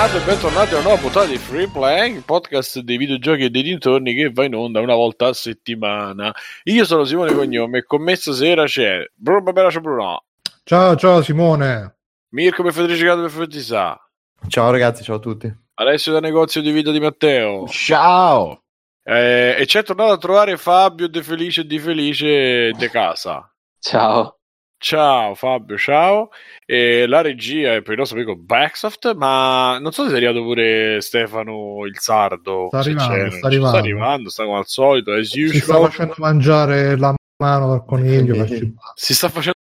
Bentornato 0.00 0.30
e 0.30 0.32
bentornati 0.32 0.70
a 0.70 0.78
una 0.78 0.82
nuova 0.84 1.00
puntata 1.02 1.26
di 1.26 1.36
Free 1.36 1.68
Play, 1.68 2.14
il 2.14 2.22
podcast 2.22 2.78
dei 2.78 2.96
videogiochi 2.96 3.44
e 3.44 3.50
dei 3.50 3.62
dintorni 3.62 4.14
che 4.14 4.30
va 4.32 4.44
in 4.44 4.54
onda 4.54 4.80
una 4.80 4.94
volta 4.94 5.26
a 5.26 5.34
settimana. 5.34 6.34
Io 6.64 6.86
sono 6.86 7.04
Simone 7.04 7.34
Cognome 7.34 7.78
e 7.78 7.84
con 7.84 8.02
me 8.02 8.16
stasera 8.16 8.64
c'è 8.64 9.04
Bruno 9.14 9.52
Bruno. 9.52 10.24
Ciao, 10.64 10.96
ciao 10.96 11.20
Simone. 11.20 11.96
Mirko 12.30 12.62
per 12.62 12.72
Federico 12.72 13.04
Gato 13.04 13.20
per 13.20 13.30
Fettisà. 13.30 14.00
Ciao 14.48 14.70
ragazzi, 14.70 15.02
ciao 15.02 15.16
a 15.16 15.20
tutti. 15.20 15.54
Alessio 15.74 16.12
da 16.12 16.20
negozio 16.20 16.62
di 16.62 16.70
vita 16.70 16.90
di 16.92 17.00
Matteo. 17.00 17.68
Ciao. 17.68 18.62
Eh, 19.04 19.56
e 19.58 19.66
c'è 19.66 19.82
tornato 19.82 20.12
a 20.12 20.18
trovare 20.18 20.56
Fabio 20.56 21.08
De 21.08 21.22
Felice 21.22 21.66
Di 21.66 21.78
Felice 21.78 22.70
De 22.70 22.88
Casa. 22.88 23.54
Ciao. 23.78 24.39
Ciao 24.82 25.34
Fabio, 25.34 25.76
ciao. 25.76 26.30
E 26.64 27.06
la 27.06 27.20
regia 27.20 27.74
è 27.74 27.82
per 27.82 27.92
il 27.92 27.98
nostro 27.98 28.16
amico 28.16 28.34
Backsoft, 28.34 29.14
ma 29.14 29.78
non 29.78 29.92
so 29.92 30.06
se 30.06 30.14
è 30.14 30.16
arrivato 30.16 30.42
pure 30.42 31.02
Stefano 31.02 31.84
il 31.84 31.98
Sardo. 31.98 32.68
Sta 32.68 32.78
arrivando, 32.78 33.30
sta 33.30 33.46
arrivando. 33.46 33.68
sta 33.68 33.78
arrivando, 33.78 34.30
sta 34.30 34.44
come 34.44 34.56
al 34.56 34.66
solito, 34.66 35.12
as 35.12 35.26
Si 35.28 35.48
sta 35.60 35.74
usual. 35.74 35.90
facendo 35.90 36.14
mangiare 36.16 36.96
la 36.96 37.14
mano 37.42 37.68
dal 37.68 37.84
coniglio. 37.84 38.46
Si 38.94 39.12
sta 39.12 39.28
facendo 39.28 39.58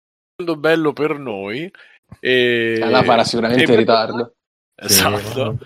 bello 0.56 0.94
per 0.94 1.18
noi. 1.18 1.68
E... 2.20 2.78
La 2.80 3.02
farà 3.02 3.24
sicuramente 3.24 3.64
e- 3.64 3.74
in 3.74 3.76
ritardo. 3.76 4.34
Esatto. 4.80 5.58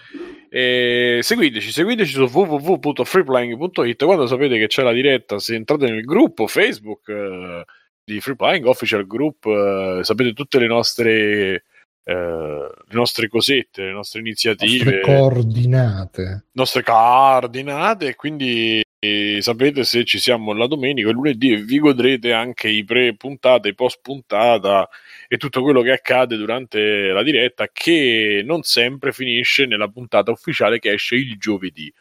E 0.49 1.19
seguiteci, 1.21 1.69
seguiteci 1.69 2.13
su 2.13 2.23
www.freeplaying.it 2.31 4.05
quando 4.05 4.27
sapete 4.27 4.57
che 4.57 4.67
c'è 4.67 4.83
la 4.83 4.93
diretta, 4.93 5.39
se 5.39 5.55
entrate 5.55 5.89
nel 5.89 6.05
gruppo 6.05 6.47
Facebook 6.47 7.09
eh, 7.09 7.65
di 8.03 8.19
Free 8.19 8.35
Playing 8.35 8.65
Official 8.65 9.05
Group, 9.07 9.45
eh, 9.45 9.99
sapete 10.03 10.33
tutte 10.33 10.59
le 10.59 10.67
nostre 10.67 11.63
eh, 12.03 12.13
le 12.13 12.95
nostre 12.95 13.27
cosette, 13.27 13.83
le 13.83 13.91
nostre 13.91 14.21
iniziative, 14.21 14.95
Nostre 14.95 15.01
coordinate. 15.01 16.45
nostre 16.53 16.83
coordinate 16.83 18.15
quindi 18.15 18.81
eh, 19.03 19.39
sapete 19.41 19.83
se 19.83 20.03
ci 20.03 20.19
siamo 20.19 20.53
la 20.53 20.67
domenica 20.67 21.07
e 21.07 21.09
il 21.11 21.15
lunedì 21.15 21.53
e 21.53 21.57
vi 21.63 21.79
godrete 21.79 22.33
anche 22.33 22.69
i 22.69 22.83
pre-puntata, 22.83 23.67
i 23.67 23.73
post-puntata 23.73 24.87
e 25.27 25.37
tutto 25.37 25.61
quello 25.61 25.81
che 25.81 25.91
accade 25.91 26.37
durante 26.37 27.07
la 27.07 27.23
diretta 27.23 27.67
che 27.71 28.43
non 28.45 28.61
sempre 28.61 29.11
finisce 29.11 29.65
nella 29.65 29.87
puntata 29.87 30.29
ufficiale 30.31 30.77
che 30.77 30.91
esce 30.91 31.15
il 31.15 31.37
giovedì. 31.37 31.91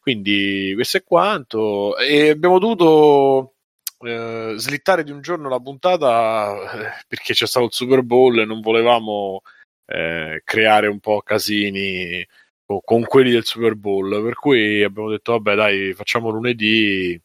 Quindi 0.00 0.72
questo 0.74 0.96
è 0.96 1.04
quanto. 1.04 1.96
E 1.98 2.30
abbiamo 2.30 2.58
dovuto 2.58 3.54
eh, 4.00 4.54
slittare 4.56 5.04
di 5.04 5.10
un 5.10 5.20
giorno 5.20 5.48
la 5.48 5.60
puntata 5.60 6.72
eh, 6.72 7.04
perché 7.06 7.34
c'è 7.34 7.46
stato 7.46 7.66
il 7.66 7.72
Super 7.72 8.02
Bowl 8.02 8.38
e 8.38 8.44
non 8.44 8.60
volevamo 8.60 9.42
eh, 9.86 10.42
creare 10.44 10.86
un 10.86 11.00
po' 11.00 11.20
casini 11.22 12.26
co- 12.64 12.80
con 12.84 13.04
quelli 13.04 13.30
del 13.30 13.44
Super 13.44 13.74
Bowl. 13.74 14.22
Per 14.22 14.34
cui 14.34 14.82
abbiamo 14.82 15.10
detto, 15.10 15.32
vabbè, 15.32 15.54
dai, 15.54 15.94
facciamo 15.94 16.30
lunedì. 16.30 17.20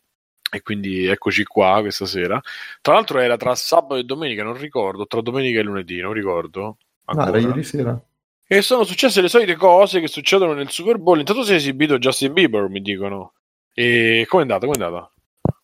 E 0.51 0.61
quindi 0.61 1.05
eccoci 1.05 1.43
qua 1.43 1.81
questa 1.81 2.05
sera. 2.05 2.41
Tra 2.79 2.93
l'altro 2.93 3.19
era 3.19 3.35
tra 3.35 3.55
sabato 3.55 3.95
e 3.95 4.03
domenica, 4.03 4.43
non 4.43 4.57
ricordo, 4.57 5.05
tra 5.05 5.21
domenica 5.21 5.59
e 5.59 5.63
lunedì, 5.63 5.99
non 5.99 6.13
ricordo. 6.13 6.61
No, 6.61 6.77
ancora. 7.05 7.37
era 7.37 7.47
ieri 7.47 7.63
sera. 7.63 7.99
E 8.47 8.61
sono 8.61 8.83
successe 8.83 9.21
le 9.21 9.27
solite 9.27 9.55
cose 9.55 9.99
che 9.99 10.07
succedono 10.07 10.53
nel 10.53 10.69
Super 10.69 10.97
Bowl. 10.97 11.19
Intanto 11.19 11.43
si 11.43 11.51
è 11.51 11.55
esibito 11.55 11.97
Justin 11.97 12.31
Bieber, 12.31 12.69
mi 12.69 12.81
dicono. 12.81 13.33
E 13.73 14.25
com'è 14.29 14.43
andata? 14.43 14.65
Com'è 14.65 14.81
andata? 14.81 15.11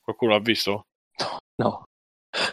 Qualcuno 0.01 0.31
l'ha 0.31 0.39
visto? 0.39 0.87
No. 1.55 1.83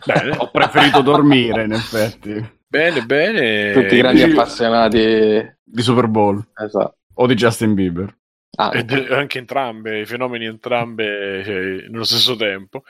Bene, 0.05 0.37
Ho 0.37 0.51
preferito 0.51 1.01
dormire, 1.03 1.65
in 1.65 1.73
effetti, 1.73 2.33
bene, 2.67 3.03
bene. 3.03 3.73
Tutti 3.73 3.95
i 3.95 3.99
grandi 3.99 4.23
appassionati. 4.23 5.57
di 5.63 5.83
Super 5.83 6.09
Bowl 6.09 6.45
Esatto. 6.57 6.97
o 7.15 7.27
di 7.27 7.35
Justin 7.35 7.75
Bieber. 7.75 8.17
Ah, 8.57 8.73
Ed 8.73 8.91
anche 9.11 9.39
entrambe, 9.39 10.01
i 10.01 10.07
fenomeni 10.07 10.47
entrambe 10.47 11.43
cioè, 11.45 11.89
nello 11.89 12.05
stesso 12.05 12.35
tempo. 12.35 12.83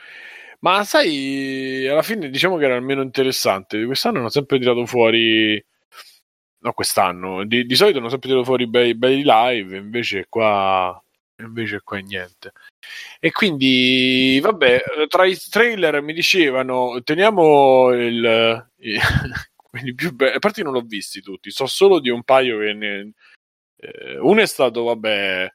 Ma 0.61 0.83
sai, 0.83 1.87
alla 1.87 2.01
fine 2.01 2.29
diciamo 2.29 2.57
che 2.57 2.65
era 2.65 2.75
almeno 2.75 3.01
interessante. 3.01 3.85
Quest'anno 3.85 4.19
hanno 4.19 4.29
sempre 4.29 4.57
tirato 4.59 4.85
fuori. 4.85 5.63
No, 6.61 6.73
quest'anno. 6.73 7.45
Di, 7.45 7.65
di 7.65 7.75
solito 7.75 7.99
hanno 7.99 8.09
sempre 8.09 8.27
tirato 8.29 8.45
fuori 8.45 8.67
bei, 8.67 8.95
bei 8.95 9.21
live, 9.23 9.77
invece 9.77 10.25
qua. 10.27 10.99
Invece 11.39 11.81
qua 11.83 11.97
niente. 11.99 12.51
E 13.19 13.31
quindi, 13.31 14.39
vabbè, 14.41 14.83
tra 15.07 15.25
i 15.25 15.37
trailer 15.37 16.01
mi 16.01 16.13
dicevano, 16.13 17.01
teniamo 17.03 17.91
il. 17.91 18.67
i- 18.77 18.97
quelli 19.69 19.93
più 19.93 20.13
belli. 20.13 20.35
A 20.35 20.39
parte 20.39 20.63
non 20.63 20.73
l'ho 20.73 20.81
visti 20.81 21.21
tutti, 21.21 21.51
so 21.51 21.65
solo 21.65 21.99
di 21.99 22.09
un 22.09 22.23
paio 22.23 22.59
che 22.59 22.73
ne, 22.73 23.11
eh, 23.77 24.17
uno 24.17 24.41
è 24.41 24.45
stato, 24.47 24.83
vabbè, 24.83 25.47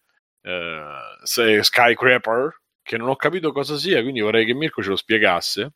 eh, 0.42 1.62
Skyscraper, 1.62 2.60
che 2.82 2.96
non 2.96 3.08
ho 3.08 3.16
capito 3.16 3.52
cosa 3.52 3.76
sia, 3.76 4.00
quindi 4.02 4.20
vorrei 4.20 4.46
che 4.46 4.54
Mirko 4.54 4.82
ce 4.82 4.90
lo 4.90 4.96
spiegasse. 4.96 5.72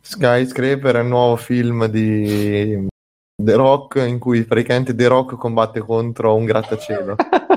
Skyscraper 0.00 0.96
è 0.96 1.00
il 1.00 1.06
nuovo 1.06 1.36
film 1.36 1.86
di 1.86 2.86
The 3.40 3.54
Rock 3.54 3.96
in 4.06 4.18
cui 4.18 4.44
praticamente 4.44 4.94
The 4.94 5.06
Rock 5.06 5.36
combatte 5.36 5.80
contro 5.80 6.34
un 6.34 6.44
grattacielo. 6.44 7.16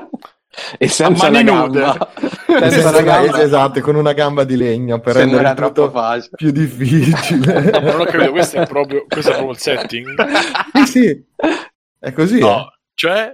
e 0.78 0.88
senza 0.90 1.28
A 1.28 1.30
una 1.30 1.42
gamba. 1.44 2.12
Senza 2.46 2.90
una 2.90 3.02
gamba, 3.02 3.42
esatto, 3.42 3.80
con 3.82 3.96
una 3.96 4.14
gamba 4.14 4.44
di 4.44 4.58
legno 4.58 5.00
per 5.00 5.16
rendere 5.16 5.54
troppo 5.54 5.86
tutto 5.86 5.92
facile. 5.92 6.36
più 6.36 6.52
difficile. 6.52 7.62
Non 7.82 8.00
ho 8.02 8.04
capito, 8.06 8.32
questo 8.32 8.58
è 8.58 8.68
proprio, 8.68 9.06
questo 9.08 9.32
è 9.32 9.34
proprio 9.34 9.52
il 9.54 9.58
setting. 9.60 10.26
sì, 10.84 10.86
sì, 10.86 11.26
è 12.00 12.12
così. 12.12 12.40
No, 12.40 12.72
cioè, 12.94 13.34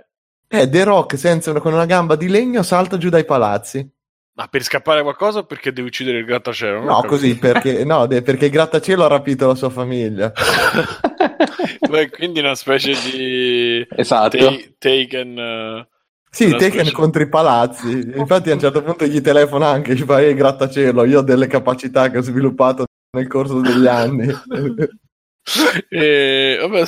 Eh. 0.49 0.59
Eh, 0.61 0.69
The 0.69 0.83
Rock 0.83 1.17
senza 1.17 1.51
una, 1.51 1.59
con 1.59 1.73
una 1.73 1.85
gamba 1.85 2.15
di 2.15 2.27
legno 2.29 2.61
salta 2.63 2.97
giù 2.97 3.09
dai 3.09 3.25
palazzi. 3.25 3.85
ma 4.37 4.47
per 4.47 4.61
scappare 4.63 5.01
qualcosa 5.01 5.39
o 5.39 5.43
perché 5.45 5.73
devi 5.73 5.87
uccidere 5.87 6.19
il 6.19 6.25
grattacielo? 6.25 6.83
No, 6.83 7.01
così 7.03 7.35
perché, 7.37 7.83
no, 7.85 8.05
de- 8.05 8.21
perché 8.21 8.45
il 8.45 8.51
grattacielo 8.51 9.03
ha 9.03 9.07
rapito 9.07 9.47
la 9.47 9.55
sua 9.55 9.69
famiglia. 9.71 10.31
Beh, 11.89 12.09
quindi 12.11 12.39
una 12.39 12.55
specie 12.55 12.93
di 13.11 13.85
Esatto. 13.95 14.37
ta- 14.37 14.55
taken. 14.77 15.37
eh, 15.37 15.87
Sì, 16.37 16.55
Tekken 16.55 16.91
contro 16.91 17.23
i 17.23 17.27
palazzi. 17.29 18.11
Infatti, 18.15 18.51
a 18.51 18.53
un 18.53 18.59
certo 18.59 18.83
punto 18.83 19.05
gli 19.05 19.21
telefona 19.21 19.69
anche, 19.69 19.95
ci 19.95 20.03
fa 20.03 20.21
"Ehi, 20.21 20.35
grattacielo. 20.35 21.03
Io 21.05 21.19
ho 21.19 21.23
delle 21.23 21.47
capacità 21.47 22.11
che 22.11 22.19
ho 22.19 22.21
sviluppato 22.21 22.85
nel 23.17 23.27
corso 23.27 23.59
degli 23.59 23.87
anni. 23.89 24.27
e, 25.89 26.57
vabbè, 26.61 26.83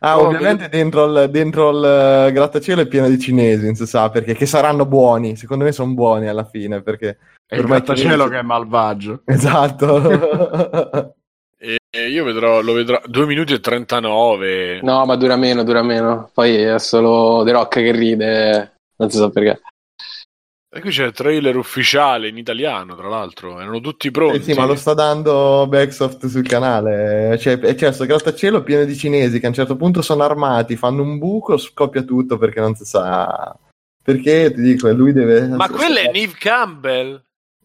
ah, 0.00 0.18
Oh, 0.18 0.26
ovviamente 0.26 0.68
dentro 0.68 1.06
il, 1.24 1.30
dentro 1.30 1.70
il 1.70 1.84
eh, 2.28 2.32
grattacielo 2.32 2.82
è 2.82 2.86
pieno 2.86 3.08
di 3.08 3.18
cinesi, 3.18 3.64
non 3.64 3.74
si 3.76 3.86
sa 3.86 4.10
perché, 4.10 4.34
che 4.34 4.44
saranno 4.46 4.84
buoni. 4.84 5.36
Secondo 5.36 5.64
me 5.64 5.72
sono 5.72 5.94
buoni 5.94 6.26
alla 6.28 6.44
fine, 6.44 6.82
perché 6.82 7.16
È 7.46 7.56
il 7.56 7.64
grattacielo 7.64 8.10
cinesi- 8.10 8.30
che 8.30 8.38
è 8.38 8.42
malvagio. 8.42 9.22
esatto. 9.24 11.14
e- 11.60 12.08
io 12.08 12.24
vedrò, 12.24 12.60
lo 12.60 12.72
vedrò 12.72 13.00
2 13.04 13.26
minuti 13.26 13.52
e 13.52 13.60
39. 13.60 14.80
No, 14.82 15.04
ma 15.04 15.16
dura 15.16 15.36
meno, 15.36 15.64
dura 15.64 15.82
meno. 15.82 16.30
Poi 16.32 16.54
è 16.54 16.78
solo 16.78 17.42
The 17.44 17.52
Rock 17.52 17.74
che 17.80 17.92
ride. 17.92 18.72
Non 18.96 19.10
si 19.10 19.18
sa 19.18 19.28
perché. 19.28 19.60
E 20.72 20.80
qui 20.80 20.90
c'è 20.90 21.06
il 21.06 21.12
trailer 21.12 21.56
ufficiale 21.56 22.28
in 22.28 22.36
italiano, 22.36 22.94
tra 22.94 23.08
l'altro. 23.08 23.58
Erano 23.58 23.80
tutti 23.80 24.12
pronti. 24.12 24.36
Eh 24.36 24.42
sì, 24.42 24.52
ma 24.54 24.66
lo 24.66 24.76
sta 24.76 24.94
dando 24.94 25.66
Backsoft 25.66 26.26
sul 26.26 26.46
canale. 26.46 27.34
C'è, 27.38 27.58
e 27.60 27.74
c'è 27.74 27.86
questo 27.86 28.06
grattacielo 28.06 28.62
pieno 28.62 28.84
di 28.84 28.94
cinesi 28.94 29.40
che 29.40 29.46
a 29.46 29.48
un 29.48 29.54
certo 29.54 29.74
punto 29.74 30.00
sono 30.00 30.22
armati, 30.22 30.76
fanno 30.76 31.02
un 31.02 31.18
buco, 31.18 31.56
scoppia 31.56 32.02
tutto 32.02 32.38
perché 32.38 32.60
non 32.60 32.76
si 32.76 32.84
sa. 32.84 33.58
Perché 34.00 34.52
ti 34.54 34.60
dico, 34.60 34.88
lui 34.92 35.12
deve. 35.12 35.48
Ma 35.48 35.68
quella 35.68 36.00
è 36.00 36.10
Neve 36.12 36.34
Campbell. 36.38 37.20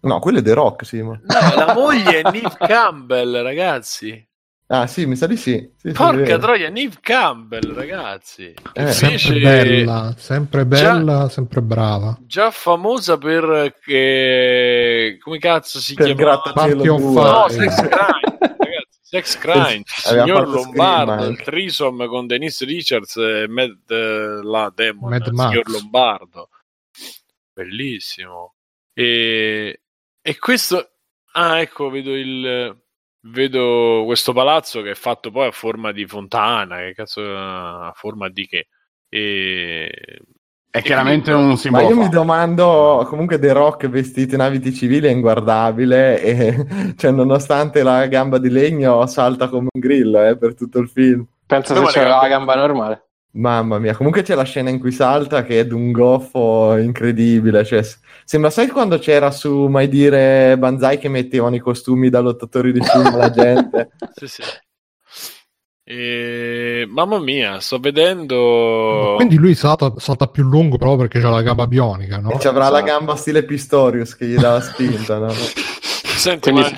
No, 0.05 0.19
quello 0.19 0.39
è 0.39 0.41
The 0.41 0.53
Rock, 0.53 0.85
sì. 0.85 1.01
ma- 1.01 1.19
No, 1.21 1.55
la 1.65 1.73
moglie 1.77 2.21
è 2.21 2.31
Neve 2.31 2.55
Campbell, 2.57 3.41
ragazzi. 3.41 4.27
Ah, 4.67 4.87
sì, 4.87 5.05
mi 5.05 5.15
sa 5.15 5.27
di 5.27 5.37
sì. 5.37 5.71
Sì, 5.77 5.91
Porca 5.91 6.39
troia, 6.39 6.69
Neve 6.69 6.95
Campbell, 6.99 7.73
ragazzi. 7.75 8.51
Eh, 8.73 8.91
Sempre 8.91 9.17
fece- 9.19 9.39
bella, 9.39 10.15
sempre 10.17 10.65
bella, 10.65 11.29
sempre 11.29 11.61
brava. 11.61 12.17
Già 12.21 12.49
famosa 12.49 13.17
per 13.19 13.75
che 13.83 15.17
come 15.21 15.37
cazzo 15.37 15.79
si 15.79 15.93
Per 15.93 16.05
chiama? 16.15 16.19
grattacielo 16.21 16.75
Party 16.75 16.87
of 16.87 16.99
2. 16.99 17.13
No. 17.21 17.47
Sex 17.49 17.75
Crime, 17.75 18.37
ragazzi, 18.39 18.99
Sex 19.01 19.37
Crime, 19.37 19.83
signor 19.85 20.47
Lombardo, 20.49 21.11
Scream 21.13 21.31
il 21.31 21.41
trisom 21.43 22.07
con 22.07 22.25
Denise 22.25 22.65
Richards 22.65 23.15
e 23.17 23.45
Matt 23.47 23.91
eh, 23.91 24.39
la 24.41 24.71
Demon, 24.73 25.09
Mad 25.11 25.27
Max. 25.27 25.49
signor 25.49 25.69
Lombardo. 25.69 26.49
Bellissimo. 27.53 28.53
E, 28.93 29.81
e 30.27 30.39
questo 30.39 30.89
ah, 31.33 31.59
ecco, 31.59 31.91
vedo 31.91 32.15
il 32.15 32.75
vedo 33.27 34.03
questo 34.05 34.33
palazzo 34.33 34.81
che 34.81 34.91
è 34.91 34.95
fatto 34.95 35.29
poi 35.29 35.47
a 35.47 35.51
forma 35.51 35.91
di 35.91 36.07
fontana, 36.07 36.77
che 36.77 36.93
cazzo 36.95 37.21
a 37.21 37.91
forma 37.95 38.27
di 38.29 38.47
che? 38.47 38.67
E 39.07 39.91
È 40.71 40.81
chiaramente 40.81 41.31
un 41.31 41.49
Ma 41.49 41.55
simbolo. 41.55 41.89
io 41.89 41.95
mi 41.95 42.09
domando, 42.09 43.05
comunque 43.07 43.37
The 43.37 43.51
Rock 43.53 43.87
vestito 43.87 44.33
in 44.33 44.41
abiti 44.41 44.73
civili 44.73 45.07
è 45.07 45.11
inguardabile 45.11 46.19
e 46.19 46.65
cioè, 46.97 47.11
nonostante 47.11 47.83
la 47.83 48.07
gamba 48.07 48.39
di 48.39 48.49
legno 48.49 49.05
salta 49.05 49.47
come 49.47 49.67
un 49.71 49.79
grillo 49.79 50.25
eh, 50.25 50.35
per 50.37 50.55
tutto 50.55 50.79
il 50.79 50.89
film. 50.89 51.23
Penso 51.45 51.73
No, 51.73 51.79
se 51.81 51.85
ma 51.85 51.91
c'era 51.91 52.19
la 52.19 52.27
gamba 52.27 52.55
normale. 52.55 53.03
Mamma 53.33 53.77
mia, 53.79 53.95
comunque 53.95 54.23
c'è 54.23 54.33
la 54.33 54.43
scena 54.43 54.69
in 54.71 54.79
cui 54.79 54.91
salta 54.91 55.43
che 55.43 55.59
è 55.59 55.67
d'un 55.67 55.91
goffo 55.91 56.77
incredibile. 56.77 57.63
Cioè, 57.63 57.83
sembra, 58.25 58.49
sai 58.49 58.67
quando 58.67 58.97
c'era 58.99 59.31
su 59.31 59.67
Mai 59.67 59.87
Dire 59.87 60.57
Banzai 60.57 60.97
che 60.97 61.07
mettevano 61.07 61.55
i 61.55 61.59
costumi 61.59 62.09
da 62.09 62.19
lottatori 62.19 62.73
di 62.73 62.81
film 62.81 63.05
alla 63.05 63.29
gente? 63.29 63.91
Sì, 64.15 64.27
sì. 64.27 64.41
E... 65.87 66.85
Mamma 66.89 67.19
mia, 67.19 67.59
sto 67.59 67.77
vedendo. 67.77 69.13
Quindi 69.17 69.35
lui 69.35 69.53
salta, 69.53 69.93
salta 69.97 70.27
più 70.27 70.43
lungo 70.43 70.77
però 70.77 70.95
perché 70.95 71.19
c'ha 71.19 71.29
la 71.29 71.41
gamba 71.43 71.67
bionica, 71.67 72.17
no? 72.19 72.31
E 72.31 72.39
ci 72.39 72.47
avrà 72.47 72.69
la 72.69 72.77
Esatto. 72.79 72.85
gamba 72.85 73.15
stile 73.15 73.43
Pistorius 73.43 74.15
che 74.15 74.25
gli 74.25 74.35
dà 74.37 74.53
la 74.53 74.61
spinta, 74.61 75.19
no? 75.19 75.29
Senti, 76.15 76.51
Quindi- 76.51 76.61
ma... 76.71 76.77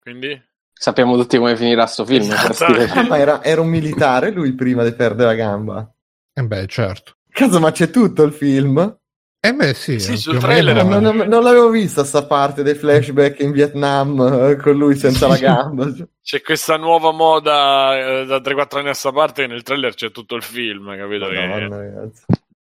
Quindi? 0.00 0.42
Sappiamo 0.72 1.16
tutti 1.16 1.36
come 1.36 1.56
finirà 1.56 1.86
sto 1.86 2.06
film. 2.06 2.30
Esatto. 2.30 2.64
Ah, 2.64 3.02
ma 3.08 3.18
era, 3.18 3.42
era 3.42 3.60
un 3.60 3.68
militare 3.68 4.30
lui 4.30 4.52
prima 4.54 4.84
di 4.84 4.92
perdere 4.94 5.28
la 5.30 5.34
gamba. 5.34 5.92
Eh 6.32 6.42
beh, 6.44 6.66
certo. 6.68 7.16
Cazzo, 7.30 7.58
ma 7.58 7.72
c'è 7.72 7.90
tutto 7.90 8.22
il 8.22 8.32
film? 8.32 8.97
Eh 9.40 9.52
beh, 9.54 9.72
sì. 9.74 10.00
Sì, 10.00 10.16
sul 10.16 10.38
trailer 10.38 10.84
Non, 10.84 11.00
non- 11.00 11.16
non 11.28 11.42
l'avevo 11.44 11.70
vista 11.70 12.02
sta 12.02 12.26
parte 12.26 12.64
dei 12.64 12.74
flashback 12.74 13.38
in 13.40 13.52
Vietnam 13.52 14.20
eh, 14.20 14.56
con 14.56 14.76
lui 14.76 14.96
senza 14.96 15.28
la 15.28 15.36
gamba. 15.38 15.86
C'è 16.20 16.42
questa 16.42 16.76
nuova 16.76 17.12
moda 17.12 17.96
eh, 17.96 18.26
da 18.26 18.38
3-4 18.40 18.78
anni 18.78 18.88
a 18.88 18.94
sta 18.94 19.12
parte 19.12 19.42
che 19.42 19.48
nel 19.48 19.62
trailer 19.62 19.94
c'è 19.94 20.10
tutto 20.10 20.34
il 20.34 20.42
film, 20.42 20.94
capito? 20.96 21.28
Che, 21.28 21.46
Madonna, 21.46 22.10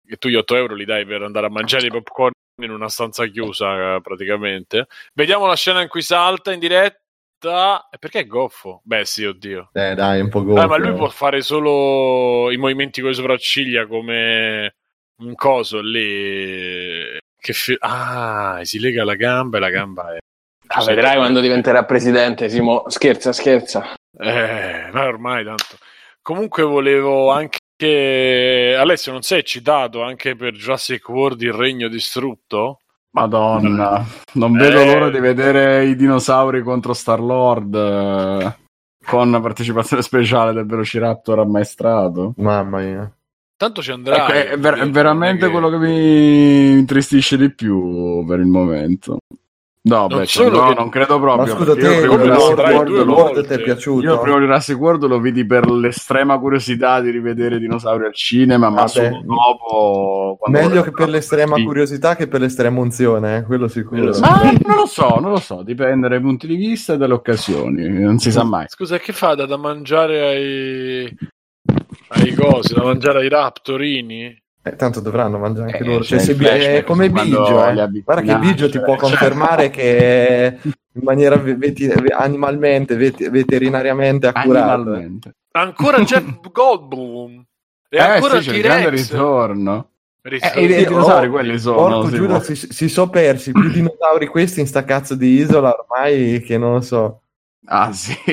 che 0.05 0.17
tu 0.17 0.27
gli 0.29 0.35
8 0.35 0.55
euro 0.55 0.75
li 0.75 0.85
dai 0.85 1.03
per 1.05 1.23
andare 1.23 1.47
a 1.47 1.49
mangiare 1.49 1.87
i 1.87 1.91
popcorn 1.91 2.31
in 2.61 2.69
una 2.71 2.89
stanza 2.89 3.25
chiusa, 3.25 3.95
eh, 3.95 4.01
praticamente. 4.01 4.85
Vediamo 5.13 5.47
la 5.47 5.55
scena 5.55 5.81
in 5.81 5.87
cui 5.87 6.03
salta 6.03 6.53
in 6.53 6.59
diretta. 6.59 6.99
E 7.89 7.97
perché 7.97 8.19
è 8.19 8.27
goffo? 8.27 8.81
Beh, 8.83 9.03
sì, 9.05 9.25
oddio. 9.25 9.71
Eh, 9.73 9.95
dai, 9.95 10.21
un 10.21 10.29
po' 10.29 10.41
Eh, 10.41 10.43
gonfio. 10.43 10.67
ma 10.67 10.77
lui 10.77 10.93
può 10.93 11.09
fare 11.09 11.41
solo 11.41 12.51
i 12.51 12.57
movimenti 12.57 13.01
con 13.01 13.09
le 13.09 13.15
sopracciglia 13.15 13.87
come 13.87 14.75
un 15.21 15.35
coso 15.35 15.81
lì. 15.81 17.17
Che 17.39 17.53
fi- 17.53 17.77
ah, 17.79 18.59
si 18.63 18.79
lega 18.79 19.03
la 19.03 19.15
gamba 19.15 19.57
e 19.57 19.59
la 19.59 19.69
gamba 19.69 20.15
è. 20.15 20.17
Ah, 20.67 20.83
vedrai 20.85 21.17
quando 21.17 21.39
diventerà 21.39 21.83
presidente, 21.83 22.49
Simo. 22.49 22.83
Scherza, 22.87 23.33
scherza. 23.33 23.93
Eh, 24.17 24.89
ma 24.91 25.05
ormai 25.05 25.43
tanto. 25.43 25.77
Comunque 26.21 26.63
volevo 26.63 27.31
anche. 27.31 27.59
Alessio, 28.77 29.11
non 29.11 29.23
sei 29.23 29.39
eccitato 29.39 30.03
anche 30.03 30.35
per 30.35 30.53
Jurassic 30.53 31.09
World 31.09 31.41
Il 31.41 31.53
Regno 31.53 31.87
Distrutto? 31.87 32.77
Madonna, 33.13 34.05
non 34.33 34.53
vedo 34.53 34.79
Eh. 34.79 34.85
l'ora 34.85 35.09
di 35.09 35.19
vedere 35.19 35.85
i 35.85 35.95
dinosauri 35.97 36.61
contro 36.61 36.93
Star-Lord 36.93 37.75
eh, 37.75 38.55
con 39.03 39.37
partecipazione 39.41 40.01
speciale 40.03 40.53
del 40.53 40.65
Velociraptor 40.65 41.39
ammaestrato. 41.39 42.33
Mamma 42.37 42.79
mia. 42.79 43.11
Tanto 43.61 43.83
ci 43.83 43.91
andrà. 43.91 44.27
Ecco, 44.27 44.53
è, 44.53 44.57
ver- 44.57 44.79
è 44.79 44.89
veramente 44.89 45.47
quello 45.49 45.69
che 45.69 45.77
mi 45.77 46.71
intristisce 46.71 47.37
di 47.37 47.53
più 47.53 48.25
per 48.25 48.39
il 48.39 48.47
momento. 48.47 49.19
No, 49.83 50.07
Non 50.07 50.17
beh, 50.17 50.25
solo 50.25 50.61
no, 50.61 50.67
che- 50.69 50.73
non 50.73 50.89
credo 50.89 51.19
Ma 51.19 51.35
proprio. 51.35 51.55
scusa, 51.57 51.73
perché 51.75 51.87
io 51.87 52.15
te 52.17 52.23
il 52.23 52.31
Jurassic 52.31 52.57
World, 53.07 53.47
ti 53.47 53.53
è 53.53 53.61
piaciuto? 53.61 54.03
Io 54.03 54.13
il 54.15 54.19
primo 54.19 54.39
Jurassic 54.39 54.79
World 54.79 55.03
lo 55.05 55.19
vidi 55.19 55.45
per 55.45 55.69
l'estrema 55.69 56.39
curiosità 56.39 57.01
di 57.01 57.11
rivedere 57.11 57.59
dinosauri 57.59 58.05
al 58.05 58.15
cinema, 58.15 58.71
ma 58.71 58.87
solo 58.87 59.21
dopo. 59.23 60.39
Meglio 60.47 60.81
che 60.81 60.89
per 60.89 61.09
l'estrema 61.09 61.55
Sì. 61.57 61.63
curiosità 61.63 62.15
che 62.15 62.27
per 62.27 62.41
l'estrema 62.41 62.79
unzione, 62.79 63.37
eh, 63.37 63.43
quello 63.43 63.67
sicuro. 63.67 64.17
Ma 64.21 64.41
non 64.65 64.75
lo 64.75 64.85
so, 64.87 65.19
non 65.19 65.29
lo 65.29 65.39
so, 65.39 65.61
dipende 65.61 66.07
dai 66.07 66.19
punti 66.19 66.47
di 66.47 66.55
vista 66.55 66.93
e 66.93 66.97
dalle 66.97 67.13
occasioni, 67.13 67.87
non 67.89 68.17
si 68.17 68.31
sa 68.31 68.43
mai. 68.43 68.65
Scusa, 68.69 68.97
che 68.97 69.13
fa 69.13 69.35
da, 69.35 69.45
da 69.45 69.57
mangiare 69.57 70.19
ai. 70.19 71.17
Ai 72.13 72.33
cosi, 72.33 72.73
da 72.73 72.83
mangiare 72.83 73.19
ai 73.19 73.29
raptorini? 73.29 74.39
Eh, 74.63 74.75
tanto 74.75 74.99
dovranno 74.99 75.39
mangiare 75.39 75.71
anche 75.71 75.83
Eh, 75.83 75.87
loro. 75.87 76.03
Cioè, 76.03 76.19
c'è 76.19 76.23
se 76.23 76.31
il 76.31 76.37
Bi- 76.37 76.45
flashback 76.45 76.75
è 76.77 76.83
come 76.83 77.09
Biggio, 77.09 77.47
eh. 77.67 77.73
guarda 78.03 78.21
che 78.21 78.37
Biggio 78.37 78.69
ti 78.69 78.79
può 78.79 78.95
cioè. 78.97 79.09
confermare 79.09 79.69
che 79.71 80.57
in 80.63 81.01
maniera 81.03 81.35
ve- 81.37 81.55
veti- 81.55 81.89
animalmente, 82.11 82.95
vet- 82.95 83.29
veterinariamente 83.29 84.27
accurata. 84.27 84.73
Animalmente. 84.73 85.35
Ancora 85.53 85.99
Jeff 86.03 86.51
Goldblum. 86.51 87.43
E 87.89 87.97
Eh 87.97 87.99
ancora 87.99 88.39
sì, 88.41 88.49
c'è 88.49 88.55
il 88.55 88.61
grande 88.61 88.89
ritorno. 88.89 89.89
Eh, 90.21 90.61
i- 90.63 90.65
i 90.65 90.85
dinosauri 90.85 91.25
Oh, 91.27 91.31
quelli 91.31 91.57
sono. 91.57 91.75
Porco 91.77 92.09
si 92.09 92.15
Giuda, 92.15 92.33
può- 92.35 92.43
si, 92.43 92.55
si 92.55 92.87
sono 92.89 93.09
persi 93.09 93.51
più 93.51 93.67
dinosauri 93.73 94.27
questi 94.27 94.59
in 94.59 94.67
sta 94.67 94.83
cazzo 94.85 95.15
di 95.15 95.39
isola 95.39 95.75
ormai 95.75 96.39
che 96.43 96.59
non 96.59 96.73
lo 96.73 96.81
so. 96.81 97.21
Ah 97.65 97.91
sì. 97.91 98.13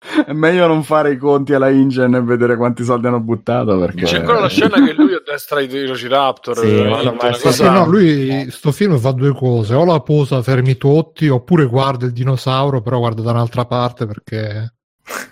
È 0.00 0.32
meglio 0.32 0.66
non 0.66 0.82
fare 0.82 1.12
i 1.12 1.18
conti 1.18 1.52
alla 1.52 1.68
InGen 1.68 2.14
e 2.14 2.22
vedere 2.22 2.56
quanti 2.56 2.84
soldi 2.84 3.06
hanno 3.06 3.20
buttato 3.20 3.78
perché... 3.78 4.04
C'è 4.04 4.18
ancora 4.18 4.40
la 4.40 4.48
scena 4.48 4.82
che 4.82 4.94
lui 4.94 5.12
a 5.12 5.22
destra 5.22 5.60
i 5.60 5.66
Velociraptor. 5.66 6.56
Sì, 6.56 6.74
una 6.74 7.32
sì, 7.34 7.42
cosa- 7.42 7.70
no, 7.70 7.86
lui 7.86 8.50
sto 8.50 8.72
film 8.72 8.98
fa 8.98 9.12
due 9.12 9.34
cose, 9.34 9.74
o 9.74 9.84
la 9.84 10.00
posa 10.00 10.40
fermi 10.40 10.78
tutti, 10.78 11.28
oppure 11.28 11.66
guarda 11.66 12.06
il 12.06 12.12
dinosauro, 12.12 12.80
però 12.80 12.98
guarda 12.98 13.20
da 13.20 13.32
un'altra 13.32 13.66
parte 13.66 14.06
perché... 14.06 14.74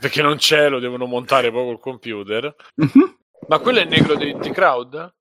Perché 0.00 0.20
non 0.20 0.36
c'è, 0.36 0.68
lo 0.68 0.80
devono 0.80 1.06
montare 1.06 1.50
poi 1.50 1.64
col 1.64 1.80
computer. 1.80 2.54
Mhm. 2.74 3.16
Ma 3.48 3.58
quello 3.60 3.78
è 3.78 3.82
il 3.82 3.88
negro 3.88 4.16
di, 4.16 4.36
di 4.38 4.50
Crowd? 4.50 5.14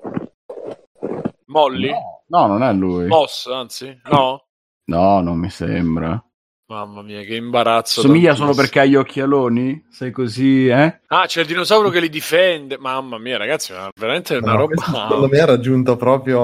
Molly? 1.46 1.90
No, 1.90 2.26
no, 2.28 2.48
non 2.48 2.64
è 2.64 2.74
lui. 2.74 3.08
Moss, 3.08 3.46
anzi? 3.48 3.98
No? 4.10 4.44
No, 4.86 5.22
non 5.22 5.38
mi 5.38 5.50
sembra. 5.50 6.22
Mamma 6.70 7.02
mia, 7.02 7.22
che 7.22 7.36
imbarazzo. 7.36 8.02
Somiglia 8.02 8.36
solo 8.36 8.54
perché 8.54 8.82
ha 8.82 8.86
gli 8.86 8.96
occhialoni? 8.96 9.86
Sei 9.90 10.12
così, 10.12 10.68
eh? 10.68 11.00
Ah, 11.08 11.26
c'è 11.26 11.40
il 11.42 11.48
dinosauro 11.48 11.90
che 11.90 12.02
li 12.02 12.10
difende. 12.10 12.78
Mamma 12.78 13.18
mia, 13.18 13.38
ragazzi, 13.38 13.72
ma 13.72 13.90
veramente 13.98 14.36
è 14.36 14.40
una 14.40 14.52
No, 14.52 14.58
roba. 14.58 14.76
Secondo 14.84 15.30
me 15.30 15.40
ha 15.40 15.46
raggiunto 15.46 15.96
proprio 15.96 16.42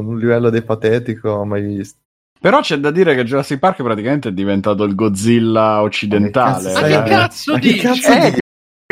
un 0.00 0.18
livello 0.18 0.50
di 0.50 0.62
patetico 0.62 1.44
mai 1.44 1.62
visto. 1.62 1.96
Però 2.40 2.58
c'è 2.60 2.76
da 2.78 2.90
dire 2.90 3.14
che 3.14 3.22
Jurassic 3.22 3.60
Park 3.60 3.84
praticamente 3.84 4.30
è 4.30 4.32
diventato 4.32 4.82
il 4.82 4.96
Godzilla 4.96 5.80
occidentale. 5.82 6.72
Ma 6.72 6.80
Ma 6.80 6.86
che 6.88 6.94
eh. 6.98 7.02
cazzo 7.04 7.52
Ma 7.52 7.58
che 7.60 7.68
dici? 7.68 7.78
cazzo 7.86 8.10
Eh, 8.12 8.30
di- 8.32 8.38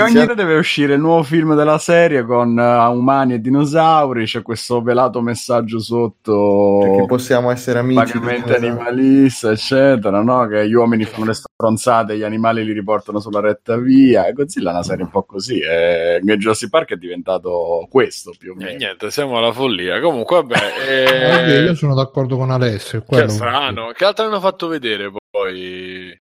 Ogni 0.02 0.18
anno 0.18 0.34
deve 0.34 0.56
uscire 0.56 0.94
il 0.94 1.00
nuovo 1.00 1.22
film 1.22 1.54
della 1.54 1.78
serie 1.78 2.24
con 2.24 2.58
eh, 2.58 2.86
umani 2.88 3.34
e 3.34 3.38
dinosauri. 3.40 4.24
C'è 4.24 4.42
questo 4.42 4.80
velato 4.82 5.20
messaggio 5.20 5.78
sotto. 5.78 6.78
Perché 6.82 7.06
possiamo 7.06 7.50
essere 7.50 7.78
amici. 7.80 7.98
vagamente 8.18 8.56
animalista, 8.56 9.50
eccetera, 9.50 10.22
no? 10.22 10.46
Che 10.46 10.68
gli 10.68 10.74
uomini 10.74 11.04
fanno 11.04 11.26
le 11.26 11.34
stronzate 11.34 12.12
e 12.12 12.16
gli 12.18 12.22
animali 12.22 12.64
li 12.64 12.72
riportano 12.72 13.20
sulla 13.20 13.40
retta 13.40 13.76
via. 13.76 14.26
E 14.26 14.32
Godzilla 14.32 14.70
è 14.70 14.72
una 14.74 14.82
serie 14.82 15.04
un 15.04 15.10
po' 15.10 15.24
così. 15.24 15.58
E 15.60 16.20
che 16.24 16.36
Jurassic 16.36 16.68
Park 16.70 16.92
è 16.92 16.96
diventato 16.96 17.86
questo 17.90 18.32
più 18.38 18.52
o 18.52 18.54
Eh, 18.60 18.64
meno. 18.64 18.76
niente, 18.78 19.10
siamo 19.10 19.38
alla 19.38 19.52
follia. 19.52 20.00
Comunque, 20.00 20.36
vabbè. 20.36 20.58
Eh, 20.90 21.52
Eh... 21.52 21.62
io 21.62 21.74
sono 21.74 21.94
d'accordo 21.94 22.36
con 22.36 22.50
Alessio. 22.50 22.98
è 22.98 23.02
Che 23.02 23.06
quello- 23.06 23.28
strano. 23.28 23.90
Che 23.94 24.04
altro 24.04 24.24
hanno 24.26 24.40
fatto 24.40 24.66
vedere 24.68 25.10
poi? 25.30 26.18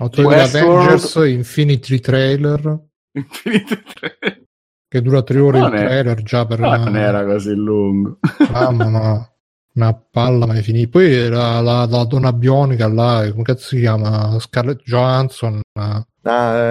Ho 0.00 0.08
trovato. 0.08 0.56
Avengers 0.58 1.14
Infinity 1.16 1.98
Trailer, 1.98 2.78
Infinite 3.12 3.82
tre. 3.94 4.42
che 4.88 5.02
dura 5.02 5.22
tre 5.22 5.40
ore 5.40 5.58
Non 5.58 5.72
il 5.74 5.78
è- 5.80 5.84
trailer 5.84 6.22
già 6.22 6.46
per... 6.46 6.60
Non 6.60 6.96
era 6.96 7.24
così 7.24 7.54
lungo. 7.54 8.18
Mamma 8.50 8.88
no. 8.88 9.32
Una 9.74 9.94
palla 9.94 10.46
mai 10.46 10.62
finita. 10.62 10.88
Poi 10.90 11.28
la, 11.28 11.60
la, 11.60 11.86
la 11.86 12.04
donna 12.04 12.32
bionica 12.32 12.88
là, 12.88 13.28
come 13.30 13.42
cazzo 13.44 13.68
si 13.68 13.78
chiama? 13.80 14.36
Scarlett 14.40 14.82
Johansson. 14.82 15.60
Ah, 15.78 16.04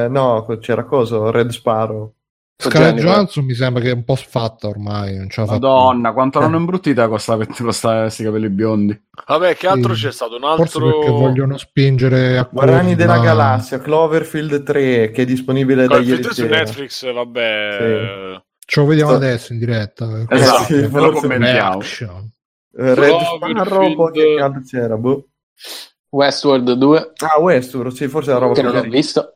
eh, 0.04 0.08
no, 0.10 0.46
c'era 0.60 0.84
cosa? 0.84 1.32
Red 1.32 1.50
Sparrow. 1.52 2.14
Scarlett. 2.60 2.98
Johansson 3.00 3.46
mi 3.46 3.54
sembra 3.54 3.84
che 3.84 3.90
è 3.92 3.94
un 3.94 4.04
po' 4.04 4.16
sfatta 4.16 4.68
ormai. 4.68 5.16
Non 5.16 5.30
ce. 5.30 5.42
Madonna, 5.46 6.12
quanto 6.12 6.40
l'hanno 6.40 6.58
imbruttita 6.58 7.08
con 7.08 7.20
questi 7.24 8.24
capelli 8.24 8.50
biondi. 8.50 9.00
Vabbè, 9.28 9.56
che 9.56 9.68
altro 9.68 9.94
Sì. 9.94 10.06
c'è 10.06 10.12
stato? 10.12 10.36
Un 10.38 10.42
Forse 10.56 10.78
altro. 10.78 11.00
perché 11.00 11.12
vogliono 11.12 11.58
spingere 11.58 12.38
a 12.40 12.50
Guardiani 12.52 12.82
corti, 12.82 12.96
della 12.96 13.18
ma- 13.18 13.24
Galassia, 13.24 13.80
Cloverfield 13.80 14.64
3, 14.64 15.12
che 15.12 15.22
è 15.22 15.26
disponibile 15.26 15.82
da 15.84 15.88
Guarda, 15.88 16.06
ieri 16.10 16.24
su 16.24 16.32
sera. 16.34 16.58
Netflix, 16.58 17.14
vabbè. 17.14 18.42
Ce 18.66 18.80
lo 18.80 18.86
vediamo 18.88 19.12
Sto- 19.12 19.20
adesso 19.20 19.54
in 19.54 19.60
diretta. 19.60 20.26
Esatto, 20.28 20.64
sì, 20.64 20.74
ve 20.74 20.88
lo 20.88 21.12
forse 21.12 21.22
commentiamo. 21.22 21.82
Eh, 21.82 22.96
Red 22.96 22.96
Cloverfield. 22.96 23.66
Sparrow, 23.66 24.12
che 24.12 24.36
cazzo 24.38 24.62
c'era? 24.66 24.98
Boh. 24.98 25.28
Westworld 26.10 26.72
2, 26.74 27.12
Ah, 27.18 27.40
Westworld, 27.40 27.94
sì, 27.94 28.08
forse 28.08 28.32
è 28.32 28.34
la 28.34 28.40
roba 28.40 28.54
che 28.54 28.62
non 28.64 28.76
ho 28.76 28.82
visto. 28.82 29.34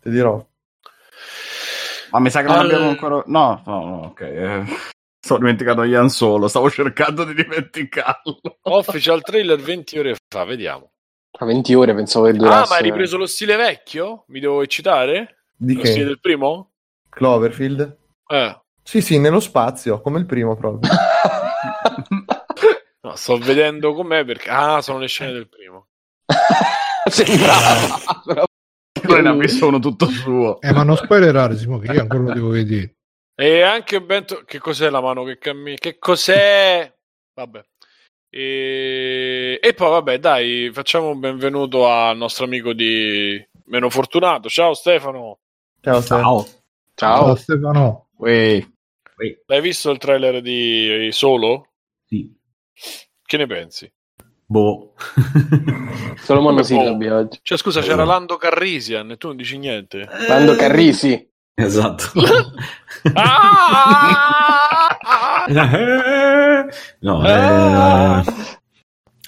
ti 0.00 0.10
dirò. 0.10 0.44
Ma 2.14 2.20
mi 2.20 2.30
sa 2.30 2.42
che 2.42 2.46
non 2.46 2.58
Al- 2.58 2.64
abbiamo 2.66 2.88
ancora. 2.90 3.22
No, 3.26 3.60
no, 3.66 3.84
no, 3.84 4.02
ok. 4.06 4.20
eh. 4.20 4.64
Sto 5.18 5.36
dimenticato 5.38 5.82
Ian 5.82 6.08
Solo, 6.10 6.46
stavo 6.46 6.70
cercando 6.70 7.24
di 7.24 7.34
dimenticarlo. 7.34 8.40
Official 8.62 9.20
trailer 9.22 9.58
20 9.58 9.98
ore 9.98 10.14
fa, 10.32 10.44
vediamo. 10.44 10.92
A 11.40 11.44
20 11.44 11.74
ore 11.74 11.92
pensavo 11.92 12.26
che 12.26 12.30
Ah, 12.30 12.34
durasse. 12.34 12.68
ma 12.70 12.76
hai 12.76 12.82
ripreso 12.84 13.16
lo 13.16 13.26
stile 13.26 13.56
vecchio? 13.56 14.24
Mi 14.28 14.38
devo 14.38 14.62
eccitare? 14.62 15.46
Di 15.56 15.74
Lo 15.74 15.80
stile 15.84 16.02
che? 16.02 16.04
del 16.04 16.20
primo? 16.20 16.74
Cloverfield? 17.08 17.96
Eh. 18.28 18.60
Sì, 18.84 19.00
sì, 19.00 19.18
nello 19.18 19.40
spazio, 19.40 20.00
come 20.00 20.20
il 20.20 20.26
primo 20.26 20.54
proprio. 20.56 20.88
No, 23.04 23.16
sto 23.16 23.36
vedendo 23.36 23.92
com'è 23.92 24.24
perché... 24.24 24.48
Ah, 24.48 24.80
sono 24.80 24.98
le 24.98 25.08
scene 25.08 25.32
del 25.32 25.46
primo. 25.48 25.88
Sembrava, 27.10 27.98
Poi 29.06 29.22
ne 29.22 29.28
ha 29.28 29.34
visto 29.34 29.66
uno 29.66 29.78
tutto 29.78 30.06
suo. 30.06 30.60
Eh, 30.60 30.72
ma 30.72 30.82
non 30.82 30.96
spoilerare, 30.96 31.56
Simo, 31.56 31.78
che 31.78 31.92
io 31.92 32.00
ancora 32.00 32.22
lo 32.22 32.32
devo 32.32 32.48
vedere. 32.48 32.96
E 33.34 33.62
anche 33.62 34.00
Bento... 34.00 34.42
Che 34.44 34.58
cos'è 34.58 34.90
la 34.90 35.00
mano 35.00 35.24
che 35.24 35.38
cammina? 35.38 35.76
Che 35.76 35.98
cos'è? 35.98 36.92
Vabbè. 37.34 37.64
E... 38.30 39.58
e 39.62 39.74
poi 39.74 39.90
vabbè, 39.90 40.18
dai, 40.18 40.70
facciamo 40.72 41.10
un 41.10 41.20
benvenuto 41.20 41.88
al 41.88 42.16
nostro 42.16 42.44
amico 42.44 42.72
di 42.72 43.44
Meno 43.66 43.90
Fortunato. 43.90 44.48
Ciao 44.48 44.74
Stefano. 44.74 45.38
Ciao, 45.80 46.00
Stefano. 46.00 46.46
Ciao. 46.94 47.24
Ciao 47.24 47.34
Stefano. 47.36 48.08
Uè. 48.16 48.66
L'hai 49.46 49.60
visto 49.60 49.90
il 49.90 49.98
trailer 49.98 50.40
di 50.40 51.08
Solo? 51.12 51.72
Sì. 52.06 52.32
Che 53.22 53.36
ne 53.36 53.46
pensi? 53.46 53.92
Boh. 54.46 54.92
Solo 56.16 56.40
monosillabi 56.40 57.08
boh? 57.08 57.14
oggi. 57.16 57.38
Cioè, 57.42 57.58
scusa, 57.58 57.80
c'era 57.80 58.04
Lando 58.04 58.36
Carrisian 58.36 59.10
e 59.10 59.16
tu 59.16 59.28
non 59.28 59.36
dici 59.36 59.56
niente. 59.58 60.08
Lando 60.28 60.54
Carrisi. 60.56 61.28
Esatto. 61.54 62.04
Ah! 63.12 64.96
no, 67.00 67.22
eh, 67.26 68.22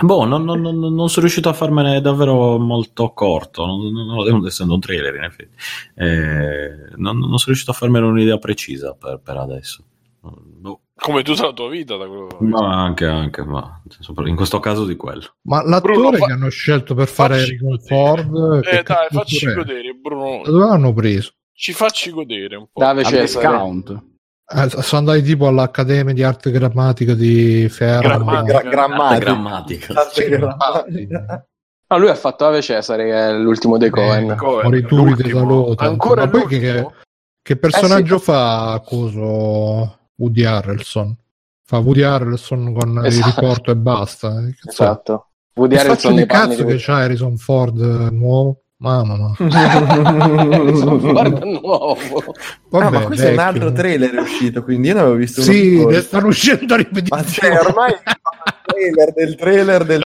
boh, 0.03 0.25
non, 0.25 0.45
non- 0.45 0.61
non- 0.63 0.79
non 0.79 1.09
sono 1.11 1.21
riuscito 1.27 1.49
a 1.51 1.53
farmene 1.53 2.01
davvero 2.01 2.59
molto 2.59 3.11
corto, 3.13 3.67
non, 3.67 3.93
non- 3.93 4.27
non- 4.27 4.47
essendo 4.47 4.73
un 4.75 4.81
trailer 4.81 5.15
in 5.17 5.25
effetti. 5.25 5.55
Eh, 5.95 6.97
non, 6.97 7.19
non 7.19 7.37
sono 7.37 7.45
riuscito 7.47 7.73
a 7.73 7.75
farmene 7.75 8.07
un'idea 8.07 8.39
precisa 8.39 8.95
per, 8.95 9.21
per 9.23 9.37
adesso. 9.37 9.85
Boh. 10.21 10.81
Come 10.99 11.23
tutta 11.23 11.47
la 11.47 11.53
tua 11.53 11.69
vita, 11.69 11.97
da 11.97 12.07
quello. 12.07 12.29
Ma 12.41 12.83
anche, 12.83 13.05
anche, 13.05 13.45
ma 13.45 13.83
sopra- 14.01 14.29
in 14.29 14.35
questo 14.35 14.61
caso 14.61 14.87
di 14.87 14.97
quello. 14.97 15.35
Ma 15.43 15.63
l'attore 15.63 15.93
Bruno, 15.93 16.17
fa- 16.17 16.27
che 16.27 16.33
hanno 16.33 16.49
scelto 16.49 16.95
per 16.95 17.07
fare 17.07 17.57
godere. 17.57 17.83
Ford, 17.87 18.65
Eh, 18.65 18.83
dai, 18.83 19.07
facci 19.11 19.53
godere, 19.53 19.93
Bruno. 20.01 20.41
Da 20.43 20.51
dove 20.51 20.65
l'hanno 20.67 20.93
preso? 20.95 21.33
Ci 21.53 21.73
facci 21.75 22.11
godere 22.11 22.57
un 22.57 22.67
po'. 22.73 22.81
Dave 22.81 23.05
Cesare. 23.05 23.21
discount. 23.23 23.91
Eh, 24.49 24.69
sono 24.83 25.01
andati 25.01 25.23
tipo 25.23 25.47
all'Accademia 25.49 26.15
di 26.15 26.23
Arte 26.23 26.51
Grammatica 26.51 27.15
di 27.15 27.69
Fermo. 27.69 28.01
Grammatica. 28.09 28.61
Gra- 28.61 28.71
grammatica. 28.71 29.19
Grammatica. 29.19 29.95
Sì, 30.11 30.25
grammatica. 30.29 31.47
No, 31.89 31.99
lui 31.99 32.09
ha 32.09 32.15
fatto 32.15 32.47
Ave 32.47 32.63
Cesare, 32.63 33.05
che 33.05 33.13
è 33.29 33.33
l'ultimo 33.37 33.77
dei 33.77 33.91
Cohen. 33.91 34.31
Eh, 34.31 34.37
Morituri 34.37 35.15
di 35.15 35.31
l'ultimo. 35.31 35.39
saluto. 35.41 35.85
Ancora 35.85 36.25
Ma 36.25 36.31
poi 36.31 36.47
che, 36.47 36.87
che 37.43 37.57
personaggio 37.57 38.15
Eh 38.17 38.19
sì. 38.19 38.25
fa 38.25 38.83
coso 38.85 39.99
Woody 40.17 40.45
Harrelson? 40.45 41.17
Fa 41.65 41.79
Woody 41.79 42.03
Harrelson 42.03 42.73
con 42.75 43.05
Esatto. 43.05 43.29
il 43.29 43.35
riporto 43.35 43.71
e 43.71 43.77
basta. 43.77 44.29
Che 44.45 44.55
cazzo 44.61 44.83
è? 44.83 44.85
Esatto. 44.87 45.29
Woody 45.55 45.75
Che 45.75 45.81
Harrelson 45.81 46.11
di 46.11 46.17
nei 46.19 46.27
cazzo 46.27 46.65
che 46.65 46.77
c'ha 46.79 46.97
Harrison 46.97 47.37
Ford 47.37 47.81
eh, 47.81 48.11
nuovo? 48.11 48.61
Mamma 48.79 49.17
mia. 49.17 49.35
Harrison 49.49 51.01
Ford 51.01 51.43
nuovo. 51.43 52.35
Vabbè, 52.69 52.85
ah, 52.87 52.91
ma 52.91 53.07
questo 53.07 53.27
è 53.27 53.33
un 53.33 53.39
altro 53.39 53.73
trailer 53.73 54.15
è 54.15 54.21
uscito, 54.21 54.63
quindi 54.63 54.89
io 54.89 54.95
ne 54.95 55.01
avevo 55.01 55.17
visto 55.17 55.41
uno 55.41 55.51
Sì, 55.51 55.85
ne 55.85 56.01
stanno 56.03 56.27
uscendo 56.27 56.75
a 56.75 56.77
Ma 56.77 56.83
ripetizione. 56.83 57.27
cioè, 57.33 57.67
ormai 57.67 57.93
il 57.93 58.03
trailer 58.67 59.13
del 59.15 59.35
trailer 59.35 59.85
del 59.85 60.01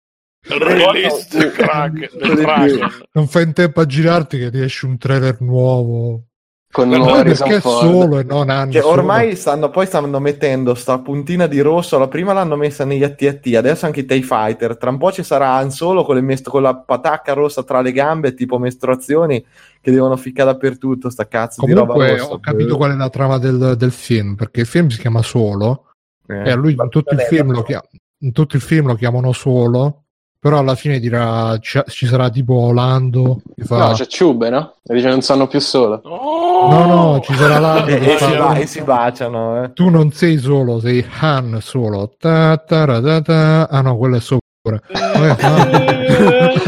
Release 0.49 1.27
the 1.29 1.51
crack, 1.51 2.09
the. 2.17 3.05
Non 3.11 3.27
fai 3.27 3.43
in 3.43 3.53
tempo 3.53 3.81
a 3.81 3.85
girarti 3.85 4.37
che 4.37 4.49
riesce 4.49 4.85
un 4.85 4.97
trailer 4.97 5.41
nuovo. 5.41 6.26
Con 6.69 6.89
Ma 6.89 6.97
Harrison 6.97 7.47
perché 7.47 7.61
Ford. 7.61 7.89
solo 7.89 8.19
e 8.19 8.23
non 8.23 8.49
hanno 8.49 8.71
Che 8.71 8.81
solo? 8.81 8.93
ormai 8.99 9.35
stanno, 9.35 9.69
poi 9.69 9.85
stanno 9.87 10.19
mettendo 10.19 10.75
sta 10.75 10.99
puntina 10.99 11.47
di 11.47 11.59
rosso. 11.61 11.97
La 11.97 12.07
prima 12.09 12.33
l'hanno 12.33 12.55
messa 12.57 12.83
negli 12.85 13.03
ATT, 13.03 13.55
adesso 13.55 13.85
anche 13.85 14.01
i 14.01 14.05
TIE 14.05 14.21
Fighter. 14.21 14.77
Tra 14.77 14.89
un 14.89 14.97
po' 14.97 15.11
ci 15.11 15.23
sarà 15.23 15.53
Han 15.55 15.71
Solo 15.71 16.03
con, 16.03 16.15
le 16.15 16.21
mest- 16.21 16.49
con 16.49 16.61
la 16.61 16.75
patacca 16.75 17.33
rossa 17.33 17.63
tra 17.63 17.81
le 17.81 17.91
gambe, 17.93 18.33
tipo 18.33 18.59
mestruazioni, 18.59 19.43
che 19.81 19.91
devono 19.91 20.17
ficcare 20.17 20.51
dappertutto. 20.51 21.09
Sta 21.09 21.27
cazzo 21.27 21.65
di 21.65 21.71
roba 21.71 21.93
Comunque 21.93 22.17
rossa. 22.17 22.31
ho 22.33 22.39
capito 22.39 22.75
qual 22.77 22.91
è 22.91 22.95
la 22.95 23.09
trama 23.09 23.37
del, 23.39 23.75
del 23.77 23.91
film, 23.91 24.35
perché 24.35 24.59
il 24.61 24.67
film 24.67 24.89
si 24.89 24.99
chiama 24.99 25.21
Solo 25.23 25.85
Eh. 26.27 26.47
e 26.47 26.51
a 26.51 26.55
lui 26.55 26.73
in 26.77 26.89
tutto, 26.89 27.13
il 27.13 27.21
film 27.21 27.53
lo 27.53 27.63
chia- 27.63 27.81
in 28.19 28.31
tutto 28.33 28.55
il 28.57 28.61
film 28.61 28.87
lo 28.87 28.95
chiamano 28.95 29.31
Solo, 29.31 30.03
però 30.39 30.59
alla 30.59 30.75
fine 30.75 30.99
dirà 30.99 31.57
ci, 31.59 31.81
ci 31.87 32.05
sarà 32.05 32.29
tipo 32.29 32.71
Lando 32.71 33.41
che 33.55 33.63
fa 33.63 33.87
No, 33.87 33.93
c'è 33.93 34.05
Ciube, 34.05 34.49
no? 34.49 34.75
E 34.83 34.93
dice 34.93 35.09
non 35.09 35.21
sanno 35.21 35.47
più 35.47 35.59
solo. 35.59 36.01
No, 36.03 36.85
no, 36.85 37.19
ci 37.21 37.33
sarà 37.35 37.59
Lando 37.59 37.89
E, 37.89 38.13
e 38.13 38.17
si, 38.17 38.37
ba- 38.37 38.55
e 38.55 38.65
si 38.65 38.81
baciano. 38.81 39.63
Eh. 39.63 39.73
tu 39.73 39.89
non 39.89 40.11
sei 40.11 40.37
solo, 40.37 40.79
sei 40.79 41.05
Han 41.19 41.59
solo. 41.61 42.13
Ta, 42.17 42.57
ta, 42.57 42.85
ra, 42.85 43.01
ta, 43.01 43.21
ta. 43.21 43.67
Ah 43.67 43.81
no, 43.81 43.97
quello 43.97 44.17
è 44.17 44.21
sopra. 44.21 44.45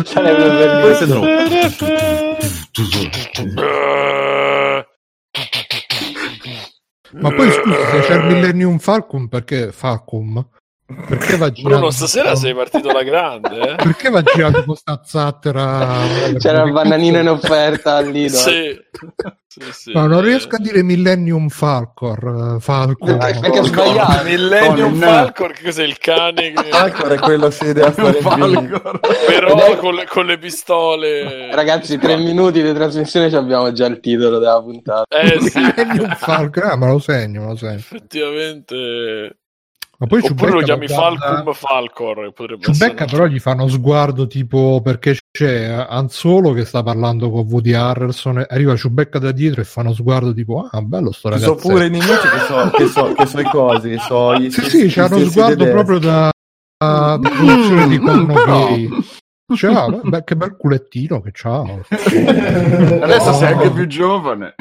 Sarebbe 0.03 0.49
bellissimo. 0.49 1.21
Ma 7.11 7.33
poi 7.33 7.51
scusa, 7.51 7.89
se 7.91 7.99
c'è 8.01 8.15
il 8.17 8.25
Millennium 8.25 8.77
Falcon, 8.77 9.27
perché 9.27 9.71
Falcon? 9.71 10.45
Perché 11.07 11.37
va 11.37 11.51
girato? 11.51 11.75
Bruno, 11.75 11.91
stasera 11.91 12.35
sei 12.35 12.55
partito 12.55 12.89
alla 12.89 13.03
grande, 13.03 13.59
eh? 13.59 13.75
Perché 13.75 14.09
va 14.09 14.23
girato 14.23 14.63
con 14.63 14.75
sta 14.75 14.99
zattera? 15.03 15.99
C'era 16.39 16.63
il 16.63 16.71
bananino 16.71 17.19
in 17.19 17.29
offerta 17.29 17.99
Lido. 18.01 18.35
Sì. 18.35 18.75
Sì, 19.45 19.61
sì. 19.71 19.91
No, 19.93 20.07
non 20.07 20.21
riesco 20.21 20.55
a 20.55 20.59
dire 20.59 20.81
Millennium 20.83 21.49
Falcon. 21.49 22.55
eh, 22.55 22.59
Falcon. 22.59 23.17
Perché, 23.17 23.39
perché 23.39 23.63
sbagliato. 23.63 24.23
Millennium 24.23 24.91
Con- 24.91 24.99
Falcon, 24.99 25.51
che 25.51 25.63
cos'è 25.63 25.83
il 25.83 25.97
cane? 25.97 26.51
Che... 26.53 26.63
Falcor 26.69 27.11
è 27.11 27.19
quello 27.19 27.51
si 27.51 27.65
deve 27.65 27.91
fare. 27.91 28.13
Falcor. 28.21 28.99
Però 29.27 29.77
con 29.77 29.93
le, 29.95 30.07
con 30.07 30.25
le 30.25 30.37
pistole. 30.37 31.53
Ragazzi, 31.53 31.97
tre 31.97 32.17
minuti 32.17 32.63
di 32.63 32.73
trasmissione 32.73 33.29
ci 33.29 33.35
abbiamo 33.35 33.71
già 33.71 33.85
il 33.85 33.99
titolo 33.99 34.39
della 34.39 34.61
puntata. 34.61 35.19
Eh 35.19 35.39
sì, 35.41 35.59
Millennium 35.59 36.15
Falcon. 36.15 36.63
Ah, 36.63 36.75
me 36.77 36.87
lo 36.87 36.99
segno, 36.99 37.41
me 37.41 37.47
lo 37.47 37.55
segno. 37.55 37.73
effettivamente. 37.73 39.37
Ma 40.01 40.07
poi 40.07 40.21
Oppure 40.23 40.51
lo 40.51 40.61
chiami 40.61 40.87
guarda- 40.87 41.19
Falcum 41.19 41.53
Falcor. 41.53 42.33
Ciubecca 42.61 43.03
però 43.05 43.25
gli 43.25 43.37
fa 43.37 43.51
uno 43.51 43.67
sguardo 43.67 44.27
tipo 44.27 44.79
perché 44.81 45.17
c'è 45.29 45.65
Han 45.89 46.07
Solo 46.07 46.53
che 46.53 46.63
sta 46.63 46.81
parlando 46.81 47.29
con 47.29 47.45
Woody 47.45 47.73
Harrelson 47.73 48.39
e 48.39 48.45
arriva 48.49 48.77
Ciubecca 48.77 49.19
da 49.19 49.31
dietro 49.33 49.59
e 49.59 49.65
fa 49.65 49.81
uno 49.81 49.93
sguardo 49.93 50.33
tipo 50.33 50.65
ah 50.71 50.81
bello 50.81 51.11
sto 51.11 51.27
ragazzo 51.27 51.57
sono 51.59 51.73
pure 51.73 51.87
i 51.87 51.89
nemici 51.89 52.07
che 52.11 52.39
so, 52.47 52.69
che 52.71 52.85
so, 52.87 53.13
che 53.13 53.25
so 53.25 53.39
i 53.41 53.43
cosi. 53.43 53.97
So, 53.99 54.33
i, 54.35 54.49
sì 54.51 54.61
sì 54.69 54.87
c'ha 54.87 55.05
uno 55.07 55.25
sguardo 55.25 55.65
tedeschi. 55.65 55.71
proprio 55.73 55.99
da 55.99 56.31
da 56.77 57.19
produzione 57.21 57.87
di 57.89 57.99
porno 57.99 58.25
Però- 58.33 58.67
gay 58.69 58.89
cioè, 59.53 59.73
ah, 59.73 59.89
beh, 59.89 60.23
che 60.23 60.35
bel 60.37 60.55
culettino 60.55 61.19
che 61.21 61.31
c'ha 61.33 61.59
Adesso 63.01 63.33
sei 63.33 63.51
anche 63.53 63.71
più 63.71 63.85
giovane. 63.87 64.55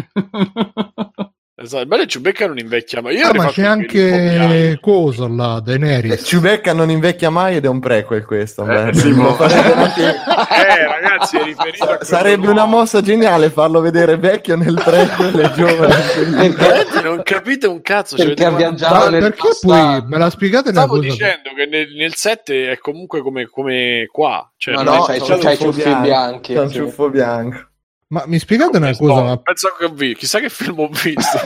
Esatto, 1.61 1.83
il 1.83 1.89
bello 1.89 2.03
è 2.03 2.07
Ciubecca 2.07 2.47
non 2.47 2.57
invecchia 2.59 3.03
mai. 3.03 3.17
Io 3.17 3.27
Ah, 3.27 3.35
ma 3.35 3.47
c'è 3.47 3.65
anche 3.65 4.79
coso 4.81 5.27
là 5.27 5.57
Eh, 5.59 5.63
Daenerys 5.63 6.23
Ciubecca 6.25 6.73
non 6.73 6.89
invecchia 6.89 7.31
mai 7.31 7.57
ed 7.57 7.65
è 7.65 7.69
un 7.69 7.81
prequel 7.81 8.25
questo. 8.25 8.63
beh. 8.63 8.91
Eh, 8.91 8.95
sì, 8.95 9.11
mo- 9.11 9.37
Eh, 9.43 10.87
ragazzi, 10.87 11.37
è 11.37 11.43
riferito 11.43 11.99
Sarebbe 12.03 12.47
una 12.47 12.63
nuovo. 12.63 12.77
mossa 12.77 13.01
geniale 13.01 13.51
farlo 13.51 13.81
vedere 13.81 14.17
vecchio 14.19 14.55
nel 14.55 14.81
prequel 14.85 15.41
e 15.41 15.53
giovane. 15.55 17.03
Non 17.03 17.23
capite 17.25 17.67
un 17.67 17.83
cazzo. 17.83 18.17
cioè, 18.17 18.27
Perché 18.27 18.45
avete 18.45 18.63
viaggiato 18.63 19.11
Ma 19.11 19.19
perché 19.19 19.49
poi 19.61 20.03
me 20.07 20.19
la 20.19 20.31
spiegate 20.31 20.71
Stavo 20.71 20.97
cosa 20.97 21.09
dicendo 21.09 21.51
che 21.57 21.67
nel, 21.67 21.89
nel 21.97 22.15
7 22.15 22.71
è 22.71 22.79
comunque 22.79 23.21
come, 23.21 23.47
come 23.47 24.07
qua. 24.13 24.49
Cioè, 24.57 24.75
No, 24.75 24.83
no, 24.83 25.03
c'è- 25.03 25.57
ciuffi 25.57 25.95
bianchi, 26.03 26.55
C'è 26.55 26.61
un 26.61 26.69
sì. 26.69 26.75
ciuffo 26.77 27.11
bianco. 27.11 27.67
Ma 28.11 28.25
mi 28.27 28.39
spiegate 28.39 28.79
una 28.79 28.97
cosa 28.97 29.23
ma 29.23 29.37
penso 29.39 29.69
che 29.79 29.85
ho 29.85 29.91
visto. 29.91 30.19
Chissà 30.21 30.41
che 30.41 30.49
film 30.49 30.79
ho 30.81 30.89
visto. 30.89 31.39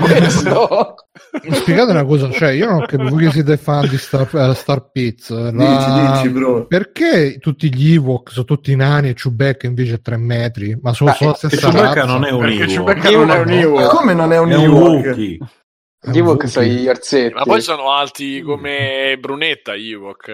Questo. 0.00 0.94
Mi 1.42 1.54
spiegate 1.54 1.90
una 1.90 2.04
cosa, 2.04 2.30
cioè 2.30 2.50
io 2.50 2.66
non 2.68 2.84
capisco 2.86 3.10
voi 3.14 3.24
che 3.24 3.30
siete 3.32 3.56
fan 3.56 3.88
di 3.88 3.98
Star, 3.98 4.28
eh, 4.50 4.54
Star 4.54 4.90
Pizza. 4.90 5.50
la- 5.50 6.12
Dici, 6.12 6.12
dici, 6.22 6.28
bro. 6.38 6.66
Perché 6.66 7.38
tutti 7.38 7.74
gli 7.74 7.94
Ewok 7.94 8.30
sono 8.30 8.44
tutti 8.44 8.74
nani 8.76 9.08
e 9.10 9.14
Chewbacca 9.14 9.66
invece 9.66 9.94
è 9.94 10.00
3 10.00 10.16
metri? 10.16 10.78
Ma 10.80 10.92
sono, 10.92 11.12
sono 11.14 11.30
la 11.30 11.36
stessa 11.36 11.70
Chewbacca 11.70 11.94
razza. 11.94 12.04
non 12.06 12.24
è 12.24 12.30
un 12.30 12.46
Ewok, 12.46 13.04
non 13.10 13.30
è 13.30 13.38
un 13.38 13.48
Ewok. 13.50 13.88
Come 13.96 14.14
non 14.14 14.32
è 14.32 14.38
un 14.38 14.50
è 14.50 14.56
un 14.56 14.62
Ewok? 14.62 15.16
Un 16.00 16.14
Ewok 16.14 16.48
sono 16.48 16.66
gli 16.66 16.86
orsetti. 16.88 17.34
Ma 17.34 17.42
poi 17.42 17.60
sono 17.60 17.90
alti 17.92 18.40
come 18.42 19.16
Brunetta, 19.18 19.74
Ewok. 19.74 20.28
eh, 20.28 20.32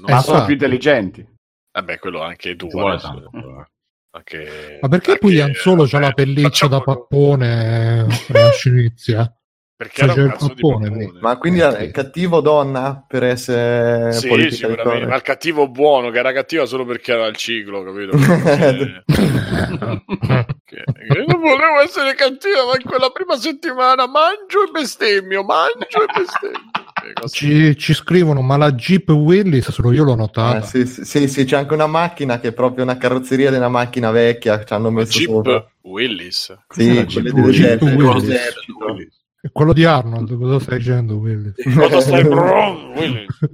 non 0.00 0.08
Eh, 0.08 0.12
Ma 0.12 0.20
sono 0.20 0.44
più 0.44 0.54
intelligenti. 0.54 1.26
Vabbè, 1.72 1.98
quello 1.98 2.22
anche 2.22 2.56
tu. 2.56 2.66
Vuole 2.68 2.94
adesso. 2.94 3.08
tanto. 3.30 3.66
Anche- 4.10 4.78
Ma 4.80 4.88
perché 4.88 5.10
anche- 5.12 5.26
poi 5.26 5.40
Han 5.40 5.54
Solo 5.54 5.84
c'ha 5.86 5.98
la 6.00 6.12
pelliccia 6.12 6.66
da 6.66 6.80
pappone 6.80 8.06
eh, 8.28 8.68
inizia? 8.68 9.32
Perché 9.76 10.02
era 10.02 10.12
Cioè, 10.12 10.22
un 10.24 10.28
c'è 10.30 10.34
il 10.34 10.38
cazzo 10.40 10.54
di 10.54 10.60
pappone, 10.62 10.88
pappone. 10.88 11.04
lì. 11.12 11.18
Ma 11.20 11.38
quindi 11.38 11.60
è 11.60 11.90
cattivo 11.92 12.40
donna 12.40 13.04
per 13.06 13.22
essere 13.22 14.12
Sì, 14.12 14.26
politica? 14.26 14.68
Ma 14.84 15.14
il 15.14 15.22
cattivo 15.22 15.68
buono, 15.68 16.10
che 16.10 16.18
era 16.18 16.32
cattiva 16.32 16.64
solo 16.66 16.84
perché 16.84 17.12
era 17.12 17.26
il 17.26 17.36
ciclo, 17.36 17.84
capito? 17.84 18.16
Perché- 18.18 19.04
che- 20.64 20.84
che 20.84 21.24
non 21.26 21.40
volevo 21.40 21.80
essere 21.84 22.14
cattiva, 22.14 22.64
ma 22.66 22.72
in 22.76 22.82
quella 22.88 23.10
prima 23.10 23.36
settimana 23.36 24.06
mangio 24.08 24.64
e 24.66 24.70
bestemmio, 24.72 25.44
mangio 25.44 26.02
e 26.02 26.06
bestemmio. 26.12 26.86
Ci, 27.30 27.76
ci 27.76 27.94
scrivono, 27.94 28.40
ma 28.42 28.56
la 28.56 28.72
Jeep 28.72 29.08
Willis 29.10 29.70
solo 29.70 29.92
io 29.92 30.04
l'ho 30.04 30.14
notata. 30.14 30.58
Eh, 30.58 30.62
sì, 30.62 30.86
sì, 30.86 31.04
sì, 31.04 31.28
sì, 31.28 31.44
c'è 31.44 31.56
anche 31.56 31.74
una 31.74 31.86
macchina 31.86 32.38
che 32.40 32.48
è 32.48 32.52
proprio 32.52 32.84
una 32.84 32.96
carrozzeria 32.96 33.50
di 33.50 33.56
una 33.56 33.68
macchina 33.68 34.10
vecchia. 34.10 34.64
Ci 34.64 34.72
hanno 34.72 34.90
messo 34.90 35.20
sopra. 35.20 35.52
Jeep 35.52 35.68
Willis. 35.82 36.58
Sì, 36.68 36.94
La 36.94 37.04
quelle 37.04 37.30
Jeep. 37.30 37.82
Willis. 37.82 38.22
dell'esercito. 38.22 38.96
È 39.40 39.50
quello 39.52 39.72
di 39.72 39.84
Arnold, 39.84 40.36
cosa 40.36 40.58
stai 40.58 40.78
dicendo 40.78 41.14
Willis? 41.14 41.54
Cosa 41.74 42.00
stai 42.00 42.24
bro? 42.24 42.92
Willis. 42.96 43.26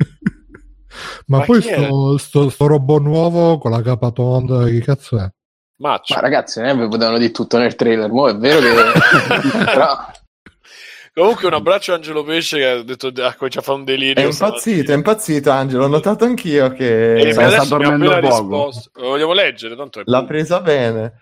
Ma, 1.26 1.38
Ma 1.38 1.44
poi 1.44 1.60
sto, 1.60 2.18
sto, 2.18 2.48
sto 2.48 2.66
robot 2.66 3.02
nuovo 3.02 3.58
con 3.58 3.70
la 3.70 3.82
capa 3.82 4.10
tonda, 4.10 4.64
che 4.66 4.80
cazzo 4.80 5.18
è? 5.18 5.28
Match. 5.76 6.14
Ma 6.14 6.20
ragazzi, 6.20 6.60
non 6.60 6.68
è 6.68 6.76
che 6.78 6.88
potevano 6.88 7.18
dire 7.18 7.32
tutto 7.32 7.58
nel 7.58 7.74
trailer, 7.74 8.10
mo 8.10 8.28
è 8.28 8.36
vero 8.36 8.60
che... 8.60 9.48
Però, 9.64 9.96
Comunque 11.14 11.46
un 11.46 11.54
abbraccio 11.54 11.92
a 11.92 11.94
Angelo 11.94 12.24
Pesce 12.24 12.58
che 12.58 12.66
ha 12.66 12.82
detto 12.82 13.06
ha 13.06 13.34
cominciato 13.34 13.58
a 13.60 13.62
fare 13.62 13.78
un 13.78 13.84
delirio. 13.84 14.22
È 14.24 14.26
impazzito, 14.26 14.90
è 14.90 14.94
impazzito 14.96 15.50
Angelo, 15.50 15.84
ho 15.84 15.88
notato 15.88 16.24
anch'io 16.24 16.72
che 16.72 17.22
mi 17.24 17.32
sta 17.32 17.46
ha 17.60 17.64
dormendo 17.66 18.10
appena 18.10 18.28
poco. 18.28 18.66
risposto. 18.66 18.90
Lo 19.00 19.08
vogliamo 19.10 19.32
leggere, 19.32 19.76
tanto 19.76 20.00
è 20.00 20.02
l'ha 20.06 20.24
presa 20.24 20.60
bene. 20.60 21.12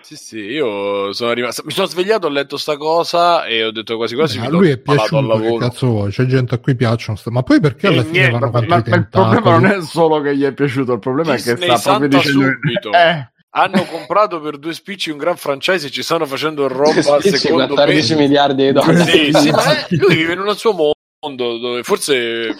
Sì, 0.00 0.16
sì, 0.16 0.38
io 0.38 1.12
sono 1.12 1.32
rimasto. 1.32 1.62
Mi 1.66 1.72
sono 1.72 1.86
svegliato, 1.86 2.26
ho 2.28 2.30
letto 2.30 2.56
sta 2.56 2.76
cosa 2.78 3.44
e 3.44 3.64
ho 3.64 3.72
detto 3.72 3.96
quasi 3.96 4.14
quasi 4.14 4.38
Eh, 4.38 4.40
mi 4.40 4.46
a 4.46 4.50
do 4.50 4.58
lui 4.58 4.70
è 4.70 4.78
piaciuto, 4.78 5.20
che 5.20 5.26
lavoro. 5.26 5.56
cazzo 5.56 5.86
vuoi? 5.88 6.10
C'è 6.10 6.24
gente 6.24 6.54
a 6.54 6.58
cui 6.58 6.74
piacciono, 6.76 7.16
sta- 7.18 7.30
ma 7.30 7.42
poi 7.42 7.60
perché 7.60 7.88
alla 7.88 8.00
E 8.00 8.04
fine 8.04 8.18
niente, 8.20 8.38
vanno 8.38 8.50
ma- 8.52 8.60
Ma, 8.60 8.64
i 8.64 8.68
ma 8.68 8.96
il 8.96 9.08
problema 9.10 9.50
non 9.58 9.66
è 9.66 9.82
solo 9.82 10.20
che 10.22 10.34
gli 10.36 10.44
è 10.44 10.54
piaciuto, 10.54 10.92
il 10.94 10.98
problema 10.98 11.34
è 11.34 11.42
che 11.42 11.54
Disney 11.56 11.76
sta 11.76 11.98
proprio 11.98 12.18
dicendo... 12.20 12.40
subito. 12.40 12.90
Eh, 12.96 13.31
Hanno 13.54 13.84
comprato 13.84 14.40
per 14.40 14.56
due 14.58 14.72
spicci 14.72 15.10
un 15.10 15.18
gran 15.18 15.36
franchise 15.36 15.86
e 15.86 15.90
ci 15.90 16.02
stanno 16.02 16.24
facendo 16.26 16.66
roba 16.68 17.02
spicci 17.02 17.36
secondo 17.36 17.74
14 17.74 18.14
me. 18.14 18.20
miliardi 18.20 18.64
di 18.64 18.72
dollari. 18.72 19.30
Sì, 19.32 19.32
sì, 19.38 19.50
ma 19.50 19.62
è- 19.64 19.86
lui 19.90 20.16
vive 20.16 20.32
in 20.32 20.40
un 20.40 20.56
suo 20.56 20.72
mondo 21.20 21.58
dove 21.58 21.82
forse 21.82 22.46
non 22.46 22.54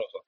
lo 0.00 0.08
so. 0.10 0.24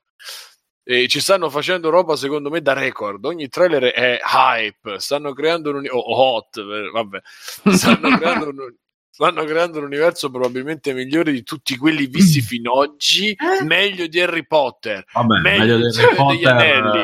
E 0.83 1.09
ci 1.09 1.21
stanno 1.21 1.49
facendo 1.49 1.89
roba 1.89 2.17
secondo 2.17 2.50
me 2.50 2.61
da 2.61 2.73
record. 2.75 3.25
Ogni 3.25 3.49
trailer 3.49 3.85
è 3.93 4.19
hype. 4.23 4.99
Stanno 4.99 5.33
creando 5.33 5.71
un 5.71 5.77
uni- 5.77 5.89
oh, 5.89 6.03
hot, 6.03 6.61
vabbè. 6.93 7.21
Stanno 7.75 8.19
creando 8.19 8.49
un, 8.49 8.75
stanno 9.21 9.45
creando 9.45 9.79
un 9.79 9.85
universo 9.85 10.31
probabilmente 10.31 10.95
migliore 10.95 11.31
di 11.33 11.43
tutti 11.43 11.77
quelli 11.77 12.07
visti 12.07 12.41
fino 12.41 12.73
ad 12.73 12.89
oggi. 12.89 13.37
Meglio 13.67 14.07
di 14.07 14.19
Harry 14.21 14.47
Potter. 14.47 15.05
Vabbè, 15.12 15.41
Meglio 15.41 15.77
meglio 15.77 15.91
di 15.91 15.99
Harry 15.99 16.07
degli 16.07 16.43
Potter. 16.43 16.49
Anelli. 16.49 17.03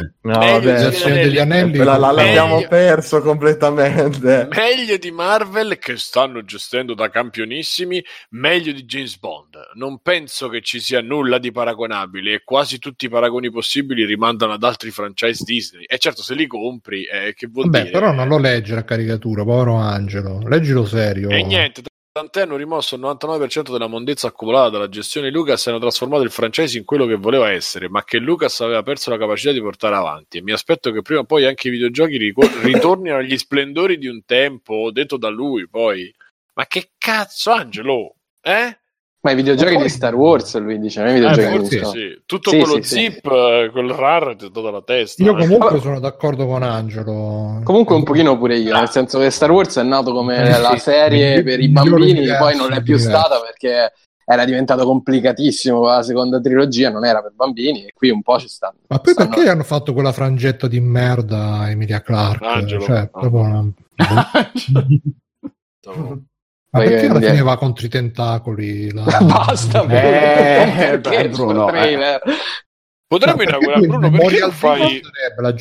eh, 0.00 0.14
No, 0.26 0.38
Meglio 0.38 0.52
vabbè, 0.72 0.88
di 0.88 0.94
Signore 0.96 1.22
degli 1.22 1.38
Anelli 1.38 1.76
la- 1.78 1.96
la- 1.96 2.10
l'abbiamo 2.10 2.56
Meglio- 2.56 2.68
perso 2.68 3.20
completamente. 3.22 4.48
Meglio 4.50 4.96
di 4.96 5.10
Marvel 5.12 5.78
che 5.78 5.96
stanno 5.96 6.42
gestendo 6.44 6.94
da 6.94 7.08
campionissimi, 7.10 8.04
meglio 8.30 8.72
di 8.72 8.84
James 8.84 9.16
Bond. 9.18 9.56
Non 9.74 10.00
penso 10.02 10.48
che 10.48 10.62
ci 10.62 10.80
sia 10.80 11.00
nulla 11.00 11.38
di 11.38 11.52
paragonabile 11.52 12.34
e 12.34 12.42
quasi 12.44 12.78
tutti 12.80 13.04
i 13.06 13.08
paragoni 13.08 13.50
possibili 13.50 14.04
rimandano 14.04 14.52
ad 14.54 14.64
altri 14.64 14.90
franchise 14.90 15.44
Disney. 15.44 15.84
E 15.84 15.98
certo, 15.98 16.22
se 16.22 16.34
li 16.34 16.46
compri, 16.48 17.04
eh, 17.04 17.32
che 17.34 17.46
vuol 17.46 17.66
Vabbè, 17.70 17.84
dire? 17.86 17.92
però 17.92 18.12
non 18.12 18.26
lo 18.26 18.38
legge 18.38 18.74
la 18.74 18.84
caricatura, 18.84 19.44
povero 19.44 19.76
Angelo. 19.76 20.40
Leggilo 20.46 20.84
serio. 20.84 21.28
E 21.36 21.42
niente, 21.42 21.82
tant'è 22.12 22.42
hanno 22.42 22.56
rimosso 22.56 22.94
il 22.94 23.02
99% 23.02 23.70
della 23.70 23.88
mondezza 23.88 24.28
accumulata 24.28 24.70
dalla 24.70 24.88
gestione 24.88 25.30
Lucas 25.30 25.66
e 25.66 25.70
hanno 25.70 25.78
trasformato 25.78 26.22
il 26.22 26.30
franchise 26.30 26.78
in 26.78 26.84
quello 26.84 27.04
che 27.04 27.16
voleva 27.16 27.50
essere, 27.50 27.90
ma 27.90 28.04
che 28.04 28.16
Lucas 28.18 28.60
aveva 28.60 28.82
perso 28.82 29.10
la 29.10 29.18
capacità 29.18 29.52
di 29.52 29.60
portare 29.60 29.96
avanti. 29.96 30.38
E 30.38 30.42
mi 30.42 30.52
aspetto 30.52 30.90
che 30.92 31.02
prima 31.02 31.20
o 31.20 31.24
poi 31.24 31.44
anche 31.44 31.68
i 31.68 31.72
videogiochi 31.72 32.16
ritornino 32.62 33.16
agli 33.16 33.36
splendori 33.36 33.98
di 33.98 34.06
un 34.06 34.24
tempo, 34.24 34.90
detto 34.90 35.18
da 35.18 35.28
lui 35.28 35.68
poi. 35.68 36.10
Ma 36.54 36.66
che 36.66 36.92
cazzo, 36.96 37.50
Angelo? 37.50 38.14
Eh? 38.40 38.78
Ma 39.26 39.32
i 39.32 39.34
videogiochi 39.34 39.74
poi- 39.74 39.82
di 39.82 39.88
Star 39.88 40.14
Wars, 40.14 40.56
lui 40.58 40.78
dice, 40.78 41.00
non 41.02 41.08
i 41.08 41.10
Eh, 41.10 41.14
videogiochi 41.14 41.58
di 41.58 41.64
sì, 41.66 41.76
Star 41.78 41.90
Sì, 41.90 42.22
tutto 42.26 42.50
Sì, 42.50 42.58
quello 42.58 42.74
sì, 42.74 42.82
sì. 42.82 42.94
zip, 43.00 43.26
eh, 43.26 43.68
quel 43.72 43.90
RAR 43.90 44.36
ti 44.36 44.46
è 44.46 44.48
dato 44.50 44.70
la 44.70 44.82
testa. 44.82 45.24
Io 45.24 45.32
eh. 45.32 45.40
comunque 45.40 45.68
Vabbè. 45.70 45.80
sono 45.80 45.98
d'accordo 45.98 46.46
con 46.46 46.62
Angelo. 46.62 47.60
Comunque 47.64 47.96
un 47.96 48.04
pochino 48.04 48.38
pure 48.38 48.56
io, 48.56 48.72
nel 48.78 48.88
senso 48.88 49.18
che 49.18 49.30
Star 49.30 49.50
Wars 49.50 49.76
è 49.78 49.82
nato 49.82 50.12
come 50.12 50.48
la 50.60 50.76
serie 50.78 51.38
Sì, 51.38 51.42
per 51.42 51.58
i 51.58 51.68
bambini, 51.68 52.10
universo, 52.12 52.44
poi 52.44 52.56
non 52.56 52.72
è 52.72 52.82
più 52.82 52.94
universo. 52.94 53.18
stata 53.18 53.40
perché 53.40 53.92
era 54.24 54.44
diventato 54.44 54.84
complicatissimo 54.84 55.84
la 55.84 56.02
seconda 56.02 56.40
trilogia, 56.40 56.88
non 56.90 57.04
era 57.04 57.20
per 57.20 57.32
bambini 57.34 57.84
e 57.86 57.92
qui 57.92 58.10
un 58.10 58.22
po' 58.22 58.38
ci 58.38 58.46
stanno. 58.48 58.76
Ma 58.86 58.98
poi 59.00 59.12
stanno- 59.12 59.28
perché 59.30 59.48
hanno 59.50 59.64
fatto 59.64 59.92
quella 59.92 60.12
frangetta 60.12 60.68
di 60.68 60.78
merda 60.78 61.68
Emilia 61.68 62.00
Clarke? 62.00 62.44
Angelo. 62.46 62.82
Cioè, 62.84 63.08
proprio 63.08 63.40
una- 63.40 63.72
Ma 66.70 66.80
Perché- 66.80 67.06
alla 67.06 67.20
fine 67.20 67.42
va 67.42 67.56
contro 67.56 67.86
i 67.86 67.88
tentacoli? 67.88 68.92
la- 68.92 69.02
Basta, 69.22 69.82
Eh, 69.84 70.98
perché 71.00 71.28
Bruno, 71.28 71.62
sul 71.62 71.70
trailer? 71.72 72.20
Potremmo 73.06 73.36
Ma 73.36 73.44
perché 73.44 73.56
inaugurare 73.56 73.86
Bruno, 73.86 74.06
il 74.06 74.10
perché 74.12 74.16
Memorial 74.16 74.48
non 74.48 74.50
fai... 74.50 75.02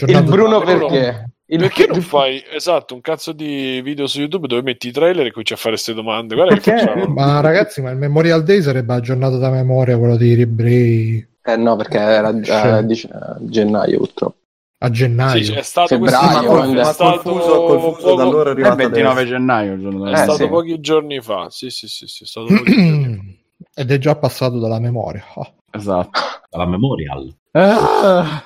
Il 0.08 0.24
Bruno 0.24 0.60
perché? 0.62 1.30
Il- 1.48 1.60
Perché 1.60 1.86
non 1.86 2.02
fai 2.02 2.44
esatto 2.52 2.96
un 2.96 3.02
cazzo 3.02 3.32
di 3.32 3.80
video 3.84 4.08
su 4.08 4.20
YouTube 4.20 4.48
dove 4.48 4.64
metti 4.64 4.88
i 4.88 4.92
trailer 4.92 5.28
e 5.28 5.32
cominci 5.32 5.54
a 5.54 5.58
fare 5.58 5.70
queste 5.76 5.94
domande? 5.94 6.34
Guarda 6.34 6.56
che 6.56 6.62
facciamo. 6.76 7.06
Ma 7.06 7.40
ragazzi, 7.40 7.82
ma 7.84 7.92
il 7.92 7.98
Memorial 7.98 8.44
Day 8.44 8.64
sarebbe 8.64 8.94
la 8.94 9.00
giornata 9.00 9.38
da 9.38 9.52
memoria, 9.52 9.96
quello 9.96 10.18
dei 10.18 10.42
ebrei 10.42 11.26
Eh 11.44 11.56
no, 11.56 11.76
perché 11.76 12.00
era 12.00 12.40
già 12.40 12.80
Sì. 12.80 12.86
dice- 12.88 13.10
a 13.12 13.38
gennaio 13.42 14.00
purtroppo. 14.00 14.38
A 14.86 14.90
gennaio. 14.92 15.44
Sì, 15.44 15.54
è 15.54 15.62
stato 15.62 15.88
Febbraio, 15.88 16.50
questo- 16.50 16.80
è 16.80 16.84
stato 16.94 17.22
col 17.22 17.42
fuso, 17.42 17.64
col 17.64 17.80
fuso 17.80 17.96
poco- 18.02 18.16
da 18.16 18.24
allora 18.24 18.50
è 18.52 18.54
È 18.54 18.58
il 18.58 18.66
arrivato 18.66 18.76
29 18.76 19.20
adesso. 19.22 19.36
gennaio 19.36 19.74
è 20.06 20.12
Eh, 20.12 20.16
stato 20.16 20.36
sì. 20.36 20.48
pochi 20.48 20.80
giorni 20.80 21.22
fa. 21.22 21.50
Sì, 21.50 21.70
sì, 21.70 21.88
sì, 21.88 22.06
sì, 22.08 22.24
è 22.24 22.26
stato 22.28 22.48
pochi 22.48 22.64
giorni 22.76 23.38
fa. 23.58 23.82
Ed 23.82 23.92
è 23.92 23.98
già 23.98 24.16
passato 24.16 24.60
dalla 24.60 24.80
memoria. 24.80 25.24
Oh. 25.36 25.54
Esatto. 25.72 26.20
Dalla 26.50 26.66
Memorial. 26.68 27.36
Ah. 27.52 28.44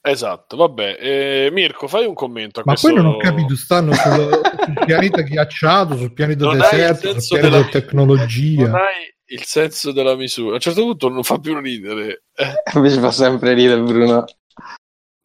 Esatto, 0.00 0.56
vabbè. 0.56 0.96
Eh, 1.00 1.48
Mirko, 1.52 1.88
fai 1.88 2.06
un 2.06 2.14
commento 2.14 2.60
a 2.60 2.62
Ma 2.64 2.72
questo... 2.72 2.92
poi 2.92 3.02
non 3.02 3.12
ho 3.14 3.16
capito, 3.16 3.56
stanno 3.56 3.92
sul, 3.92 4.12
sul 4.64 4.84
pianeta 4.84 5.22
ghiacciato, 5.22 5.96
sul 5.96 6.12
pianeta 6.12 6.44
Non 6.44 6.58
deserto, 6.58 7.18
sul 7.20 7.38
pianeta 7.38 7.56
della- 7.58 7.68
tecnologia. 7.70 8.62
Non 8.66 8.74
hai 8.76 9.14
il 9.30 9.42
senso 9.42 9.90
della 9.92 10.14
misura. 10.14 10.50
A 10.52 10.54
un 10.54 10.60
certo 10.60 10.82
punto 10.82 11.08
non 11.08 11.24
fa 11.24 11.38
più 11.38 11.58
ridere. 11.58 12.22
Eh, 12.34 12.76
Invece 12.76 13.00
fa 13.00 13.10
sempre 13.10 13.52
ridere 13.54 13.80
Bruno. 13.82 14.24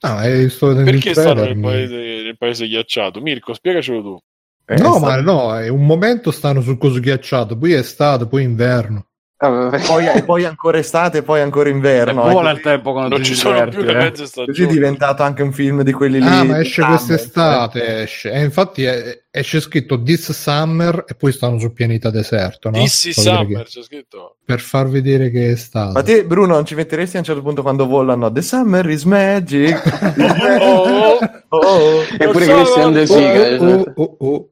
No, 0.03 0.19
è 0.19 0.49
sto 0.49 0.67
vedendo 0.67 0.89
il 0.89 0.95
perché 0.95 1.13
stanno 1.13 1.43
nel 1.43 1.59
paese, 1.59 1.95
nel 1.95 2.37
paese 2.37 2.67
ghiacciato? 2.67 3.21
Mirko, 3.21 3.53
spiegacelo 3.53 4.01
tu. 4.01 4.19
Eh, 4.65 4.75
No, 4.77 4.99
ma 4.99 5.21
no, 5.21 5.55
è 5.57 5.67
un 5.67 5.85
momento 5.85 6.31
stanno 6.31 6.61
sul 6.61 6.77
coso 6.77 6.99
ghiacciato, 6.99 7.57
poi 7.57 7.73
è 7.73 7.77
estate, 7.79 8.27
poi 8.27 8.43
inverno. 8.43 9.10
Poi, 9.41 10.05
e 10.05 10.23
poi 10.23 10.45
ancora 10.45 10.77
estate, 10.77 11.23
poi 11.23 11.41
ancora 11.41 11.67
inverno. 11.69 12.21
Vola 12.29 12.51
eh, 12.51 12.53
il 12.53 12.59
tempo 12.61 12.91
quando 12.91 13.15
Non 13.15 13.23
ci 13.25 13.33
sono 13.33 13.55
diverti, 13.55 13.75
più 13.77 13.85
le 13.85 13.91
eh. 13.91 13.95
mezze 13.95 14.09
Così 14.21 14.23
è 14.23 14.27
stagioni. 14.43 14.71
diventato 14.71 15.23
anche 15.23 15.41
un 15.41 15.51
film 15.51 15.81
di 15.81 15.91
quelli 15.91 16.19
lì. 16.19 16.27
Ah, 16.27 16.43
ma 16.43 16.55
di 16.55 16.61
esce 16.61 16.81
summer, 16.83 16.89
quest'estate, 16.97 18.01
esce. 18.03 18.31
E 18.31 18.43
infatti 18.43 18.83
è- 18.83 19.19
esce 19.31 19.59
scritto 19.61 19.99
This 20.03 20.31
Summer 20.31 21.05
e 21.07 21.15
poi 21.15 21.31
stanno 21.31 21.57
sul 21.57 21.73
pianeta 21.73 22.11
deserto, 22.11 22.69
no? 22.69 22.77
Vedere 22.77 22.89
Summer, 23.13 23.63
che- 23.63 23.63
c'è 23.63 23.81
scritto. 23.81 24.35
per 24.45 24.59
far 24.59 24.87
vedere 24.89 25.31
che 25.31 25.47
è 25.47 25.51
estate. 25.51 25.93
Ma 25.93 26.03
te, 26.03 26.23
Bruno, 26.25 26.53
non 26.53 26.65
ci 26.65 26.75
metteresti 26.75 27.15
a 27.15 27.19
un 27.19 27.25
certo 27.25 27.41
punto 27.41 27.63
quando 27.63 27.87
volano? 27.87 28.31
The 28.31 28.41
summer 28.43 28.87
is 28.89 29.03
magic. 29.05 29.81
Oh, 30.61 31.17
Oh. 31.49 32.01
Eppure 32.17 32.45
Non 32.45 32.65
so, 32.65 32.73
Christian 32.73 32.93
De 32.93 33.01
Oh, 33.01 33.05
Sica. 33.05 33.63
oh, 33.63 33.93
oh, 33.95 34.17
oh. 34.19 34.50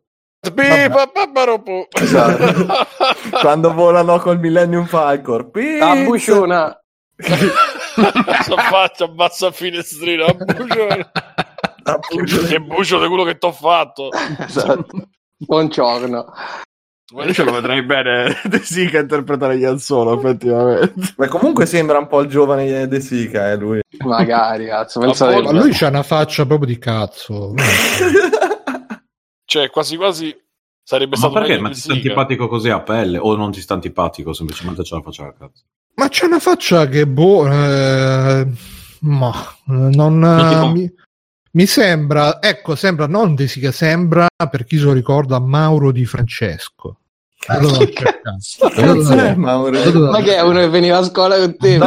Esatto. 1.91 2.65
Quando 3.41 3.73
volano 3.73 4.19
col 4.19 4.39
Millennium 4.39 4.85
Falcon. 4.85 5.51
Ah, 5.81 5.95
buciona. 6.03 6.79
Cosa 7.17 8.57
faccio? 8.69 9.03
Abbassa 9.03 9.47
a 9.47 9.51
finestrino. 9.51 10.25
a 10.25 10.33
bucio. 10.33 10.87
Appunto. 11.83 12.45
Che 12.45 12.59
bucio 12.59 13.01
di 13.01 13.07
quello 13.07 13.23
che 13.23 13.37
t'ho 13.37 13.51
fatto. 13.51 14.09
Esatto. 14.37 15.09
Buongiorno. 15.37 16.33
Io 17.11 17.33
ce 17.33 17.43
lo 17.43 17.51
vedrei 17.51 17.81
bene 17.83 18.39
De 18.45 18.59
Sica 18.59 18.99
interpretare 18.99 19.55
Ianzolo, 19.55 20.17
effettivamente. 20.17 20.93
Ma 21.17 21.27
comunque 21.27 21.65
sembra 21.65 21.97
un 21.97 22.07
po' 22.07 22.21
il 22.21 22.29
giovane 22.29 22.87
De 22.87 22.99
Sica, 23.01 23.51
eh, 23.51 23.57
lui. 23.57 23.81
Magari, 24.05 24.67
cazzo. 24.67 24.99
Ma 24.99 25.07
lui 25.51 25.71
c'ha 25.71 25.87
una 25.87 26.03
faccia 26.03 26.45
proprio 26.45 26.67
di 26.67 26.77
cazzo. 26.77 27.55
Cioè, 29.49 29.71
quasi 29.71 29.95
quasi 29.95 30.39
sarebbe 30.83 31.11
Ma 31.11 31.17
stato 31.17 31.33
perché? 31.33 31.57
Ma 31.57 31.69
ti 31.69 31.73
sta 31.79 31.93
Sica. 31.93 31.95
antipatico 31.95 32.47
così 32.47 32.69
a 32.69 32.81
pelle? 32.81 33.17
O 33.17 33.35
non 33.35 33.51
ti 33.51 33.61
sta 33.61 33.73
antipatico, 33.73 34.31
semplicemente 34.31 34.83
ce 34.83 34.93
la 34.93 35.01
faccia 35.01 35.23
a 35.25 35.33
cazzo? 35.33 35.63
Ma 35.95 36.07
c'è 36.07 36.25
una 36.25 36.37
faccia 36.39 36.87
che 36.87 37.07
boh, 37.07 37.47
eh, 37.51 38.47
ma 38.99 39.33
non, 39.65 39.89
Non 40.19 40.47
ti 40.49 40.55
com- 40.55 40.71
mi, 40.71 40.93
mi 41.53 41.65
sembra, 41.65 42.39
ecco, 42.39 42.75
sembra 42.75 43.07
non 43.07 43.33
De 43.33 43.47
Sica, 43.47 43.71
sembra 43.71 44.27
per 44.51 44.65
chi 44.65 44.77
se 44.77 44.83
lo 44.83 44.93
ricorda 44.93 45.39
Mauro 45.39 45.91
Di 45.91 46.05
Francesco. 46.05 46.99
Allora 47.47 47.79
l'ho 47.79 47.89
cercato. 47.89 48.37
Cazzo 48.75 49.13
è, 49.13 49.33
Mauro? 49.33 49.77
Andatelo- 49.79 50.11
Ma 50.11 50.21
che 50.21 50.35
è 50.35 50.41
uno 50.41 50.59
che 50.59 50.69
veniva 50.69 50.97
a 50.99 51.03
scuola 51.03 51.39
con 51.39 51.57
te? 51.57 51.79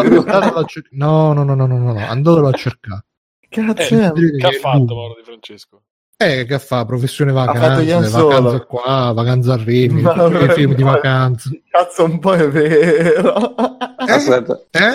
cer- 0.66 0.88
No, 0.90 1.33
no, 1.33 1.44
no, 1.44 1.55
no, 1.55 1.66
no, 1.66 1.79
no, 1.79 1.92
no, 1.92 2.07
andatelo 2.09 2.48
a 2.48 2.53
cercare. 2.53 3.05
Cazzo 3.48 3.94
Eh, 3.94 4.33
Che 4.37 4.46
ha 4.48 4.51
fatto. 4.51 4.94
Mauro 4.96 5.14
Di 5.16 5.22
Francesco? 5.22 5.83
Eh, 6.24 6.44
che 6.46 6.58
fa? 6.58 6.85
Professione 6.85 7.30
Solo. 7.32 8.28
vacanze 8.28 8.66
qua, 8.66 9.12
vacanze 9.14 9.50
a 9.50 9.56
Rimini, 9.56 10.02
tutti 10.02 10.44
i 10.44 10.48
film 10.50 10.74
di 10.74 10.82
vacanze. 10.82 11.62
Cazzo, 11.70 12.04
un 12.04 12.18
po' 12.18 12.35
è 12.35 12.48
vero. 12.48 13.54
Aspetta. 13.96 14.61
Eh? 14.70 14.92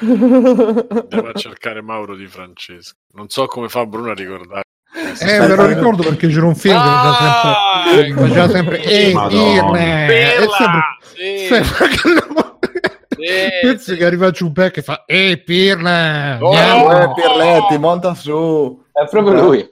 Andiamo 0.00 1.28
a 1.28 1.32
cercare 1.34 1.82
Mauro 1.82 2.14
Di 2.16 2.26
Francesco. 2.26 2.96
Non 3.14 3.28
so 3.28 3.46
come 3.46 3.68
fa 3.68 3.84
Bruno 3.86 4.10
a 4.10 4.14
ricordare. 4.14 4.62
Eh, 5.20 5.38
me 5.40 5.54
lo 5.54 5.66
ricordo 5.66 6.02
perché 6.02 6.28
c'era 6.28 6.46
un 6.46 6.54
film 6.56 6.74
che 6.74 6.80
Ah, 6.82 7.84
ecco. 7.94 8.20
faceva 8.20 8.48
sempre 8.48 8.82
eh! 8.82 9.10
E 9.10 9.12
sempre, 9.12 10.82
Sì, 11.02 11.46
sempre 11.46 11.88
che 11.88 11.96
sì, 13.16 13.60
Pensi 13.62 13.96
che 13.96 14.04
arriva 14.04 14.30
Ciubè 14.30 14.70
che 14.70 14.82
fa 14.82 15.04
eh 15.04 15.42
Pirne 15.44 16.38
Oh, 16.40 16.50
andiamo." 16.52 17.00
Eh, 17.02 17.12
Pirletti, 17.14 17.78
monta 17.78 18.14
su. 18.14 18.82
È 18.92 19.06
proprio 19.08 19.40
lui. 19.42 19.68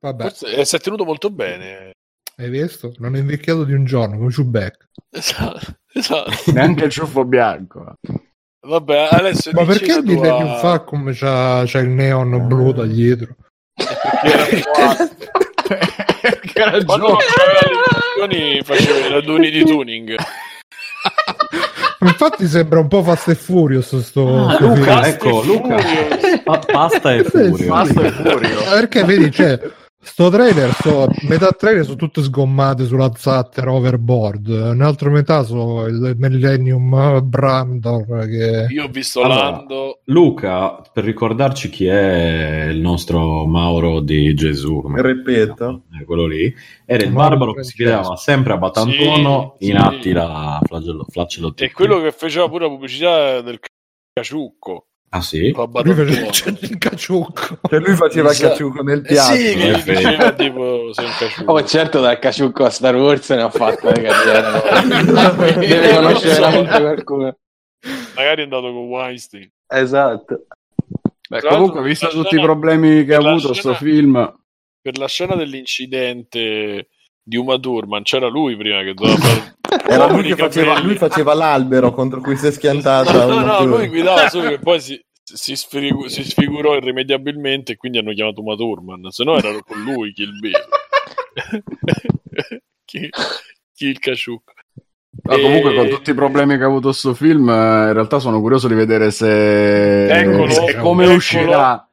Vabbè 0.00 0.22
Forse 0.22 0.54
eh, 0.54 0.64
si 0.64 0.76
è 0.76 0.80
tenuto 0.80 1.04
molto 1.04 1.30
bene. 1.30 1.90
hai 2.36 2.50
visto 2.50 2.92
non 2.98 3.16
è 3.16 3.18
invecchiato 3.18 3.64
di 3.64 3.72
un 3.72 3.84
giorno 3.84 4.16
come 4.18 4.30
Ciubecca 4.30 4.86
Esatto. 5.10 5.78
esatto. 5.92 6.30
Neanche 6.52 6.84
il 6.84 6.90
ciuffo 6.90 7.24
bianco. 7.24 7.94
Vabbè, 8.64 9.08
Alessio, 9.10 9.50
ma 9.52 9.64
perché 9.64 9.96
il 9.96 10.04
tua- 10.04 10.14
Millennium 10.14 10.56
Falcon 10.58 11.10
c'ha, 11.12 11.64
c'ha 11.66 11.78
il 11.80 11.88
neon 11.88 12.46
blu 12.46 12.72
da 12.72 12.86
dietro 12.86 13.34
che 13.74 14.62
Quando 16.84 17.08
non 17.08 17.16
c'aveva 17.16 17.60
le 17.60 18.28
missioni 18.28 18.62
faceva 18.62 19.06
i 19.06 19.10
raduni 19.10 19.50
di 19.50 19.64
tuning. 19.64 20.14
Infatti 22.08 22.46
sembra 22.46 22.80
un 22.80 22.88
po' 22.88 23.02
Fast 23.02 23.28
e 23.28 23.34
Furious 23.34 23.98
sto, 24.00 24.46
Ah, 24.46 24.54
sto 24.54 24.66
Luca, 24.66 25.06
ecco, 25.06 25.42
Luca. 25.42 25.76
Pasta 26.72 27.14
e 27.14 27.24
furio. 27.24 27.66
Basta 27.68 28.02
e 28.02 28.10
furio. 28.10 28.62
perché 28.70 29.04
vedi 29.04 29.28
c'è 29.30 29.58
sto 30.04 30.30
trailer 30.30 30.72
so, 30.74 31.06
metà 31.28 31.52
trailer 31.52 31.84
sono 31.84 31.96
tutte 31.96 32.22
sgommate 32.22 32.84
sulla 32.86 33.10
zattera 33.14 33.72
overboard 33.72 34.48
un'altra 34.48 35.10
metà 35.10 35.44
sono 35.44 35.86
il 35.86 36.14
Millennium 36.18 37.20
Brandor 37.22 38.26
che 38.26 38.66
Io 38.70 38.84
ho 38.84 38.88
visto 38.88 39.22
Allora. 39.22 39.50
Lando. 39.50 40.00
Luca, 40.06 40.82
per 40.92 41.04
ricordarci 41.04 41.68
chi 41.70 41.86
è 41.86 42.64
il 42.70 42.80
nostro 42.80 43.46
Mauro 43.46 44.00
di 44.00 44.34
Gesù, 44.34 44.80
come 44.82 45.00
Ripeto. 45.00 45.82
Eh, 46.00 46.04
quello 46.04 46.26
lì, 46.26 46.52
era 46.84 47.04
il 47.04 47.12
Mauro 47.12 47.28
barbaro 47.30 47.54
che 47.54 47.64
si 47.64 47.74
chiamava 47.74 48.16
sempre 48.16 48.52
a 48.54 48.56
Batantuono 48.58 49.56
Sì, 49.58 49.68
in 49.68 49.76
sì. 49.76 49.82
Attila 49.82 50.58
flagello, 50.64 51.06
flagello 51.08 51.54
È 51.54 51.70
quello 51.70 52.00
che 52.00 52.10
faceva 52.12 52.48
pure 52.48 52.64
la 52.64 52.70
pubblicità 52.70 53.40
del 53.40 53.60
caciucco. 54.12 54.86
Ah 55.14 55.20
sì? 55.20 55.50
Con 55.52 55.70
lui 55.84 56.14
faceva 56.14 56.58
il 56.62 56.78
caciucco 56.78 57.58
Cioè 57.68 57.78
lui 57.80 57.94
faceva 57.96 58.30
Esatto. 58.30 58.48
cacciuco 58.50 58.82
nel 58.82 58.98
Eh 59.00 59.02
piatto. 59.02 59.34
sì, 59.34 59.54
che 59.54 59.68
Eh, 59.68 59.78
faceva 59.78 60.32
tipo 60.32 60.92
sei 60.94 61.04
un 61.04 61.10
caciucco. 61.18 61.52
Oh, 61.52 61.64
certo, 61.64 62.00
dal 62.00 62.18
Caciucco 62.18 62.64
a 62.64 62.70
Star 62.70 62.96
Wars 62.96 63.28
ne 63.30 63.42
ha 63.42 63.50
fatto 63.50 63.88
una 63.88 64.00
carriera. 64.00 65.56
Deve 65.58 65.94
conoscere 65.94 66.34
veramente 66.40 66.80
qualcuno. 66.80 67.36
Magari 68.14 68.40
è 68.40 68.44
andato 68.44 68.62
con 68.72 68.84
Weinstein. 68.88 69.50
Esatto. 69.66 70.46
Beh, 71.28 71.40
comunque, 71.42 71.82
visto 71.82 72.08
tutti 72.08 72.20
i 72.34 72.38
scena- 72.38 72.42
problemi 72.44 73.04
che 73.04 73.14
ha 73.14 73.18
avuto 73.18 73.52
scena- 73.52 73.74
sto 73.74 73.84
film, 73.84 74.34
Per 74.80 74.98
la 74.98 75.08
scena 75.08 75.34
dell'incidente 75.34 76.88
di 77.22 77.36
Uma 77.36 77.58
Thurman 77.58 78.02
c'era 78.02 78.28
lui 78.28 78.56
prima 78.56 78.82
che 78.82 78.94
doveva 78.94 79.16
fare 79.16 79.56
Era 79.86 80.06
lui 80.10 80.22
che 80.24 80.36
faceva, 80.36 80.80
lui 80.80 80.96
faceva 80.96 81.34
l'albero 81.34 81.92
contro 81.92 82.20
cui 82.20 82.36
si 82.36 82.46
è 82.46 82.50
schiantata. 82.52 83.26
No, 83.26 83.40
no, 83.40 83.64
lui 83.64 83.88
guidava 83.88 84.28
solo 84.28 84.48
che 84.50 84.58
poi 84.58 84.80
si, 84.80 85.00
si, 85.22 85.56
sfigu- 85.56 86.06
si 86.08 86.24
sfigurò 86.24 86.74
irrimediabilmente 86.76 87.72
e 87.72 87.76
quindi 87.76 87.98
hanno 87.98 88.12
chiamato 88.12 88.40
Uma 88.40 88.54
Thurman, 88.56 89.10
se 89.10 89.24
no 89.24 89.36
era 89.36 89.50
con 89.66 89.80
lui 89.82 90.12
Kill 90.12 90.38
Bill. 90.38 90.52
chi 92.84 93.86
il 93.86 93.98
casciucco. 93.98 94.52
no, 95.24 95.38
comunque 95.38 95.72
E- 95.72 95.76
con 95.76 95.88
tutti 95.88 96.10
i 96.10 96.14
problemi 96.14 96.56
che 96.56 96.62
ha 96.64 96.66
avuto 96.66 96.92
sto 96.92 97.14
film, 97.14 97.48
eh, 97.48 97.86
in 97.88 97.92
realtà 97.92 98.18
sono 98.18 98.40
curioso 98.40 98.68
di 98.68 98.74
vedere 98.74 99.10
se 99.10 100.06
Eccolo, 100.08 100.50
se 100.50 100.76
come 100.76 101.02
eccolo. 101.04 101.16
uscirà. 101.16 101.86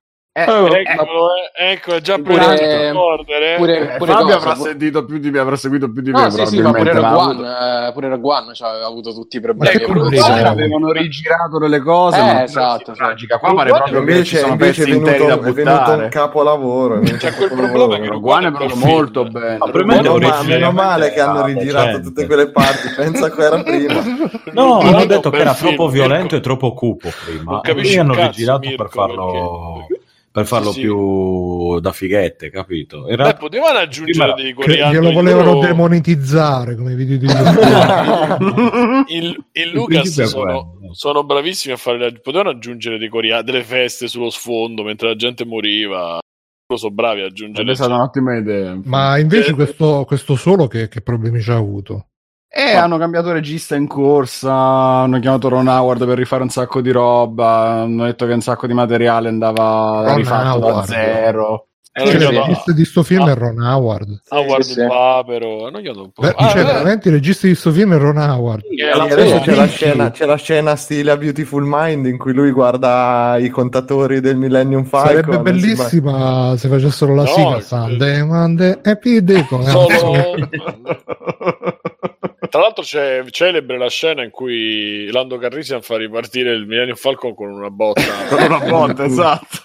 Eh, 0.46 0.52
Oh, 0.52 0.68
eh, 0.76 0.82
Eccolo, 0.82 1.28
eh, 1.58 1.72
ecco, 1.72 1.94
è 1.96 2.02
già 2.02 2.18
Pure- 2.20 2.92
order, 2.92 3.42
eh. 3.44 3.56
pure- 3.58 3.94
eh, 3.94 3.98
pure 3.98 4.12
Fabio 4.12 4.26
cosa, 4.26 4.38
avrà 4.38 4.54
pu- 4.54 4.64
sentito 4.64 5.06
più 5.06 5.18
di 5.18 5.30
me, 5.32 5.40
avrà 5.40 5.56
seguito 5.56 5.92
più 5.92 6.02
di 6.02 6.12
me. 6.12 6.22
No, 6.22 6.30
sì, 6.30 6.46
sì, 6.46 6.62
ma 6.62 6.72
pure 6.72 6.94
Rogue 6.94 7.08
One, 7.18 7.48
eh, 7.88 7.92
pure 7.94 8.10
Rogue 8.10 8.34
One 8.36 8.54
cioè, 8.54 8.70
aveva 8.70 8.86
avuto 8.88 9.14
tutti 9.14 9.38
i 9.38 9.40
problemi. 9.42 9.80
Problemi? 9.84 10.16
Qua 10.18 10.26
Sì, 10.36 10.42
avevano 10.42 10.92
rigirato 10.92 11.58
delle 11.58 11.80
cose, 11.80 12.20
Eh, 12.20 12.44
esatto, 12.44 12.84
cioè. 12.86 12.96
tragica. 12.96 13.38
Qua 13.40 13.54
pare 13.54 13.70
proprio 13.70 14.04
che 14.04 14.24
ci 14.24 14.36
Invece, 14.36 14.38
sono 14.38 14.52
invece 14.54 14.82
è, 14.82 14.86
pezzi 14.86 14.98
interi 14.98 15.18
venuto, 15.18 15.42
da 15.42 15.48
è 15.50 15.54
venuto 15.54 15.72
un 15.72 15.78
buttare. 15.86 16.10
capolavoro. 16.10 17.00
C'è 17.00 17.10
un 17.30 17.36
quel 17.38 17.50
problema 17.50 18.00
che 18.00 18.08
Rogue 18.08 18.32
One 18.34 18.48
è 18.48 18.68
Film. 18.68 18.80
molto 18.80 19.24
bene. 19.26 19.58
Ma 19.58 19.70
probabilmente 19.70 20.44
Meno, 20.48 20.72
male 20.72 21.12
che 21.12 21.20
hanno 21.20 21.46
rigirato 21.46 22.00
tutte 22.02 22.26
quelle 22.26 22.50
parti. 22.52 22.88
Pensa 22.96 23.30
che 23.32 23.42
era 23.42 23.62
prima. 23.64 24.28
No, 24.52 24.80
hanno 24.80 25.06
detto 25.06 25.30
che 25.30 25.38
era 25.38 25.54
troppo 25.54 25.88
violento 25.90 26.22
Mirko. 26.24 26.36
e 26.36 26.40
troppo 26.42 26.74
cupo 26.74 27.10
prima. 27.26 27.62
E 27.62 27.74
lì 27.74 27.98
hanno 27.98 28.14
rigirato 28.16 28.68
per 28.76 28.90
farlo, 28.90 29.86
per 30.32 30.46
farlo 30.46 30.72
Sì, 30.72 30.80
sì. 30.80 30.86
più 30.86 31.80
da 31.80 31.92
fighette, 31.92 32.50
capito? 32.52 33.08
In 33.10 33.16
Beh, 33.16 33.36
potevano 33.36 33.80
aggiungere 33.80 34.34
Prima- 34.34 34.34
dei 34.34 34.46
che 34.48 34.54
coriandoli 34.54 35.06
glielo 35.06 35.12
volevano 35.14 35.54
loro- 35.54 35.66
demonetizzare 35.68 36.76
come 36.76 36.96
video 36.96 37.18
di 37.18 37.26
il, 39.16 39.26
il 39.26 39.46
Il 39.54 39.70
Lucas 39.72 40.18
è 40.20 40.26
sono, 40.26 40.78
sono 40.92 41.24
bravissimi 41.24 41.74
a 41.74 41.78
fare 41.78 41.98
la- 42.00 42.12
potevano 42.22 42.50
aggiungere 42.50 42.98
dei 42.98 43.10
coria- 43.10 43.42
delle 43.42 43.64
feste 43.64 44.08
sullo 44.08 44.30
sfondo 44.30 44.84
mentre 44.84 45.08
la 45.10 45.16
gente 45.16 45.46
moriva 45.46 46.20
loro 46.68 46.80
sono 46.80 46.94
bravi 46.94 47.22
a 47.22 47.26
aggiungere 47.26 47.72
È 47.72 47.76
stata 47.76 47.96
un'ottima 47.96 48.38
idea. 48.38 48.80
ma 48.84 49.18
invece 49.18 49.52
Eh. 49.52 49.54
questo, 49.56 50.04
questo 50.06 50.36
solo 50.36 50.68
che, 50.68 50.88
che 50.88 51.02
problemi 51.02 51.42
ci 51.42 51.50
ha 51.50 51.56
avuto 51.56 52.08
Eh, 52.52 52.72
hanno 52.74 52.98
cambiato 52.98 53.32
regista 53.32 53.76
in 53.76 53.86
corsa, 53.88 54.52
hanno 54.52 55.20
chiamato 55.20 55.50
Ron 55.50 55.68
Howard 55.68 56.06
per 56.08 56.18
rifare 56.18 56.42
un 56.42 56.50
sacco 56.50 56.82
di 56.82 56.90
roba, 56.92 57.82
hanno 57.82 58.06
detto 58.06 58.26
che 58.26 58.34
un 58.34 58.42
sacco 58.42 58.66
di 58.66 58.74
materiale 58.74 59.30
andava 59.30 60.04
Ron 60.08 60.16
rifatto 60.16 60.58
da 60.60 60.66
Howard. 60.68 60.86
zero. 60.88 61.64
hanno 61.92 62.08
Cioè, 62.12 62.16
il 62.22 62.28
regista 62.28 62.72
di 62.72 62.86
sto 62.86 63.04
film 63.04 63.24
Ah. 63.24 63.32
è 63.32 63.36
Ron 63.36 63.60
Howard 63.62 64.22
Howard 64.30 64.62
Sì, 64.64 64.74
sì. 64.74 64.86
Papero 64.88 65.66
hanno 65.68 65.80
chiamato 65.82 66.04
un 66.04 66.12
po' 66.12 66.22
Beh, 66.22 66.34
Ah, 66.38 66.48
cioè, 66.50 66.62
eh, 66.62 66.64
veramente 66.64 67.08
il 67.10 67.14
regista 67.16 67.46
di 67.48 67.56
sto 67.56 67.72
film 67.72 67.94
è 67.94 67.98
Ron 67.98 68.18
Howard 68.18 68.62
E 68.64 68.90
alla 68.90 69.04
adesso 69.04 69.22
fine- 69.26 69.42
c'è 69.42 69.56
la, 69.56 69.68
scena, 69.68 70.12
c'è 70.12 70.26
la 70.26 70.36
scena 70.38 70.76
stile 70.76 71.12
a 71.12 71.18
Beautiful 71.18 71.64
Mind 71.68 72.06
in 72.06 72.18
cui 72.18 72.32
lui 72.34 72.52
guarda 72.52 73.36
i 73.40 73.50
contatori 73.50 74.22
del 74.22 74.38
Millennium 74.38 74.86
Falcon. 74.86 75.10
sarebbe 75.10 75.32
e 75.34 75.36
si 75.38 75.42
bellissima 75.42 76.56
se 76.58 76.68
facessero 76.70 77.14
la 77.16 77.24
No, 77.24 77.28
sigla 77.28 77.58
eh, 77.58 77.62
Sunday, 77.62 78.24
Monday, 78.24 78.80
Happy 78.84 79.24
Day 79.24 79.46
Solo- 79.50 79.88
Tra 82.50 82.62
l'altro 82.62 82.84
c'è 82.84 83.24
celebre 83.30 83.78
la 83.78 83.90
scena 83.90 84.24
in 84.24 84.32
cui 84.32 85.10
Lando 85.12 85.38
Carrisian 85.38 85.82
fa 85.82 85.98
ripartire 85.98 86.52
il 86.54 86.66
Millennium 86.66 86.96
Falcon 86.98 87.34
con 87.36 87.50
una 87.50 87.70
botta 87.70 88.02
Con 88.30 88.42
una 88.42 88.60
botta, 88.60 89.06
esatto. 89.06 89.58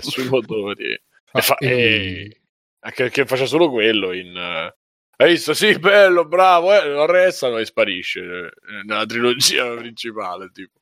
sui 0.00 0.28
motori. 0.28 0.98
Ah, 1.32 1.38
E 1.38 1.42
fa- 1.42 1.56
e- 1.58 2.40
anche 2.80 3.02
perché 3.04 3.26
faccia 3.26 3.46
solo 3.46 3.70
quello 3.70 4.12
in... 4.12 4.34
eh, 4.36 4.74
Hai 5.16 5.30
visto? 5.32 5.52
Sì, 5.52 5.78
bello, 5.78 6.24
bravo, 6.26 6.72
eh, 6.72 6.88
lo 6.88 7.02
arrestano 7.02 7.58
e 7.58 7.64
sparisce 7.66 8.20
eh, 8.20 8.50
nella 8.86 9.04
trilogia 9.04 9.74
principale. 9.76 10.50
Tipo. 10.52 10.78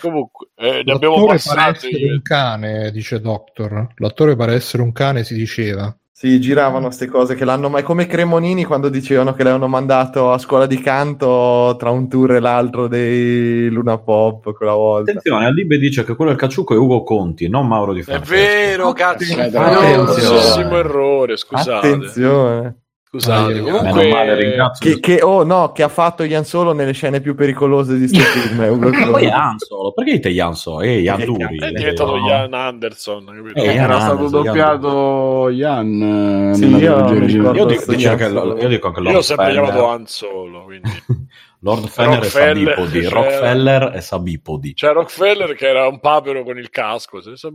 Comunque, 0.00 0.48
eh, 0.56 0.82
ne 0.84 0.92
abbiamo 0.92 1.14
L'attore 1.26 1.40
pare 1.44 1.70
essere 1.76 2.12
un 2.12 2.22
cane, 2.22 2.90
dice 2.90 3.20
Doctor. 3.20 3.88
L'attore 3.96 4.36
pare 4.36 4.54
essere 4.54 4.82
un 4.82 4.92
cane, 4.92 5.24
si 5.24 5.34
diceva. 5.34 5.96
Sì, 6.16 6.40
giravano 6.40 6.84
queste 6.86 7.08
cose 7.08 7.34
che 7.34 7.44
l'hanno 7.44 7.68
mai 7.68 7.82
come 7.82 8.06
Cremonini 8.06 8.62
quando 8.62 8.88
dicevano 8.88 9.32
che 9.32 9.42
l'avevano 9.42 9.66
mandato 9.66 10.30
a 10.30 10.38
scuola 10.38 10.64
di 10.64 10.78
canto 10.78 11.74
tra 11.76 11.90
un 11.90 12.08
tour 12.08 12.36
e 12.36 12.38
l'altro 12.38 12.86
dei 12.86 13.68
Luna 13.68 13.98
Pop 13.98 14.52
quella 14.52 14.74
volta. 14.74 15.10
Attenzione, 15.10 15.46
Alibe 15.46 15.76
dice 15.76 16.04
che 16.04 16.14
quello 16.14 16.30
del 16.30 16.38
Cacciucco 16.38 16.72
è 16.72 16.76
Ugo 16.78 17.02
Conti, 17.02 17.48
non 17.48 17.66
Mauro 17.66 17.92
Di 17.92 17.98
È 17.98 18.02
Francesco. 18.04 18.32
vero, 18.32 18.92
cazzo. 18.92 19.32
Attenzione. 19.32 19.92
Grossissimo 19.92 20.78
errore, 20.78 21.36
scusate. 21.36 21.86
Attenzione. 21.88 22.83
Scusate. 23.20 23.52
Meno 23.54 23.76
comunque... 23.78 24.08
male, 24.08 24.34
ringrazio. 24.34 24.90
Che, 24.94 25.00
che- 25.00 25.22
oh 25.22 25.44
no, 25.44 25.70
che 25.70 25.82
ha 25.84 25.88
fatto 25.88 26.24
Ian 26.24 26.44
Solo 26.44 26.72
nelle 26.72 26.90
scene 26.92 27.20
più 27.20 27.34
pericolose 27.36 27.96
di 27.96 28.08
sto 28.08 28.18
film. 28.20 28.60
è 28.62 28.68
Ugo 28.68 28.88
Ma 28.88 28.96
poi 29.02 29.10
Conti. 29.10 29.24
è 29.26 29.28
Han 29.30 29.58
Solo, 29.58 29.92
perché 29.92 30.12
dite 30.12 30.30
Jan 30.30 30.54
Solo? 30.56 30.80
Eh, 30.80 31.00
Jan 31.02 31.16
Perché 31.18 31.32
Duri. 31.32 31.58
È 31.58 31.70
diventato 31.70 32.16
Eh, 32.16 32.20
no. 32.20 32.26
Ian 32.26 32.54
Anderson. 32.54 33.52
Eh, 33.54 33.62
Era 33.62 33.72
Ian 33.74 34.00
stato 34.00 34.12
Anderson, 34.24 34.42
doppiato 34.42 35.48
Ian. 35.50 36.50
eh, 36.50 36.54
Sì, 36.56 36.66
io 36.74 37.02
dico, 37.12 37.80
sto 37.80 37.92
dice 37.92 38.06
Ian 38.08 38.16
che- 38.16 38.28
Solo. 38.28 38.58
io 38.58 38.68
dico 38.68 38.90
che 38.90 38.98
Io 38.98 39.04
Lord 39.04 39.14
l'ho 39.16 39.22
sempre 39.22 39.52
chiamato 39.52 39.88
Han 39.88 40.06
Solo, 40.06 40.62
quindi... 40.64 40.90
Lord 41.64 41.86
Feller 41.86 42.12
e 42.12 42.18
Rockefeller, 42.18 42.72
Sabipodi. 42.82 43.00
cioè- 43.00 43.10
Rockefeller 43.12 43.92
e 43.94 44.00
Sabipodi. 44.02 44.74
C'è 44.74 44.92
Rockefeller 44.92 45.54
che 45.54 45.66
era 45.66 45.86
un 45.88 45.98
papero 45.98 46.42
con 46.42 46.58
il 46.58 46.68
casco. 46.68 47.22
se- 47.22 47.36
se- 47.36 47.48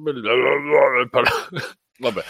Vabbè. 1.99 2.21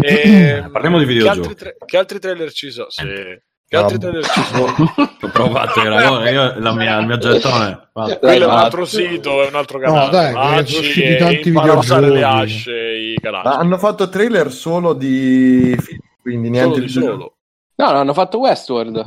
E, 0.00 0.64
Parliamo 0.70 0.98
di 0.98 1.04
che 1.04 1.12
videogiochi. 1.12 1.38
altri, 1.48 1.54
tra- 1.54 1.74
che 1.86 1.96
altri 1.96 2.18
trailer 2.18 2.52
ci 2.52 2.70
sono? 2.70 2.90
Sì. 2.90 3.02
Che 3.04 3.42
Che 3.66 3.76
altri 3.76 3.98
trailer 3.98 4.24
ci 4.26 4.42
sono? 4.42 4.64
Ho 5.22 5.28
provato, 5.28 5.80
io, 5.80 6.20
io- 6.28 6.58
la 6.58 6.72
mia, 6.74 6.98
il 6.98 7.06
mio 7.06 7.18
gettone. 7.18 7.88
Quello 7.92 8.44
è 8.44 8.48
un 8.48 8.50
altro 8.58 8.84
sito, 8.84 9.42
è 9.44 9.48
un 9.48 9.54
altro 9.54 9.78
canale. 9.78 10.04
No, 10.04 10.10
dai, 10.10 10.32
che 10.32 10.38
Acci 10.40 10.72
sono 10.74 10.86
usciti 10.86 11.16
tanti 11.16 11.50
usare 11.50 12.00
le 12.08 12.12
videogiochi. 12.14 12.42
asce, 12.42 12.72
i 12.72 13.18
canali. 13.20 13.48
Ma 13.48 13.56
hanno 13.56 13.78
fatto 13.78 14.08
trailer 14.08 14.50
solo 14.52 14.92
di 14.94 15.76
film, 15.80 15.98
quindi 16.20 16.48
solo 16.48 16.60
niente 16.60 16.80
di 16.80 16.88
solo. 16.88 17.36
No, 17.76 17.90
no, 17.90 17.98
hanno 17.98 18.12
fatto 18.14 18.38
Westworld. 18.38 19.04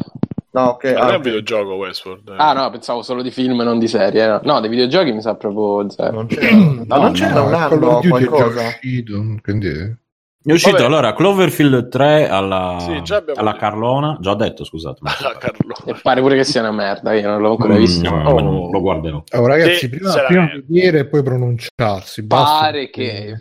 No, 0.52 0.62
ok. 0.70 0.84
Ma 0.86 0.92
non 1.00 1.08
ah, 1.10 1.12
è 1.12 1.16
un 1.18 1.22
videogioco 1.22 1.74
Westworld. 1.76 2.30
eh. 2.30 2.36
Ah, 2.38 2.54
no, 2.54 2.70
pensavo 2.72 3.02
solo 3.04 3.22
di 3.22 3.30
film, 3.32 3.62
non 3.62 3.78
di 3.78 3.88
serie. 3.88 4.26
No, 4.28 4.40
No, 4.44 4.60
dei 4.60 4.70
videogiochi 4.70 5.12
mi 5.12 5.22
sa 5.22 5.36
proprio 5.36 5.90
zero. 5.90 6.12
Non 6.12 6.28
c'era, 6.28 6.56
no, 6.56 6.86
non 6.88 7.12
c'era 7.12 7.42
un 7.42 7.54
anno 7.54 8.00
qualcosa. 8.00 8.66
uscito, 8.68 9.22
quindi... 9.44 10.06
È 10.48 10.54
uscito 10.54 10.72
Vabbè. 10.78 10.86
allora 10.86 11.14
Cloverfield 11.14 11.90
3 11.90 12.30
alla, 12.30 12.78
Sì, 12.80 13.02
già 13.04 13.22
alla. 13.36 13.56
Carlona. 13.56 14.18
Già 14.22 14.34
detto, 14.34 14.64
scusate. 14.64 15.02
E 15.86 15.96
pare 16.02 16.22
pure 16.22 16.36
che 16.36 16.44
sia 16.46 16.62
una 16.62 16.72
merda, 16.72 17.14
io 17.14 17.28
non 17.30 17.42
l'ho 17.42 17.52
ancora 17.52 17.74
Mm, 17.74 17.78
visto. 17.78 18.10
no, 18.10 18.30
Oh. 18.30 18.40
no, 18.40 18.70
lo 18.72 18.80
guarderò. 18.82 19.22
Oh, 19.34 19.46
ragazzi, 19.46 19.76
Sì, 19.78 19.90
prima, 19.90 20.14
prima 20.26 20.50
vedere 20.66 21.00
e 21.00 21.08
poi 21.08 21.22
pronunciarsi. 21.24 22.24
Basta, 22.24 22.60
Pare 22.66 22.90
che... 22.90 23.36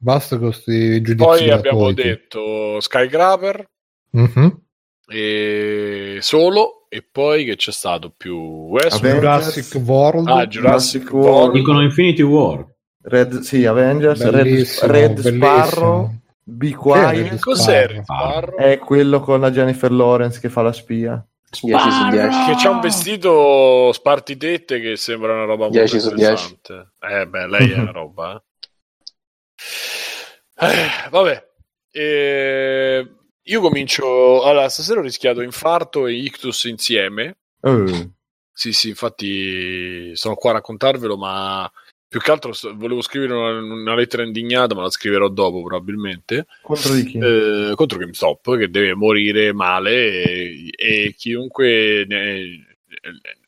Basta 0.00 0.36
con 0.38 0.46
questi 0.50 1.00
giudizi 1.02 1.24
Poi 1.24 1.50
abbiamo 1.50 1.78
gratuiti. 1.86 2.02
detto 2.08 2.80
Skygrapper 2.80 3.64
Mhm. 4.10 4.60
e 5.08 6.18
solo 6.20 6.86
e 6.88 7.02
poi 7.10 7.44
che 7.44 7.56
c'è 7.56 7.72
stato 7.72 8.12
più 8.16 8.36
Westworld. 8.36 9.18
Jurassic 9.18 9.80
World. 9.84 10.28
Ah, 10.28 10.46
Jurassic. 10.46 11.12
World. 11.12 11.52
Dicono 11.52 11.82
Infinity 11.82 12.22
War. 12.22 12.64
Red, 13.02 13.40
sì, 13.40 13.64
Avengers, 13.64 14.22
Red, 14.22 14.32
Bellissimo, 14.32 14.92
Red. 14.92 15.20
Sparrow, 15.20 16.14
Be 16.42 16.70
Quiet, 16.74 17.28
Red 17.30 17.38
Cos'è? 17.40 17.86
Red 17.86 18.02
Sparrow? 18.02 18.56
è 18.56 18.78
quello 18.78 19.20
con 19.20 19.40
la 19.40 19.50
Jennifer 19.50 19.90
Lawrence 19.92 20.40
che 20.40 20.48
fa 20.48 20.62
la 20.62 20.72
spia. 20.72 21.24
10 21.50 21.90
su 21.90 22.08
10. 22.10 22.44
Che 22.44 22.54
c'ha 22.56 22.70
un 22.70 22.80
vestito 22.80 23.90
spartitette 23.92 24.80
che 24.80 24.96
sembra 24.96 25.32
una 25.32 25.44
roba 25.44 25.64
molto 25.64 25.78
10 25.78 26.00
su 26.00 26.14
10. 26.14 26.52
interessante. 26.52 26.92
Eh, 27.00 27.26
beh, 27.26 27.46
lei 27.46 27.70
è 27.70 27.78
una 27.78 27.92
roba. 27.92 28.34
Eh. 28.34 28.42
Eh, 30.60 31.08
vabbè. 31.10 31.46
Eh, 31.92 33.08
io 33.42 33.60
comincio. 33.60 34.42
Allora, 34.42 34.68
stasera 34.68 34.98
ho 34.98 35.04
rischiato 35.04 35.40
infarto 35.40 36.08
e 36.08 36.14
ictus 36.14 36.64
insieme. 36.64 37.36
Eh, 37.62 38.10
Sì, 38.52 38.72
sì, 38.72 38.88
infatti 38.88 40.16
sono 40.16 40.34
qua 40.34 40.50
a 40.50 40.54
raccontarvelo, 40.54 41.16
ma 41.16 41.70
più 42.08 42.20
che 42.20 42.30
altro 42.30 42.52
volevo 42.74 43.02
scrivere 43.02 43.34
una, 43.34 43.50
una 43.60 43.94
lettera 43.94 44.22
indignata, 44.22 44.74
ma 44.74 44.82
la 44.82 44.90
scriverò 44.90 45.28
dopo 45.28 45.62
probabilmente. 45.62 46.46
contro 46.62 46.94
di 46.94 47.04
chi? 47.04 47.18
Eh, 47.18 47.72
contro 47.74 47.98
GameStop 47.98 48.56
che 48.56 48.70
deve 48.70 48.94
morire 48.94 49.52
male 49.52 50.22
e, 50.22 50.70
e 50.76 51.14
chiunque 51.16 52.04
ne- 52.08 52.64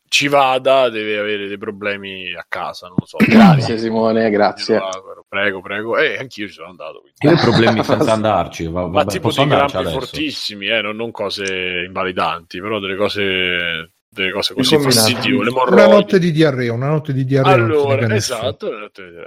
ci 0.08 0.26
vada 0.26 0.88
deve 0.88 1.18
avere 1.18 1.46
dei 1.46 1.56
problemi 1.56 2.34
a 2.34 2.44
casa, 2.48 2.88
non 2.88 2.96
lo 2.98 3.06
so. 3.06 3.16
Grazie 3.24 3.78
Simone, 3.78 4.28
grazie. 4.30 4.80
Prego, 5.28 5.60
prego. 5.60 5.96
E 5.96 6.16
anch'io 6.18 6.48
ci 6.48 6.54
sono 6.54 6.68
andato. 6.68 7.00
quindi. 7.00 7.18
Io 7.20 7.30
ho 7.32 7.36
problemi 7.50 7.84
senza 7.84 8.12
andarci. 8.12 8.66
va- 8.66 8.82
Ma 8.82 8.88
vabbè, 8.88 9.10
tipo 9.12 9.28
posso 9.28 9.44
dei 9.44 9.48
adesso. 9.80 9.98
fortissimi, 10.00 10.66
eh, 10.66 10.80
non, 10.82 10.96
non 10.96 11.12
cose 11.12 11.84
invalidanti, 11.86 12.60
però 12.60 12.80
delle 12.80 12.96
cose, 12.96 13.92
delle 14.12 14.32
cose 14.32 14.54
così 14.54 14.76
fastidiose. 14.78 15.50
Una 15.68 15.86
notte 15.86 16.18
di 16.18 16.32
diarrea, 16.32 16.72
una 16.72 16.88
notte 16.88 17.12
di 17.12 17.24
diarrea. 17.24 17.54
Allora, 17.54 18.14
esatto. 18.14 18.70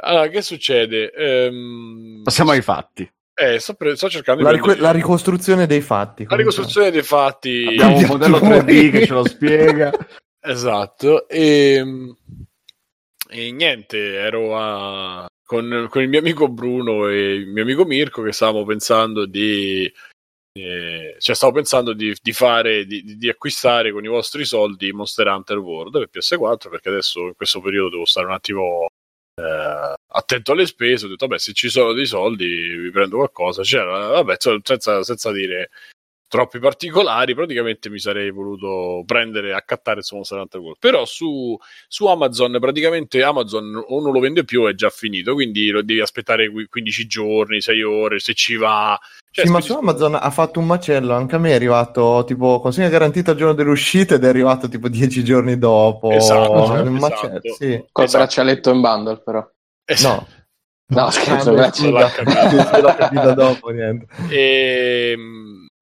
Allora, 0.02 0.28
che 0.28 0.42
succede? 0.42 1.12
Ehm, 1.12 2.22
Passiamo 2.24 2.52
ai 2.52 2.62
fatti. 2.62 3.10
eh, 3.34 3.60
sto, 3.60 3.74
pre- 3.76 3.96
sto 3.96 4.10
cercando 4.10 4.44
La, 4.44 4.50
prendere- 4.50 4.80
la 4.80 4.92
ricostruzione 4.92 5.66
dei 5.66 5.82
fatti. 5.82 6.26
la 6.28 6.36
ricostruzione 6.36 6.92
dei 6.92 7.02
fatti. 7.02 7.66
Abbiamo 7.68 7.98
un 7.98 8.06
modello 8.06 8.36
attori. 8.38 8.90
3D 8.90 8.92
che 8.92 9.06
ce 9.08 9.14
lo 9.14 9.26
spiega. 9.28 9.92
Esatto, 10.46 11.30
e, 11.30 11.82
e 13.30 13.52
niente, 13.54 13.98
ero 14.16 14.58
a- 14.60 15.26
con, 15.46 15.88
con 15.90 16.02
il 16.02 16.10
mio 16.10 16.20
amico 16.20 16.50
Bruno 16.50 17.08
e 17.08 17.34
il 17.36 17.48
mio 17.48 17.64
amico 17.64 17.86
Mirko 17.86 18.22
che 18.22 18.34
stavamo 18.34 18.66
pensando 18.66 19.26
di... 19.26 19.90
eh, 20.56 21.16
cioè 21.18 21.36
stavo 21.36 21.54
pensando 21.54 21.94
di, 21.94 22.16
di 22.22 22.32
fare 22.32 22.86
di, 22.86 23.18
di- 23.18 23.30
acquistare 23.30 23.92
con 23.92 24.04
i 24.06 24.08
vostri 24.08 24.46
soldi 24.46 24.92
Monster 24.92 25.28
Hunter 25.28 25.58
World 25.58 25.98
per 25.98 26.10
PS4 26.14 26.70
perché 26.70 26.90
adesso 26.90 27.22
in 27.22 27.36
questo 27.36 27.60
periodo 27.60 27.90
devo 27.90 28.06
stare 28.06 28.28
un 28.28 28.34
attimo 28.34 28.88
eh, 29.36 29.94
attento 30.08 30.52
alle 30.52 30.68
spese. 30.68 31.06
Ho 31.06 31.10
detto 31.10 31.26
vabbè 31.28 31.40
se 31.40 31.54
ci 31.54 31.70
sono 31.70 31.94
dei 31.94 32.06
soldi 32.06 32.46
vi 32.78 32.92
prendo 32.92 33.18
qualcosa. 33.18 33.64
C'era 33.64 34.10
vabbè 34.10 34.36
senza, 34.38 35.04
senza 35.04 35.32
dire 35.32 35.70
troppi 36.34 36.58
particolari, 36.58 37.36
praticamente 37.36 37.92
mi 37.92 38.00
sarei 38.00 38.32
voluto 38.32 39.04
prendere, 39.06 39.54
accattare 39.54 40.00
il 40.00 40.04
suo 40.04 40.16
Monster 40.16 40.40
Hunter 40.40 40.60
World. 40.62 40.78
Però 40.80 41.06
su, 41.06 41.56
su 41.88 42.08
Amazon, 42.08 42.58
praticamente 42.60 43.22
Amazon 43.22 43.80
o 43.88 44.02
non 44.02 44.12
lo 44.12 44.20
vende 44.20 44.44
più, 44.44 44.66
è 44.66 44.74
già 44.74 44.90
finito, 44.90 45.36
quindi 45.36 45.70
lo 45.70 45.84
devi 45.84 46.02
aspettare 46.02 46.50
qui- 46.50 46.66
15 46.66 47.06
giorni, 47.06 47.62
6 47.62 47.84
ore, 47.84 48.18
se 48.18 48.34
ci 48.34 48.56
va. 48.56 49.00
Cioè, 49.30 49.46
sì, 49.46 49.52
ma 49.52 49.62
su 49.62 49.74
Amazon 49.74 50.16
ha 50.16 50.30
fatto 50.32 50.60
un 50.60 50.66
macello, 50.66 51.14
anche 51.14 51.36
a 51.36 51.38
me 51.38 51.52
è 51.52 51.54
arrivato 51.54 52.24
tipo 52.26 52.60
consegna 52.60 52.90
garantita 52.90 53.30
al 53.32 53.38
giorno 53.38 53.54
dell'uscita 53.54 54.16
ed 54.16 54.24
è 54.24 54.28
arrivato 54.28 54.68
tipo 54.68 54.90
10 54.90 55.24
giorni 55.24 55.60
dopo. 55.60 56.10
Esatto, 56.10 56.52
un 56.52 56.64
esatto. 56.64 56.90
macello, 56.90 57.42
sì. 57.56 57.86
Col 57.92 58.06
Esatto. 58.06 58.24
braccialetto 58.24 58.72
in 58.72 58.82
bundle 58.82 59.22
però. 59.24 59.48
No, 60.02 60.28
No, 60.88 61.10
scherzo, 61.10 61.52
Ah, 61.56 62.80
l'ho 62.80 62.96
capito 62.96 63.34
dopo, 63.34 63.70
niente. 63.70 64.06
E, 64.30 65.16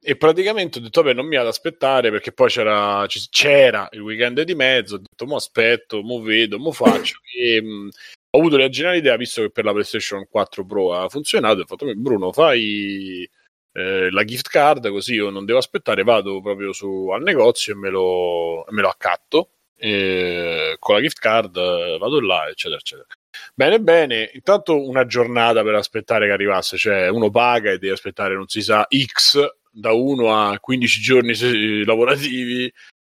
e 0.04 0.16
praticamente 0.18 0.80
ho 0.80 0.82
detto, 0.82 1.04
vabbè, 1.04 1.14
non 1.14 1.28
mi 1.28 1.36
ad 1.36 1.46
aspettare 1.46 2.10
perché 2.10 2.32
poi 2.32 2.50
c'era, 2.50 3.06
c'era 3.30 3.88
il 3.92 4.02
weekend 4.02 4.42
di 4.42 4.56
mezzo. 4.56 4.96
Ho 4.96 4.98
detto, 4.98 5.26
mo 5.28 5.36
aspetto, 5.36 6.02
mo 6.02 6.22
vedo, 6.22 6.58
mo 6.58 6.72
faccio. 6.72 7.20
E, 7.34 7.62
mh, 7.62 7.90
ho 8.32 8.40
avuto 8.40 8.58
la 8.58 8.70
geniale 8.70 8.98
idea, 8.98 9.16
visto 9.16 9.42
che 9.42 9.52
per 9.52 9.64
la 9.66 9.72
PlayStation 9.72 10.28
4 10.30 10.66
Pro 10.66 10.94
ha 10.94 11.10
funzionato, 11.10 11.62
ho 11.62 11.66
fatto, 11.66 11.92
Bruno, 11.96 12.32
fai 12.32 13.30
eh, 13.74 14.12
la 14.12 14.24
gift 14.24 14.50
card 14.50 14.90
così 14.90 15.14
io 15.16 15.30
non 15.30 15.46
devo 15.46 15.60
aspettare, 15.60 16.04
vado 16.04 16.42
proprio 16.42 16.74
su, 16.74 17.10
al 17.10 17.22
negozio 17.24 17.74
e 17.74 17.76
me 17.78 17.90
lo, 17.90 18.66
me 18.70 18.82
lo 18.82 18.90
accatto. 18.90 19.50
E 19.76 20.76
con 20.80 20.96
la 20.96 21.02
gift 21.02 21.20
card 21.20 21.56
eh, 21.58 21.98
vado 22.00 22.20
là, 22.22 22.48
eccetera, 22.50 22.80
eccetera. 22.80 23.08
Bene, 23.54 23.80
bene, 23.80 24.30
intanto 24.34 24.88
una 24.88 25.06
giornata 25.06 25.64
per 25.64 25.76
aspettare 25.76 26.26
che 26.28 26.34
arrivasse, 26.34 26.78
cioè 26.78 27.08
uno 27.10 27.30
paga 27.30 27.72
e 27.72 27.78
deve 27.78 27.94
aspettare 27.94 28.36
non 28.36 28.48
si 28.48 28.62
sa 28.62 28.86
X 28.90 29.60
da 29.72 29.94
1 29.94 30.52
a 30.52 30.60
15 30.60 31.02
giorni 31.02 31.86
lavorativi 31.86 32.72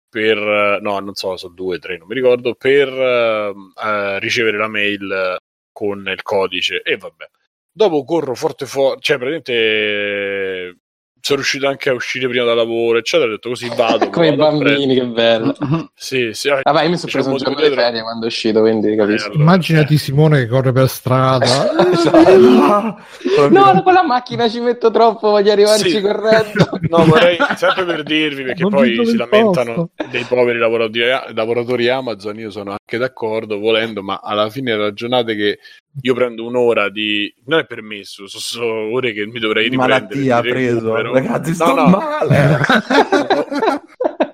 per, 0.09 0.79
no, 0.81 0.99
non 0.99 1.13
so, 1.13 1.37
sono 1.37 1.53
due, 1.53 1.79
tre, 1.79 1.97
non 1.97 2.07
mi 2.07 2.15
ricordo, 2.15 2.55
per 2.55 2.89
eh, 2.89 4.19
ricevere 4.19 4.57
la 4.57 4.67
mail 4.67 5.37
con 5.71 6.05
il 6.07 6.21
codice 6.23 6.81
e 6.81 6.97
vabbè. 6.97 7.29
Dopo 7.71 8.03
corro 8.03 8.35
forte 8.35 8.65
forte, 8.65 8.99
cioè 9.01 9.17
praticamente 9.17 10.78
sono 11.21 11.39
riuscito 11.39 11.67
anche 11.67 11.89
a 11.89 11.93
uscire 11.93 12.27
prima 12.27 12.45
dal 12.45 12.55
lavoro, 12.55 12.97
eccetera, 12.97 13.29
ho 13.29 13.33
detto 13.33 13.49
così 13.49 13.69
vado. 13.75 14.09
Come 14.11 14.29
i 14.29 14.35
bambini, 14.35 14.95
che 14.95 15.05
bello. 15.05 15.55
Sì, 15.95 16.29
sì, 16.33 16.49
ah, 16.49 16.61
Vabbè, 16.63 16.83
io 16.83 16.89
mi 16.89 16.97
sono 16.97 17.11
preso 17.11 17.29
un 17.29 17.37
giorno 17.37 17.61
di 17.61 17.73
ferie 17.75 18.01
quando 18.01 18.23
è 18.23 18.27
uscito, 18.27 18.61
quindi 18.61 18.95
capisco. 18.95 19.25
allora, 19.27 19.41
Immaginati 19.41 19.97
Simone 19.97 20.39
che 20.39 20.47
corre 20.47 20.71
per 20.71 20.87
strada. 20.87 21.47
No, 23.49 23.71
no, 23.73 23.83
con 23.83 23.93
la 23.93 24.03
macchina 24.03 24.49
ci 24.49 24.59
metto 24.59 24.91
troppo, 24.91 25.29
voglio 25.31 25.51
arrivarci 25.51 25.89
Sì. 25.89 26.01
correndo. 26.01 26.69
No, 26.89 27.05
vorrei 27.05 27.37
sempre 27.55 27.85
per 27.85 28.03
dirvi 28.03 28.43
perché 28.43 28.61
Non 28.63 28.71
poi 28.71 29.05
si 29.05 29.15
lamentano 29.15 29.89
dei 30.09 30.23
poveri 30.23 30.57
lavoratori, 30.57 31.33
lavoratori 31.33 31.89
Amazon. 31.89 32.37
Io 32.39 32.49
sono 32.49 32.71
anche 32.71 32.97
d'accordo, 32.97 33.59
volendo, 33.59 34.01
ma 34.01 34.19
alla 34.23 34.49
fine 34.49 34.75
ragionate 34.75 35.35
che 35.35 35.59
io 36.01 36.13
prendo 36.13 36.45
un'ora 36.45 36.89
di. 36.89 37.33
Non 37.45 37.59
è 37.59 37.65
permesso, 37.65 38.27
sono 38.27 38.41
solo 38.41 38.91
ore 38.93 39.13
che 39.13 39.25
mi 39.25 39.39
dovrei 39.39 39.69
riprendere. 39.69 39.99
Malattia 40.01 40.41
preso. 40.41 40.95
Ragazzi, 40.95 41.49
No, 41.49 41.55
sto 41.55 41.73
no. 41.75 41.87
male. 41.87 42.57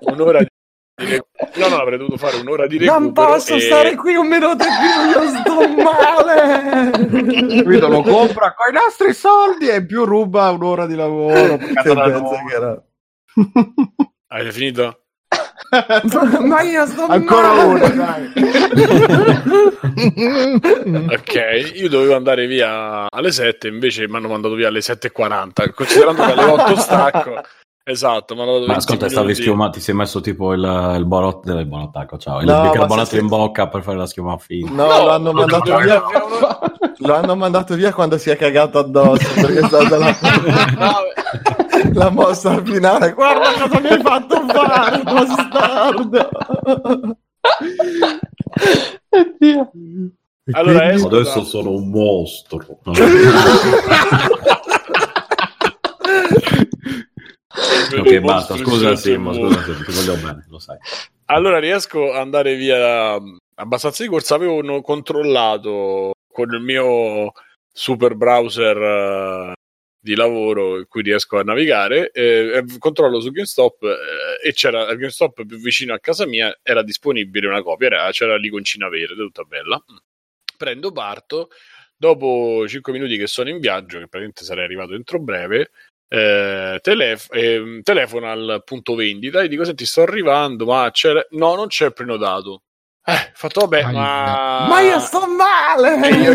un'ora 0.00 0.38
di. 0.40 0.46
No, 1.56 1.68
no, 1.68 1.76
avrei 1.76 1.98
dovuto 1.98 2.16
fare 2.16 2.36
un'ora 2.38 2.66
di 2.66 2.78
recupero. 2.78 2.98
Non 3.04 3.12
posso 3.12 3.54
e- 3.54 3.60
stare 3.60 3.94
qui 3.96 4.14
un 4.14 4.26
minuto 4.28 4.64
in 4.64 4.70
più, 4.80 5.20
io 5.20 5.28
sto 5.28 5.82
male. 5.82 6.90
Capito? 7.62 7.88
Lo 7.88 8.00
compra 8.02 8.54
con 8.54 8.70
i 8.70 8.72
nostri 8.72 9.12
soldi 9.12 9.68
e 9.68 9.76
in 9.76 9.86
più 9.86 10.04
ruba 10.04 10.50
un'ora 10.50 10.86
di 10.86 10.94
lavoro. 10.94 11.58
Che 11.58 11.72
era? 12.54 12.82
Avete 14.28 14.52
finito? 14.52 15.05
Ma 16.40 16.62
io 16.62 16.86
sto 16.86 17.06
Ancora 17.06 17.52
male. 17.52 17.64
una, 17.64 17.88
dai. 17.88 18.32
Ok, 21.08 21.72
io 21.74 21.88
dovevo 21.88 22.14
andare 22.14 22.46
via 22.46 23.06
alle 23.10 23.32
7, 23.32 23.68
invece 23.68 24.06
mi 24.08 24.16
hanno 24.16 24.28
mandato 24.28 24.54
via 24.54 24.68
alle 24.68 24.80
7.40. 24.80 25.72
Considerando 25.74 26.24
che 26.24 26.32
alle 26.32 26.44
8 26.44 26.76
stacco, 26.76 27.40
esatto, 27.82 28.34
Ma 28.34 28.44
20 28.44 28.70
ascolta, 28.72 29.08
stavi 29.08 29.34
schiumando, 29.34 29.72
ti 29.72 29.80
sei 29.80 29.94
messo 29.94 30.20
tipo 30.20 30.52
il, 30.52 30.94
il 30.96 31.04
borot 31.06 31.44
del 31.44 31.66
bonottacco, 31.66 32.18
ciao, 32.18 32.40
il 32.40 32.46
No, 32.46 32.72
ma 32.86 33.06
in 33.10 33.26
bocca 33.26 33.68
per 33.68 33.82
fare 33.82 33.96
la 33.96 34.06
schiuma 34.06 34.36
fine. 34.38 34.70
No, 34.70 34.86
No, 34.86 35.04
lo 35.04 35.10
hanno 35.10 35.32
no, 35.32 35.40
mandato 35.40 35.72
no, 35.72 35.78
via. 35.78 36.02
Lo 36.98 37.14
hanno 37.14 37.36
mandato 37.36 37.74
via 37.74 37.92
quando 37.92 38.18
si 38.18 38.30
è 38.30 38.36
cagato 38.36 38.78
addosso 38.78 39.32
perché 39.34 39.60
è 39.60 39.66
stata 39.66 39.96
la... 39.98 40.14
La 41.94 42.10
mossa 42.10 42.62
finale, 42.64 43.12
guarda 43.12 43.52
cosa 43.52 43.80
mi 43.80 43.88
hai 43.88 44.00
fatto 44.00 44.46
fare, 44.46 45.02
bastardo! 45.06 46.28
Oddio. 49.08 49.70
E 50.48 50.52
Allora, 50.52 50.78
quindi- 50.78 50.94
esco 50.96 51.06
Adesso 51.08 51.38
da- 51.40 51.44
sono 51.44 51.70
un 51.72 51.88
mostro. 51.90 52.64
ok, 57.98 58.18
basta. 58.20 58.56
Scusa, 58.56 58.96
Simo. 58.96 59.32
Scusa, 59.32 59.62
Simo, 59.62 59.84
ti 59.84 59.92
voglio 59.92 60.14
bene, 60.22 60.44
lo 60.48 60.58
sai. 60.58 60.76
Allora 61.26 61.58
riesco 61.58 62.12
ad 62.12 62.20
andare 62.20 62.54
via 62.54 63.18
abbastanza 63.54 64.02
di 64.02 64.08
corsa. 64.08 64.34
Avevo 64.34 64.80
controllato 64.82 66.12
con 66.30 66.52
il 66.54 66.60
mio 66.60 67.32
super 67.72 68.14
browser 68.14 69.54
di 70.06 70.14
lavoro 70.14 70.78
in 70.78 70.86
cui 70.86 71.02
riesco 71.02 71.36
a 71.38 71.42
navigare. 71.42 72.10
eh, 72.12 72.64
controllo 72.78 73.20
su 73.20 73.30
GameStop 73.32 73.82
eh, 73.82 74.48
e 74.48 74.52
c'era 74.52 74.82
il 74.90 74.96
GameStop 74.98 75.44
più 75.44 75.58
vicino 75.58 75.92
a 75.94 75.98
casa 75.98 76.26
mia. 76.26 76.56
Era 76.62 76.82
disponibile 76.84 77.48
una 77.48 77.62
copia, 77.62 77.88
era- 77.88 78.10
c'era 78.12 78.36
l'iconcina 78.36 78.88
verde, 78.88 79.16
tutta 79.16 79.42
bella. 79.42 79.82
Prendo, 80.56 80.92
parto. 80.92 81.48
Dopo 81.96 82.66
5 82.68 82.92
minuti 82.92 83.16
che 83.16 83.26
sono 83.26 83.48
in 83.48 83.58
viaggio, 83.58 83.98
che 83.98 84.06
praticamente 84.08 84.44
sarei 84.44 84.64
arrivato 84.64 84.94
entro 84.94 85.18
breve, 85.18 85.70
eh, 86.08 86.78
telef- 86.82 87.34
ehm, 87.34 87.82
telefono 87.82 88.30
al 88.30 88.62
punto 88.64 88.94
vendita 88.94 89.40
e 89.42 89.48
dico 89.48 89.64
senti 89.64 89.84
sto 89.86 90.02
arrivando 90.02 90.64
ma 90.64 90.88
c'è 90.92 91.10
no 91.30 91.56
non 91.56 91.66
c'è 91.66 91.90
prenotato 91.90 92.62
eh 93.04 93.32
fatto 93.34 93.62
vabbè 93.66 93.82
Aia. 93.82 93.90
ma 93.92 94.66
Ma 94.68 94.80
io 94.82 95.00
sto 95.00 95.26
male! 95.26 96.08
Io 96.16 96.34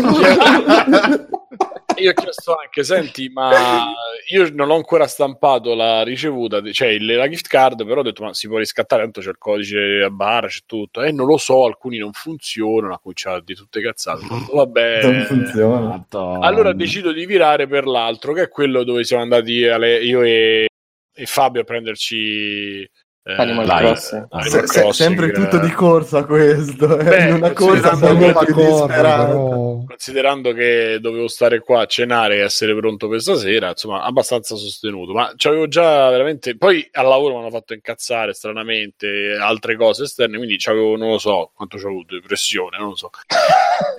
io 2.02 2.10
ho 2.10 2.14
chiesto 2.14 2.56
anche 2.56 2.82
senti 2.84 3.28
ma 3.28 3.92
io 4.30 4.50
non 4.52 4.70
ho 4.70 4.74
ancora 4.74 5.06
stampato 5.06 5.74
la 5.74 6.02
ricevuta 6.02 6.60
cioè 6.72 6.88
il- 6.88 7.04
la 7.04 7.28
gift 7.28 7.46
card 7.48 7.84
però 7.84 8.00
ho 8.00 8.02
detto 8.02 8.24
ma 8.24 8.34
si 8.34 8.48
può 8.48 8.58
riscattare? 8.58 9.02
Tanto 9.02 9.20
c'è 9.20 9.30
il 9.30 9.38
codice 9.38 10.02
a 10.04 10.10
barra 10.10 10.46
c'è 10.48 10.60
tutto. 10.66 11.02
Eh 11.02 11.12
non 11.12 11.26
lo 11.26 11.36
so 11.38 11.64
alcuni 11.64 11.98
non 11.98 12.12
funzionano 12.12 12.94
a 12.94 12.98
di 13.44 13.54
tutte 13.54 13.80
cazzate. 13.80 14.26
Vabbè. 14.52 15.00
Non 15.12 15.24
funziona. 15.24 16.06
Allora 16.40 16.72
decido 16.72 17.12
di 17.12 17.26
virare 17.26 17.66
per 17.66 17.86
l'altro, 17.86 18.32
che 18.32 18.42
è 18.42 18.48
quello 18.48 18.84
dove 18.84 19.04
siamo 19.04 19.22
andati 19.22 19.52
io 19.52 20.22
e, 20.22 20.66
e 21.14 21.26
Fabio 21.26 21.60
a 21.62 21.64
prenderci 21.64 22.88
Animal 23.24 23.66
dai, 23.66 23.84
Crossing. 23.84 24.26
Animal 24.30 24.50
Se- 24.50 24.66
se- 24.66 24.80
Crossing, 24.80 24.92
sempre 24.92 25.26
eh, 25.28 25.30
tutto 25.32 25.58
di 25.58 25.70
corsa 25.70 26.24
questo, 26.24 26.98
eh, 26.98 27.04
Beh, 27.04 27.22
in 27.28 27.34
una 27.34 27.52
corsa 27.52 27.96
che- 27.96 28.44
più 28.46 28.86
però- 28.86 29.80
Considerando 29.86 30.52
che 30.52 30.98
dovevo 31.00 31.28
stare 31.28 31.60
qua 31.60 31.82
a 31.82 31.86
cenare 31.86 32.36
e 32.36 32.40
essere 32.40 32.74
pronto 32.74 33.08
per 33.08 33.20
stasera, 33.20 33.68
insomma, 33.68 34.02
abbastanza 34.02 34.56
sostenuto. 34.56 35.12
Ma 35.12 35.32
c'avevo 35.36 35.68
già 35.68 36.08
veramente. 36.10 36.56
Poi 36.56 36.88
al 36.92 37.06
lavoro 37.06 37.34
mi 37.34 37.40
hanno 37.42 37.50
fatto 37.50 37.74
incazzare 37.74 38.32
stranamente 38.34 39.36
altre 39.40 39.76
cose 39.76 40.04
esterne, 40.04 40.36
quindi 40.38 40.56
c'avevo, 40.58 40.96
non 40.96 41.10
lo 41.10 41.18
so 41.18 41.52
quanto 41.54 41.78
ci 41.78 41.84
ho 41.84 41.88
avuto, 41.88 42.14
depressione, 42.14 42.76
non 42.78 42.88
lo 42.88 42.96
so. 42.96 43.10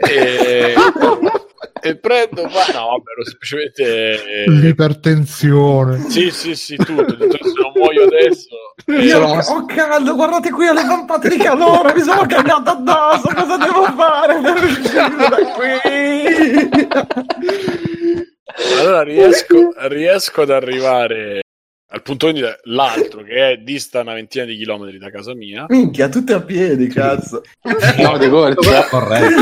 E, 0.10 0.74
e 1.82 1.96
prendo, 1.98 2.44
ma 2.44 2.66
no, 2.74 3.02
ero 3.12 3.24
semplicemente. 3.26 4.46
L'ipertensione. 4.48 6.10
Sì, 6.10 6.30
sì, 6.32 6.56
sì, 6.56 6.76
tutto. 6.76 7.16
Detto, 7.16 7.38
se 7.42 7.54
non 7.62 7.72
muoio 7.76 8.04
adesso. 8.04 8.56
Io 8.88 9.10
Sono 9.10 9.26
ho, 9.26 9.36
mos- 9.36 9.48
ho 9.50 9.66
caldo, 9.66 10.16
guardate 10.16 10.52
qui 10.52 10.68
alle 10.68 10.84
vampate 10.84 11.30
di 11.30 11.38
calore, 11.38 11.94
mi 11.94 12.02
sono 12.02 12.26
cagato 12.26 12.70
addosso, 12.72 13.30
cosa 13.34 13.58
devo 13.58 13.84
fare 13.96 14.42
per 14.42 14.64
uscire 14.64 15.16
da 15.16 15.38
qui? 15.54 16.80
Allora 18.80 19.04
riesco, 19.04 19.74
riesco 19.88 20.42
ad 20.42 20.50
arrivare 20.52 21.42
al 21.94 22.02
punto 22.02 22.26
vendita 22.26 22.58
l'altro 22.64 23.22
che 23.24 23.52
è 23.52 23.58
dista 23.58 24.02
una 24.02 24.14
ventina 24.14 24.46
di 24.46 24.58
chilometri 24.58 24.98
da 24.98 25.10
casa 25.12 25.34
mia. 25.34 25.66
Minchia, 25.70 26.10
tutte 26.10 26.34
a 26.34 26.42
piedi, 26.42 26.88
cazzo. 26.88 27.44
No, 28.00 28.18
di 28.18 28.30
corsa. 28.30 28.88
Corretto. 28.90 29.42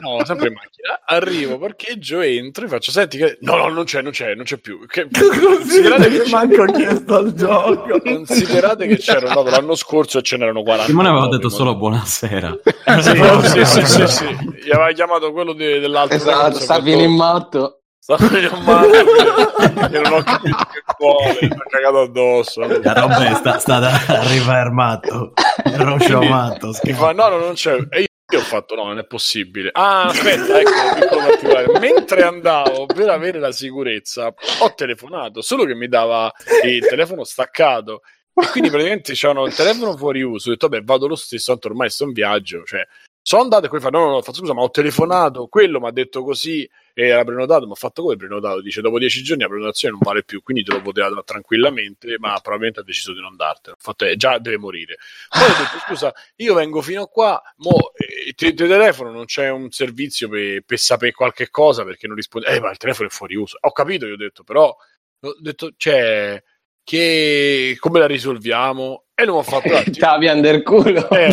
No, 0.00 0.24
sempre 0.24 0.48
in 0.48 0.54
macchina. 0.54 1.00
Arrivo, 1.04 1.58
parcheggio, 1.58 2.20
entro 2.20 2.64
e 2.64 2.68
faccio 2.68 2.90
senti 2.90 3.18
che 3.18 3.38
no, 3.40 3.56
no, 3.56 3.68
non 3.68 3.84
c'è, 3.84 4.00
non 4.02 4.12
c'è, 4.12 4.34
non 4.34 4.44
c'è 4.44 4.56
più. 4.58 4.86
Che- 4.86 5.08
considerate 5.12 6.08
che, 6.10 6.30
manco 6.30 6.62
ho 6.62 6.72
chiesto 6.72 7.16
al 7.16 7.34
gioco. 7.34 8.00
considerate 8.02 8.86
che 8.86 8.96
c'ero 8.96 9.28
andato 9.28 9.50
l'anno 9.50 9.74
scorso 9.74 10.18
e 10.18 10.22
ce 10.22 10.36
n'erano 10.36 10.62
40. 10.62 10.86
Simone 10.88 11.08
aveva 11.08 11.28
detto 11.28 11.48
ma- 11.48 11.54
solo 11.54 11.76
buonasera. 11.76 12.56
Sì, 13.00 13.64
sì, 13.64 13.64
sì, 13.64 13.86
sì, 13.86 14.06
sì. 14.08 14.24
Gli 14.64 14.70
aveva 14.72 14.90
chiamato 14.92 15.30
quello 15.32 15.52
de- 15.52 15.78
dell'altro. 15.78 16.16
Esatto, 16.16 16.58
detto- 16.58 16.88
in 16.88 17.14
matto. 17.14 17.74
Io 18.08 20.00
non 20.00 20.12
ho 20.14 20.22
capito 20.24 20.56
che 20.72 20.82
vuole, 20.98 21.38
mi 21.42 21.48
ha 21.48 21.64
cagato 21.68 22.00
addosso. 22.00 22.60
La 22.82 22.92
roba 22.92 23.28
è 23.30 23.34
sta, 23.34 23.58
sta 23.58 23.78
da 23.78 23.90
arrivare 24.08 24.70
matto. 24.70 25.32
Il 25.66 25.76
roscio 25.78 26.20
matto. 26.22 26.72
Mi 26.82 26.92
fa, 26.92 27.12
no, 27.12 27.28
no, 27.28 27.38
non 27.38 27.52
c'è. 27.54 27.76
E 27.90 28.08
io 28.30 28.38
ho 28.38 28.42
fatto, 28.42 28.74
no, 28.74 28.84
non 28.84 28.98
è 28.98 29.04
possibile. 29.04 29.70
Ah, 29.72 30.04
aspetta, 30.04 30.60
ecco. 30.60 31.78
Mentre 31.78 32.22
andavo 32.22 32.86
per 32.86 33.08
avere 33.08 33.38
la 33.38 33.52
sicurezza, 33.52 34.32
ho 34.60 34.74
telefonato, 34.74 35.42
solo 35.42 35.64
che 35.64 35.74
mi 35.74 35.88
dava 35.88 36.32
il 36.64 36.86
telefono 36.86 37.24
staccato. 37.24 38.02
E 38.32 38.46
quindi 38.48 38.70
praticamente 38.70 39.12
c'erano 39.12 39.44
il 39.46 39.54
telefono 39.54 39.96
fuori 39.96 40.22
uso. 40.22 40.48
Ho 40.48 40.52
detto, 40.52 40.68
vabbè, 40.68 40.84
vado 40.84 41.06
lo 41.06 41.16
stesso, 41.16 41.52
tanto 41.52 41.68
ormai 41.68 41.90
sto 41.90 42.04
in 42.04 42.12
viaggio. 42.12 42.62
Cioè, 42.64 42.86
sono 43.22 43.42
andato 43.42 43.66
e 43.66 43.68
poi 43.68 43.80
fa, 43.80 43.90
no, 43.90 44.04
no, 44.04 44.10
no, 44.12 44.22
fa, 44.22 44.32
scusa, 44.32 44.54
ma 44.54 44.62
ho 44.62 44.70
telefonato, 44.70 45.46
quello 45.48 45.78
mi 45.78 45.88
ha 45.88 45.90
detto 45.90 46.22
così 46.24 46.68
era 46.94 47.24
prenotato, 47.24 47.66
ma 47.66 47.72
ho 47.72 47.76
fatto 47.76 48.02
come 48.02 48.16
prenotato? 48.16 48.60
Dice, 48.60 48.80
dopo 48.80 48.98
dieci 48.98 49.22
giorni 49.22 49.42
la 49.42 49.48
prenotazione 49.48 49.94
non 49.94 50.02
vale 50.02 50.22
più, 50.22 50.42
quindi 50.42 50.64
te 50.64 50.72
lo 50.72 50.82
poteva 50.82 51.08
dare 51.08 51.22
tranquillamente, 51.24 52.16
ma 52.18 52.38
probabilmente 52.40 52.80
ha 52.80 52.82
deciso 52.82 53.12
di 53.12 53.20
non 53.20 53.36
dartelo. 53.36 53.76
Ho 53.76 53.80
fatto, 53.80 54.04
eh, 54.04 54.16
già 54.16 54.38
deve 54.38 54.58
morire. 54.58 54.96
Poi 55.28 55.42
ho 55.42 55.46
detto, 55.46 55.78
scusa, 55.86 56.12
io 56.36 56.54
vengo 56.54 56.82
fino 56.82 57.02
a 57.02 57.08
qua, 57.08 57.40
mo, 57.58 57.92
eh, 57.94 58.19
ti, 58.34 58.54
ti 58.54 58.66
telefono, 58.66 59.10
non 59.10 59.24
c'è 59.26 59.50
un 59.50 59.70
servizio 59.70 60.28
per, 60.28 60.62
per 60.64 60.78
sapere 60.78 61.12
qualche 61.12 61.50
cosa 61.50 61.84
perché 61.84 62.06
non 62.06 62.16
risponde. 62.16 62.48
Eh, 62.48 62.60
ma 62.60 62.70
il 62.70 62.76
telefono 62.76 63.08
è 63.08 63.10
fuori 63.10 63.34
uso. 63.36 63.56
Ho 63.60 63.72
capito, 63.72 64.06
io 64.06 64.14
ho 64.14 64.18
detto, 64.18 64.42
però, 64.44 64.66
ho 64.68 65.36
detto, 65.40 65.72
cioè, 65.76 66.42
che, 66.82 67.76
come 67.78 67.98
la 68.00 68.06
risolviamo? 68.06 69.04
E 69.14 69.24
non 69.26 69.36
ho 69.36 69.42
fatto 69.42 69.68
un 69.68 69.74
attimo. 69.76 69.96
Tavi 69.96 70.26
under 70.28 70.62
culo. 70.62 71.08
Eh, 71.10 71.30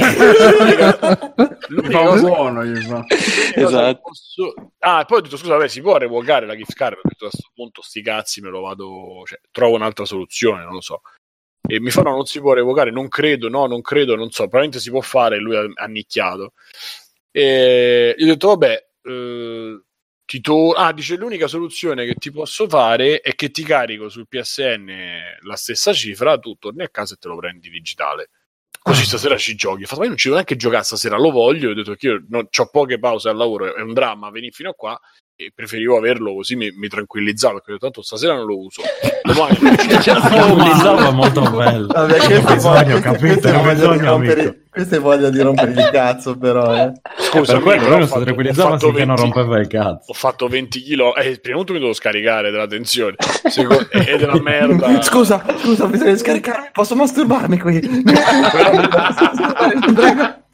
l'unica- 1.69 2.03
cosa- 2.05 2.27
buono, 2.27 2.65
gli 2.65 2.81
fa. 2.81 3.03
Esatto. 3.55 4.01
posso- 4.01 4.53
Ah, 4.79 5.05
poi 5.05 5.17
ho 5.19 5.21
detto, 5.21 5.37
scusa, 5.37 5.55
vabbè, 5.55 5.67
si 5.67 5.81
può 5.81 5.97
revocare 5.97 6.45
la 6.45 6.55
gift 6.55 6.73
card? 6.73 6.97
Ho 6.97 7.01
detto, 7.03 7.25
a 7.25 7.29
questo 7.29 7.49
punto, 7.53 7.81
sti 7.81 8.01
cazzi, 8.01 8.41
me 8.41 8.49
lo 8.49 8.61
vado... 8.61 9.23
Cioè, 9.25 9.39
trovo 9.51 9.75
un'altra 9.75 10.05
soluzione, 10.05 10.63
non 10.63 10.73
lo 10.73 10.81
so. 10.81 11.01
E 11.69 11.79
mi 11.81 11.89
fa, 11.91 12.01
no, 12.01 12.11
non 12.11 12.25
si 12.25 12.39
può 12.39 12.53
revocare, 12.53 12.91
non 12.91 13.07
credo, 13.09 13.49
no, 13.49 13.65
non 13.67 13.81
credo, 13.81 14.15
non 14.15 14.29
so. 14.31 14.43
Probabilmente 14.43 14.79
si 14.79 14.89
può 14.89 15.01
fare, 15.01 15.37
lui 15.37 15.55
ha 15.55 15.65
annicchiato. 15.75 16.53
E 17.31 18.15
io 18.17 18.25
ho 18.25 18.27
detto, 18.29 18.47
vabbè, 18.47 18.87
eh, 19.03 19.81
ti 20.25 20.41
to- 20.41 20.71
ah, 20.73 20.93
dice 20.93 21.15
l'unica 21.15 21.47
soluzione 21.47 22.05
che 22.05 22.15
ti 22.15 22.31
posso 22.31 22.67
fare 22.67 23.19
è 23.21 23.35
che 23.35 23.49
ti 23.51 23.63
carico 23.63 24.09
sul 24.09 24.27
PSN 24.27 24.89
la 25.41 25.55
stessa 25.55 25.93
cifra, 25.93 26.37
tu 26.37 26.55
torni 26.55 26.83
a 26.83 26.89
casa 26.89 27.13
e 27.15 27.17
te 27.17 27.27
lo 27.27 27.37
prendi 27.37 27.69
digitale. 27.69 28.29
Così 28.81 29.03
stasera 29.03 29.35
ci 29.37 29.55
giochi. 29.55 29.83
Fatto, 29.83 29.97
ma 29.97 30.03
io 30.03 30.09
non 30.09 30.17
ci 30.17 30.25
devo 30.25 30.35
neanche 30.35 30.55
giocare 30.55 30.83
stasera, 30.83 31.17
lo 31.17 31.31
voglio. 31.31 31.71
Ho 31.71 31.73
detto 31.73 31.95
che 31.95 32.07
io 32.07 32.25
ho 32.29 32.69
poche 32.71 32.99
pause 32.99 33.29
al 33.29 33.35
lavoro, 33.35 33.75
è 33.75 33.81
un 33.81 33.93
dramma 33.93 34.29
venire 34.29 34.53
fino 34.53 34.69
a 34.69 34.73
qua 34.73 34.97
e 35.39 35.51
preferivo 35.53 35.95
averlo 35.97 36.33
così 36.33 36.55
mi, 36.55 36.71
mi 36.75 36.87
tranquillizzava 36.87 37.59
perché 37.59 37.79
tanto 37.79 38.01
stasera 38.01 38.33
non 38.33 38.47
lo 38.47 38.57
uso. 38.59 38.81
Domani 39.21 39.55
Utilizzava 39.61 41.11
molto 41.11 41.41
bello. 41.51 41.85
Vabbè, 41.93 42.15
queste 42.17 42.41
Bisogno, 42.55 42.73
voglia, 42.73 42.99
capito? 42.99 43.51
Non 43.51 43.61
voglia 43.61 43.73
di 43.75 43.83
rompere, 44.05 44.41
amico. 44.41 44.55
queste 44.71 44.97
voglia 44.97 45.29
di 45.29 45.39
rompere 45.41 45.69
il 45.71 45.89
cazzo, 45.91 46.35
però, 46.39 46.75
eh. 46.75 46.91
Scusa, 47.19 47.53
per 47.53 47.61
quello 47.61 47.83
però 47.83 47.97
non 47.99 48.07
fatto- 48.07 48.23
tranquillizzava 48.23 48.79
finché 48.79 49.05
non 49.05 49.15
20 49.15 49.21
rompeva 49.21 49.59
il 49.59 49.67
cazzo. 49.67 50.11
Ho 50.11 50.13
fatto 50.15 50.47
20 50.47 50.81
kg. 50.81 51.01
Eh, 51.17 51.39
prima 51.39 51.57
di 51.57 51.63
tutto 51.63 51.73
mi 51.73 51.79
devo 51.79 51.93
scaricare 51.93 52.49
della 52.49 52.65
tensione. 52.65 53.15
Secondo- 53.47 53.89
è 53.91 54.13
una 54.23 54.41
merda. 54.41 55.01
Scusa, 55.03 55.45
scusa, 55.59 55.85
bisogna 55.85 56.15
scaricarmi, 56.15 56.69
posso 56.71 56.95
masturbarmi 56.95 57.59
qui? 57.59 57.79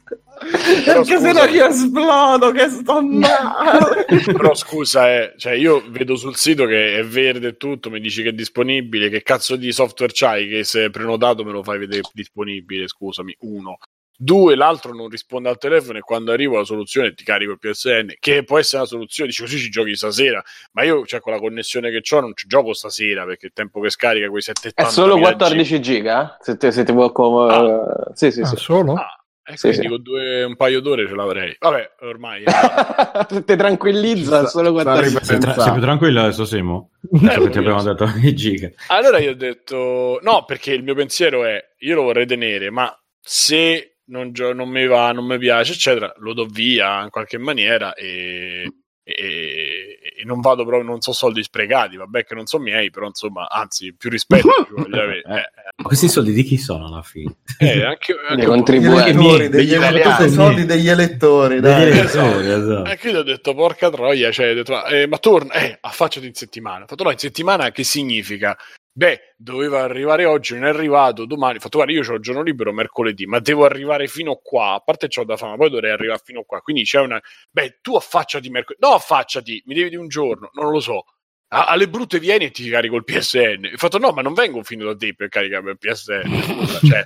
Perché 0.84 1.18
se 1.20 1.32
no 1.32 1.44
io 1.44 1.66
esplodo, 1.66 2.50
che 2.52 2.68
sto 2.68 3.00
male. 3.02 4.04
Però 4.32 4.54
scusa, 4.54 5.10
eh, 5.12 5.34
cioè 5.36 5.52
io 5.54 5.82
vedo 5.88 6.16
sul 6.16 6.36
sito 6.36 6.66
che 6.66 6.98
è 6.98 7.04
verde 7.04 7.48
e 7.48 7.56
tutto, 7.56 7.90
mi 7.90 8.00
dici 8.00 8.22
che 8.22 8.30
è 8.30 8.32
disponibile, 8.32 9.08
che 9.08 9.22
cazzo 9.22 9.56
di 9.56 9.72
software 9.72 10.12
c'hai 10.14 10.48
che 10.48 10.64
se 10.64 10.86
è 10.86 10.90
prenotato 10.90 11.44
me 11.44 11.52
lo 11.52 11.62
fai 11.62 11.78
vedere 11.78 12.02
disponibile, 12.12 12.88
scusami, 12.88 13.34
uno. 13.40 13.78
Due, 14.16 14.54
l'altro 14.54 14.94
non 14.94 15.08
risponde 15.08 15.48
al 15.48 15.58
telefono 15.58 15.98
e 15.98 16.02
quando 16.02 16.30
arrivo 16.30 16.56
la 16.56 16.62
soluzione 16.64 17.14
ti 17.14 17.24
carico 17.24 17.50
il 17.50 17.58
PSN, 17.58 18.12
che 18.20 18.44
può 18.44 18.58
essere 18.58 18.78
una 18.82 18.86
soluzione, 18.86 19.28
dici 19.30 19.42
così 19.42 19.58
ci 19.58 19.70
giochi 19.70 19.96
stasera, 19.96 20.40
ma 20.72 20.84
io 20.84 21.04
cioè, 21.04 21.18
con 21.18 21.32
la 21.32 21.40
connessione 21.40 21.90
che 21.90 22.00
ho 22.14 22.20
non 22.20 22.30
ci 22.36 22.46
gioco 22.46 22.72
stasera 22.74 23.24
perché 23.24 23.46
il 23.46 23.52
tempo 23.52 23.80
che 23.80 23.90
scarica 23.90 24.28
quei 24.28 24.40
780 24.40 24.88
È 24.88 24.92
solo 24.92 25.18
14 25.18 25.80
giga? 25.80 26.36
Se 26.40 26.56
ti, 26.56 26.70
se 26.70 26.84
ti 26.84 26.92
vuoi 26.92 27.10
com- 27.10 27.50
Ah. 27.50 28.12
Sì, 28.14 28.30
sì, 28.30 28.42
Ah, 28.42 28.46
sì. 28.46 28.56
solo? 28.56 28.94
Ah, 28.94 29.23
E 29.46 29.56
Sì, 29.58 29.74
sì. 29.74 29.86
con 29.88 30.00
due, 30.00 30.42
un 30.44 30.56
paio 30.56 30.80
d'ore 30.80 31.06
ce 31.06 31.14
l'avrei. 31.14 31.54
Vabbè, 31.58 31.90
ormai. 32.00 32.44
eh, 32.44 32.44
Ti 33.44 33.56
tranquillizza 33.56 34.38
Sta- 34.38 34.46
solo 34.46 34.70
ripet- 34.78 35.20
Sei, 35.22 35.38
tra- 35.38 35.52
sei 35.52 35.72
più 35.72 35.80
tranquillo 35.82 36.20
adesso, 36.22 36.44
Simo? 36.46 36.92
Eh, 37.12 37.50
ti 37.50 37.58
abbiamo 37.58 37.82
detto 37.82 38.04
i 38.22 38.34
giga. 38.34 38.70
Allora 38.88 39.18
io 39.18 39.32
ho 39.32 39.34
detto 39.34 40.18
no, 40.22 40.44
perché 40.46 40.72
il 40.72 40.82
mio 40.82 40.94
pensiero 40.94 41.44
è 41.44 41.62
io 41.80 41.94
lo 41.94 42.02
vorrei 42.04 42.24
tenere, 42.26 42.70
ma 42.70 42.90
se 43.20 43.98
non, 44.06 44.32
gio- 44.32 44.54
non 44.54 44.68
mi 44.70 44.86
va, 44.86 45.12
non 45.12 45.26
mi 45.26 45.36
piace, 45.38 45.72
eccetera, 45.72 46.10
lo 46.18 46.32
do 46.32 46.46
via 46.46 47.02
in 47.02 47.10
qualche 47.10 47.36
maniera 47.36 47.92
e, 47.94 48.62
e- 49.02 49.98
e 50.24 50.26
non 50.26 50.40
vado 50.40 50.64
proprio, 50.64 50.88
non 50.88 51.00
so 51.00 51.12
soldi 51.12 51.42
sprecati, 51.42 51.96
vabbè 51.96 52.24
che 52.24 52.34
non 52.34 52.46
sono 52.46 52.64
miei, 52.64 52.90
però 52.90 53.06
insomma, 53.06 53.48
anzi, 53.48 53.94
più 53.94 54.08
rispetto 54.08 54.48
avere. 54.90 55.18
Eh, 55.18 55.50
Ma 55.76 55.84
questi 55.84 56.08
soldi 56.08 56.32
di 56.32 56.42
chi 56.42 56.56
sono 56.56 56.86
alla 56.86 57.02
fine? 57.02 57.34
eh, 57.58 57.84
anche, 57.84 58.14
anche 58.26 58.46
contribuenti. 58.46 59.12
degli 59.12 59.48
degli 59.48 59.74
elettori, 59.74 60.30
soldi 60.30 60.64
degli 60.64 60.88
elettori, 60.88 61.60
Degli 61.60 61.62
dai. 61.62 61.90
elettori, 61.90 62.50
esatto. 62.50 62.88
Anche 62.90 63.10
io 63.10 63.18
ho 63.18 63.22
detto 63.22 63.54
porca 63.54 63.90
troia, 63.90 64.30
cioè, 64.32 64.54
detto, 64.54 64.72
ma, 64.72 64.86
eh, 64.86 65.06
ma 65.06 65.18
torna, 65.18 65.52
eh, 65.52 65.76
affacciati 65.80 66.26
in 66.26 66.34
settimana. 66.34 66.84
Ho 66.84 66.86
fatto 66.86 67.04
no, 67.04 67.10
in 67.10 67.18
settimana 67.18 67.70
che 67.70 67.84
significa? 67.84 68.56
Beh, 68.96 69.34
doveva 69.36 69.82
arrivare 69.82 70.24
oggi, 70.24 70.54
non 70.54 70.66
è 70.66 70.68
arrivato, 70.68 71.26
domani. 71.26 71.58
Fatto 71.58 71.78
guarda, 71.78 71.92
io 71.92 72.08
ho 72.08 72.14
il 72.14 72.20
giorno 72.20 72.42
libero 72.42 72.72
mercoledì, 72.72 73.26
ma 73.26 73.40
devo 73.40 73.64
arrivare 73.64 74.06
fino 74.06 74.36
qua. 74.36 74.74
A 74.74 74.80
parte 74.80 75.08
c'ho 75.08 75.24
da 75.24 75.36
fare, 75.36 75.50
ma 75.50 75.56
poi 75.56 75.70
dovrei 75.70 75.90
arrivare 75.90 76.20
fino 76.24 76.44
qua. 76.44 76.60
Quindi 76.60 76.84
c'è 76.84 77.00
una. 77.00 77.20
Beh, 77.50 77.80
tu 77.82 77.96
affacciati 77.96 78.48
mercoledì. 78.50 78.86
No, 78.86 78.94
affacciati, 78.94 79.64
mi 79.66 79.74
devi 79.74 79.90
di 79.90 79.96
un 79.96 80.06
giorno, 80.06 80.50
non 80.52 80.70
lo 80.70 80.78
so. 80.78 81.06
A- 81.48 81.66
alle 81.66 81.88
brutte 81.88 82.20
vieni 82.20 82.44
e 82.44 82.50
ti 82.52 82.68
carico 82.68 82.94
il 82.94 83.02
PSN. 83.02 83.70
Ho 83.74 83.76
fatto 83.78 83.98
no, 83.98 84.12
ma 84.12 84.22
non 84.22 84.32
vengo 84.32 84.62
fino 84.62 84.84
da 84.84 84.94
te 84.94 85.12
per 85.14 85.28
caricarmi 85.28 85.70
il 85.70 85.78
PSN. 85.78 86.42
Scusa, 86.42 86.78
cioè, 86.86 87.04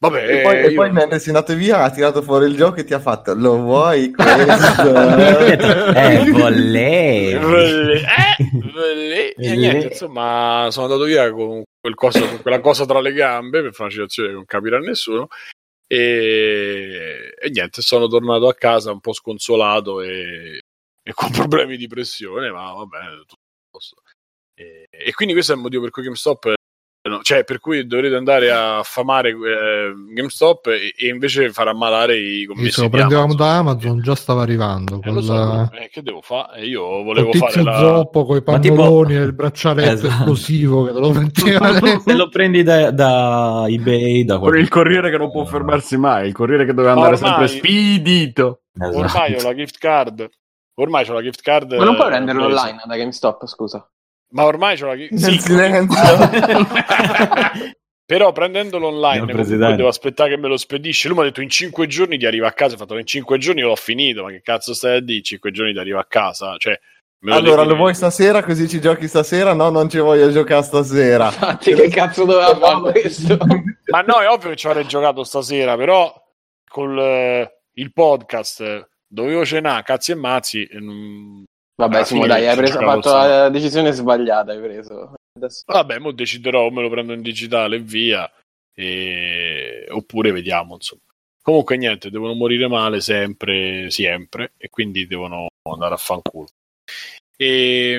vabbè, 0.00 0.38
E 0.38 0.42
poi, 0.42 0.56
e 0.56 0.68
io- 0.68 0.74
poi 0.74 0.90
mentre 0.92 1.18
sei 1.18 1.34
andato 1.34 1.54
via 1.54 1.82
ha 1.82 1.90
tirato 1.90 2.22
fuori 2.22 2.46
il 2.46 2.56
gioco 2.56 2.80
e 2.80 2.84
ti 2.84 2.94
ha 2.94 3.00
fatto 3.00 3.34
lo 3.34 3.56
vuoi 3.58 4.10
questo? 4.12 4.94
eh. 5.94 6.28
Volle- 6.32 8.00
eh, 8.00 8.36
e 9.34 9.34
Eh, 9.36 9.56
niente, 9.56 9.86
eh. 9.86 9.88
insomma, 9.90 10.68
sono 10.70 10.86
andato 10.86 11.04
via 11.04 11.30
con, 11.32 11.62
quel 11.80 11.94
coso- 11.94 12.26
con 12.26 12.40
quella 12.42 12.60
cosa 12.60 12.84
tra 12.86 13.00
le 13.00 13.12
gambe 13.12 13.62
per 13.62 13.72
fare 13.72 13.84
una 13.84 13.92
citazione 13.92 14.28
che 14.30 14.34
non 14.34 14.44
capirà 14.44 14.78
nessuno. 14.78 15.28
E, 15.86 17.34
e 17.38 17.50
niente, 17.50 17.82
sono 17.82 18.06
tornato 18.06 18.46
a 18.48 18.54
casa 18.54 18.92
un 18.92 19.00
po' 19.00 19.12
sconsolato 19.12 20.00
e, 20.02 20.60
e 21.02 21.12
con 21.12 21.30
problemi 21.32 21.76
di 21.76 21.88
pressione, 21.88 22.50
ma 22.50 22.72
va 22.72 22.84
bene, 22.84 23.16
tutto 23.18 23.34
a 23.34 23.68
posto. 23.70 23.96
E, 24.54 24.86
e 24.88 25.12
quindi 25.14 25.34
questo 25.34 25.52
è 25.52 25.56
il 25.56 25.60
motivo 25.62 25.82
per 25.82 25.90
cui 25.90 26.02
GameStop, 26.04 26.52
no, 27.10 27.20
cioè 27.22 27.44
per 27.44 27.60
cui 27.60 27.86
dovrete 27.86 28.14
andare 28.14 28.50
a 28.50 28.80
famare 28.82 29.30
eh, 29.30 29.92
GameStop 30.14 30.66
e, 30.68 30.94
e 30.96 31.08
invece 31.08 31.50
far 31.52 31.68
ammalare 31.68 32.16
i 32.16 32.38
Sì, 32.40 32.46
commessi. 32.46 32.70
se 32.70 32.80
lo 32.82 32.88
prendevamo 32.88 33.32
Amazon. 33.34 33.46
da 33.46 33.56
Amazon 33.56 34.00
già 34.00 34.14
stava 34.14 34.42
arrivando. 34.42 35.00
Eh, 35.02 35.10
lo 35.10 35.20
so, 35.20 35.70
eh, 35.74 35.88
che 35.92 36.02
devo 36.02 36.20
fare? 36.22 36.60
Eh, 36.60 36.66
Io 36.66 37.02
volevo 37.02 37.32
fare 37.32 37.52
tizio 37.52 37.64
la... 37.64 37.78
zoppo 37.78 38.24
con 38.24 38.36
i 38.38 38.42
Ma 38.46 38.58
tipo- 38.58 38.74
pannoloni 38.76 39.14
e 39.16 39.20
il 39.20 39.32
braccialetto 39.34 39.90
Esatto. 39.92 40.14
esplosivo 40.14 40.84
che 40.84 40.92
te 40.92 40.98
lo 40.98 41.12
metteva 41.12 41.78
Se 42.00 42.14
lo 42.14 42.28
prendi 42.28 42.62
da, 42.62 42.90
da 42.90 43.64
eBay, 43.68 44.24
da 44.24 44.34
Con 44.34 44.42
qualche- 44.44 44.60
il 44.60 44.68
corriere 44.68 45.10
che 45.10 45.18
non 45.18 45.30
può 45.30 45.44
fermarsi 45.44 45.96
mai, 45.98 46.28
il 46.28 46.32
corriere 46.32 46.64
che 46.64 46.72
doveva 46.72 46.94
andare 46.94 47.14
Ormai- 47.16 47.28
sempre 47.30 47.48
spedito. 47.48 48.62
Esatto. 48.80 48.96
Ormai 48.98 49.34
ho 49.34 49.42
la 49.42 49.54
gift 49.54 49.78
card. 49.78 50.28
Ormai 50.74 51.04
c'ho 51.04 51.12
la 51.12 51.22
gift 51.22 51.42
card. 51.42 51.72
Ma 51.74 51.84
non 51.84 51.94
puoi 51.96 52.06
eh, 52.06 52.10
prenderlo 52.10 52.44
online 52.46 52.80
da 52.86 52.96
GameStop, 52.96 53.46
scusa. 53.46 53.86
Ma 54.30 54.44
ormai 54.44 54.76
gift 54.76 55.10
Nel 55.12 55.20
sì, 55.20 55.38
silenzio. 55.40 56.00
Però 58.10 58.32
prendendolo 58.32 58.88
online 58.88 59.24
devo 59.76 59.86
aspettare 59.86 60.30
che 60.30 60.36
me 60.36 60.48
lo 60.48 60.56
spedisce. 60.56 61.06
Lui 61.06 61.16
mi 61.18 61.22
ha 61.22 61.26
detto 61.26 61.42
in 61.42 61.48
5 61.48 61.86
giorni 61.86 62.18
ti 62.18 62.26
arriva 62.26 62.48
a 62.48 62.52
casa. 62.52 62.74
Ho 62.74 62.78
fatto 62.78 62.98
in 62.98 63.06
5 63.06 63.38
giorni 63.38 63.60
l'ho 63.60 63.76
finito. 63.76 64.24
Ma 64.24 64.30
che 64.30 64.40
cazzo 64.42 64.74
stai 64.74 64.96
a 64.96 65.00
dire? 65.00 65.18
In 65.18 65.24
5 65.24 65.50
giorni 65.52 65.72
ti 65.72 65.78
arriva 65.78 66.00
a 66.00 66.06
casa. 66.06 66.56
Cioè, 66.56 66.76
me 67.20 67.32
Allora, 67.32 67.62
lo 67.62 67.76
vuoi 67.76 67.94
stasera 67.94 68.42
così 68.42 68.68
ci 68.68 68.80
giochi 68.80 69.06
stasera? 69.06 69.52
No, 69.52 69.70
non 69.70 69.88
ci 69.88 69.98
voglio 69.98 70.28
giocare 70.32 70.64
stasera. 70.64 71.26
Infatti, 71.30 71.72
che 71.72 71.88
cazzo 71.88 72.24
doveva 72.24 72.56
fare 72.56 72.90
questo? 73.00 73.38
Ma 73.92 74.00
no, 74.00 74.18
è 74.20 74.28
ovvio 74.28 74.50
che 74.50 74.56
ci 74.56 74.66
avrei 74.66 74.86
giocato 74.88 75.22
stasera, 75.22 75.76
però 75.76 76.12
col 76.68 76.98
eh, 76.98 77.60
il 77.74 77.92
podcast 77.92 78.60
eh, 78.60 78.88
dovevo 79.06 79.44
cenare, 79.44 79.84
cazzi 79.84 80.10
e 80.10 80.16
mazzi. 80.16 80.64
e 80.64 80.80
non- 80.80 81.44
Vabbè, 81.80 82.04
Simo, 82.04 82.26
dai, 82.26 82.46
hai 82.46 82.56
preso, 82.56 82.78
fatto 82.78 83.12
la 83.12 83.48
decisione 83.48 83.92
sbagliata. 83.92 84.52
Hai 84.52 84.60
preso. 84.60 85.14
Adesso... 85.36 85.62
Vabbè, 85.66 85.98
mo 85.98 86.12
deciderò 86.12 86.66
o 86.66 86.70
me 86.70 86.82
lo 86.82 86.90
prendo 86.90 87.12
in 87.12 87.22
digitale 87.22 87.76
e 87.76 87.80
via, 87.80 88.30
e- 88.74 89.86
oppure 89.90 90.32
vediamo, 90.32 90.74
insomma. 90.74 91.02
Comunque 91.42 91.76
niente, 91.76 92.10
devono 92.10 92.34
morire 92.34 92.68
male 92.68 93.00
sempre, 93.00 93.90
sempre, 93.90 94.52
e 94.58 94.68
quindi 94.68 95.06
devono 95.06 95.48
andare 95.68 95.94
a 95.94 95.96
fanculo. 95.96 96.48
E, 97.36 97.98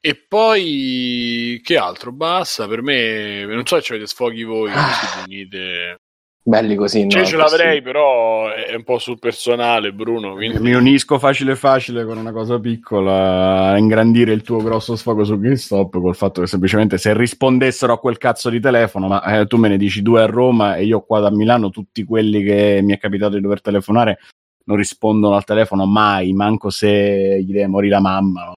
e 0.00 0.14
poi, 0.16 1.60
che 1.62 1.76
altro? 1.76 2.10
Basta, 2.10 2.66
per 2.66 2.82
me, 2.82 3.44
non 3.46 3.64
so 3.64 3.80
se 3.80 3.92
avete 3.94 4.08
sfoghi 4.08 4.42
voi, 4.42 4.70
Ah. 4.72 4.92
se 4.92 5.22
unite. 5.24 5.98
Belli 6.46 6.74
così, 6.74 7.04
no? 7.04 7.08
Cioè, 7.08 7.24
ce 7.24 7.36
Così. 7.38 7.56
l'avrei, 7.56 7.80
però 7.80 8.52
è 8.52 8.74
un 8.74 8.82
po' 8.84 8.98
sul 8.98 9.18
personale, 9.18 9.94
Bruno, 9.94 10.34
quindi... 10.34 10.58
Mi 10.58 10.74
unisco 10.74 11.18
facile 11.18 11.56
facile 11.56 12.04
con 12.04 12.18
una 12.18 12.32
cosa 12.32 12.60
piccola 12.60 13.70
a 13.70 13.78
ingrandire 13.78 14.34
il 14.34 14.42
tuo 14.42 14.58
grosso 14.58 14.94
sfogo 14.94 15.24
su 15.24 15.40
GameStop 15.40 15.98
col 15.98 16.14
fatto 16.14 16.42
che 16.42 16.46
semplicemente 16.46 16.98
se 16.98 17.16
rispondessero 17.16 17.94
a 17.94 17.98
quel 17.98 18.18
cazzo 18.18 18.50
di 18.50 18.60
telefono, 18.60 19.08
ma 19.08 19.22
eh, 19.24 19.46
tu 19.46 19.56
me 19.56 19.70
ne 19.70 19.78
dici 19.78 20.02
due 20.02 20.20
a 20.20 20.26
Roma 20.26 20.76
e 20.76 20.84
io 20.84 21.00
qua 21.00 21.20
da 21.20 21.30
Milano, 21.30 21.70
tutti 21.70 22.04
quelli 22.04 22.42
che 22.42 22.80
mi 22.82 22.92
è 22.92 22.98
capitato 22.98 23.36
di 23.36 23.40
dover 23.40 23.62
telefonare 23.62 24.18
non 24.66 24.76
rispondono 24.76 25.36
al 25.36 25.44
telefono 25.44 25.86
mai, 25.86 26.34
manco 26.34 26.68
se 26.68 27.42
gli 27.42 27.52
deve 27.52 27.68
morire 27.68 27.94
la 27.94 28.00
mamma. 28.00 28.52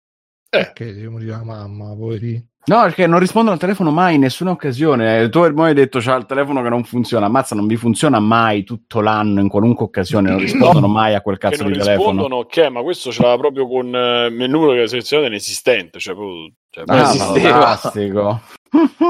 Perché 0.48 0.86
devi 0.86 1.06
morire 1.06 1.30
la 1.30 1.44
mamma, 1.44 1.94
poverino. 1.94 2.46
No, 2.68 2.82
perché 2.82 3.06
non 3.06 3.20
rispondono 3.20 3.54
al 3.54 3.60
telefono 3.60 3.92
mai 3.92 4.16
in 4.16 4.22
nessuna 4.22 4.50
occasione. 4.50 5.20
Eh, 5.20 5.28
Tu 5.28 5.48
mi 5.52 5.62
hai 5.62 5.74
detto 5.74 6.00
c'ha 6.00 6.16
il 6.16 6.26
telefono 6.26 6.62
che 6.62 6.68
non 6.68 6.82
funziona. 6.82 7.26
Ammazza, 7.26 7.54
non 7.54 7.68
vi 7.68 7.76
funziona 7.76 8.18
mai 8.18 8.64
tutto 8.64 9.00
l'anno, 9.00 9.40
in 9.40 9.48
qualunque 9.48 9.84
occasione. 9.84 10.30
Non 10.30 10.40
rispondono 10.40 10.88
mai 10.88 11.14
a 11.14 11.20
quel 11.20 11.38
che 11.38 11.48
cazzo 11.48 11.62
non 11.62 11.72
di 11.72 11.78
telefono. 11.78 12.10
rispondono, 12.10 12.36
ok, 12.42 12.66
ma 12.70 12.82
questo 12.82 13.12
ce 13.12 13.22
l'aveva 13.22 13.40
proprio 13.40 13.68
con 13.68 13.94
eh, 13.94 14.26
il 14.26 14.50
numero 14.50 14.72
che 14.72 14.88
selezionato 14.88 15.28
inesistente, 15.28 16.00
cioè, 16.00 16.14
proprio, 16.14 16.50
cioè, 16.70 16.84
Ah, 16.88 17.04
fantastico. 17.14 18.40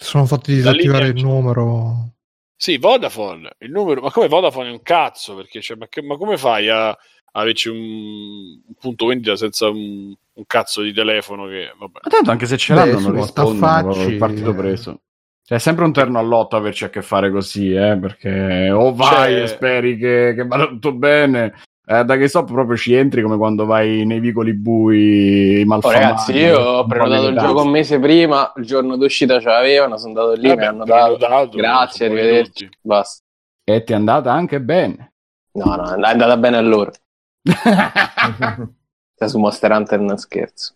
Sono 0.00 0.26
fatti 0.26 0.54
disattivare 0.54 1.06
linea- 1.06 1.20
il 1.20 1.24
numero. 1.26 2.10
Sì, 2.60 2.76
Vodafone, 2.76 3.50
il 3.58 3.70
numero, 3.70 4.00
ma 4.00 4.10
come 4.12 4.28
Vodafone 4.28 4.68
è 4.68 4.72
un 4.72 4.82
cazzo, 4.82 5.34
perché 5.34 5.60
cioè, 5.60 5.76
ma, 5.76 5.86
che- 5.88 6.02
ma 6.02 6.16
come 6.16 6.36
fai 6.36 6.68
a 6.68 6.96
averci 7.40 7.68
un, 7.68 7.76
un 7.78 8.74
punto 8.78 9.06
vendita 9.06 9.36
senza 9.36 9.68
un, 9.68 10.12
un 10.32 10.44
cazzo 10.46 10.82
di 10.82 10.92
telefono 10.92 11.46
che, 11.46 11.72
vabbè. 11.78 12.00
Ma 12.02 12.10
tanto 12.10 12.30
anche 12.30 12.46
se 12.46 12.56
ce 12.56 12.74
Beh, 12.74 12.80
l'hanno 12.86 12.98
si 12.98 13.06
non 13.06 13.16
rispondono 13.16 13.60
t'affacci, 13.60 14.10
il 14.12 14.16
partito 14.18 14.50
eh. 14.50 14.54
preso. 14.54 15.00
Cioè, 15.48 15.56
è 15.56 15.60
sempre 15.60 15.84
un 15.86 15.92
terno 15.92 16.18
all'otto 16.18 16.56
averci 16.56 16.84
a 16.84 16.90
che 16.90 17.00
fare 17.02 17.30
così, 17.30 17.72
eh, 17.72 17.96
perché 17.98 18.70
o 18.70 18.94
vai 18.94 19.32
Cioè- 19.32 19.42
e 19.42 19.46
speri 19.46 19.96
che, 19.96 20.34
che 20.36 20.46
vada 20.46 20.66
tutto 20.66 20.92
bene. 20.92 21.54
Eh, 21.90 22.04
da 22.04 22.16
GameStop 22.16 22.52
proprio 22.52 22.76
ci 22.76 22.92
entri 22.92 23.22
come 23.22 23.38
quando 23.38 23.64
vai 23.64 24.04
nei 24.04 24.20
vicoli 24.20 24.52
bui 24.52 25.62
Oh, 25.62 25.66
malfamati. 25.66 25.98
ragazzi, 26.02 26.32
io 26.36 26.58
ho 26.60 26.86
prenotato 26.86 27.28
il 27.28 27.38
gioco 27.38 27.62
un 27.62 27.70
mese 27.70 27.98
prima, 27.98 28.52
il 28.56 28.66
giorno 28.66 28.98
d'uscita 28.98 29.40
ce 29.40 29.48
l'avevano, 29.48 29.96
sono 29.96 30.08
andato 30.20 30.32
lì, 30.38 30.48
mi 30.48 30.54
Vabbè, 30.54 30.64
hanno 30.66 30.84
dato. 30.84 31.16
prenotato, 31.16 31.56
Grazie, 31.56 32.06
arrivederci. 32.06 32.68
Basta. 32.82 33.22
E 33.64 33.84
ti 33.84 33.92
è 33.92 33.96
andata 33.96 34.30
anche 34.30 34.60
bene. 34.60 35.12
No, 35.52 35.74
no, 35.76 35.94
è 35.94 36.10
andata 36.10 36.36
bene 36.36 36.58
a 36.58 36.60
loro. 36.60 36.90
Sta 39.14 39.28
su 39.28 39.38
Monster 39.38 39.70
Hunter 39.72 40.00
non 40.00 40.16
scherzo. 40.16 40.74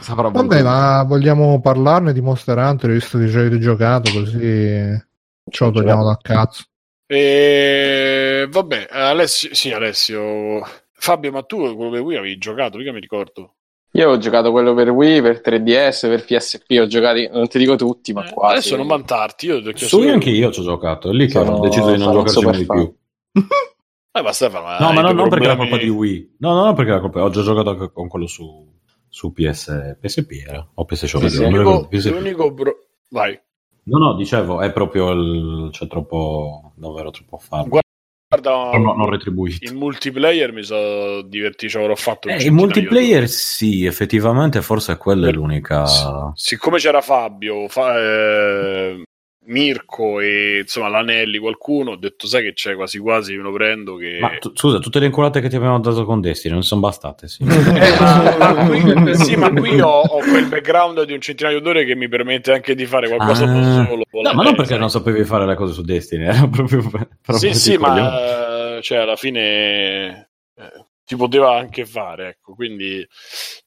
Saprà 0.00 0.28
Vabbè, 0.28 0.62
ma 0.62 1.02
vogliamo 1.04 1.60
parlarne 1.60 2.12
di 2.12 2.20
Monster 2.20 2.58
Hunter 2.58 2.90
visto 2.90 3.18
che 3.18 3.28
ci 3.28 3.36
avete 3.36 3.58
giocato 3.58 4.12
così 4.12 5.02
ce 5.50 5.64
lo 5.64 5.70
togliamo 5.70 6.04
dal 6.04 6.18
cazzo. 6.20 6.64
E 7.06 8.46
vabbè, 8.50 8.88
Alessio, 8.90 9.54
sì, 9.54 9.70
Alessio. 9.72 10.62
Fabio, 10.92 11.32
ma 11.32 11.42
tu 11.42 11.58
quello 11.58 11.90
per 11.90 12.00
Wii 12.00 12.16
avevi 12.16 12.38
giocato, 12.38 12.78
mica 12.78 12.92
mi 12.92 13.00
ricordo. 13.00 13.54
Io 13.92 14.10
ho 14.10 14.18
giocato 14.18 14.50
quello 14.50 14.74
per 14.74 14.90
Wii, 14.90 15.22
per 15.22 15.40
3DS, 15.44 16.08
per 16.08 16.24
PSP, 16.24 16.78
ho 16.80 16.86
giocati, 16.86 17.28
non 17.30 17.46
ti 17.46 17.58
dico 17.58 17.76
tutti, 17.76 18.12
ma 18.12 18.26
Eh, 18.26 18.32
quasi. 18.32 18.56
Adesso 18.56 18.76
non 18.76 18.86
vantarti, 18.86 19.46
io 19.46 19.62
ti 19.62 19.68
ho 19.68 19.72
chiesto 19.72 19.96
Su 19.96 20.02
Wii 20.02 20.10
anche 20.10 20.30
io 20.30 20.50
ci 20.50 20.60
ho 20.60 20.64
giocato, 20.64 21.10
è 21.10 21.12
lì 21.12 21.28
che 21.28 21.38
ho 21.38 21.60
deciso 21.60 21.90
di 21.92 21.98
non 21.98 22.12
giocarci 22.12 22.44
mai 22.44 22.56
di 22.56 22.62
super 22.62 22.76
più. 22.76 22.96
Eh, 24.16 24.22
ma 24.22 24.32
Stefano, 24.32 24.66
No, 24.78 24.88
hai 24.88 24.94
ma 24.94 25.00
no, 25.00 25.10
non 25.12 25.28
perché 25.28 25.44
era 25.46 25.56
colpa 25.56 25.76
di 25.76 25.88
Wii. 25.88 26.36
No, 26.38 26.54
no, 26.54 26.64
no, 26.66 26.72
perché 26.74 26.92
era 26.92 27.00
colpa. 27.00 27.22
Ho 27.22 27.30
già 27.30 27.42
giocato 27.42 27.90
con 27.90 28.06
quello 28.06 28.26
su, 28.28 28.72
su 29.08 29.32
PS, 29.32 29.96
PSP 30.00 30.30
era. 30.46 30.64
O 30.74 30.84
PlayStation. 30.84 31.20
Sì, 31.28 31.36
sì. 31.36 31.42
L'unico, 31.42 31.88
PSP. 31.88 32.10
l'unico 32.12 32.52
bro- 32.52 32.78
Vai. 33.10 33.38
No, 33.86 33.98
no, 33.98 34.14
dicevo, 34.14 34.60
è 34.60 34.70
proprio 34.72 35.10
il. 35.10 35.68
c'è 35.72 35.88
troppo. 35.88 36.72
davvero 36.76 37.10
troppo 37.10 37.38
farlo. 37.38 37.80
Guarda, 38.28 38.78
No, 38.78 38.94
non 38.94 39.10
retribuito. 39.10 39.58
il 39.64 39.74
multiplayer 39.76 40.52
mi 40.52 40.62
sono 40.62 41.22
divertito, 41.22 41.70
ci 41.72 41.78
avrò 41.78 41.94
fatto 41.94 42.28
Eh, 42.28 42.36
il 42.42 42.50
multiplayer 42.52 43.28
sì, 43.28 43.84
effettivamente 43.84 44.60
forse 44.62 44.96
quella 44.96 45.28
è 45.28 45.32
l'unica. 45.32 45.82
di 45.84 45.90
ore. 46.06 46.30
Siccome 46.34 46.78
c'era 46.78 47.00
Fabio, 47.00 47.68
fa- 47.68 47.96
eh, 47.98 49.02
Mirko 49.46 50.20
e 50.20 50.60
insomma 50.62 50.88
l'Anelli, 50.88 51.38
qualcuno, 51.38 51.92
ho 51.92 51.96
detto 51.96 52.26
sai 52.26 52.42
che 52.42 52.52
c'è 52.54 52.74
quasi 52.74 52.98
quasi 52.98 53.36
me 53.36 53.42
lo 53.42 53.52
prendo 53.52 53.96
che... 53.96 54.18
Ma 54.20 54.30
tu- 54.38 54.52
scusa, 54.54 54.78
tutte 54.78 54.98
le 54.98 55.06
inculate 55.06 55.40
che 55.40 55.48
ti 55.48 55.56
avevano 55.56 55.80
dato 55.80 56.04
con 56.04 56.20
Destiny 56.20 56.54
non 56.54 56.62
sono 56.62 56.80
bastate, 56.80 57.28
sì. 57.28 57.42
Eh, 57.44 57.98
ma, 57.98 58.54
ma 58.54 58.66
qui, 58.66 59.14
sì, 59.16 59.36
ma 59.36 59.50
qui 59.52 59.80
ho, 59.80 60.00
ho 60.00 60.18
quel 60.18 60.46
background 60.46 61.02
di 61.04 61.12
un 61.12 61.20
centinaio 61.20 61.60
d'ore 61.60 61.84
che 61.84 61.94
mi 61.94 62.08
permette 62.08 62.52
anche 62.52 62.74
di 62.74 62.86
fare 62.86 63.08
qualcosa 63.08 63.44
Ah. 63.44 63.86
solo. 63.86 64.04
No, 64.22 64.32
ma 64.32 64.42
non 64.42 64.54
perché 64.54 64.76
non 64.78 64.88
sapevi 64.90 65.24
fare 65.24 65.44
le 65.46 65.54
cose 65.54 65.72
su 65.74 65.82
Destiny, 65.82 66.24
era 66.26 66.46
proprio 66.48 66.88
per 66.88 67.34
Sì, 67.36 67.52
sì, 67.54 67.76
ma 67.76 68.78
cioè, 68.80 68.98
alla 68.98 69.16
fine 69.16 70.28
eh, 70.56 70.84
si 71.06 71.16
poteva 71.16 71.54
anche 71.56 71.84
fare, 71.84 72.28
ecco, 72.28 72.54
quindi 72.54 73.06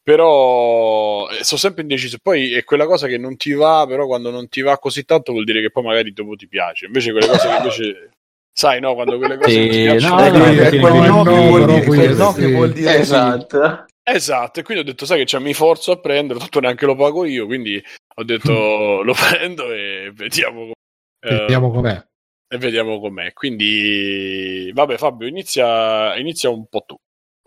però 0.02 1.30
eh, 1.30 1.44
sono 1.44 1.60
sempre 1.60 1.82
indeciso. 1.84 2.18
Poi 2.22 2.54
è 2.54 2.64
quella 2.64 2.86
cosa 2.86 3.08
che 3.08 3.18
non 3.18 3.36
ti 3.38 3.52
va, 3.54 3.86
però 3.88 4.06
quando 4.08 4.32
non 4.32 4.48
ti 4.48 4.62
va 4.62 4.78
così 4.80 5.04
tanto 5.06 5.32
vuol 5.32 5.44
dire 5.44 5.62
che 5.62 5.70
poi 5.72 5.84
magari 5.84 6.14
dopo 6.14 6.36
ti 6.36 6.48
piace. 6.48 6.86
Invece 6.86 7.12
quelle 7.12 7.28
cose 7.28 7.48
che 7.48 7.56
invece 7.58 8.10
sai, 8.52 8.80
no, 8.80 8.94
quando 8.96 9.18
quelle 9.18 9.38
cose 9.38 9.52
Sì, 9.52 9.60
non 9.60 9.70
ti 9.70 9.82
piacciono. 9.84 10.16
no, 10.16 10.22
Eh, 10.24 10.60
è 10.68 10.80
quel 10.80 10.94
no, 10.94 11.24
no 11.24 11.24
che 11.24 11.48
vuol 11.48 11.66
dire- 11.66 11.86
quel 11.86 12.16
no 12.16 12.34
che 12.34 12.52
vuol 12.52 12.72
dire 12.74 12.92
sì. 12.94 13.00
Esatto. 13.00 13.86
Esatto, 14.10 14.60
e 14.62 14.64
quindi 14.64 14.84
ho 14.84 14.86
detto, 14.86 15.06
sai 15.06 15.18
che 15.20 15.26
cioè, 15.26 15.42
mi 15.42 15.54
forzo 15.54 15.92
a 15.92 16.00
prendere, 16.00 16.40
tanto 16.40 16.62
neanche 16.62 16.86
lo 16.86 16.96
pago 16.96 17.26
io, 17.26 17.46
quindi 17.46 17.82
ho 18.16 18.24
detto 18.24 18.52
lo 19.04 19.14
prendo 19.14 19.70
e 19.74 20.12
vediamo, 20.16 20.72
eh, 21.20 21.36
Vediamo 21.40 21.70
com'è. 21.70 22.06
e 22.48 22.58
vediamo 22.58 23.00
com'è. 23.02 23.34
Quindi, 23.34 24.72
vabbè 24.74 24.96
Fabio, 24.98 25.28
inizia, 25.28 26.16
inizia 26.16 26.50
un 26.50 26.66
po' 26.68 26.84
tu. 26.88 26.96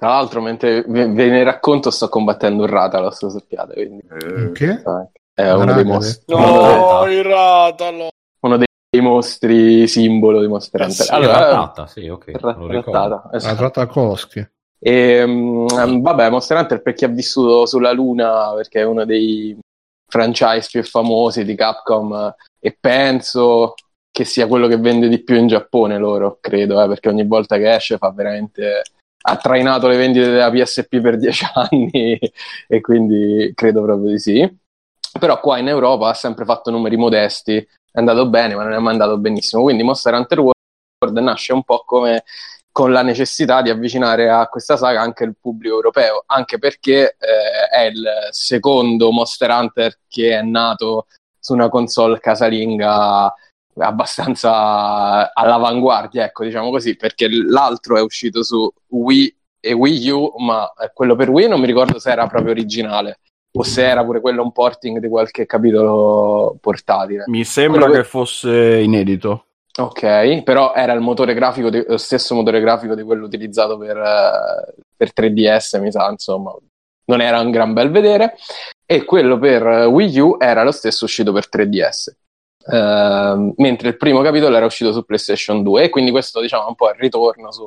Tra 0.01 0.09
l'altro, 0.09 0.41
mentre 0.41 0.83
ve 0.87 1.05
ne 1.09 1.43
racconto, 1.45 1.91
sto 1.91 2.09
combattendo 2.09 2.63
un 2.63 2.71
Rathalos, 2.71 3.21
lo 3.21 3.29
sappiate, 3.29 3.75
quindi 3.75 4.03
Eh, 4.11 4.51
Che? 4.55 4.83
è 5.35 5.53
uno 5.53 5.75
dei 5.75 5.85
mostri. 5.85 6.25
No, 6.35 6.39
uno 6.39 6.59
dei- 6.63 6.87
No, 6.87 7.07
il 7.07 7.23
ratalo! 7.23 8.09
uno 8.41 8.57
dei 8.57 9.03
mostri 9.03 9.87
simbolo 9.87 10.41
di 10.41 10.47
Monster 10.47 10.81
Eh 10.81 10.85
Hunter. 10.85 11.05
sì, 11.05 11.13
allora, 11.13 11.39
Rattata, 11.41 11.87
sì, 11.87 12.09
ok. 12.09 12.31
rattata, 12.41 13.29
La 13.31 13.37
esatto. 13.37 13.57
Tratakowski. 13.57 14.49
E, 14.79 15.27
mm, 15.27 16.01
vabbè, 16.01 16.31
Monster 16.31 16.57
Hunter 16.57 16.81
per 16.81 16.95
chi 16.95 17.05
ha 17.05 17.09
vissuto 17.09 17.67
sulla 17.67 17.93
Luna, 17.93 18.55
perché 18.55 18.81
è 18.81 18.85
uno 18.85 19.05
dei 19.05 19.55
franchise 20.11 20.69
più 20.71 20.83
famosi 20.83 21.45
di 21.45 21.55
Capcom 21.55 22.15
eh, 22.15 22.35
e 22.59 22.75
penso 22.81 23.75
che 24.11 24.25
sia 24.25 24.47
quello 24.47 24.67
che 24.67 24.79
vende 24.79 25.09
di 25.09 25.23
più 25.23 25.37
in 25.37 25.47
Giappone 25.47 25.99
loro, 25.99 26.39
credo, 26.41 26.83
eh, 26.83 26.89
perché 26.89 27.11
ogni 27.11 27.27
volta 27.27 27.59
che 27.59 27.75
esce 27.75 27.99
fa 27.99 28.11
veramente 28.11 28.81
ha 29.23 29.37
trainato 29.37 29.87
le 29.87 29.97
vendite 29.97 30.31
della 30.31 30.51
PSP 30.51 31.01
per 31.01 31.17
dieci 31.17 31.45
anni 31.55 32.19
e 32.67 32.81
quindi 32.81 33.53
credo 33.55 33.83
proprio 33.83 34.11
di 34.11 34.19
sì. 34.19 34.59
Però 35.19 35.41
qua 35.41 35.59
in 35.59 35.69
Europa 35.69 36.09
ha 36.09 36.15
sempre 36.15 36.45
fatto 36.45 36.71
numeri 36.71 36.97
modesti, 36.97 37.57
è 37.57 37.99
andato 37.99 38.29
bene, 38.29 38.55
ma 38.55 38.63
non 38.63 38.73
è 38.73 38.79
mai 38.79 38.93
andato 38.93 39.19
benissimo. 39.19 39.63
Quindi 39.63 39.83
Monster 39.83 40.15
Hunter 40.15 40.39
World 40.39 41.19
nasce 41.19 41.53
un 41.53 41.65
po' 41.65 41.83
come 41.85 42.25
con 42.73 42.93
la 42.93 43.03
necessità 43.03 43.63
di 43.63 43.71
avvicinare 43.71 44.31
a 44.31 44.47
questa 44.47 44.77
saga 44.77 45.01
anche 45.01 45.25
il 45.25 45.35
pubblico 45.39 45.75
europeo, 45.75 46.23
anche 46.27 46.59
perché 46.59 47.17
eh, 47.19 47.69
è 47.69 47.83
il 47.83 48.09
secondo 48.31 49.11
Monster 49.11 49.51
Hunter 49.51 49.99
che 50.09 50.39
è 50.39 50.43
nato 50.43 51.07
su 51.39 51.53
una 51.53 51.69
console 51.69 52.21
casalinga 52.21 53.35
abbastanza 53.87 55.33
all'avanguardia, 55.33 56.25
ecco, 56.25 56.45
diciamo 56.45 56.71
così, 56.71 56.97
perché 56.97 57.29
l'altro 57.29 57.97
è 57.97 58.03
uscito 58.03 58.43
su 58.43 58.71
Wii 58.89 59.37
e 59.61 59.73
Wii 59.73 60.11
U, 60.11 60.35
ma 60.39 60.71
quello 60.95 61.17
per 61.17 61.31
Wii 61.31 61.49
non 61.49 61.61
mi 61.61 61.67
ricordo 61.67 61.99
se 61.99 62.11
era 62.11 62.27
proprio 62.27 62.53
originale 62.53 63.21
o 63.53 63.63
se 63.63 63.87
era 63.87 64.05
pure 64.05 64.21
quello 64.21 64.43
un 64.43 64.53
porting 64.53 64.99
di 64.99 65.09
qualche 65.09 65.45
capitolo 65.45 66.57
portatile. 66.61 67.25
Mi 67.27 67.45
sembra 67.45 67.81
Quello 67.87 67.95
che 67.97 68.05
fosse 68.05 68.79
inedito. 68.79 69.47
Ok, 69.79 70.43
però 70.43 70.75
era 70.75 70.93
il 70.93 71.01
motore 71.01 71.35
grafico, 71.35 71.71
di- 71.71 71.85
lo 71.87 71.97
stesso 71.97 72.35
motore 72.35 72.61
grafico 72.61 72.95
di 72.95 73.03
quello 73.03 73.25
utilizzato 73.25 73.79
per, 73.79 73.97
eh, 73.97 74.75
per 74.97 75.13
3DS, 75.13 75.81
mi 75.81 75.91
sa, 75.91 76.09
insomma, 76.11 76.55
non 77.07 77.21
era 77.21 77.41
un 77.41 77.51
gran 77.51 77.73
bel 77.73 77.91
vedere. 77.91 78.37
E 78.85 79.05
quello 79.05 79.39
per 79.39 79.87
Wii 79.87 80.19
U 80.19 80.37
era 80.39 80.65
lo 80.65 80.73
stesso 80.73 81.05
uscito 81.05 81.33
per 81.33 81.49
3DS. 81.49 82.15
Ehm, 82.67 83.55
mentre 83.57 83.89
il 83.89 83.97
primo 83.97 84.21
capitolo 84.21 84.57
era 84.57 84.67
uscito 84.67 84.93
su 84.93 85.05
PlayStation 85.05 85.63
2 85.63 85.85
e 85.85 85.89
quindi 85.89 86.11
questo 86.11 86.41
diciamo 86.41 86.69
un 86.69 86.75
po' 86.75 86.91
il 86.91 86.97
ritorno 86.99 87.51
su 87.51 87.67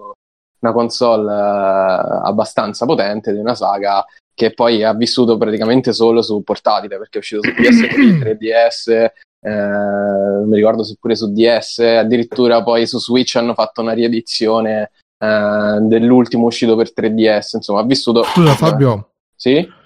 una 0.60 0.72
console 0.72 1.32
eh, 1.32 2.22
abbastanza 2.24 2.86
potente 2.86 3.34
di 3.34 3.40
una 3.40 3.56
saga 3.56 4.06
che 4.36 4.54
poi 4.54 4.84
ha 4.84 4.94
vissuto 4.94 5.38
praticamente 5.38 5.94
solo 5.94 6.22
su 6.22 6.42
portatile 6.44 6.98
perché 6.98 7.18
è 7.18 7.22
uscito 7.22 7.42
su 7.44 7.50
PS3, 7.54 8.38
3DS, 8.38 9.10
eh, 9.42 10.46
mi 10.46 10.56
ricordo 10.56 10.84
se 10.84 10.96
pure 11.00 11.16
su 11.16 11.32
DS, 11.32 11.80
addirittura 11.80 12.64
poi 12.64 12.88
su 12.88 13.00
Switch 13.00 13.36
hanno 13.36 13.54
fatto 13.54 13.82
una 13.82 13.94
riedizione 13.94 14.92
eh, 15.18 15.78
dell'ultimo 15.82 16.46
uscito 16.46 16.76
per 16.76 16.92
3DS, 16.96 17.56
insomma 17.56 17.82
ha 17.82 17.86
vissuto... 17.86 18.24
Scusa 18.24 18.54
Fabio, 18.54 19.10
Sì? 19.36 19.82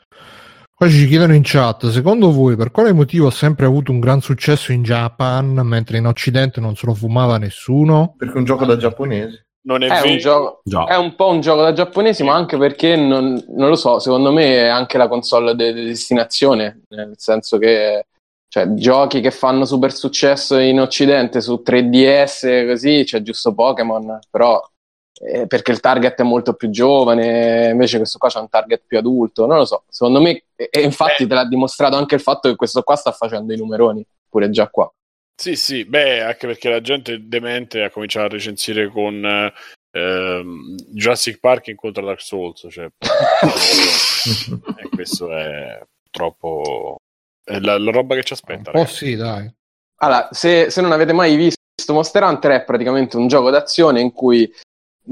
Qua 0.77 0.87
ci 0.87 1.07
chiedono 1.07 1.33
in 1.33 1.41
chat, 1.43 1.87
secondo 1.87 2.31
voi 2.31 2.55
per 2.55 2.69
quale 2.69 2.93
motivo 2.93 3.25
ha 3.25 3.31
sempre 3.31 3.65
avuto 3.65 3.91
un 3.91 3.99
gran 3.99 4.21
successo 4.21 4.71
in 4.71 4.83
Japan 4.83 5.59
mentre 5.63 5.97
in 5.97 6.05
Occidente 6.05 6.61
non 6.61 6.75
se 6.75 6.85
lo 6.85 6.93
fumava 6.93 7.39
nessuno? 7.39 8.13
Perché 8.15 8.35
è 8.35 8.37
un 8.37 8.45
gioco 8.45 8.63
da 8.63 8.77
giapponesi. 8.77 9.43
Non 9.63 9.81
è, 9.81 9.87
È 9.87 10.01
vero. 10.01 10.11
un 10.11 10.17
gioco... 10.19 10.61
È 10.85 10.95
un 10.95 11.15
po' 11.15 11.29
un 11.29 11.41
gioco 11.41 11.63
da 11.63 11.73
giapponesi, 11.73 12.23
ma 12.23 12.35
anche 12.35 12.57
perché 12.57 12.95
non, 12.95 13.43
non 13.55 13.69
lo 13.69 13.75
so, 13.75 13.97
secondo 13.97 14.31
me 14.31 14.53
è 14.53 14.67
anche 14.67 14.99
la 14.99 15.07
console 15.07 15.55
di 15.55 15.73
di 15.73 15.85
destinazione, 15.85 16.83
nel 16.89 17.15
senso 17.17 17.57
che 17.57 18.05
cioè, 18.47 18.73
giochi 18.75 19.19
che 19.19 19.31
fanno 19.31 19.65
super 19.65 19.91
successo 19.91 20.59
in 20.59 20.79
Occidente 20.79 21.41
su 21.41 21.63
3DS 21.65 22.67
così, 22.67 23.01
c'è 23.03 23.23
giusto 23.23 23.55
Pokémon, 23.55 24.19
però 24.29 24.61
eh, 25.21 25.47
perché 25.47 25.71
il 25.71 25.79
target 25.79 26.19
è 26.19 26.23
molto 26.23 26.53
più 26.53 26.69
giovane, 26.69 27.69
invece 27.71 27.97
questo 27.97 28.19
qua 28.19 28.29
c'è 28.29 28.39
un 28.39 28.49
target 28.49 28.83
più 28.85 28.99
adulto, 28.99 29.47
non 29.47 29.57
lo 29.57 29.65
so, 29.65 29.83
secondo 29.89 30.21
me, 30.21 30.43
e, 30.57 30.69
e 30.71 30.81
infatti 30.81 31.23
Beh. 31.23 31.29
te 31.29 31.35
l'ha 31.35 31.45
dimostrato 31.45 31.95
anche 31.95 32.15
il 32.15 32.21
fatto 32.21 32.49
che 32.49 32.55
questo 32.55 32.81
qua 32.81 32.95
sta 32.95 33.11
facendo 33.11 33.53
i 33.53 33.57
numeroni, 33.57 34.05
pure 34.27 34.49
già 34.49 34.67
qua. 34.69 34.91
Sì, 35.39 35.55
sì, 35.55 35.85
beh, 35.85 36.21
anche 36.21 36.47
perché 36.47 36.67
la 36.67 36.81
gente 36.81 37.27
demente 37.27 37.83
ha 37.83 37.91
cominciato 37.91 38.25
a 38.25 38.29
recensire 38.29 38.89
con 38.89 39.23
eh, 39.23 39.53
ehm, 39.91 40.75
Jurassic 40.89 41.39
Park 41.39 41.67
incontra 41.67 42.03
Dark 42.03 42.21
Souls, 42.21 42.65
cioè, 42.71 42.89
e 44.81 44.89
questo 44.89 45.31
è 45.31 45.79
troppo 46.09 46.97
è 47.43 47.59
la, 47.59 47.77
la 47.77 47.91
roba 47.91 48.15
che 48.15 48.23
ci 48.23 48.33
aspetta. 48.33 48.71
ragazzi. 48.71 48.95
sì, 48.95 49.15
dai. 49.15 49.47
Allora, 49.99 50.27
se, 50.31 50.71
se 50.71 50.81
non 50.81 50.91
avete 50.91 51.13
mai 51.13 51.35
visto 51.35 51.93
Monster 51.93 52.23
Hunter 52.23 52.51
è 52.51 52.63
praticamente 52.63 53.15
un 53.15 53.27
gioco 53.27 53.51
d'azione 53.51 54.01
in 54.01 54.11
cui 54.11 54.51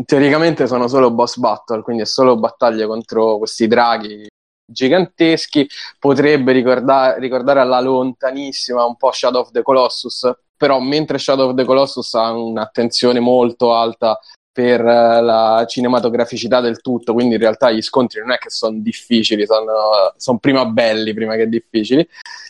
teoricamente 0.05 0.65
sono 0.65 0.87
solo 0.87 1.11
boss 1.11 1.37
battle, 1.37 1.83
quindi 1.83 2.01
è 2.01 2.05
solo 2.05 2.35
battaglie 2.37 2.87
contro 2.87 3.37
questi 3.37 3.67
draghi 3.67 4.27
giganteschi. 4.65 5.67
Potrebbe 5.99 6.51
ricorda- 6.51 7.17
ricordare 7.17 7.59
alla 7.59 7.79
lontanissima 7.79 8.85
un 8.85 8.95
po' 8.95 9.11
Shadow 9.11 9.41
of 9.41 9.51
the 9.51 9.61
Colossus, 9.61 10.31
però 10.57 10.79
mentre 10.79 11.17
Shadow 11.17 11.49
of 11.49 11.55
the 11.55 11.65
Colossus 11.65 12.13
ha 12.13 12.31
un'attenzione 12.31 13.19
molto 13.19 13.73
alta 13.73 14.19
per 14.55 14.79
eh, 14.79 15.21
la 15.21 15.65
cinematograficità 15.67 16.61
del 16.61 16.79
tutto, 16.79 17.11
quindi 17.11 17.33
in 17.33 17.41
realtà 17.41 17.71
gli 17.71 17.81
scontri 17.81 18.21
non 18.21 18.31
è 18.31 18.37
che 18.37 18.49
sono 18.49 18.77
difficili, 18.79 19.45
sono, 19.45 20.13
sono 20.15 20.37
prima 20.37 20.63
belli 20.63 21.13
prima 21.13 21.35
che 21.35 21.49
difficili. 21.49 22.07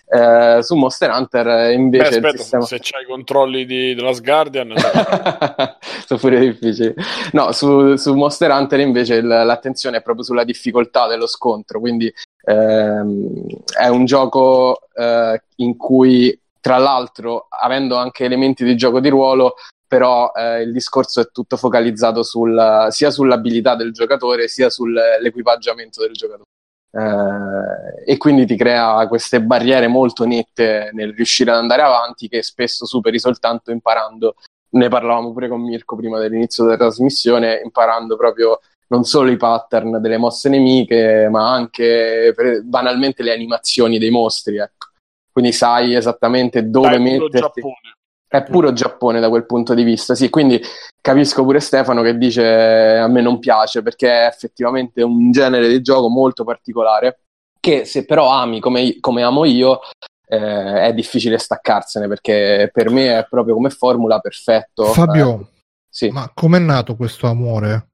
Eh, 0.08 0.60
su 0.62 0.76
Monster 0.76 1.10
Hunter 1.10 1.47
eh, 1.47 1.68
Beh, 1.70 1.74
invece 1.74 2.18
il 2.18 2.26
aspetta, 2.26 2.38
sistema... 2.38 2.64
se 2.66 2.78
c'hai 2.80 3.01
i 3.01 3.06
controlli 3.08 3.66
di, 3.66 3.95
della 3.95 4.12
Guardian, 4.12 4.72
sono 6.06 6.20
pure 6.20 6.39
difficili. 6.41 6.93
No, 7.32 7.51
su, 7.53 7.95
su 7.95 8.14
Monster 8.14 8.51
Hunter 8.51 8.80
invece 8.82 9.16
il- 9.16 9.26
l'attenzione 9.26 9.97
è 9.97 10.01
proprio 10.03 10.24
sulla 10.24 10.43
difficoltà 10.43 11.08
dello 11.08 11.26
scontro, 11.26 11.80
quindi 11.80 12.14
ehm, 12.43 13.47
è 13.80 13.88
un 13.88 14.06
gioco 14.06 14.82
eh, 14.93 15.41
in 15.56 15.76
cui, 15.76 16.39
tra 16.62 16.78
l'altro, 16.78 17.47
avendo 17.49 17.95
anche 17.95 18.26
elementi 18.26 18.64
di 18.64 18.76
gioco 18.78 18.99
di 18.99 19.10
ruolo, 19.10 19.56
però 19.95 20.33
eh, 20.35 20.63
il 20.63 20.73
discorso 20.73 21.21
è 21.21 21.29
tutto 21.31 21.55
focalizzato 21.55 22.21
sul, 22.21 22.87
sia 22.89 23.09
sull'abilità 23.09 23.75
del 23.75 23.93
giocatore 23.93 24.49
sia 24.49 24.69
sull'equipaggiamento 24.69 26.01
del 26.01 26.11
giocatore. 26.11 26.49
Eh, 26.91 28.11
e 28.11 28.17
quindi 28.17 28.45
ti 28.45 28.57
crea 28.57 29.07
queste 29.07 29.41
barriere 29.41 29.87
molto 29.87 30.25
nette 30.25 30.89
nel 30.91 31.13
riuscire 31.13 31.51
ad 31.51 31.59
andare 31.59 31.81
avanti 31.81 32.27
che 32.27 32.43
spesso 32.43 32.85
superi 32.85 33.19
soltanto 33.19 33.71
imparando 33.71 34.35
ne 34.71 34.89
parlavamo 34.89 35.31
pure 35.31 35.47
con 35.47 35.61
Mirko 35.61 35.95
prima 35.95 36.19
dell'inizio 36.19 36.65
della 36.65 36.75
trasmissione, 36.75 37.61
imparando 37.63 38.17
proprio 38.17 38.59
non 38.87 39.05
solo 39.05 39.31
i 39.31 39.37
pattern 39.37 40.01
delle 40.01 40.17
mosse 40.17 40.49
nemiche, 40.49 41.29
ma 41.31 41.53
anche 41.53 42.33
per- 42.35 42.63
banalmente 42.63 43.23
le 43.23 43.31
animazioni 43.31 43.97
dei 43.97 44.09
mostri. 44.09 44.57
Ecco. 44.57 44.87
Quindi 45.31 45.53
sai 45.53 45.95
esattamente 45.95 46.69
dove 46.69 46.89
dai, 46.89 46.99
metterti. 46.99 47.39
Giappone. 47.39 47.95
È 48.36 48.43
puro 48.43 48.73
Giappone 48.73 49.19
da 49.19 49.29
quel 49.29 49.45
punto 49.45 49.73
di 49.73 49.83
vista, 49.83 50.15
sì, 50.15 50.29
quindi 50.29 50.61
capisco 50.99 51.43
pure 51.43 51.59
Stefano 51.59 52.01
che 52.01 52.17
dice 52.17 52.97
a 52.97 53.07
me 53.07 53.21
non 53.21 53.39
piace 53.39 53.81
perché 53.81 54.09
è 54.09 54.25
effettivamente 54.27 55.01
un 55.03 55.31
genere 55.31 55.67
di 55.67 55.81
gioco 55.81 56.09
molto 56.09 56.43
particolare 56.43 57.19
che 57.59 57.86
se 57.86 58.05
però 58.05 58.29
ami 58.29 58.59
come, 58.59 58.97
come 58.99 59.23
amo 59.23 59.45
io 59.45 59.79
eh, 60.27 60.81
è 60.88 60.93
difficile 60.93 61.38
staccarsene 61.38 62.07
perché 62.07 62.69
per 62.73 62.89
me 62.89 63.19
è 63.19 63.27
proprio 63.29 63.53
come 63.55 63.69
formula 63.69 64.19
perfetto. 64.19 64.86
Fabio, 64.86 65.39
Eh, 65.39 65.45
sì. 65.89 66.09
ma 66.09 66.29
com'è 66.33 66.59
nato 66.59 66.95
questo 66.95 67.27
amore? 67.27 67.89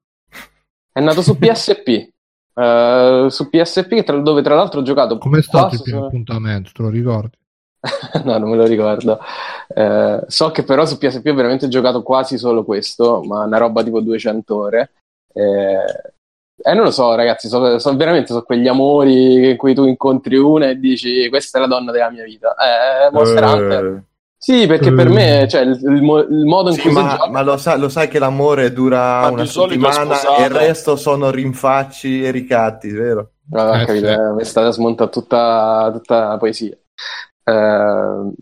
È 0.92 1.00
nato 1.00 1.22
su 1.22 1.38
PSP. 1.38 1.88
eh, 2.54 3.26
su 3.30 3.48
PSP, 3.48 4.02
tra- 4.02 4.20
dove 4.20 4.42
tra 4.42 4.54
l'altro 4.54 4.80
ho 4.80 4.82
giocato 4.82 5.18
Com'è 5.18 5.40
stato 5.40 5.68
quasi 5.68 5.76
il 5.76 5.82
primo 5.82 6.06
appuntamento? 6.06 6.70
Te 6.74 6.82
lo 6.82 6.88
ricordi? 6.88 7.36
no, 8.24 8.38
non 8.38 8.50
me 8.50 8.56
lo 8.56 8.64
ricordo. 8.64 9.18
Eh, 9.68 10.22
so 10.28 10.50
che 10.50 10.62
però 10.62 10.84
su 10.86 10.98
PSP 10.98 11.26
ho 11.26 11.34
veramente 11.34 11.68
giocato 11.68 12.02
quasi 12.02 12.38
solo 12.38 12.64
questo, 12.64 13.22
ma 13.22 13.44
una 13.44 13.58
roba 13.58 13.82
tipo 13.82 14.00
200 14.00 14.56
ore. 14.56 14.90
Eh, 15.32 16.12
e 16.64 16.74
non 16.74 16.84
lo 16.84 16.90
so, 16.92 17.14
ragazzi, 17.14 17.48
so, 17.48 17.78
so- 17.78 17.96
veramente 17.96 18.32
so 18.32 18.42
quegli 18.42 18.68
amori 18.68 19.50
in 19.50 19.56
cui 19.56 19.74
tu 19.74 19.84
incontri 19.84 20.36
una 20.36 20.68
e 20.68 20.78
dici 20.78 21.28
questa 21.28 21.58
è 21.58 21.60
la 21.60 21.66
donna 21.66 21.90
della 21.90 22.10
mia 22.10 22.22
vita. 22.24 22.54
Eh, 22.54 23.10
Monster 23.10 23.44
Hunter. 23.44 23.84
Eh, 23.84 24.02
Sì, 24.42 24.66
perché 24.66 24.92
per 24.92 25.06
Eh. 25.06 25.10
me, 25.10 25.48
cioè, 25.48 25.62
il, 25.62 25.70
il 25.70 26.26
il 26.30 26.44
modo 26.44 26.70
in 26.70 26.74
sì, 26.74 26.82
cui 26.82 26.90
si 26.90 26.96
ma, 27.00 27.10
gioca... 27.10 27.30
ma 27.30 27.42
lo, 27.42 27.56
sai, 27.56 27.78
lo 27.78 27.88
sai 27.88 28.08
che 28.08 28.18
l'amore 28.18 28.72
dura 28.72 29.20
Ma 29.20 29.28
una 29.28 29.44
settimana 29.44 30.20
e 30.36 30.42
il 30.42 30.50
resto 30.50 30.96
sono 30.96 31.30
rinfacci 31.30 32.24
e 32.24 32.30
ricatti, 32.32 32.90
vero? 32.90 33.30
Ah, 33.52 33.82
Eh, 33.82 33.86
capito, 33.86 34.06
sì. 34.06 34.12
eh, 34.12 34.32
mi 34.32 34.40
è 34.40 34.44
stata 34.44 34.70
smontata 34.70 35.10
tutta, 35.10 35.90
tutta 35.92 36.28
la 36.28 36.36
poesia. 36.38 36.76
Eh, 37.44 38.32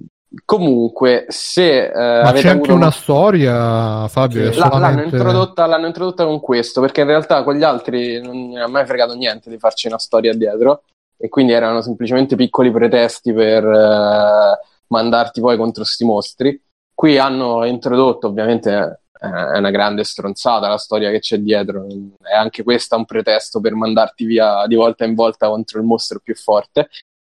comunque, 0.44 1.26
se 1.28 1.86
eh, 1.86 2.22
Ma 2.22 2.32
c'è 2.32 2.48
anche 2.48 2.50
avuto 2.50 2.74
una 2.74 2.90
storia, 2.90 4.06
Fabio, 4.08 4.44
La- 4.44 4.50
l'hanno, 4.50 4.70
solamente... 4.70 5.16
introdotta, 5.16 5.66
l'hanno 5.66 5.86
introdotta 5.86 6.24
con 6.24 6.40
questo, 6.40 6.80
perché 6.80 7.00
in 7.00 7.08
realtà 7.08 7.42
con 7.42 7.56
gli 7.56 7.62
altri 7.62 8.20
non 8.20 8.48
mi 8.48 8.60
ha 8.60 8.68
mai 8.68 8.86
fregato 8.86 9.14
niente 9.14 9.50
di 9.50 9.58
farci 9.58 9.88
una 9.88 9.98
storia 9.98 10.34
dietro, 10.34 10.82
e 11.16 11.28
quindi 11.28 11.52
erano 11.52 11.82
semplicemente 11.82 12.36
piccoli 12.36 12.70
pretesti 12.70 13.32
per 13.32 13.64
eh, 13.64 14.58
mandarti 14.86 15.40
poi 15.40 15.56
contro 15.56 15.84
sti 15.84 16.04
mostri. 16.04 16.62
Qui 16.94 17.18
hanno 17.18 17.64
introdotto, 17.64 18.26
ovviamente 18.26 19.00
eh, 19.20 19.52
è 19.54 19.58
una 19.58 19.70
grande 19.70 20.04
stronzata 20.04 20.68
la 20.68 20.78
storia 20.78 21.10
che 21.10 21.18
c'è 21.18 21.38
dietro, 21.38 21.86
è 22.22 22.34
anche 22.34 22.62
questa 22.62 22.96
un 22.96 23.04
pretesto 23.04 23.60
per 23.60 23.74
mandarti 23.74 24.24
via 24.24 24.66
di 24.66 24.76
volta 24.76 25.04
in 25.04 25.14
volta 25.14 25.48
contro 25.48 25.78
il 25.78 25.86
mostro 25.86 26.20
più 26.22 26.34
forte. 26.34 26.88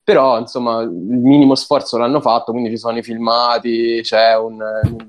Però, 0.04 0.38
insomma, 0.38 0.80
il 0.80 0.90
minimo 0.90 1.54
sforzo 1.54 1.96
l'hanno 1.96 2.20
fatto, 2.20 2.50
quindi 2.50 2.70
ci 2.70 2.76
sono 2.78 2.98
i 2.98 3.02
filmati, 3.02 4.00
c'è 4.02 4.36
un, 4.36 4.58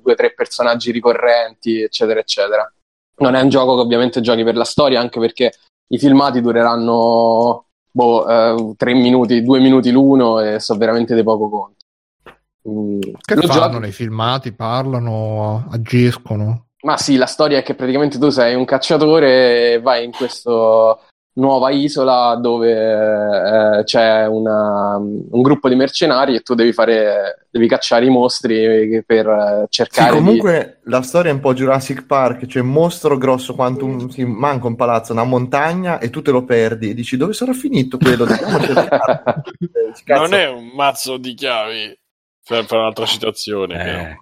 due 0.01 0.11
o 0.11 0.15
tre 0.15 0.33
personaggi 0.33 0.91
ricorrenti, 0.91 1.81
eccetera, 1.81 2.19
eccetera. 2.19 2.71
Non 3.17 3.35
è 3.35 3.41
un 3.41 3.49
gioco 3.49 3.75
che 3.75 3.81
ovviamente 3.81 4.21
giochi 4.21 4.43
per 4.43 4.55
la 4.55 4.63
storia, 4.63 4.99
anche 4.99 5.19
perché 5.19 5.51
i 5.87 5.97
filmati 5.97 6.41
dureranno 6.41 7.65
boh, 7.91 8.27
eh, 8.27 8.73
tre 8.75 8.93
minuti, 8.93 9.41
due 9.43 9.59
minuti 9.59 9.91
l'uno 9.91 10.39
e 10.39 10.59
so 10.59 10.75
veramente 10.75 11.15
di 11.15 11.23
poco 11.23 11.49
conto. 11.49 11.77
Mm, 12.69 12.99
Che 13.19 13.35
lo 13.35 13.41
fanno 13.41 13.63
giochi- 13.65 13.79
nei 13.79 13.91
filmati? 13.91 14.53
Parlano, 14.53 15.67
agiscono? 15.71 16.67
Ma 16.83 16.97
sì, 16.97 17.15
la 17.15 17.25
storia 17.25 17.59
è 17.59 17.63
che 17.63 17.75
praticamente 17.75 18.19
tu 18.19 18.29
sei 18.29 18.55
un 18.55 18.65
cacciatore 18.65 19.73
e 19.73 19.79
vai 19.79 20.03
in 20.03 20.11
questa 20.11 20.97
nuova 21.35 21.71
isola 21.71 22.35
dove 22.35 23.79
eh, 23.79 23.83
c'è 23.83 24.27
una- 24.27 24.97
un 24.97 25.41
gruppo 25.41 25.67
di 25.69 25.75
mercenari 25.75 26.35
e 26.35 26.41
tu 26.41 26.53
devi 26.53 26.71
fare, 26.73 27.47
devi 27.49 27.67
cacciare 27.67 28.05
i 28.05 28.09
mostri 28.09 29.03
per 29.05 29.27
eh, 29.27 29.61
Sì, 29.63 29.67
cercare 29.69 30.11
di... 30.11 30.17
comunque 30.17 30.79
la 30.83 31.01
storia 31.01 31.31
è 31.31 31.33
un 31.33 31.39
po' 31.39 31.53
Jurassic 31.53 32.05
Park, 32.05 32.45
cioè 32.45 32.61
mostro 32.61 33.17
grosso 33.17 33.55
quanto 33.55 33.85
un, 33.85 34.09
sì, 34.11 34.23
manca 34.25 34.67
un 34.67 34.75
palazzo, 34.75 35.11
una 35.13 35.23
montagna 35.23 35.99
e 35.99 36.09
tu 36.09 36.21
te 36.21 36.31
lo 36.31 36.43
perdi 36.43 36.89
e 36.89 36.93
dici 36.93 37.17
dove 37.17 37.33
sarà 37.33 37.53
finito 37.53 37.97
quello? 37.97 38.25
Non 40.07 40.33
è 40.33 40.49
un 40.49 40.67
mazzo 40.75 41.17
di 41.17 41.33
chiavi 41.33 41.97
per 42.47 42.65
fare 42.65 42.81
un'altra 42.81 43.05
citazione. 43.05 43.75
Eh. 44.09 44.17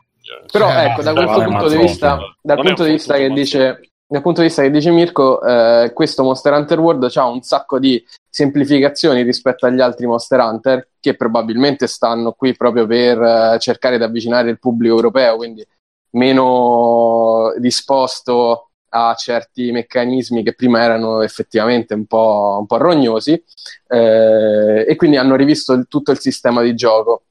Però 0.52 0.70
Eh, 0.70 0.86
ecco, 0.86 1.02
da 1.02 1.14
questo 1.14 1.44
punto 1.44 1.68
di 1.68 1.78
vista, 1.78 2.20
dal 2.42 2.58
punto 2.62 2.82
un 2.84 2.88
di 2.88 2.94
vista 2.94 3.16
che 3.16 3.30
dice, 3.30 3.91
dal 4.12 4.22
punto 4.22 4.42
di 4.42 4.48
vista 4.48 4.62
che 4.62 4.72
dice 4.72 4.92
Mirko, 4.92 5.42
eh, 5.42 5.94
questo 5.94 6.22
Monster 6.22 6.52
Hunter 6.52 6.78
World 6.78 7.10
ha 7.16 7.26
un 7.28 7.42
sacco 7.44 7.80
di 7.80 8.06
semplificazioni 8.30 9.22
rispetto 9.22 9.66
agli 9.66 9.80
altri 9.80 10.06
Monster 10.06 10.38
Hunter 10.42 10.90
che 11.00 11.16
probabilmente 11.16 11.88
stanno 11.88 12.34
qui 12.34 12.54
proprio 12.54 12.86
per 12.86 13.22
eh, 13.22 13.58
cercare 13.60 13.98
di 13.98 14.04
avvicinare 14.04 14.50
il 14.50 14.60
pubblico 14.60 14.96
europeo, 14.96 15.38
quindi 15.38 15.66
meno 16.18 17.54
disposto 17.58 18.72
a 18.90 19.14
certi 19.16 19.72
meccanismi 19.72 20.44
che 20.44 20.56
prima 20.56 20.82
erano 20.82 21.22
effettivamente 21.22 21.94
un 21.94 22.06
po', 22.06 22.58
un 22.60 22.66
po' 22.66 22.76
rognosi 22.76 23.42
eh, 23.88 24.86
e 24.90 24.96
quindi 24.98 25.16
hanno 25.16 25.38
rivisto 25.38 25.72
il- 25.72 25.88
tutto 25.88 26.12
il 26.12 26.20
sistema 26.20 26.62
di 26.62 26.76
gioco 26.76 27.24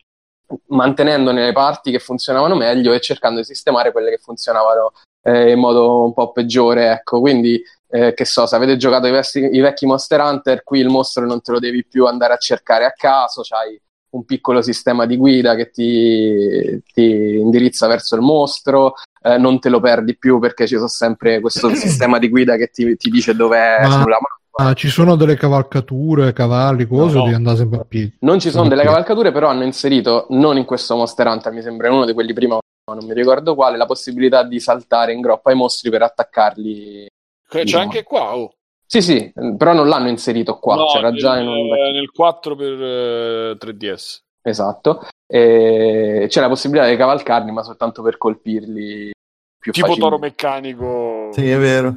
mantenendone 0.68 1.45
le 1.45 1.53
parti 1.53 1.91
che 1.91 1.99
funzionavano 1.99 2.57
meglio 2.57 2.95
e 2.95 3.01
cercando 3.01 3.41
di 3.41 3.45
sistemare 3.45 3.93
quelle 3.93 4.09
che 4.09 4.18
funzionavano 4.18 4.93
eh, 5.23 5.53
in 5.53 5.59
modo 5.59 6.05
un 6.05 6.12
po' 6.12 6.33
peggiore. 6.33 6.91
Ecco, 6.93 7.21
quindi, 7.21 7.62
eh, 7.89 8.14
che 8.14 8.25
so, 8.25 8.47
se 8.47 8.57
avete 8.57 8.77
giocato 8.77 9.07
i, 9.07 9.11
vesti- 9.11 9.49
i 9.53 9.61
vecchi 9.61 9.87
Monster 9.87 10.21
Hunter, 10.21 10.62
qui 10.62 10.81
il 10.81 10.89
mostro 10.89 11.27
non 11.27 11.41
te 11.41 11.53
lo 11.53 11.59
devi 11.59 11.85
più 11.85 12.07
andare 12.07 12.35
a 12.35 12.39
cercare 12.39 12.85
a 12.85 12.93
caso, 12.93 13.43
c'hai 13.43 13.81
un 14.11 14.25
piccolo 14.25 14.61
sistema 14.61 15.07
di 15.07 15.16
guida 15.16 15.55
che 15.55 15.71
ti, 15.71 16.83
ti 16.93 17.39
indirizza 17.39 17.87
verso 17.87 18.16
il 18.16 18.23
mostro, 18.23 18.95
eh, 19.23 19.39
non 19.39 19.61
te 19.61 19.68
lo 19.68 19.81
perdi 19.81 20.16
più 20.16 20.39
perché 20.41 20.66
ci 20.66 20.75
sono 20.75 20.89
sempre 20.89 21.41
questo 21.41 21.68
sistema 21.75 22.18
di 22.18 22.29
guida 22.29 22.57
che 22.57 22.68
ti, 22.68 22.97
ti 22.97 23.09
dice 23.11 23.35
dov'è 23.35 23.79
Ma- 23.83 23.91
sulla 23.91 24.18
mappa. 24.21 24.39
Ah, 24.53 24.75
ci 24.75 24.89
sono 24.89 25.14
delle 25.14 25.37
cavalcature, 25.37 26.33
cavalli, 26.35 26.87
cose, 26.87 27.14
No, 27.14 27.18
no. 27.21 27.23
devi 27.23 27.35
andare 27.37 27.57
sempre 27.57 27.81
a 27.81 27.85
piedi. 27.85 28.16
Non 28.21 28.41
ci 28.41 28.51
sono 28.51 28.68
delle 28.68 28.83
cavalcature, 28.83 29.33
però 29.33 29.49
hanno 29.49 29.62
inserito, 29.62 30.27
non 30.31 30.59
in 30.59 30.64
questo 30.66 30.97
Monster 30.97 31.29
Hunter, 31.29 31.53
mi 31.53 31.62
sembra 31.62 31.91
uno 31.91 32.05
di 32.05 32.12
quelli 32.12 32.35
prima, 32.35 32.55
ma 32.57 32.61
non 32.95 33.05
mi 33.07 33.14
ricordo 33.14 33.55
quale, 33.55 33.76
la 33.76 33.86
possibilità 33.86 34.43
di 34.43 34.61
saltare 34.61 35.12
in 35.12 35.20
groppa 35.20 35.51
ai 35.51 35.57
mostri 35.57 35.91
per 35.91 36.03
attaccarli. 36.03 37.07
C'è 37.49 37.64
No. 37.64 37.78
anche 37.78 38.03
qua, 38.05 38.36
oh. 38.36 38.55
Sì, 38.86 39.03
sì, 39.03 39.32
però 39.57 39.72
non 39.72 39.88
l'hanno 39.88 40.09
inserito 40.09 40.59
qua, 40.59 40.74
No, 40.74 40.86
c'era 40.86 41.11
nel, 41.11 41.18
già 41.18 41.38
in 41.38 41.47
un... 41.47 41.74
eh, 41.76 41.93
nel 41.93 42.11
4 42.11 42.57
per 42.57 42.72
eh, 42.82 43.57
3DS. 43.59 44.18
Esatto. 44.43 45.07
E 45.26 46.26
c'è 46.28 46.41
la 46.41 46.49
possibilità 46.49 46.88
di 46.88 46.97
cavalcarli, 46.97 47.53
ma 47.53 47.62
soltanto 47.62 48.03
per 48.03 48.16
colpirli 48.18 49.11
più 49.59 49.72
Tipo 49.72 49.86
facilmente. 49.88 50.01
toro 50.16 50.18
meccanico. 50.18 51.28
Sì, 51.32 51.49
è 51.49 51.59
vero. 51.59 51.95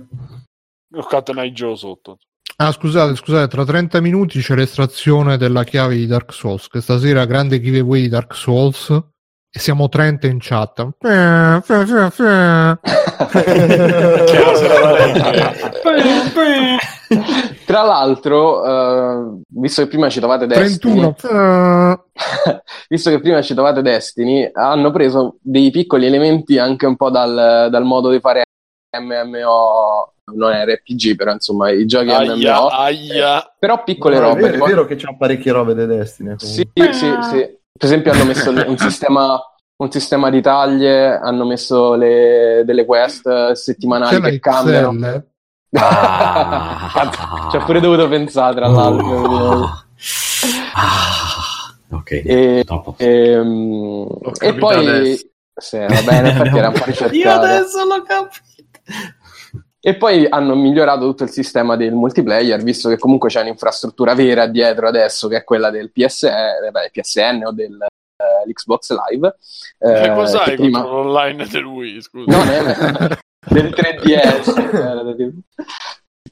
Ho 0.95 1.03
Catenai 1.03 1.51
Joe 1.51 1.75
sotto. 1.75 2.17
Ah, 2.57 2.71
scusate, 2.71 3.15
scusate, 3.15 3.47
tra 3.47 3.65
30 3.65 3.99
minuti 3.99 4.39
c'è 4.39 4.53
l'estrazione 4.53 5.37
della 5.37 5.63
chiave 5.63 5.95
di 5.95 6.05
Dark 6.05 6.31
Souls, 6.31 6.67
che 6.67 6.81
stasera 6.81 7.25
grande 7.25 7.59
giveaway 7.59 8.01
di 8.01 8.09
Dark 8.09 8.35
Souls 8.35 8.95
e 9.55 9.59
siamo 9.59 9.87
30 9.87 10.25
in 10.25 10.37
chat. 10.39 10.79
Eh. 10.79 11.61
Tra 17.65 17.83
l'altro, 17.83 18.65
eh, 18.65 19.41
visto 19.49 19.83
che 19.83 19.87
prima 19.87 20.09
citavate 20.09 20.47
Destiny, 20.47 20.99
31. 21.13 21.15
fe. 21.17 22.61
visto 22.89 23.11
che 23.11 23.19
prima 23.19 23.43
citavate 23.43 23.83
Destiny, 23.83 24.49
hanno 24.51 24.89
preso 24.89 25.35
dei 25.39 25.69
piccoli 25.69 26.07
elementi 26.07 26.57
anche 26.57 26.87
un 26.87 26.95
po' 26.95 27.11
dal, 27.11 27.67
dal 27.69 27.83
modo 27.83 28.09
di 28.09 28.19
fare 28.19 28.41
MMO, 28.99 30.13
non 30.33 30.51
RPG, 30.51 31.15
però 31.15 31.31
insomma 31.31 31.69
i 31.69 31.85
giochi 31.85 32.09
Aia, 32.09 32.35
MMO, 32.35 32.67
aia. 32.69 33.53
però 33.59 33.83
piccole 33.83 34.17
No, 34.17 34.21
è 34.21 34.29
robe. 34.29 34.41
vero, 34.41 34.65
è 34.65 34.67
vero 34.67 34.85
che 34.85 34.95
c'ha 34.95 35.15
parecchie 35.15 35.51
robe 35.51 35.75
dei 35.75 35.85
Destiny. 35.85 36.33
Sì, 36.37 36.67
comunque. 36.73 36.97
sì, 36.97 37.11
sì. 37.29 37.61
Per 37.75 37.89
esempio 37.89 38.11
hanno 38.11 38.25
messo 38.25 38.51
un 38.51 38.77
sistema, 38.77 39.39
un 39.77 39.91
sistema 39.91 40.29
di 40.29 40.41
taglie, 40.41 41.17
hanno 41.17 41.45
messo 41.45 41.95
le- 41.95 42.61
delle 42.65 42.85
quest 42.85 43.51
settimanali 43.53 44.21
che 44.21 44.39
cambiano. 44.39 45.23
Ah. 45.75 47.47
Ci 47.49 47.57
ho 47.57 47.65
pure 47.65 47.79
dovuto 47.79 48.07
pensare 48.07 48.53
tra 48.55 48.67
l'altro. 48.67 49.69
Ah. 50.75 51.73
Ok, 51.89 52.11
E, 52.11 52.63
ehm, 52.97 54.07
e 54.21 54.31
capito 54.37 54.55
poi 54.65 54.87
adesso. 54.87 55.25
sì, 55.55 55.77
va 55.77 56.01
bene, 56.03 56.29
infatti 56.29 56.57
era 56.57 56.67
un 56.69 56.73
po' 56.73 56.79
Io 56.85 56.85
ricercato. 56.91 57.45
adesso 57.45 57.85
l'ho 57.85 58.03
capito. 58.03 58.41
E 59.85 59.95
poi 59.97 60.25
hanno 60.29 60.55
migliorato 60.55 61.01
tutto 61.05 61.23
il 61.23 61.29
sistema 61.29 61.75
del 61.75 61.91
multiplayer, 61.93 62.63
visto 62.63 62.87
che 62.87 62.97
comunque 62.97 63.27
c'è 63.27 63.41
un'infrastruttura 63.41 64.15
vera 64.15 64.47
dietro 64.47 64.87
adesso, 64.87 65.27
che 65.27 65.37
è 65.37 65.43
quella 65.43 65.69
del 65.71 65.91
PS, 65.91 66.23
eh, 66.23 66.69
beh, 66.71 66.89
PSN 66.89 67.43
o 67.45 67.51
dell'Xbox 67.51 68.95
Live. 69.09 69.35
eh, 69.79 70.01
che 70.01 70.13
cos'hai 70.13 70.45
che 70.51 70.55
prima- 70.55 70.83
l'online 70.83 71.45
del 71.47 71.65
Wii? 71.65 72.01
Scusa. 72.01 72.31
No, 72.31 72.43
no, 72.61 73.07
del 73.49 73.69
3DS. 73.75 74.53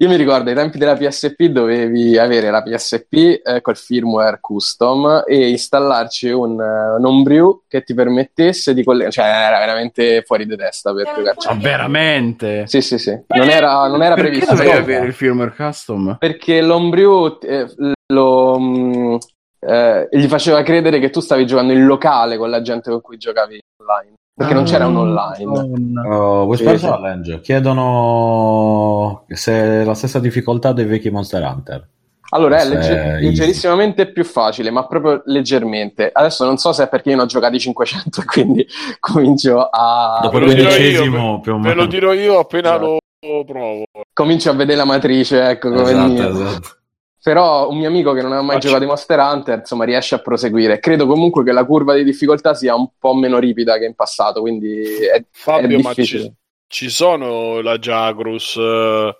Io 0.02 0.08
mi 0.08 0.16
ricordo 0.16 0.50
ai 0.50 0.56
tempi 0.56 0.80
della 0.80 0.96
PSP 0.96 1.44
dovevi 1.44 2.18
avere 2.18 2.50
la 2.50 2.64
PSP 2.64 3.42
eh, 3.44 3.62
col 3.62 3.78
firmware 3.78 4.40
custom 4.42 5.24
e 5.28 5.50
installarci 5.50 6.30
un, 6.30 6.60
eh, 6.60 6.98
un 6.98 7.06
homebrew 7.06 7.66
che 7.68 7.84
ti 7.84 7.94
permettesse 7.94 8.74
di 8.74 8.84
collegare, 8.84 9.12
cioè 9.12 9.26
era 9.26 9.60
veramente 9.60 10.24
fuori 10.24 10.48
di 10.48 10.56
testa 10.56 10.92
per 10.92 11.06
giocarci. 11.16 11.48
Ma 11.50 11.54
veramente? 11.54 12.66
Sì, 12.66 12.82
sì, 12.82 12.98
sì, 12.98 13.12
non 13.28 13.48
era, 13.48 13.86
non 13.86 14.02
era 14.02 14.16
Perché 14.16 14.40
previsto. 14.40 14.56
dovevi 14.56 14.72
no. 14.72 14.80
avere 14.80 15.06
il 15.06 15.14
firmware 15.14 15.54
custom? 15.56 16.16
Perché 16.18 16.62
l'homebrew 16.62 17.38
eh, 17.40 17.68
lo, 18.08 18.60
mh, 18.60 19.18
eh, 19.60 20.10
gli 20.14 20.26
faceva 20.26 20.64
credere 20.64 20.98
che 20.98 21.12
tu 21.12 21.20
stavi 21.20 21.46
giocando 21.46 21.74
in 21.74 21.86
locale 21.86 22.38
con 22.38 22.50
la 22.50 22.64
gente 22.64 22.90
con 22.90 23.02
cui 23.02 23.18
giocavi 23.18 23.60
online. 23.80 24.16
Perché 24.42 24.54
non 24.54 24.64
c'era 24.66 24.88
un 24.88 24.98
online. 24.98 26.08
Oh, 26.08 26.44
Whisper 26.44 26.74
Sì, 26.74 26.80
sì. 26.80 26.86
Challenge 26.92 27.40
chiedono 27.42 29.24
se 29.28 29.54
è 29.54 29.84
la 29.84 29.94
stessa 29.94 30.20
difficoltà 30.20 30.74
dei 30.74 30.86
vecchi 30.86 31.10
Monster 31.10 31.44
Hunter. 31.44 31.88
Allora, 32.34 32.62
è 32.62 32.66
legge- 32.66 33.18
leggerissimamente 33.20 34.10
più 34.12 34.24
facile, 34.24 34.72
ma 34.72 34.86
proprio 34.88 35.22
leggermente. 35.26 36.10
Adesso 36.14 36.46
non 36.46 36.56
so 36.58 36.72
se 36.72 36.84
è 36.86 36.88
perché 36.88 37.10
io 37.10 37.18
ne 37.18 37.24
ho 37.24 37.26
giocati 37.26 37.60
500 37.60 38.22
e 38.22 38.24
quindi 38.26 38.66
comincio 39.02 39.68
a, 39.70 40.20
Dopo 40.24 40.38
il 40.38 40.46
lo 40.46 40.54
dirò 40.54 40.70
quindicesimo, 40.70 41.32
io, 41.34 41.40
più 41.42 41.54
o 41.54 41.60
Ve 41.60 41.70
lo 41.70 41.76
meno. 41.76 41.86
dirò 41.88 42.14
io 42.14 42.40
appena 42.40 42.70
Esatto. 42.76 42.98
lo 43.20 43.44
provo. 43.44 43.84
comincio 44.14 44.50
a 44.50 44.54
vedere 44.54 44.78
la 44.78 44.86
matrice, 44.86 45.42
ecco 45.50 45.70
come 45.72 45.82
Esatto, 45.92 46.08
dire. 46.08 46.28
esatto. 46.30 46.70
Però 47.24 47.70
un 47.70 47.78
mio 47.78 47.88
amico 47.88 48.14
che 48.14 48.22
non 48.22 48.32
ha 48.32 48.42
mai 48.42 48.56
Faccio- 48.56 48.68
giocato 48.68 48.80
di 48.84 48.90
Monster 48.90 49.20
Hunter, 49.20 49.60
insomma, 49.60 49.84
riesce 49.86 50.16
a 50.16 50.20
proseguire. 50.20 50.80
Credo 50.80 51.06
comunque 51.06 51.44
che 51.44 51.52
la 51.52 51.66
curva 51.66 51.94
di 51.94 52.04
difficoltà 52.04 52.54
sia 52.56 52.74
un 52.76 52.88
po' 52.98 53.14
meno 53.14 53.38
ripida 53.38 53.78
che 53.78 53.86
in 53.86 53.94
passato, 53.94 54.42
quindi 54.42 54.82
è, 54.82 55.24
Fabio, 55.30 55.78
è 55.78 55.82
ma 55.82 55.94
ci, 55.94 56.34
ci 56.68 56.90
sono 56.90 57.62
la 57.62 57.78
Jagrus, 57.78 58.56
eh, 58.58 59.16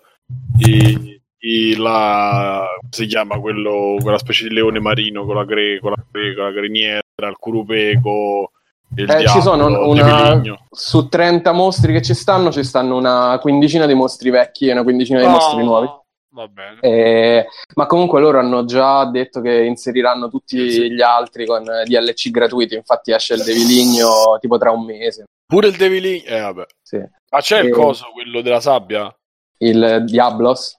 i- 0.66 1.20
i- 1.38 1.76
la, 1.76 2.66
si 2.90 3.06
chiama 3.06 3.38
quello, 3.38 3.96
quella 4.00 4.18
specie 4.18 4.48
di 4.48 4.54
leone 4.54 4.80
marino 4.80 5.24
con 5.24 5.36
la, 5.36 5.44
gre, 5.44 5.78
con 5.80 5.90
la, 5.90 6.04
gre- 6.10 6.34
con 6.34 6.44
la 6.44 6.50
greniera, 6.50 7.00
il 7.16 7.36
curupeco, 7.38 8.50
Eh, 8.96 9.04
diavolo, 9.04 9.28
ci 9.28 9.40
sono 9.40 9.88
una, 9.88 10.42
su 10.70 11.08
30 11.08 11.52
mostri 11.52 11.92
che 11.92 12.02
ci 12.02 12.14
stanno, 12.14 12.50
ci 12.50 12.62
stanno 12.64 12.96
una 12.96 13.38
quindicina 13.40 13.86
di 13.86 13.94
mostri 13.94 14.28
vecchi 14.30 14.66
e 14.68 14.72
una 14.72 14.82
quindicina 14.82 15.20
di 15.20 15.26
mostri 15.26 15.60
Oh, 15.60 15.64
nuovi. 15.64 16.00
Va 16.34 16.48
bene. 16.48 16.78
Eh, 16.80 17.46
ma 17.74 17.86
comunque 17.86 18.18
loro 18.20 18.38
hanno 18.38 18.64
già 18.64 19.04
detto 19.10 19.40
che 19.42 19.64
inseriranno 19.64 20.28
tutti 20.30 20.90
gli 20.90 21.02
altri 21.02 21.44
con 21.44 21.62
eh, 21.68 21.84
DLC 21.84 22.30
gratuiti. 22.30 22.74
Infatti, 22.74 23.12
esce 23.12 23.34
il 23.34 23.42
Deviligno 23.42 24.38
tipo 24.40 24.56
tra 24.56 24.70
un 24.70 24.84
mese. 24.84 25.24
Pure 25.46 25.68
il 25.68 25.76
Deviligno, 25.76 26.24
eh 26.26 26.40
vabbè. 26.40 26.64
Sì. 26.82 26.96
Ma 27.30 27.40
c'è 27.40 27.60
il 27.60 27.66
Eh. 27.66 27.70
coso, 27.70 28.06
quello 28.14 28.40
della 28.40 28.60
sabbia? 28.60 29.14
Il 29.58 30.04
Diablos. 30.06 30.78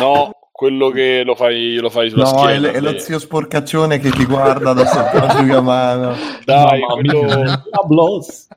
No, 0.00 0.30
quello 0.50 0.88
che 0.88 1.22
lo 1.22 1.34
fai, 1.34 1.74
lo 1.76 1.90
fai 1.90 2.08
sulla 2.08 2.22
No, 2.30 2.38
schiena. 2.38 2.52
è, 2.52 2.58
l- 2.58 2.74
è 2.74 2.80
lo 2.80 2.98
zio 2.98 3.18
sporcaccione 3.18 3.98
che 3.98 4.10
ti 4.10 4.24
guarda 4.24 4.72
da 4.72 4.86
sotto 4.86 5.18
l'asciugamano. 5.18 6.14
Dai, 6.46 6.80
Mamma 6.80 6.94
quello. 6.94 7.60
Diablos. 7.62 8.48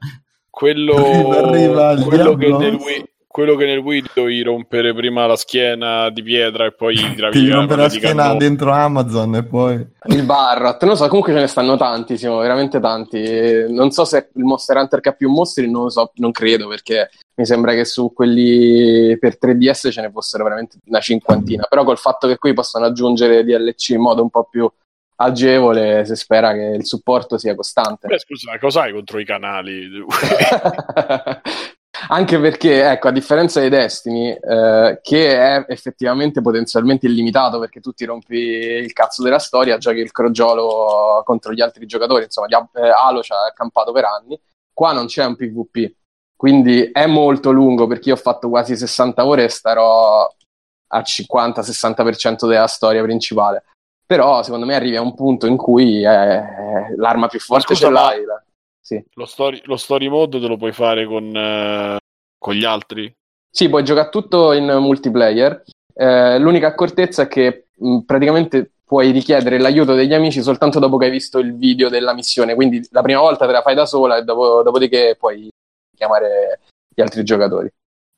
quello, 0.49 0.95
Arriva, 0.95 1.89
arriva 1.89 1.91
il 1.91 2.03
quello, 2.05 2.35
che 2.35 2.47
nel 2.53 2.73
Wii, 2.75 3.09
quello 3.37 3.55
che 3.55 3.67
nel 3.67 3.77
Wii 3.77 4.03
dovevi 4.15 4.41
rompere 4.41 4.95
prima 4.95 5.27
la 5.27 5.35
schiena 5.35 6.09
di 6.09 6.23
pietra 6.23 6.65
e 6.65 6.71
poi 6.71 6.95
tiravi 7.13 7.37
Ti 7.37 7.45
via 7.45 7.53
rompe 7.53 7.67
quella 7.67 7.83
la 7.83 7.89
schiena 7.89 8.21
cannone. 8.23 8.39
dentro 8.39 8.71
Amazon 8.71 9.35
e 9.35 9.43
poi... 9.43 9.87
Il 10.05 10.23
Barrat, 10.23 10.81
non 10.81 10.93
lo 10.93 10.95
so, 10.97 11.07
comunque 11.07 11.33
ce 11.33 11.39
ne 11.41 11.45
stanno 11.45 11.77
tanti, 11.77 12.17
siamo 12.17 12.39
veramente 12.39 12.79
tanti. 12.79 13.65
Non 13.69 13.91
so 13.91 14.05
se 14.05 14.29
il 14.33 14.43
Monster 14.43 14.77
Hunter 14.77 15.01
che 15.01 15.09
ha 15.09 15.11
più 15.11 15.29
mostri, 15.29 15.69
non 15.69 15.83
lo 15.83 15.89
so, 15.91 16.11
non 16.15 16.31
credo, 16.31 16.67
perché 16.67 17.11
mi 17.35 17.45
sembra 17.45 17.73
che 17.75 17.85
su 17.85 18.11
quelli 18.11 19.15
per 19.19 19.37
3DS 19.39 19.91
ce 19.91 20.01
ne 20.01 20.09
fossero 20.09 20.43
veramente 20.43 20.79
una 20.85 20.99
cinquantina. 20.99 21.67
Però 21.69 21.83
col 21.83 21.99
fatto 21.99 22.27
che 22.27 22.39
qui 22.39 22.53
possono 22.53 22.85
aggiungere 22.85 23.43
DLC 23.43 23.89
in 23.89 24.01
modo 24.01 24.23
un 24.23 24.31
po' 24.31 24.47
più 24.49 24.67
agevole, 25.17 26.05
si 26.05 26.15
spera 26.15 26.53
che 26.53 26.75
il 26.77 26.87
supporto 26.87 27.37
sia 27.37 27.53
costante. 27.53 28.07
Beh, 28.07 28.17
scusa, 28.17 28.49
ma 28.49 28.57
cos'hai 28.57 28.93
contro 28.93 29.19
i 29.19 29.25
canali? 29.25 29.87
Anche 32.09 32.39
perché, 32.39 32.89
ecco, 32.89 33.07
a 33.07 33.11
differenza 33.11 33.59
di 33.59 33.69
Destiny, 33.69 34.29
eh, 34.31 34.99
che 35.01 35.37
è 35.37 35.65
effettivamente 35.67 36.41
potenzialmente 36.41 37.07
illimitato 37.07 37.59
perché 37.59 37.79
tu 37.79 37.91
ti 37.91 38.05
rompi 38.05 38.35
il 38.35 38.93
cazzo 38.93 39.23
della 39.23 39.39
storia, 39.39 39.77
giochi 39.77 39.99
il 39.99 40.11
crogiolo 40.11 41.21
contro 41.25 41.53
gli 41.53 41.61
altri 41.61 41.85
giocatori, 41.85 42.23
insomma, 42.25 42.47
Dia- 42.47 42.69
eh, 42.73 42.89
Halo 42.89 43.21
ci 43.21 43.33
ha 43.33 43.51
campato 43.53 43.91
per 43.91 44.05
anni, 44.05 44.39
qua 44.73 44.93
non 44.93 45.07
c'è 45.07 45.25
un 45.25 45.35
PvP, 45.35 45.93
quindi 46.35 46.89
è 46.91 47.05
molto 47.07 47.51
lungo 47.51 47.87
perché 47.87 48.09
io 48.09 48.15
ho 48.15 48.19
fatto 48.19 48.47
quasi 48.49 48.75
60 48.77 49.25
ore 49.25 49.45
e 49.45 49.49
starò 49.49 50.27
al 50.89 51.03
50-60% 51.03 52.47
della 52.47 52.67
storia 52.67 53.01
principale. 53.01 53.63
Però 54.05 54.41
secondo 54.43 54.65
me 54.65 54.75
arrivi 54.75 54.95
a 54.95 55.01
un 55.01 55.13
punto 55.15 55.47
in 55.47 55.57
cui 55.57 56.01
eh, 56.03 56.95
l'arma 56.95 57.27
più 57.27 57.39
forte 57.39 57.75
scusa, 57.75 57.87
ce 57.87 57.91
ma- 57.91 58.01
l'hai. 58.01 58.23
la- 58.23 58.41
Sì. 58.87 59.03
lo, 59.15 59.25
story, 59.25 59.59
lo 59.65 59.75
story 59.75 60.07
mode 60.07 60.39
te 60.39 60.47
lo 60.47 60.55
puoi 60.55 60.71
fare 60.71 61.05
con, 61.05 61.35
eh, 61.35 61.97
con 62.37 62.53
gli 62.53 62.63
altri? 62.63 63.13
Sì, 63.51 63.67
puoi 63.67 63.83
giocare 63.83 64.07
tutto 64.07 64.53
in 64.53 64.63
multiplayer. 64.63 65.61
Eh, 65.93 66.39
l'unica 66.39 66.67
accortezza 66.67 67.23
è 67.23 67.27
che 67.27 67.65
mh, 67.75 67.99
praticamente 68.05 68.71
puoi 68.85 69.11
richiedere 69.11 69.59
l'aiuto 69.59 69.93
degli 69.93 70.13
amici 70.13 70.41
soltanto 70.41 70.79
dopo 70.79 70.95
che 70.95 71.05
hai 71.07 71.11
visto 71.11 71.39
il 71.39 71.57
video 71.57 71.89
della 71.89 72.13
missione. 72.13 72.55
Quindi 72.55 72.81
la 72.91 73.01
prima 73.01 73.19
volta 73.19 73.45
te 73.45 73.51
la 73.51 73.61
fai 73.61 73.75
da 73.75 73.85
sola 73.85 74.15
e 74.15 74.23
dopo- 74.23 74.63
dopodiché 74.63 75.17
puoi 75.19 75.49
chiamare 75.93 76.61
gli 76.95 77.01
altri 77.01 77.25
giocatori. 77.25 77.69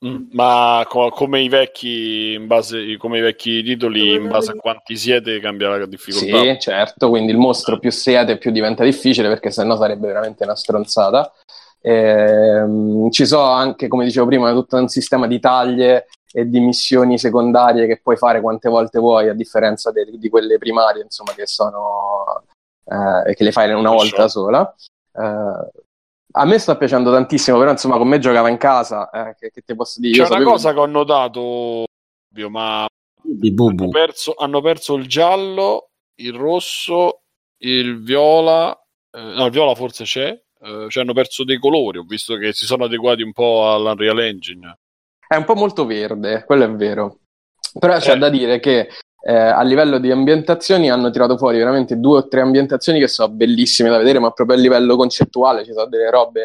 Ma 0.02 0.82
co- 0.88 1.10
come 1.10 1.42
i 1.42 1.48
vecchi 1.48 2.32
in 2.32 2.46
base 2.46 2.96
come 2.96 3.18
i 3.18 3.20
vecchi 3.20 3.62
titoli, 3.62 4.14
in 4.14 4.28
base 4.28 4.52
a 4.52 4.54
quanti 4.54 4.96
siete, 4.96 5.38
cambia 5.40 5.76
la 5.76 5.84
difficoltà. 5.84 6.40
Sì, 6.40 6.58
certo, 6.58 7.10
quindi 7.10 7.32
il 7.32 7.38
mostro 7.38 7.78
più 7.78 7.90
siete 7.90 8.38
più 8.38 8.50
diventa 8.50 8.82
difficile 8.82 9.28
perché 9.28 9.50
sennò 9.50 9.76
sarebbe 9.76 10.06
veramente 10.06 10.44
una 10.44 10.56
stronzata. 10.56 11.30
Ehm, 11.82 13.10
ci 13.10 13.26
sono 13.26 13.50
anche, 13.50 13.88
come 13.88 14.04
dicevo 14.04 14.26
prima, 14.26 14.52
tutto 14.52 14.76
un 14.76 14.88
sistema 14.88 15.26
di 15.26 15.38
taglie 15.38 16.06
e 16.32 16.48
di 16.48 16.60
missioni 16.60 17.18
secondarie 17.18 17.86
che 17.86 18.00
puoi 18.02 18.16
fare 18.16 18.40
quante 18.40 18.70
volte 18.70 18.98
vuoi, 18.98 19.28
a 19.28 19.34
differenza 19.34 19.90
de- 19.90 20.16
di 20.16 20.28
quelle 20.30 20.56
primarie, 20.56 21.02
insomma, 21.02 21.32
che 21.34 21.46
sono 21.46 22.44
eh, 22.84 23.34
che 23.34 23.44
le 23.44 23.52
fai 23.52 23.70
una 23.72 23.90
volta 23.90 24.28
sola. 24.28 24.74
Eh, 25.12 25.79
a 26.32 26.44
me 26.44 26.58
sta 26.58 26.76
piacendo 26.76 27.10
tantissimo, 27.12 27.58
però 27.58 27.70
insomma, 27.70 27.96
con 27.96 28.08
me 28.08 28.18
giocava 28.18 28.48
in 28.48 28.56
casa, 28.56 29.10
eh, 29.10 29.34
che, 29.38 29.50
che 29.50 29.62
ti 29.62 29.74
posso 29.74 30.00
dire? 30.00 30.12
C'è 30.12 30.18
Io 30.20 30.24
una 30.26 30.32
sapevo- 30.34 30.50
cosa 30.50 30.72
che 30.72 30.78
ho 30.78 30.86
notato, 30.86 31.84
ma 32.48 32.86
hanno 32.86 33.88
perso, 33.90 34.34
hanno 34.36 34.60
perso 34.60 34.94
il 34.94 35.06
giallo, 35.06 35.90
il 36.20 36.34
rosso, 36.34 37.22
il 37.62 38.02
viola, 38.02 38.72
eh, 39.10 39.20
no, 39.20 39.46
il 39.46 39.50
viola 39.52 39.74
forse 39.74 40.04
c'è, 40.04 40.28
eh, 40.62 40.86
cioè 40.88 41.02
hanno 41.02 41.12
perso 41.12 41.44
dei 41.44 41.58
colori, 41.58 41.98
ho 41.98 42.04
visto 42.04 42.36
che 42.36 42.52
si 42.52 42.66
sono 42.66 42.84
adeguati 42.84 43.22
un 43.22 43.32
po' 43.32 43.72
all'Unreal 43.72 44.20
Engine. 44.20 44.78
È 45.26 45.36
un 45.36 45.44
po' 45.44 45.54
molto 45.54 45.84
verde, 45.86 46.44
quello 46.44 46.64
è 46.64 46.70
vero. 46.70 47.18
Però 47.78 47.96
c'è 47.98 48.14
Eh. 48.14 48.18
da 48.18 48.28
dire 48.30 48.58
che 48.58 48.88
eh, 49.22 49.34
a 49.34 49.62
livello 49.62 49.98
di 49.98 50.10
ambientazioni 50.10 50.90
hanno 50.90 51.10
tirato 51.10 51.36
fuori 51.36 51.58
veramente 51.58 51.98
due 51.98 52.18
o 52.18 52.28
tre 52.28 52.40
ambientazioni 52.40 52.98
che 52.98 53.08
sono 53.08 53.32
bellissime 53.32 53.90
da 53.90 53.98
vedere, 53.98 54.18
ma 54.18 54.30
proprio 54.30 54.56
a 54.56 54.60
livello 54.60 54.96
concettuale 54.96 55.64
ci 55.64 55.72
sono 55.72 55.86
delle 55.86 56.10
robe, 56.10 56.44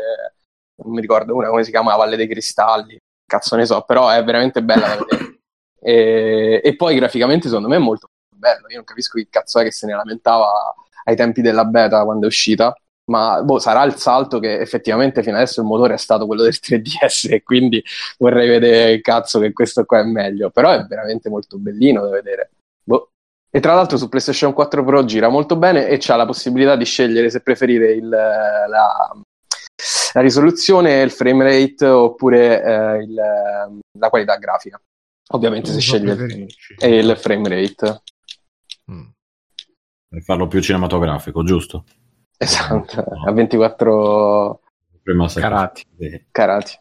non 0.83 0.93
mi 0.93 1.01
ricordo 1.01 1.35
una 1.35 1.49
come 1.49 1.63
si 1.63 1.71
chiama, 1.71 1.95
Valle 1.95 2.17
dei 2.17 2.27
Cristalli, 2.27 2.97
cazzo 3.25 3.55
ne 3.55 3.65
so, 3.65 3.81
però 3.81 4.09
è 4.09 4.23
veramente 4.23 4.63
bella 4.63 4.87
da 4.87 4.95
vedere. 4.95 5.33
E, 5.85 6.61
e 6.63 6.75
poi 6.75 6.95
graficamente 6.95 7.47
secondo 7.47 7.67
me 7.67 7.75
è 7.75 7.79
molto 7.79 8.07
bello, 8.35 8.67
io 8.69 8.77
non 8.77 8.85
capisco 8.85 9.19
chi 9.19 9.27
cazzo 9.29 9.59
è 9.59 9.63
che 9.63 9.71
se 9.71 9.85
ne 9.85 9.93
lamentava 9.93 10.73
ai 11.03 11.15
tempi 11.15 11.41
della 11.41 11.63
beta 11.63 12.03
quando 12.03 12.25
è 12.25 12.27
uscita, 12.27 12.75
ma 13.05 13.43
boh, 13.43 13.59
sarà 13.59 13.83
il 13.83 13.95
salto 13.95 14.39
che 14.39 14.59
effettivamente 14.59 15.21
fino 15.21 15.35
adesso 15.35 15.61
il 15.61 15.67
motore 15.67 15.93
è 15.93 15.97
stato 15.97 16.25
quello 16.25 16.41
del 16.41 16.57
3DS 16.59 17.31
e 17.31 17.43
quindi 17.43 17.83
vorrei 18.17 18.47
vedere 18.47 18.99
cazzo 19.01 19.39
che 19.39 19.53
questo 19.53 19.85
qua 19.85 19.99
è 19.99 20.03
meglio, 20.03 20.49
però 20.49 20.71
è 20.71 20.83
veramente 20.85 21.29
molto 21.29 21.57
bellino 21.59 22.01
da 22.01 22.09
vedere. 22.09 22.49
Boh. 22.85 23.09
E 23.49 23.59
tra 23.59 23.73
l'altro 23.73 23.97
su 23.97 24.09
PlayStation 24.09 24.53
4 24.53 24.83
Pro 24.83 25.05
gira 25.05 25.29
molto 25.29 25.55
bene 25.55 25.87
e 25.87 25.97
c'ha 25.97 26.15
la 26.15 26.25
possibilità 26.25 26.75
di 26.75 26.85
scegliere 26.85 27.29
se 27.29 27.41
preferire 27.41 27.93
il, 27.93 28.07
la, 28.07 28.67
la 30.13 30.21
risoluzione, 30.21 31.01
il 31.01 31.11
frame 31.11 31.43
rate 31.43 31.87
oppure 31.87 32.61
eh, 32.63 33.03
il, 33.03 33.13
la 33.13 34.09
qualità 34.09 34.35
grafica. 34.35 34.79
Ovviamente 35.29 35.71
se 35.71 35.79
sceglie 35.79 36.11
il, 36.11 36.17
preferisci? 36.17 36.75
il 36.79 37.17
frame 37.17 37.49
rate. 37.49 38.01
Mm. 38.91 39.05
Per 40.09 40.21
farlo 40.21 40.47
più 40.47 40.61
cinematografico, 40.61 41.43
giusto? 41.43 41.85
Esatto, 42.37 43.03
a 43.25 43.31
24 43.31 44.59
Prima 45.05 45.27
Carati. 45.27 45.85
Carati. 46.31 46.77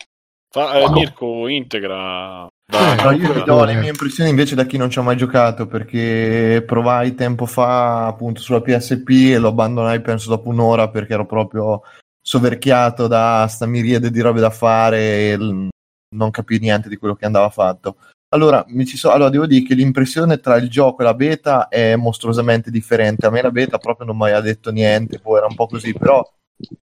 Fa, 0.49 0.79
eh, 0.79 0.85
Wow. 0.85 0.93
Mirko 0.93 1.47
integra. 1.49 2.49
Eh, 2.73 3.03
No, 3.03 3.11
io 3.11 3.33
vi 3.33 3.43
do 3.45 3.65
le 3.65 3.75
mie 3.75 3.91
impressioni 3.91 4.31
invece 4.31 4.55
da 4.55 4.65
chi 4.65 4.79
non 4.79 4.89
ci 4.89 4.99
ha 4.99 5.03
mai 5.03 5.17
giocato 5.17 5.67
perché 5.67 6.63
provai 6.67 7.15
tempo 7.15 7.45
fa 7.45 8.07
appunto 8.07 8.41
sulla 8.41 8.63
PSP 8.63 9.09
e 9.33 9.39
lo 9.39 9.49
abbandonai 9.49 10.01
penso 10.01 10.31
dopo 10.31 10.49
un'ora 10.49 10.89
perché 10.89 11.13
ero 11.13 11.27
proprio 11.27 11.83
soverchiato 12.23 13.07
da 13.07 13.47
sta 13.49 13.67
miriade 13.67 14.11
di 14.11 14.21
robe 14.21 14.41
da 14.41 14.49
fare 14.51 14.99
e 15.33 15.37
non 15.37 16.31
capii 16.31 16.59
niente 16.59 16.89
di 16.89 16.97
quello 16.97 17.15
che 17.15 17.27
andava 17.27 17.51
fatto. 17.51 17.97
Allora, 18.31 18.65
mi 18.69 18.87
ci 18.87 18.97
so- 18.97 19.11
allora, 19.11 19.29
devo 19.31 19.47
dire 19.47 19.65
che 19.65 19.75
l'impressione 19.75 20.41
tra 20.41 20.57
il 20.57 20.69
gioco 20.69 21.03
e 21.03 21.05
la 21.05 21.15
beta 21.15 21.69
è 21.69 21.95
mostruosamente 21.97 22.71
differente. 22.71 23.27
A 23.27 23.31
me 23.31 23.43
la 23.43 23.51
beta 23.51 23.79
proprio 23.79 24.07
non 24.07 24.17
mi 24.17 24.31
ha 24.31 24.41
detto 24.41 24.71
niente, 24.73 25.21
poi 25.21 25.37
era 25.37 25.47
un 25.47 25.55
po' 25.55 25.67
così, 25.67 25.93
però 25.93 26.27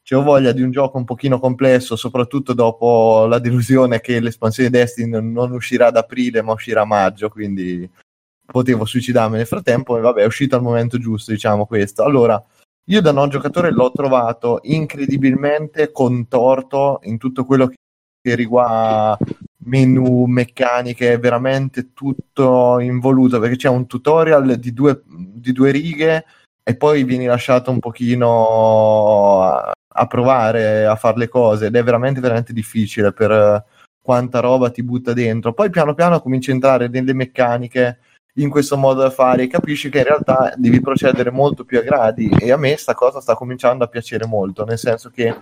c'ho 0.04 0.22
voglia 0.22 0.52
di 0.52 0.62
un 0.62 0.72
gioco 0.72 0.98
un 0.98 1.04
pochino 1.04 1.40
complesso, 1.40 1.96
soprattutto 1.96 2.54
dopo 2.54 3.26
la 3.26 3.40
delusione 3.40 4.02
che 4.02 4.20
l'espansione 4.20 4.70
Destiny 4.70 5.10
non- 5.10 5.52
uscirà 5.52 5.88
ad 5.88 5.98
aprile, 5.98 6.42
ma 6.42 6.54
uscirà 6.54 6.82
a 6.82 6.86
maggio, 6.86 7.30
quindi 7.30 7.90
potevo 8.46 8.86
suicidarmi 8.86 9.38
nel 9.38 9.48
frattempo 9.48 9.98
e 9.98 10.02
vabbè 10.02 10.22
è 10.22 10.26
uscito 10.26 10.56
al 10.56 10.62
momento 10.62 11.00
giusto, 11.00 11.32
diciamo 11.32 11.66
questo. 11.66 12.04
Allora, 12.04 12.44
io 12.88 13.02
da 13.02 13.12
non 13.12 13.30
giocatore 13.30 13.72
l'ho 13.72 13.92
trovato 13.92 14.60
incredibilmente 14.64 15.92
contorto 15.92 17.00
in 17.04 17.18
tutto 17.18 17.44
quello 17.46 17.68
che 18.22 18.36
riguarda 18.36 19.18
menu, 19.66 20.26
meccaniche, 20.26 21.18
veramente 21.18 21.94
tutto 21.94 22.80
involuto 22.80 23.40
perché 23.40 23.56
c'è 23.56 23.70
un 23.70 23.88
tutorial 23.88 24.58
di 24.58 24.74
due, 24.74 25.02
di 25.06 25.52
due 25.52 25.72
righe 25.72 26.26
e 26.68 26.76
poi 26.76 27.04
vieni 27.04 27.26
lasciato 27.26 27.70
un 27.70 27.80
pochino 27.80 29.44
a, 29.44 29.72
a 29.88 30.08
provare 30.08 30.86
a 30.86 30.96
fare 30.96 31.18
le 31.18 31.28
cose 31.28 31.68
ed 31.68 31.76
è 31.76 31.84
veramente 31.84 32.20
veramente 32.20 32.54
difficile 32.54 33.14
per 33.14 33.64
quanta 34.02 34.40
roba 34.40 34.72
ti 34.72 34.84
butta 34.84 35.14
dentro. 35.14 35.54
Poi 35.54 35.70
piano 35.70 35.94
piano 35.94 36.20
cominci 36.22 36.50
a 36.50 36.54
entrare 36.54 36.88
nelle 36.88 37.14
meccaniche 37.14 38.00
in 38.38 38.50
questo 38.50 38.78
modo 38.78 39.02
da 39.02 39.12
fare 39.12 39.44
e 39.44 39.48
capisci 39.48 39.90
che 39.90 40.00
in 40.00 40.04
realtà 40.06 40.54
devi 40.58 40.82
procedere 40.82 41.32
molto 41.32 41.64
più 41.64 41.78
a 41.78 41.82
gradi 41.82 42.30
e 42.40 42.52
a 42.52 42.58
me 42.58 42.76
sta 42.78 42.94
cosa 42.94 43.22
sta 43.22 43.36
cominciando 43.36 43.84
a 43.84 43.88
piacere 43.88 44.26
molto, 44.26 44.66
nel 44.66 44.78
senso 44.78 45.10
che 45.10 45.36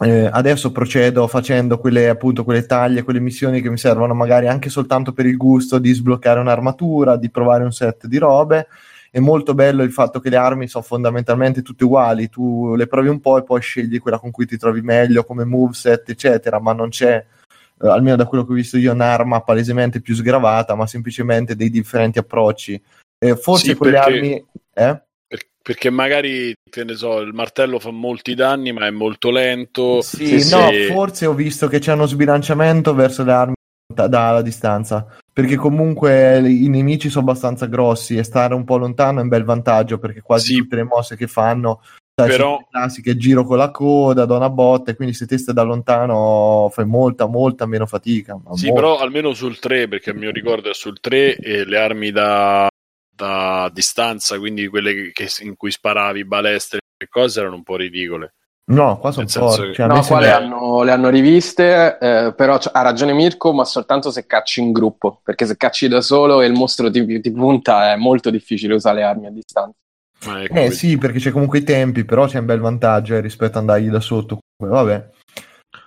eh, 0.00 0.28
adesso 0.30 0.72
procedo 0.72 1.26
facendo 1.26 1.78
quelle 1.78 2.08
appunto 2.08 2.44
quelle 2.44 2.66
taglie, 2.66 3.02
quelle 3.02 3.20
missioni 3.20 3.60
che 3.60 3.70
mi 3.70 3.78
servono 3.78 4.14
magari 4.14 4.48
anche 4.48 4.68
soltanto 4.68 5.12
per 5.12 5.26
il 5.26 5.36
gusto 5.36 5.78
di 5.78 5.92
sbloccare 5.92 6.40
un'armatura, 6.40 7.16
di 7.16 7.30
provare 7.30 7.64
un 7.64 7.72
set 7.72 8.06
di 8.06 8.18
robe. 8.18 8.68
È 9.14 9.18
molto 9.18 9.52
bello 9.52 9.82
il 9.82 9.92
fatto 9.92 10.20
che 10.20 10.30
le 10.30 10.36
armi 10.36 10.66
sono 10.68 10.82
fondamentalmente 10.82 11.60
tutte 11.60 11.84
uguali, 11.84 12.30
tu 12.30 12.74
le 12.74 12.86
provi 12.86 13.08
un 13.08 13.20
po' 13.20 13.36
e 13.36 13.42
poi 13.42 13.60
scegli 13.60 14.00
quella 14.00 14.18
con 14.18 14.30
cui 14.30 14.46
ti 14.46 14.56
trovi 14.56 14.80
meglio 14.80 15.22
come 15.24 15.44
moveset, 15.44 16.08
eccetera, 16.08 16.58
ma 16.60 16.72
non 16.72 16.88
c'è 16.88 17.22
eh, 17.82 17.88
almeno 17.88 18.16
da 18.16 18.24
quello 18.24 18.46
che 18.46 18.52
ho 18.52 18.54
visto 18.54 18.78
io, 18.78 18.90
un'arma 18.92 19.42
palesemente 19.42 20.00
più 20.00 20.14
sgravata, 20.14 20.74
ma 20.74 20.86
semplicemente 20.86 21.54
dei 21.54 21.68
differenti 21.68 22.18
approcci. 22.20 22.82
Eh, 23.18 23.36
forse 23.36 23.72
Sì, 23.72 23.74
quelle 23.76 23.98
perché- 23.98 24.14
armi... 24.14 24.46
Eh? 24.72 25.02
Per- 25.28 25.46
perché 25.62 25.90
magari, 25.90 26.54
che 26.70 26.82
ne 26.82 26.94
so, 26.94 27.18
il 27.20 27.34
martello 27.34 27.78
fa 27.78 27.90
molti 27.90 28.34
danni, 28.34 28.72
ma 28.72 28.86
è 28.86 28.90
molto 28.90 29.30
lento. 29.30 30.00
Sì, 30.00 30.40
Sì, 30.40 30.50
no, 30.50 30.68
sì. 30.72 30.86
forse 30.86 31.26
ho 31.26 31.34
visto 31.34 31.68
che 31.68 31.80
c'è 31.80 31.92
uno 31.92 32.06
sbilanciamento 32.06 32.94
verso 32.94 33.24
le 33.24 33.32
armi 33.32 33.54
da- 33.92 34.08
dalla 34.08 34.40
distanza, 34.40 35.06
perché 35.32 35.56
comunque 35.56 36.38
i 36.48 36.68
nemici 36.68 37.08
sono 37.08 37.24
abbastanza 37.28 37.66
grossi 37.66 38.16
e 38.16 38.22
stare 38.22 38.54
un 38.54 38.64
po' 38.64 38.76
lontano 38.76 39.20
è 39.20 39.22
un 39.22 39.28
bel 39.28 39.44
vantaggio, 39.44 39.98
perché 39.98 40.20
quasi 40.20 40.54
Sì. 40.54 40.58
tutte 40.58 40.76
le 40.76 40.82
mosse 40.84 41.16
che 41.16 41.26
fanno, 41.26 41.80
sai, 42.14 42.28
Però- 42.28 42.58
classiche 42.70 43.16
giro 43.16 43.44
con 43.44 43.56
la 43.56 43.70
coda, 43.70 44.26
do 44.26 44.36
una 44.36 44.50
botta, 44.50 44.90
e 44.90 44.94
quindi 44.94 45.14
se 45.14 45.26
te 45.26 45.38
stai 45.38 45.54
da 45.54 45.62
lontano 45.62 46.68
fai 46.72 46.84
molta, 46.84 47.26
molta 47.26 47.64
meno 47.66 47.86
fatica. 47.86 48.38
Sì, 48.54 48.66
molta. 48.66 48.72
però 48.80 48.98
almeno 48.98 49.32
sul 49.32 49.58
3, 49.58 49.88
perché 49.88 50.10
a 50.10 50.14
mio 50.14 50.30
ricordo 50.30 50.68
è 50.70 50.74
sul 50.74 51.00
3 51.00 51.36
e 51.36 51.64
le 51.64 51.78
armi 51.78 52.10
da, 52.10 52.68
da 53.14 53.70
distanza, 53.72 54.38
quindi 54.38 54.68
quelle 54.68 55.12
che, 55.12 55.28
in 55.42 55.56
cui 55.56 55.70
sparavi 55.70 56.24
balestre 56.26 56.80
e 57.02 57.08
cose 57.08 57.40
erano 57.40 57.56
un 57.56 57.62
po' 57.62 57.76
ridicole. 57.76 58.34
No, 58.64 58.98
qua 58.98 59.10
sono 59.12 59.26
forti. 59.26 59.68
che- 59.68 59.74
cioè, 59.74 59.86
No, 59.88 60.02
qua 60.02 60.20
le 60.20 60.30
hanno, 60.30 60.82
le 60.82 60.92
hanno 60.92 61.08
riviste, 61.08 61.98
eh, 61.98 62.32
però 62.34 62.58
c- 62.58 62.70
ha 62.72 62.82
ragione 62.82 63.12
Mirko, 63.12 63.52
ma 63.52 63.64
soltanto 63.64 64.10
se 64.10 64.24
cacci 64.26 64.60
in 64.60 64.72
gruppo, 64.72 65.20
perché 65.22 65.46
se 65.46 65.56
cacci 65.56 65.88
da 65.88 66.00
solo 66.00 66.40
e 66.40 66.46
il 66.46 66.52
mostro 66.52 66.90
ti, 66.90 67.20
ti 67.20 67.32
punta 67.32 67.92
è 67.92 67.96
molto 67.96 68.30
difficile 68.30 68.74
usare 68.74 68.96
le 68.96 69.02
armi 69.02 69.26
a 69.26 69.30
distanza. 69.30 69.76
Ecco, 70.24 70.54
Eh 70.54 70.62
vedi. 70.68 70.74
sì, 70.74 70.96
perché 70.98 71.18
c'è 71.18 71.30
comunque 71.32 71.58
i 71.58 71.64
tempi, 71.64 72.04
però 72.04 72.26
c'è 72.26 72.38
un 72.38 72.46
bel 72.46 72.60
vantaggio 72.60 73.14
eh, 73.16 73.20
rispetto 73.20 73.58
ad 73.58 73.64
andargli 73.68 73.88
da 73.90 74.00
sotto. 74.00 74.38
comunque, 74.56 74.82
Vabbè. 74.84 75.10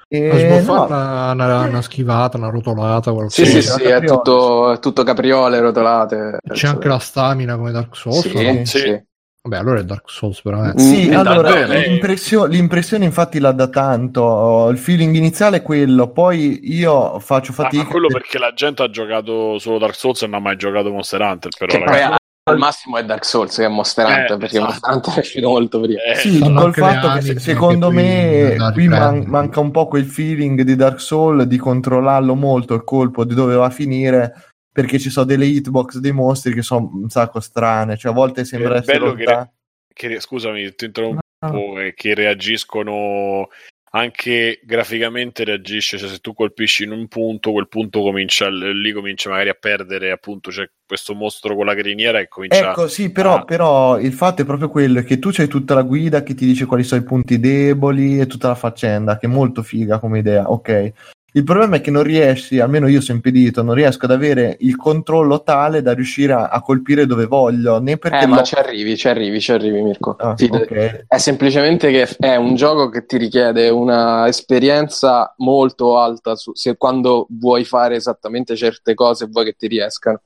E, 0.07 0.19
Ma 0.19 0.37
si 0.39 0.45
può 0.45 0.57
no, 0.57 0.85
fare 0.85 1.33
una, 1.33 1.45
una- 1.45 1.65
una 1.67 1.81
schivata, 1.81 2.37
una 2.37 2.49
rotolata, 2.49 3.11
qualcosa. 3.11 3.43
Sì, 3.45 3.61
sì, 3.61 3.61
Sì, 3.61 3.83
è 3.83 4.03
tutto, 4.03 4.71
è 4.73 4.79
tutto 4.79 5.03
capriole, 5.03 5.59
rotolate. 5.59 6.39
C'è 6.51 6.67
anche 6.67 6.87
la 6.87 6.99
stamina 6.99 7.55
come 7.55 7.71
Dark 7.71 7.95
Souls. 7.95 8.21
Sì, 8.21 8.33
no? 8.33 8.65
Sì. 8.65 8.79
sì. 8.79 9.03
Vabbè, 9.45 9.57
allora 9.57 9.79
è 9.79 9.83
Dark 9.83 10.09
Souls 10.09 10.41
veramente. 10.43 10.81
Sì, 10.81 11.07
Mm, 11.07 11.13
allora 11.17 11.49
davvero? 11.49 11.79
l'impressio- 11.87 12.45
l'impressione 12.45 13.05
infatti 13.05 13.37
la 13.37 13.51
dà 13.51 13.67
tanto. 13.67 14.69
Il 14.71 14.79
feeling 14.79 15.13
iniziale 15.15 15.57
è 15.57 15.61
quello, 15.61 16.09
poi 16.11 16.61
io 16.63 17.19
faccio 17.19 17.51
Ah, 17.51 17.55
fatica. 17.55 17.83
ma 17.83 17.89
quello 17.89 18.07
perché 18.07 18.39
la 18.39 18.53
gente 18.53 18.81
ha 18.81 18.89
giocato 18.89 19.59
solo 19.59 19.77
Dark 19.77 19.93
Souls 19.93 20.19
e 20.23 20.25
non 20.25 20.39
ha 20.39 20.39
mai 20.41 20.55
giocato 20.57 20.89
Monster 20.89 21.21
Hunter. 21.21 21.51
Però, 21.59 21.71
Che 21.71 21.77
poi 21.77 21.87
ragazzi. 21.93 22.11
a- 22.13 22.15
al 22.47 22.57
massimo 22.57 22.97
è 22.97 23.05
Dark 23.05 23.23
Souls 23.23 23.55
che 23.55 23.65
è 23.65 23.67
Monster 23.67 24.05
Hunter, 24.07 24.31
Eh, 24.31 24.37
perché 24.37 24.57
esatto. 24.57 24.65
Monster 24.65 24.93
Hunter 24.95 25.13
è 25.13 25.19
uscito 25.19 25.47
molto 25.49 25.79
prima. 25.79 26.01
Eh, 26.01 26.15
Sì, 26.15 26.35
Stanno 26.37 26.61
col 26.61 26.73
fatto 26.73 26.99
che 27.01 27.05
anime 27.07 27.21
se- 27.21 27.33
che 27.33 27.39
secondo 27.39 27.91
me 27.91 28.55
da 28.57 28.71
qui 28.71 28.87
man- 28.87 29.23
manca 29.27 29.59
un 29.59 29.69
po' 29.69 29.87
quel 29.87 30.05
feeling 30.05 30.61
di 30.63 30.75
Dark 30.75 30.99
Souls 30.99 31.43
di 31.43 31.57
controllarlo 31.57 32.33
molto 32.33 32.73
il 32.73 32.83
colpo 32.83 33.23
di 33.25 33.35
dove 33.35 33.53
va 33.53 33.65
a 33.65 33.69
finire 33.69 34.33
perché 34.75 34.99
ci 34.99 35.09
sono 35.09 35.25
delle 35.25 35.45
hitbox 35.45 35.99
dei 35.99 36.11
mostri 36.11 36.53
che 36.53 36.61
sono 36.61 36.89
un 36.93 37.07
sacco 37.09 37.39
strane, 37.39 37.95
cioè 37.95 38.11
a 38.11 38.13
volte 38.13 38.43
sembra 38.43 38.73
È 38.73 38.77
essere 38.79 38.99
bello 38.99 39.13
che- 39.13 39.23
lontano. 39.23 39.53
che, 39.93 40.19
scusami, 40.19 40.75
ti 40.75 40.83
interrompo, 40.85 41.19
No. 41.45 41.79
eh, 41.79 41.93
che 41.93 42.13
reagiscono 42.13 43.47
anche 43.91 44.59
graficamente 44.65 45.45
reagisce, 45.45 45.97
cioè 45.97 46.09
se 46.09 46.17
tu 46.17 46.33
colpisci 46.33 46.83
in 46.83 46.91
un 46.91 47.07
punto, 47.07 47.53
quel 47.53 47.69
punto 47.69 48.01
comincia, 48.01 48.49
lì 48.49 48.91
comincia 48.91 49.29
magari 49.29 49.47
a 49.47 49.53
perdere, 49.57 50.11
appunto, 50.11 50.49
c'è 50.49 50.69
questo 50.85 51.15
mostro 51.15 51.55
con 51.55 51.65
la 51.65 51.73
criniera 51.75 52.19
e 52.19 52.27
comincia... 52.27 52.71
Ecco, 52.71 52.89
sì, 52.89 53.09
però, 53.13 53.35
Ah. 53.35 53.45
però 53.45 53.97
il 53.97 54.11
fatto 54.11 54.41
è 54.41 54.45
proprio 54.45 54.67
quello 54.69 55.01
che 55.03 55.19
tu 55.19 55.29
c'hai 55.31 55.47
tutta 55.47 55.73
la 55.73 55.83
guida 55.83 56.21
che 56.23 56.33
ti 56.33 56.45
dice 56.45 56.65
quali 56.65 56.83
sono 56.83 56.99
i 56.99 57.05
punti 57.05 57.39
deboli 57.39 58.19
e 58.19 58.27
tutta 58.27 58.49
la 58.49 58.55
faccenda, 58.55 59.17
che 59.17 59.27
è 59.27 59.29
molto 59.29 59.63
figa 59.63 59.99
come 59.99 60.19
idea, 60.19 60.51
ok. 60.51 60.91
Il 61.35 61.43
problema 61.43 61.75
è 61.75 61.81
che 61.81 61.91
non 61.91 62.03
riesci, 62.03 62.61
almeno 62.61 62.87
io 62.87 63.01
sono 63.01 63.17
impedito, 63.17 63.61
non 63.61 63.75
riesco 63.75 64.05
ad 64.05 64.11
avere 64.11 64.55
il 64.61 64.77
controllo 64.77 65.43
tale 65.43 65.81
da 65.81 65.91
riuscire 65.93 66.31
a, 66.31 66.47
a 66.47 66.61
colpire 66.61 67.05
dove 67.05 67.25
voglio, 67.25 67.81
né 67.81 67.97
perché 67.97 68.19
Eh, 68.23 68.27
ma 68.27 68.41
ci 68.41 68.55
arrivi, 68.55 68.95
ci 68.95 69.09
arrivi, 69.09 69.41
ci 69.41 69.51
arrivi, 69.51 69.81
Mirko. 69.81 70.15
Ah, 70.17 70.33
Fidati. 70.37 70.63
ok. 70.73 71.05
È 71.09 71.17
semplicemente 71.17 71.91
che 71.91 72.07
è 72.19 72.37
un 72.37 72.55
gioco 72.55 72.87
che 72.87 73.05
ti 73.05 73.17
richiede 73.17 73.67
una 73.67 74.27
esperienza 74.29 75.33
molto 75.39 75.97
alta 75.97 76.35
su- 76.37 76.55
se, 76.55 76.77
quando 76.77 77.27
vuoi 77.31 77.65
fare 77.65 77.97
esattamente 77.97 78.55
certe 78.55 78.93
cose 78.93 79.25
e 79.25 79.27
vuoi 79.29 79.43
che 79.43 79.55
ti 79.57 79.67
riescano. 79.67 80.21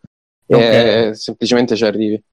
Ok. 0.45 0.59
E 0.59 1.11
semplicemente 1.15 1.75
ci 1.75 1.85
arrivi. 1.85 2.23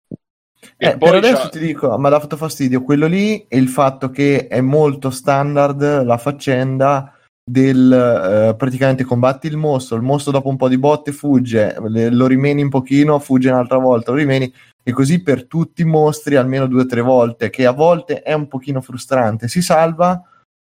E 0.79 0.87
Eh, 0.89 0.99
poi 0.99 1.13
per 1.13 1.15
adesso 1.25 1.43
c'ha- 1.45 1.49
ti 1.49 1.59
dico, 1.61 1.97
mi 1.99 2.07
ha 2.09 2.11
dato 2.11 2.37
fastidio 2.37 2.83
quello 2.83 3.07
lì 3.07 3.47
e 3.49 3.57
il 3.57 3.69
fatto 3.69 4.11
che 4.11 4.49
è 4.49 4.61
molto 4.61 5.09
standard 5.09 6.03
la 6.05 6.19
faccenda 6.19 7.13
del 7.49 7.93
eh, 7.93 8.57
praticamente 8.57 9.05
combatti 9.05 9.47
il 9.47 9.57
mostro, 9.57 9.97
il 9.97 10.03
mostro 10.03 10.33
dopo 10.33 10.49
un 10.49 10.57
po' 10.57 10.69
di 10.69 10.79
botte 10.79 11.13
fugge, 11.13 11.77
lo 11.79 12.27
rimeni 12.27 12.63
un 12.63 12.69
pochino, 12.69 13.21
fugge 13.21 13.51
un'altra 13.51 13.79
volta, 13.79 14.11
lo 14.11 14.17
rimeni 14.17 14.53
e 14.83 14.93
così 14.93 15.23
per 15.23 15.47
tutti 15.47 15.83
i 15.83 15.85
mostri 15.85 16.35
almeno 16.35 16.67
due 16.67 16.83
o 16.83 16.87
tre 16.87 17.03
volte, 17.03 17.49
che 17.49 17.65
a 17.65 17.71
volte 17.71 18.23
è 18.23 18.33
un 18.33 18.49
pochino 18.49 18.81
frustrante. 18.81 19.47
Si 19.47 19.63
salva, 19.63 20.21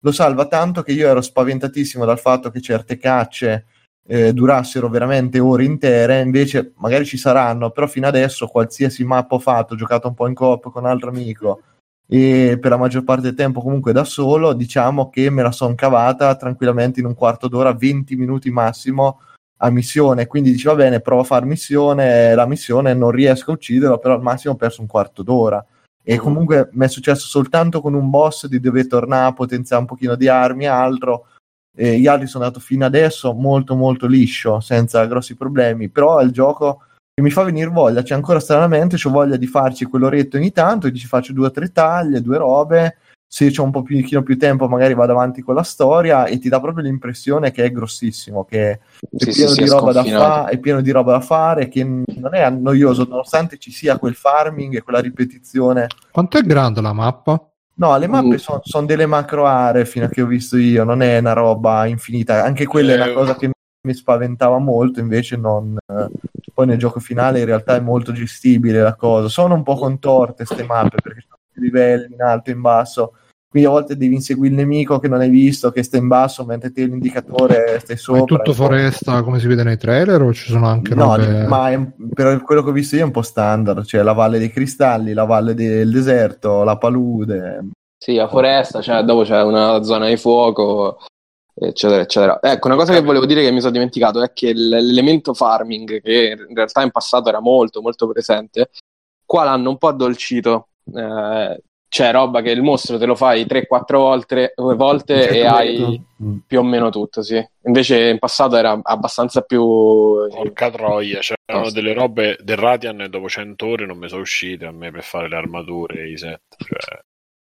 lo 0.00 0.12
salva 0.12 0.46
tanto 0.46 0.82
che 0.82 0.92
io 0.92 1.08
ero 1.08 1.22
spaventatissimo 1.22 2.04
dal 2.04 2.18
fatto 2.18 2.50
che 2.50 2.60
certe 2.60 2.98
cacce 2.98 3.64
eh, 4.06 4.34
durassero 4.34 4.90
veramente 4.90 5.38
ore 5.38 5.64
intere, 5.64 6.20
invece 6.20 6.72
magari 6.76 7.06
ci 7.06 7.16
saranno, 7.16 7.70
però 7.70 7.86
fino 7.86 8.06
adesso 8.06 8.46
qualsiasi 8.46 9.04
mappa 9.04 9.36
ho 9.36 9.38
fatto, 9.38 9.72
ho 9.72 9.76
giocato 9.76 10.08
un 10.08 10.14
po' 10.14 10.26
in 10.26 10.34
coop 10.34 10.70
con 10.70 10.84
un 10.84 10.90
altro 10.90 11.08
amico 11.08 11.62
e 12.10 12.58
per 12.58 12.70
la 12.70 12.78
maggior 12.78 13.04
parte 13.04 13.22
del 13.22 13.34
tempo 13.34 13.60
comunque 13.60 13.92
da 13.92 14.04
solo, 14.04 14.54
diciamo 14.54 15.10
che 15.10 15.28
me 15.28 15.42
la 15.42 15.52
sono 15.52 15.74
cavata 15.74 16.34
tranquillamente 16.36 17.00
in 17.00 17.06
un 17.06 17.14
quarto 17.14 17.48
d'ora, 17.48 17.74
20 17.74 18.16
minuti 18.16 18.50
massimo 18.50 19.20
a 19.58 19.70
missione, 19.70 20.26
quindi 20.26 20.50
dici 20.52 20.66
va 20.66 20.74
bene, 20.74 21.00
provo 21.00 21.20
a 21.20 21.24
fare 21.24 21.44
missione, 21.44 22.34
la 22.34 22.46
missione 22.46 22.94
non 22.94 23.10
riesco 23.10 23.50
a 23.50 23.54
ucciderlo, 23.54 23.98
però 23.98 24.14
al 24.14 24.22
massimo 24.22 24.54
ho 24.54 24.56
perso 24.56 24.80
un 24.80 24.86
quarto 24.86 25.22
d'ora. 25.22 25.64
E 26.02 26.16
comunque 26.16 26.70
mi 26.72 26.86
è 26.86 26.88
successo 26.88 27.26
soltanto 27.26 27.82
con 27.82 27.92
un 27.92 28.08
boss 28.08 28.46
di 28.46 28.60
dover 28.60 28.86
tornare 28.86 29.28
a 29.28 29.32
potenziare 29.34 29.82
un 29.82 29.88
pochino 29.88 30.14
di 30.14 30.28
armi 30.28 30.64
e 30.64 30.68
altro. 30.68 31.26
E 31.76 31.98
gli 31.98 32.06
altri 32.06 32.26
sono 32.26 32.44
andato 32.44 32.64
fino 32.64 32.86
adesso 32.86 33.34
molto 33.34 33.74
molto 33.74 34.06
liscio, 34.06 34.60
senza 34.60 35.04
grossi 35.04 35.36
problemi, 35.36 35.90
però 35.90 36.22
il 36.22 36.30
gioco 36.30 36.84
che 37.18 37.24
mi 37.24 37.30
fa 37.32 37.42
venire 37.42 37.68
voglia, 37.68 38.04
cioè 38.04 38.16
ancora 38.16 38.38
stranamente 38.38 38.96
ho 39.02 39.10
voglia 39.10 39.36
di 39.36 39.48
farci 39.48 39.86
quell'oretto 39.86 40.36
ogni 40.36 40.52
tanto, 40.52 40.86
e 40.86 40.94
ci 40.94 41.08
faccio 41.08 41.32
due 41.32 41.48
o 41.48 41.50
tre 41.50 41.72
taglie, 41.72 42.22
due 42.22 42.38
robe, 42.38 42.98
se 43.26 43.50
c'ho 43.50 43.64
un 43.64 43.72
po' 43.72 43.82
più, 43.82 44.00
più 44.22 44.38
tempo 44.38 44.68
magari 44.68 44.94
vado 44.94 45.10
avanti 45.12 45.42
con 45.42 45.56
la 45.56 45.64
storia 45.64 46.26
e 46.26 46.38
ti 46.38 46.48
dà 46.48 46.60
proprio 46.60 46.84
l'impressione 46.84 47.50
che 47.50 47.64
è 47.64 47.72
grossissimo, 47.72 48.44
che 48.44 48.70
è 48.70 48.78
Sì, 49.16 49.32
pieno, 49.32 49.50
sì, 49.50 49.62
di 49.62 49.66
è 49.66 49.68
roba 49.68 49.90
da 49.90 50.02
sconfinato. 50.02 50.32
fa- 50.32 50.46
è 50.46 50.58
pieno 50.58 50.80
di 50.80 50.90
roba 50.92 51.10
da 51.10 51.20
fare, 51.20 51.66
che 51.66 51.82
non 51.82 52.34
è 52.34 52.48
noioso, 52.50 53.04
nonostante 53.08 53.58
ci 53.58 53.72
sia 53.72 53.98
quel 53.98 54.14
farming 54.14 54.76
e 54.76 54.82
quella 54.82 55.00
ripetizione 55.00 55.88
Quanto 56.12 56.38
è 56.38 56.42
grande 56.42 56.80
la 56.80 56.92
mappa? 56.92 57.48
No, 57.74 57.98
le 57.98 58.06
mappe 58.06 58.36
Mm. 58.36 58.60
sono 58.62 58.86
delle 58.86 59.06
macro 59.06 59.44
aree 59.44 59.84
fino 59.86 60.04
a 60.04 60.08
che 60.08 60.22
ho 60.22 60.26
visto 60.26 60.56
io, 60.56 60.84
non 60.84 61.02
è 61.02 61.18
una 61.18 61.32
roba 61.32 61.84
infinita. 61.86 62.44
Anche 62.44 62.64
quella 62.64 62.92
è 62.92 62.94
una 62.94 63.08
Eh, 63.10 63.12
cosa 63.12 63.34
che 63.34 63.46
mi 63.48 63.52
spaventava 63.94 64.58
molto, 64.58 65.00
invece 65.00 65.36
non. 65.36 65.76
eh, 65.86 66.08
Poi 66.52 66.66
nel 66.66 66.78
gioco 66.78 67.00
finale 67.00 67.40
in 67.40 67.46
realtà 67.46 67.76
è 67.76 67.80
molto 67.80 68.12
gestibile 68.12 68.80
la 68.82 68.94
cosa. 68.94 69.28
Sono 69.28 69.54
un 69.54 69.62
po' 69.62 69.76
contorte 69.76 70.44
queste 70.44 70.64
mappe 70.64 70.96
perché 71.02 71.20
ci 71.20 71.26
sono 71.28 71.38
più 71.52 71.62
livelli 71.62 72.14
in 72.14 72.22
alto 72.22 72.50
e 72.50 72.54
in 72.54 72.60
basso, 72.60 73.14
quindi 73.48 73.68
a 73.68 73.72
volte 73.72 73.96
devi 73.96 74.14
inseguire 74.14 74.54
il 74.54 74.60
nemico 74.60 74.98
che 74.98 75.08
non 75.08 75.20
hai 75.20 75.30
visto, 75.30 75.70
che 75.70 75.82
sta 75.82 75.96
in 75.96 76.06
basso, 76.06 76.44
mentre 76.44 76.70
te 76.70 76.84
l'indicatore 76.84 77.78
stai 77.80 77.94
Ma 77.96 78.00
sopra. 78.02 78.22
è 78.22 78.24
tutto 78.26 78.52
foresta 78.52 79.22
come 79.22 79.38
si 79.38 79.46
vede 79.46 79.62
nei 79.62 79.78
trailer 79.78 80.20
o 80.20 80.32
ci 80.34 80.50
sono 80.50 80.66
anche 80.66 80.94
No, 80.94 81.16
robe... 81.16 81.46
ma 81.46 81.70
è- 81.70 81.80
per 82.12 82.42
quello 82.42 82.62
che 82.62 82.70
ho 82.70 82.72
visto 82.72 82.96
io 82.96 83.02
è 83.02 83.04
un 83.04 83.10
po' 83.10 83.22
standard, 83.22 83.84
cioè 83.84 84.02
la 84.02 84.12
valle 84.12 84.38
dei 84.38 84.50
cristalli, 84.50 85.12
la 85.14 85.24
valle 85.24 85.54
del 85.54 85.90
deserto, 85.90 86.62
la 86.64 86.76
palude. 86.76 87.68
Sì, 88.00 88.14
la 88.14 88.28
foresta, 88.28 88.80
cioè, 88.80 89.02
dopo 89.02 89.22
c'è 89.22 89.42
una 89.42 89.82
zona 89.82 90.06
di 90.08 90.16
fuoco, 90.16 90.98
eccetera, 91.60 92.00
eccetera. 92.02 92.38
Ecco, 92.42 92.66
una 92.66 92.76
cosa 92.76 92.92
che 92.92 93.02
volevo 93.02 93.26
dire 93.26 93.42
che 93.42 93.50
mi 93.50 93.60
sono 93.60 93.72
dimenticato 93.72 94.22
è 94.22 94.32
che 94.32 94.52
l'elemento 94.52 95.34
farming, 95.34 96.00
che 96.00 96.36
in 96.48 96.54
realtà 96.54 96.82
in 96.82 96.90
passato 96.90 97.28
era 97.28 97.40
molto, 97.40 97.80
molto 97.80 98.08
presente, 98.08 98.70
qua 99.24 99.44
l'hanno 99.44 99.70
un 99.70 99.78
po' 99.78 99.88
addolcito. 99.88 100.68
Eh, 100.94 101.62
c'è 101.88 102.12
roba 102.12 102.42
che 102.42 102.50
il 102.50 102.62
mostro 102.62 102.98
te 102.98 103.06
lo 103.06 103.14
fai 103.14 103.46
3-4 103.46 103.96
volte, 103.96 104.52
volte 104.56 105.22
Certo, 105.22 105.34
e 105.34 105.46
hai 105.46 106.06
Mm. 106.20 106.38
più 106.48 106.58
o 106.58 106.62
meno 106.64 106.90
tutto, 106.90 107.22
sì. 107.22 107.40
Invece 107.66 108.08
in 108.08 108.18
passato 108.18 108.56
era 108.56 108.78
abbastanza 108.82 109.42
più... 109.42 109.62
Porca 109.62 110.68
troia, 110.70 111.20
c'erano 111.20 111.70
delle 111.70 111.92
robe 111.92 112.36
del 112.42 112.56
Radian 112.56 113.02
e 113.02 113.08
dopo 113.08 113.28
100 113.28 113.66
ore 113.66 113.86
non 113.86 113.98
mi 113.98 114.08
sono 114.08 114.22
uscite 114.22 114.66
a 114.66 114.72
me 114.72 114.90
per 114.90 115.04
fare 115.04 115.28
le 115.28 115.36
armature 115.36 116.00
e 116.00 116.10
i 116.10 116.18
set. 116.18 116.40
Cioè, 116.56 116.98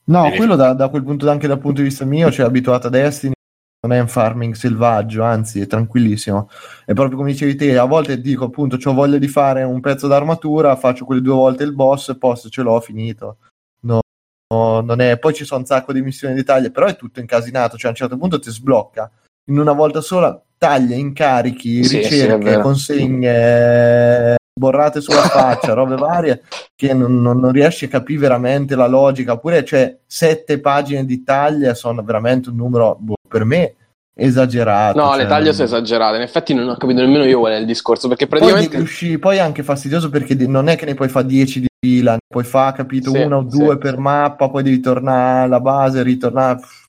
No, 0.07 0.29
quello 0.35 0.55
da, 0.55 0.73
da 0.73 0.89
quel 0.89 1.03
punto, 1.03 1.29
anche 1.29 1.47
dal 1.47 1.57
punto 1.57 1.81
di 1.81 1.87
vista 1.87 2.05
mio, 2.05 2.29
cioè 2.31 2.45
abituato 2.45 2.87
a 2.87 2.89
Destiny, 2.89 3.33
non 3.85 3.93
è 3.95 3.99
un 3.99 4.07
farming 4.07 4.55
selvaggio, 4.55 5.21
anzi 5.21 5.61
è 5.61 5.67
tranquillissimo. 5.67 6.49
È 6.85 6.93
proprio 6.93 7.17
come 7.17 7.31
dicevi 7.31 7.55
te, 7.55 7.77
a 7.77 7.85
volte 7.85 8.19
dico 8.19 8.45
appunto, 8.45 8.77
ho 8.83 8.93
voglia 8.93 9.17
di 9.19 9.27
fare 9.27 9.61
un 9.61 9.79
pezzo 9.79 10.07
d'armatura, 10.07 10.75
faccio 10.75 11.05
quelle 11.05 11.21
due 11.21 11.35
volte 11.35 11.63
il 11.63 11.73
boss 11.73 12.09
e 12.09 12.17
posto 12.17 12.49
ce 12.49 12.63
l'ho 12.63 12.79
finito. 12.79 13.37
No, 13.81 13.99
no, 14.51 14.81
non 14.81 15.01
è... 15.01 15.19
Poi 15.19 15.33
ci 15.35 15.45
sono 15.45 15.59
un 15.59 15.67
sacco 15.67 15.93
di 15.93 16.01
missioni 16.01 16.33
di 16.33 16.43
taglia, 16.43 16.71
però 16.71 16.87
è 16.87 16.95
tutto 16.95 17.19
incasinato, 17.19 17.77
cioè 17.77 17.87
a 17.87 17.89
un 17.91 17.95
certo 17.95 18.17
punto 18.17 18.39
ti 18.39 18.49
sblocca. 18.49 19.09
In 19.49 19.59
una 19.59 19.73
volta 19.73 20.01
sola 20.01 20.41
taglia, 20.57 20.95
incarichi, 20.95 21.83
Sì, 21.83 21.89
sì, 21.89 21.97
ricerche, 21.97 22.43
vero. 22.43 22.61
consegne, 22.61 24.35
borrate 24.57 25.01
sulla 25.01 25.23
faccia, 25.23 25.73
robe 25.73 25.95
varie 25.95 26.43
che 26.75 26.93
non, 26.93 27.21
non- 27.21 27.39
non 27.39 27.51
riesci 27.51 27.85
a 27.85 27.89
capire 27.89 28.21
veramente 28.21 28.75
la 28.75 28.87
logica, 28.87 29.33
oppure 29.33 29.63
c'è 29.63 29.97
sette 30.05 30.59
pagine 30.59 31.05
di 31.05 31.23
taglia, 31.23 31.73
sono 31.73 32.01
veramente 32.03 32.49
un 32.49 32.55
numero 32.55 32.95
boh, 32.97 33.15
per 33.27 33.43
me 33.43 33.75
esagerato. 34.17 34.97
No, 34.97 35.09
cioè, 35.09 35.23
le 35.23 35.27
taglie 35.27 35.51
sono 35.51 35.65
esagerate. 35.65 36.15
In 36.15 36.21
effetti 36.21 36.53
non 36.53 36.69
ho 36.69 36.77
capito 36.77 37.01
nemmeno 37.01 37.25
io 37.25 37.39
qual 37.39 37.51
è 37.51 37.57
il 37.57 37.65
discorso, 37.65 38.07
perché 38.07 38.27
Poi, 38.27 38.39
praticamente... 38.39 38.77
devi 38.77 38.83
uscire- 38.89 39.19
poi 39.19 39.37
è 39.37 39.41
anche 39.41 39.61
fastidioso 39.61 40.09
perché 40.09 40.35
non 40.47 40.69
è 40.69 40.77
che 40.77 40.85
ne 40.85 40.93
puoi 40.93 41.09
fare 41.09 41.25
10 41.25 41.59
di 41.59 41.67
fila, 41.77 42.13
ne 42.13 42.19
puoi 42.25 42.45
fare, 42.45 42.77
capito, 42.77 43.11
Sì, 43.11 43.19
una 43.19 43.37
o 43.37 43.45
sì. 43.49 43.57
due 43.57 43.77
per 43.77 43.97
mappa, 43.97 44.49
poi 44.49 44.63
devi 44.63 44.79
tornare 44.79 45.43
alla 45.45 45.59
base, 45.59 46.01
ritornare. 46.01 46.59
Pff, 46.59 46.84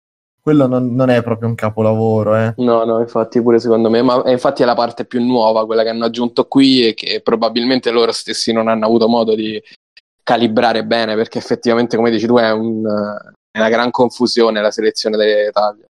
Quello 0.47 0.69
non, 0.69 0.95
non 0.95 1.11
è 1.11 1.25
proprio 1.25 1.49
un 1.49 1.57
capolavoro, 1.57 2.37
eh. 2.37 2.55
No, 2.59 2.85
no, 2.85 3.01
infatti 3.01 3.43
pure 3.43 3.59
secondo 3.59 3.91
me, 3.91 4.01
ma 4.01 4.23
e 4.23 4.31
infatti 4.31 4.63
è 4.63 4.65
la 4.65 4.77
parte 4.77 5.05
più 5.05 5.21
nuova, 5.21 5.67
quella 5.67 5.83
che 5.83 5.89
hanno 5.89 6.05
aggiunto 6.05 6.47
qui 6.47 6.87
e 6.87 6.95
che 6.95 7.21
probabilmente 7.21 7.91
loro 7.91 8.13
stessi 8.13 8.53
non 8.53 8.69
hanno 8.69 8.87
avuto 8.87 9.09
modo 9.09 9.35
di 9.35 9.61
calibrare 10.23 10.85
bene, 10.85 11.17
perché 11.17 11.39
effettivamente, 11.39 11.97
come 11.97 12.13
dici 12.13 12.29
tu, 12.29 12.37
è, 12.37 12.53
un, 12.53 12.81
è 13.51 13.59
una 13.59 13.69
gran 13.69 13.91
confusione 13.91 14.63
la 14.63 14.71
selezione 14.71 15.17
delle 15.17 15.51
taglie. 15.51 15.87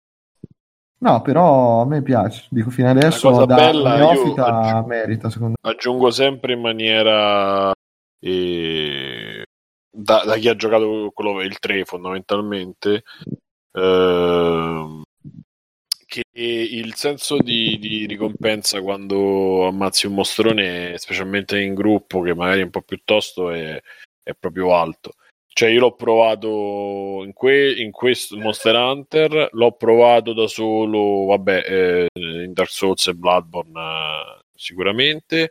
No, 1.00 1.20
però 1.20 1.82
a 1.82 1.84
me 1.84 2.00
piace. 2.00 2.46
Dico, 2.48 2.70
fino 2.70 2.88
adesso 2.88 3.28
cosa 3.28 3.44
da 3.44 3.56
bella, 3.56 3.98
io 3.98 4.10
neofita 4.10 4.46
aggi- 4.46 4.88
merita, 4.88 5.28
secondo 5.28 5.56
me. 5.60 5.70
aggiungo 5.70 6.10
sempre 6.10 6.54
in 6.54 6.62
maniera 6.62 7.74
eh, 8.18 9.44
da, 9.90 10.22
da 10.24 10.36
chi 10.36 10.48
ha 10.48 10.56
giocato 10.56 11.10
quello, 11.12 11.42
il 11.42 11.58
3 11.58 11.84
fondamentalmente 11.84 13.02
ehm, 13.76 15.02
che 16.06 16.22
il 16.34 16.94
senso 16.94 17.38
di, 17.38 17.78
di 17.78 18.06
ricompensa 18.06 18.80
quando 18.80 19.66
ammazzi 19.66 20.06
un 20.06 20.14
mostrone 20.14 20.96
specialmente 20.98 21.60
in 21.60 21.74
gruppo 21.74 22.20
che 22.22 22.34
magari 22.34 22.60
è 22.60 22.64
un 22.64 22.70
po' 22.70 22.82
più 22.82 23.00
tosto 23.04 23.50
è, 23.50 23.80
è 24.22 24.32
proprio 24.38 24.74
alto. 24.74 25.14
Cioè 25.48 25.70
io 25.70 25.80
l'ho 25.80 25.94
provato 25.94 27.22
in, 27.24 27.32
que- 27.32 27.72
in 27.72 27.90
questo 27.90 28.36
Monster 28.36 28.74
Hunter 28.74 29.48
l'ho 29.52 29.72
provato 29.72 30.34
da 30.34 30.46
solo 30.48 31.26
vabbè 31.26 31.64
eh, 31.66 32.08
in 32.44 32.52
Dark 32.52 32.70
Souls 32.70 33.06
e 33.06 33.14
Bloodborne 33.14 33.80
eh, 33.80 34.40
sicuramente. 34.54 35.50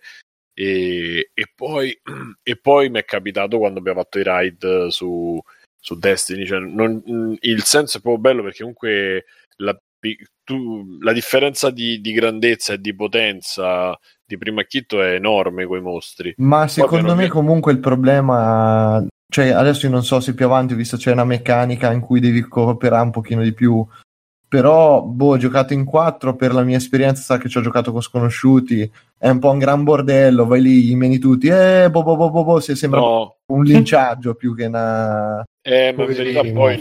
E, 0.54 1.32
e 1.34 1.52
poi, 1.54 2.00
e 2.44 2.58
poi 2.58 2.90
mi 2.90 3.00
è 3.00 3.06
capitato 3.06 3.58
quando 3.58 3.80
abbiamo 3.80 4.02
fatto 4.02 4.20
i 4.20 4.24
raid 4.24 4.88
su, 4.88 5.42
su 5.86 5.98
Destiny. 6.00 6.46
Cioè, 6.46 6.60
non- 6.60 7.38
il 7.42 7.64
senso 7.64 8.00
è 8.00 8.02
proprio 8.02 8.22
bello 8.22 8.42
perché 8.42 8.60
comunque 8.60 9.26
la, 9.58 9.78
tu- 10.44 10.98
la 11.00 11.14
differenza 11.14 11.70
di, 11.70 12.02
di 12.02 12.12
grandezza 12.12 12.74
e 12.74 12.80
di 12.80 12.96
potenza 12.96 13.98
di 14.26 14.38
primo 14.40 14.60
acchitto 14.62 15.02
è 15.04 15.14
enorme 15.14 15.66
con 15.66 15.78
i 15.78 15.82
mostri. 15.82 16.34
Ma 16.38 16.68
secondo 16.68 17.06
piano 17.06 17.22
me 17.22 17.28
comunque 17.28 17.72
il 17.72 17.80
problema, 17.80 19.06
cioè 19.32 19.50
adesso 19.50 19.86
io 19.86 19.92
non 19.92 20.04
so 20.04 20.20
se 20.20 20.34
più 20.34 20.46
avanti 20.46 20.74
ho 20.74 20.78
visto 20.78 20.98
c'è 20.98 21.12
una 21.12 21.24
meccanica 21.24 21.92
in 21.92 22.00
cui 22.00 22.20
devi 22.20 22.42
cooperare 22.42 23.04
un 23.04 23.12
pochino 23.12 23.44
di 23.44 23.54
più, 23.54 23.86
però 24.48 25.04
boh, 25.04 25.34
ho 25.34 25.38
giocato 25.38 25.74
in 25.74 25.86
quattro 25.86 26.36
per 26.36 26.54
la 26.54 26.64
mia 26.64 26.78
esperienza, 26.78 27.22
sa 27.22 27.38
che 27.38 27.48
ci 27.48 27.60
ho 27.60 27.62
giocato 27.62 27.92
con 27.92 28.02
sconosciuti, 28.02 28.92
è 29.20 29.30
un 29.30 29.38
po' 29.38 29.52
un 29.52 29.60
gran 29.60 29.84
bordello, 29.84 30.48
vai 30.48 30.62
lì, 30.62 30.96
meni 30.96 31.20
tutti, 31.20 31.48
eh, 31.48 31.88
boh, 31.92 32.02
boh, 32.02 32.16
boh, 32.16 32.32
boh, 32.32 32.44
boh, 32.44 32.60
se 32.60 32.74
sembra 32.74 33.00
No, 33.02 33.36
un 33.52 33.64
linciaggio 33.64 34.34
più 34.34 34.56
che 34.56 34.66
una... 34.66 35.44
eh, 35.66 35.94
ma 35.98 36.04
in 36.04 36.14
verità 36.14 36.44
poi. 36.44 36.80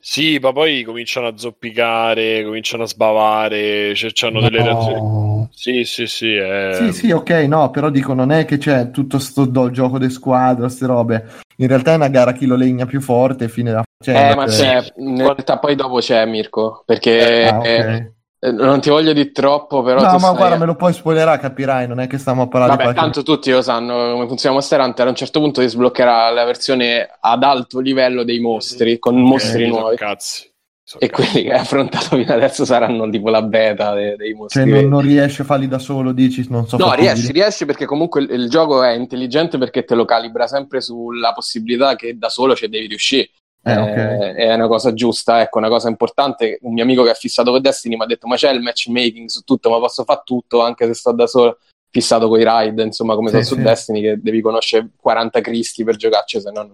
Sì, 0.00 0.38
ma 0.38 0.52
poi 0.52 0.82
cominciano 0.82 1.28
a 1.28 1.36
zoppicare, 1.36 2.44
cominciano 2.44 2.82
a 2.82 2.86
sbavare, 2.86 3.94
cioè, 3.94 4.10
c'hanno 4.12 4.40
delle 4.40 4.62
reazioni. 4.62 5.00
No. 5.00 5.48
Sì, 5.50 5.84
sì, 5.84 6.06
sì. 6.06 6.34
È... 6.34 6.70
Sì, 6.72 6.92
sì, 6.92 7.10
ok, 7.10 7.30
no, 7.48 7.70
però 7.70 7.88
dico, 7.88 8.12
non 8.12 8.30
è 8.30 8.44
che 8.44 8.58
c'è 8.58 8.90
tutto 8.90 9.18
sto 9.18 9.46
do- 9.46 9.70
gioco 9.70 9.98
di 9.98 10.10
squadra, 10.10 10.66
queste 10.66 10.86
robe. 10.86 11.24
In 11.56 11.68
realtà 11.68 11.92
è 11.92 11.94
una 11.96 12.08
gara 12.08 12.32
chi 12.32 12.44
lo 12.44 12.56
legna 12.56 12.84
più 12.84 13.00
forte 13.00 13.44
e 13.44 13.48
fine 13.48 13.72
la 13.72 13.82
faccenda. 13.82 14.32
Eh, 14.32 14.34
ma 14.34 14.46
cioè- 14.48 14.82
c'è, 14.82 14.92
in 14.96 15.16
realtà 15.16 15.58
poi 15.58 15.74
dopo 15.74 15.98
c'è 16.00 16.26
Mirko, 16.26 16.82
perché 16.84 17.44
Ah, 17.46 17.58
ok. 17.58 17.66
eh, 17.66 18.12
non 18.52 18.80
ti 18.80 18.90
voglio 18.90 19.12
di 19.12 19.32
troppo, 19.32 19.82
però 19.82 20.00
no, 20.00 20.10
ma 20.12 20.18
stai- 20.18 20.36
guarda, 20.36 20.58
me 20.58 20.66
lo 20.66 20.74
puoi 20.76 20.92
spoilerare, 20.92 21.40
capirai, 21.40 21.86
non 21.86 22.00
è 22.00 22.06
che 22.06 22.18
stiamo 22.18 22.42
a 22.42 22.48
parlare 22.48 22.76
Vabbè, 22.76 22.88
di 22.88 22.94
qualche... 22.94 23.12
tanto 23.12 23.22
tutti 23.22 23.50
lo 23.50 23.62
sanno 23.62 24.12
come 24.12 24.26
funziona 24.26 24.54
Monster 24.54 24.80
Hunter. 24.80 25.06
A 25.06 25.10
un 25.10 25.16
certo 25.16 25.40
punto 25.40 25.60
ti 25.60 25.68
sbloccherà 25.68 26.30
la 26.30 26.44
versione 26.44 27.08
ad 27.20 27.42
alto 27.42 27.80
livello 27.80 28.24
dei 28.24 28.40
mostri, 28.40 28.98
con 28.98 29.20
mostri 29.20 29.64
Eh, 29.64 29.68
nuovi. 29.68 29.96
cazzi. 29.96 30.52
Sono 30.86 31.02
E 31.02 31.08
cazzi. 31.08 31.30
quelli 31.30 31.46
che 31.46 31.52
hai 31.54 31.58
affrontato 31.60 32.16
fino 32.16 32.32
adesso 32.34 32.64
saranno 32.66 33.08
tipo 33.08 33.30
la 33.30 33.42
beta 33.42 33.94
de- 33.94 34.16
dei 34.16 34.34
mostri. 34.34 34.62
Cioè, 34.62 34.70
non, 34.70 34.88
non 34.88 35.00
riesce 35.00 35.42
a 35.42 35.44
farli 35.46 35.66
da 35.66 35.78
solo, 35.78 36.12
dici, 36.12 36.46
non 36.50 36.66
so 36.68 36.76
No, 36.76 36.92
riesci, 36.92 37.32
riesci 37.32 37.64
perché 37.64 37.86
comunque 37.86 38.20
il, 38.22 38.30
il 38.30 38.50
gioco 38.50 38.82
è 38.82 38.90
intelligente 38.92 39.56
perché 39.56 39.84
te 39.84 39.94
lo 39.94 40.04
calibra 40.04 40.46
sempre 40.46 40.80
sulla 40.82 41.32
possibilità 41.32 41.96
che 41.96 42.18
da 42.18 42.28
solo 42.28 42.54
ci 42.54 42.68
devi 42.68 42.86
riuscire. 42.88 43.30
Eh, 43.66 43.76
ok. 43.76 43.96
Eh, 43.96 44.34
è 44.34 44.54
una 44.54 44.66
cosa 44.68 44.92
giusta, 44.92 45.40
ecco, 45.40 45.58
una 45.58 45.68
cosa 45.68 45.88
importante. 45.88 46.58
Un 46.62 46.74
mio 46.74 46.82
amico 46.82 47.02
che 47.02 47.10
è 47.12 47.14
fissato 47.14 47.50
con 47.50 47.60
Destiny 47.62 47.96
mi 47.96 48.02
ha 48.02 48.06
detto: 48.06 48.26
Ma 48.26 48.36
c'è 48.36 48.50
il 48.52 48.60
matchmaking 48.60 49.28
su 49.28 49.40
tutto, 49.42 49.70
ma 49.70 49.78
posso 49.78 50.04
fare 50.04 50.20
tutto 50.24 50.60
anche 50.62 50.86
se 50.86 50.94
sto 50.94 51.12
da 51.12 51.26
solo. 51.26 51.58
Fissato 51.90 52.28
con 52.28 52.40
i 52.40 52.42
raid, 52.42 52.78
insomma, 52.80 53.14
come 53.14 53.28
Sì, 53.28 53.34
sono 53.34 53.44
su 53.46 53.54
sì. 53.54 53.62
Destiny, 53.62 54.00
che 54.02 54.18
devi 54.20 54.40
conoscere 54.40 54.88
40 55.00 55.40
Cristi 55.40 55.84
per 55.84 55.96
giocarci, 55.96 56.40
se 56.40 56.50
no. 56.50 56.60
non- 56.62 56.72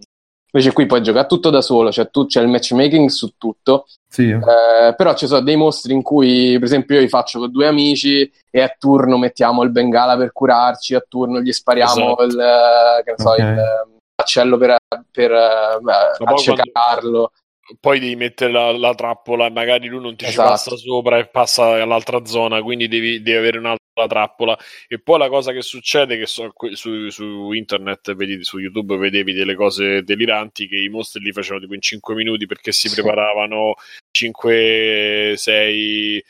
Invece 0.53 0.73
qui 0.75 0.87
puoi 0.87 1.01
giocare 1.01 1.29
tutto 1.29 1.49
da 1.51 1.61
solo, 1.61 1.93
cioè 1.93 2.11
tu, 2.11 2.27
c'è 2.27 2.41
il 2.41 2.49
matchmaking 2.49 3.09
su 3.09 3.35
tutto. 3.39 3.87
Sì. 4.11 4.31
Eh, 4.31 4.95
però 4.97 5.15
ci 5.15 5.29
sono 5.29 5.43
dei 5.43 5.55
mostri 5.55 5.93
in 5.93 6.03
cui, 6.03 6.55
per 6.55 6.65
esempio, 6.65 6.97
io 6.97 7.03
li 7.03 7.09
faccio 7.09 7.39
con 7.39 7.53
due 7.53 7.69
amici 7.69 8.29
e 8.51 8.61
a 8.61 8.75
turno 8.77 9.17
mettiamo 9.17 9.63
il 9.63 9.71
bengala 9.71 10.17
per 10.17 10.33
curarci, 10.33 10.97
a 10.97 11.05
turno 11.09 11.41
gli 11.41 11.53
spariamo 11.53 12.19
Esatto. 12.19 12.23
il, 12.25 12.41
eh, 12.41 13.03
che 13.05 13.15
so, 13.17 13.29
Ok. 13.29 13.39
il 13.39 13.45
eh, 13.45 13.99
accello 14.21 14.57
per, 14.57 14.77
per 15.11 15.31
eh, 15.33 15.79
poi 16.19 16.33
accecarlo. 16.35 17.33
poi 17.79 17.99
devi 18.01 18.17
mettere 18.17 18.51
la, 18.53 18.73
la 18.77 18.95
trappola 18.95 19.47
e 19.47 19.51
magari 19.51 19.87
lui 19.89 20.01
non 20.01 20.17
ti 20.17 20.25
ci 20.25 20.31
Esatto. 20.31 20.49
passa 20.49 20.77
sopra 20.77 21.19
e 21.19 21.29
passa 21.29 21.83
all'altra 21.83 22.25
zona, 22.25 22.63
quindi 22.63 22.89
devi, 22.89 23.23
devi 23.23 23.37
avere 23.39 23.59
un'altra 23.59 23.79
trappola. 24.09 24.59
E 24.89 25.01
poi 25.01 25.19
la 25.19 25.29
cosa 25.29 25.53
che 25.53 25.63
succede, 25.63 26.17
che 26.17 26.27
so- 26.27 26.53
su, 26.73 27.09
su 27.11 27.53
internet, 27.53 28.15
vedi, 28.15 28.43
su 28.43 28.59
YouTube 28.59 28.97
vedevi 28.97 29.33
delle 29.33 29.55
cose 29.55 30.03
deliranti, 30.03 30.67
che 30.69 30.77
i 30.77 30.89
mostri 30.89 31.23
li 31.23 31.33
facevano 31.33 31.61
tipo 31.61 31.75
in 31.75 31.83
5 31.83 32.15
minuti 32.15 32.47
perché 32.47 32.73
si 32.73 32.89
Sì. 32.89 32.95
preparavano 32.95 33.75
5-6 34.11 36.21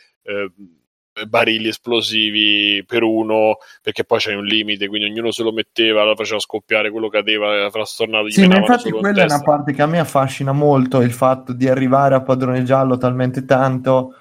barili 1.26 1.68
esplosivi 1.68 2.84
per 2.86 3.02
uno, 3.02 3.58
perché 3.82 4.04
poi 4.04 4.18
c'è 4.18 4.34
un 4.34 4.44
limite, 4.44 4.88
quindi 4.88 5.08
ognuno 5.08 5.30
se 5.30 5.42
lo 5.42 5.52
metteva, 5.52 6.04
lo 6.04 6.14
faceva 6.14 6.40
scoppiare, 6.40 6.90
quello 6.90 7.08
cadeva, 7.08 7.68
frastornato, 7.70 8.26
gli 8.26 8.32
Sì, 8.32 8.46
ma 8.46 8.56
infatti 8.56 8.88
in 8.88 8.94
quella 8.94 9.22
è 9.22 9.24
una 9.24 9.42
parte 9.42 9.72
che 9.72 9.82
a 9.82 9.86
me 9.86 9.98
affascina 9.98 10.52
molto, 10.52 11.00
il 11.00 11.12
fatto 11.12 11.52
di 11.52 11.68
arrivare 11.68 12.14
a 12.14 12.22
padrone 12.22 12.62
giallo 12.62 12.96
talmente 12.96 13.44
tanto 13.44 14.14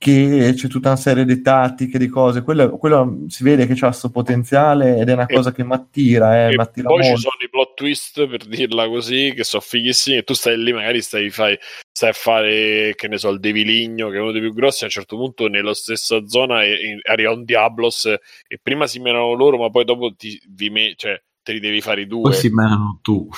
che 0.00 0.54
c'è 0.56 0.66
tutta 0.66 0.88
una 0.88 0.96
serie 0.96 1.26
di 1.26 1.42
tattiche, 1.42 1.98
di 1.98 2.08
cose. 2.08 2.40
Quello, 2.40 2.78
quello 2.78 3.24
si 3.28 3.44
vede 3.44 3.66
che 3.66 3.74
c'ha 3.74 3.88
questo 3.88 4.08
potenziale 4.08 4.96
ed 4.96 5.10
è 5.10 5.12
una 5.12 5.26
E- 5.26 5.34
cosa 5.34 5.52
che 5.52 5.62
mi 5.62 5.74
attira, 5.74 6.48
eh, 6.48 6.56
poi 6.56 6.64
ci 6.72 7.10
molto. 7.10 7.16
sono 7.18 7.34
i 7.44 7.50
plot 7.50 7.74
twist, 7.74 8.26
per 8.26 8.46
dirla 8.46 8.88
così, 8.88 9.34
che 9.36 9.44
sono 9.44 9.60
fighissimi. 9.62 10.16
E 10.16 10.22
tu 10.22 10.32
stai 10.32 10.56
lì, 10.56 10.72
magari 10.72 11.02
stai, 11.02 11.28
fai, 11.28 11.54
stai 11.92 12.08
a 12.08 12.12
fare, 12.14 12.94
che 12.96 13.08
ne 13.08 13.18
so, 13.18 13.28
il 13.28 13.40
Deviligno, 13.40 14.08
che 14.08 14.16
è 14.16 14.20
uno 14.20 14.32
dei 14.32 14.40
più 14.40 14.54
grossi. 14.54 14.84
A 14.84 14.86
un 14.86 14.92
certo 14.92 15.16
punto, 15.18 15.48
nella 15.48 15.74
stessa 15.74 16.26
zona, 16.26 16.64
e- 16.64 16.72
e 16.80 17.00
arriva 17.04 17.32
un 17.32 17.44
Diablos. 17.44 18.06
E 18.06 18.58
prima 18.62 18.86
si 18.86 19.00
menano 19.00 19.34
loro, 19.34 19.58
ma 19.58 19.68
poi 19.68 19.84
dopo 19.84 20.14
ti, 20.14 20.40
vi 20.48 20.70
me- 20.70 20.94
cioè, 20.96 21.22
te 21.42 21.52
li 21.52 21.60
devi 21.60 21.82
fare 21.82 22.00
i 22.00 22.06
due. 22.06 22.22
Poi 22.30 22.32
si 22.32 22.48
menano 22.48 23.00
tu. 23.02 23.28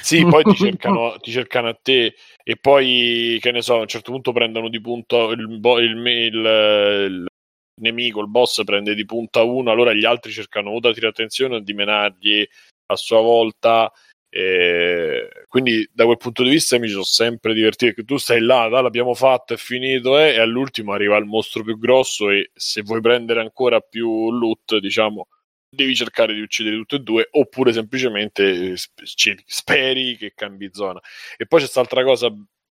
Sì, 0.00 0.24
poi 0.24 0.44
ti 0.44 0.54
cercano, 0.54 1.16
ti 1.20 1.32
cercano 1.32 1.68
a 1.68 1.78
te 1.80 2.14
e 2.44 2.56
poi, 2.56 3.38
che 3.40 3.50
ne 3.52 3.62
so, 3.62 3.76
a 3.76 3.80
un 3.80 3.86
certo 3.88 4.12
punto 4.12 4.32
prendono 4.32 4.68
di 4.68 4.80
punto 4.80 5.30
il, 5.32 5.58
bo- 5.58 5.78
il, 5.80 5.96
il- 5.96 6.34
il 7.14 7.26
nemico, 7.82 8.20
il 8.20 8.28
boss 8.28 8.62
prende 8.64 8.94
di 8.94 9.04
punta 9.04 9.42
uno, 9.42 9.70
allora 9.70 9.92
gli 9.94 10.04
altri 10.04 10.30
cercano 10.32 10.70
o 10.70 10.80
di 10.80 10.88
attirare 10.88 11.12
attenzione 11.12 11.56
o 11.56 11.60
di 11.60 11.72
menargli 11.74 12.46
a 12.86 12.96
sua 12.96 13.20
volta. 13.20 13.90
e 14.34 15.28
quindi 15.48 15.86
da 15.92 16.04
quel 16.06 16.16
punto 16.16 16.42
di 16.42 16.50
vista 16.50 16.78
mi 16.78 16.88
sono 16.88 17.02
sempre 17.04 17.52
divertito 17.54 17.92
che 17.94 18.04
tu 18.04 18.16
stai 18.16 18.40
là, 18.40 18.68
dai, 18.68 18.82
l'abbiamo 18.82 19.14
fatto, 19.14 19.52
è 19.54 19.56
finito 19.58 20.18
eh, 20.18 20.32
e 20.34 20.40
all'ultimo 20.40 20.92
arriva 20.92 21.16
il 21.18 21.26
mostro 21.26 21.62
più 21.62 21.78
grosso 21.78 22.30
e 22.30 22.50
se 22.54 22.82
vuoi 22.82 23.00
prendere 23.02 23.40
ancora 23.40 23.80
più 23.80 24.30
loot, 24.32 24.78
diciamo, 24.78 25.28
devi 25.74 25.94
cercare 25.94 26.34
di 26.34 26.40
uccidere 26.42 26.76
tutte 26.76 26.96
e 26.96 27.00
due 27.00 27.28
oppure 27.30 27.72
semplicemente 27.72 28.72
eh, 28.72 28.76
speri 29.46 30.16
che 30.16 30.32
cambi 30.34 30.68
zona 30.70 31.00
e 31.36 31.46
poi 31.46 31.60
c'è 31.60 31.64
quest'altra 31.64 32.04
cosa 32.04 32.30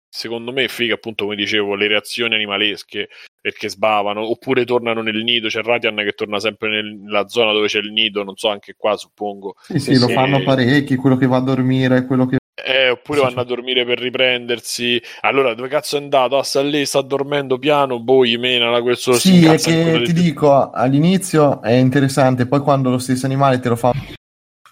secondo 0.08 0.50
me 0.50 0.66
figa 0.68 0.94
appunto 0.94 1.24
come 1.24 1.36
dicevo 1.36 1.74
le 1.74 1.88
reazioni 1.88 2.34
animalesche 2.34 3.10
perché 3.38 3.68
sbavano 3.68 4.26
oppure 4.26 4.64
tornano 4.64 5.02
nel 5.02 5.22
nido 5.22 5.48
c'è 5.48 5.62
Radian 5.62 5.96
che 5.96 6.12
torna 6.12 6.40
sempre 6.40 6.70
nel- 6.70 6.96
nella 6.96 7.28
zona 7.28 7.52
dove 7.52 7.66
c'è 7.66 7.80
il 7.80 7.92
nido 7.92 8.22
non 8.24 8.36
so 8.36 8.48
anche 8.48 8.74
qua 8.76 8.96
suppongo 8.96 9.56
Sì, 9.60 9.78
sì, 9.78 9.98
lo 9.98 10.06
sì. 10.06 10.14
fanno 10.14 10.42
parecchi, 10.42 10.96
quello 10.96 11.16
che 11.16 11.26
va 11.26 11.36
a 11.36 11.40
dormire, 11.40 12.06
quello 12.06 12.26
che... 12.26 12.38
eh, 12.64 12.90
oppure 12.90 13.20
vanno 13.20 13.40
a 13.40 13.44
dormire 13.44 13.84
per 13.84 13.98
riprendersi 13.98 15.00
allora 15.20 15.54
dove 15.54 15.68
cazzo 15.68 15.96
è 15.96 16.00
andato? 16.00 16.38
Ah, 16.38 16.42
sta 16.42 16.62
lì, 16.62 16.86
sta 16.86 17.02
dormendo 17.02 17.58
piano 17.58 18.00
boh, 18.00 18.24
gli 18.24 18.38
mena 18.38 18.80
questo 18.80 19.12
si 19.14 19.40
Sì, 19.40 19.44
è 19.46 19.56
che 19.58 20.02
ti 20.04 20.12
dico, 20.12 20.70
all'inizio 20.70 21.60
è 21.62 21.72
interessante, 21.72 22.46
poi 22.46 22.60
quando 22.60 22.90
lo 22.90 22.98
stesso 22.98 23.26
animale 23.26 23.60
te 23.60 23.68
lo 23.68 23.76
fa, 23.76 23.92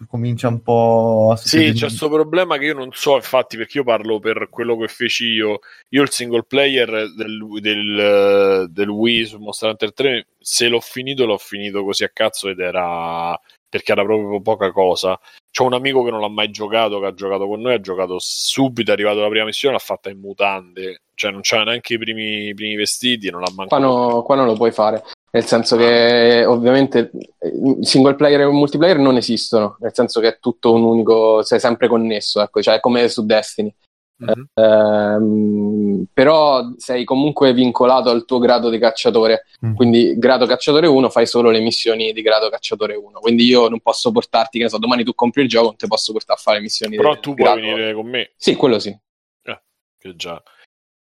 comincia 0.09 0.49
un 0.49 0.62
po' 0.62 1.30
a 1.32 1.37
Sì, 1.37 1.72
c'è 1.72 1.87
questo 1.87 2.09
problema 2.09 2.59
che 2.59 2.66
io 2.66 2.74
non 2.74 2.91
so, 2.93 3.16
infatti, 3.16 3.57
perché 3.57 3.78
io 3.78 3.85
parlo 3.85 4.18
per 4.18 4.49
quello 4.51 4.76
che 4.76 4.89
feci 4.89 5.26
io. 5.26 5.61
Io 5.91 6.03
il 6.03 6.11
single 6.11 6.45
player 6.45 6.91
del, 7.14 7.47
del, 7.61 8.66
del 8.70 8.89
Wii 8.89 9.24
su 9.24 9.39
Monster 9.39 9.70
Hunter 9.70 9.93
3, 9.93 10.26
se 10.39 10.68
l'ho 10.68 10.80
finito, 10.80 11.24
l'ho 11.24 11.39
finito 11.39 11.85
così 11.85 12.05
a 12.05 12.11
cazzo 12.12 12.49
ed 12.49 12.59
era 12.59 13.39
perché 13.74 13.90
era 13.90 14.04
proprio 14.04 14.40
poca 14.40 14.70
cosa. 14.70 15.18
C'ho 15.50 15.64
un 15.64 15.72
amico 15.72 16.04
che 16.04 16.10
non 16.12 16.20
l'ha 16.20 16.28
mai 16.28 16.48
giocato, 16.52 17.00
che 17.00 17.06
ha 17.06 17.12
giocato 17.12 17.48
con 17.48 17.60
noi, 17.60 17.74
ha 17.74 17.80
giocato 17.80 18.18
subito, 18.20 18.90
è 18.90 18.94
arrivato 18.94 19.18
alla 19.18 19.28
prima 19.28 19.46
missione, 19.46 19.74
l'ha 19.74 19.80
fatta 19.80 20.10
in 20.10 20.20
mutande, 20.20 21.02
cioè 21.14 21.32
non 21.32 21.40
c'aveva 21.42 21.70
neanche 21.70 21.94
i 21.94 21.98
primi, 21.98 22.46
i 22.50 22.54
primi 22.54 22.76
vestiti, 22.76 23.30
non 23.30 23.40
l'ha 23.40 23.50
manco 23.52 23.74
Qua, 23.74 23.84
no- 23.84 24.22
qua 24.22 24.36
non 24.36 24.46
lo 24.46 24.54
puoi 24.54 24.70
fare. 24.70 25.02
Nel 25.32 25.44
senso 25.44 25.76
che 25.76 26.44
ovviamente 26.44 27.10
eh, 27.40 27.78
single 27.80 28.14
player 28.14 28.42
e 28.42 28.46
multiplayer 28.46 28.98
non 28.98 29.16
esistono, 29.16 29.76
nel 29.80 29.92
senso 29.92 30.20
che 30.20 30.28
è 30.28 30.38
tutto 30.38 30.72
un 30.72 30.84
unico, 30.84 31.42
sei 31.42 31.58
sempre 31.58 31.88
connesso, 31.88 32.40
ecco, 32.42 32.62
cioè 32.62 32.76
è 32.76 32.80
come 32.80 33.08
su 33.08 33.26
Destiny. 33.26 33.74
Mhm. 34.16 34.46
Ehm, 34.54 36.06
però 36.12 36.72
sei 36.76 37.04
comunque 37.04 37.52
vincolato 37.52 38.10
al 38.10 38.24
tuo 38.24 38.38
grado 38.38 38.70
di 38.70 38.78
cacciatore. 38.78 39.46
Mm. 39.64 39.74
Quindi, 39.74 40.18
grado 40.18 40.46
cacciatore 40.46 40.86
1 40.86 41.10
fai 41.10 41.26
solo 41.26 41.50
le 41.50 41.60
missioni 41.60 42.12
di 42.12 42.22
grado 42.22 42.48
cacciatore 42.48 42.94
1. 42.94 43.18
Quindi, 43.20 43.44
io 43.44 43.68
non 43.68 43.80
posso 43.80 44.12
portarti, 44.12 44.58
che 44.58 44.64
ne 44.64 44.70
so, 44.70 44.78
domani 44.78 45.04
tu 45.04 45.14
compri 45.14 45.42
il 45.42 45.48
gioco, 45.48 45.66
non 45.66 45.76
ti 45.76 45.86
posso 45.86 46.12
portare 46.12 46.38
a 46.38 46.42
fare 46.42 46.56
le 46.58 46.62
missioni 46.62 46.96
Però 46.96 47.14
di 47.14 47.20
tu 47.20 47.34
puoi 47.34 47.52
grado- 47.52 47.60
venire 47.60 47.94
con 47.94 48.06
me. 48.06 48.32
Sì, 48.36 48.54
quello 48.54 48.78
sì. 48.78 48.96
che 49.98 50.16
già. 50.16 50.42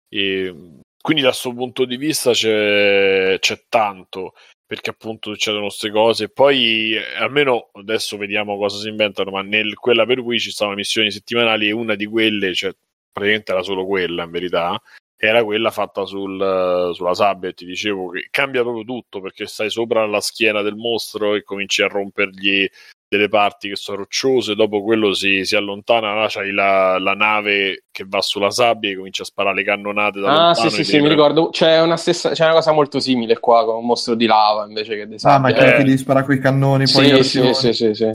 E, 0.08 0.54
quindi 1.02 1.22
da 1.22 1.30
questo 1.30 1.52
punto 1.52 1.84
di 1.84 1.96
vista 1.96 2.30
c'è, 2.30 3.36
c'è 3.40 3.64
tanto 3.68 4.34
perché 4.64 4.90
appunto 4.90 5.32
succedono 5.32 5.66
queste 5.66 5.90
cose. 5.90 6.28
Poi 6.28 6.94
eh, 6.94 7.16
almeno 7.18 7.70
adesso 7.72 8.16
vediamo 8.16 8.56
cosa 8.56 8.78
si 8.78 8.88
inventano, 8.88 9.32
ma 9.32 9.42
nel 9.42 9.74
quella 9.74 10.06
per 10.06 10.20
Wii 10.20 10.38
ci 10.38 10.50
stavano 10.52 10.76
missioni 10.76 11.10
settimanali 11.10 11.66
e 11.68 11.72
una 11.72 11.94
di 11.96 12.06
quelle, 12.06 12.54
cioè 12.54 12.72
praticamente 13.12 13.52
era 13.52 13.62
solo 13.62 13.86
quella 13.86 14.24
in 14.24 14.30
verità, 14.30 14.80
era 15.16 15.44
quella 15.44 15.70
fatta 15.70 16.04
sul- 16.04 16.90
sulla 16.94 17.14
sabbia 17.14 17.50
e 17.50 17.54
ti 17.54 17.64
dicevo 17.64 18.08
che 18.10 18.26
cambia 18.30 18.62
proprio 18.62 18.82
tutto 18.84 19.20
perché 19.20 19.46
stai 19.46 19.70
sopra 19.70 20.04
la 20.06 20.20
schiena 20.20 20.62
del 20.62 20.74
mostro 20.74 21.34
e 21.34 21.44
cominci 21.44 21.82
a 21.82 21.86
rompergli 21.86 22.68
delle 23.12 23.28
parti 23.28 23.68
che 23.68 23.76
sono 23.76 23.98
rocciose, 23.98 24.54
dopo 24.54 24.82
quello 24.82 25.12
si, 25.12 25.44
si 25.44 25.54
allontana, 25.54 26.14
là 26.14 26.28
c'hai 26.30 26.50
la, 26.50 26.98
la 26.98 27.12
nave 27.12 27.84
che 27.90 28.04
va 28.08 28.22
sulla 28.22 28.50
sabbia 28.50 28.90
e 28.90 28.96
comincia 28.96 29.22
a 29.22 29.26
sparare 29.26 29.56
le 29.56 29.64
cannonate 29.64 30.18
da 30.18 30.28
Ah, 30.28 30.32
lontano 30.46 30.70
sì, 30.70 30.76
sì, 30.76 30.84
sì, 30.84 31.00
mi 31.00 31.08
ricordo. 31.08 31.50
C'è 31.50 31.82
una, 31.82 31.98
stessa, 31.98 32.30
c'è 32.30 32.44
una 32.44 32.54
cosa 32.54 32.72
molto 32.72 33.00
simile 33.00 33.38
qua 33.38 33.66
con 33.66 33.76
un 33.76 33.84
mostro 33.84 34.14
di 34.14 34.24
lava 34.24 34.64
invece 34.64 34.96
che 34.96 35.06
di 35.06 35.16
Ah, 35.22 35.38
ma 35.38 35.50
è 35.50 35.52
sabbia. 35.52 35.74
Eh. 35.74 35.76
che 35.76 35.84
devi 35.84 35.98
sparare 35.98 36.24
con 36.24 36.34
i 36.34 36.38
cannoni, 36.38 36.86
poi 36.90 37.22
Sì, 37.22 37.22
sì, 37.22 37.54
sì, 37.54 37.72
sì, 37.74 37.94
sì. 37.94 38.10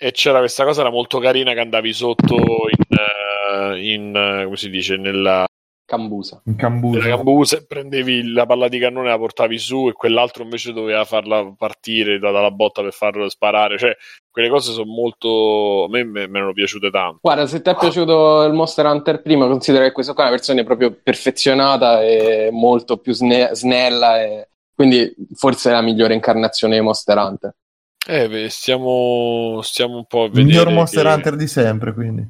E 0.00 0.12
c'era 0.12 0.38
questa 0.38 0.64
cosa, 0.64 0.82
era 0.82 0.90
molto 0.90 1.18
carina 1.18 1.52
che 1.54 1.60
andavi 1.60 1.92
sotto 1.92 2.36
in, 2.36 2.96
eh, 2.96 3.92
in 3.92 4.14
eh, 4.14 4.44
come 4.44 4.56
si 4.56 4.70
dice, 4.70 4.96
nella, 4.96 5.44
Cambusa. 5.88 6.42
In 6.44 6.56
cambusa. 6.56 7.00
cambusa 7.00 7.56
e 7.56 7.64
prendevi 7.64 8.30
la 8.30 8.44
palla 8.44 8.68
di 8.68 8.78
cannone 8.78 9.06
e 9.06 9.10
la 9.10 9.16
portavi 9.16 9.56
su 9.56 9.88
e 9.88 9.94
quell'altro 9.94 10.42
invece 10.42 10.74
doveva 10.74 11.06
farla 11.06 11.54
partire 11.56 12.18
da- 12.18 12.30
dalla 12.30 12.50
botta 12.50 12.82
per 12.82 12.92
farlo 12.92 13.26
sparare. 13.30 13.78
Cioè, 13.78 13.96
quelle 14.30 14.50
cose 14.50 14.72
sono 14.72 14.84
molto... 14.84 15.84
a 15.84 15.88
me 15.88 16.04
me, 16.04 16.28
me 16.28 16.36
erano 16.36 16.52
piaciute 16.52 16.90
tanto. 16.90 17.20
Guarda, 17.22 17.46
se 17.46 17.62
ti 17.62 17.70
è 17.70 17.74
piaciuto 17.74 18.42
il 18.42 18.52
Monster 18.52 18.84
Hunter 18.84 19.22
prima, 19.22 19.46
considera 19.46 19.84
che 19.84 19.92
questa 19.92 20.12
qua 20.12 20.24
è 20.24 20.26
una 20.26 20.36
versione 20.36 20.62
proprio 20.62 20.94
perfezionata 21.02 22.02
e 22.02 22.50
molto 22.52 22.98
più 22.98 23.14
sne- 23.14 23.54
snella 23.54 24.20
e 24.20 24.48
quindi 24.74 25.10
forse 25.32 25.70
è 25.70 25.72
la 25.72 25.80
migliore 25.80 26.12
incarnazione 26.12 26.74
di 26.76 26.82
Monster 26.82 27.16
Hunter. 27.16 27.54
Eh, 28.10 28.26
beh, 28.26 28.48
stiamo, 28.48 29.60
stiamo 29.62 29.96
un 29.98 30.06
po' 30.06 30.22
a 30.22 30.24
Il 30.26 30.30
vedere 30.30 30.46
miglior 30.46 30.70
Monster 30.72 31.04
che- 31.04 31.12
Hunter 31.12 31.36
di 31.36 31.46
sempre, 31.46 31.92
quindi. 31.92 32.26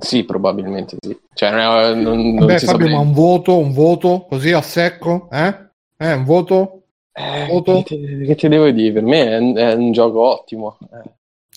Sì, 0.00 0.24
probabilmente 0.24 0.96
sì. 1.00 1.14
Cioè, 1.34 1.50
non, 1.50 1.60
è- 1.80 1.94
non, 1.94 2.34
non 2.34 2.46
Beh, 2.46 2.58
si 2.58 2.64
Fabio, 2.66 2.88
ma 2.88 2.98
un 3.00 3.12
voto, 3.12 3.58
un 3.58 3.72
voto, 3.72 4.24
così 4.28 4.52
a 4.52 4.62
secco? 4.62 5.28
Eh? 5.30 5.54
Eh, 5.98 6.12
un 6.14 6.24
voto? 6.24 6.82
Eh, 7.12 7.46
voto? 7.50 7.82
che, 7.82 7.96
ti, 7.96 8.24
che 8.24 8.34
ti 8.36 8.48
devo 8.48 8.70
dire? 8.70 8.92
Per 8.92 9.02
me 9.02 9.26
è, 9.28 9.36
un- 9.38 9.56
è 9.56 9.72
un 9.74 9.92
gioco 9.92 10.20
ottimo. 10.22 10.78
Eh. 10.80 11.10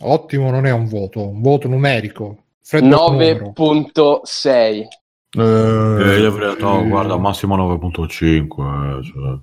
Ottimo 0.04 0.50
non 0.50 0.66
è 0.66 0.72
un 0.72 0.88
voto, 0.88 1.28
un 1.30 1.42
voto 1.42 1.68
numerico. 1.70 2.38
Freddo 2.64 3.10
numero. 3.10 3.54
9.6. 3.56 4.88
Eh, 5.34 5.40
io 5.40 6.28
avrei 6.28 6.50
detto, 6.56 6.82
sì. 6.82 6.88
guarda, 6.90 7.16
massimo 7.18 7.56
9.5. 7.56 9.00
eh, 9.00 9.04
cioè, 9.04 9.38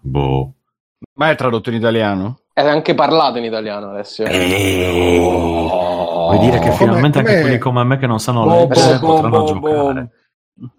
boh. 0.00 0.52
Ma 1.14 1.30
è 1.30 1.36
tradotto 1.36 1.68
in 1.70 1.76
italiano? 1.76 2.38
È 2.60 2.68
anche 2.68 2.94
parlato 2.94 3.38
in 3.38 3.44
italiano 3.44 3.90
adesso. 3.90 4.24
Vuoi 4.24 4.38
dire 6.38 6.58
che 6.58 6.70
Come- 6.70 6.76
finalmente 6.76 7.18
anche 7.18 7.40
quelli 7.40 7.58
come 7.58 7.82
me 7.84 7.98
che 7.98 8.06
non 8.06 8.20
sanno 8.20 8.44
Boh, 8.44 8.68
leggere 8.68 8.98
boh, 8.98 9.06
potranno 9.06 9.42
boh, 9.44 9.58
boh. 9.58 9.70
giocare. 9.70 10.10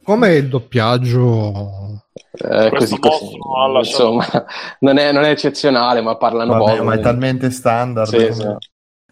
Com'è 0.03 0.29
il 0.29 0.47
doppiaggio? 0.47 2.03
Eh, 2.34 2.69
così, 2.69 2.99
così. 2.99 3.38
Insomma, 3.77 4.25
non 4.82 4.97
è, 4.97 5.11
non 5.11 5.23
è 5.23 5.29
eccezionale, 5.29 6.01
ma 6.01 6.17
parlano 6.17 6.53
Vabbè, 6.53 6.71
poco. 6.71 6.84
ma 6.84 6.93
è 6.93 6.99
quindi- 6.99 7.03
talmente 7.03 7.49
standard. 7.49 8.07
Sì, 8.09 8.15
come- 8.17 8.34
sì. 8.34 8.47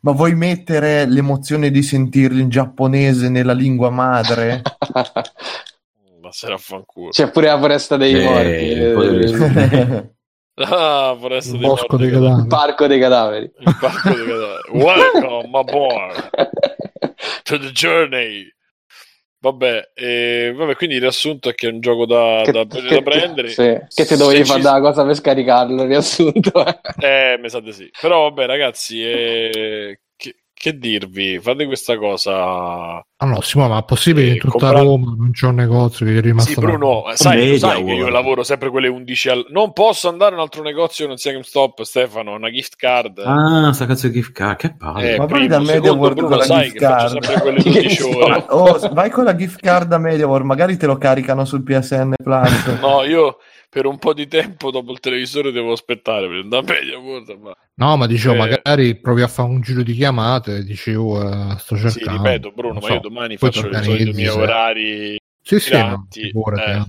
Ma 0.02 0.12
vuoi 0.14 0.34
mettere 0.36 1.06
l'emozione 1.06 1.72
di 1.72 1.82
sentirlo 1.84 2.40
in 2.40 2.48
giapponese 2.50 3.28
nella 3.30 3.52
lingua 3.54 3.90
madre? 3.90 4.62
Ma 6.22 6.32
se 6.32 6.52
affanculo. 6.52 7.10
C'è 7.10 7.30
pure 7.32 7.48
la 7.48 7.58
foresta 7.60 7.98
dei 7.98 8.14
Eh, 8.14 8.24
morti, 8.24 8.48
eh, 8.48 8.94
Ah, 10.62 11.16
foresta 11.20 11.54
Il 11.56 11.62
bosco 11.62 11.96
dei 11.98 12.10
che- 12.10 12.16
il 12.16 12.22
cadaveri. 12.22 12.48
parco 12.48 12.88
dei 12.88 13.00
cadaveri. 13.00 13.52
Il 13.60 13.78
parco 13.80 14.10
dei 14.10 14.26
cadaveri. 14.26 14.62
Welcome 14.74 15.58
aboard 15.58 16.30
to 17.44 17.58
the 17.60 17.72
journey. 17.72 18.46
Vabbè, 19.42 19.92
eh, 19.94 20.52
vabbè, 20.54 20.76
quindi 20.76 20.96
il 20.96 21.02
riassunto 21.02 21.48
è 21.48 21.56
che 21.56 21.70
è 21.70 21.72
un 21.72 21.80
gioco 21.80 22.06
da, 22.06 22.42
Che- 22.44 22.52
da, 22.52 22.66
che- 22.66 22.82
da 22.82 23.02
prendere. 23.02 23.48
sì, 23.48 23.78
che 23.94 24.06
ti 24.06 24.18
dovevi 24.18 24.44
fare 24.44 24.60
ci- 24.60 24.66
da 24.66 24.82
cosa 24.82 25.06
per 25.06 25.16
scaricarlo, 25.16 25.86
riassunto. 25.86 26.66
eh. 26.66 26.80
Eh, 27.00 27.38
mi 27.42 27.50
sa 27.50 27.62
di 27.62 27.72
sì. 27.72 27.90
Però 28.02 28.24
vabbè, 28.24 28.46
ragazzi, 28.46 29.02
eh, 29.02 30.00
che, 30.60 30.78
dirvi? 30.78 31.40
Fate 31.40 31.66
questa 31.66 31.98
cosa. 31.98 32.96
Ah 33.22 33.26
no, 33.26 33.40
Simo, 33.42 33.68
ma 33.70 33.80
è 33.80 33.84
possibile 33.86 34.28
che 34.28 34.32
in 34.34 34.40
tutta 34.40 34.52
comprare- 34.52 34.80
Roma 34.84 35.14
non 35.18 35.32
c'è 35.32 35.48
un 35.48 35.56
negozio 35.56 36.06
che 36.06 36.18
è 36.18 36.22
rimasto 36.22 36.52
Sì, 36.52 36.60
Bruno, 36.60 37.10
eh, 37.10 37.16
sai, 37.16 37.38
media, 37.38 37.58
sai 37.58 37.84
che 37.86 37.92
io 37.92 38.10
lavoro 38.10 38.44
sempre 38.44 38.70
quelle 38.70 38.88
11 38.90 39.30
al... 39.30 39.46
Non 39.50 39.72
posso 39.74 40.10
andare 40.10 40.32
in 40.32 40.38
un 40.38 40.44
altro 40.44 40.62
negozio 40.62 41.04
che 41.04 41.10
non 41.10 41.18
sia 41.18 41.32
GameStop, 41.32 41.82
Stefano, 41.84 42.34
una 42.34 42.50
gift 42.50 42.76
card. 42.76 43.20
Ah, 43.26 43.72
sta 43.74 43.86
cazzo 43.86 44.08
di 44.08 44.14
gift 44.14 44.32
card, 44.34 44.58
che 44.58 44.76
palle. 44.76 45.14
Eh, 45.14 45.18
Ma 45.18 45.26
vai 45.26 45.34
primo, 45.34 45.48
dal 45.48 45.62
Media 45.62 45.82
secondo, 45.82 46.00
World 46.02 46.16
Bruno, 46.18 46.30
con 46.30 46.38
la 46.38 46.44
sai 46.44 46.64
gift 46.66 46.78
che 46.78 46.86
faccio 46.86 47.20
card. 47.20 47.24
sempre 47.24 47.42
quelle 47.42 47.62
Che 47.64 47.70
12 47.72 48.02
ore. 48.04 48.46
Oh, 48.50 48.94
vai 48.94 49.10
con 49.10 49.24
la 49.24 49.36
gift 49.36 49.60
card 49.62 49.92
a 49.94 49.98
MediaWorld, 49.98 50.46
magari 50.46 50.78
te 50.78 50.86
lo 50.86 50.98
caricano 50.98 51.46
sul 51.46 51.64
PSN 51.64 52.14
Plus. 52.22 52.66
No, 52.82 53.04
io 53.04 53.38
per 53.70 53.86
un 53.86 54.00
po' 54.00 54.14
di 54.14 54.28
tempo 54.28 54.72
dopo 54.72 54.92
il 54.92 55.00
televisore 55.00 55.52
devo 55.52 55.72
aspettare 55.72 56.28
per 56.28 56.38
andare 56.38 56.66
a 56.66 56.74
media 56.74 57.00
quota, 57.00 57.38
ma 57.38 57.56
No, 57.76 57.96
ma 57.96 58.08
dicevo, 58.08 58.34
Eh. 58.34 58.38
magari 58.38 59.00
provi 59.00 59.22
a 59.22 59.28
fare 59.28 59.48
un 59.48 59.62
giro 59.62 59.84
di 59.84 59.94
chiamate, 59.94 60.64
dicevo, 60.64 61.22
eh, 61.22 61.58
sto 61.60 61.78
sì, 61.78 61.90
cercando. 62.00 62.24
ripeto 62.24 62.52
Bruno, 62.52 62.74
non 62.74 62.82
ma 62.82 62.88
so. 62.88 62.94
io 62.96 63.00
domani 63.00 63.38
faccio 63.38 63.68
i 63.68 63.70
miei 63.70 64.14
se- 64.14 64.30
orari 64.32 65.18
Sì, 65.42 65.60
sì, 65.60 65.72
no, 65.72 66.08
eh, 66.12 66.32
eh. 66.52 66.84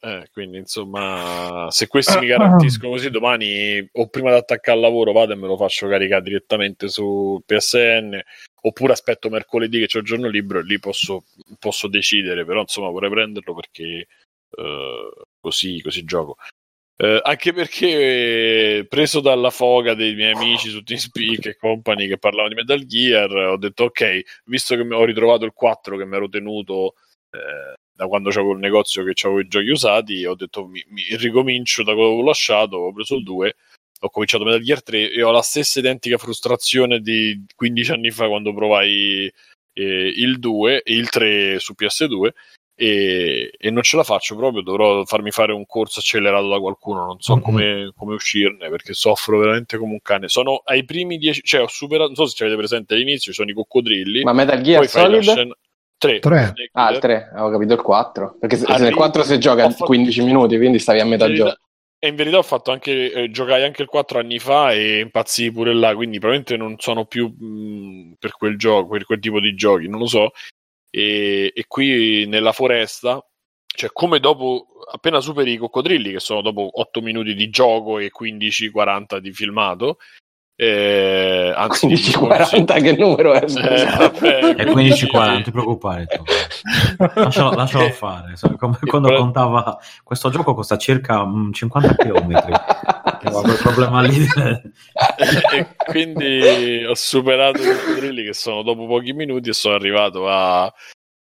eh, 0.00 0.28
quindi 0.32 0.58
insomma 0.58 1.68
se 1.70 1.86
questi 1.86 2.18
mi 2.18 2.26
garantiscono 2.26 2.92
così 2.92 3.08
domani 3.10 3.88
o 3.92 4.08
prima 4.08 4.30
di 4.30 4.36
attaccare 4.36 4.76
al 4.76 4.82
lavoro 4.82 5.12
vado 5.12 5.32
e 5.32 5.36
me 5.36 5.46
lo 5.46 5.56
faccio 5.56 5.86
caricare 5.86 6.22
direttamente 6.22 6.88
su 6.88 7.40
PSN 7.46 8.20
oppure 8.62 8.92
aspetto 8.92 9.28
mercoledì 9.30 9.78
che 9.78 9.86
c'ho 9.86 9.98
il 9.98 10.04
giorno 10.04 10.28
libero 10.28 10.58
e 10.58 10.64
lì 10.64 10.78
posso, 10.80 11.24
posso 11.58 11.86
decidere 11.86 12.44
però 12.44 12.62
insomma 12.62 12.90
vorrei 12.90 13.10
prenderlo 13.10 13.54
perché 13.54 14.08
eh, 14.58 15.10
così, 15.46 15.80
così 15.80 16.04
gioco. 16.04 16.36
Eh, 16.98 17.20
anche 17.22 17.52
perché 17.52 18.86
preso 18.88 19.20
dalla 19.20 19.50
foga 19.50 19.94
dei 19.94 20.14
miei 20.14 20.32
amici 20.32 20.70
su 20.70 20.82
TeamSpeak 20.82 21.46
e 21.46 21.56
company 21.56 22.08
che 22.08 22.16
parlavano 22.16 22.48
di 22.48 22.54
Metal 22.54 22.86
Gear 22.86 23.30
ho 23.30 23.58
detto 23.58 23.84
ok 23.84 24.22
visto 24.46 24.74
che 24.74 24.80
ho 24.80 25.04
ritrovato 25.04 25.44
il 25.44 25.52
4 25.52 25.98
che 25.98 26.06
mi 26.06 26.16
ero 26.16 26.26
tenuto 26.30 26.94
eh, 27.30 27.74
da 27.92 28.06
quando 28.06 28.30
c'avevo 28.30 28.52
il 28.52 28.60
negozio 28.60 29.04
che 29.04 29.12
avevo 29.26 29.40
i 29.40 29.48
giochi 29.48 29.68
usati, 29.68 30.24
ho 30.24 30.34
detto 30.34 30.66
mi, 30.66 30.82
mi 30.88 31.04
ricomincio 31.16 31.82
da 31.82 31.92
quello 31.94 32.14
che 32.14 32.22
ho 32.22 32.24
lasciato, 32.24 32.76
ho 32.76 32.92
preso 32.92 33.16
il 33.16 33.22
2, 33.22 33.56
ho 34.00 34.10
cominciato 34.10 34.44
Metal 34.44 34.62
Gear 34.62 34.82
3 34.82 35.12
e 35.12 35.22
ho 35.22 35.30
la 35.30 35.42
stessa 35.42 35.78
identica 35.78 36.18
frustrazione 36.18 37.00
di 37.00 37.44
15 37.54 37.92
anni 37.92 38.10
fa 38.10 38.26
quando 38.26 38.54
provai 38.54 39.30
eh, 39.74 40.12
il 40.16 40.38
2 40.38 40.82
e 40.82 40.94
il 40.94 41.10
3 41.10 41.58
su 41.58 41.74
PS2 41.78 42.30
e, 42.78 43.50
e 43.58 43.70
non 43.70 43.82
ce 43.82 43.96
la 43.96 44.04
faccio 44.04 44.36
proprio, 44.36 44.62
dovrò 44.62 45.02
farmi 45.06 45.30
fare 45.30 45.52
un 45.52 45.64
corso 45.66 46.00
accelerato 46.00 46.46
da 46.48 46.58
qualcuno, 46.58 47.06
non 47.06 47.20
so 47.20 47.36
Mhm. 47.36 47.40
come, 47.42 47.92
come 47.96 48.14
uscirne 48.14 48.68
perché 48.68 48.92
soffro 48.92 49.38
veramente 49.38 49.78
come 49.78 49.92
un 49.92 50.00
cane. 50.02 50.28
Sono 50.28 50.60
ai 50.64 50.84
primi 50.84 51.16
10, 51.16 51.40
cioè 51.42 51.62
ho 51.62 51.66
superato, 51.68 52.06
non 52.08 52.14
so 52.16 52.26
se 52.26 52.36
ci 52.36 52.42
avete 52.42 52.58
presente 52.58 52.94
all'inizio, 52.94 53.32
sono 53.32 53.50
i 53.50 53.54
coccodrilli, 53.54 54.22
Ma 54.22 54.32
Metal 54.34 54.60
Gear 54.60 54.78
poi 54.80 54.88
Solid? 54.88 55.22
scena... 55.22 55.54
3. 55.98 56.18
Tre. 56.18 56.52
Ah, 56.72 56.90
il 56.92 56.98
3, 56.98 57.30
avevo 57.32 57.50
capito 57.52 57.72
il 57.72 57.80
4. 57.80 58.36
Perché 58.38 58.56
se, 58.56 58.66
Arrivi- 58.66 58.82
nel 58.84 58.94
4 58.94 59.22
si 59.22 59.38
gioca 59.38 59.68
fatto- 59.70 59.84
15 59.86 60.22
minuti, 60.22 60.58
quindi 60.58 60.78
stavi 60.78 61.00
a 61.00 61.06
metà 61.06 61.32
gioco. 61.32 61.56
E 61.98 62.08
in 62.08 62.14
verità 62.16 62.36
ho 62.36 62.42
fatto 62.42 62.70
anche, 62.70 63.10
eh, 63.10 63.30
giocai 63.30 63.64
anche 63.64 63.80
il 63.80 63.88
4 63.88 64.18
anni 64.18 64.38
fa 64.38 64.72
e 64.72 64.98
impazzii 64.98 65.50
pure 65.50 65.72
là, 65.72 65.94
quindi 65.94 66.18
probabilmente 66.18 66.58
non 66.58 66.76
sono 66.78 67.06
più 67.06 67.26
mh, 67.28 68.16
per 68.18 68.32
quel 68.32 68.58
gioco, 68.58 68.88
per 68.90 69.06
quel 69.06 69.18
tipo 69.18 69.40
di 69.40 69.54
giochi, 69.54 69.88
non 69.88 70.00
lo 70.00 70.06
so. 70.06 70.32
E, 70.96 71.52
e 71.54 71.64
qui 71.68 72.24
nella 72.26 72.52
foresta, 72.52 73.22
cioè 73.66 73.90
come 73.92 74.18
dopo, 74.18 74.66
appena 74.90 75.20
superi 75.20 75.52
i 75.52 75.58
coccodrilli, 75.58 76.12
che 76.12 76.20
sono 76.20 76.40
dopo 76.40 76.70
8 76.80 77.02
minuti 77.02 77.34
di 77.34 77.50
gioco 77.50 77.98
e 77.98 78.10
15-40 78.10 79.18
di 79.18 79.30
filmato, 79.30 79.98
eh, 80.58 81.52
anzi, 81.54 81.86
15-40, 81.86 82.82
che 82.82 82.96
numero 82.96 83.34
è? 83.34 83.44
Eh, 83.44 83.84
vabbè, 83.84 84.54
15-40, 84.64 85.26
non 85.26 85.42
ti 85.42 85.50
preoccupare. 85.50 86.06
tu. 86.06 86.22
Lascialo, 87.14 87.50
lascialo 87.52 87.90
fare. 87.90 88.34
Come 88.56 88.78
quando 88.86 89.08
però- 89.08 89.20
contava 89.20 89.78
questo 90.02 90.30
gioco 90.30 90.54
costa 90.54 90.78
circa 90.78 91.26
mm, 91.26 91.52
50 91.52 91.94
km. 91.96 92.42
quel 93.20 93.58
problema 93.60 94.00
lì. 94.00 94.26
e 95.52 95.76
quindi 95.84 96.84
ho 96.86 96.94
superato 96.94 97.60
i 97.60 97.66
coccodrilli 97.66 98.24
che 98.24 98.32
sono 98.32 98.62
dopo 98.62 98.86
pochi 98.86 99.12
minuti 99.12 99.50
e 99.50 99.52
sono 99.52 99.74
arrivato 99.74 100.26
a 100.26 100.72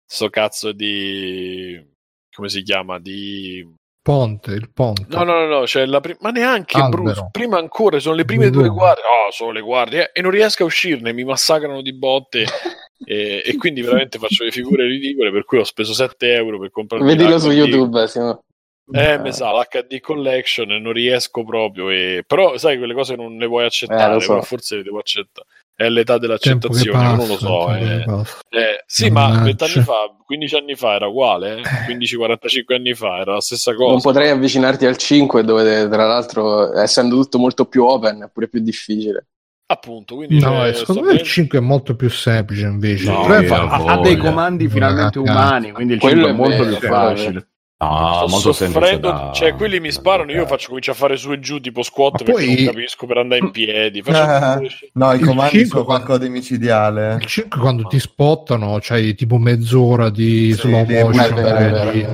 sto 0.06 0.30
cazzo 0.30 0.74
di 0.74 1.82
come 2.30 2.50
si 2.50 2.62
chiama 2.62 3.00
di 3.00 3.66
Ponte, 4.04 4.52
il 4.52 4.70
ponte. 4.70 5.06
no 5.08 5.24
no 5.24 5.40
no, 5.40 5.48
no 5.48 5.62
c'è 5.62 5.86
la 5.86 6.02
prima 6.02 6.18
ma 6.22 6.30
neanche 6.32 6.78
Albero. 6.78 7.04
Bruce 7.04 7.28
prima 7.32 7.58
ancora 7.58 8.00
sono 8.00 8.16
le 8.16 8.26
prime 8.26 8.50
Bruno. 8.50 8.68
due 8.68 8.76
guardie 8.76 9.04
oh 9.06 9.32
sono 9.32 9.52
le 9.52 9.62
guardie 9.62 10.02
eh, 10.08 10.20
e 10.20 10.22
non 10.22 10.30
riesco 10.30 10.64
a 10.64 10.66
uscirne 10.66 11.14
mi 11.14 11.24
massacrano 11.24 11.82
di 11.82 11.94
botte 11.94 12.44
e, 13.06 13.42
e 13.46 13.56
quindi 13.58 13.82
veramente 13.82 14.18
faccio 14.20 14.44
le 14.44 14.52
figure 14.52 14.86
ridicole 14.88 15.32
per 15.32 15.46
cui 15.46 15.60
ho 15.60 15.64
speso 15.64 15.94
7 15.94 16.34
euro 16.34 16.60
per 16.60 16.72
comprare 16.72 17.04
Vedilo 17.04 17.38
su 17.40 17.52
YouTube. 17.52 18.08
Simo. 18.08 18.44
eh, 18.92 19.18
mi 19.20 19.32
sa, 19.32 19.52
l'HD 19.52 20.00
Collection 20.00 20.68
non 20.68 20.92
riesco 20.94 21.44
proprio. 21.44 21.90
E... 21.90 22.24
Però, 22.26 22.58
sai, 22.58 22.78
quelle 22.78 22.94
cose 22.94 23.16
non 23.16 23.38
le 23.38 23.46
vuoi 23.46 23.66
accettare. 23.66 24.18
Eh, 24.18 24.22
so. 24.22 24.28
però 24.34 24.42
forse 24.42 24.78
le 24.78 24.84
devo 24.84 25.00
accettare. 25.00 25.48
È 25.84 25.90
l'età 25.90 26.18
dell'accettazione, 26.18 26.98
passa, 26.98 27.16
non 27.16 27.28
lo 27.28 27.38
so. 27.38 27.66
che 27.78 27.96
eh. 27.96 28.04
passa. 28.06 28.40
Eh, 28.50 28.84
sì, 28.86 29.10
ma 29.10 29.28
Mannaggia. 29.28 29.44
20 29.44 29.64
anni 29.64 29.86
fa, 29.86 30.16
15 30.26 30.56
anni 30.56 30.76
fa 30.76 30.94
era 30.94 31.08
uguale, 31.08 31.58
eh? 31.58 31.62
15-45 31.62 32.74
anni 32.76 32.94
fa 32.94 33.18
era 33.18 33.34
la 33.34 33.42
stessa 33.42 33.74
cosa. 33.74 33.92
Non 33.92 34.02
potrei 34.02 34.30
avvicinarti 34.30 34.86
al 34.86 34.98
5, 34.98 35.44
dove 35.44 35.90
tra 35.90 36.06
l'altro, 36.06 36.78
essendo 36.80 37.16
tutto 37.16 37.38
molto 37.38 37.66
più 37.66 37.84
open, 37.84 38.24
è 38.24 38.30
pure 38.32 38.48
più 38.48 38.62
difficile. 38.62 39.28
Appunto, 39.66 40.16
quindi 40.16 40.40
No, 40.40 40.66
eh, 40.66 40.74
secondo 40.74 41.02
me 41.02 41.12
il 41.12 41.18
bene- 41.18 41.28
5 41.28 41.58
è 41.58 41.62
molto 41.62 41.96
più 41.96 42.10
semplice 42.10 42.66
invece. 42.66 43.10
No, 43.10 43.26
ha, 43.26 43.94
ha 43.94 44.00
dei 44.02 44.18
comandi 44.18 44.68
finalmente 44.70 45.20
umani, 45.20 45.72
quindi 45.72 45.94
il 45.94 46.00
Quello 46.00 46.28
5 46.28 46.30
è 46.30 46.34
è 46.34 46.38
molto 46.38 46.64
vero, 46.64 46.78
più 46.78 46.88
è 46.88 46.92
facile. 46.92 47.48
No, 47.84 48.14
sto 48.16 48.28
molto 48.28 48.54
soffrendo, 48.54 49.10
da- 49.12 49.32
cioè 49.34 49.54
quelli 49.56 49.80
mi 49.80 49.92
sparano, 49.92 50.32
io 50.32 50.46
faccio 50.46 50.68
cominciare 50.70 50.98
a 50.98 51.02
fare 51.02 51.18
su 51.18 51.32
e 51.32 51.40
giù 51.40 51.60
tipo 51.60 51.82
squat 51.84 52.12
Ma 52.12 52.18
perché 52.26 52.32
poi- 52.46 52.56
non 52.64 52.74
capisco 52.74 53.06
per 53.06 53.18
andare 53.18 53.42
in 53.42 53.52
piedi. 53.52 54.02
Faccio 54.04 54.68
No, 54.94 55.12
i 55.12 55.18
Il 55.20 55.26
comandi 55.26 55.50
cinque 55.52 55.68
sono 55.70 55.84
quando- 55.86 56.06
qualcosa 56.06 56.18
di 56.20 56.30
micidiale. 56.30 57.16
Il 57.20 57.26
5 57.26 57.60
quando 57.60 57.84
ti 57.84 58.00
spottano 58.00 58.78
c'hai 58.82 59.16
tipo 59.16 59.38
mezz'ora 59.38 60.10
di 60.10 60.54
Sì, 60.54 60.60
slow 60.62 60.86
di- 60.86 60.94
motion. 61.02 61.34
vedi. 61.36 62.08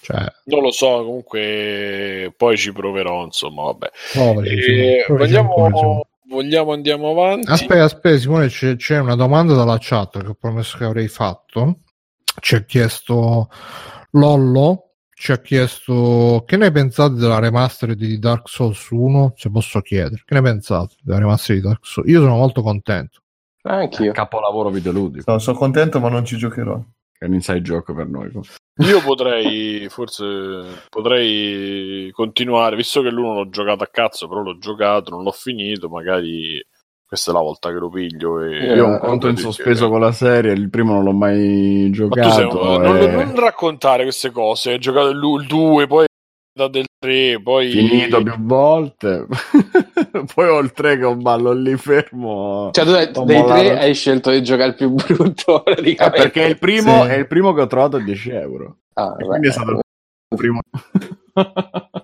Cioè, 0.00 0.24
Non 0.44 0.62
lo 0.62 0.70
so, 0.70 0.86
comunque 1.04 2.32
poi 2.36 2.56
ci 2.56 2.72
proverò, 2.72 3.24
insomma, 3.24 3.64
vabbè. 3.64 3.90
provaci, 4.12 4.54
Eh, 4.54 5.04
provaci 5.06 5.36
ancora, 5.36 5.68
vogliamo, 5.68 5.78
Simone. 5.78 6.02
vogliamo 6.28 6.72
andiamo 6.72 7.10
avanti. 7.10 7.50
Aspetta, 7.50 7.84
aspetta, 7.84 8.18
Simone, 8.18 8.46
c'è, 8.48 8.76
c'è 8.76 8.98
una 9.00 9.16
domanda 9.16 9.54
dalla 9.54 9.76
chat 9.78 10.20
che 10.22 10.28
ho 10.28 10.36
promesso 10.38 10.78
che 10.78 10.84
avrei 10.84 11.08
fatto. 11.08 11.78
Ci 12.40 12.54
ha 12.54 12.60
chiesto 12.64 13.50
Lollo, 14.12 14.87
ci 15.20 15.32
ha 15.32 15.38
chiesto 15.38 16.44
che 16.46 16.56
ne 16.56 16.70
pensate 16.70 17.14
della 17.14 17.40
remaster 17.40 17.94
di 17.96 18.20
Dark 18.20 18.48
Souls 18.48 18.88
1, 18.90 19.32
se 19.36 19.50
posso 19.50 19.80
chiedere. 19.80 20.22
Che 20.24 20.32
ne 20.34 20.42
pensate 20.42 20.94
della 21.02 21.18
remaster 21.18 21.56
di 21.56 21.62
Dark 21.62 21.84
Souls? 21.84 22.08
Io 22.08 22.20
sono 22.20 22.36
molto 22.36 22.62
contento. 22.62 23.20
Anch'io. 23.62 24.12
Capolavoro 24.12 24.70
videoludico, 24.70 25.24
Sono, 25.24 25.38
sono 25.40 25.58
contento, 25.58 25.98
ma 25.98 26.08
non 26.08 26.24
ci 26.24 26.36
giocherò. 26.36 26.78
che 27.12 27.24
è 27.24 27.28
un 27.28 27.34
inside 27.34 27.62
joke 27.62 27.92
per 27.92 28.06
noi. 28.06 28.30
Io 28.76 29.02
potrei, 29.02 29.88
forse, 29.88 30.24
potrei 30.88 32.10
continuare, 32.12 32.76
visto 32.76 33.02
che 33.02 33.10
l'uno 33.10 33.34
l'ho 33.34 33.48
giocato 33.48 33.82
a 33.82 33.88
cazzo, 33.90 34.28
però 34.28 34.40
l'ho 34.42 34.56
giocato, 34.58 35.10
non 35.10 35.24
l'ho 35.24 35.32
finito, 35.32 35.88
magari 35.88 36.64
questa 37.08 37.30
è 37.30 37.34
la 37.34 37.40
volta 37.40 37.70
che 37.70 37.78
lo 37.78 37.88
piglio. 37.88 38.40
E... 38.42 38.54
Eh, 38.68 38.74
Io 38.74 38.84
ho 38.84 38.88
un 38.90 38.98
conto 38.98 39.28
in 39.28 39.36
sospeso 39.38 39.84
sì. 39.86 39.90
con 39.90 40.00
la 40.00 40.12
serie, 40.12 40.52
il 40.52 40.68
primo 40.68 40.92
non 40.92 41.04
l'ho 41.04 41.12
mai 41.12 41.90
Ma 41.96 42.06
tu 42.08 42.30
sei 42.30 42.48
giocato. 42.48 42.60
un- 42.60 42.82
non, 42.82 42.96
e- 42.98 43.06
non 43.24 43.34
raccontare 43.40 44.02
queste 44.02 44.30
cose, 44.30 44.72
hai 44.72 44.78
giocato 44.78 45.08
il 45.08 45.46
2, 45.46 45.86
poi 45.86 46.06
del 46.70 46.84
3, 46.98 47.40
poi... 47.40 47.70
finito 47.70 48.20
più 48.22 48.34
volte. 48.40 49.26
Poi 50.34 50.48
ho 50.48 50.58
il 50.58 50.72
3 50.72 50.98
che 50.98 51.04
ho 51.04 51.12
un 51.12 51.22
ballo 51.22 51.52
lì 51.52 51.76
fermo. 51.76 52.70
Cioè, 52.72 52.84
tu 52.84 52.90
dai- 52.90 53.10
Ho 53.14 53.24
dei 53.24 53.38
mollato. 53.38 53.60
tre 53.60 53.78
hai 53.78 53.94
scelto 53.94 54.30
di 54.32 54.42
giocare 54.42 54.70
il 54.70 54.74
più 54.74 54.90
brutto, 54.90 55.64
Eh, 55.64 55.94
perché 55.94 56.42
il 56.42 56.58
primo, 56.58 57.04
Sì. 57.04 57.10
è 57.10 57.14
il 57.14 57.26
primo 57.28 57.52
che 57.54 57.60
ho 57.60 57.66
trovato 57.68 57.96
a 57.98 58.00
10 58.00 58.30
euro. 58.30 58.78
Ah, 58.94 59.14
E 59.16 59.24
quindi 59.24 59.46
è 59.46 59.52
stato 59.52 59.70
il 59.70 59.80
primo. 60.36 60.60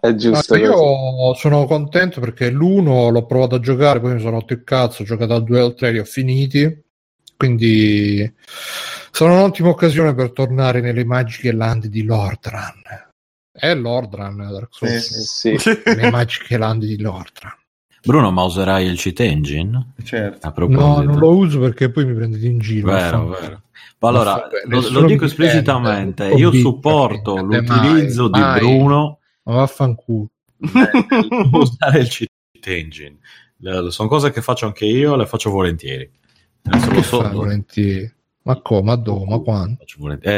È 0.00 0.14
giusto. 0.14 0.54
Ma 0.54 0.60
così. 0.60 0.70
io 0.70 1.34
sono 1.34 1.64
contento 1.66 2.20
perché 2.20 2.50
l'uno 2.50 3.08
l'ho 3.08 3.26
provato 3.26 3.56
a 3.56 3.60
giocare, 3.60 4.00
poi 4.00 4.14
mi 4.14 4.20
sono 4.20 4.38
rotto 4.38 4.52
il 4.52 4.64
cazzo, 4.64 5.02
ho 5.02 5.04
giocato 5.04 5.34
al 5.34 5.44
2 5.44 5.58
e 5.58 5.62
al 5.62 5.74
3, 5.74 5.92
li 5.92 5.98
ho 5.98 6.04
finiti. 6.04 6.82
Quindi 7.36 8.32
sarà 9.10 9.32
un'ottima 9.32 9.68
occasione 9.68 10.14
per 10.14 10.32
tornare 10.32 10.80
nelle 10.80 11.04
magiche 11.04 11.52
landi 11.52 11.88
di 11.88 12.04
Lordran. 12.04 12.82
È 13.52 13.74
Lordran 13.74 14.36
Dark 14.36 14.68
Souls. 14.70 15.20
Sì, 15.22 15.56
Sì. 15.58 15.82
Le 15.84 16.10
magiche 16.10 16.56
landi 16.56 16.86
di 16.86 17.00
Lordran. 17.00 17.52
Bruno, 18.04 18.30
ma 18.30 18.42
userai 18.42 18.86
il 18.86 18.98
cheat 18.98 19.20
engine? 19.20 19.94
Certo. 20.02 20.46
A. 20.46 20.52
No, 20.68 21.00
non 21.00 21.18
lo 21.18 21.36
uso 21.36 21.58
perché 21.58 21.90
poi 21.90 22.04
mi 22.04 22.14
prendete 22.14 22.46
in 22.46 22.58
giro. 22.58 22.92
Vero, 22.92 23.28
vero. 23.28 23.62
Ma 24.00 24.08
allora, 24.10 24.48
lo, 24.66 24.90
lo 24.90 25.04
dico 25.06 25.24
esplicitamente, 25.24 26.26
io 26.28 26.52
supporto 26.52 27.36
l'utilizzo 27.36 28.28
mai, 28.28 28.40
mai. 28.40 28.60
di 28.60 28.66
Bruno 28.66 29.20
Ma 29.44 29.54
vaffanculo. 29.54 30.30
per 30.56 31.48
usare 31.52 32.00
il 32.00 32.08
cheat 32.08 32.66
engine. 32.66 33.18
Le- 33.58 33.90
sono 33.90 34.08
cose 34.08 34.30
che 34.30 34.42
faccio 34.42 34.66
anche 34.66 34.84
io, 34.86 35.16
le 35.16 35.26
faccio 35.26 35.50
volentieri. 35.50 36.10
Adesso 36.62 36.88
Che 36.88 36.94
lo 36.94 37.02
so, 37.02 37.28
volentieri? 37.30 38.12
Ma 38.42 38.60
come? 38.60 38.82
Ma 38.82 38.96
dove? 38.96 39.24
Ma 39.26 39.38
quando? 39.38 39.76
faccio 39.78 39.96
volentieri. 40.00 40.36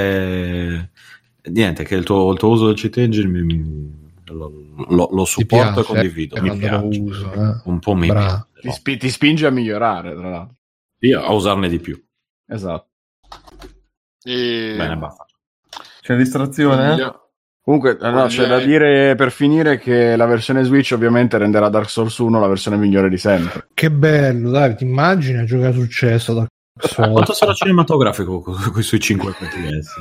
Eh, 1.44 1.50
niente, 1.50 1.84
che 1.84 1.94
il 1.94 2.04
tuo, 2.04 2.32
il 2.32 2.38
tuo 2.38 2.50
uso 2.50 2.66
del 2.66 2.76
cheat 2.76 2.96
engine 2.98 3.28
mi- 3.28 3.42
mi- 3.42 4.04
lo, 4.26 4.52
lo- 4.88 5.08
lo 5.12 5.24
supporto 5.24 5.68
e 5.80 5.84
piace, 5.84 5.92
condivido. 5.92 6.34
eh, 6.36 6.40
Mi 6.40 6.56
piace. 6.56 6.98
uso, 6.98 7.32
eh? 7.32 7.60
Un 7.64 7.78
po' 7.78 7.94
mi 7.94 8.08
Bravo. 8.08 8.48
Ti, 8.60 8.70
spi- 8.72 8.96
ti 8.96 9.08
spinge 9.10 9.46
a 9.46 9.50
migliorare, 9.50 10.14
tra 10.14 10.28
l'altro. 10.28 10.56
Io 11.00 11.20
a 11.22 11.32
usarne 11.32 11.68
di 11.68 11.78
più. 11.78 12.02
Esatto. 12.48 12.88
E... 14.24 14.74
Bene, 14.76 14.96
basta. 14.96 15.24
C'è 16.00 16.16
distrazione? 16.16 16.88
Voglia- 16.90 17.20
Comunque, 17.66 17.97
no, 18.01 18.26
c'è 18.26 18.47
da 18.47 18.60
dire 18.60 19.16
per 19.16 19.32
finire 19.32 19.76
che 19.80 20.14
la 20.14 20.26
versione 20.26 20.62
Switch 20.62 20.93
ovviamente 20.94 21.36
renderà 21.36 21.68
Dark 21.68 21.90
Souls 21.90 22.16
1 22.16 22.38
la 22.38 22.47
versione 22.47 22.76
migliore 22.76 23.09
di 23.09 23.18
sempre. 23.18 23.66
Che 23.74 23.90
bello, 23.90 24.51
dai, 24.51 24.76
ti 24.76 24.84
immagini 24.84 25.38
a 25.38 25.44
giocare 25.44 25.72
successo 25.72 26.32
da 26.32 26.47
Quanto 26.94 27.32
sarà 27.32 27.52
cinematografico 27.55 28.40
con 28.40 28.82
sui 28.84 29.01
5 29.01 29.32
fps? 29.32 29.94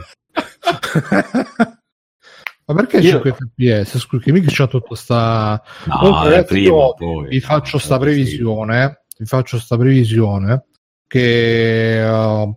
Ma 2.68 2.74
perché 2.76 2.98
Io- 2.98 3.22
5 3.22 3.34
fps? 3.34 3.98
Scusa, 3.98 4.24
che 4.24 4.32
mica 4.32 4.50
c'ha 4.52 4.68
tutta 4.68 4.96
sta... 4.96 5.64
No, 5.86 6.24
ragazzi, 6.24 6.46
prima 6.54 6.94
poi. 6.94 7.28
vi 7.30 7.40
faccio 7.40 7.78
No, 7.78 7.82
sta 7.82 7.96
sì. 7.96 8.00
previsione, 8.02 9.06
vi 9.18 9.26
faccio 9.26 9.58
sta 9.58 9.76
previsione 9.76 10.66
che 11.08 12.06
uh, 12.08 12.56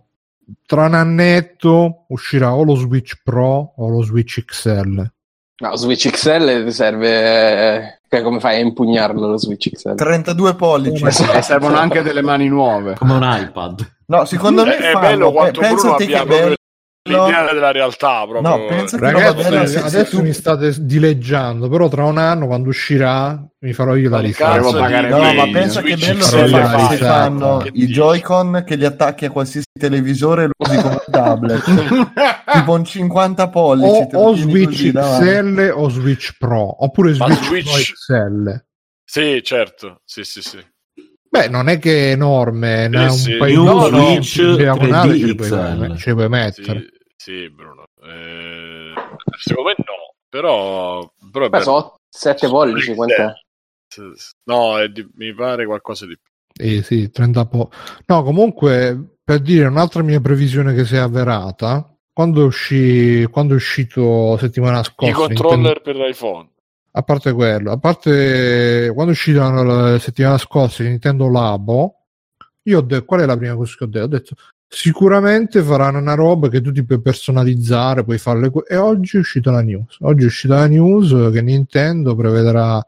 tra 0.65 0.85
un 0.85 0.93
annetto 0.93 2.05
uscirà 2.07 2.53
o 2.53 2.63
lo 2.63 2.75
Switch 2.75 3.19
Pro 3.23 3.73
o 3.75 3.89
lo 3.89 4.01
Switch 4.03 4.43
XL. 4.45 5.11
No, 5.61 5.75
Switch 5.75 6.09
XL 6.09 6.63
ti 6.65 6.71
serve... 6.71 7.97
eh, 8.07 8.21
come 8.23 8.39
fai 8.39 8.55
a 8.55 8.59
impugnarlo 8.59 9.27
lo 9.27 9.37
Switch 9.37 9.69
XL? 9.71 9.95
32 9.95 10.55
pollici. 10.55 10.99
Come- 11.03 11.37
E 11.37 11.41
servono 11.41 11.77
anche 11.77 12.01
delle 12.01 12.21
mani 12.21 12.47
nuove. 12.47 12.95
Come 12.95 13.13
un 13.13 13.23
iPad. 13.23 13.91
No, 14.07 14.25
secondo 14.25 14.65
me 14.65 14.77
È, 14.77 14.89
è 14.89 14.91
fanno- 14.93 14.99
bello 15.07 15.27
pe- 15.27 15.33
quanto 15.33 15.59
pensa 15.59 15.75
Bruno 15.81 15.95
abbia 15.95 16.21
è 16.21 16.25
bello. 16.25 16.55
L'ideale 17.09 17.53
della 17.53 17.71
realtà. 17.71 18.25
Proprio. 18.27 18.41
No, 18.57 18.65
pensa 18.67 18.97
che 18.97 19.11
Ragazzi, 19.11 19.67
se 19.67 19.79
adesso 19.79 20.17
tu- 20.17 20.21
mi 20.23 20.33
state 20.33 20.73
dileggiando, 20.79 21.67
però 21.69 21.87
tra 21.87 22.05
un 22.05 22.17
anno 22.17 22.47
quando 22.47 22.69
uscirà 22.69 23.41
mi 23.61 23.73
farò 23.73 23.95
io 23.95 24.09
la 24.09 24.21
di- 24.21 24.35
No, 24.39 24.71
Play, 24.71 25.35
ma 25.35 25.49
pensa 25.51 25.81
che 25.81 25.95
bello 25.97 26.21
se, 26.23 26.47
fa- 26.47 26.87
se 26.89 26.97
fanno 26.97 27.57
Che 27.57 27.67
i 27.69 27.71
dici? 27.71 27.91
Joy-Con 27.93 28.63
che 28.65 28.75
li 28.75 28.85
attacchi 28.85 29.25
a 29.25 29.31
qualsiasi 29.31 29.65
televisore 29.77 30.43
e 30.43 30.47
lo 30.47 30.53
usi 30.57 30.77
come 30.81 31.01
tablet. 31.11 31.63
tipo 32.53 32.71
un 32.73 32.85
50 32.85 33.49
pollici. 33.49 34.07
O, 34.15 34.29
o 34.29 34.35
Switch. 34.35 34.91
XL 34.91 35.71
o 35.75 35.89
Switch 35.89 36.35
Pro, 36.37 36.83
oppure 36.83 37.13
Switch, 37.13 37.43
Switch- 37.43 37.65
Pro 37.71 38.15
XL. 38.17 38.63
Sì, 39.03 39.41
certo. 39.43 40.01
Sì, 40.05 40.23
sì, 40.23 40.41
sì. 40.41 40.57
Beh, 41.31 41.47
non 41.47 41.67
è 41.69 41.77
che 41.77 42.09
è 42.09 42.11
enorme, 42.13 42.87
ne 42.87 43.05
ha 43.05 43.09
sì. 43.09 43.33
un 43.33 43.37
paio 43.37 43.59
di 43.61 43.65
no, 43.67 43.87
Switch 43.87 44.35
in 44.37 44.55
diagonale 44.55 45.13
3D 45.13 45.19
ce 45.19 45.25
li 45.25 45.35
puoi- 45.35 45.49
XL. 45.49 45.95
ce 45.97 46.09
li 46.09 46.15
puoi 46.15 46.29
mettere. 46.29 46.79
Sì, 46.79 46.89
sì, 47.19 47.49
Bruno. 47.49 47.83
Eh, 48.01 48.93
secondo 49.37 49.69
me 49.69 49.75
no, 49.79 50.15
però... 50.29 51.11
però 51.31 51.49
Beh, 51.49 51.61
sono 51.61 51.95
7 52.09 52.47
pollici, 52.47 52.95
quant'è? 52.95 53.33
No, 54.45 54.79
è 54.79 54.87
di- 54.87 55.07
mi 55.15 55.33
pare 55.33 55.65
qualcosa 55.65 56.05
di 56.05 56.17
più. 56.17 56.31
Eh 56.65 56.81
sì, 56.81 57.09
30 57.11 57.45
po'. 57.45 57.69
No, 58.05 58.23
comunque, 58.23 59.15
per 59.21 59.39
dire 59.41 59.67
un'altra 59.67 60.01
mia 60.01 60.21
previsione 60.21 60.73
che 60.73 60.85
si 60.85 60.95
è 60.95 60.99
avverata, 60.99 61.93
quando, 62.13 62.45
uscì, 62.45 63.27
quando 63.29 63.53
è 63.53 63.57
uscito 63.57 64.37
settimana 64.37 64.79
I 64.79 64.83
scorsa, 64.83 65.13
controller 65.13 65.81
per 65.81 65.95
l'iPhone. 65.97 66.49
a 66.91 67.01
parte 67.03 67.33
quello, 67.33 67.71
a 67.71 67.77
parte 67.77 68.91
quando 68.93 69.11
è 69.11 69.15
uscito 69.15 69.39
la, 69.39 69.99
settimana 69.99 70.37
scorsa 70.37 70.83
il 70.83 70.89
Nintendo 70.89 71.29
Labo, 71.29 72.05
io 72.63 72.77
ho 72.77 72.81
detto, 72.81 73.05
qual 73.05 73.21
è 73.21 73.25
la 73.25 73.37
prima 73.37 73.55
cosa 73.55 73.75
che 73.77 73.83
ho 73.83 73.87
detto? 73.87 74.05
Ho 74.05 74.07
detto, 74.07 74.35
sicuramente 74.69 75.63
faranno 75.63 75.97
una 75.97 76.13
roba 76.13 76.47
che 76.47 76.61
tu 76.61 76.71
ti 76.71 76.85
puoi 76.85 77.01
personalizzare, 77.01 78.03
puoi 78.03 78.19
farle... 78.19 78.51
E 78.67 78.77
oggi 78.77 79.17
è 79.17 79.19
uscita 79.19 79.49
la 79.51 79.61
news. 79.61 79.97
Oggi 80.01 80.23
è 80.23 80.27
uscita 80.27 80.55
la 80.57 80.67
news 80.67 81.31
che 81.33 81.41
Nintendo 81.41 82.15
prevederà 82.15 82.85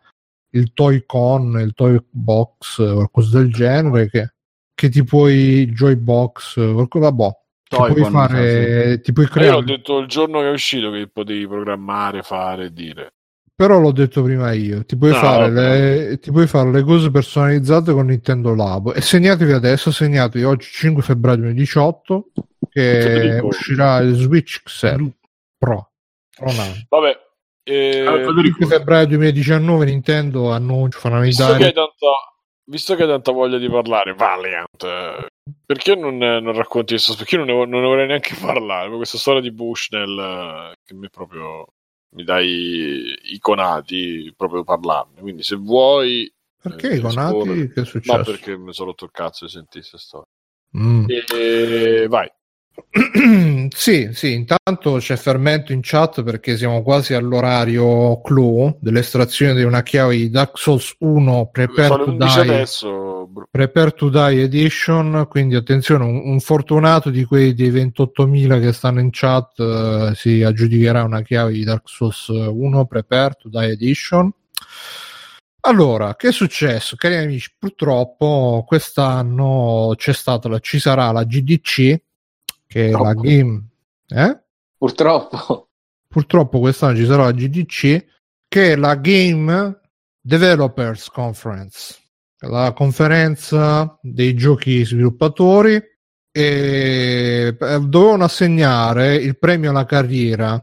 il 0.51 0.73
Toy 0.73 1.03
Con, 1.05 1.59
il 1.59 1.73
Toy 1.73 1.97
Box, 2.07 2.75
qualcosa 2.75 3.39
del 3.39 3.51
genere, 3.51 4.09
che, 4.09 4.33
che 4.73 4.89
ti 4.89 5.03
puoi... 5.03 5.65
Joy 5.73 5.95
Box, 5.95 6.53
qualcosa... 6.53 7.11
Boh, 7.11 7.45
ti 7.63 7.75
Toy 7.75 7.93
puoi 7.93 8.11
fare... 8.11 9.01
Ti 9.01 9.11
puoi 9.11 9.25
Ma 9.25 9.31
Io 9.31 9.37
creare... 9.37 9.55
l'ho 9.55 9.63
detto 9.63 9.97
il 9.97 10.07
giorno 10.07 10.39
che 10.39 10.49
è 10.49 10.51
uscito 10.51 10.91
che 10.91 11.07
potevi 11.07 11.47
programmare, 11.47 12.21
fare, 12.21 12.71
dire. 12.71 13.15
Però 13.61 13.79
l'ho 13.79 13.91
detto 13.91 14.23
prima 14.23 14.51
io, 14.53 14.83
ti 14.85 14.97
puoi, 14.97 15.11
No, 15.11 15.17
fare 15.17 15.51
vabbè. 15.51 16.07
le, 16.09 16.19
ti 16.19 16.31
puoi 16.31 16.47
fare 16.47 16.71
le 16.71 16.81
cose 16.81 17.11
personalizzate 17.11 17.91
con 17.93 18.07
Nintendo 18.07 18.55
Labo 18.55 18.91
e 18.91 19.01
segnatevi 19.01 19.51
adesso, 19.51 19.91
segnatevi 19.91 20.43
oggi 20.43 20.67
5 20.67 21.03
febbraio 21.03 21.37
2018 21.37 22.31
che 22.71 23.39
uscirà 23.43 23.99
il 23.99 24.15
Switch 24.15 24.63
XL 24.63 25.11
Pro. 25.59 25.91
Anno. 26.39 26.73
Vabbè. 26.89 27.19
eh, 27.63 28.03
Ah, 28.07 28.13
Federico. 28.25 28.57
5 28.57 28.65
febbraio 28.65 29.05
2019 29.05 29.85
Nintendo 29.85 30.51
annuncia, 30.51 30.97
fanno 30.97 31.19
visto, 31.19 31.45
che 31.55 31.71
tanta, 31.71 32.07
visto 32.63 32.95
che 32.95 33.03
hai 33.03 33.09
tanta 33.09 33.31
voglia 33.31 33.59
di 33.59 33.69
parlare, 33.69 34.15
Valiant, 34.15 35.27
perché 35.67 35.93
non, 35.95 36.17
non 36.17 36.53
racconti 36.53 36.93
questo? 36.93 37.13
Perché 37.15 37.35
io 37.35 37.45
non 37.45 37.55
ne, 37.55 37.65
non 37.67 37.81
ne 37.81 37.87
vorrei 37.87 38.07
neanche 38.07 38.33
parlare. 38.41 38.89
Questa 38.89 39.19
storia 39.19 39.41
di 39.41 39.51
Bushnell 39.51 40.17
eh, 40.17 40.75
che 40.83 40.95
mi 40.95 41.11
proprio 41.11 41.67
mi 42.11 42.23
dai 42.23 43.17
i 43.33 43.39
conati 43.39 44.33
proprio 44.35 44.63
parlarne. 44.63 45.21
Quindi 45.21 45.43
se 45.43 45.55
vuoi... 45.55 46.31
perché 46.61 46.91
eh, 46.91 46.95
i 46.97 47.01
conati 47.01 47.69
che 47.69 47.81
è 47.81 47.85
successo? 47.85 48.17
No, 48.17 48.23
perché 48.23 48.57
mi 48.57 48.73
sono 48.73 48.89
rotto 48.89 49.05
il 49.05 49.11
cazzo 49.11 49.45
di 49.45 49.51
sentire 49.51 49.85
questa 49.87 49.97
storia. 49.97 50.27
Mm. 50.77 51.05
E 51.07 52.07
vai. 52.07 52.31
Sì, 53.69 54.09
sì, 54.11 54.33
intanto 54.33 54.95
c'è 54.97 55.15
fermento 55.15 55.71
in 55.71 55.79
chat 55.81 56.23
perché 56.23 56.57
siamo 56.57 56.81
quasi 56.81 57.13
all'orario 57.13 58.21
clou 58.21 58.77
dell'estrazione 58.79 59.55
di 59.55 59.63
una 59.63 59.83
chiave 59.83 60.17
di 60.17 60.29
Dark 60.29 60.57
Souls 60.57 60.95
1 60.99 61.49
Prepare 61.51 61.87
to 61.87 62.09
11 62.11 62.41
Die 62.41 62.41
adesso. 62.41 63.29
Prepare 63.49 63.91
to 63.91 64.09
Die 64.09 64.41
Edition, 64.41 65.25
quindi 65.29 65.55
attenzione, 65.55 66.03
un, 66.03 66.21
un 66.25 66.39
fortunato 66.39 67.09
di 67.09 67.23
quei 67.23 67.53
dei 67.53 67.71
28.000 67.71 68.59
che 68.59 68.73
stanno 68.73 68.99
in 68.99 69.09
chat 69.11 69.59
eh, 69.59 70.11
si 70.15 70.43
aggiudicherà 70.43 71.03
una 71.03 71.21
chiave 71.21 71.53
di 71.53 71.63
Dark 71.63 71.87
Souls 71.87 72.27
1 72.27 72.85
Prepare 72.85 73.35
to 73.39 73.49
Die 73.49 73.71
Edition. 73.71 74.31
Allora, 75.63 76.15
che 76.15 76.29
è 76.29 76.31
successo? 76.31 76.95
Cari 76.95 77.17
amici, 77.17 77.53
purtroppo 77.57 78.63
quest'anno 78.65 79.93
c'è 79.95 80.11
stata 80.11 80.57
ci 80.59 80.79
sarà 80.79 81.11
la 81.11 81.23
GDC, 81.23 82.01
che 82.71 82.87
è 82.87 82.91
la. 82.91 83.13
Game... 83.13 83.67
Eh? 84.07 84.39
Purtroppo. 84.77 85.67
Purtroppo 86.07 86.59
quest'anno 86.59 86.95
ci 86.95 87.05
sarà 87.05 87.23
la 87.25 87.31
GDC, 87.33 88.05
che 88.47 88.71
è 88.71 88.75
la 88.77 88.95
Game 88.95 89.79
Developers 90.21 91.09
Conference, 91.09 91.97
la 92.39 92.71
conferenza 92.73 93.97
dei 94.01 94.33
giochi 94.35 94.85
sviluppatori 94.85 95.81
e 96.31 97.57
eh, 97.59 97.79
dovevano 97.79 98.23
assegnare 98.23 99.15
il 99.15 99.37
premio 99.37 99.71
alla 99.71 99.85
carriera 99.85 100.53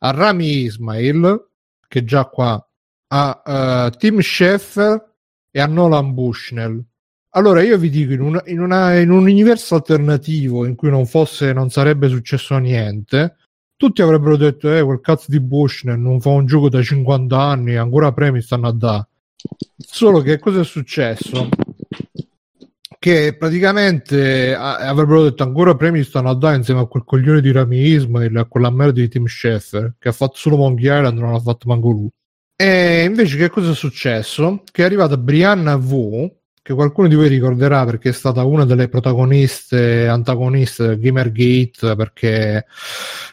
a 0.00 0.10
Rami 0.10 0.62
Ismail, 0.62 1.50
che 1.86 2.04
già 2.04 2.24
qua, 2.26 2.62
a 3.08 3.42
eh, 3.44 3.96
Tim 3.98 4.20
Schafer 4.20 5.14
e 5.50 5.60
a 5.60 5.66
Nolan 5.66 6.14
Bushnell. 6.14 6.82
Allora 7.30 7.62
io 7.62 7.76
vi 7.78 7.90
dico, 7.90 8.12
in, 8.12 8.20
una- 8.20 8.42
in 8.46 8.60
una- 8.60 8.98
in 8.98 9.10
un 9.10 9.20
universo 9.22 9.74
alternativo 9.74 10.64
in 10.64 10.74
cui 10.74 10.88
non 10.90 11.06
fosse, 11.06 11.52
non 11.52 11.70
sarebbe 11.70 12.08
successo 12.08 12.56
niente, 12.58 13.36
tutti 13.76 14.02
avrebbero 14.02 14.36
detto, 14.36 14.72
eh, 14.74 14.82
quel 14.82 15.00
cazzo 15.00 15.26
di 15.28 15.38
Bushnell 15.40 16.00
non 16.00 16.20
fa 16.20 16.30
un 16.30 16.46
gioco 16.46 16.68
da 16.68 16.82
50 16.82 17.40
anni, 17.40 17.76
ancora 17.76 18.12
premi 18.12 18.40
stanno 18.40 18.68
a 18.68 18.72
da. 18.72 19.06
Solo 19.76 20.20
che 20.20 20.38
cosa 20.38 20.60
è 20.60 20.64
successo? 20.64 21.48
Che 23.00 23.36
praticamente 23.38 24.54
avrebbero 24.54 25.22
detto 25.22 25.44
ancora 25.44 25.76
premi 25.76 26.02
stanno 26.02 26.30
a 26.30 26.34
da 26.34 26.54
insieme 26.54 26.80
a 26.80 26.86
quel 26.86 27.04
coglione 27.04 27.40
di 27.40 27.52
Rami 27.52 27.78
Ismail 27.78 28.36
a 28.36 28.44
quella 28.46 28.70
merda 28.70 29.00
di 29.00 29.08
Tim 29.08 29.26
Schafer 29.26 29.94
che 29.98 30.08
ha 30.08 30.12
fatto 30.12 30.34
solo 30.36 30.56
Monkey 30.56 30.86
Island 30.86 31.16
non 31.18 31.32
ha 31.34 31.38
fatto 31.38 31.68
manco 31.68 31.90
lui. 31.90 32.08
E 32.60 33.04
invece 33.04 33.36
che 33.36 33.50
cosa 33.50 33.70
è 33.70 33.74
successo? 33.74 34.62
Che 34.68 34.82
è 34.82 34.84
arrivata 34.84 35.16
Brianna 35.16 35.76
V, 35.76 36.28
che 36.68 36.74
qualcuno 36.74 37.08
di 37.08 37.14
voi 37.14 37.28
ricorderà 37.28 37.86
perché 37.86 38.10
è 38.10 38.12
stata 38.12 38.44
una 38.44 38.66
delle 38.66 38.88
protagoniste 38.88 40.06
antagoniste 40.06 40.86
del 40.86 41.00
Gamergate 41.00 41.96
perché 41.96 42.66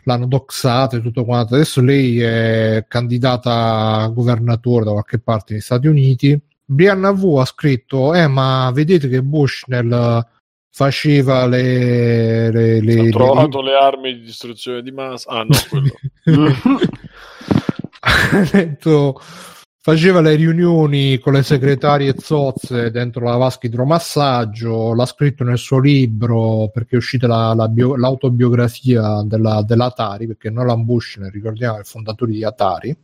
l'hanno 0.06 0.26
doxata 0.26 0.96
e 0.96 1.02
tutto 1.02 1.26
quanto. 1.26 1.56
Adesso 1.56 1.82
lei 1.82 2.22
è 2.22 2.86
candidata 2.88 3.98
a 4.04 4.08
governatore 4.08 4.86
da 4.86 4.92
qualche 4.92 5.20
parte 5.20 5.52
negli 5.52 5.62
Stati 5.62 5.88
Uniti. 5.88 6.40
Brianna 6.64 7.12
V 7.12 7.40
ha 7.42 7.44
scritto: 7.46 8.14
Eh, 8.14 8.28
ma 8.28 8.72
vedete 8.74 9.10
che 9.10 9.22
Bushnell 9.22 10.26
faceva 10.70 11.46
le. 11.46 12.50
le, 12.52 12.80
le- 12.80 13.00
Ha 13.00 13.04
le- 13.04 13.10
trovato 13.10 13.62
le 13.62 13.74
armi 13.76 14.14
di 14.14 14.22
distruzione 14.22 14.82
di 14.82 14.92
massa. 14.92 15.30
Ah, 15.30 15.44
no, 15.44 15.56
quello. 15.70 15.92
ha 18.00 18.48
detto 18.50 19.20
faceva 19.86 20.20
le 20.20 20.34
riunioni 20.34 21.20
con 21.20 21.34
le 21.34 21.44
segretarie 21.44 22.16
zozze 22.18 22.90
dentro 22.90 23.24
la 23.26 23.36
vasca 23.36 23.68
idromassaggio 23.68 24.96
l'ha 24.96 25.06
scritto 25.06 25.44
nel 25.44 25.60
suo 25.60 25.78
libro 25.78 26.72
perché 26.74 26.96
è 26.96 26.98
uscita 26.98 27.28
la- 27.28 27.54
la 27.54 27.68
bio- 27.68 27.96
l'autobiografia 27.96 29.22
della, 29.24 29.62
dell'Atari 29.62 30.26
perché 30.26 30.50
Nolan 30.50 30.84
Bushnell 30.86 31.30
ricordiamo 31.30 31.76
è 31.76 31.82
il 31.82 31.86
fondatore 31.86 32.32
di 32.32 32.44
Atari 32.44 32.98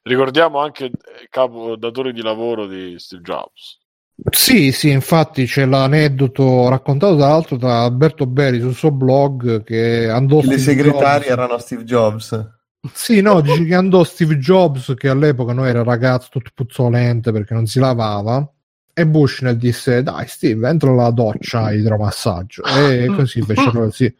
Ricordiamo 0.00 0.58
anche 0.58 0.84
il 0.86 1.28
capo 1.28 1.76
datore 1.76 2.14
di 2.14 2.22
lavoro 2.22 2.66
di 2.66 2.94
Steve 2.98 3.22
Jobs. 3.22 3.78
Sì, 4.30 4.72
sì, 4.72 4.90
infatti 4.90 5.44
c'è 5.44 5.66
l'aneddoto 5.66 6.68
raccontato 6.70 7.16
tra 7.16 7.28
l'altro 7.28 7.56
da 7.56 7.84
Alberto 7.84 8.26
Belli 8.26 8.60
sul 8.60 8.74
suo 8.74 8.90
blog 8.90 9.62
che 9.64 10.08
andò 10.08 10.36
le 10.36 10.58
Steve 10.58 10.60
segretarie 10.60 11.26
Jobs- 11.26 11.30
erano 11.30 11.58
Steve 11.58 11.84
Jobs. 11.84 12.53
Sì, 12.92 13.20
no, 13.20 13.40
dice 13.40 13.64
che 13.64 13.74
andò 13.74 14.04
Steve 14.04 14.36
Jobs, 14.36 14.94
che 14.96 15.08
all'epoca 15.08 15.52
no, 15.52 15.64
era 15.64 15.82
ragazzo 15.82 16.28
tutto 16.30 16.50
puzzolente 16.54 17.32
perché 17.32 17.54
non 17.54 17.66
si 17.66 17.78
lavava, 17.78 18.46
e 18.92 19.06
Bushnell 19.06 19.56
disse, 19.56 20.02
dai 20.02 20.28
Steve, 20.28 20.68
entra 20.68 20.90
alla 20.90 21.10
doccia 21.10 21.72
idromassaggio. 21.72 22.62
E 22.64 23.06
così 23.06 23.42
fecero, 23.42 23.90
si, 23.92 24.14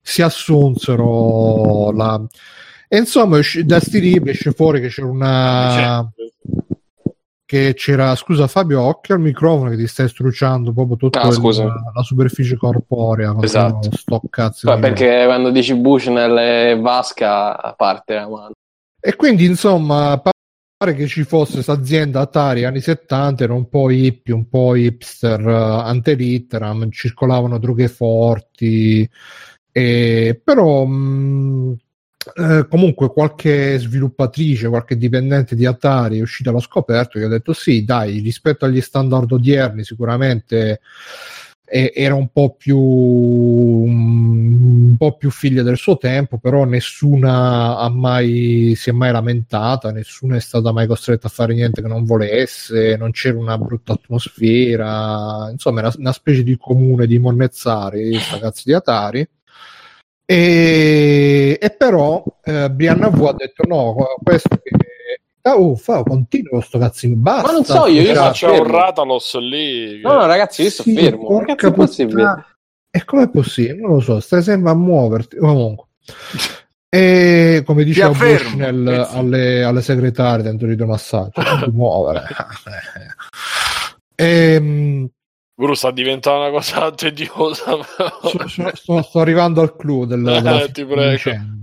si 0.00 0.22
assunsero 0.22 1.90
la... 1.92 2.24
E 2.88 2.96
insomma, 2.96 3.38
da 3.64 3.80
sti 3.80 4.00
libri 4.00 4.30
esce 4.30 4.52
fuori 4.52 4.80
che 4.80 4.88
c'era 4.88 5.08
una... 5.08 6.10
che 7.48 7.72
c'era, 7.74 8.14
scusa 8.14 8.46
Fabio, 8.46 8.82
occhio 8.82 9.14
al 9.14 9.22
microfono 9.22 9.70
che 9.70 9.76
ti 9.78 9.86
stai 9.86 10.06
struciando 10.06 10.70
proprio 10.74 10.96
tutta 10.98 11.22
Ah, 11.22 11.30
scusa. 11.32 11.64
la 11.94 12.02
superficie 12.02 12.58
corporea. 12.58 13.34
Esatto. 13.40 13.88
Sto 13.96 14.20
cazzo 14.28 14.74
di- 14.74 14.80
perché 14.82 15.22
quando 15.24 15.48
dici 15.50 15.74
Bushnell 15.74 16.36
e 16.36 16.78
Vasca 16.78 17.72
parte 17.74 18.14
la 18.16 18.28
mano. 18.28 18.50
E 19.00 19.16
quindi, 19.16 19.46
insomma, 19.46 20.20
pare 20.20 20.92
che 20.94 21.06
ci 21.06 21.24
fosse 21.24 21.54
questa 21.54 21.72
azienda 21.72 22.20
Atari 22.20 22.64
anni 22.66 22.82
70, 22.82 23.44
era 23.44 23.54
un 23.54 23.66
po' 23.70 23.90
hippie, 23.90 24.34
un 24.34 24.46
po' 24.46 24.74
hipster, 24.76 25.40
uh, 25.46 25.80
ante 25.86 26.12
litteram, 26.12 26.90
circolavano 26.90 27.58
droghe 27.58 27.88
forti, 27.88 29.08
e, 29.72 30.38
però 30.44 30.84
mh, 30.84 31.76
eh, 32.34 32.66
comunque 32.68 33.12
qualche 33.12 33.78
sviluppatrice, 33.78 34.68
qualche 34.68 34.96
dipendente 34.96 35.54
di 35.54 35.66
Atari 35.66 36.18
è 36.18 36.22
uscita 36.22 36.50
allo 36.50 36.60
scoperto 36.60 37.18
che 37.18 37.24
ha 37.24 37.28
detto 37.28 37.52
sì, 37.52 37.84
dai, 37.84 38.20
rispetto 38.20 38.64
agli 38.64 38.80
standard 38.80 39.30
odierni 39.30 39.84
sicuramente 39.84 40.80
e- 41.64 41.92
era 41.94 42.14
un 42.14 42.28
po' 42.28 42.54
più 42.56 42.78
un 42.78 44.96
po' 44.96 45.16
più 45.16 45.30
figlia 45.30 45.62
del 45.62 45.76
suo 45.76 45.98
tempo 45.98 46.38
però 46.38 46.64
nessuna 46.64 47.86
mai 47.90 48.72
si 48.74 48.90
è 48.90 48.92
mai 48.92 49.12
lamentata 49.12 49.92
nessuna 49.92 50.36
è 50.36 50.40
stata 50.40 50.72
mai 50.72 50.86
costretta 50.86 51.26
a 51.26 51.30
fare 51.30 51.54
niente 51.54 51.82
che 51.82 51.88
non 51.88 52.04
volesse 52.04 52.96
non 52.96 53.10
c'era 53.10 53.38
una 53.38 53.58
brutta 53.58 53.92
atmosfera 53.92 55.50
insomma 55.52 55.80
era 55.80 55.92
una 55.98 56.12
specie 56.12 56.42
di 56.42 56.56
comune 56.56 57.06
di 57.06 57.18
monnezzari 57.18 58.18
sta 58.18 58.38
cazzo 58.38 58.62
di 58.64 58.72
Atari 58.72 59.28
e, 60.30 61.58
e 61.58 61.70
però 61.70 62.22
eh, 62.44 62.70
Brianna 62.70 63.08
V 63.08 63.24
ha 63.24 63.32
detto 63.32 63.62
no 63.66 63.94
questo 64.22 64.60
che 64.62 64.70
Ah, 65.42 65.56
oh, 65.56 65.76
fa, 65.76 66.02
continua 66.02 66.60
sto 66.60 66.78
cazzo 66.78 67.06
di 67.06 67.14
basta 67.16 67.46
Ma 67.46 67.52
non 67.52 67.64
so, 67.64 67.86
io- 67.86 68.02
io 68.02 68.08
Io 68.08 68.14
faccio 68.14 68.48
fermo. 68.48 68.64
un 68.64 68.70
Ratalos 68.70 69.38
lì. 69.38 70.00
No, 70.02 70.12
no, 70.12 70.26
ragazzi, 70.26 70.62
io 70.62 70.68
sto 70.70 70.82
sì, 70.82 70.94
fermo. 70.94 71.40
Cazzo 71.40 71.66
è 71.68 71.72
possibile? 71.72 72.22
puttana. 72.22 72.46
E 72.90 73.04
com'è 73.04 73.30
possibile? 73.30 73.80
Non 73.80 73.94
lo 73.94 74.00
so, 74.00 74.20
stai 74.20 74.42
sempre 74.42 74.70
a 74.72 74.74
muoverti. 74.74 75.36
Comunque. 75.38 75.86
E 76.90 77.62
come 77.64 77.84
diceva 77.84 78.10
pezzi. 78.10 78.60
alle, 78.60 79.62
alle 79.62 79.80
segretarie 79.82 80.42
dentro 80.42 80.66
di 80.66 80.84
massaggio, 80.84 81.40
muovere. 81.72 82.24
Ehm, 84.20 85.08
Guru 85.58 85.74
sta 85.74 85.90
diventando 85.90 86.38
una 86.42 86.50
cosa 86.50 86.88
tediosa. 86.94 87.78
sto, 87.82 88.72
sto- 88.74 89.02
sto- 89.02 89.18
arrivando 89.18 89.60
al 89.60 89.74
clou 89.74 90.04
del, 90.04 90.24
Eh, 90.24 90.70
ti 90.70 90.84
prego. 90.84 91.10
vicenda. 91.10 91.56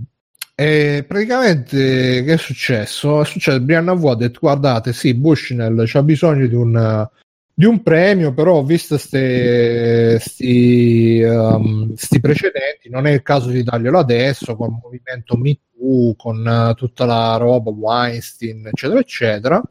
E 0.54 1.02
praticamente 1.08 2.22
che 2.22 2.32
è 2.34 2.36
successo? 2.36 3.22
È 3.22 3.24
successo 3.24 3.58
Brianna 3.60 3.94
V 3.94 4.04
ha 4.08 4.14
detto 4.16 4.38
guardate 4.40 4.92
sì 4.92 5.14
Bushnell 5.14 5.84
c'ha 5.86 6.02
bisogno 6.02 6.46
di 6.46 6.54
un, 6.54 7.08
di 7.54 7.64
un 7.66 7.82
premio 7.82 8.32
però 8.34 8.62
visto 8.62 8.96
ste, 8.98 10.18
sti, 10.18 11.22
um, 11.24 11.94
precedenti 12.20 12.88
non 12.90 13.06
è 13.06 13.12
il 13.12 13.22
caso 13.22 13.48
di 13.50 13.62
darglielo 13.62 13.98
adesso 13.98 14.56
con 14.56 14.68
il 14.72 14.78
movimento 14.82 15.36
Me 15.36 15.58
Too 15.76 16.14
con 16.16 16.46
eh, 16.46 16.74
tutta 16.74 17.04
la 17.04 17.36
roba 17.36 17.70
Weinstein 17.70 18.66
eccetera 18.66 19.00
eccetera 19.00 19.62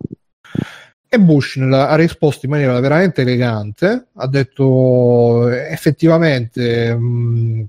e 1.16 1.20
Bushnell 1.20 1.74
ha 1.74 1.96
risposto 1.96 2.46
in 2.46 2.52
maniera 2.52 2.80
veramente 2.80 3.22
elegante 3.22 4.08
ha 4.14 4.28
detto 4.28 5.50
effettivamente 5.50 6.96
mh, 6.96 7.68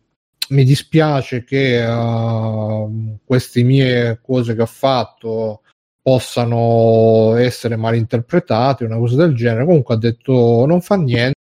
mi 0.49 0.65
dispiace 0.65 1.45
che 1.45 1.85
uh, 1.85 3.19
queste 3.25 3.63
mie 3.63 4.21
cose 4.23 4.55
che 4.55 4.63
ho 4.63 4.67
fatto 4.67 5.63
possano 6.01 7.35
essere 7.35 7.75
malinterpretate, 7.75 8.85
una 8.85 8.97
cosa 8.97 9.17
del 9.17 9.35
genere. 9.35 9.65
Comunque 9.65 9.97
ha 9.97 9.99
detto 9.99 10.65
non 10.65 10.81
fa 10.81 10.97
niente, 10.97 11.35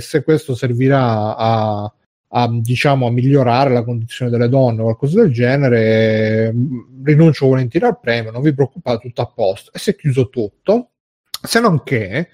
se 0.00 0.22
questo 0.22 0.54
servirà 0.54 1.36
a, 1.36 1.92
a, 2.28 2.48
diciamo, 2.48 3.06
a 3.08 3.10
migliorare 3.10 3.72
la 3.72 3.82
condizione 3.82 4.30
delle 4.30 4.48
donne 4.48 4.82
o 4.82 4.84
qualcosa 4.84 5.20
del 5.22 5.32
genere, 5.32 6.52
mh, 6.52 7.02
rinuncio 7.02 7.48
volentieri 7.48 7.86
al 7.86 7.98
premio, 7.98 8.30
non 8.30 8.42
vi 8.42 8.54
preoccupate, 8.54 9.08
tutto 9.08 9.22
a 9.22 9.26
posto. 9.26 9.72
E 9.72 9.80
si 9.80 9.90
è 9.90 9.96
chiuso 9.96 10.28
tutto, 10.28 10.91
se 11.42 11.60
non 11.60 11.82
che 11.82 12.28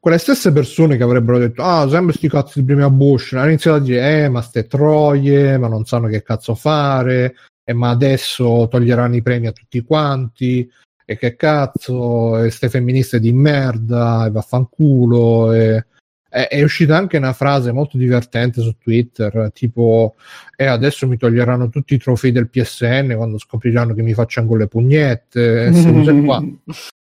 quelle 0.00 0.18
stesse 0.18 0.52
persone 0.52 0.96
che 0.96 1.02
avrebbero 1.02 1.38
detto 1.38 1.62
ah 1.62 1.88
sempre 1.88 2.14
sti 2.14 2.28
cazzo 2.28 2.58
di 2.58 2.64
premi 2.64 2.82
a 2.82 2.90
Bush 2.90 3.32
hanno 3.32 3.48
iniziato 3.48 3.78
a 3.78 3.80
dire 3.80 4.24
eh 4.24 4.28
ma 4.28 4.42
ste 4.42 4.66
troie 4.66 5.58
ma 5.58 5.68
non 5.68 5.84
sanno 5.84 6.08
che 6.08 6.22
cazzo 6.22 6.54
fare 6.54 7.34
e 7.64 7.72
ma 7.72 7.90
adesso 7.90 8.66
toglieranno 8.70 9.16
i 9.16 9.22
premi 9.22 9.46
a 9.46 9.52
tutti 9.52 9.82
quanti 9.82 10.70
e 11.04 11.16
che 11.16 11.36
cazzo 11.36 12.42
e 12.42 12.50
ste 12.50 12.68
femministe 12.68 13.18
di 13.18 13.32
merda 13.32 14.26
e 14.26 14.30
vaffanculo 14.30 15.52
e 15.52 15.84
è, 16.28 16.62
uscita 16.62 16.94
anche 16.96 17.16
una 17.16 17.32
frase 17.32 17.72
molto 17.72 17.96
divertente 17.96 18.60
su 18.60 18.76
Twitter 18.76 19.50
tipo 19.54 20.14
e 20.54 20.66
adesso 20.66 21.08
mi 21.08 21.16
toglieranno 21.16 21.70
tutti 21.70 21.94
i 21.94 21.98
trofei 21.98 22.32
del 22.32 22.50
PSN 22.50 23.14
quando 23.16 23.38
scopriranno 23.38 23.94
che 23.94 24.02
mi 24.02 24.12
faccio 24.12 24.44
con 24.44 24.58
le 24.58 24.68
pugnette 24.68 25.68
queste 25.70 25.92
cose 25.92 26.20
qua 26.20 26.42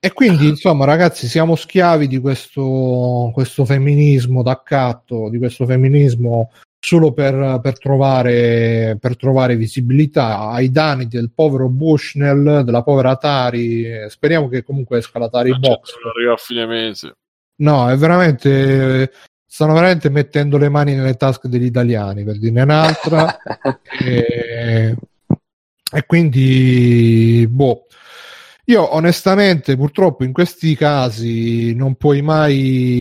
e 0.00 0.12
quindi, 0.12 0.48
insomma, 0.48 0.84
ragazzi, 0.84 1.26
siamo 1.26 1.56
schiavi 1.56 2.06
di 2.06 2.18
questo, 2.18 3.30
questo 3.32 3.64
femminismo 3.64 4.42
d'accatto, 4.42 5.28
di 5.28 5.38
questo 5.38 5.66
femminismo 5.66 6.50
solo 6.80 7.12
per, 7.12 7.58
per, 7.60 7.78
trovare, 7.78 8.96
per 9.00 9.16
trovare 9.16 9.56
visibilità 9.56 10.50
ai 10.50 10.70
danni 10.70 11.08
del 11.08 11.32
povero 11.34 11.68
Bushnell, 11.68 12.60
della 12.60 12.82
povera 12.82 13.10
Atari. 13.10 14.08
Speriamo 14.08 14.48
che 14.48 14.62
comunque 14.62 14.98
esca 14.98 15.18
l'Atari 15.18 15.50
Certo, 15.50 15.68
Box. 15.68 15.94
non 16.02 16.12
arriva 16.14 16.32
a 16.32 16.36
fine 16.36 16.66
mese. 16.66 17.16
No, 17.56 17.90
è 17.90 17.96
veramente. 17.96 19.12
Stanno 19.50 19.72
veramente 19.72 20.10
mettendo 20.10 20.58
le 20.58 20.68
mani 20.68 20.94
nelle 20.94 21.14
tasche 21.14 21.48
degli 21.48 21.64
italiani 21.64 22.22
per 22.22 22.38
dirne 22.38 22.62
un'altra. 22.62 23.36
e, 24.00 24.94
e 25.92 26.06
quindi, 26.06 27.46
boh. 27.50 27.86
Io 28.68 28.94
onestamente, 28.94 29.76
purtroppo, 29.76 30.24
in 30.24 30.32
questi 30.34 30.76
casi 30.76 31.74
non 31.74 31.94
puoi 31.94 32.20
mai, 32.20 32.98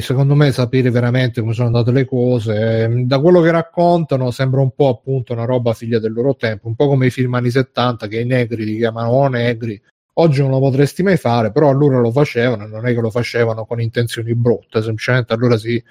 secondo 0.00 0.34
me, 0.34 0.50
sapere 0.50 0.90
veramente 0.90 1.40
come 1.40 1.52
sono 1.52 1.68
andate 1.68 1.92
le 1.92 2.04
cose. 2.04 3.04
Da 3.04 3.20
quello 3.20 3.40
che 3.40 3.52
raccontano, 3.52 4.32
sembra 4.32 4.60
un 4.60 4.74
po' 4.74 4.88
appunto 4.88 5.32
una 5.32 5.44
roba 5.44 5.72
figlia 5.72 6.00
del 6.00 6.12
loro 6.12 6.34
tempo, 6.34 6.66
un 6.66 6.74
po' 6.74 6.88
come 6.88 7.06
i 7.06 7.10
film 7.10 7.32
anni 7.34 7.50
70 7.50 8.08
che 8.08 8.20
i 8.22 8.26
negri 8.26 8.64
li 8.64 8.76
chiamano 8.76 9.28
negri. 9.28 9.80
Oggi 10.14 10.40
non 10.42 10.50
lo 10.50 10.60
potresti 10.60 11.02
mai 11.02 11.16
fare, 11.16 11.50
però 11.50 11.68
allora 11.70 11.98
lo 11.98 12.12
facevano, 12.12 12.66
non 12.66 12.86
è 12.86 12.94
che 12.94 13.00
lo 13.00 13.10
facevano 13.10 13.64
con 13.66 13.80
intenzioni 13.80 14.34
brutte, 14.34 14.80
semplicemente 14.82 15.32
allora 15.32 15.56
si, 15.56 15.82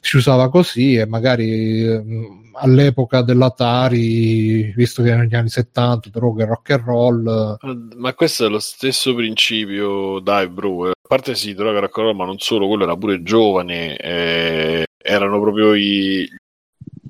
si 0.00 0.16
usava 0.16 0.48
così 0.48 0.94
e 0.94 1.06
magari 1.06 1.84
mh, 1.84 2.52
all'epoca 2.54 3.20
dell'Atari, 3.22 4.72
visto 4.74 5.02
che 5.02 5.14
negli 5.14 5.34
anni 5.34 5.50
70 5.50 6.08
droga 6.10 6.44
e 6.44 6.46
rock 6.46 6.70
and 6.70 6.84
roll, 6.84 7.56
Ma 7.96 8.14
questo 8.14 8.46
è 8.46 8.48
lo 8.48 8.58
stesso 8.58 9.14
principio, 9.14 10.20
dai, 10.20 10.48
bro. 10.48 10.88
A 10.90 10.92
parte 11.06 11.34
sì, 11.34 11.54
droga 11.54 11.78
e 11.78 11.80
rock 11.80 11.98
and 11.98 12.06
roll, 12.06 12.16
ma 12.16 12.24
non 12.24 12.38
solo, 12.38 12.66
quello 12.68 12.84
era 12.84 12.96
pure 12.96 13.22
giovane. 13.22 13.96
eh, 13.96 14.84
erano 14.98 15.38
proprio 15.40 15.74
i, 15.74 16.28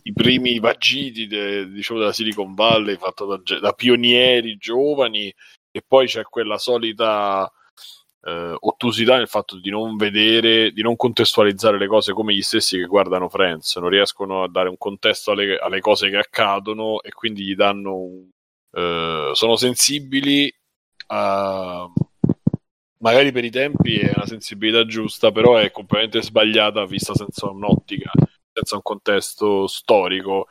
i 0.03 0.13
primi 0.13 0.59
vagiti 0.59 1.27
de- 1.27 1.69
diciamo, 1.71 1.99
della 2.01 2.13
Silicon 2.13 2.55
Valley, 2.55 2.97
fatto 2.97 3.25
da, 3.27 3.59
da 3.61 3.73
pionieri 3.73 4.57
giovani. 4.57 5.33
E 5.77 5.85
poi 5.87 6.07
c'è 6.07 6.23
quella 6.23 6.57
solita 6.57 7.53
eh, 8.23 8.57
ottusità 8.59 9.19
nel 9.19 9.29
fatto 9.29 9.61
di 9.61 9.69
non 9.69 9.97
vedere, 9.97 10.71
di 10.73 10.81
non 10.81 10.97
contestualizzare 10.97 11.77
le 11.77 11.87
cose 11.87 12.15
come 12.15 12.33
gli 12.33 12.41
stessi 12.41 12.79
che 12.79 12.87
guardano 12.87 13.29
Friends, 13.29 13.77
non 13.77 13.91
riescono 13.91 14.43
a 14.43 14.49
dare 14.49 14.71
un 14.71 14.79
contesto 14.79 15.33
alle, 15.33 15.59
alle 15.59 15.81
cose 15.81 16.09
che 16.09 16.17
accadono 16.17 17.03
e 17.03 17.13
quindi 17.13 17.45
gli 17.45 17.55
danno 17.55 17.95
un, 17.95 18.27
eh, 18.73 19.31
sono 19.35 19.57
sensibili 19.57 20.51
a 21.09 21.87
magari 23.01 23.33
per 23.33 23.45
i 23.45 23.51
tempi 23.51 23.99
è 23.99 24.13
una 24.17 24.25
sensibilità 24.25 24.87
giusta, 24.87 25.31
però 25.31 25.57
è 25.57 25.71
completamente 25.71 26.23
sbagliata 26.23 26.87
vista 26.87 27.15
senza 27.15 27.51
un'ottica, 27.51 28.11
senza 28.51 28.77
un 28.77 28.83
contesto 28.83 29.67
storico, 29.67 30.47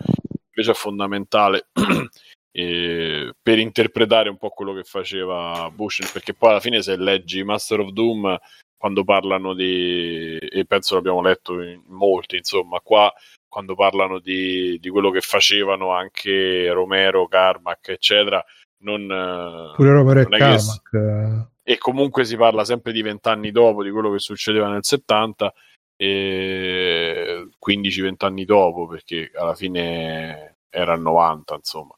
invece 0.54 0.72
è 0.72 0.76
fondamentale 0.76 1.70
eh, 2.58 3.34
per 3.42 3.60
interpretare 3.60 4.30
un 4.30 4.38
po' 4.38 4.50
quello 4.50 4.74
che 4.74 4.84
faceva 4.84 5.70
Bush, 5.74 6.10
perché 6.14 6.34
poi 6.34 6.52
alla 6.52 6.62
fine 6.62 6.82
se 6.82 6.96
leggi 6.96 7.44
Master 7.44 7.82
of 7.82 7.90
Doom 7.90 8.38
quando 8.78 9.04
parlano 9.04 9.54
di 9.54 10.38
e 10.38 10.66
penso 10.66 10.96
l'abbiamo 10.96 11.22
letto 11.22 11.62
in 11.62 11.82
molti, 11.88 12.38
insomma, 12.38 12.80
qua 12.80 13.14
quando 13.50 13.76
parlano 13.76 14.20
di, 14.20 14.78
di 14.80 14.90
quello 14.90 15.12
che 15.12 15.20
facevano 15.20 15.92
anche 15.92 16.72
Romero, 16.72 17.28
Carmack, 17.28 17.90
eccetera, 17.90 18.44
non, 18.84 19.74
Pure 19.76 19.92
Robert 19.92 20.30
non 20.30 20.40
che 20.40 20.58
s- 20.58 20.82
Carmack. 20.82 21.50
eh, 21.64 21.74
e 21.74 21.78
comunque 21.78 22.24
si 22.24 22.38
parla 22.38 22.64
sempre 22.64 22.94
di 22.94 23.02
vent'anni 23.02 23.52
dopo 23.52 23.84
di 23.84 23.90
quello 23.90 24.12
che 24.12 24.20
succedeva 24.20 24.70
nel 24.70 24.84
70 24.86 25.54
e 25.98 27.50
15-20 27.66 28.14
anni 28.20 28.46
dopo 28.46 28.88
perché 28.88 29.32
alla 29.34 29.56
fine 29.56 30.58
era 30.70 30.94
il 30.94 31.02
90 31.02 31.56
insomma 31.56 31.96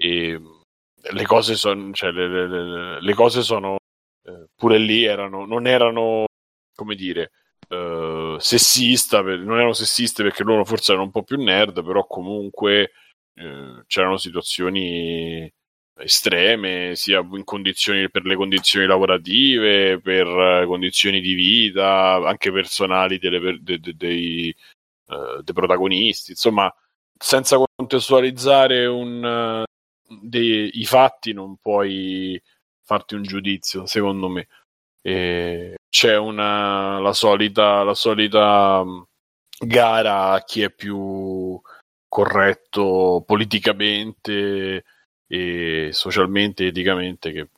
e 0.00 0.40
le 1.10 1.24
cose 1.26 1.54
sono 1.56 1.92
cioè, 1.92 2.10
le, 2.10 2.28
le- 2.28 3.00
le- 3.00 3.14
cose 3.14 3.42
sono 3.42 3.76
eh, 4.24 4.46
pure 4.54 4.78
lì 4.78 5.04
erano 5.04 5.44
non 5.46 5.66
erano 5.66 6.26
come 6.74 6.94
dire 6.94 7.32
eh, 7.68 8.36
sessista 8.38 9.22
per- 9.22 9.40
non 9.40 9.56
erano 9.56 9.72
sessiste 9.72 10.22
perché 10.22 10.42
loro 10.44 10.64
forse 10.64 10.92
erano 10.92 11.06
un 11.06 11.12
po' 11.12 11.22
più 11.24 11.42
nerd 11.42 11.84
però 11.84 12.06
comunque 12.06 12.92
eh, 13.34 13.82
c'erano 13.86 14.16
situazioni 14.16 15.50
estreme, 16.00 16.92
sia 16.94 17.26
condizioni, 17.44 18.08
per 18.08 18.24
le 18.24 18.36
condizioni 18.36 18.86
lavorative, 18.86 20.00
per 20.00 20.64
condizioni 20.66 21.20
di 21.20 21.34
vita, 21.34 22.14
anche 22.24 22.52
personali 22.52 23.18
delle 23.18 23.58
de- 23.60 23.78
de- 23.80 23.94
dei, 23.96 24.48
eh, 24.48 25.42
dei 25.42 25.54
protagonisti. 25.54 26.30
Insomma, 26.32 26.72
senza 27.18 27.58
contestualizzare 27.76 28.86
un, 28.86 29.64
dei- 30.08 30.84
fatti 30.84 31.32
non 31.32 31.56
puoi 31.56 32.40
farti 32.82 33.14
un 33.14 33.22
giudizio, 33.22 33.86
secondo 33.86 34.28
me. 34.28 34.48
E 35.02 35.76
c'è 35.88 36.16
una, 36.16 36.98
la 37.00 37.12
solita, 37.12 37.82
la 37.82 37.94
solita 37.94 38.82
mh, 38.84 39.04
gara 39.66 40.30
a 40.32 40.42
chi 40.44 40.62
è 40.62 40.70
più 40.70 41.60
corretto 42.08 43.22
politicamente 43.26 44.84
e 45.26 45.90
socialmente, 45.92 46.66
eticamente, 46.66 47.32
che 47.32 47.48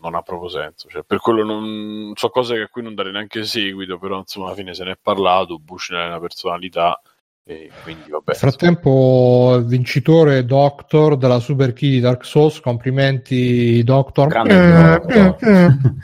non 0.00 0.14
ha 0.14 0.22
proprio 0.22 0.48
senso. 0.48 0.88
Cioè, 0.88 1.04
per 1.04 1.18
quello 1.20 1.44
non 1.44 2.12
so 2.14 2.30
cose 2.30 2.60
a 2.60 2.68
cui 2.68 2.82
non 2.82 2.94
dare 2.94 3.10
neanche 3.10 3.44
seguito, 3.44 3.98
però 3.98 4.18
insomma 4.18 4.46
alla 4.46 4.54
fine 4.54 4.74
se 4.74 4.84
ne 4.84 4.92
è 4.92 4.98
parlato, 5.00 5.58
Bush 5.58 5.90
è 5.90 6.06
una 6.06 6.20
personalità 6.20 7.00
e 7.48 7.70
quindi 7.82 8.10
vabbè. 8.10 8.24
Nel 8.26 8.36
frattempo, 8.36 9.62
vincitore 9.64 10.44
Doctor 10.44 11.16
della 11.16 11.40
Super 11.40 11.72
Key 11.72 11.88
di 11.88 12.00
Dark 12.00 12.22
Souls, 12.24 12.60
complimenti 12.60 13.82
Doctor. 13.84 14.28
Grande 14.28 15.00
Doctor. 15.00 15.76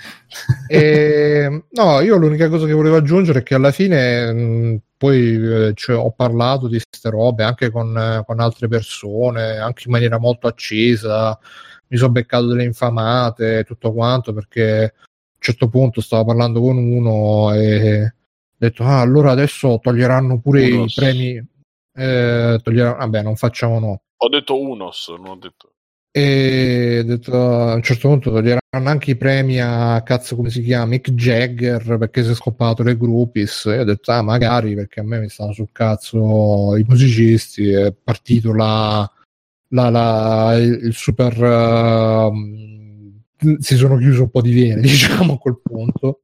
E, 0.67 1.65
no, 1.71 2.01
io 2.01 2.17
l'unica 2.17 2.49
cosa 2.49 2.67
che 2.67 2.73
volevo 2.73 2.97
aggiungere 2.97 3.39
è 3.39 3.43
che 3.45 3.55
alla 3.55 3.71
fine 3.71 4.33
mh, 4.33 4.81
poi 4.97 5.69
eh, 5.69 5.73
cioè, 5.75 5.97
ho 5.97 6.11
parlato 6.11 6.67
di 6.67 6.81
queste 6.83 7.09
robe 7.09 7.45
anche 7.45 7.71
con, 7.71 7.97
eh, 7.97 8.25
con 8.27 8.41
altre 8.41 8.67
persone, 8.67 9.59
anche 9.59 9.85
in 9.87 9.93
maniera 9.93 10.19
molto 10.19 10.49
accesa, 10.49 11.39
mi 11.87 11.97
sono 11.97 12.11
beccato 12.11 12.47
delle 12.47 12.65
infamate, 12.65 13.63
tutto 13.63 13.93
quanto, 13.93 14.33
perché 14.33 14.83
a 14.83 14.93
un 14.93 15.39
certo 15.39 15.69
punto 15.69 16.01
stavo 16.01 16.25
parlando 16.25 16.61
con 16.61 16.79
uno 16.79 17.55
e 17.55 18.13
detto, 18.57 18.83
ah, 18.85 19.01
allora 19.01 19.31
adesso 19.33 19.79
toglieranno 19.83 20.41
pure 20.41 20.71
Unos. 20.71 20.93
i 20.93 20.95
premi, 21.01 21.47
eh, 21.97 22.61
toglieranno, 22.63 22.97
vabbè, 22.97 23.23
non 23.23 23.37
facciamo 23.37 23.79
no. 23.79 24.03
Ho 24.17 24.29
detto 24.29 24.61
unos, 24.61 25.09
non 25.19 25.27
ho 25.33 25.37
detto. 25.37 25.71
E 26.17 27.01
ho 27.01 27.05
detto, 27.07 27.33
a 27.37 27.75
un 27.75 27.83
certo 27.83 28.09
punto 28.09 28.31
toglieranno 28.31 28.61
anche 28.89 29.11
i 29.11 29.17
premi 29.17 29.61
a 29.61 30.01
cazzo 30.05 30.37
come 30.37 30.49
si 30.49 30.63
chiama 30.63 30.87
Mick 30.87 31.11
Jagger 31.11 31.99
perché 31.99 32.23
si 32.23 32.31
è 32.31 32.35
scoppato 32.35 32.85
le 32.85 32.97
groupies 32.97 33.67
e 33.67 33.81
ho 33.81 33.85
detto 33.85 34.13
ah 34.13 34.23
magari 34.23 34.77
perché 34.77 35.01
a 35.01 35.03
me 35.03 35.19
mi 35.19 35.29
stanno 35.29 35.53
sul 35.53 35.71
cazzo 35.73 36.77
i 36.77 36.85
musicisti 36.89 37.69
è 37.71 37.93
partito 37.93 38.53
la, 38.55 39.11
la- 39.71 39.91
la- 39.91 40.55
il 40.57 40.85
il 40.87 40.93
super 40.95 41.33
ehm, 41.43 43.21
si 43.59 43.75
sono 43.77 43.97
chiusi 43.97 44.21
un 44.21 44.31
po' 44.31 44.41
di 44.41 44.55
vene 44.55 44.81
diciamo 44.83 45.33
a 45.35 45.39
quel 45.39 45.59
punto 45.61 46.21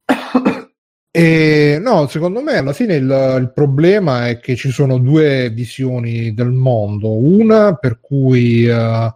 e 1.13 1.77
no, 1.81 2.07
secondo 2.07 2.41
me 2.41 2.55
alla 2.55 2.71
fine 2.71 2.95
il, 2.95 3.37
il 3.41 3.51
problema 3.53 4.29
è 4.29 4.39
che 4.39 4.55
ci 4.55 4.71
sono 4.71 4.97
due 4.97 5.49
visioni 5.49 6.33
del 6.33 6.51
mondo. 6.51 7.11
Una 7.17 7.75
per 7.75 7.99
cui 7.99 8.65
eh, 8.65 9.13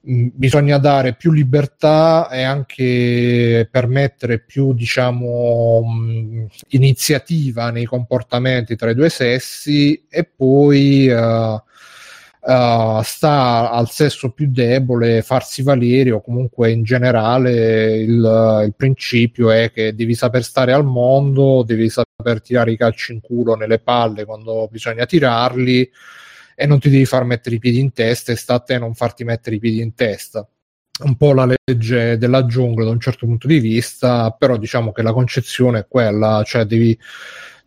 bisogna 0.00 0.78
dare 0.78 1.14
più 1.16 1.30
libertà 1.30 2.30
e 2.30 2.42
anche 2.42 3.68
permettere 3.70 4.40
più, 4.40 4.72
diciamo, 4.72 5.82
iniziativa 6.68 7.70
nei 7.70 7.84
comportamenti 7.84 8.74
tra 8.74 8.88
i 8.90 8.94
due 8.94 9.10
sessi 9.10 10.06
e 10.08 10.24
poi 10.24 11.08
eh, 11.08 11.62
eh, 12.48 13.00
sta 13.04 13.70
al 13.70 13.90
sesso 13.90 14.30
più 14.30 14.48
debole 14.50 15.20
farsi 15.20 15.62
valere 15.62 16.12
o 16.12 16.22
comunque 16.22 16.70
in 16.70 16.82
generale 16.82 17.98
il, 17.98 18.62
il 18.64 18.74
principio 18.74 19.50
è 19.50 19.70
che 19.70 19.94
devi 19.94 20.14
saper 20.14 20.42
stare 20.42 20.72
al 20.72 20.84
mondo, 20.84 21.62
devi 21.62 21.90
saper 21.90 22.40
tirare 22.40 22.72
i 22.72 22.78
calci 22.78 23.12
in 23.12 23.20
culo 23.20 23.54
nelle 23.54 23.80
palle 23.80 24.24
quando 24.24 24.66
bisogna 24.70 25.04
tirarli 25.04 25.90
e 26.54 26.66
non 26.66 26.80
ti 26.80 26.88
devi 26.88 27.04
far 27.04 27.24
mettere 27.24 27.56
i 27.56 27.58
piedi 27.58 27.80
in 27.80 27.92
testa 27.92 28.32
e 28.32 28.36
sta 28.36 28.54
a 28.54 28.60
te 28.60 28.78
non 28.78 28.94
farti 28.94 29.24
mettere 29.24 29.56
i 29.56 29.58
piedi 29.58 29.80
in 29.82 29.94
testa. 29.94 30.48
Un 31.00 31.16
po' 31.16 31.34
la 31.34 31.46
legge 31.46 32.16
della 32.16 32.46
giungla 32.46 32.84
da 32.84 32.90
un 32.90 32.98
certo 32.98 33.26
punto 33.26 33.46
di 33.46 33.60
vista, 33.60 34.30
però 34.30 34.56
diciamo 34.56 34.90
che 34.90 35.02
la 35.02 35.12
concezione 35.12 35.80
è 35.80 35.86
quella, 35.86 36.42
cioè 36.44 36.64
devi, 36.64 36.98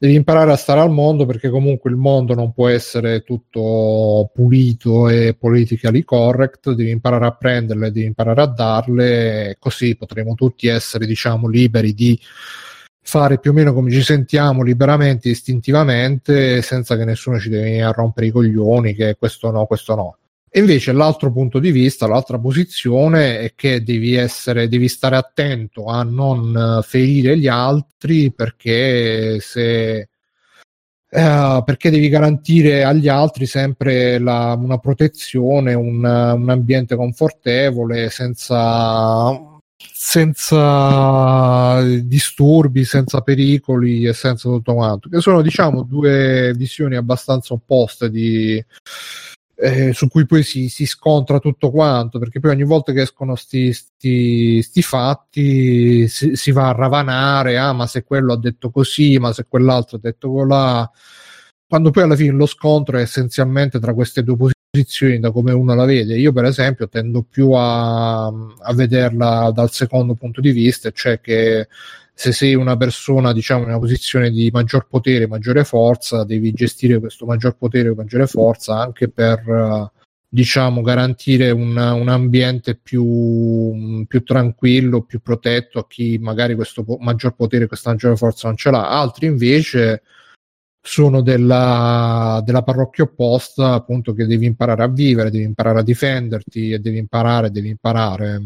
devi 0.02 0.16
imparare 0.16 0.52
a 0.52 0.56
stare 0.56 0.80
al 0.80 0.90
mondo 0.90 1.28
perché 1.28 1.52
comunque 1.52 1.92
il 1.92 1.96
mondo 1.96 2.34
non 2.34 2.54
può 2.54 2.68
essere 2.68 3.22
tutto 3.22 4.32
pulito 4.34 5.08
e 5.10 5.36
politically 5.38 6.02
correct, 6.02 6.72
devi 6.72 6.90
imparare 6.90 7.28
a 7.28 7.36
prenderle, 7.36 7.92
devi 7.92 8.08
imparare 8.08 8.42
a 8.42 8.48
darle, 8.48 9.58
così 9.60 9.96
potremo 9.96 10.34
tutti 10.34 10.66
essere, 10.66 11.06
diciamo, 11.06 11.48
liberi 11.48 11.94
di 11.94 12.20
fare 13.00 13.38
più 13.38 13.52
o 13.52 13.54
meno 13.54 13.74
come 13.74 13.92
ci 13.92 14.02
sentiamo 14.02 14.64
liberamente, 14.64 15.30
istintivamente, 15.30 16.64
senza 16.64 16.98
che 16.98 17.06
nessuno 17.06 17.38
ci 17.38 17.50
deve 17.50 17.66
venire 17.66 17.84
a 17.84 17.92
rompere 17.92 18.26
i 18.26 18.32
coglioni, 18.32 18.96
che 18.96 19.16
questo 19.20 19.52
no, 19.52 19.68
questo 19.68 19.94
no. 19.94 20.18
E 20.54 20.60
invece 20.60 20.92
l'altro 20.92 21.32
punto 21.32 21.60
di 21.60 21.72
vista, 21.72 22.08
l'altra 22.08 22.38
posizione 22.38 23.40
è 23.40 23.54
che 23.56 23.84
devi 23.84 24.16
essere, 24.16 24.68
devi 24.68 24.90
stare 24.90 25.16
attento 25.16 25.86
a 25.86 26.04
non 26.04 26.80
eh, 26.80 26.84
ferire 26.84 27.38
gli 27.38 27.48
altri 27.48 28.34
perché 28.34 29.40
se 29.40 30.10
eh, 31.14 31.62
perché 31.66 31.90
devi 31.90 32.08
garantire 32.10 32.84
agli 32.84 33.08
altri 33.10 33.46
sempre 33.46 34.18
la- 34.20 34.58
una 34.60 34.78
protezione, 34.78 35.74
un, 35.74 36.04
un 36.04 36.50
ambiente 36.50 36.96
confortevole, 36.96 38.10
senza, 38.10 39.30
senza 39.94 41.82
disturbi, 42.02 42.86
senza 42.86 43.22
pericoli 43.22 44.06
e 44.06 44.14
senza 44.14 44.50
tutto 44.50 44.74
quanto, 44.74 45.10
che 45.10 45.20
sono 45.20 45.42
diciamo 45.42 45.84
due 45.84 46.54
visioni 46.56 46.96
abbastanza 46.96 47.54
opposte 47.54 48.10
di, 48.10 48.64
eh, 49.62 49.94
su 49.94 50.08
cui 50.08 50.26
poi 50.26 50.42
si, 50.42 50.70
si 50.70 50.88
scontra 50.88 51.38
tutto 51.40 51.70
quanto, 51.70 52.18
perché 52.18 52.40
poi 52.40 52.52
ogni 52.52 52.64
volta 52.64 52.92
che 52.94 53.02
escono 53.02 53.36
sti, 53.36 54.64
fatti 54.82 56.08
si, 56.08 56.36
si 56.36 56.52
va 56.52 56.70
a 56.70 56.74
ravanare, 56.74 57.60
ah 57.60 57.72
ma 57.72 57.86
se 57.86 58.04
quello 58.04 58.34
ha 58.34 58.38
detto 58.40 58.72
così, 58.72 59.20
ma 59.20 59.32
se 59.34 59.46
quell'altro 59.48 59.98
ha 59.98 60.00
detto 60.02 60.32
colà, 60.32 60.90
quando 61.68 61.92
poi 61.92 62.04
alla 62.04 62.16
fine 62.16 62.32
lo 62.32 62.48
scontro 62.48 62.98
è 62.98 63.02
essenzialmente 63.02 63.80
tra 63.80 63.94
queste 63.94 64.24
due 64.24 64.52
posizioni 64.72 65.20
da 65.20 65.32
come 65.32 65.54
uno 65.54 65.76
la 65.76 65.86
vede. 65.86 66.18
Io 66.18 66.34
per 66.34 66.46
esempio 66.46 66.90
tendo 66.90 67.22
più 67.22 67.52
a, 67.52 68.26
a 68.26 68.74
vederla 68.74 69.52
dal 69.54 69.72
secondo 69.72 70.16
punto 70.16 70.42
di 70.42 70.52
vista, 70.52 70.90
cioè 70.92 71.22
che 71.22 71.68
se 72.14 72.32
sei 72.32 72.54
una 72.56 72.78
persona 72.78 73.34
diciamo 73.34 73.64
in 73.64 73.70
una 73.70 73.80
posizione 73.80 74.30
di 74.30 74.50
maggior 74.52 74.88
potere, 74.88 75.28
maggiore 75.28 75.64
forza, 75.64 76.24
devi 76.24 76.52
gestire 76.52 77.00
questo 77.00 77.26
maggior 77.26 77.56
potere, 77.58 77.96
maggiore 77.96 78.28
forza 78.28 78.78
anche 78.80 79.10
per 79.10 79.40
eh, 79.48 79.92
diciamo 80.28 80.82
garantire 80.82 81.52
un, 81.52 81.76
un 81.76 82.08
ambiente 82.10 82.76
più, 82.76 84.06
più 84.08 84.24
tranquillo, 84.24 85.02
più 85.02 85.20
protetto 85.22 85.80
a 85.80 85.88
chi 85.88 86.18
magari 86.20 86.56
questo 86.56 86.84
po- 86.84 86.98
maggior 87.00 87.36
potere, 87.36 87.68
questa 87.68 87.90
maggiore 87.92 88.16
forza 88.16 88.48
non 88.48 88.58
ce 88.58 88.72
l'ha. 88.72 88.90
Altri 88.90 89.26
invece 89.26 90.04
sono 90.82 91.22
della, 91.22 92.42
della 92.44 92.64
parrocchia 92.64 93.04
opposta, 93.04 93.74
appunto, 93.74 94.14
che 94.14 94.26
devi 94.26 94.46
imparare 94.48 94.84
a 94.84 94.88
vivere, 94.88 95.30
devi 95.30 95.44
imparare 95.44 95.80
a 95.80 95.84
difenderti 95.84 96.72
e 96.72 96.80
devi 96.80 96.98
imparare, 96.98 97.52
devi 97.52 97.70
imparare. 97.70 98.42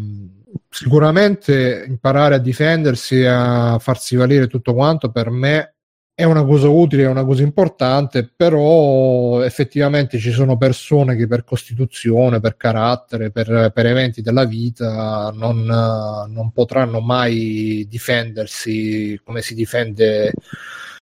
Sicuramente 0.70 1.86
imparare 1.88 2.36
a 2.36 2.40
difendersi 2.40 3.26
a 3.26 3.78
farsi 3.80 4.16
valere 4.16 4.48
tutto 4.48 4.74
quanto 4.74 5.12
per 5.12 5.30
me 5.30 5.76
è 6.18 6.24
una 6.24 6.46
cosa 6.46 6.70
utile, 6.70 7.04
è 7.04 7.08
una 7.08 7.26
cosa 7.26 7.44
importante, 7.44 8.32
però 8.34 9.42
effettivamente 9.42 10.18
ci 10.18 10.32
sono 10.32 10.56
persone 10.56 11.18
che 11.18 11.28
per 11.28 11.44
costituzione, 11.44 12.40
per 12.40 12.56
carattere, 12.56 13.32
per, 13.32 13.72
per 13.74 13.86
eventi 13.86 14.22
della 14.22 14.46
vita 14.46 15.30
non, 15.36 15.66
non 15.66 16.52
potranno 16.54 17.02
mai 17.02 17.86
difendersi 17.90 19.20
come 19.26 19.42
si 19.42 19.56
difende 19.56 20.32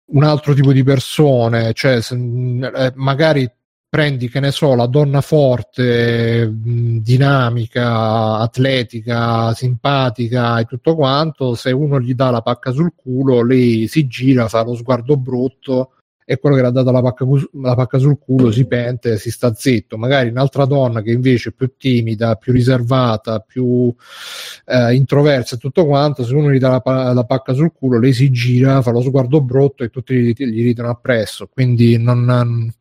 un 0.07 0.23
altro 0.23 0.55
tipo 0.55 0.73
di 0.73 0.83
persone, 0.83 1.73
cioè 1.73 1.99
eh, 1.99 2.91
magari 2.95 3.47
prendi, 3.95 4.27
che 4.27 4.41
ne 4.41 4.51
so, 4.51 4.75
la 4.75 4.87
donna 4.87 5.21
forte, 5.21 6.51
dinamica, 6.53 8.39
atletica, 8.39 9.53
simpatica 9.53 10.59
e 10.59 10.65
tutto 10.65 10.95
quanto, 10.95 11.55
se 11.55 11.71
uno 11.71 12.01
gli 12.01 12.13
dà 12.13 12.29
la 12.29 12.41
pacca 12.41 12.71
sul 12.71 12.91
culo, 12.93 13.41
lei 13.41 13.87
si 13.87 14.05
gira, 14.05 14.49
fa 14.49 14.63
lo 14.63 14.75
sguardo 14.75 15.15
brutto 15.15 15.91
e 16.25 16.39
quello 16.39 16.57
che 16.57 16.63
le 16.63 16.67
ha 16.67 16.71
dato 16.71 16.91
la 16.91 17.01
pacca, 17.01 17.25
la 17.53 17.75
pacca 17.75 17.97
sul 17.97 18.19
culo 18.19 18.51
si 18.51 18.65
pente, 18.65 19.17
si 19.17 19.31
sta 19.31 19.53
zitto. 19.53 19.97
Magari 19.97 20.27
un'altra 20.27 20.65
donna 20.65 21.01
che 21.01 21.11
invece 21.11 21.51
è 21.51 21.53
più 21.53 21.71
timida, 21.77 22.35
più 22.35 22.51
riservata, 22.51 23.39
più 23.39 23.95
eh, 24.65 24.93
introversa 24.93 25.55
e 25.55 25.57
tutto 25.57 25.85
quanto, 25.85 26.25
se 26.25 26.35
uno 26.35 26.51
gli 26.51 26.57
dà 26.57 26.81
la, 26.83 27.13
la, 27.13 27.23
pacca 27.23 27.53
sul 27.53 27.71
culo, 27.71 27.97
lei 27.97 28.11
si 28.11 28.29
gira, 28.29 28.81
fa 28.81 28.91
lo 28.91 28.99
sguardo 28.99 29.39
brutto 29.39 29.85
e 29.85 29.89
tutti 29.89 30.15
gli, 30.15 30.33
gli 30.35 30.63
ridono 30.63 30.89
appresso. 30.89 31.47
Quindi 31.47 31.97
non, 31.97 32.73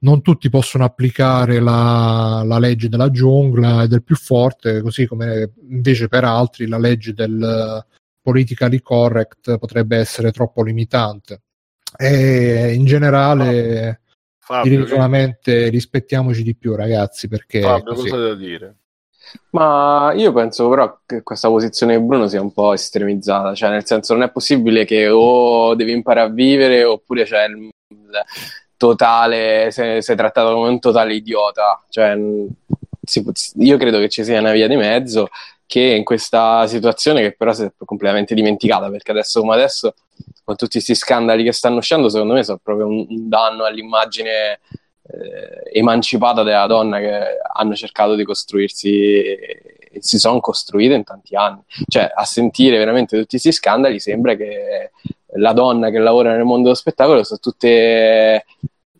non 0.00 0.22
tutti 0.22 0.48
possono 0.48 0.84
applicare 0.84 1.60
la, 1.60 2.42
la, 2.44 2.58
legge 2.58 2.88
della 2.88 3.10
giungla 3.10 3.82
e 3.82 3.88
del 3.88 4.04
più 4.04 4.16
forte, 4.16 4.80
così 4.80 5.06
come 5.06 5.52
invece 5.68 6.08
per 6.08 6.24
altri 6.24 6.66
la 6.66 6.78
legge 6.78 7.12
del 7.12 7.84
politically 8.20 8.80
correct 8.80 9.58
potrebbe 9.58 9.96
essere 9.96 10.30
troppo 10.30 10.62
limitante. 10.62 11.42
E 11.96 12.74
in 12.74 12.84
generale, 12.84 14.02
Fabio, 14.38 14.70
direi 14.70 14.86
solamente 14.86 15.68
rispettiamoci 15.68 16.42
di 16.42 16.54
più, 16.54 16.76
ragazzi. 16.76 17.26
Perché 17.26 17.62
Fabio, 17.62 17.94
così. 17.94 18.10
cosa 18.10 18.28
da 18.28 18.34
dire? 18.34 18.76
Ma 19.50 20.12
io 20.14 20.32
penso 20.32 20.68
però 20.68 21.00
che 21.04 21.22
questa 21.22 21.48
posizione 21.48 21.98
di 21.98 22.04
Bruno 22.04 22.28
sia 22.28 22.40
un 22.40 22.52
po' 22.52 22.72
estremizzata, 22.72 23.54
cioè 23.54 23.70
nel 23.70 23.84
senso 23.84 24.14
non 24.14 24.22
è 24.22 24.30
possibile 24.30 24.84
che 24.84 25.08
o 25.08 25.74
devi 25.74 25.92
imparare 25.92 26.28
a 26.28 26.32
vivere 26.32 26.84
oppure 26.84 27.24
c'è 27.24 27.44
il, 27.44 27.68
il 27.88 28.10
totale, 28.78 29.70
sei, 29.70 30.00
sei, 30.00 30.16
trattato 30.16 30.54
come 30.54 30.68
un 30.68 30.78
totale 30.80 31.14
idiota, 31.14 31.84
cioè 31.90 32.16
si, 33.02 33.22
io 33.58 33.76
credo 33.76 33.98
che 33.98 34.08
ci 34.08 34.24
sia 34.24 34.40
una 34.40 34.52
via 34.52 34.68
di 34.68 34.76
mezzo 34.76 35.28
che 35.66 35.80
in 35.80 36.04
questa 36.04 36.66
situazione 36.66 37.20
che 37.20 37.32
però 37.32 37.52
si 37.52 37.64
è 37.64 37.72
completamente 37.84 38.34
dimenticata 38.34 38.88
perché 38.88 39.10
adesso 39.10 39.40
come 39.40 39.54
adesso 39.54 39.94
con 40.42 40.56
tutti 40.56 40.72
questi 40.72 40.94
scandali 40.94 41.44
che 41.44 41.52
stanno 41.52 41.76
uscendo 41.76 42.08
secondo 42.08 42.32
me 42.32 42.42
sono 42.42 42.58
proprio 42.62 42.86
un, 42.86 43.04
un 43.06 43.28
danno 43.28 43.64
all'immagine 43.64 44.60
eh, 45.10 45.78
emancipata 45.78 46.42
della 46.42 46.66
donna 46.66 46.98
che 46.98 47.36
hanno 47.52 47.74
cercato 47.74 48.14
di 48.14 48.24
costruirsi 48.24 49.22
e 49.22 49.78
si 50.00 50.18
sono 50.18 50.40
costruite 50.40 50.94
in 50.94 51.04
tanti 51.04 51.34
anni. 51.34 51.60
Cioè 51.86 52.10
a 52.14 52.24
sentire 52.24 52.78
veramente 52.78 53.16
tutti 53.16 53.30
questi 53.30 53.52
scandali 53.52 54.00
sembra 54.00 54.34
che 54.34 54.90
la 55.34 55.52
donna 55.52 55.90
che 55.90 55.98
lavora 55.98 56.34
nel 56.34 56.44
mondo 56.44 56.64
dello 56.64 56.74
spettacolo 56.74 57.22
sono 57.24 57.40
tutte 57.40 58.44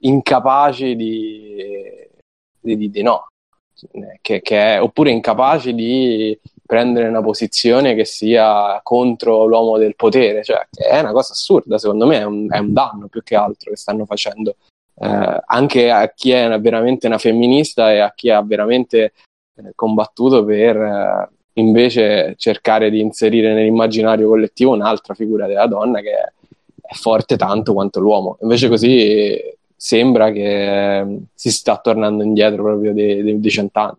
incapaci 0.00 0.94
di, 0.96 2.08
di, 2.60 2.76
di, 2.76 2.90
di 2.90 3.02
no. 3.02 3.28
Che, 4.20 4.40
che 4.40 4.74
è, 4.74 4.82
oppure 4.82 5.10
incapaci 5.10 5.72
di 5.72 6.36
prendere 6.66 7.08
una 7.08 7.22
posizione 7.22 7.94
che 7.94 8.04
sia 8.04 8.80
contro 8.82 9.46
l'uomo 9.46 9.78
del 9.78 9.94
potere, 9.94 10.42
cioè 10.42 10.66
è 10.70 10.98
una 10.98 11.12
cosa 11.12 11.32
assurda, 11.32 11.78
secondo 11.78 12.04
me 12.04 12.18
è 12.18 12.24
un, 12.24 12.46
è 12.50 12.58
un 12.58 12.72
danno 12.72 13.06
più 13.06 13.22
che 13.22 13.36
altro 13.36 13.70
che 13.70 13.76
stanno 13.76 14.04
facendo. 14.04 14.56
Eh, 15.00 15.42
anche 15.46 15.90
a 15.90 16.12
chi 16.12 16.32
è 16.32 16.60
veramente 16.60 17.06
una 17.06 17.18
femminista 17.18 17.92
e 17.92 18.00
a 18.00 18.12
chi 18.12 18.30
ha 18.30 18.42
veramente 18.42 19.12
eh, 19.54 19.72
combattuto 19.76 20.44
per 20.44 20.76
eh, 20.76 21.30
invece 21.60 22.34
cercare 22.36 22.90
di 22.90 23.00
inserire 23.00 23.52
nell'immaginario 23.54 24.28
collettivo 24.28 24.72
un'altra 24.72 25.14
figura 25.14 25.46
della 25.46 25.66
donna 25.66 26.00
che 26.00 26.10
è, 26.10 26.94
forte 26.94 27.36
tanto 27.36 27.74
quanto 27.74 28.00
l'uomo. 28.00 28.38
Invece 28.40 28.68
così 28.68 29.38
sembra 29.76 30.30
che 30.32 31.18
si 31.34 31.50
sta 31.50 31.76
tornando 31.78 32.22
indietro 32.22 32.62
proprio 32.62 32.92
di 32.94 33.50
cent'anni. 33.50 33.98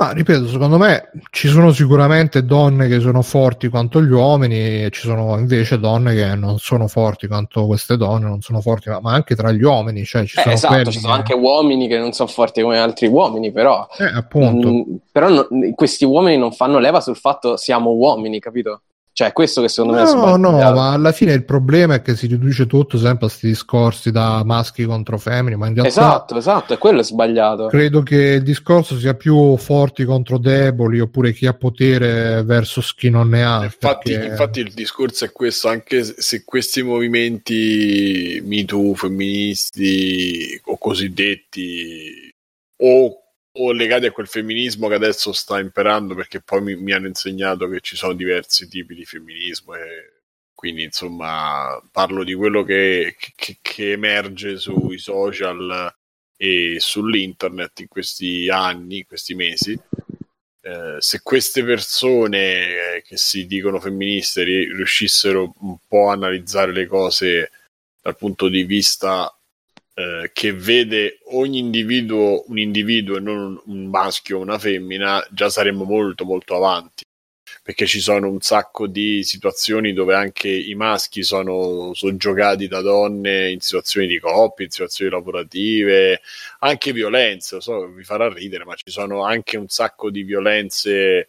Ma 0.00 0.12
ripeto, 0.12 0.46
secondo 0.46 0.78
me 0.78 1.10
ci 1.30 1.48
sono 1.48 1.72
sicuramente 1.72 2.44
donne 2.44 2.86
che 2.86 3.00
sono 3.00 3.20
forti 3.20 3.66
quanto 3.66 4.00
gli 4.00 4.12
uomini 4.12 4.84
e 4.84 4.90
ci 4.92 5.00
sono 5.00 5.36
invece 5.36 5.80
donne 5.80 6.14
che 6.14 6.36
non 6.36 6.58
sono 6.58 6.86
forti 6.86 7.26
quanto 7.26 7.66
queste 7.66 7.96
donne, 7.96 8.28
non 8.28 8.40
sono 8.40 8.60
forti, 8.60 8.90
ma, 8.90 9.00
ma 9.00 9.12
anche 9.12 9.34
tra 9.34 9.50
gli 9.50 9.62
uomini. 9.62 10.04
Cioè 10.04 10.24
ci 10.24 10.38
eh, 10.38 10.42
sono 10.42 10.54
esatto, 10.54 10.90
ci 10.92 11.00
sono 11.00 11.14
che... 11.14 11.18
anche 11.18 11.34
uomini 11.34 11.88
che 11.88 11.98
non 11.98 12.12
sono 12.12 12.28
forti 12.28 12.62
come 12.62 12.78
altri 12.78 13.08
uomini, 13.08 13.50
però, 13.50 13.88
eh, 13.98 14.04
appunto. 14.04 14.68
mh, 14.68 14.84
però 15.10 15.30
no, 15.30 15.48
questi 15.74 16.04
uomini 16.04 16.36
non 16.36 16.52
fanno 16.52 16.78
leva 16.78 17.00
sul 17.00 17.16
fatto 17.16 17.56
siamo 17.56 17.90
uomini, 17.90 18.38
capito? 18.38 18.82
Cioè, 19.18 19.32
questo 19.32 19.62
che 19.62 19.68
secondo 19.68 19.96
no, 19.96 19.98
me 19.98 20.06
è 20.06 20.10
sbagliato. 20.12 20.36
No, 20.36 20.50
no, 20.50 20.72
ma 20.74 20.92
alla 20.92 21.10
fine 21.10 21.32
il 21.32 21.44
problema 21.44 21.94
è 21.94 22.02
che 22.02 22.14
si 22.14 22.28
riduce 22.28 22.68
tutto 22.68 22.98
sempre 22.98 23.26
a 23.26 23.28
questi 23.28 23.48
discorsi 23.48 24.12
da 24.12 24.44
maschi 24.44 24.84
contro 24.84 25.18
femmine, 25.18 25.56
ma 25.56 25.66
in 25.66 25.74
realtà... 25.74 25.90
Esatto, 25.90 26.36
esatto, 26.36 26.74
è 26.74 26.78
quello 26.78 27.00
è 27.00 27.02
sbagliato. 27.02 27.66
Credo 27.66 28.04
che 28.04 28.14
il 28.14 28.44
discorso 28.44 28.96
sia 28.96 29.14
più 29.14 29.56
forti 29.56 30.04
contro 30.04 30.38
deboli, 30.38 31.00
oppure 31.00 31.32
chi 31.32 31.46
ha 31.46 31.52
potere 31.52 32.44
versus 32.44 32.94
chi 32.94 33.10
non 33.10 33.30
ne 33.30 33.42
ha. 33.42 33.64
Infatti, 33.64 34.12
perché... 34.12 34.26
infatti 34.28 34.60
il 34.60 34.72
discorso 34.72 35.24
è 35.24 35.32
questo, 35.32 35.66
anche 35.66 36.04
se 36.04 36.44
questi 36.44 36.84
movimenti 36.84 38.40
MeToo, 38.46 38.94
femministi 38.94 40.60
o 40.66 40.78
cosiddetti, 40.78 42.32
o 42.82 43.22
o 43.58 43.72
legati 43.72 44.06
a 44.06 44.12
quel 44.12 44.28
femminismo 44.28 44.88
che 44.88 44.94
adesso 44.94 45.32
sta 45.32 45.58
imperando 45.58 46.14
perché 46.14 46.40
poi 46.40 46.62
mi, 46.62 46.76
mi, 46.76 46.92
hanno 46.92 47.06
insegnato 47.06 47.68
che 47.68 47.80
ci 47.80 47.96
sono 47.96 48.12
diversi 48.12 48.68
tipi 48.68 48.94
di 48.94 49.04
femminismo 49.04 49.74
e 49.74 50.12
quindi 50.54 50.82
insomma 50.82 51.80
parlo 51.92 52.24
di 52.24 52.34
quello 52.34 52.64
che, 52.64 53.16
che, 53.36 53.58
che 53.60 53.92
emerge 53.92 54.58
sui 54.58 54.98
social 54.98 55.94
e 56.36 56.76
sull'internet 56.78 57.80
in 57.80 57.88
questi 57.88 58.48
anni, 58.48 58.98
in 58.98 59.06
questi 59.06 59.34
mesi. 59.34 59.78
Eh, 60.60 60.96
se 60.98 61.20
queste 61.22 61.64
persone 61.64 62.96
eh, 62.96 63.02
che 63.04 63.16
si 63.16 63.46
dicono 63.46 63.80
femministe 63.80 64.42
riuscissero 64.44 65.54
un 65.60 65.78
po' 65.86 66.10
a 66.10 66.12
analizzare 66.12 66.72
le 66.72 66.86
cose 66.86 67.50
dal 68.02 68.16
punto 68.16 68.48
di 68.48 68.64
vista 68.64 69.32
eh, 69.98 70.30
che 70.32 70.52
vede 70.52 71.18
ogni 71.32 71.58
individuo 71.58 72.44
un 72.46 72.58
individuo 72.58 73.16
e 73.16 73.20
non 73.20 73.60
un 73.64 73.86
maschio 73.86 74.38
o 74.38 74.42
una 74.42 74.56
femmina, 74.56 75.26
già 75.28 75.48
saremmo 75.50 75.82
molto 75.82 76.24
molto 76.24 76.54
avanti. 76.54 77.02
Perché 77.62 77.84
ci 77.86 77.98
sono 78.00 78.30
un 78.30 78.40
sacco 78.40 78.86
di 78.86 79.24
situazioni 79.24 79.92
dove 79.92 80.14
anche 80.14 80.48
i 80.48 80.74
maschi 80.76 81.24
sono 81.24 81.92
soggiogati 81.94 82.68
da 82.68 82.80
donne 82.80 83.50
in 83.50 83.60
situazioni 83.60 84.06
di 84.06 84.20
coppia, 84.20 84.64
in 84.66 84.70
situazioni 84.70 85.10
lavorative, 85.10 86.20
anche 86.60 86.92
violenze. 86.92 87.56
Lo 87.56 87.60
so, 87.60 87.88
vi 87.88 88.04
farà 88.04 88.32
ridere, 88.32 88.64
ma 88.64 88.74
ci 88.76 88.90
sono 88.90 89.24
anche 89.24 89.56
un 89.56 89.68
sacco 89.68 90.10
di 90.10 90.22
violenze 90.22 91.28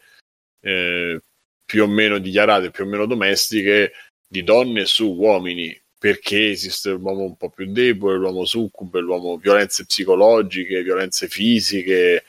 eh, 0.61 1.21
più 1.65 1.83
o 1.83 1.87
meno 1.87 2.19
dichiarate, 2.19 2.71
più 2.71 2.85
o 2.85 2.87
meno 2.87 3.07
domestiche, 3.07 3.93
di 4.27 4.43
donne 4.43 4.85
su 4.85 5.11
uomini 5.11 5.75
perché 5.99 6.51
esiste 6.51 6.91
l'uomo 6.91 7.23
un 7.23 7.35
po' 7.35 7.49
più 7.49 7.69
debole, 7.71 8.17
l'uomo 8.17 8.45
succube, 8.45 9.01
l'uomo 9.01 9.35
violenze 9.35 9.85
psicologiche, 9.85 10.81
violenze 10.81 11.27
fisiche. 11.27 12.23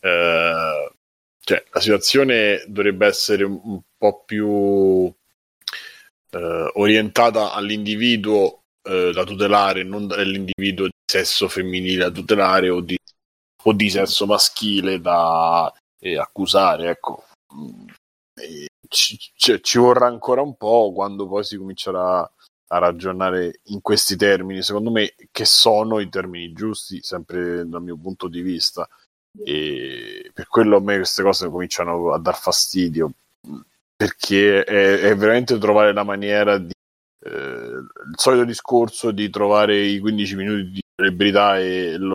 Eh, 0.00 0.90
cioè, 1.40 1.64
la 1.72 1.80
situazione 1.80 2.62
dovrebbe 2.66 3.06
essere 3.06 3.44
un, 3.44 3.80
po' 3.96 4.22
più 4.26 5.10
eh, 6.30 6.70
orientata 6.74 7.52
all'individuo 7.54 8.64
eh, 8.82 9.12
da 9.14 9.24
tutelare, 9.24 9.82
non 9.82 10.12
all'individuo 10.12 10.84
di 10.84 10.92
sesso 11.10 11.48
femminile 11.48 12.04
da 12.04 12.10
tutelare 12.10 12.68
o 12.68 12.80
di, 12.80 12.98
o 13.64 13.72
di 13.72 13.88
sesso 13.88 14.26
maschile 14.26 15.00
da 15.00 15.72
accusare. 16.20 16.90
Ecco. 16.90 17.24
Ci, 18.88 19.18
ci, 19.34 19.62
ci 19.62 19.78
vorrà 19.78 20.06
ancora 20.06 20.42
un 20.42 20.54
po' 20.56 20.92
quando 20.92 21.26
poi 21.26 21.42
si 21.44 21.56
comincerà 21.56 22.30
a 22.68 22.78
ragionare 22.78 23.60
in 23.64 23.80
questi 23.80 24.16
termini, 24.16 24.62
secondo 24.62 24.90
me, 24.90 25.14
che 25.30 25.44
sono 25.44 26.00
i 26.00 26.08
termini 26.08 26.52
giusti, 26.52 27.00
sempre 27.02 27.66
dal 27.66 27.82
mio 27.82 27.96
punto 27.96 28.28
di 28.28 28.42
vista. 28.42 28.88
E 29.44 30.30
per 30.32 30.46
quello 30.48 30.76
a 30.76 30.80
me 30.80 30.96
queste 30.96 31.22
cose 31.22 31.48
cominciano 31.48 32.12
a 32.12 32.18
dar 32.18 32.36
fastidio, 32.36 33.12
perché 33.94 34.64
è, 34.64 35.00
è 35.00 35.16
veramente 35.16 35.58
trovare 35.58 35.92
la 35.92 36.04
maniera 36.04 36.58
di. 36.58 36.72
Eh, 37.24 37.30
il 37.30 38.14
solito 38.14 38.44
discorso 38.44 39.10
di 39.10 39.30
trovare 39.30 39.78
i 39.78 39.98
15 39.98 40.36
minuti 40.36 40.70
di 40.70 40.80
celebrità 40.94 41.58
e 41.58 41.96
lo, 41.96 42.14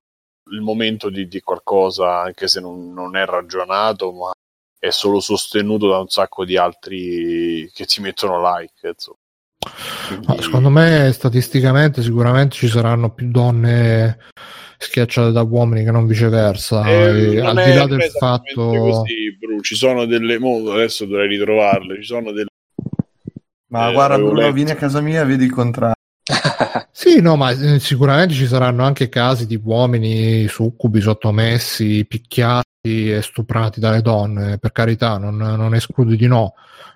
il 0.52 0.62
momento 0.62 1.10
di, 1.10 1.28
di, 1.28 1.42
qualcosa, 1.42 2.22
anche 2.22 2.48
se 2.48 2.60
non, 2.60 2.94
non 2.94 3.16
è 3.16 3.26
ragionato, 3.26 4.12
ma 4.12 4.32
è 4.80 4.90
solo 4.90 5.20
sostenuto 5.20 5.88
da 5.88 6.00
un 6.00 6.10
sacco 6.10 6.44
di 6.46 6.58
altri 6.58 7.70
che 7.74 7.86
ci 7.86 8.02
mettono 8.02 8.42
like. 8.58 8.88
Insomma. 8.90 9.18
Quindi... 10.08 10.42
Secondo 10.42 10.70
me, 10.70 11.12
statisticamente, 11.14 12.02
sicuramente 12.02 12.56
ci 12.56 12.68
saranno 12.68 13.14
più 13.14 13.30
donne 13.30 14.18
schiacciate 14.78 15.32
da 15.32 15.44
uomini 15.44 15.84
che 15.84 15.92
non 15.92 16.08
viceversa. 16.08 16.84
Eh, 16.86 17.36
non 17.36 17.58
al 17.58 17.66
di 17.66 17.74
là 17.74 17.86
del 17.86 18.10
fatto. 18.18 18.70
Così, 18.70 19.38
Bru. 19.38 19.62
Ci 19.62 19.76
sono 19.76 20.06
delle. 20.06 20.36
adesso 20.36 21.06
dovrei 21.06 21.28
ritrovarle. 21.28 21.98
Ci 21.98 22.06
sono 22.06 22.32
delle. 22.32 22.48
Ma 23.68 23.90
eh, 23.90 23.94
guarda, 23.94 24.18
Bruno, 24.18 24.52
vieni 24.52 24.72
a 24.72 24.76
casa 24.76 25.00
mia 25.02 25.22
e 25.22 25.26
vedi 25.26 25.46
il 25.46 25.52
contrario. 25.52 25.94
Sì, 26.94 27.22
no, 27.22 27.38
ma 27.38 27.52
eh, 27.52 27.80
sicuramente 27.80 28.34
ci 28.34 28.46
saranno 28.46 28.84
anche 28.84 29.08
casi 29.08 29.48
di 29.48 29.60
uomini 29.64 30.48
succubi 30.48 31.00
sottomessi, 31.00 32.06
picchiati 32.06 32.66
e 32.82 33.22
stuprati 33.22 33.80
dalle 33.80 34.02
donne, 34.02 34.58
per 34.58 34.72
carità, 34.72 35.18
non, 35.18 35.38
non 35.38 35.74
escludo 35.74 36.14
di 36.16 36.28
no. 36.28 36.54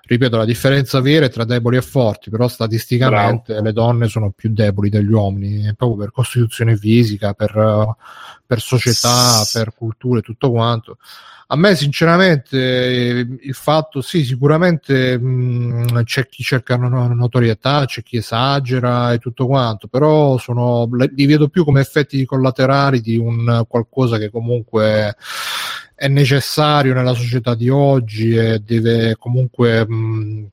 Ripeto, 0.07 0.37
la 0.37 0.45
differenza 0.45 0.99
vera 0.99 1.25
è 1.25 1.29
tra 1.29 1.45
deboli 1.45 1.77
e 1.77 1.81
forti, 1.81 2.29
però 2.29 2.47
statisticamente 2.47 3.53
Bravo. 3.53 3.65
le 3.65 3.73
donne 3.73 4.07
sono 4.07 4.31
più 4.31 4.51
deboli 4.51 4.89
degli 4.89 5.11
uomini, 5.11 5.73
proprio 5.75 5.97
per 5.97 6.11
costituzione 6.11 6.75
fisica, 6.75 7.33
per, 7.33 7.95
per 8.45 8.59
società, 8.59 9.43
per 9.51 9.73
cultura 9.73 10.19
e 10.19 10.23
tutto 10.23 10.51
quanto 10.51 10.97
a 11.47 11.55
me 11.55 11.75
sinceramente 11.75 12.57
il 13.39 13.53
fatto 13.53 14.01
sì 14.01 14.23
sicuramente 14.23 15.17
mh, 15.17 16.03
c'è 16.03 16.27
chi 16.27 16.41
cerca 16.41 16.75
notorietà 16.75 17.85
c'è 17.85 18.01
chi 18.01 18.17
esagera 18.17 19.13
e 19.13 19.19
tutto 19.19 19.45
quanto 19.45 19.87
però 19.87 20.37
sono, 20.39 20.89
li 21.13 21.25
vedo 21.25 21.47
più 21.49 21.63
come 21.63 21.81
effetti 21.81 22.25
collaterali 22.25 22.99
di 22.99 23.17
un 23.17 23.63
qualcosa 23.67 24.17
che 24.17 24.31
comunque 24.31 25.15
è 25.93 26.07
necessario 26.07 26.93
nella 26.93 27.13
società 27.13 27.55
di 27.55 27.69
oggi 27.69 28.35
e 28.35 28.59
deve 28.59 29.15
comunque 29.17 29.87
mh, 29.87 30.49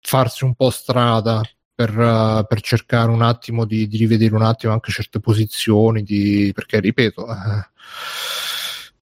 farsi 0.00 0.44
un 0.44 0.54
po' 0.54 0.70
strada 0.70 1.42
per, 1.74 1.96
uh, 1.96 2.46
per, 2.46 2.60
cercare 2.60 3.10
un 3.10 3.22
attimo 3.22 3.64
di, 3.64 3.88
di, 3.88 3.96
rivedere 3.98 4.34
un 4.34 4.42
attimo 4.42 4.72
anche 4.72 4.90
certe 4.92 5.20
posizioni 5.20 6.02
di, 6.02 6.50
perché 6.54 6.80
ripeto 6.80 7.26
eh, 7.26 7.68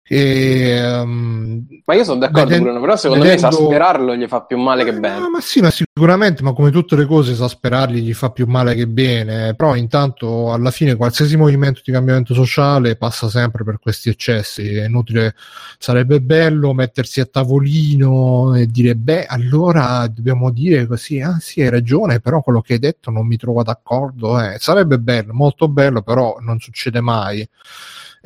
e, 0.08 1.00
um, 1.00 1.66
ma 1.84 1.94
io 1.94 2.04
sono 2.04 2.20
d'accordo 2.20 2.44
vedendo, 2.44 2.64
Bruno, 2.64 2.80
però 2.80 2.96
secondo 2.96 3.24
vedendo... 3.24 3.48
me 3.48 3.54
esasperarlo 3.54 4.14
gli 4.14 4.26
fa 4.28 4.42
più 4.42 4.56
male 4.56 4.84
che 4.84 4.92
bene. 4.92 5.18
No, 5.18 5.30
ma 5.30 5.40
sì, 5.40 5.60
ma 5.60 5.70
sicuramente, 5.70 6.44
ma 6.44 6.52
come 6.52 6.70
tutte 6.70 6.94
le 6.94 7.06
cose 7.06 7.32
esasperargli 7.32 7.98
gli 7.98 8.14
fa 8.14 8.30
più 8.30 8.46
male 8.46 8.76
che 8.76 8.86
bene, 8.86 9.56
però 9.56 9.74
intanto 9.74 10.52
alla 10.52 10.70
fine 10.70 10.94
qualsiasi 10.94 11.36
movimento 11.36 11.80
di 11.84 11.90
cambiamento 11.90 12.34
sociale 12.34 12.94
passa 12.94 13.28
sempre 13.28 13.64
per 13.64 13.80
questi 13.80 14.08
eccessi, 14.08 14.76
è 14.76 14.84
inutile, 14.84 15.34
sarebbe 15.78 16.20
bello 16.20 16.72
mettersi 16.72 17.20
a 17.20 17.26
tavolino 17.26 18.54
e 18.54 18.66
dire 18.66 18.94
beh, 18.94 19.26
allora 19.26 20.06
dobbiamo 20.06 20.52
dire 20.52 20.86
così, 20.86 21.20
ah 21.20 21.38
sì 21.40 21.62
hai 21.62 21.70
ragione, 21.70 22.20
però 22.20 22.42
quello 22.42 22.60
che 22.60 22.74
hai 22.74 22.78
detto 22.78 23.10
non 23.10 23.26
mi 23.26 23.36
trovo 23.36 23.64
d'accordo, 23.64 24.40
eh. 24.40 24.56
sarebbe 24.60 25.00
bello, 25.00 25.32
molto 25.32 25.66
bello, 25.66 26.02
però 26.02 26.36
non 26.38 26.60
succede 26.60 27.00
mai. 27.00 27.48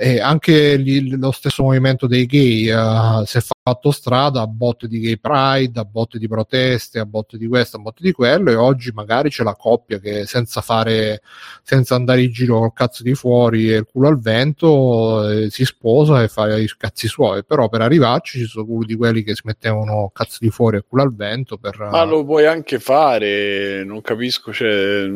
E 0.02 0.18
anche 0.18 0.76
lì, 0.76 1.14
lo 1.18 1.30
stesso 1.30 1.62
movimento 1.62 2.06
dei 2.06 2.24
gay 2.24 2.70
uh, 2.70 3.22
si 3.26 3.36
è 3.36 3.42
fatto 3.62 3.90
strada 3.90 4.40
a 4.40 4.46
botte 4.46 4.88
di 4.88 4.98
gay 4.98 5.18
pride, 5.18 5.78
a 5.78 5.84
botte 5.84 6.18
di 6.18 6.26
proteste, 6.26 7.00
a 7.00 7.04
botte 7.04 7.36
di 7.36 7.46
questo, 7.46 7.76
a 7.76 7.80
botte 7.80 8.02
di 8.02 8.12
quello 8.12 8.50
e 8.50 8.54
oggi 8.54 8.92
magari 8.94 9.28
c'è 9.28 9.42
la 9.42 9.54
coppia 9.54 9.98
che 9.98 10.24
senza 10.24 10.62
fare, 10.62 11.20
senza 11.62 11.96
andare 11.96 12.22
in 12.22 12.32
giro 12.32 12.60
col 12.60 12.72
cazzo 12.72 13.02
di 13.02 13.14
fuori 13.14 13.70
e 13.70 13.76
il 13.76 13.86
culo 13.92 14.08
al 14.08 14.18
vento 14.18 15.28
eh, 15.28 15.50
si 15.50 15.66
sposa 15.66 16.22
e 16.22 16.28
fa 16.28 16.56
i 16.56 16.66
cazzi 16.78 17.06
suoi, 17.06 17.44
però 17.44 17.68
per 17.68 17.82
arrivarci 17.82 18.38
ci 18.38 18.46
sono 18.46 18.64
uno 18.70 18.86
di 18.86 18.96
quelli 18.96 19.22
che 19.22 19.34
si 19.34 19.42
mettevano 19.44 20.10
cazzo 20.14 20.38
di 20.40 20.48
fuori 20.48 20.78
e 20.78 20.84
culo 20.88 21.02
al 21.02 21.14
vento 21.14 21.58
per... 21.58 21.76
Ma 21.90 22.04
lo 22.04 22.24
puoi 22.24 22.46
anche 22.46 22.78
fare, 22.78 23.84
non 23.84 24.00
capisco, 24.00 24.50
cioè... 24.50 25.10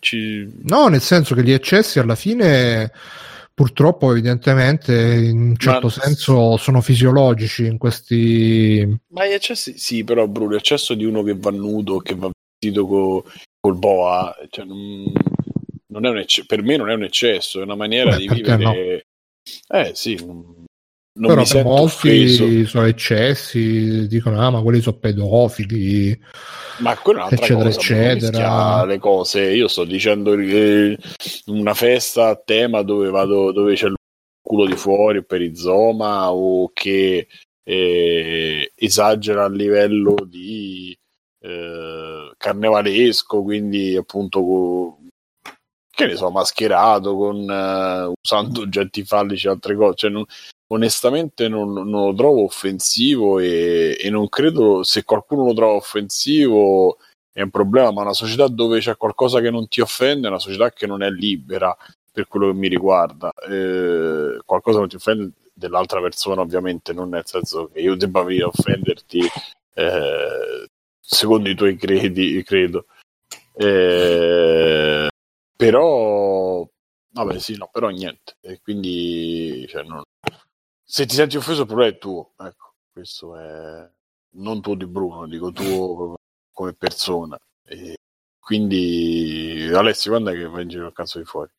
Ci... 0.00 0.60
No, 0.64 0.88
nel 0.88 1.00
senso 1.00 1.36
che 1.36 1.44
gli 1.44 1.52
eccessi 1.52 2.00
alla 2.00 2.16
fine 2.16 2.90
purtroppo 3.54 4.10
evidentemente 4.10 4.92
in 5.14 5.40
un 5.40 5.56
certo 5.56 5.86
ma... 5.86 5.92
senso 5.92 6.56
sono 6.56 6.80
fisiologici 6.80 7.64
in 7.66 7.78
questi 7.78 8.84
ma 9.10 9.26
gli 9.26 9.32
eccessi 9.32 9.78
sì 9.78 10.02
però 10.02 10.26
Bruno 10.26 10.50
l'eccesso 10.50 10.94
di 10.94 11.04
uno 11.04 11.22
che 11.22 11.36
va 11.36 11.50
nudo 11.50 11.98
che 11.98 12.16
va 12.16 12.28
vestito 12.58 12.86
co... 12.86 13.24
col 13.60 13.78
boa 13.78 14.34
cioè, 14.50 14.64
non, 14.64 15.12
non 15.86 16.04
è 16.04 16.08
un 16.08 16.18
ecce... 16.18 16.44
per 16.46 16.62
me 16.62 16.76
non 16.76 16.90
è 16.90 16.94
un 16.94 17.04
eccesso 17.04 17.60
è 17.60 17.62
una 17.62 17.76
maniera 17.76 18.10
Beh, 18.10 18.16
di 18.16 18.28
vivere 18.28 18.56
no? 18.56 18.72
eh 19.78 19.92
sì 19.94 20.16
non 20.16 20.64
però 21.14 21.42
mi 21.42 21.46
per 21.46 21.64
molti 21.64 22.66
sono 22.66 22.86
eccessi 22.86 24.06
dicono 24.08 24.40
ah 24.40 24.50
ma 24.50 24.62
quelli 24.62 24.80
sono 24.80 24.96
pedofili 24.96 26.18
ma 26.78 26.96
quella 26.96 27.20
è 27.20 27.22
un'altra 27.26 27.44
eccetera, 27.46 27.64
cosa, 27.64 27.78
eccetera. 27.78 28.84
le 28.84 28.98
cose. 28.98 29.42
Io 29.52 29.68
sto 29.68 29.84
dicendo 29.84 30.34
che 30.34 30.98
una 31.46 31.74
festa 31.74 32.28
a 32.28 32.36
tema 32.36 32.82
dove 32.82 33.10
vado 33.10 33.52
dove 33.52 33.74
c'è 33.74 33.86
il 33.86 33.94
culo 34.42 34.66
di 34.66 34.76
fuori 34.76 35.18
o 35.18 35.22
perizoma 35.22 36.32
o 36.32 36.70
che 36.72 37.28
eh, 37.62 38.72
esagera 38.74 39.44
a 39.44 39.48
livello 39.48 40.16
di 40.26 40.96
eh, 41.40 42.32
carnevalesco, 42.36 43.42
quindi 43.42 43.96
appunto 43.96 44.98
che 45.94 46.06
ne 46.06 46.16
so, 46.16 46.30
mascherato 46.30 47.16
con 47.16 47.36
uh, 47.38 48.12
usando 48.22 48.60
oggetti 48.62 49.04
fallici 49.04 49.46
e 49.46 49.50
altre 49.50 49.76
cose. 49.76 49.94
Cioè, 49.96 50.10
non, 50.10 50.24
onestamente 50.68 51.48
non, 51.48 51.72
non, 51.72 52.06
lo 52.06 52.14
trovo 52.14 52.44
offensivo 52.44 53.38
e, 53.38 53.96
e, 54.00 54.10
non 54.10 54.28
credo 54.28 54.82
se 54.82 55.04
qualcuno 55.04 55.44
lo 55.44 55.54
trova 55.54 55.74
offensivo 55.74 56.98
è 57.32 57.42
un 57.42 57.50
problema, 57.50 57.90
ma 57.90 58.02
una 58.02 58.12
società 58.12 58.46
dove 58.48 58.80
c'è 58.80 58.96
qualcosa 58.96 59.40
che 59.40 59.50
non 59.50 59.68
ti 59.68 59.80
offende 59.80 60.26
è 60.26 60.30
una 60.30 60.38
società 60.38 60.70
che 60.70 60.86
non 60.86 61.02
è 61.02 61.10
libera 61.10 61.76
per 62.12 62.28
quello 62.28 62.46
che 62.46 62.54
mi 62.54 62.68
riguarda. 62.68 63.32
Eh, 63.48 64.40
qualcosa 64.44 64.78
non 64.78 64.88
ti 64.88 64.96
offende 64.96 65.32
dell'altra 65.52 66.00
persona 66.00 66.40
ovviamente, 66.42 66.92
non 66.92 67.08
nel 67.08 67.26
senso 67.26 67.70
che 67.72 67.80
io 67.80 67.96
debba 67.96 68.22
venire 68.22 68.44
a 68.44 68.48
offenderti 68.48 69.20
eh, 69.74 70.68
secondo 71.00 71.48
i 71.48 71.54
tuoi 71.54 71.76
credi, 71.76 72.42
credo. 72.44 72.86
Eh, 73.56 75.08
però 75.56 76.66
vabbè 77.10 77.38
sì, 77.38 77.56
no, 77.56 77.68
però 77.72 77.88
niente. 77.88 78.36
E 78.40 78.60
quindi 78.60 79.66
cioè, 79.68 79.82
non, 79.82 80.02
se 80.82 81.06
ti 81.06 81.14
senti 81.14 81.36
offeso 81.36 81.62
il 81.62 81.66
problema 81.66 81.90
è 81.90 81.98
tuo, 81.98 82.32
ecco, 82.38 82.74
questo 82.92 83.36
è 83.36 83.90
non 84.36 84.60
tuo 84.60 84.74
di 84.74 84.86
Bruno, 84.86 85.26
dico 85.26 85.52
tuo 85.52 86.16
come 86.52 86.72
persona. 86.74 87.38
E 87.66 87.96
quindi 88.38 89.70
Alessio, 89.72 90.10
quando 90.10 90.30
è 90.30 90.34
che 90.34 90.46
vai 90.46 90.62
in 90.62 90.68
giro 90.68 90.86
il 90.86 90.92
cazzo 90.92 91.18
di 91.18 91.24
fuori? 91.24 91.50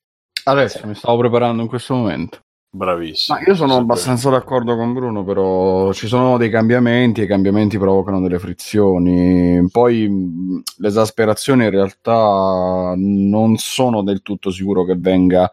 Adesso 0.43 0.85
mi 0.85 0.93
stavo 0.93 1.17
preparando 1.17 1.61
in 1.61 1.67
questo 1.67 1.95
momento. 1.95 2.44
Bravissimo. 2.75 3.37
Ma 3.37 3.45
io 3.45 3.55
sono 3.55 3.77
abbastanza 3.77 4.29
d'accordo 4.29 4.75
con 4.75 4.91
Bruno, 4.91 5.23
però 5.23 5.93
ci 5.93 6.07
sono 6.07 6.37
dei 6.37 6.49
cambiamenti 6.49 7.21
e 7.21 7.23
i 7.23 7.27
cambiamenti 7.27 7.77
provocano 7.77 8.19
delle 8.19 8.37
frizioni. 8.37 9.65
Poi 9.71 10.61
l'esasperazione 10.79 11.63
in 11.65 11.69
realtà 11.69 12.93
non 12.97 13.55
sono 13.55 14.03
del 14.03 14.21
tutto 14.21 14.51
sicuro 14.51 14.83
che 14.83 14.95
venga 14.97 15.49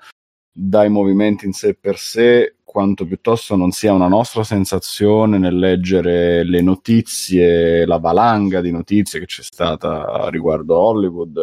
dai 0.53 0.91
movimenti 0.91 1.47
in 1.47 1.53
sé 1.53 1.75
per 1.81 1.97
sé, 1.97 2.57
quanto 2.65 3.07
piuttosto 3.07 3.55
non 3.55 3.71
sia 3.71 3.93
una 3.93 4.09
nostra 4.09 4.43
sensazione 4.43 5.39
nel 5.39 5.57
leggere 5.57 6.43
le 6.43 6.61
notizie, 6.61 7.87
la 7.87 7.99
valanga 7.99 8.61
di 8.61 8.73
notizie 8.73 9.21
che 9.21 9.27
c'è 9.27 9.43
stata 9.43 10.29
riguardo 10.29 10.77
Hollywood, 10.77 11.37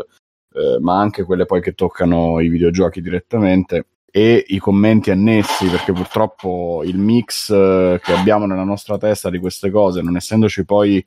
eh, 0.53 0.77
ma 0.81 0.99
anche 0.99 1.23
quelle 1.23 1.45
poi 1.45 1.61
che 1.61 1.71
toccano 1.71 2.41
i 2.41 2.49
videogiochi 2.49 2.99
direttamente 2.99 3.85
e 4.11 4.45
i 4.47 4.57
commenti 4.59 5.11
annessi, 5.11 5.67
perché 5.67 5.91
purtroppo 5.91 6.81
il 6.85 6.97
mix 6.97 7.49
eh, 7.49 7.99
che 8.03 8.13
abbiamo 8.13 8.45
nella 8.45 8.63
nostra 8.63 8.97
testa 8.97 9.29
di 9.29 9.39
queste 9.39 9.69
cose, 9.69 10.01
non 10.01 10.15
essendoci 10.15 10.65
poi 10.65 11.05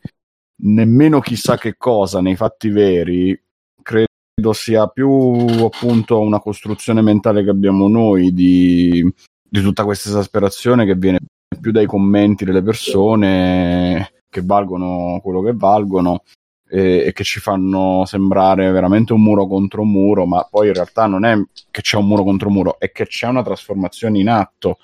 nemmeno 0.64 1.20
chissà 1.20 1.56
che 1.56 1.76
cosa 1.76 2.20
nei 2.20 2.36
fatti 2.36 2.68
veri, 2.68 3.38
credo 3.82 4.52
sia 4.52 4.86
più 4.86 5.10
appunto 5.10 6.20
una 6.20 6.40
costruzione 6.40 7.02
mentale 7.02 7.42
che 7.42 7.50
abbiamo 7.50 7.88
noi 7.88 8.32
di 8.32 9.04
di 9.52 9.60
tutta 9.60 9.84
questa 9.84 10.08
esasperazione 10.08 10.86
che 10.86 10.94
viene 10.94 11.18
più 11.60 11.72
dai 11.72 11.84
commenti 11.84 12.46
delle 12.46 12.62
persone 12.62 14.14
che 14.30 14.40
valgono 14.42 15.20
quello 15.22 15.42
che 15.42 15.52
valgono 15.52 16.22
e, 16.72 17.04
e, 17.08 17.12
che 17.12 17.22
ci 17.22 17.38
fanno 17.38 18.06
sembrare 18.06 18.70
veramente 18.70 19.12
un 19.12 19.20
muro 19.22 19.46
contro 19.46 19.82
un 19.82 19.90
muro, 19.90 20.24
ma 20.24 20.48
poi 20.50 20.68
in 20.68 20.72
realtà 20.72 21.04
non 21.06 21.26
è 21.26 21.36
che 21.70 21.82
c'è 21.82 21.98
un 21.98 22.06
muro 22.06 22.24
contro 22.24 22.48
un 22.48 22.54
muro, 22.54 22.80
è 22.80 22.90
che 22.92 23.06
c'è 23.06 23.26
una 23.26 23.42
trasformazione 23.42 24.18
in 24.18 24.30
atto. 24.30 24.78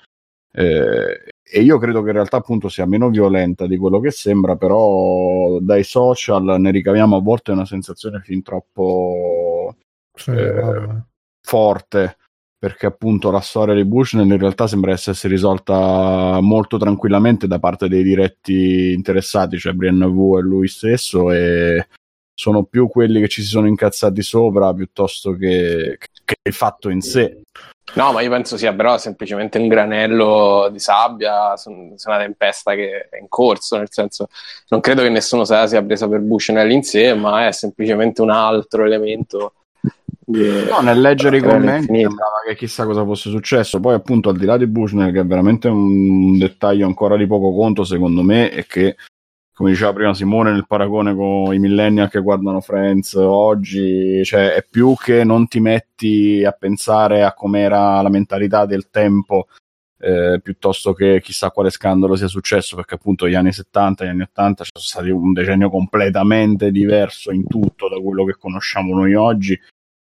Eh, 0.51 1.31
e 1.51 1.61
io 1.61 1.79
credo 1.79 2.03
che 2.03 2.09
in 2.09 2.13
realtà 2.13 2.37
appunto 2.37 2.69
sia 2.69 2.85
meno 2.85 3.09
violenta 3.09 3.65
di 3.65 3.75
quello 3.77 3.99
che 3.99 4.11
sembra, 4.11 4.55
però 4.55 5.57
dai 5.59 5.83
social 5.83 6.57
ne 6.59 6.69
ricaviamo 6.69 7.15
a 7.15 7.21
volte 7.21 7.51
una 7.51 7.65
sensazione 7.65 8.21
fin 8.23 8.43
troppo 8.43 9.75
sì, 10.13 10.29
eh, 10.29 11.03
forte 11.41 12.17
perché 12.59 12.85
appunto 12.85 13.31
la 13.31 13.39
storia 13.39 13.73
di 13.73 13.85
Bushnell 13.85 14.29
in 14.29 14.37
realtà 14.37 14.67
sembra 14.67 14.91
essersi 14.91 15.29
risolta 15.29 16.39
molto 16.41 16.77
tranquillamente 16.77 17.47
da 17.47 17.57
parte 17.57 17.87
dei 17.87 18.03
diretti 18.03 18.91
interessati, 18.91 19.57
cioè 19.57 19.71
Brian 19.71 19.99
V 19.99 20.37
e 20.37 20.41
lui 20.41 20.67
stesso, 20.67 21.31
e 21.31 21.87
sono 22.33 22.65
più 22.65 22.89
quelli 22.89 23.21
che 23.21 23.29
ci 23.29 23.41
si 23.41 23.47
sono 23.47 23.67
incazzati 23.67 24.21
sopra 24.21 24.73
piuttosto 24.73 25.33
che, 25.37 25.97
che 26.25 26.35
il 26.41 26.53
fatto 26.53 26.89
in 26.89 26.99
sé. 26.99 27.43
No, 27.95 28.11
ma 28.11 28.21
io 28.21 28.29
penso 28.29 28.57
sia 28.57 28.73
però 28.73 28.97
semplicemente 28.97 29.57
un 29.57 29.69
granello 29.69 30.67
di 30.69 30.79
sabbia 30.79 31.55
su, 31.55 31.71
una 31.71 32.17
tempesta 32.17 32.75
che 32.75 33.07
è 33.09 33.17
in 33.19 33.29
corso, 33.29 33.77
nel 33.77 33.87
senso 33.89 34.27
non 34.67 34.81
credo 34.81 35.01
che 35.01 35.09
nessuno 35.09 35.45
sia 35.45 35.81
presa 35.81 36.09
per 36.09 36.19
Bushnell 36.19 36.69
in 36.69 36.83
sé, 36.83 37.13
ma 37.13 37.47
è 37.47 37.51
semplicemente 37.53 38.21
un 38.21 38.31
altro 38.31 38.83
elemento 38.83 39.53
No, 40.31 40.79
nel 40.81 41.01
leggere 41.01 41.37
i 41.37 41.41
commenti 41.41 41.87
sembrava 41.87 42.41
che 42.47 42.55
chissà 42.55 42.85
cosa 42.85 43.03
fosse 43.03 43.31
successo. 43.31 43.79
Poi, 43.79 43.95
appunto, 43.95 44.29
al 44.29 44.37
di 44.37 44.45
là 44.45 44.57
di 44.57 44.67
Bushnell, 44.67 45.11
che 45.11 45.21
è 45.21 45.25
veramente 45.25 45.67
un 45.69 46.37
dettaglio 46.37 46.85
ancora 46.85 47.17
di 47.17 47.25
poco 47.25 47.51
conto, 47.51 47.83
secondo 47.83 48.21
me, 48.21 48.51
è 48.51 48.65
che, 48.67 48.95
come 49.51 49.71
diceva 49.71 49.91
prima 49.91 50.13
Simone, 50.13 50.51
nel 50.51 50.67
paragone 50.67 51.15
con 51.15 51.51
i 51.51 51.57
millennial 51.57 52.11
che 52.11 52.21
guardano 52.21 52.61
Friends 52.61 53.15
oggi, 53.15 54.23
cioè 54.23 54.53
è 54.53 54.63
più 54.69 54.93
che 54.95 55.23
non 55.23 55.47
ti 55.47 55.59
metti 55.59 56.43
a 56.45 56.51
pensare 56.51 57.23
a 57.23 57.33
com'era 57.33 57.99
la 58.01 58.09
mentalità 58.09 58.65
del 58.67 58.89
tempo. 58.91 59.47
eh, 60.01 60.39
piuttosto 60.41 60.93
che 60.93 61.19
chissà 61.21 61.51
quale 61.51 61.69
scandalo 61.69 62.15
sia 62.15 62.27
successo, 62.27 62.75
perché 62.75 62.95
appunto 62.95 63.27
gli 63.27 63.35
anni 63.35 63.51
70 63.51 64.03
e 64.03 64.07
gli 64.07 64.09
anni 64.11 64.21
80 64.21 64.63
sono 64.63 64.85
stati 64.85 65.09
un 65.09 65.33
decennio 65.33 65.69
completamente 65.69 66.71
diverso 66.71 67.31
in 67.31 67.45
tutto 67.47 67.89
da 67.89 67.99
quello 67.99 68.23
che 68.23 68.37
conosciamo 68.39 68.95
noi 68.95 69.13
oggi 69.15 69.59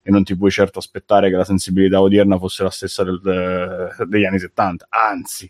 e 0.08 0.10
non 0.10 0.24
ti 0.24 0.34
puoi 0.34 0.50
certo 0.50 0.78
aspettare 0.78 1.28
che 1.28 1.36
la 1.36 1.44
sensibilità 1.44 2.00
odierna 2.00 2.38
fosse 2.38 2.62
la 2.62 2.70
stessa 2.70 3.04
del- 3.04 3.20
de- 3.20 4.06
degli 4.06 4.24
anni 4.24 4.38
70, 4.38 4.86
anzi, 4.88 5.44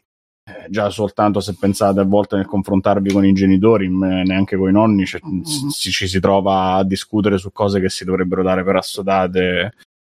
eh, 0.45 0.67
già 0.69 0.91
soltanto 0.91 1.39
se 1.39 1.55
pensate 1.57 2.01
a 2.01 2.05
volte 2.05 2.35
nel 2.35 2.47
confrontarvi 2.47 3.13
con 3.13 3.25
i 3.25 3.33
genitori, 3.33 3.89
m- 3.89 4.23
neanche 4.25 4.57
con 4.57 4.69
i 4.69 4.73
nonni, 4.73 5.07
cioè, 5.07 5.21
si- 5.71 5.91
ci 5.93 6.09
si 6.09 6.19
trova 6.19 6.73
a 6.75 6.83
discutere 6.85 7.39
su 7.39 7.53
cose 7.53 7.79
che 7.79 7.89
si 7.89 8.05
dovrebbero 8.05 8.43
dare 8.43 8.65
per 8.65 8.75
assodate 8.75 9.75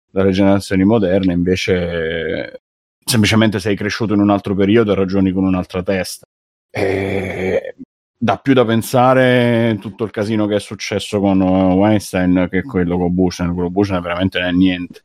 dalle 0.09 0.31
generazioni 0.31 0.85
moderne, 0.85 1.33
invece 1.33 2.61
semplicemente 3.03 3.59
sei 3.59 3.75
cresciuto 3.75 4.13
in 4.13 4.21
un 4.21 4.29
altro 4.29 4.55
periodo 4.55 4.93
e 4.93 4.95
ragioni 4.95 5.33
con 5.33 5.43
un'altra 5.43 5.83
testa. 5.83 6.25
E 6.71 7.75
dà 8.21 8.35
più 8.37 8.53
da 8.53 8.65
pensare 8.65 9.77
tutto 9.79 10.03
il 10.03 10.11
casino 10.11 10.45
che 10.45 10.55
è 10.55 10.59
successo 10.59 11.21
con 11.21 11.39
uh, 11.39 11.73
Weinstein 11.75 12.47
che 12.51 12.63
quello 12.63 12.97
con 12.97 13.13
Bushnell. 13.13 13.53
Quello 13.53 13.69
Bushnell 13.69 14.01
veramente 14.01 14.39
non 14.39 14.49
è 14.49 14.51
niente. 14.51 15.01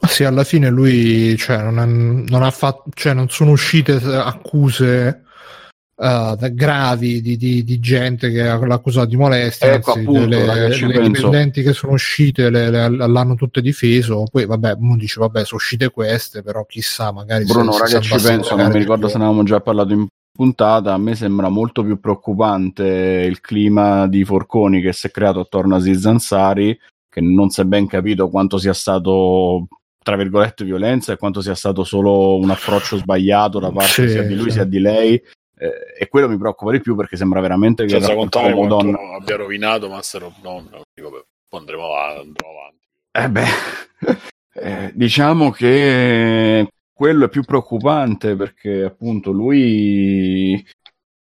Ma 0.00 0.08
sì, 0.08 0.24
alla 0.24 0.44
fine 0.44 0.68
lui 0.68 1.36
cioè, 1.36 1.62
non, 1.62 1.78
ha, 1.78 1.84
non 1.84 2.42
ha 2.42 2.50
fatto, 2.50 2.84
cioè, 2.94 3.14
non 3.14 3.28
sono 3.28 3.52
uscite 3.52 3.94
accuse 3.94 5.24
eh, 5.96 6.50
gravi 6.52 7.20
di, 7.20 7.36
di- 7.36 7.64
di 7.64 7.80
gente 7.80 8.30
che 8.30 8.48
ha 8.48 8.64
l'accusato 8.64 9.06
di 9.06 9.16
molestia. 9.16 9.74
Ecco, 9.74 9.92
anzi, 9.92 10.06
appunto, 10.06 10.26
le, 10.26 10.46
raga, 10.46 10.70
ci 10.70 10.86
le 10.86 11.00
dipendenti 11.00 11.62
che 11.62 11.72
sono 11.72 11.92
uscite 11.92 12.50
le- 12.50 12.70
le- 12.70 12.88
l'hanno 12.88 13.34
tutte 13.34 13.60
difeso. 13.60 14.24
Poi, 14.30 14.46
vabbè, 14.46 14.76
uno 14.78 14.96
dice, 14.96 15.20
vabbè, 15.20 15.44
sono 15.44 15.60
uscite 15.60 15.90
queste, 15.90 16.42
però 16.42 16.64
chissà, 16.64 17.12
magari. 17.12 17.44
Bruno, 17.44 17.72
se 17.72 17.78
raga, 17.78 18.02
si 18.02 18.18
ci 18.18 18.24
penso, 18.24 18.56
non 18.56 18.70
mi 18.70 18.78
ricordo 18.78 19.08
se 19.08 19.18
ne 19.18 19.24
avevamo 19.24 19.44
già 19.44 19.60
parlato 19.60 19.92
in 19.92 20.06
puntata. 20.38 20.92
A 20.92 20.98
me 20.98 21.16
sembra 21.16 21.48
molto 21.48 21.82
più 21.82 21.98
preoccupante 21.98 22.84
il 23.26 23.40
clima 23.40 24.06
di 24.06 24.24
Forconi 24.24 24.80
che 24.80 24.92
si 24.92 25.08
è 25.08 25.10
creato 25.10 25.40
attorno 25.40 25.74
a 25.74 25.78
Aziz 25.78 26.06
Ansari, 26.06 26.78
che 27.08 27.20
non 27.20 27.50
si 27.50 27.60
è 27.60 27.64
ben 27.64 27.88
capito 27.88 28.30
quanto 28.30 28.56
sia 28.56 28.72
stato 28.72 29.66
tra 30.00 30.14
virgolette 30.14 30.64
violenza 30.64 31.12
e 31.12 31.16
quanto 31.16 31.40
sia 31.40 31.56
stato 31.56 31.82
solo 31.82 32.36
un 32.36 32.48
approccio 32.48 32.96
sbagliato 32.96 33.58
da 33.58 33.72
parte 33.72 34.06
Sì, 34.06 34.08
sia 34.08 34.22
di 34.22 34.36
lui 34.36 34.44
sì. 34.44 34.52
sia 34.52 34.64
di 34.64 34.78
lei 34.78 35.14
eh, 35.14 35.70
e 35.98 36.08
quello 36.08 36.28
mi 36.28 36.38
preoccupa 36.38 36.70
di 36.70 36.80
più 36.80 36.94
perché 36.94 37.16
sembra 37.16 37.40
veramente 37.40 37.82
che 37.82 37.90
senza 37.90 38.08
rapporto 38.08 38.38
contare 38.38 38.54
quanto 38.54 38.74
uomo-donna 38.76 39.16
abbia 39.16 39.36
rovinato 39.36 39.88
Master 39.88 40.22
of 40.22 40.34
None. 40.40 40.68
Dico, 40.94 41.10
poi 41.48 41.60
andremo 41.60 41.84
avanti. 41.84 42.20
andremo 42.20 42.52
avanti. 42.58 42.86
Eh 43.10 43.28
beh, 43.28 44.18
eh, 44.54 44.92
diciamo 44.94 45.50
che 45.50 46.68
quello 46.98 47.26
è 47.26 47.28
più 47.28 47.44
preoccupante 47.44 48.34
perché 48.34 48.82
appunto 48.82 49.30
lui 49.30 50.60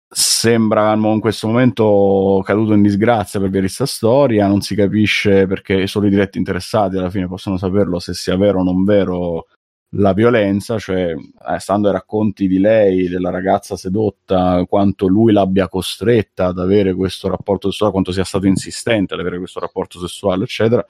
sembra 0.06 0.91
in 0.95 1.19
questo 1.22 1.48
momento 1.48 2.41
caduto 2.43 2.73
in 2.73 2.81
disgrazia 2.81 3.39
per 3.39 3.49
via 3.49 3.61
di 3.61 3.69
sta 3.69 3.85
storia, 3.85 4.48
non 4.48 4.60
si 4.60 4.76
capisce 4.76 5.48
perché 5.48 5.88
solo 5.88 6.07
i 6.07 6.10
diretti 6.10 6.38
interessati 6.38 6.98
alla 6.98 7.10
fine 7.10 7.30
possono 7.30 7.56
saperlo 7.56 7.99
se 7.99 8.14
sia 8.14 8.35
vero 8.35 8.60
o 8.60 8.64
non 8.64 8.84
vero 8.84 9.45
la 9.91 10.11
violenza, 10.11 10.77
cioè 10.77 11.14
eh, 11.14 11.60
stando 11.60 11.88
ai 11.88 11.93
racconti 11.93 12.49
di 12.49 12.60
lei, 12.60 13.07
della 13.07 13.30
ragazza 13.30 13.77
sedotta, 13.77 14.65
quanto 14.68 15.07
lui 15.07 15.31
l'abbia 15.31 15.69
costretta 15.69 16.48
ad 16.48 16.60
avere 16.60 16.93
questo 16.93 17.30
rapporto 17.30 17.69
sessuale, 17.69 17.93
quanto 17.93 18.11
sia 18.11 18.26
stato 18.26 18.45
insistente 18.45 19.14
ad 19.14 19.22
avere 19.22 19.38
questo 19.38 19.61
rapporto 19.61 19.99
sessuale, 19.99 20.43
eccetera. 20.43 20.85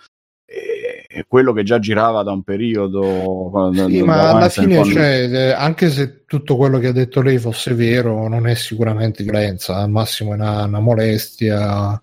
Quello 1.27 1.53
che 1.53 1.63
già 1.63 1.79
girava 1.79 2.23
da 2.23 2.31
un 2.31 2.43
periodo. 2.43 3.71
Sì, 3.73 3.97
da- 3.99 4.05
ma 4.05 4.29
alla 4.29 4.49
fine, 4.49 4.75
quando- 4.75 4.93
cioè, 4.93 5.29
eh, 5.31 5.51
anche 5.51 5.89
se 5.89 6.23
tutto 6.25 6.55
quello 6.55 6.77
che 6.79 6.87
ha 6.87 6.91
detto 6.93 7.21
lei 7.21 7.37
fosse 7.37 7.73
vero, 7.73 8.27
non 8.27 8.47
è 8.47 8.55
sicuramente 8.55 9.23
violenza, 9.23 9.75
al 9.77 9.89
massimo 9.89 10.31
è 10.31 10.35
una, 10.35 10.63
una 10.63 10.79
molestia 10.79 12.01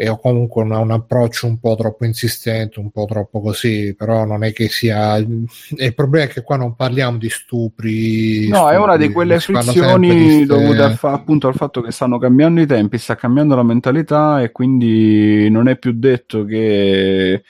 e 0.00 0.08
o 0.08 0.18
comunque 0.20 0.62
una- 0.62 0.78
un 0.78 0.92
approccio 0.92 1.48
un 1.48 1.58
po' 1.58 1.74
troppo 1.74 2.04
insistente, 2.04 2.78
un 2.78 2.90
po' 2.90 3.04
troppo 3.04 3.40
così, 3.40 3.94
però 3.96 4.24
non 4.24 4.44
è 4.44 4.52
che 4.52 4.68
sia... 4.68 5.16
il 5.16 5.92
problema 5.94 6.26
è 6.26 6.28
che 6.28 6.42
qua 6.42 6.56
non 6.56 6.76
parliamo 6.76 7.18
di 7.18 7.28
stupri. 7.28 8.48
No, 8.48 8.70
è 8.70 8.76
una 8.76 8.96
di 8.96 9.04
stupri, 9.06 9.12
quelle 9.12 9.40
frizioni 9.40 10.46
dovute 10.46 10.82
al 10.82 10.94
fa- 10.94 11.12
appunto 11.12 11.48
al 11.48 11.54
fatto 11.54 11.80
che 11.80 11.90
stanno 11.90 12.18
cambiando 12.18 12.60
i 12.60 12.66
tempi, 12.66 12.96
sta 12.96 13.16
cambiando 13.16 13.56
la 13.56 13.64
mentalità 13.64 14.40
e 14.40 14.52
quindi 14.52 15.50
non 15.50 15.66
è 15.66 15.76
più 15.76 15.92
detto 15.92 16.44
che 16.44 17.42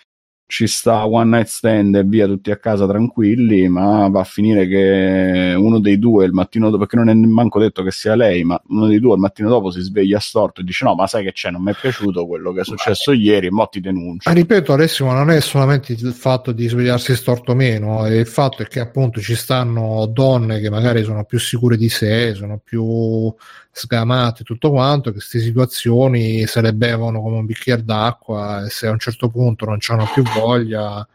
ci 0.50 0.66
sta 0.66 1.06
one 1.06 1.36
night 1.36 1.46
stand 1.46 1.94
e 1.94 2.04
via 2.04 2.26
tutti 2.26 2.50
a 2.50 2.56
casa 2.56 2.86
tranquilli, 2.86 3.68
ma 3.68 4.08
va 4.08 4.20
a 4.20 4.24
finire 4.24 4.66
che 4.66 5.54
uno 5.54 5.78
dei 5.78 5.98
due 5.98 6.24
il 6.24 6.32
mattino 6.32 6.70
dopo, 6.70 6.78
perché 6.78 6.96
non 6.96 7.10
è 7.10 7.14
manco 7.14 7.60
detto 7.60 7.82
che 7.82 7.90
sia 7.90 8.14
lei, 8.14 8.44
ma 8.44 8.58
uno 8.68 8.86
dei 8.86 8.98
due 8.98 9.12
il 9.12 9.20
mattino 9.20 9.50
dopo 9.50 9.70
si 9.70 9.82
sveglia 9.82 10.18
storto 10.18 10.62
e 10.62 10.64
dice 10.64 10.86
no, 10.86 10.94
ma 10.94 11.06
sai 11.06 11.22
che 11.22 11.32
c'è, 11.32 11.50
non 11.50 11.62
mi 11.62 11.72
è 11.72 11.76
piaciuto 11.78 12.26
quello 12.26 12.52
che 12.52 12.62
è 12.62 12.64
successo 12.64 13.12
ieri, 13.12 13.50
mo 13.50 13.66
ti 13.66 13.80
denuncio. 13.80 14.26
Ma 14.30 14.34
ripeto 14.34 14.72
Alessio, 14.72 15.12
non 15.12 15.30
è 15.30 15.38
solamente 15.40 15.92
il 15.92 16.14
fatto 16.14 16.52
di 16.52 16.66
svegliarsi 16.66 17.14
storto 17.14 17.54
meno, 17.54 18.06
è 18.06 18.14
il 18.14 18.26
fatto 18.26 18.62
è 18.62 18.66
che 18.66 18.80
appunto 18.80 19.20
ci 19.20 19.34
stanno 19.34 20.06
donne 20.06 20.60
che 20.60 20.70
magari 20.70 21.04
sono 21.04 21.26
più 21.26 21.38
sicure 21.38 21.76
di 21.76 21.90
sé, 21.90 22.32
sono 22.32 22.58
più 22.64 23.30
sgamate, 23.78 24.44
tutto 24.44 24.70
quanto, 24.70 25.10
che 25.10 25.16
queste 25.16 25.40
situazioni 25.40 26.46
se 26.46 26.60
le 26.60 26.74
bevono 26.74 27.20
come 27.20 27.38
un 27.38 27.46
bicchiere 27.46 27.84
d'acqua 27.84 28.64
e 28.64 28.70
se 28.70 28.86
a 28.86 28.90
un 28.90 28.98
certo 28.98 29.28
punto 29.28 29.64
non 29.64 29.78
hanno 29.88 30.10
più 30.12 30.22
voglia 30.22 31.06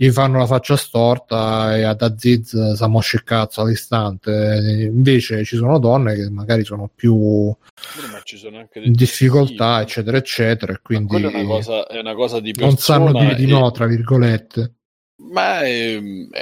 gli 0.00 0.10
fanno 0.10 0.38
la 0.38 0.46
faccia 0.46 0.78
storta 0.78 1.76
e 1.76 1.82
ad 1.82 2.00
Aziz 2.00 2.72
si 2.72 2.86
mosce 2.86 3.16
il 3.16 3.22
cazzo 3.22 3.60
all'istante. 3.60 4.88
Invece 4.90 5.44
ci 5.44 5.56
sono 5.56 5.78
donne 5.78 6.14
che 6.14 6.30
magari 6.30 6.64
sono 6.64 6.88
più 6.88 7.54
in 8.72 8.92
difficoltà, 8.92 9.82
eccetera, 9.82 10.16
eccetera, 10.16 10.72
e 10.72 10.80
quindi 10.80 11.20
è 11.20 11.26
una 11.26 11.44
cosa, 11.44 11.86
è 11.86 11.98
una 11.98 12.14
cosa 12.14 12.40
di 12.40 12.54
non 12.56 12.78
sanno 12.78 13.12
persona 13.12 13.34
dire 13.34 13.44
di 13.44 13.46
no, 13.46 13.70
tra 13.72 13.84
virgolette. 13.84 14.76
Ma 15.22 15.60
è, 15.60 15.98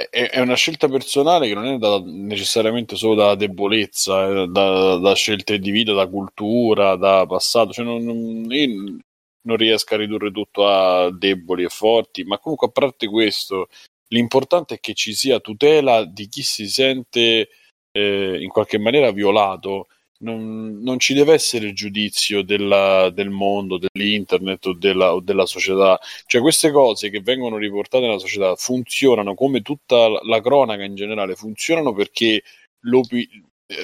è- 0.09 0.29
è 0.29 0.39
una 0.39 0.55
scelta 0.55 0.87
personale 0.87 1.47
che 1.47 1.53
non 1.53 1.65
è 1.65 1.77
data 1.77 2.01
necessariamente 2.05 2.95
solo 2.95 3.15
da 3.15 3.35
debolezza, 3.35 4.45
da, 4.45 4.95
da 4.97 5.13
scelte 5.15 5.59
di 5.59 5.69
vita, 5.71 5.93
da 5.93 6.07
cultura, 6.07 6.95
da 6.95 7.25
passato. 7.27 7.71
Cioè 7.73 7.83
non, 7.85 8.01
non- 8.03 8.99
non 9.41 9.57
riesco 9.57 9.93
a 9.95 9.97
ridurre 9.97 10.31
tutto 10.31 10.67
a 10.67 11.11
deboli 11.11 11.63
e 11.63 11.69
forti, 11.69 12.23
ma 12.23 12.37
comunque 12.39 12.67
a 12.67 12.71
parte 12.71 13.07
questo, 13.07 13.67
l'importante 14.09 14.75
è 14.75 14.79
che 14.79 14.93
ci 14.93 15.13
sia 15.13 15.39
tutela 15.39 16.05
di 16.05 16.27
chi 16.27 16.41
si 16.43 16.67
sente 16.69 17.49
eh, 17.91 18.41
in 18.41 18.49
qualche 18.49 18.77
maniera 18.79 19.11
violato. 19.11 19.87
Non, 20.21 20.79
non 20.81 20.99
ci 20.99 21.13
deve 21.13 21.33
essere 21.33 21.71
giudizio 21.71 22.41
della- 22.41 23.09
del 23.09 23.29
mondo, 23.29 23.79
dell'internet 23.79 24.65
o 24.65 24.73
della, 24.73 25.13
o 25.13 25.21
della 25.21 25.45
società. 25.45 25.97
Cioè, 26.25 26.41
queste 26.41 26.71
cose 26.71 27.09
che 27.09 27.21
vengono 27.21 27.55
riportate 27.57 28.05
nella 28.05 28.19
società 28.19 28.55
funzionano 28.55 29.33
come 29.33 29.61
tutta 29.61 30.09
la- 30.21 30.41
cronaca 30.41 30.83
in 30.83 30.95
generale, 30.95 31.35
funzionano 31.35 31.93
perché 31.93 32.43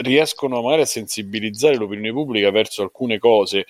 riescono 0.01 0.61
magari 0.61 0.81
a 0.81 0.85
sensibilizzare 0.85 1.75
l'opinione 1.75 2.11
pubblica 2.11 2.51
verso 2.51 2.81
alcune 2.81 3.17
cose. 3.17 3.65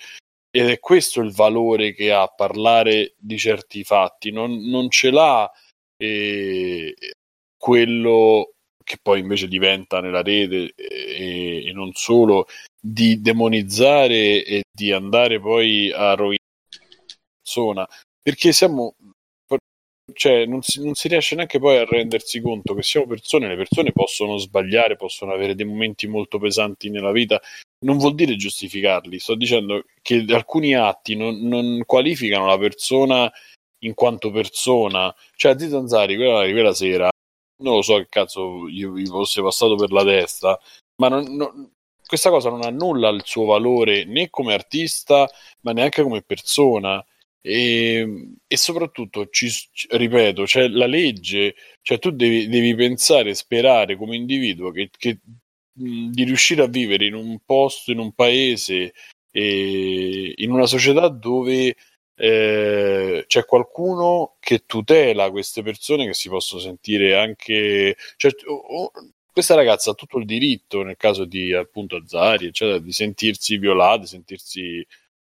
Ed 0.50 0.68
è 0.68 0.78
questo 0.80 1.20
il 1.20 1.32
valore 1.32 1.92
che 1.94 2.12
ha 2.12 2.26
parlare 2.28 3.14
di 3.18 3.38
certi 3.38 3.84
fatti, 3.84 4.30
non, 4.32 4.68
non 4.68 4.90
ce 4.90 5.10
l'ha 5.10 5.50
eh, 5.98 6.94
quello 7.56 8.55
che 8.86 8.98
poi 9.02 9.18
invece 9.18 9.48
diventa 9.48 10.00
nella 10.00 10.22
rete 10.22 10.72
eh, 10.76 11.64
e, 11.64 11.66
e 11.66 11.72
non 11.72 11.90
solo 11.92 12.46
di 12.80 13.20
demonizzare 13.20 14.44
e 14.44 14.62
di 14.72 14.92
andare 14.92 15.40
poi 15.40 15.90
a 15.90 16.14
rovinare 16.14 16.38
la 16.70 17.16
persona. 17.42 17.88
Perché 18.22 18.52
siamo 18.52 18.94
cioè 20.12 20.46
non 20.46 20.62
si, 20.62 20.82
non 20.84 20.94
si 20.94 21.08
riesce 21.08 21.34
neanche 21.34 21.58
poi 21.58 21.78
a 21.78 21.84
rendersi 21.84 22.40
conto 22.40 22.74
che 22.74 22.82
siamo 22.82 23.06
persone, 23.08 23.48
le 23.48 23.56
persone 23.56 23.90
possono 23.90 24.38
sbagliare, 24.38 24.94
possono 24.94 25.32
avere 25.32 25.56
dei 25.56 25.66
momenti 25.66 26.06
molto 26.06 26.38
pesanti 26.38 26.90
nella 26.90 27.10
vita, 27.10 27.40
non 27.84 27.98
vuol 27.98 28.14
dire 28.14 28.36
giustificarli, 28.36 29.18
sto 29.18 29.34
dicendo 29.34 29.84
che 30.02 30.24
alcuni 30.28 30.74
atti 30.74 31.16
non, 31.16 31.40
non 31.40 31.82
qualificano 31.84 32.46
la 32.46 32.56
persona 32.56 33.30
in 33.80 33.94
quanto 33.94 34.30
persona, 34.30 35.12
cioè 35.34 35.58
Zanzari 35.58 36.14
quella, 36.14 36.48
quella 36.48 36.72
sera, 36.72 37.10
non 37.58 37.74
lo 37.76 37.82
so 37.82 37.96
che 37.98 38.06
cazzo 38.08 38.68
gli, 38.68 38.84
gli 38.86 39.06
fosse 39.06 39.42
passato 39.42 39.74
per 39.76 39.90
la 39.92 40.04
testa, 40.04 40.58
ma 40.96 41.08
non- 41.08 41.34
non- 41.34 41.70
questa 42.06 42.30
cosa 42.30 42.50
non 42.50 42.62
annulla 42.62 43.08
il 43.08 43.22
suo 43.24 43.44
valore 43.46 44.04
né 44.04 44.30
come 44.30 44.54
artista, 44.54 45.28
ma 45.62 45.72
neanche 45.72 46.02
come 46.02 46.22
persona. 46.22 47.04
e, 47.48 48.34
e 48.48 48.56
soprattutto, 48.56 49.28
ci, 49.28 49.48
ripeto, 49.90 50.42
c'è 50.44 50.66
la 50.68 50.86
legge, 50.86 51.54
cioè 51.80 51.98
tu 52.00 52.10
devi, 52.10 52.48
devi 52.48 52.74
pensare, 52.74 53.34
sperare 53.34 53.96
come 53.96 54.16
individuo 54.16 54.72
che, 54.72 54.90
che 54.96 55.20
di 55.72 56.24
riuscire 56.24 56.62
a 56.62 56.66
vivere 56.66 57.06
in 57.06 57.14
un 57.14 57.38
posto, 57.44 57.92
in 57.92 57.98
un 58.00 58.12
paese, 58.12 58.92
in 59.32 60.50
una 60.50 60.66
società 60.66 61.08
dove 61.08 61.76
eh, 62.16 63.24
c'è 63.26 63.44
qualcuno 63.44 64.36
che 64.40 64.64
tutela 64.64 65.30
queste 65.30 65.62
persone 65.62 66.06
che 66.06 66.14
si 66.14 66.28
possono 66.28 66.60
sentire 66.60 67.16
anche. 67.16 67.96
Cioè, 68.16 68.32
oh, 68.46 68.90
questa 69.32 69.54
ragazza 69.54 69.90
ha 69.90 69.94
tutto 69.94 70.18
il 70.18 70.24
diritto, 70.24 70.82
nel 70.82 70.96
caso 70.96 71.24
di 71.26 71.52
appunto 71.52 71.96
Azzari, 71.96 72.46
eccetera, 72.46 72.78
di 72.78 72.92
sentirsi 72.92 73.58
violata, 73.58 74.06
sentirsi 74.06 74.86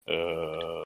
eh, 0.05 0.81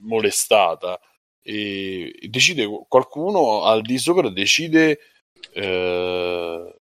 molestata. 0.00 1.00
E 1.44 2.14
decide 2.28 2.66
qualcuno 2.88 3.64
al 3.64 3.82
di 3.82 3.98
sopra 3.98 4.30
decide 4.30 4.98
eh, 5.52 6.81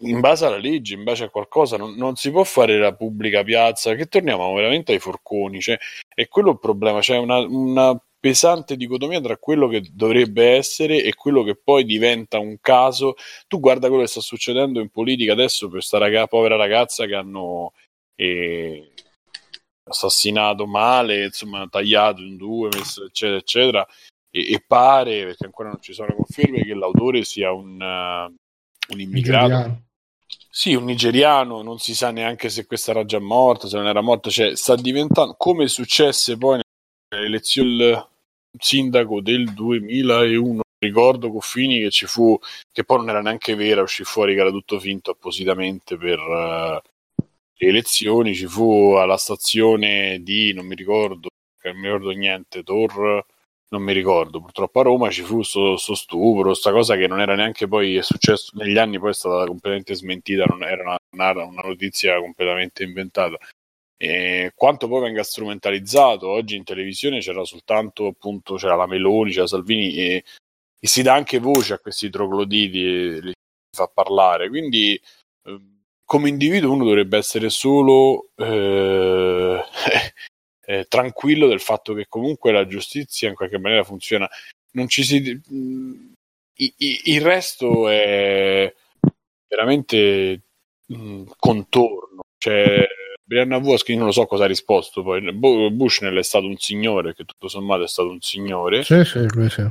in 0.00 0.20
base 0.20 0.46
alla 0.46 0.58
legge, 0.58 0.94
in 0.94 1.04
base 1.04 1.24
a 1.24 1.30
qualcosa, 1.30 1.76
non, 1.76 1.94
non, 1.94 2.16
si 2.16 2.30
può 2.30 2.44
fare 2.44 2.78
la 2.78 2.94
pubblica 2.94 3.42
piazza, 3.42 3.94
che 3.94 4.06
torniamo 4.06 4.52
veramente 4.54 4.92
ai 4.92 4.98
forconi, 4.98 5.60
cioè, 5.60 5.78
è 6.08 6.28
quello 6.28 6.50
il 6.50 6.58
problema, 6.58 6.98
c'è 6.98 7.14
cioè 7.14 7.18
una, 7.18 7.38
una, 7.38 8.02
pesante 8.20 8.76
dicotomia 8.76 9.20
tra 9.20 9.36
quello 9.36 9.68
che 9.68 9.80
dovrebbe 9.92 10.56
essere 10.56 11.02
e 11.02 11.14
quello 11.14 11.44
che 11.44 11.56
poi 11.56 11.84
diventa 11.84 12.38
un 12.38 12.58
caso. 12.60 13.14
Tu 13.46 13.60
guarda 13.60 13.88
quello 13.88 14.02
che 14.02 14.08
sta 14.08 14.20
succedendo 14.20 14.80
in 14.80 14.90
politica 14.90 15.32
adesso 15.32 15.66
per 15.66 15.76
questa 15.78 15.98
raga, 15.98 16.26
povera 16.26 16.56
ragazza 16.56 17.06
che 17.06 17.14
hanno 17.14 17.72
eh, 18.16 18.92
assassinato 19.84 20.66
male, 20.66 21.26
insomma, 21.26 21.66
tagliato 21.68 22.22
in 22.22 22.36
due, 22.36 22.68
messo, 22.72 23.04
eccetera, 23.04 23.38
eccetera. 23.38 23.86
E, 24.30 24.52
e, 24.52 24.64
pare, 24.66 25.24
perché 25.24 25.44
ancora 25.44 25.70
non 25.70 25.80
ci 25.80 25.92
sono 25.92 26.14
conferme, 26.14 26.62
che 26.62 26.74
l'autore 26.74 27.24
sia 27.24 27.52
un, 27.52 27.80
uh, 27.80 28.92
un 28.92 29.00
immigrato. 29.00 29.87
Sì, 30.60 30.74
un 30.74 30.86
nigeriano, 30.86 31.62
non 31.62 31.78
si 31.78 31.94
sa 31.94 32.10
neanche 32.10 32.48
se 32.48 32.66
questa 32.66 32.90
era 32.90 33.04
già 33.04 33.20
morta, 33.20 33.68
se 33.68 33.76
non 33.76 33.86
era 33.86 34.00
morta, 34.00 34.28
cioè 34.28 34.56
sta 34.56 34.74
diventando 34.74 35.36
come 35.38 35.68
successe 35.68 36.36
poi 36.36 36.60
nelle 37.14 37.40
del 37.40 38.08
sindaco 38.58 39.20
del 39.20 39.54
2001. 39.54 40.62
Ricordo 40.80 41.30
Coffini 41.30 41.78
che 41.82 41.90
ci 41.90 42.06
fu, 42.06 42.36
che 42.72 42.82
poi 42.82 42.96
non 42.98 43.10
era 43.10 43.20
neanche 43.20 43.54
vera, 43.54 43.82
uscì 43.82 44.02
fuori 44.02 44.34
che 44.34 44.40
era 44.40 44.50
tutto 44.50 44.80
finto 44.80 45.12
appositamente 45.12 45.96
per 45.96 46.18
uh, 46.18 46.80
le 47.54 47.68
elezioni. 47.68 48.34
Ci 48.34 48.46
fu 48.48 48.94
alla 48.94 49.16
stazione 49.16 50.20
di, 50.24 50.52
non 50.54 50.66
mi 50.66 50.74
ricordo, 50.74 51.28
non 51.62 51.76
mi 51.76 51.84
ricordo 51.84 52.10
niente, 52.10 52.64
Tor 52.64 53.24
non 53.70 53.82
mi 53.82 53.92
ricordo, 53.92 54.40
purtroppo 54.40 54.80
a 54.80 54.82
Roma 54.84 55.10
ci 55.10 55.22
fu 55.22 55.36
questo 55.36 55.76
stupro, 55.76 56.44
questa 56.44 56.72
cosa 56.72 56.96
che 56.96 57.06
non 57.06 57.20
era 57.20 57.34
neanche 57.34 57.68
poi 57.68 58.02
successo 58.02 58.52
negli 58.54 58.78
anni, 58.78 58.98
poi 58.98 59.10
è 59.10 59.14
stata 59.14 59.44
completamente 59.44 59.94
smentita, 59.94 60.44
non 60.44 60.62
era 60.62 60.96
una, 61.10 61.44
una 61.44 61.62
notizia 61.62 62.18
completamente 62.18 62.82
inventata. 62.82 63.36
E 64.00 64.52
quanto 64.54 64.86
poi 64.88 65.02
venga 65.02 65.22
strumentalizzato 65.24 66.28
oggi 66.28 66.56
in 66.56 66.64
televisione 66.64 67.18
c'era 67.18 67.44
soltanto 67.44 68.06
appunto 68.06 68.54
c'era 68.54 68.76
la 68.76 68.86
Meloni, 68.86 69.32
c'era 69.32 69.46
Salvini 69.48 69.92
e, 69.96 70.24
e 70.78 70.86
si 70.86 71.02
dà 71.02 71.14
anche 71.14 71.40
voce 71.40 71.74
a 71.74 71.78
questi 71.80 72.08
trogloditi 72.08 72.84
e 72.84 73.20
li 73.20 73.32
fa 73.76 73.88
parlare. 73.88 74.48
Quindi 74.48 74.94
eh, 75.44 75.60
come 76.04 76.28
individuo 76.28 76.72
uno 76.72 76.84
dovrebbe 76.84 77.18
essere 77.18 77.50
solo 77.50 78.30
eh, 78.36 79.60
eh, 80.68 80.84
tranquillo 80.86 81.48
del 81.48 81.60
fatto 81.60 81.94
che 81.94 82.04
comunque 82.10 82.52
la 82.52 82.66
giustizia 82.66 83.30
in 83.30 83.34
qualche 83.34 83.58
maniera 83.58 83.84
funziona. 83.84 84.28
Non 84.72 84.86
ci 84.86 85.02
si. 85.02 85.40
Mh, 85.48 86.12
i, 86.56 86.74
i, 86.76 87.00
il 87.04 87.22
resto 87.22 87.88
è 87.88 88.70
veramente 89.48 90.42
mh, 90.86 91.22
contorno. 91.38 92.20
Cioè, 92.36 92.86
Brianna 93.24 93.56
Vuoschi 93.56 93.96
non 93.96 94.06
lo 94.06 94.12
so 94.12 94.26
cosa 94.26 94.44
ha 94.44 94.46
risposto 94.46 95.02
poi. 95.02 95.32
Bushnell 95.32 96.18
è 96.18 96.22
stato 96.22 96.44
un 96.44 96.58
signore, 96.58 97.14
che 97.14 97.24
tutto 97.24 97.48
sommato 97.48 97.84
è 97.84 97.88
stato 97.88 98.10
un 98.10 98.20
signore. 98.20 98.84
Sì, 98.84 99.02
sì, 99.04 99.26
lui 99.26 99.48
sì. 99.48 99.66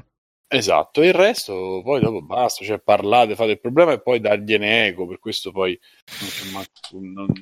Esatto, 0.49 1.03
il 1.03 1.11
resto 1.11 1.82
poi 1.84 1.99
dopo 1.99 2.22
basta, 2.22 2.64
cioè 2.64 2.80
parlate, 2.80 3.36
fate 3.36 3.52
il 3.52 3.60
problema 3.60 3.91
e 3.91 4.02
poi 4.02 4.22
dargliene 4.22 4.88
eco, 4.88 5.06
per 5.06 5.19
questo 5.19 5.52
poi... 5.52 5.78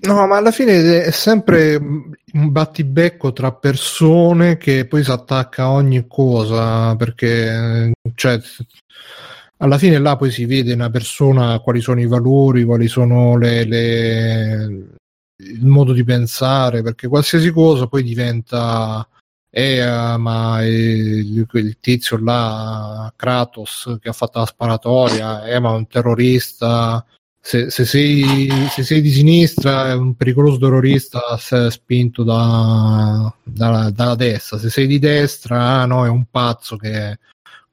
No, 0.02 0.26
ma 0.26 0.38
alla 0.38 0.50
fine 0.50 1.04
è 1.04 1.12
sempre 1.12 1.76
un 1.76 2.52
battibecco 2.52 3.32
tra 3.32 3.54
persone 3.54 4.58
che 4.58 4.88
poi 4.88 5.04
si 5.04 5.12
attacca 5.12 5.66
a 5.66 5.72
ogni 5.72 6.08
cosa, 6.08 6.96
perché 6.96 7.92
cioè, 8.16 8.40
alla 9.58 9.78
fine 9.78 10.00
là 10.00 10.16
poi 10.16 10.32
si 10.32 10.46
vede 10.46 10.74
una 10.74 10.90
persona 10.90 11.60
quali 11.60 11.82
sono 11.82 12.02
i 12.02 12.08
valori, 12.08 12.64
quali 12.64 12.88
sono 12.88 13.38
le, 13.38 13.66
le... 13.66 14.88
il 15.44 15.66
modo 15.66 15.94
di 15.94 16.04
pensare, 16.04 16.82
perché 16.82 17.08
qualsiasi 17.08 17.52
cosa 17.52 17.86
poi 17.86 18.02
diventa 18.02 19.08
e 19.58 19.82
uh, 19.82 20.20
ma 20.20 20.62
il, 20.66 21.48
il, 21.50 21.78
tizio 21.80 22.22
là 22.22 23.10
Kratos 23.16 23.98
che 24.02 24.10
ha 24.10 24.12
fatto 24.12 24.40
la 24.40 24.46
sparatoria 24.46 25.46
eh, 25.46 25.60
ma 25.60 25.70
è 25.70 25.76
un 25.76 25.88
terrorista. 25.88 27.06
Se, 27.40 27.70
se, 27.70 27.86
sei, 27.86 28.50
se, 28.70 28.84
sei, 28.84 29.00
di 29.00 29.12
sinistra 29.12 29.92
è 29.92 29.94
un 29.94 30.16
pericoloso 30.16 30.58
terrorista 30.58 31.22
spinto 31.70 32.24
da, 32.24 33.34
da, 33.44 33.92
dalla 33.92 34.16
destra. 34.16 34.58
Se 34.58 34.70
sei 34.70 34.88
di 34.88 35.00
destra 35.00 35.80
ah, 35.80 35.86
no, 35.86 36.06
è 36.06 36.10
un 36.10 36.26
pazzo 36.30 36.76
che 36.76 37.18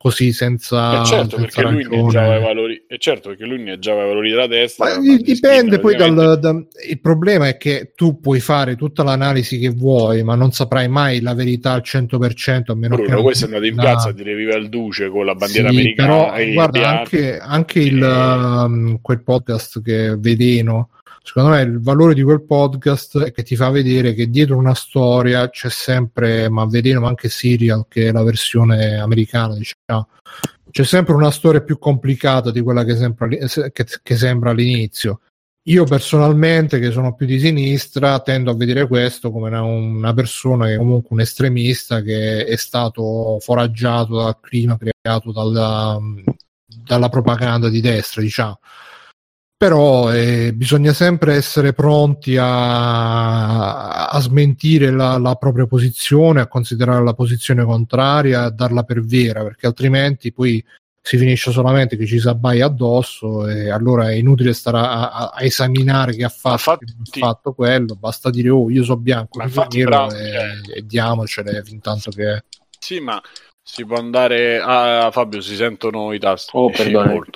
così 0.03 0.33
senza, 0.33 1.01
e 1.01 1.05
certo, 1.05 1.37
senza 1.37 1.63
perché 1.63 1.63
lui 1.63 1.87
neggiava 1.89 2.37
i 2.37 2.43
valori 2.43 2.85
e 2.89 2.99
certo 2.99 3.29
perché 3.29 3.45
lui 3.45 3.63
neggiava 3.63 4.03
i 4.03 4.09
valori 4.09 4.31
della 4.31 4.49
destra 4.49 4.87
ma 4.87 5.01
ma 5.01 5.17
dipende 5.17 5.79
poi 5.79 5.95
dal, 5.95 6.41
da, 6.41 6.51
il 6.89 7.01
problema 7.01 7.47
è 7.47 7.57
che 7.57 7.93
tu 7.95 8.19
puoi 8.19 8.41
fare 8.41 8.75
tutta 8.75 9.05
l'analisi 9.05 9.61
che 9.61 9.69
vuoi 9.69 10.25
ma 10.25 10.35
non 10.35 10.51
saprai 10.51 10.89
mai 10.89 11.21
la 11.21 11.35
verità 11.35 11.71
al 11.71 11.83
100% 11.85 12.73
a 12.73 12.75
meno 12.75 12.97
Bruno, 12.97 13.15
che 13.15 13.23
questo 13.23 13.45
è 13.45 13.47
andato 13.47 13.65
in 13.65 13.77
piazza 13.77 14.09
a 14.09 14.13
dire 14.13 14.35
viva 14.35 14.57
il 14.57 14.69
duce 14.69 15.09
con 15.09 15.25
la 15.25 15.37
bandiera 15.37 15.69
sì, 15.69 15.77
americana 15.77 16.33
però 16.33 16.53
guarda 16.53 16.99
anche, 16.99 17.39
anche 17.39 17.79
il, 17.79 18.03
e... 18.03 18.65
um, 18.65 19.01
quel 19.01 19.23
podcast 19.23 19.81
che 19.83 20.17
Vedeno 20.19 20.89
secondo 21.23 21.51
me 21.51 21.63
il 21.63 21.81
valore 21.81 22.15
di 22.15 22.23
quel 22.23 22.43
podcast 22.43 23.23
è 23.23 23.33
che 23.33 23.43
ti 23.43 23.57
fa 23.57 23.71
vedere 23.71 24.13
che 24.13 24.29
dietro 24.29 24.57
una 24.57 24.75
storia 24.75 25.49
c'è 25.49 25.71
sempre, 25.71 26.49
ma 26.49 26.65
ma 26.65 27.09
anche 27.09 27.29
Serial, 27.29 27.87
che 27.89 28.09
è 28.09 28.13
la 28.13 28.23
versione 28.23 28.99
americana, 28.99 29.55
diciamo, 29.55 30.09
c'è 30.71 30.85
sempre 30.85 31.15
una 31.15 31.31
storia 31.31 31.61
più 31.63 31.79
complicata 31.79 32.51
di 32.51 32.61
quella 32.61 32.85
che 32.85 32.97
sembra, 32.97 33.29
che, 33.29 33.87
che 34.03 34.17
sembra 34.17 34.51
all'inizio. 34.51 35.21
Io 35.67 35.85
personalmente, 35.85 36.81
che 36.81 36.91
sono 36.91 37.15
più 37.15 37.25
di 37.25 37.39
sinistra, 37.39 38.19
tendo 38.21 38.51
a 38.51 38.57
vedere 38.57 38.89
questo 38.89 39.31
come 39.31 39.49
una, 39.49 39.63
una, 39.63 40.13
persona 40.13 40.67
che 40.67 40.75
è 40.75 40.77
comunque 40.77 41.11
un 41.11 41.21
estremista 41.21 42.03
che 42.03 42.45
è 42.45 42.57
stato 42.57 43.39
foraggiato 43.39 44.17
dal 44.17 44.41
clima 44.41 44.77
creato 44.77 45.31
dalla, 45.31 46.01
dalla 46.67 47.09
propaganda 47.09 47.69
di 47.69 47.81
destra, 47.81 48.23
diciamo 48.23 48.59
però 49.63 50.13
eh, 50.13 50.53
bisogna 50.53 50.93
sempre 50.93 51.35
essere 51.35 51.73
pronti 51.73 52.37
a, 52.37 54.09
a 54.09 54.19
smentire 54.19 54.91
la, 54.91 55.19
la, 55.19 55.37
propria 55.37 55.67
posizione, 55.67 56.41
a 56.41 56.49
considerare 56.49 57.05
la 57.05 57.15
posizione 57.15 57.63
contraria, 57.63 58.43
a 58.43 58.51
darla 58.51 58.83
per 58.83 59.05
vera, 59.05 59.45
perché 59.45 59.69
altrimenti 59.69 60.33
poi 60.33 60.61
si 61.01 61.17
finisce 61.17 61.53
solamente 61.53 61.97
che 61.97 62.07
ci 62.07 62.19
si 62.19 62.27
abbaia 62.27 62.67
addosso 62.67 63.49
e 63.49 63.71
allora 63.71 64.11
è 64.11 64.15
inutile 64.15 64.53
stare 64.53 64.79
a, 64.79 65.11
a, 65.11 65.31
a 65.33 65.45
esaminare 65.45 66.13
chi 66.15 66.25
ha 66.25 66.29
fatto, 66.29 66.79
infatti, 66.81 67.21
ha 67.21 67.27
fatto 67.27 67.53
quello, 67.53 67.95
basta 67.95 68.31
dire 68.31 68.51
oh 68.51 68.69
io 68.69 68.83
so 68.83 68.97
bianco, 68.97 69.41
io 69.45 69.67
nero 69.71 70.13
e, 70.13 70.29
eh. 70.29 70.79
e 70.79 70.83
diamocele 70.85 71.63
fin 71.63 71.81
tanto 71.81 72.11
che... 72.11 72.43
Sì, 72.81 72.99
ma 72.99 73.23
si 73.63 73.87
può 73.87 73.97
andare 73.97 74.59
a 74.59 75.07
ah, 75.07 75.11
Fabio, 75.13 75.41
si 75.41 75.55
sentono 75.55 76.13
i 76.13 76.19
tasti. 76.19 76.51
Oh, 76.55 76.69
perdono. 76.69 77.23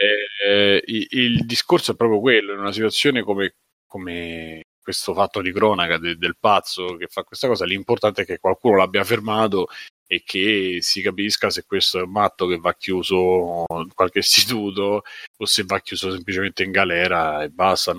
Eh, 0.00 0.27
il, 0.84 1.06
il, 1.10 1.46
discorso 1.46 1.92
è 1.92 1.96
proprio 1.96 2.20
quello, 2.20 2.52
in 2.52 2.60
una 2.60 2.72
situazione 2.72 3.22
come, 3.22 3.54
come 3.86 4.62
questo 4.80 5.12
fatto 5.14 5.42
di 5.42 5.52
cronaca 5.52 5.98
de, 5.98 6.16
del 6.16 6.36
pazzo 6.38 6.96
che 6.96 7.08
fa 7.08 7.22
questa 7.22 7.46
cosa, 7.46 7.64
l'importante 7.64 8.22
è 8.22 8.24
che 8.24 8.38
qualcuno 8.38 8.76
l'abbia 8.76 9.04
fermato 9.04 9.68
e 10.06 10.22
che 10.24 10.78
si 10.80 11.02
capisca 11.02 11.50
se 11.50 11.64
questo 11.66 11.98
è 11.98 12.02
un 12.02 12.10
matto 12.10 12.46
che 12.46 12.56
va 12.56 12.74
chiuso 12.74 13.66
in 13.68 13.92
qualche 13.94 14.20
istituto 14.24 15.02
o 15.36 15.44
se 15.44 15.64
va 15.64 15.80
chiuso 15.80 16.10
semplicemente 16.10 16.62
in 16.62 16.70
galera 16.70 17.42
e 17.42 17.50
basta. 17.50 17.94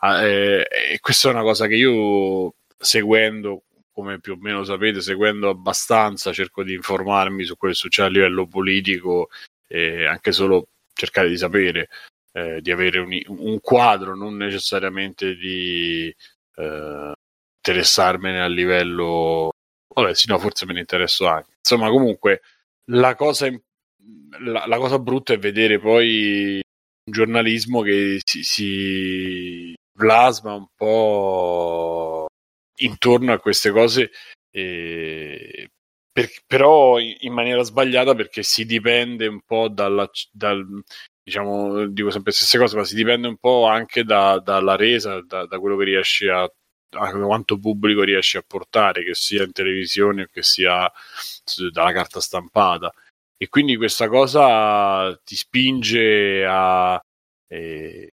Ah, 0.00 0.22
eh, 0.26 0.66
e 0.94 0.98
questa 1.00 1.28
è 1.28 1.32
una 1.32 1.42
cosa 1.42 1.66
che 1.68 1.76
io 1.76 2.54
seguendo 2.76 3.62
come 3.92 4.18
più 4.18 4.32
o 4.32 4.36
meno 4.40 4.64
sapete, 4.64 5.00
seguendo 5.00 5.50
abbastanza, 5.50 6.32
cerco 6.32 6.64
di 6.64 6.74
informarmi 6.74 7.44
su 7.44 7.56
quello 7.56 7.74
che 7.74 7.78
succede 7.78 8.08
a 8.08 8.10
livello 8.10 8.46
politico, 8.46 9.28
eh, 9.68 10.06
anche 10.06 10.32
solo 10.32 10.68
cercare 10.92 11.28
di 11.28 11.36
sapere, 11.36 11.88
eh, 12.32 12.60
di 12.60 12.70
avere 12.70 12.98
un, 13.00 13.20
un, 13.26 13.60
quadro, 13.60 14.14
non 14.14 14.36
necessariamente 14.36 15.34
di 15.36 16.14
eh, 16.56 17.12
interessarmene 17.56 18.40
a 18.40 18.46
livello 18.48 19.50
vabbè, 19.94 20.14
sì, 20.14 20.28
no, 20.28 20.38
forse 20.38 20.66
me 20.66 20.72
ne 20.72 20.80
interesso 20.80 21.26
anche. 21.26 21.52
Insomma, 21.58 21.90
comunque, 21.90 22.42
la 22.90 23.14
cosa, 23.14 23.48
la, 24.40 24.66
la 24.66 24.78
cosa 24.78 24.98
brutta 24.98 25.34
è 25.34 25.38
vedere 25.38 25.78
poi 25.78 26.60
un 27.04 27.12
giornalismo 27.12 27.82
che 27.82 28.18
si, 28.24 28.42
si 28.42 29.74
plasma 29.92 30.54
un 30.54 30.66
po' 30.74 32.26
intorno 32.78 33.32
a 33.32 33.38
queste 33.38 33.70
cose, 33.70 34.10
eh, 34.50 35.68
per, 36.12 36.30
però 36.46 36.98
in 36.98 37.32
maniera 37.32 37.62
sbagliata 37.62 38.14
perché 38.14 38.42
si 38.42 38.64
dipende 38.66 39.26
un 39.26 39.40
po' 39.44 39.68
dalla, 39.68 40.08
dal, 40.30 40.82
diciamo, 41.22 41.86
dico 41.88 42.10
sempre 42.10 42.30
le 42.30 42.36
stesse 42.36 42.58
cose, 42.58 42.76
ma 42.76 42.84
si 42.84 42.94
dipende 42.94 43.28
un 43.28 43.36
po' 43.38 43.66
anche 43.66 44.04
da, 44.04 44.38
dalla 44.38 44.76
resa, 44.76 45.22
da, 45.22 45.46
da, 45.46 45.58
quello 45.58 45.76
che 45.76 45.84
riesci 45.84 46.28
a, 46.28 46.42
a 46.42 47.12
quanto 47.12 47.58
pubblico 47.58 48.02
riesci 48.02 48.36
a 48.36 48.44
portare, 48.46 49.04
che 49.04 49.14
sia 49.14 49.44
in 49.44 49.52
televisione 49.52 50.22
o 50.22 50.28
che 50.30 50.42
sia 50.42 50.90
dalla 51.72 51.92
carta 51.92 52.20
stampata. 52.20 52.92
E 53.36 53.48
quindi 53.48 53.76
questa 53.76 54.08
cosa 54.08 55.18
ti 55.24 55.34
spinge 55.34 56.44
a, 56.46 57.00
eh, 57.48 58.12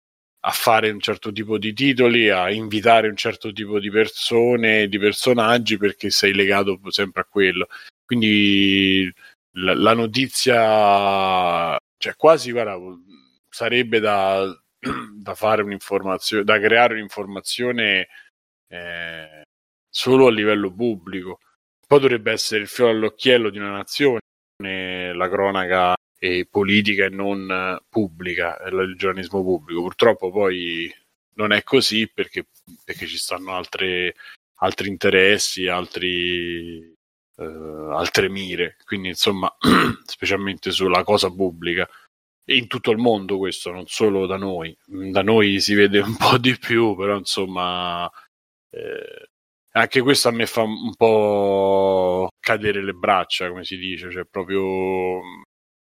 a 0.47 0.51
fare 0.51 0.89
un 0.89 1.01
certo 1.01 1.31
tipo 1.33 1.57
di 1.57 1.73
titoli, 1.73 2.29
a 2.29 2.49
invitare 2.49 3.09
un 3.09 3.17
certo 3.17 3.51
tipo 3.51 3.79
di 3.79 3.89
persone, 3.89 4.87
di 4.87 4.97
personaggi, 4.97 5.77
perché 5.77 6.09
sei 6.09 6.33
legato 6.33 6.79
sempre 6.87 7.21
a 7.21 7.27
quello. 7.29 7.67
Quindi 8.05 9.11
la, 9.57 9.73
la 9.75 9.93
notizia, 9.93 11.77
cioè 11.97 12.15
quasi 12.15 12.51
guarda, 12.51 12.77
sarebbe 13.49 13.99
da, 13.99 14.45
da 15.19 15.35
fare 15.35 15.63
un'informazione, 15.63 16.45
da 16.45 16.59
creare 16.59 16.93
un'informazione 16.93 18.07
eh, 18.69 19.41
solo 19.89 20.27
a 20.27 20.31
livello 20.31 20.73
pubblico. 20.73 21.39
Poi 21.85 21.99
dovrebbe 21.99 22.31
essere 22.31 22.61
il 22.61 22.67
fiore 22.69 22.91
all'occhiello 22.91 23.49
di 23.49 23.57
una 23.57 23.71
nazione, 23.71 24.19
la 25.13 25.29
cronaca 25.29 25.93
e 26.19 26.47
politica 26.49 27.05
e 27.05 27.09
non 27.09 27.79
pubblica, 27.89 28.57
il 28.65 28.95
giornalismo 28.97 29.43
pubblico. 29.43 29.81
Purtroppo 29.81 30.31
poi 30.31 30.91
non 31.35 31.51
è 31.51 31.63
così 31.63 32.09
perché, 32.11 32.47
perché 32.83 33.05
ci 33.05 33.17
stanno 33.17 33.53
altre, 33.53 34.15
altri 34.55 34.89
interessi, 34.89 35.67
altri, 35.67 36.93
uh, 37.35 37.43
altre 37.43 38.29
mire, 38.29 38.77
quindi 38.85 39.09
insomma, 39.09 39.53
specialmente 40.05 40.71
sulla 40.71 41.03
cosa 41.03 41.29
pubblica. 41.31 41.87
E 42.49 42.55
in 42.55 42.67
tutto 42.67 42.91
il 42.91 42.97
mondo 42.97 43.37
questo, 43.37 43.71
non 43.71 43.87
solo 43.87 44.25
da 44.25 44.37
noi. 44.37 44.75
Da 44.85 45.21
noi 45.21 45.59
si 45.59 45.73
vede 45.75 45.99
un 45.99 46.15
po' 46.15 46.37
di 46.37 46.57
più, 46.57 46.95
però 46.95 47.17
insomma, 47.17 48.09
eh, 48.71 49.29
anche 49.71 50.01
questo 50.01 50.29
a 50.29 50.31
me 50.31 50.45
fa 50.45 50.61
un 50.61 50.95
po' 50.95 52.29
cadere 52.39 52.83
le 52.83 52.93
braccia, 52.93 53.49
come 53.49 53.65
si 53.65 53.77
dice, 53.77 54.09
cioè 54.11 54.25
proprio 54.25 55.21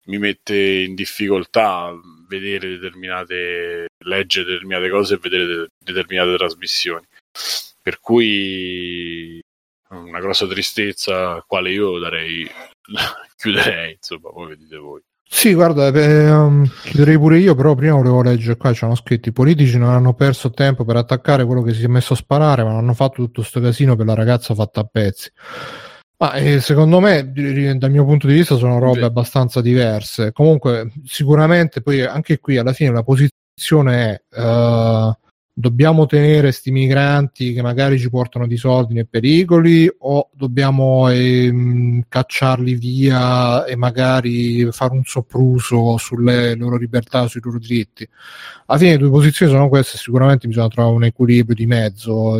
mi 0.05 0.17
mette 0.17 0.55
in 0.55 0.95
difficoltà 0.95 1.91
vedere 2.27 2.69
determinate 2.69 3.87
leggere 4.05 4.45
determinate 4.45 4.89
cose 4.89 5.15
e 5.15 5.19
vedere 5.21 5.45
de- 5.45 5.67
determinate 5.77 6.37
trasmissioni. 6.37 7.05
Per 7.81 7.99
cui 7.99 9.41
una 9.89 10.19
grossa 10.19 10.47
tristezza, 10.47 11.43
quale 11.47 11.71
io 11.71 11.99
darei 11.99 12.49
chiuderei, 13.37 13.93
insomma, 13.93 14.29
voi 14.31 14.49
vedete 14.49 14.77
voi. 14.77 15.01
Sì, 15.33 15.53
guarda, 15.53 15.87
eh, 15.87 16.29
um, 16.29 16.69
chiuderei 16.83 17.17
pure 17.17 17.39
io, 17.39 17.55
però 17.55 17.73
prima 17.73 17.95
volevo 17.95 18.21
leggere 18.21 18.57
qua, 18.57 18.73
c'erano 18.73 18.95
scritti, 18.95 19.29
i 19.29 19.33
politici 19.33 19.77
non 19.77 19.89
hanno 19.89 20.13
perso 20.13 20.51
tempo 20.51 20.83
per 20.83 20.97
attaccare 20.97 21.45
quello 21.45 21.61
che 21.61 21.73
si 21.73 21.85
è 21.85 21.87
messo 21.87 22.13
a 22.13 22.17
sparare, 22.17 22.63
ma 22.63 22.77
hanno 22.77 22.93
fatto 22.93 23.15
tutto 23.15 23.39
questo 23.39 23.61
casino 23.61 23.95
per 23.95 24.05
la 24.05 24.13
ragazza 24.13 24.53
fatta 24.53 24.81
a 24.81 24.83
pezzi. 24.83 25.31
Ma 26.21 26.33
eh, 26.33 26.59
secondo 26.59 26.99
me, 26.99 27.31
dal 27.31 27.89
mio 27.89 28.05
punto 28.05 28.27
di 28.27 28.33
vista, 28.33 28.55
sono 28.55 28.77
robe 28.77 29.05
abbastanza 29.05 29.59
diverse. 29.59 30.31
Comunque, 30.31 30.91
sicuramente 31.03 31.81
poi 31.81 32.01
anche 32.03 32.37
qui 32.37 32.59
alla 32.59 32.73
fine 32.73 32.91
la 32.91 33.01
posizione 33.01 34.21
è 34.29 34.39
uh, 34.39 35.11
dobbiamo 35.61 36.07
tenere 36.07 36.51
sti 36.51 36.71
migranti 36.71 37.53
che 37.53 37.61
magari 37.61 37.99
ci 37.99 38.09
portano 38.09 38.47
di 38.47 38.57
soldi 38.57 38.95
nei 38.95 39.05
pericoli 39.05 39.89
o 39.99 40.29
dobbiamo 40.33 41.07
ehm, 41.07 42.05
cacciarli 42.09 42.73
via 42.73 43.63
e 43.65 43.75
magari 43.75 44.69
fare 44.71 44.93
un 44.93 45.03
sopruso 45.03 45.97
sulle 45.97 46.55
loro 46.55 46.77
libertà, 46.77 47.27
sui 47.27 47.41
loro 47.43 47.59
diritti. 47.59 48.07
Alla 48.65 48.79
fine 48.79 48.91
le 48.91 48.97
due 48.97 49.11
posizioni 49.11 49.51
sono 49.51 49.69
queste, 49.69 49.97
sicuramente 49.97 50.47
bisogna 50.47 50.67
trovare 50.67 50.95
un 50.95 51.03
equilibrio 51.03 51.55
di 51.55 51.67
mezzo, 51.67 52.39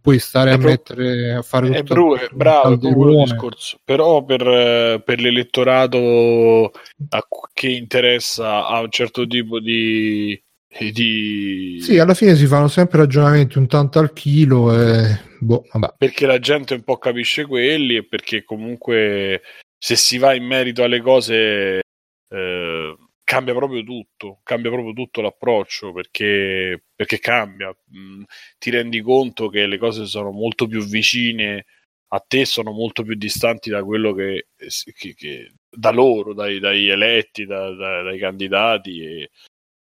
poi 0.00 0.18
stare 0.18 0.50
è 0.50 0.54
a 0.54 0.58
pro- 0.58 0.68
mettere 0.68 1.34
a 1.34 1.42
fare 1.42 1.66
tutto 1.68 1.78
è 1.78 1.82
bru- 1.82 2.18
è 2.18 2.28
bravo, 2.32 2.78
quello 2.78 3.22
discorso. 3.22 3.78
Però 3.84 4.24
per, 4.24 5.02
per 5.04 5.20
l'elettorato 5.20 6.72
a, 7.10 7.26
che 7.54 7.68
interessa 7.68 8.66
a 8.66 8.80
un 8.80 8.90
certo 8.90 9.24
tipo 9.26 9.60
di 9.60 10.40
di... 10.78 11.78
Sì, 11.80 11.98
alla 11.98 12.14
fine 12.14 12.36
si 12.36 12.46
fanno 12.46 12.68
sempre 12.68 12.98
ragionamenti 12.98 13.58
un 13.58 13.66
tanto 13.66 13.98
al 13.98 14.12
chilo 14.12 14.72
e... 14.72 15.18
boh, 15.40 15.66
vabbè. 15.72 15.94
Perché 15.98 16.26
la 16.26 16.38
gente 16.38 16.74
un 16.74 16.82
po' 16.82 16.98
capisce 16.98 17.44
quelli 17.46 17.96
e 17.96 18.06
perché 18.06 18.44
comunque 18.44 19.42
se 19.76 19.96
si 19.96 20.18
va 20.18 20.34
in 20.34 20.44
merito 20.44 20.82
alle 20.82 21.00
cose 21.00 21.80
eh, 22.28 22.96
cambia 23.24 23.54
proprio 23.54 23.82
tutto, 23.82 24.40
cambia 24.42 24.70
proprio 24.70 24.92
tutto 24.92 25.20
l'approccio 25.20 25.92
perché, 25.92 26.84
perché 26.94 27.18
cambia. 27.18 27.74
Mm, 27.96 28.22
ti 28.58 28.70
rendi 28.70 29.00
conto 29.00 29.48
che 29.48 29.66
le 29.66 29.78
cose 29.78 30.06
sono 30.06 30.30
molto 30.30 30.66
più 30.66 30.82
vicine 30.82 31.64
a 32.12 32.20
te, 32.26 32.44
sono 32.44 32.72
molto 32.72 33.02
più 33.02 33.14
distanti 33.14 33.70
da 33.70 33.84
quello 33.84 34.12
che, 34.14 34.48
che, 34.94 35.14
che 35.14 35.52
da 35.68 35.90
loro, 35.90 36.34
dai, 36.34 36.58
dai 36.58 36.88
eletti, 36.88 37.46
da, 37.46 37.70
da, 37.70 38.02
dai 38.02 38.18
candidati 38.18 39.00
e, 39.00 39.30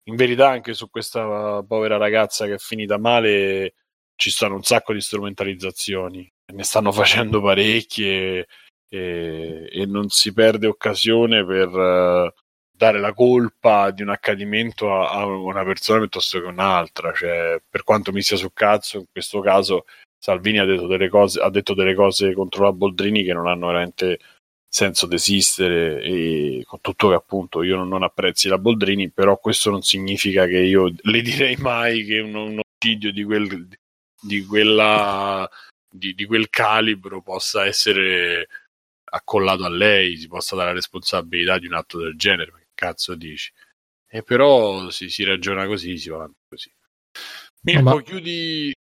in 0.06 0.16
verità 0.16 0.50
anche 0.50 0.74
su 0.74 0.90
questa 0.90 1.64
povera 1.68 1.98
ragazza 1.98 2.46
che 2.46 2.56
è 2.56 2.58
finita 2.58 2.98
male 2.98 3.74
ci 4.16 4.30
stanno 4.30 4.56
un 4.56 4.64
sacco 4.64 4.94
di 4.94 5.02
strumentalizzazioni, 5.02 6.32
ne 6.54 6.64
stanno 6.64 6.92
facendo 6.94 7.42
parecchie 7.42 8.48
e, 8.90 9.70
e 9.72 9.86
non 9.86 10.10
si 10.10 10.34
perde 10.34 10.68
occasione 10.68 11.46
per 11.46 11.68
uh, 11.70 12.32
dare 12.72 13.00
la 13.00 13.14
colpa 13.14 13.92
di 13.92 14.02
un 14.02 14.10
accadimento 14.10 14.94
a, 14.94 15.12
a, 15.12 15.26
una 15.26 15.64
persona 15.64 16.00
piuttosto 16.00 16.40
che 16.40 16.48
un'altra, 16.48 17.14
cioè 17.14 17.62
per 17.68 17.84
quanto 17.84 18.12
mi 18.12 18.22
sia 18.22 18.38
su 18.38 18.52
cazzo 18.54 18.98
in 18.98 19.06
questo 19.12 19.40
caso 19.40 19.86
Salvini 20.18 20.60
ha 20.60 20.66
detto 20.66 20.86
delle 20.86 21.10
cose, 21.10 21.40
ha 21.42 21.50
detto 21.50 21.74
delle 21.74 21.96
cose 21.96 22.34
contro 22.34 22.66
la 22.66 22.74
Boldrini 22.74 23.24
che 23.24 23.34
non 23.34 23.48
hanno 23.48 23.68
veramente 23.68 24.20
senso 24.74 25.06
desistere 25.06 26.02
e 26.02 26.64
con 26.66 26.80
tutto 26.80 27.10
che 27.10 27.16
appunto 27.16 27.62
io 27.62 27.76
non, 27.76 27.90
non, 27.90 28.04
apprezzi 28.04 28.48
la 28.48 28.58
Boldrini 28.58 29.10
però 29.10 29.38
questo 29.38 29.70
non 29.70 29.82
significa 29.82 30.46
che 30.46 30.60
io 30.60 30.94
le 30.96 31.22
direi 31.22 31.58
mai 31.58 32.06
che 32.06 32.20
un, 32.20 32.34
un 32.36 32.62
omicidio 32.62 33.12
di 33.12 33.24
quel, 33.26 33.68
di, 34.22 34.46
quella, 34.46 35.50
di, 35.90 36.14
di 36.14 36.26
quel 36.26 36.50
calibro 36.50 37.22
possa 37.22 37.66
essere 37.66 38.48
accollato 39.04 39.66
a 39.66 39.70
lei 39.70 40.16
si 40.16 40.30
possa 40.30 40.56
dare 40.56 40.70
la 40.70 40.76
responsabilità 40.76 41.60
di 41.60 41.68
un 41.68 41.74
atto 41.74 41.98
del 41.98 42.16
genere 42.16 42.54
che 42.54 42.68
cazzo 42.74 43.14
dici? 43.16 43.52
E 44.08 44.24
però 44.24 44.90
si, 44.90 45.10
si 45.10 45.26
ragiona 45.26 45.66
così 45.66 45.98
si 45.98 46.08
va 46.08 46.16
avanti 46.16 46.40
così. 46.48 46.72
Mirko 47.64 47.84
ma... 47.84 48.02
chiudi 48.02 48.74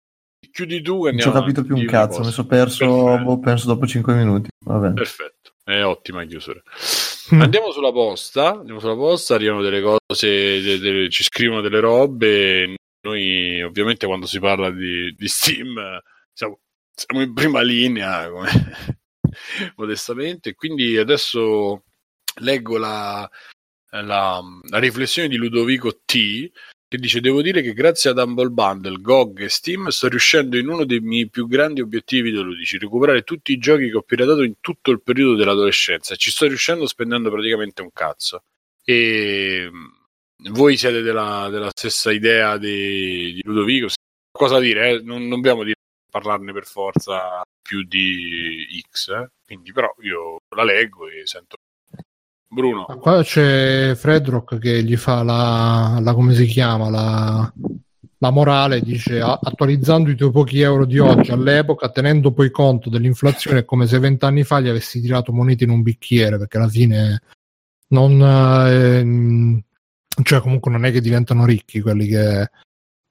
chiudi 0.51 0.81
tu 0.81 1.03
non 1.03 1.19
ci 1.19 1.27
ho 1.27 1.31
capito 1.31 1.63
più 1.63 1.75
un 1.75 1.85
cazzo 1.85 2.21
mi 2.21 2.31
sono 2.31 2.47
perso 2.47 3.17
boh, 3.17 3.39
penso 3.39 3.67
dopo 3.67 3.85
5 3.85 4.13
minuti 4.15 4.49
Vabbè. 4.65 4.93
perfetto 4.93 5.40
è 5.63 5.83
ottima 5.83 6.25
chiusura. 6.25 6.61
Mm. 7.33 7.41
Andiamo 7.41 7.71
sulla 7.71 7.91
posta, 7.91 8.59
andiamo 8.59 8.79
sulla 8.79 8.95
posta, 8.95 9.35
arrivano 9.35 9.61
delle 9.61 9.81
cose, 9.81 10.61
de, 10.61 10.79
de, 10.79 11.09
ci 11.09 11.23
scrivono 11.23 11.61
delle 11.61 11.79
robe. 11.79 12.75
Noi 13.01 13.61
ovviamente 13.63 14.05
quando 14.05 14.25
si 14.25 14.39
parla 14.39 14.69
di, 14.69 15.13
di 15.15 15.27
Steam 15.27 16.01
siamo, 16.33 16.59
siamo, 16.93 17.21
in 17.23 17.33
prima 17.33 17.61
linea, 17.61 18.29
come, 18.29 18.49
modestamente. 19.75 20.53
Quindi 20.55 20.97
adesso 20.97 21.85
leggo 22.41 22.77
la, 22.77 23.29
la, 23.91 24.41
la 24.69 24.79
riflessione 24.79 25.27
di 25.27 25.37
Ludovico 25.37 26.01
T 26.05 26.51
che 26.91 26.97
dice 26.97 27.21
devo 27.21 27.41
dire 27.41 27.61
che 27.61 27.71
grazie 27.71 28.09
ad 28.09 28.17
Humble 28.17 28.49
Bundle, 28.49 28.99
GOG 28.99 29.43
e 29.43 29.47
Steam 29.47 29.87
sto 29.87 30.09
riuscendo 30.09 30.57
in 30.57 30.67
uno 30.67 30.83
dei 30.83 30.99
miei 30.99 31.29
più 31.29 31.47
grandi 31.47 31.79
obiettivi 31.79 32.31
videoludici, 32.31 32.77
recuperare 32.77 33.21
tutti 33.21 33.53
i 33.53 33.57
giochi 33.57 33.89
che 33.89 33.95
ho 33.95 34.01
piratato 34.01 34.43
in 34.43 34.55
tutto 34.59 34.91
il 34.91 35.01
periodo 35.01 35.35
dell'adolescenza. 35.35 36.17
Ci 36.17 36.31
sto 36.31 36.47
riuscendo 36.47 36.85
spendendo 36.85 37.31
praticamente 37.31 37.81
un 37.81 37.93
cazzo. 37.93 38.43
E 38.83 39.69
mm, 39.71 40.51
voi 40.51 40.75
siete 40.75 41.01
della, 41.01 41.47
della 41.49 41.69
stessa 41.73 42.11
idea 42.11 42.57
di, 42.57 43.35
di 43.35 43.41
Ludovico? 43.45 43.87
Cosa 44.29 44.59
dire? 44.59 44.89
Eh? 44.89 45.01
Non, 45.01 45.21
non 45.21 45.39
dobbiamo 45.39 45.63
dire, 45.63 45.77
parlarne 46.11 46.51
per 46.51 46.65
forza 46.65 47.41
più 47.61 47.83
di 47.83 48.83
X, 48.91 49.11
eh? 49.11 49.29
quindi 49.45 49.71
però 49.71 49.95
io 50.01 50.39
la 50.57 50.65
leggo 50.65 51.07
e 51.07 51.25
sento 51.25 51.55
Bruno. 52.53 52.83
Qua 52.99 53.23
c'è 53.23 53.95
Fredrock 53.95 54.57
che 54.57 54.83
gli 54.83 54.97
fa 54.97 55.23
la, 55.23 55.99
la 56.01 56.13
come 56.13 56.33
si 56.33 56.45
chiama? 56.45 56.89
La, 56.89 57.53
la 58.17 58.29
morale 58.29 58.81
dice 58.81 59.21
attualizzando 59.21 60.09
i 60.09 60.15
tuoi 60.15 60.31
pochi 60.31 60.59
euro 60.59 60.85
di 60.85 60.99
oggi 60.99 61.31
all'epoca, 61.31 61.87
tenendo 61.89 62.33
poi 62.33 62.51
conto 62.51 62.89
dell'inflazione, 62.89 63.59
è 63.59 63.65
come 63.65 63.87
se 63.87 63.99
vent'anni 63.99 64.43
fa 64.43 64.59
gli 64.59 64.67
avessi 64.67 64.99
tirato 64.99 65.31
monete 65.31 65.63
in 65.63 65.69
un 65.69 65.81
bicchiere, 65.81 66.37
perché 66.37 66.57
alla 66.57 66.67
fine 66.67 67.21
non... 67.87 68.21
ehm, 68.21 69.63
cioè 70.21 70.41
comunque 70.41 70.71
non 70.71 70.83
è 70.83 70.91
che 70.91 70.99
diventano 70.99 71.45
ricchi 71.45 71.79
quelli 71.79 72.07
che... 72.07 72.51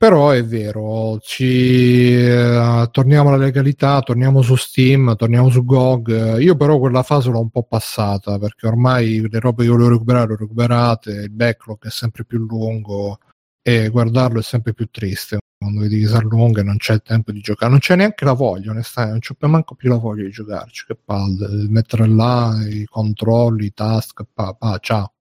Però 0.02 0.30
è 0.30 0.42
vero, 0.42 1.18
ci, 1.20 2.14
eh, 2.14 2.88
torniamo 2.90 3.28
alla 3.28 3.36
legalità, 3.36 4.00
torniamo 4.00 4.40
su 4.40 4.56
Steam, 4.56 5.14
torniamo 5.14 5.50
su 5.50 5.62
GOG. 5.62 6.38
Io 6.40 6.56
però 6.56 6.78
quella 6.78 7.02
fase 7.02 7.28
l'ho 7.28 7.40
un 7.40 7.50
po' 7.50 7.64
passata 7.64 8.38
perché 8.38 8.66
ormai 8.66 9.28
le 9.28 9.38
robe 9.40 9.64
che 9.64 9.68
volevo 9.68 9.90
recuperare 9.90 10.28
le 10.28 10.32
ho 10.32 10.36
recuperate, 10.38 11.10
il 11.10 11.30
backlog 11.30 11.84
è 11.86 11.90
sempre 11.90 12.24
più 12.24 12.38
lungo 12.38 13.18
e 13.60 13.90
guardarlo 13.90 14.38
è 14.38 14.42
sempre 14.42 14.72
più 14.72 14.88
triste 14.90 15.38
quando 15.58 15.80
vedi 15.82 16.00
che 16.00 16.06
si 16.06 16.14
allunga 16.14 16.62
e 16.62 16.64
non 16.64 16.78
c'è 16.78 16.94
il 16.94 17.02
tempo 17.02 17.30
di 17.30 17.40
giocare, 17.40 17.70
non 17.70 17.80
c'è 17.80 17.94
neanche 17.94 18.24
la 18.24 18.32
voglia, 18.32 18.70
onestamente, 18.70 19.26
non 19.28 19.38
c'è 19.38 19.46
manco 19.48 19.74
più 19.74 19.90
la 19.90 19.96
voglia 19.98 20.24
di 20.24 20.30
giocarci. 20.30 20.86
Che 20.86 20.96
palle, 20.96 21.46
mettere 21.68 22.08
là 22.08 22.58
i 22.66 22.86
controlli, 22.86 23.66
i 23.66 23.74
task, 23.74 24.22
pa, 24.32 24.54
pa, 24.54 24.78
ciao. 24.80 25.12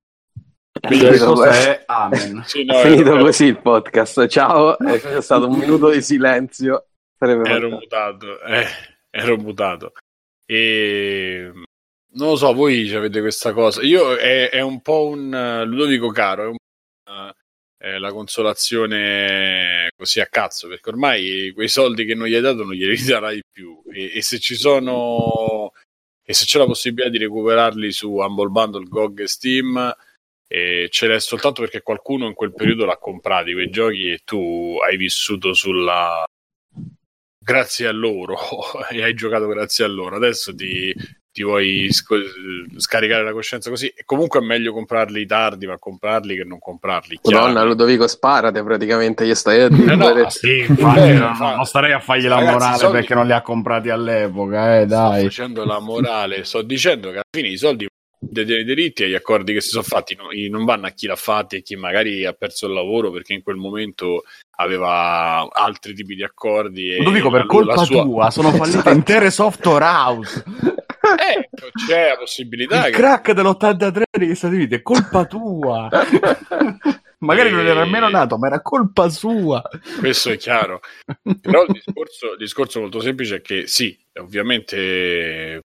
Questo 0.80 1.34
vabbè. 1.34 1.78
è 1.80 1.84
Amen. 1.88 2.44
Sì, 2.48 2.64
no, 2.64 2.80
È 2.80 2.90
finito 2.90 3.18
così 3.18 3.46
il 3.46 3.62
podcast. 3.62 4.28
Ciao, 4.28 4.78
è 4.78 5.00
c'è 5.00 5.22
stato 5.22 5.48
un 5.48 5.58
minuto 5.58 5.90
di 5.90 6.02
silenzio. 6.02 6.88
Sarebbe 7.18 7.50
ero 7.50 7.70
fantastico. 7.70 7.80
mutato, 7.80 8.42
eh, 8.42 8.68
ero 9.10 9.38
mutato. 9.38 9.92
E 10.46 11.52
non 12.12 12.30
lo 12.30 12.36
so, 12.36 12.54
voi 12.54 12.94
avete 12.94 13.20
questa 13.20 13.54
cosa. 13.54 13.82
Io 13.82 14.16
è, 14.16 14.50
è 14.50 14.62
un 14.62 14.82
po' 14.82 15.08
un 15.08 15.64
Ludovico 15.66 16.10
Caro, 16.10 16.44
è 16.44 16.48
un 16.48 16.56
po' 16.56 17.34
eh, 17.82 17.98
la 17.98 18.12
consolazione 18.12 19.90
così 19.96 20.20
a 20.20 20.28
cazzo, 20.28 20.68
perché 20.68 20.90
ormai 20.90 21.52
quei 21.54 21.68
soldi 21.68 22.06
che 22.06 22.16
non 22.16 22.28
gli 22.28 22.36
hai 22.36 22.42
dato 22.42 22.64
non 22.64 22.74
glieli 22.74 22.98
darai 23.06 23.42
più. 23.52 23.82
E, 23.92 24.18
e 24.18 24.22
se 24.22 24.40
ci 24.40 24.56
sono 24.56 25.72
e 26.24 26.34
se 26.34 26.46
c'è 26.46 26.60
la 26.60 26.66
possibilità 26.66 27.10
di 27.10 27.18
recuperarli 27.18 27.92
su 27.92 28.12
Humble 28.14 28.50
Bundle, 28.50 28.86
GOG 28.88 29.22
e 29.22 29.28
Steam, 29.28 29.96
eh, 30.52 30.88
ce 30.90 31.08
l'è 31.08 31.20
soltanto 31.20 31.62
perché 31.62 31.84
qualcuno 31.84 32.26
in 32.26 32.34
quel 32.34 32.54
periodo 32.54 32.86
l'ha 32.86 32.98
comprati 32.98 33.54
quei 33.54 33.70
giochi 33.70 34.12
e 34.12 34.22
tu 34.26 34.78
hai 34.84 34.98
vissuto 34.98 35.54
sulla 35.54 36.24
grazie 37.42 37.88
a 37.88 37.92
loro 37.92 38.38
e 38.90 39.04
hai 39.04 39.14
giocato 39.14 39.48
grazie 39.48 39.86
a 39.86 39.88
loro. 39.88 40.16
Adesso 40.16 40.56
ti, 40.56 40.94
ti 41.32 41.44
vuoi 41.44 41.92
sco- 41.92 42.16
scaricare 42.78 43.24
la 43.24 43.32
coscienza 43.32 43.70
così. 43.70 43.88
E 43.96 44.04
comunque 44.06 44.40
è 44.40 44.44
meglio 44.44 44.74
comprarli 44.74 45.26
tardi, 45.28 45.68
ma 45.68 45.78
comprarli 45.78 46.36
che 46.36 46.44
non 46.44 46.58
comprarli. 46.58 47.20
Madonna, 47.24 47.52
chiaro. 47.52 47.68
Ludovico, 47.68 48.08
sparate 48.08 48.64
praticamente. 48.64 49.26
Io 49.26 49.36
stai 49.36 49.62
a 49.62 49.70
dire. 49.70 49.94
Eh 49.94 49.96
no, 49.96 50.30
sì, 50.30 50.60
Infatti, 50.60 51.00
eh, 51.10 51.14
non, 51.14 51.36
fa- 51.36 51.56
non 51.56 51.66
starei 51.66 51.92
a 51.92 52.00
fargli 52.00 52.28
la 52.28 52.40
morale 52.42 52.78
soldi- 52.78 52.98
perché 52.98 53.14
non 53.14 53.28
li 53.28 53.34
ha 53.34 53.42
comprati 53.44 53.90
all'epoca, 53.90 54.80
eh, 54.80 54.86
Sto 54.86 54.96
dai. 54.96 55.24
facendo 55.24 55.64
la 55.64 55.80
morale, 55.80 56.44
sto 56.44 56.62
dicendo 56.64 57.10
che 57.10 57.16
alla 57.16 57.24
fine 57.32 57.50
i 57.50 57.58
soldi 57.58 57.88
dei 58.22 58.66
diritti 58.66 59.04
e 59.04 59.10
gli 59.10 59.16
accordi 59.16 59.54
che 59.54 59.62
si 59.62 59.70
sono 59.70 59.84
fatti 59.84 60.16
no- 60.16 60.28
non 60.50 60.66
vanno 60.66 60.88
a 60.88 60.90
chi 60.90 61.08
l'ha 61.08 61.16
fatti 61.16 61.56
e 61.56 61.62
chi 61.62 61.76
magari 61.78 62.26
ha 62.26 62.34
perso 62.34 62.68
il 62.68 62.74
lavoro 62.74 63.12
perché 63.12 63.34
in 63.34 63.42
quel 63.44 63.56
momento 63.56 64.24
aveva 64.58 65.48
altri 65.50 65.94
tipi 65.94 66.16
di 66.16 66.24
accordi. 66.24 66.92
E 66.94 66.98
Ludovico, 66.98 67.30
per 67.30 67.42
la- 67.42 67.46
colpa 67.48 67.76
la 67.76 67.84
sua- 67.84 68.04
tua 68.04 68.30
sono 68.32 68.52
fallite 68.52 68.90
intere 68.92 69.32
software 69.32 69.86
house. 69.86 70.44
Eh, 71.10 71.50
c'è 71.88 72.10
la 72.10 72.18
possibilità 72.18 72.78
Il 72.88 72.94
che 72.94 73.00
crack 73.00 73.32
dell'83 73.32 74.04
degli 74.12 74.36
Stati 74.36 74.56
Uniti 74.56 74.76
è 74.76 74.82
colpa 74.82 75.26
tua. 75.26 75.90
Magari 77.20 77.50
non 77.52 77.66
era 77.66 77.82
E- 77.82 77.84
nemmeno 77.86 78.10
nato, 78.10 78.38
ma 78.38 78.48
era 78.48 78.62
colpa 78.62 79.10
sua. 79.10 79.62
questo 80.00 80.30
è 80.30 80.38
chiaro. 80.38 80.82
Però 81.42 81.64
il 81.64 81.72
discorso, 81.74 82.32
il 82.34 82.38
discorso 82.38 82.80
molto 82.82 83.00
semplice 83.00 83.38
è 83.38 83.42
che 83.42 83.66
sì, 83.66 83.98
ovviamente 84.20 85.62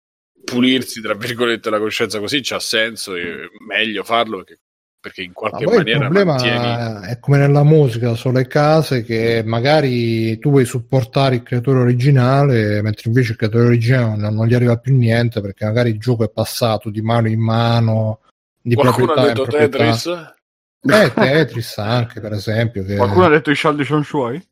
pulirsi 0.44 1.01
tra 1.01 1.14
virgolette 1.14 1.70
la 1.70 1.78
coscienza 1.78 2.19
così 2.19 2.40
c'ha 2.43 2.59
senso 2.59 3.14
e 3.14 3.48
meglio 3.66 4.02
farlo 4.02 4.39
perché, 4.39 4.60
perché 5.01 5.23
in 5.23 5.32
Ma 5.35 5.35
qualche 5.35 5.64
il 5.64 5.70
maniera 5.70 5.98
problema 5.98 6.32
mantieni 6.35 7.06
è 7.06 7.19
come 7.19 7.39
nella 7.39 7.64
musica, 7.64 8.14
sono 8.14 8.39
le 8.39 8.47
case 8.47 9.02
che 9.02 9.43
magari 9.44 10.39
tu 10.39 10.51
vuoi 10.51 10.64
supportare 10.64 11.36
il 11.36 11.43
creatore 11.43 11.81
originale, 11.81 12.82
mentre 12.82 13.05
invece 13.06 13.32
il 13.32 13.39
creatore 13.39 13.64
originale 13.64 14.16
non, 14.16 14.35
non 14.35 14.47
gli 14.47 14.55
arriva 14.55 14.77
più 14.78 14.97
niente 14.97 15.40
perché 15.40 15.64
magari 15.64 15.90
il 15.90 15.98
gioco 15.98 16.24
è 16.24 16.31
passato 16.31 16.90
di 16.90 17.01
mano 17.01 17.28
in 17.28 17.40
mano, 17.40 18.20
di 18.60 18.74
qualcuno 18.74 19.12
ha 19.12 19.27
detto. 19.27 19.44
Tetris 19.47 20.06
Eh, 20.85 21.12
Tetris 21.14 21.78
anche, 21.78 22.20
per 22.20 22.32
esempio. 22.32 22.85
Che... 22.85 22.97
Qualcuno 22.97 23.27
ha 23.27 23.28
detto 23.28 23.51
i 23.51 23.55
soldi 23.55 23.85
sono 23.85 24.02
suoi? 24.02 24.44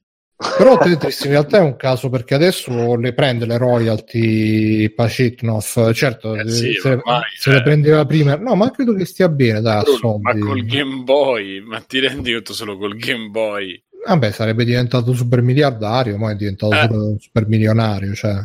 Però 0.57 0.79
Tetris 0.79 1.25
in 1.25 1.31
realtà 1.33 1.59
è 1.59 1.61
un 1.61 1.77
caso 1.77 2.09
perché 2.09 2.35
adesso 2.35 2.97
le 2.97 3.13
prende 3.13 3.45
le 3.45 3.59
royalty 3.59 4.89
Pacitnov, 4.89 5.93
certo, 5.93 6.35
Eh 6.35 6.49
sì, 6.49 6.73
se, 6.81 6.89
ormai, 6.93 7.23
se 7.37 7.51
eh. 7.51 7.55
le 7.55 7.63
prendeva 7.63 8.07
prima, 8.07 8.37
no, 8.37 8.55
ma 8.55 8.71
credo 8.71 8.95
che 8.95 9.05
stia 9.05 9.29
bene, 9.29 9.61
dai, 9.61 9.79
a 9.79 9.83
Bruno, 9.83 10.19
ma 10.19 10.39
col 10.39 10.65
Game 10.65 11.03
Boy 11.03 11.61
ma 11.61 11.81
ti 11.81 11.99
rendi 11.99 12.33
conto 12.33 12.55
solo 12.55 12.79
col 12.79 12.97
Game 12.97 13.29
Boy 13.29 13.83
Vabbè, 14.07 14.31
sarebbe 14.31 14.65
diventato 14.65 15.13
super 15.13 15.43
miliardario, 15.43 16.17
ma 16.17 16.31
è 16.31 16.35
diventato 16.35 16.73
Eh. 16.75 16.81
super, 16.81 17.17
super 17.21 17.47
milionario, 17.47 18.15
cioè. 18.15 18.43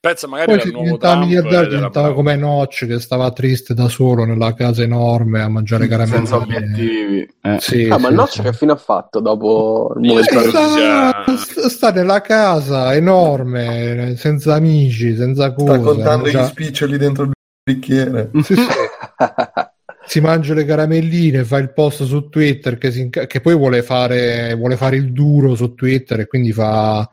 Pensa 0.00 0.26
magari 0.28 0.52
Poi 0.52 0.60
al 0.60 0.68
nuovo 0.68 0.84
diventava 0.84 1.12
Trump 1.14 1.26
miliardario 1.26 1.58
ed 1.58 1.66
era 1.66 1.76
diventava 1.76 2.14
come 2.14 2.36
Notch 2.36 2.86
che 2.86 3.00
stava 3.00 3.32
triste 3.32 3.74
da 3.74 3.88
solo 3.88 4.24
nella 4.24 4.54
casa 4.54 4.82
enorme 4.82 5.40
a 5.42 5.48
mangiare 5.48 5.88
Senza 5.88 6.06
caramelline. 6.06 6.34
obiettivi. 6.36 7.28
Eh. 7.42 7.56
Sì, 7.60 7.88
Ah, 7.90 7.98
ma 7.98 8.08
sì, 8.08 8.14
Notch 8.14 8.32
sì. 8.32 8.42
che 8.42 8.52
fine 8.52 8.72
ha 8.72 8.76
fatto 8.76 9.20
dopo 9.20 9.92
il 9.96 10.06
momento 10.06 10.40
sta, 10.40 11.68
sta 11.68 11.90
nella 11.92 12.20
casa 12.20 12.94
enorme, 12.94 14.14
senza 14.16 14.54
amici, 14.54 15.16
senza 15.16 15.52
cose. 15.52 15.72
Sta 15.74 15.78
contando 15.80 16.24
mangia- 16.24 16.44
gli 16.44 16.46
spiccioli 16.46 16.96
dentro 16.98 17.24
il 17.24 17.30
bicchiere. 17.64 18.30
Sì, 18.42 18.54
sì. 18.54 18.62
si 20.06 20.20
mangia 20.20 20.54
le 20.54 20.64
caramelline, 20.64 21.44
fa 21.44 21.58
il 21.58 21.72
post 21.72 22.04
su 22.04 22.28
Twitter 22.28 22.78
che, 22.78 22.90
si 22.92 23.00
inca- 23.00 23.26
che 23.26 23.40
poi 23.40 23.54
vuole 23.54 23.82
fare, 23.82 24.54
vuole 24.54 24.76
fare 24.76 24.96
il 24.96 25.12
duro 25.12 25.54
su 25.54 25.74
Twitter 25.74 26.20
e 26.20 26.26
quindi 26.26 26.52
fa 26.52 27.08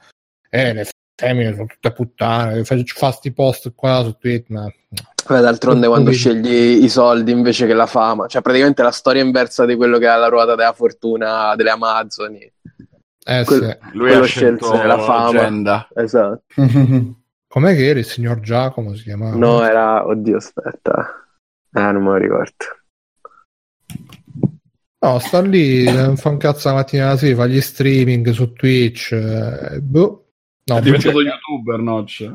eh, 0.49 0.74
le 0.74 0.86
femmine 1.16 1.54
sono 1.54 1.66
tutte 1.66 1.92
puttane, 1.92 2.64
fa, 2.64 2.76
fa 2.86 3.12
sti 3.12 3.34
post 3.34 3.74
qua 3.74 4.04
su 4.04 4.16
Twitter. 4.18 4.52
Ma... 4.56 4.66
Beh, 5.28 5.42
d'altronde 5.42 5.88
quando 5.88 6.12
scegli 6.12 6.84
i 6.84 6.90
soldi 6.90 7.32
invece 7.32 7.66
che 7.66 7.74
la 7.74 7.88
fama, 7.88 8.28
cioè 8.28 8.42
praticamente 8.42 8.84
la 8.84 8.92
storia 8.92 9.24
inversa 9.24 9.66
di 9.66 9.76
quello 9.76 9.98
che 9.98 10.08
ha 10.08 10.16
la 10.18 10.28
ruota 10.28 10.56
della 10.56 10.74
fortuna 10.74 11.56
delle 11.56 11.72
Amazzoni. 11.72 12.54
Eh, 13.28 13.44
Quel- 13.44 13.80
sì. 13.82 13.98
Lui 13.98 14.14
ha 14.14 14.24
scelto 14.24 14.72
la 14.84 15.00
fama. 15.00 15.32
l'agenda. 15.32 15.88
Esatto. 15.96 16.44
Com'è 17.48 17.74
che 17.74 17.88
era 17.88 18.00
il 18.00 18.06
signor 18.06 18.42
Giacomo? 18.42 18.94
Si 18.96 19.04
chiamava? 19.04 19.36
No, 19.36 19.64
era... 19.64 20.06
Oddio, 20.06 20.38
aspetta. 20.38 21.26
Ah, 21.72 21.92
non 21.92 22.04
me 22.04 22.10
lo 22.10 22.16
ricordo. 22.18 22.54
No, 25.00 25.20
sta 25.20 25.40
lì, 25.42 25.86
eh, 25.86 26.16
fa 26.18 26.30
un 26.30 26.38
cazzo 26.38 26.68
la 26.68 26.76
mattina 26.76 27.08
alla 27.08 27.18
sera, 27.18 27.36
fa 27.36 27.46
gli 27.48 27.62
streaming 27.62 28.30
su 28.32 28.54
Twitch. 28.54 29.12
eh, 29.12 29.80
boh. 29.82 30.24
No, 30.68 30.78
È 30.78 30.82
diventato 30.82 31.14
bugia- 31.14 31.30
youtuber, 31.34 31.80
Notch. 31.80 32.32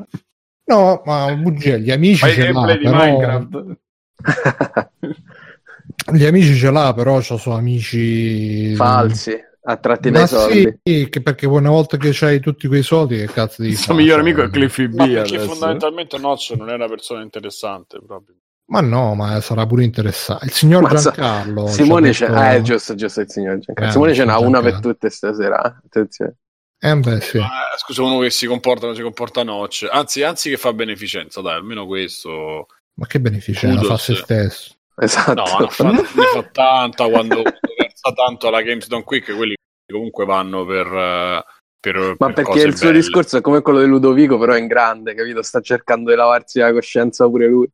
no, 0.65 1.01
ma 1.05 1.35
bugia, 1.35 1.75
gli 1.77 1.91
amici 1.91 2.19
Fai 2.19 2.33
ce 2.33 2.51
l'ha, 2.51 2.75
di 2.77 2.83
però, 2.83 2.97
Minecraft. 2.97 3.77
gli 6.13 6.25
amici 6.25 6.55
ce 6.55 6.71
l'ha, 6.71 6.93
però 6.93 7.19
c'ho 7.19 7.37
sono 7.37 7.55
amici 7.57 8.73
Falsi, 8.75 9.37
attratti 9.63 10.09
Ma 10.11 10.19
dai 10.19 10.27
soldi. 10.27 10.79
sì, 10.81 11.09
perché 11.21 11.45
una 11.45 11.69
volta 11.69 11.97
che 11.97 12.11
c'hai 12.13 12.39
tutti 12.39 12.67
quei 12.67 12.83
soldi, 12.83 13.17
che 13.17 13.25
cazzo 13.25 13.61
di 13.61 13.69
Il 13.69 13.77
suo 13.77 13.93
migliore 13.93 14.21
amico 14.21 14.41
è 14.43 14.49
Cliffy 14.49 14.87
B. 14.87 14.95
Perché 14.95 15.19
adesso. 15.35 15.47
fondamentalmente 15.49 16.17
Notch 16.17 16.53
non 16.57 16.69
è 16.69 16.73
una 16.73 16.87
persona 16.87 17.21
interessante 17.21 17.99
proprio. 18.05 18.35
Ma 18.67 18.79
no, 18.79 19.13
ma 19.15 19.41
sarà 19.41 19.65
pure 19.65 19.83
interessante. 19.83 20.45
Il 20.45 20.51
signor 20.53 20.83
Mazza, 20.83 21.11
Giancarlo. 21.11 21.67
Simone 21.67 22.11
c'è... 22.11 22.27
detto- 22.27 22.39
Ah, 22.39 22.53
è 22.53 22.61
giusto, 22.61 22.95
giusto 22.95 23.19
il 23.19 23.29
signor 23.29 23.57
Giancarlo. 23.57 23.89
Eh, 23.89 23.91
Simone 23.91 24.13
ce 24.13 24.23
n'ha 24.23 24.37
una 24.39 24.61
per 24.61 24.79
tutte 24.79 25.09
stasera. 25.09 25.61
eh. 25.61 25.75
Attenzione. 25.85 26.35
Eh, 26.83 26.95
beh, 26.95 27.21
sì. 27.21 27.37
Ma, 27.37 27.49
scusa, 27.77 28.01
uno 28.01 28.19
che 28.19 28.31
si 28.31 28.47
comporta 28.47 28.81
come 28.81 28.95
si 28.95 29.03
comporta 29.03 29.43
Notch, 29.43 29.87
anzi, 29.89 30.23
anzi 30.23 30.49
che 30.49 30.57
fa 30.57 30.73
beneficenza, 30.73 31.41
dai, 31.41 31.53
almeno 31.55 31.85
questo. 31.85 32.65
Ma 32.95 33.05
che 33.05 33.19
beneficenza 33.19 33.83
fa 33.83 33.97
se 33.97 34.15
stesso. 34.15 34.75
Esatto. 34.95 35.33
No, 35.33 35.57
ne 35.59 35.67
fa, 35.67 35.91
ne 35.91 36.03
fa 36.03 36.43
tanta 36.51 37.07
quando 37.07 37.43
versa 37.77 38.13
tanto 38.15 38.47
alla 38.47 38.61
Games 38.61 38.87
Done 38.87 39.03
Quick, 39.03 39.35
quelli 39.35 39.55
comunque 39.91 40.25
vanno 40.25 40.65
per... 40.65 40.87
eh, 40.87 41.45
per 41.81 41.95
Ma 42.19 42.27
per 42.27 42.33
perché 42.33 42.43
cose 42.43 42.67
il 42.67 42.77
suo 42.77 42.87
belle. 42.87 42.99
discorso 42.99 43.37
è 43.37 43.41
come 43.41 43.61
quello 43.61 43.79
di 43.79 43.87
Ludovico, 43.87 44.37
però 44.37 44.53
è 44.53 44.59
in 44.59 44.67
grande, 44.67 45.13
capito? 45.15 45.41
Sta 45.41 45.61
cercando 45.61 46.09
di 46.11 46.15
lavarsi 46.15 46.59
la 46.59 46.71
coscienza 46.71 47.27
pure 47.27 47.47
lui. 47.47 47.67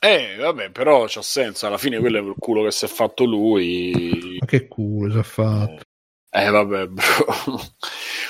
Eh, 0.00 0.36
vabbè, 0.38 0.70
però 0.70 1.06
c'ha 1.08 1.22
senso, 1.22 1.66
alla 1.66 1.78
fine 1.78 1.98
quello 1.98 2.18
è 2.18 2.20
il 2.20 2.34
culo 2.38 2.62
che 2.62 2.70
si 2.70 2.84
è 2.84 2.88
fatto 2.88 3.24
lui. 3.24 4.36
Ma 4.38 4.46
che 4.46 4.68
culo 4.68 5.12
si 5.14 5.18
è 5.18 5.22
fatto. 5.22 5.82
Eh, 6.30 6.48
vabbè, 6.50 6.86
bro. 6.86 7.04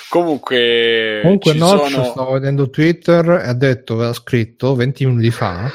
Comunque, 0.08 1.20
Comunque, 1.22 1.52
Notch 1.54 1.90
sono... 1.90 2.04
stavo 2.04 2.32
vedendo 2.32 2.70
Twitter 2.70 3.28
e 3.44 3.48
ha 3.48 3.52
detto, 3.52 4.00
ha 4.00 4.12
scritto 4.12 4.74
20 4.74 5.06
minuti 5.06 5.30
fa. 5.30 5.70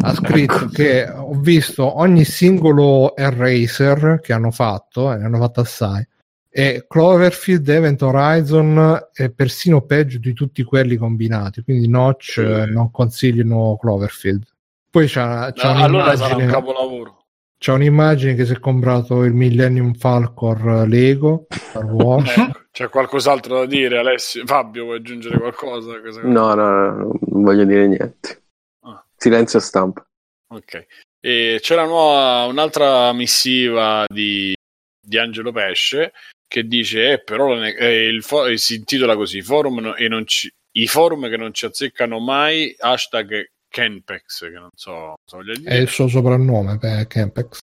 Ha 0.00 0.14
scritto 0.14 0.68
che 0.72 1.08
ho 1.08 1.34
visto 1.34 1.98
ogni 1.98 2.24
singolo 2.24 3.16
eraser 3.16 4.20
che 4.22 4.32
hanno 4.32 4.52
fatto, 4.52 5.12
e 5.12 5.16
ne 5.16 5.24
hanno 5.24 5.38
fatto 5.38 5.60
assai. 5.60 6.06
e 6.48 6.84
Cloverfield, 6.86 7.68
Event 7.68 8.02
Horizon 8.02 9.08
è 9.12 9.30
persino 9.30 9.82
peggio 9.82 10.18
di 10.18 10.32
tutti 10.32 10.62
quelli 10.62 10.96
combinati, 10.96 11.62
quindi 11.62 11.88
Notch 11.88 12.38
eh, 12.38 12.66
non 12.66 12.92
consigliano 12.92 13.76
Cloverfield. 13.80 14.44
Poi 14.88 15.08
c'ha, 15.08 15.52
c'ha 15.52 15.72
No, 15.74 15.84
allora 15.84 16.16
sarà 16.16 16.36
un 16.36 16.46
capolavoro. 16.46 17.15
C'ha 17.58 17.72
un'immagine 17.72 18.34
che 18.34 18.44
si 18.44 18.52
è 18.52 18.58
comprato 18.58 19.24
il 19.24 19.32
Millennium 19.32 19.94
Falcon 19.94 20.88
Lego 20.88 21.46
Star 21.50 21.84
Wars. 21.84 22.30
C'è 22.76 22.88
qualcos'altro 22.90 23.60
da 23.60 23.66
dire, 23.66 23.98
Alessio? 23.98 24.44
Fabio, 24.44 24.84
vuoi 24.84 24.98
aggiungere 24.98 25.38
qualcosa? 25.38 25.98
No, 26.24 26.52
no, 26.54 26.70
no, 26.70 27.18
non 27.28 27.42
voglio 27.42 27.64
dire 27.64 27.86
niente. 27.86 28.42
Ah. 28.80 29.02
Silenzio 29.16 29.60
stampa. 29.60 30.06
Ok. 30.48 30.86
E 31.18 31.58
c'è 31.60 31.74
la 31.74 31.86
nuova, 31.86 32.44
un'altra 32.44 33.12
missiva 33.14 34.04
di, 34.12 34.52
di 35.00 35.18
Angelo 35.18 35.52
Pesce 35.52 36.12
che 36.46 36.64
dice: 36.66 37.12
Eh, 37.12 37.22
però 37.24 37.48
la 37.54 37.60
ne- 37.60 37.74
eh, 37.76 38.06
il 38.08 38.22
fo- 38.22 38.44
eh, 38.44 38.58
si 38.58 38.74
intitola 38.76 39.16
così: 39.16 39.40
forum 39.40 39.78
no- 39.80 39.94
e 39.96 40.06
non 40.08 40.26
ci- 40.26 40.52
I 40.72 40.86
forum 40.86 41.30
che 41.30 41.38
non 41.38 41.54
ci 41.54 41.64
azzeccano 41.64 42.20
mai. 42.20 42.76
Hashtag 42.78 43.52
Kenpex, 43.76 44.40
che 44.40 44.58
non 44.58 44.70
so 44.74 45.16
dire. 45.42 45.60
È 45.64 45.74
il 45.74 45.88
suo 45.88 46.08
soprannome 46.08 46.78
per 46.78 47.06
Campex. 47.06 47.58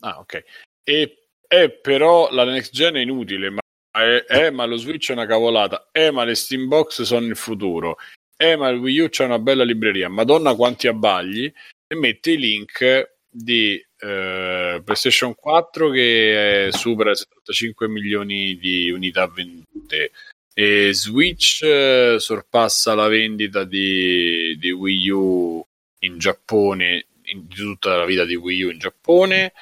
Ah, 0.00 0.18
ok. 0.18 0.44
E, 0.84 1.28
e 1.48 1.70
però 1.70 2.30
la 2.30 2.44
next 2.44 2.70
gen 2.74 2.96
è 2.96 3.00
inutile, 3.00 3.48
ma, 3.48 3.60
è, 3.90 4.24
è, 4.26 4.50
ma 4.50 4.66
lo 4.66 4.76
Switch 4.76 5.08
è 5.08 5.14
una 5.14 5.24
cavolata. 5.24 5.88
Eh, 5.90 6.10
ma 6.10 6.24
le 6.24 6.34
Steam 6.34 6.68
Box 6.68 7.00
sono 7.00 7.24
il 7.24 7.36
futuro. 7.36 7.96
Eh, 8.36 8.56
ma 8.56 8.68
il 8.68 8.78
Wii 8.78 8.98
U 9.00 9.08
c'è 9.08 9.24
una 9.24 9.38
bella 9.38 9.64
libreria. 9.64 10.10
Madonna 10.10 10.54
quanti 10.54 10.86
abbagli. 10.86 11.50
E 11.86 11.96
mette 11.96 12.32
i 12.32 12.36
link 12.36 13.12
di 13.26 13.82
eh, 14.00 14.82
PlayStation 14.84 15.34
4 15.34 15.88
che 15.88 16.68
supera 16.72 17.12
i 17.12 17.16
75 17.16 17.88
milioni 17.88 18.58
di 18.58 18.90
unità 18.90 19.26
vendute. 19.28 20.10
E 20.56 20.92
Switch 20.94 21.62
eh, 21.64 22.16
sorpassa 22.20 22.94
la 22.94 23.08
vendita 23.08 23.64
di, 23.64 24.56
di 24.56 24.70
Wii 24.70 25.10
U 25.10 25.66
in 26.00 26.18
Giappone, 26.18 27.06
in, 27.22 27.48
di 27.48 27.56
tutta 27.56 27.96
la 27.96 28.04
vita 28.04 28.24
di 28.24 28.36
Wii 28.36 28.62
U 28.62 28.70
in 28.70 28.78
Giappone 28.78 29.52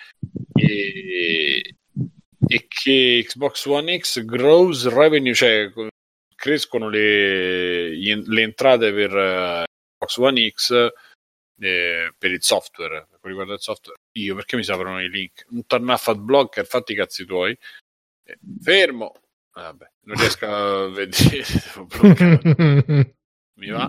e, 0.55 1.75
e 2.47 2.67
che 2.69 3.25
Xbox 3.27 3.65
One 3.65 3.99
X 3.99 4.23
grows 4.23 4.87
revenue, 4.89 5.33
cioè 5.33 5.71
co- 5.73 5.89
crescono 6.35 6.91
le, 6.91 7.95
le 7.97 8.43
entrate 8.43 8.93
per 8.93 9.17
eh, 9.17 9.65
Xbox 9.97 10.17
One 10.19 10.51
X 10.51 10.93
eh, 11.59 12.13
per 12.19 12.31
il 12.31 12.43
software, 12.43 13.07
per 13.09 13.19
quanto 13.19 13.29
riguarda 13.29 13.55
il 13.55 13.61
software. 13.61 13.99
Io 14.19 14.35
perché 14.35 14.57
mi 14.57 14.65
saprono 14.65 15.01
i 15.01 15.09
link? 15.09 15.47
Un 15.49 15.63
ad 15.67 16.19
blocker, 16.19 16.67
fatti 16.67 16.93
i 16.93 16.97
cazzi 16.97 17.25
tuoi. 17.25 17.57
Eh, 18.25 18.39
fermo. 18.61 19.15
Vabbè, 19.55 19.91
non 20.05 20.17
riesco 20.17 20.47
a 20.47 20.89
vedere. 20.89 21.45
mi 23.55 23.69
va. 23.69 23.89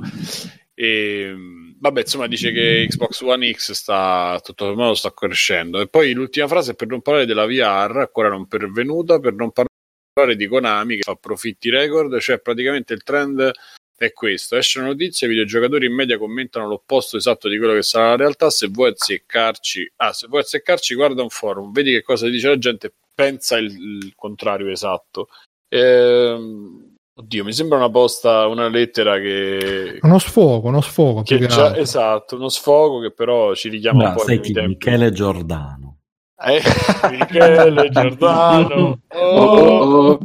E, 0.74 1.34
vabbè, 1.80 2.02
insomma, 2.02 2.28
dice 2.28 2.52
che 2.52 2.86
Xbox 2.90 3.22
One 3.22 3.52
X 3.54 3.72
sta 3.72 4.40
tutto 4.44 4.66
sommato 4.66 4.96
sta 4.96 5.14
crescendo. 5.14 5.80
E 5.80 5.88
poi 5.88 6.14
l'ultima 6.14 6.48
frase 6.48 6.74
per 6.76 6.88
non 6.88 7.02
parlare 7.02 7.26
della 7.26 7.46
VR, 7.46 7.98
ancora 8.00 8.30
non 8.30 8.48
pervenuta, 8.48 9.20
per 9.20 9.34
non 9.34 9.52
parlare 9.52 10.36
di 10.36 10.48
Konami 10.48 10.96
che 10.96 11.04
fa 11.04 11.16
profitti 11.16 11.70
record, 11.70 12.20
cioè 12.20 12.40
praticamente 12.40 12.94
il 12.94 13.04
trend 13.04 13.52
è 13.96 14.12
questo. 14.12 14.58
Esce 14.58 14.80
una 14.80 14.90
notizia, 14.90 15.28
i 15.28 15.30
videogiocatori 15.30 15.86
in 15.86 15.94
media 15.94 16.18
commentano 16.18 16.68
l'opposto 16.68 17.18
esatto 17.18 17.48
di 17.48 17.58
quello 17.58 17.74
che 17.74 17.84
sarà 17.84 18.10
la 18.10 18.16
realtà. 18.18 18.50
Se 18.50 18.68
vuoi 18.68 18.92
azzeccarci, 18.92 19.94
ah, 19.98 20.14
se 20.14 20.28
vuoi 20.28 20.42
azzeccarci, 20.42 20.96
guarda 20.96 21.22
un 21.22 21.30
forum, 21.30 21.72
vedi 21.72 21.92
che 21.92 22.02
cosa 22.02 22.28
dice 22.28 22.50
la 22.50 22.58
gente, 22.58 22.94
pensa 23.14 23.58
il, 23.58 23.72
il 23.72 24.14
contrario 24.16 24.70
esatto. 24.70 25.30
Ehm, 25.74 26.96
oddio, 27.16 27.44
mi 27.44 27.52
sembra 27.54 27.78
una 27.78 27.90
posta, 27.90 28.46
una 28.48 28.68
lettera 28.68 29.18
che, 29.18 29.98
Uno 30.02 30.20
sfogo, 30.20 30.68
uno 30.68 30.82
sfogo. 30.82 31.24
che 31.24 31.40
già, 31.48 31.76
esatto, 31.76 32.36
uno 32.36 32.50
sfogo 32.50 33.00
che 33.00 33.12
però 33.12 33.54
ci 33.56 33.70
richiama 33.70 34.04
un 34.04 34.10
No, 34.10 34.14
po' 34.16 34.20
sai 34.22 34.36
ai 34.36 34.42
chi? 34.42 34.54
tempi. 34.54 34.70
Michele 34.70 35.12
Giordano. 35.12 35.98
Eh, 36.46 36.62
Michele 37.12 37.90
Giordano. 37.90 39.00
Oh, 39.08 39.20
Oh, 39.20 40.08
oh. 40.10 40.20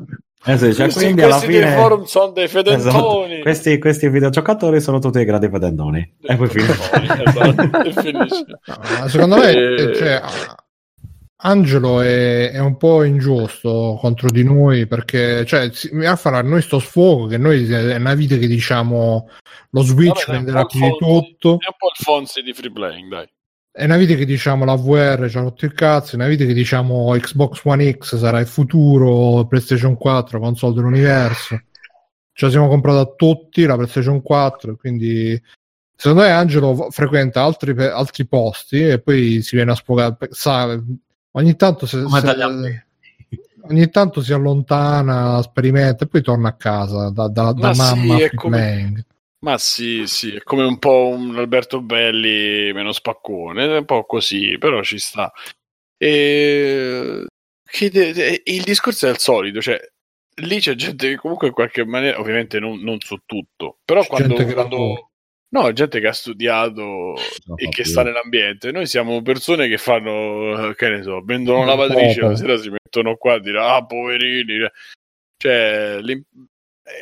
Eh 0.45 0.57
sì, 0.57 0.73
cioè, 0.73 0.85
questi, 0.85 1.05
quindi 1.05 1.23
alla 1.23 1.39
fine... 1.39 1.73
forum 1.75 2.05
sono 2.05 2.31
dei 2.33 2.49
fedentoni. 2.49 3.25
Esatto. 3.33 3.43
Questi, 3.43 3.79
questi 3.79 4.09
videogiocatori 4.09 4.81
sono 4.81 4.99
tutti 4.99 5.16
dei 5.19 5.27
grandi 5.27 5.51
pedendoni. 5.51 6.15
E 6.23 6.37
poi 6.37 6.49
finisce. 6.49 6.91
Esatto, 7.25 7.83
e 7.85 7.93
finisce. 7.93 8.45
No, 9.01 9.09
secondo 9.09 9.37
me 9.37 9.51
Eh, 9.51 9.95
cioè, 9.97 10.23
Angelo 11.40 12.01
è, 12.01 12.51
è 12.51 12.59
un 12.59 12.77
po' 12.77 13.05
ingiusto 13.05 13.97
contro 14.01 14.28
di 14.28 14.43
noi 14.43 14.89
perché 14.89 15.44
cioè, 15.47 15.70
si- 15.73 15.89
a 16.05 16.16
fare 16.16 16.39
a 16.39 16.43
noi 16.43 16.62
sto 16.62 16.81
sfogo 16.81 17.27
che 17.27 17.39
noi 17.39 17.65
è 17.70 17.94
una 17.94 18.15
vita 18.15 18.36
che 18.36 18.48
diciamo 18.48 19.28
lo 19.70 19.82
Switch 19.82 20.27
Vabbè, 20.27 20.51
po' 20.51 20.66
più 20.66 20.81
di 20.81 20.97
tutto 20.98 21.48
È 21.60 21.69
un 21.69 21.77
po' 21.78 21.89
il 21.97 22.05
Fonzi 22.05 22.43
di 22.43 22.52
free 22.52 22.73
playing, 22.73 23.09
dai. 23.09 23.28
è 23.70 23.85
una 23.85 23.97
vita 23.97 24.15
che 24.15 24.24
diciamo 24.24 24.65
la 24.65 24.74
VR 24.74 25.28
ci 25.28 25.39
ha 25.39 25.43
rotto 25.43 25.65
il 25.65 25.74
cazzo 25.74 26.12
è 26.12 26.15
una 26.16 26.27
vita 26.27 26.44
che 26.44 26.55
diciamo 26.55 27.10
Xbox 27.12 27.60
One 27.65 27.93
X 27.97 28.16
sarà 28.16 28.40
il 28.40 28.47
futuro 28.48 29.47
PlayStation 29.47 29.97
4 29.97 30.40
console 30.40 30.74
dell'universo 30.74 31.62
ce 32.32 32.44
la 32.47 32.51
siamo 32.51 32.66
comprata 32.66 32.98
a 33.01 33.12
tutti 33.15 33.65
la 33.65 33.77
PlayStation 33.77 34.23
4 34.23 34.74
quindi 34.77 35.40
secondo 35.94 36.23
me 36.24 36.31
Angelo 36.31 36.90
frequenta 36.90 37.43
altri, 37.44 37.81
altri 37.81 38.27
posti 38.27 38.81
e 38.89 39.01
poi 39.01 39.40
si 39.43 39.55
viene 39.55 39.70
a 39.70 39.77
sfogare 39.77 40.16
sa, 40.31 40.81
ogni 41.39 41.56
tanto 41.56 41.86
se, 41.86 42.05
se- 42.09 42.86
ogni 43.62 43.90
tanto 43.90 44.20
si 44.23 44.32
allontana 44.32 45.40
sperimenta 45.43 46.05
e 46.05 46.09
poi 46.09 46.23
torna 46.23 46.48
a 46.48 46.56
casa 46.56 47.10
da, 47.10 47.28
da- 47.28 47.52
da 47.52 47.69
Ma 47.69 47.74
sì, 47.74 47.81
mamma 47.81 48.15
è 48.16 48.27
free 48.27 48.35
come-. 48.35 49.06
Ma 49.40 49.56
sì, 49.56 50.06
sì, 50.06 50.35
è 50.35 50.43
come 50.43 50.65
un 50.65 50.78
po' 50.78 51.09
un 51.09 51.36
Alberto 51.36 51.81
Belli 51.81 52.73
meno 52.73 52.90
spaccone, 52.93 53.65
è 53.66 53.78
un 53.78 53.85
po' 53.85 54.05
così, 54.05 54.59
però 54.59 54.82
ci 54.82 54.98
sta. 54.98 55.32
E... 55.97 57.27
che 57.65 57.90
de- 57.90 58.12
de- 58.12 58.43
il 58.44 58.62
discorso 58.65 59.06
è 59.06 59.10
il 59.10 59.19
solito, 59.19 59.60
cioè 59.60 59.81
lì 60.43 60.59
c'è 60.60 60.74
gente 60.74 61.09
che 61.09 61.16
comunque 61.16 61.48
in 61.48 61.52
qualche 61.52 61.85
maniera, 61.85 62.19
ovviamente 62.19 62.59
non, 62.59 62.81
non 62.81 62.98
su 63.01 63.16
tutto, 63.24 63.78
però 63.85 64.01
C'è 64.02 64.09
quando... 64.09 64.35
quando-. 64.35 65.07
No, 65.51 65.73
gente 65.73 66.01
che 66.01 66.09
ha 66.09 66.12
studiato 66.12 67.15
e 67.57 67.69
che 67.70 67.85
sta 67.85 68.03
nell'ambiente. 68.03 68.70
Noi 68.70 68.87
siamo 68.87 69.23
persone 69.23 69.66
che 69.69 69.79
fanno, 69.79 70.73
che 70.77 70.89
ne 70.91 71.03
so, 71.03 71.23
vendono 71.25 71.61
la 71.61 71.75
lavatrice, 71.75 72.20
la 72.20 72.37
sera 72.37 72.57
si 72.59 72.69
mettono 72.69 73.16
qua 73.16 73.35
a 73.35 73.41
dire, 73.41 73.59
ah, 73.59 73.85
poverini. 73.85 74.69
Cioè, 75.37 76.01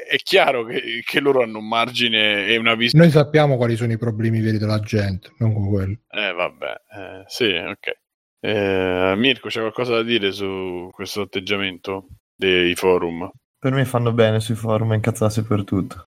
è 0.09 0.17
chiaro 0.17 0.65
che, 0.65 1.03
che 1.05 1.21
loro 1.21 1.43
hanno 1.43 1.59
un 1.59 1.69
margine 1.69 2.47
e 2.47 2.57
una 2.57 2.75
visione. 2.75 3.05
noi 3.05 3.13
sappiamo 3.13 3.57
quali 3.57 3.77
sono 3.77 3.93
i 3.93 3.99
problemi 3.99 4.41
veri 4.41 4.59
della 4.59 4.81
gente 4.81 5.33
non 5.39 5.55
come 5.55 5.69
quelli 5.69 6.01
Eh, 6.11 6.33
vabbè, 6.33 6.73
eh, 6.97 7.25
sì, 7.27 7.45
ok. 7.55 7.99
Eh, 8.41 9.15
Mirko, 9.17 9.49
c'è 9.49 9.61
qualcosa 9.61 9.95
da 9.95 10.03
dire 10.03 10.33
su 10.33 10.89
questo 10.93 11.23
atteggiamento 11.23 12.09
dei 12.35 12.75
forum? 12.75 13.31
Per 13.59 13.73
me 13.73 13.85
fanno 13.85 14.13
bene 14.13 14.41
sui 14.41 14.55
forum 14.55 14.91
a 14.91 14.95
incazzarsi 14.95 15.45
per 15.45 15.65
tutto. 15.65 16.05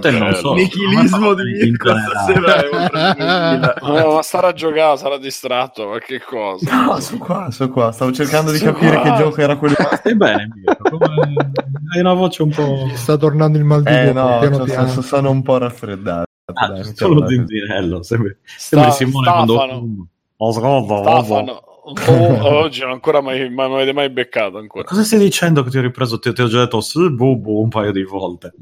Te 0.00 0.10
non 0.10 0.34
so. 0.34 0.54
Nichilismo 0.54 1.34
di 1.34 1.42
Mirko 1.44 1.92
stasera. 1.96 3.78
No, 3.80 4.14
ma 4.14 4.22
starà 4.22 4.48
a 4.48 4.52
giocare, 4.52 4.96
sarà 4.96 5.16
distratto, 5.18 5.86
qualche 5.86 6.20
cosa. 6.24 6.84
No, 6.84 7.00
sono 7.00 7.18
qua, 7.18 7.50
sono 7.50 7.70
qua. 7.70 7.92
Stavo 7.92 8.12
cercando 8.12 8.50
di 8.50 8.58
Sono 8.58 8.72
capire 8.72 9.00
qua. 9.00 9.02
che 9.10 9.16
gioco 9.22 9.40
era 9.40 9.56
quello. 9.56 9.74
Stai 9.94 10.16
bene, 10.16 10.48
Mirko? 10.54 10.98
Come- 10.98 11.50
Hai 11.92 12.00
una 12.00 12.12
voce 12.14 12.42
un 12.42 12.50
po'... 12.50 12.86
Gli 12.86 12.96
sta 12.96 13.16
tornando 13.16 13.58
il 13.58 13.64
mal 13.64 13.82
di 13.82 13.90
Eh 13.90 14.12
no, 14.12 14.38
piano 14.38 14.62
piano. 14.64 14.86
so- 14.88 15.02
sono 15.02 15.30
un 15.30 15.42
po' 15.42 15.58
raffreddato. 15.58 16.24
Ah, 16.54 16.68
dai, 16.68 16.84
solo. 16.94 17.26
Sembri, 17.28 18.36
Sta- 18.44 18.90
sembri 18.90 18.92
Simone 18.92 19.28
quando... 19.30 19.52
Stafano. 19.54 20.06
Oh, 20.42 20.52
secondo, 20.52 21.02
Stefano, 21.02 21.62
oh, 21.82 22.44
oggi 22.62 22.80
non 22.80 22.90
ancora 22.90 23.20
mai, 23.20 23.50
mai, 23.50 23.68
non 23.68 23.76
avete 23.76 23.92
mai 23.92 24.10
beccato 24.10 24.58
ancora. 24.58 24.84
Cosa 24.84 25.04
stai 25.04 25.18
dicendo 25.18 25.62
che 25.62 25.70
ti 25.70 25.78
ho 25.78 25.82
ripreso? 25.82 26.18
Ti, 26.18 26.32
ti 26.32 26.42
ho 26.42 26.48
già 26.48 26.60
detto 26.60 26.80
sì, 26.80 27.10
bubu 27.10 27.60
un 27.60 27.68
paio 27.68 27.92
di 27.92 28.04
volte. 28.04 28.52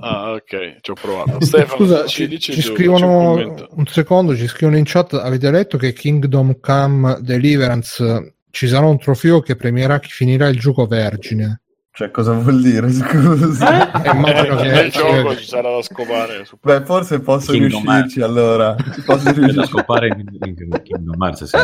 Ah, 0.00 0.32
ok, 0.32 0.78
ci 0.80 0.90
ho 0.90 0.94
provato. 0.94 1.44
Stefano, 1.44 1.84
Scusa, 1.84 2.06
ci, 2.06 2.28
dici 2.28 2.52
ci 2.52 2.62
scrivono 2.62 3.32
un 3.32 3.66
un 3.70 3.86
secondo, 3.86 4.36
ci 4.36 4.46
scrivono 4.46 4.78
in 4.78 4.84
chat, 4.84 5.14
avete 5.14 5.50
letto 5.50 5.76
che 5.76 5.92
Kingdom 5.92 6.58
Come 6.60 7.18
Deliverance 7.20 8.34
ci 8.50 8.68
sarà 8.68 8.86
un 8.86 8.98
trofeo 8.98 9.40
che 9.40 9.56
premierà 9.56 9.98
chi 9.98 10.10
finirà 10.10 10.48
il 10.48 10.58
gioco 10.58 10.86
vergine. 10.86 11.62
Cioè, 11.96 12.10
cosa 12.10 12.32
vuol 12.32 12.60
dire? 12.60 12.90
Scusa. 12.90 14.02
Eh, 14.02 14.10
immagino 14.10 14.58
Eh, 14.58 14.62
che- 14.64 14.70
nel 14.72 14.90
gioco 14.90 15.36
ci 15.36 15.46
sarà 15.46 15.70
da 15.70 15.80
scopare. 15.80 16.44
su- 16.44 16.56
Beh, 16.60 16.82
forse 16.84 17.20
posso 17.20 17.52
Kingdom 17.52 17.82
riuscirci 17.84 18.20
allora. 18.20 18.74
Posso 19.06 19.30
riuscirci. 19.30 19.68
scopare 19.68 20.08
in, 20.08 20.24
in, 20.42 20.56
in 20.58 20.82
Kingdom 20.82 21.22
Hearts, 21.22 21.44
sì. 21.44 21.56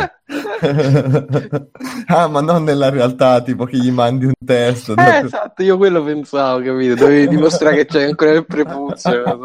ah, 2.07 2.27
ma 2.27 2.39
non 2.39 2.63
nella 2.63 2.89
realtà, 2.89 3.41
tipo 3.41 3.65
che 3.65 3.75
gli 3.77 3.91
mandi 3.91 4.25
un 4.25 4.31
testo. 4.45 4.95
Eh, 4.95 5.25
esatto, 5.25 5.63
io 5.63 5.75
quello 5.77 6.01
pensavo, 6.03 6.61
capito? 6.63 6.95
Dovevi 6.95 7.27
dimostrare 7.27 7.75
che 7.77 7.85
c'è 7.87 8.03
ancora 8.05 8.31
il 8.31 8.45
prepuzio. 8.45 9.37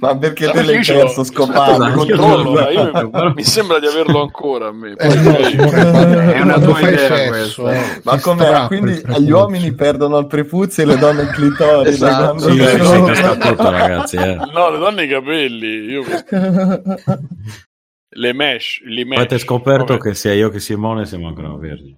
ma 0.00 0.16
perché 0.16 0.46
No, 0.46 0.52
te 0.52 0.62
l'hai 0.62 0.84
perso 0.84 1.22
scopato? 1.22 1.84
Io 1.84 1.94
Controllo, 1.94 2.68
io- 2.70 3.32
mi 3.34 3.44
sembra 3.44 3.78
di 3.78 3.86
averlo 3.86 4.22
ancora 4.22 4.66
a 4.68 4.72
me. 4.72 4.94
Eh, 4.96 5.14
no, 5.54 5.66
quando- 5.70 6.18
È 6.32 6.40
una 6.40 6.58
tua 6.58 6.80
idea 6.80 7.16
eh, 7.36 8.00
Ma 8.02 8.18
com'è? 8.18 8.66
Quindi 8.66 8.90
il 8.92 8.96
gli 8.98 9.02
prepuzio. 9.02 9.36
uomini 9.36 9.72
perdono 10.00 10.18
il 10.18 10.26
prepuzio 10.26 10.82
e 10.82 10.86
le 10.86 10.96
donne 10.96 11.22
il 11.22 11.28
clitoride. 11.28 11.90
Esatto. 11.90 12.38
Sì, 12.38 12.52
Sì, 12.52 13.14
si 13.14 13.38
tutto, 13.38 13.70
ragazzi. 13.70 14.16
Eh. 14.16 14.36
No, 14.52 14.70
le 14.70 14.78
donne 14.78 15.04
i 15.04 15.08
capelli. 15.08 15.66
Io... 15.66 16.02
Le 18.12 18.32
mesh, 18.32 18.80
li 18.86 19.04
mesh. 19.04 19.18
Avete 19.18 19.38
scoperto 19.38 19.84
Vabbè. 19.92 20.00
che 20.00 20.14
sia 20.14 20.32
io 20.32 20.48
che 20.50 20.58
Simone 20.58 21.06
siamo 21.06 21.28
ancora 21.28 21.54
vergini. 21.56 21.96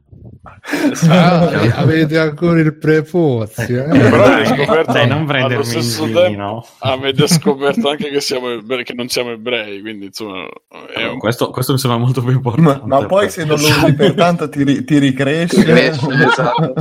Ah, 1.09 1.51
eh, 1.65 1.73
avete 1.75 2.19
ancora 2.19 2.61
il 2.61 2.77
prepuzio. 2.77 3.85
eh? 3.85 3.99
Però 3.99 4.23
avete 4.23 4.55
scoperto 4.55 4.93
dai, 4.93 5.09
non 5.09 5.25
prendermi 5.25 5.65
in 5.65 5.81
tempo 5.97 6.07
giro. 6.27 6.67
avete 6.81 7.27
scoperto 7.29 7.89
anche 7.89 8.11
che, 8.11 8.21
siamo, 8.21 8.49
che 8.85 8.93
non 8.95 9.09
siamo 9.09 9.31
ebrei, 9.31 9.81
quindi 9.81 10.07
insomma 10.07 10.45
è 10.95 11.07
un 11.07 11.19
Questo, 11.19 11.49
questo 11.51 11.73
mi 11.73 11.79
sembra 11.79 11.99
molto 11.99 12.21
più 12.21 12.31
Ma, 12.33 12.37
importante. 12.37 12.85
ma 12.87 13.07
poi 13.07 13.31
se 13.31 13.45
non 13.45 13.59
lo 13.59 13.67
usi 13.67 13.95
per 13.95 14.15
tanto 14.15 14.49
ti, 14.51 14.63
ri- 14.65 14.85
ti 14.85 14.99
ricresce. 14.99 15.63
Cresce, 15.65 16.07
esatto. 16.13 16.75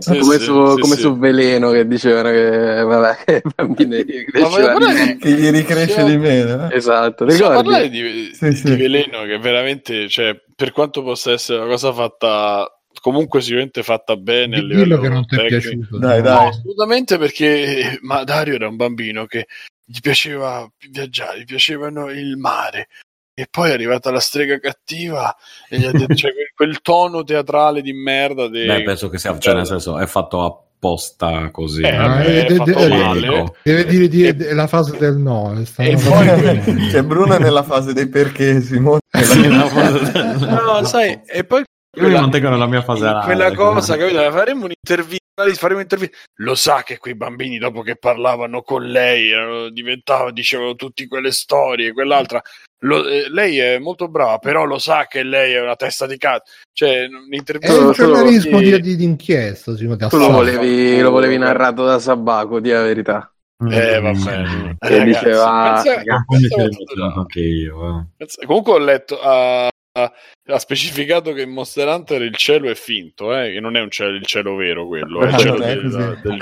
Sì, 0.00 0.18
come 0.18 0.36
sì, 0.38 0.44
su, 0.44 0.66
sì, 0.74 0.80
come 0.80 0.94
sì. 0.96 1.00
su 1.00 1.18
Veleno 1.18 1.70
che 1.70 1.86
dicevano 1.86 2.30
che 2.30 2.82
vabbè, 2.82 3.16
che 3.24 3.42
i 3.44 3.50
bambini 3.54 3.96
Ma 3.96 4.04
crescevano 4.30 4.78
parlare 4.78 5.16
che 5.16 5.30
gli 5.32 5.48
ricresce 5.50 5.92
Siamo- 5.94 6.08
di 6.10 6.16
meno. 6.18 6.68
eh? 6.70 6.76
Esatto, 6.76 7.24
ricordi? 7.24 7.88
di, 7.90 8.30
Sì, 8.34 8.73
di 8.74 8.82
sì. 8.82 8.88
veleno 8.88 9.24
che 9.24 9.38
veramente, 9.38 10.08
cioè, 10.08 10.40
per 10.54 10.72
quanto 10.72 11.02
possa 11.02 11.32
essere 11.32 11.58
una 11.58 11.68
cosa 11.68 11.92
fatta, 11.92 12.80
comunque 13.00 13.40
sicuramente 13.40 13.82
fatta 13.82 14.16
bene. 14.16 14.56
a 14.56 14.60
Dillo 14.60 14.74
livello 14.74 15.00
che 15.00 15.08
non 15.08 15.26
ti 15.26 15.34
è 15.34 15.38
tecnico. 15.38 15.60
piaciuto. 15.60 15.98
Dai, 15.98 16.16
no? 16.18 16.22
dai. 16.22 16.42
No, 16.42 16.48
assolutamente 16.48 17.18
perché 17.18 17.98
ma 18.02 18.24
Dario 18.24 18.54
era 18.54 18.68
un 18.68 18.76
bambino 18.76 19.26
che 19.26 19.46
gli 19.84 20.00
piaceva 20.00 20.68
viaggiare, 20.90 21.40
gli 21.40 21.44
piacevano 21.44 22.10
il 22.10 22.36
mare. 22.36 22.88
E 23.36 23.48
poi 23.50 23.70
è 23.70 23.72
arrivata 23.72 24.12
la 24.12 24.20
strega 24.20 24.60
cattiva 24.60 25.34
e 25.68 25.78
gli 25.78 25.84
ha 25.84 25.90
detto 25.90 26.14
cioè, 26.14 26.32
quel, 26.32 26.50
quel 26.54 26.80
tono 26.80 27.24
teatrale 27.24 27.82
di 27.82 27.92
merda. 27.92 28.48
De... 28.48 28.64
Beh, 28.64 28.82
penso 28.84 29.08
che 29.08 29.18
sia, 29.18 29.36
cioè, 29.38 29.54
nel 29.54 29.66
senso, 29.66 29.98
è 29.98 30.06
fatto 30.06 30.40
apposta 30.84 31.48
così. 31.50 31.82
Eh, 31.82 31.88
eh, 31.88 32.46
eh. 32.46 33.24
Ecco. 33.24 33.54
Deve 33.62 34.08
dire 34.08 34.52
la 34.54 34.66
fase 34.66 34.96
del 34.98 35.16
no. 35.16 35.52
eh, 35.78 35.90
E 35.90 35.96
poi- 35.96 36.90
Cioè, 36.90 37.02
Bruno 37.02 37.38
nella 37.38 37.62
fase 37.62 37.92
dei 37.94 38.08
perché, 38.08 38.60
Simone. 38.60 39.00
No, 39.14 40.84
sai, 40.84 41.20
e 41.26 41.44
poi 41.44 41.62
Io 41.96 42.08
mi 42.08 42.12
mantengo 42.14 42.48
nella 42.48 42.66
mia 42.66 42.82
fase 42.82 43.06
anale, 43.06 43.24
quella 43.24 43.52
cosa, 43.54 43.96
capito? 43.96 44.18
Faremo 44.30 44.64
un'intervista, 44.64 45.22
faremo 45.54 45.78
un'intervista. 45.78 46.16
Lo 46.36 46.54
sa 46.54 46.82
che 46.82 46.98
quei 46.98 47.14
bambini, 47.14 47.58
dopo 47.58 47.82
che 47.82 47.96
parlavano 47.96 48.62
con 48.62 48.84
lei, 48.84 49.72
diventavano, 49.72 50.30
dicevano 50.32 50.74
tutte 50.74 51.06
quelle 51.06 51.32
storie, 51.32 51.92
quell'altra. 51.92 52.40
Lo- 52.84 53.06
eh, 53.08 53.30
lei 53.30 53.58
è 53.58 53.78
molto 53.78 54.08
brava, 54.08 54.38
però 54.38 54.64
lo 54.64 54.78
sa 54.78 55.06
che 55.06 55.22
lei 55.22 55.54
è 55.54 55.60
una 55.62 55.76
testa 55.76 56.06
di 56.06 56.18
cazzo. 56.18 56.52
Cioè, 56.72 57.04
È 57.04 57.06
un'intervista. 57.06 57.74
un 57.78 57.94
Solo- 57.94 58.12
giornalismo 58.14 58.58
che- 58.58 58.64
di, 58.64 58.80
di, 58.80 58.96
di 58.96 59.04
inchiesta. 59.04 59.74
Tu 59.74 59.86
lo 60.18 60.30
volevi, 60.30 61.00
lo 61.00 61.10
volevi 61.10 61.38
narrato 61.38 61.84
da 61.84 61.98
Sabaco, 61.98 62.60
di 62.60 62.70
la 62.70 62.82
verità. 62.82 63.28
Eh, 63.70 64.00
Mm. 64.00 64.02
vabbè. 64.02 64.76
Che 64.78 65.04
diceva- 65.04 65.80
ce 65.82 66.02
l'ho 66.04 66.22
quanto- 66.26 66.54
immaginato 66.60 67.18
anche 67.20 67.40
io. 67.40 68.08
eh. 68.18 68.26
Comunque 68.46 68.72
ho 68.72 68.78
letto. 68.78 69.18
ha- 69.22 69.68
ha- 69.96 70.12
specificato 70.58 71.32
che 71.32 71.42
in 71.42 71.50
Monster 71.50 71.86
Hunter 71.88 72.22
il 72.22 72.36
cielo 72.36 72.68
è 72.68 72.74
finto, 72.74 73.34
eh, 73.36 73.52
che 73.52 73.60
non 73.60 73.76
è 73.76 73.80
un 73.80 73.90
cielo, 73.90 74.14
il 74.16 74.26
cielo 74.26 74.54
vero 74.56 74.86
quello, 74.86 75.20
è 75.20 75.28
il 75.28 75.34
Ah, 75.34 75.38
cielo 75.38 75.58
del, 75.58 75.90
del 76.22 76.38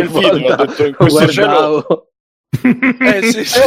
il 0.00 0.08
video, 0.08 0.28
ha 0.52 0.56
volta 0.56 0.64
detto 0.64 0.84
in 0.86 0.94
questo 0.94 1.28
cielo 1.28 1.46
guardavo 1.48 2.11
Eh 2.62 3.22
sì, 3.22 3.44
sì. 3.44 3.60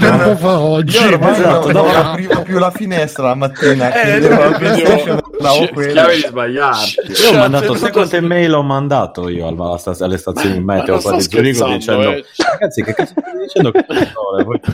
Tempo 0.00 0.36
fa 0.36 0.58
oggi. 0.60 0.96
Io 0.96 1.08
ormai 1.08 1.32
Esatto, 1.32 1.70
non, 1.70 1.84
non 1.84 1.92
no. 1.92 2.10
aprivo 2.10 2.42
più 2.42 2.58
la 2.58 2.70
finestra 2.70 3.26
la 3.28 3.34
mattina. 3.34 3.92
Eh, 3.92 4.18
la 4.20 4.48
no, 4.48 4.56
PlayStation 4.58 5.18
e 5.18 5.20
guardavo 5.20 5.66
Ci- 5.66 5.72
quello. 5.72 5.92
Chiave 5.92 6.14
di 6.14 6.20
sbagliarti. 6.22 6.94
Io 7.22 7.28
ho 7.28 7.36
mandato, 7.36 7.74
sai 7.76 7.92
quante 7.92 8.20
mail 8.20 8.54
ho 8.54 8.62
mandato 8.62 9.28
io 9.28 9.46
alla- 9.46 9.78
alle 10.00 10.16
stazioni 10.18 10.60
Ma 10.60 10.74
meteo 10.76 10.98
qua 11.00 11.12
di 11.16 11.22
Zurigo 11.22 11.66
dicendo 11.68 12.10
eh. 12.10 12.24
ragazzi 12.36 12.82
che 12.82 12.94
cazzo 12.94 13.12
state 13.12 13.38
dicendo 13.38 13.70
che 13.70 13.84
parole 13.84 14.44
voi 14.44 14.60
no? 14.64 14.70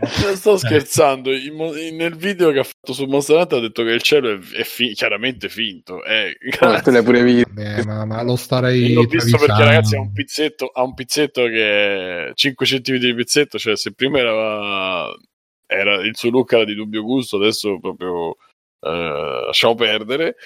Non 0.00 0.36
sto 0.36 0.56
scherzando, 0.56 1.32
in 1.32 1.54
mo- 1.54 1.74
in- 1.76 1.96
nel 1.96 2.16
video 2.16 2.50
che 2.52 2.60
ha 2.60 2.64
fatto 2.64 2.92
su 2.92 3.04
Monster 3.04 3.36
Hunter 3.36 3.58
ha 3.58 3.60
detto 3.60 3.82
che 3.84 3.90
il 3.90 4.02
cielo 4.02 4.30
è, 4.30 4.38
è 4.58 4.62
fi- 4.64 4.92
chiaramente 4.94 5.48
finto. 5.48 6.02
Eh, 6.04 6.36
te 6.82 6.90
l'hai 6.90 7.02
pure 7.02 7.22
visto. 7.22 7.48
Beh, 7.52 7.84
ma, 7.84 8.04
ma 8.04 8.22
lo 8.22 8.36
starei 8.36 8.90
Io 8.92 9.02
l'ho 9.02 9.08
visto 9.08 9.36
perché 9.38 9.64
ragazzi 9.64 9.96
ha 9.96 10.00
un 10.00 10.12
pizzetto, 10.12 10.70
ha 10.72 10.82
un 10.82 10.94
pizzetto 10.94 11.42
che 11.44 11.79
è 11.80 12.30
5 12.34 12.66
cm 12.66 12.96
di 12.96 13.14
pizzetto, 13.14 13.58
cioè 13.58 13.76
se 13.76 13.92
prima 13.92 14.18
era, 14.18 15.08
era 15.66 15.94
il 16.02 16.16
suo 16.16 16.30
look 16.30 16.52
era 16.52 16.64
di 16.64 16.74
dubbio 16.74 17.02
gusto, 17.02 17.36
adesso 17.36 17.78
proprio 17.80 18.36
eh, 18.80 19.42
lasciamo 19.46 19.74
perdere. 19.74 20.36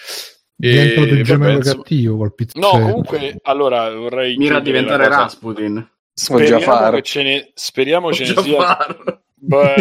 Dentro 0.56 1.02
E, 1.02 1.06
del 1.08 1.24
gemello 1.24 1.56
insomma- 1.58 1.82
cattivo 1.82 2.16
col 2.16 2.26
No, 2.26 2.32
pizzetto. 2.34 2.68
comunque, 2.70 3.38
allora 3.42 3.92
vorrei 3.92 4.36
Mira 4.36 4.56
a 4.58 4.60
diventare. 4.60 5.08
Rasputin. 5.08 5.90
Speriamo 6.12 6.90
che 6.90 7.02
ce 7.02 7.22
ne, 7.24 7.50
speriamo 7.54 8.12
ce 8.12 8.32
ne 8.34 8.40
sia. 8.42 8.76
Bello. 9.34 9.74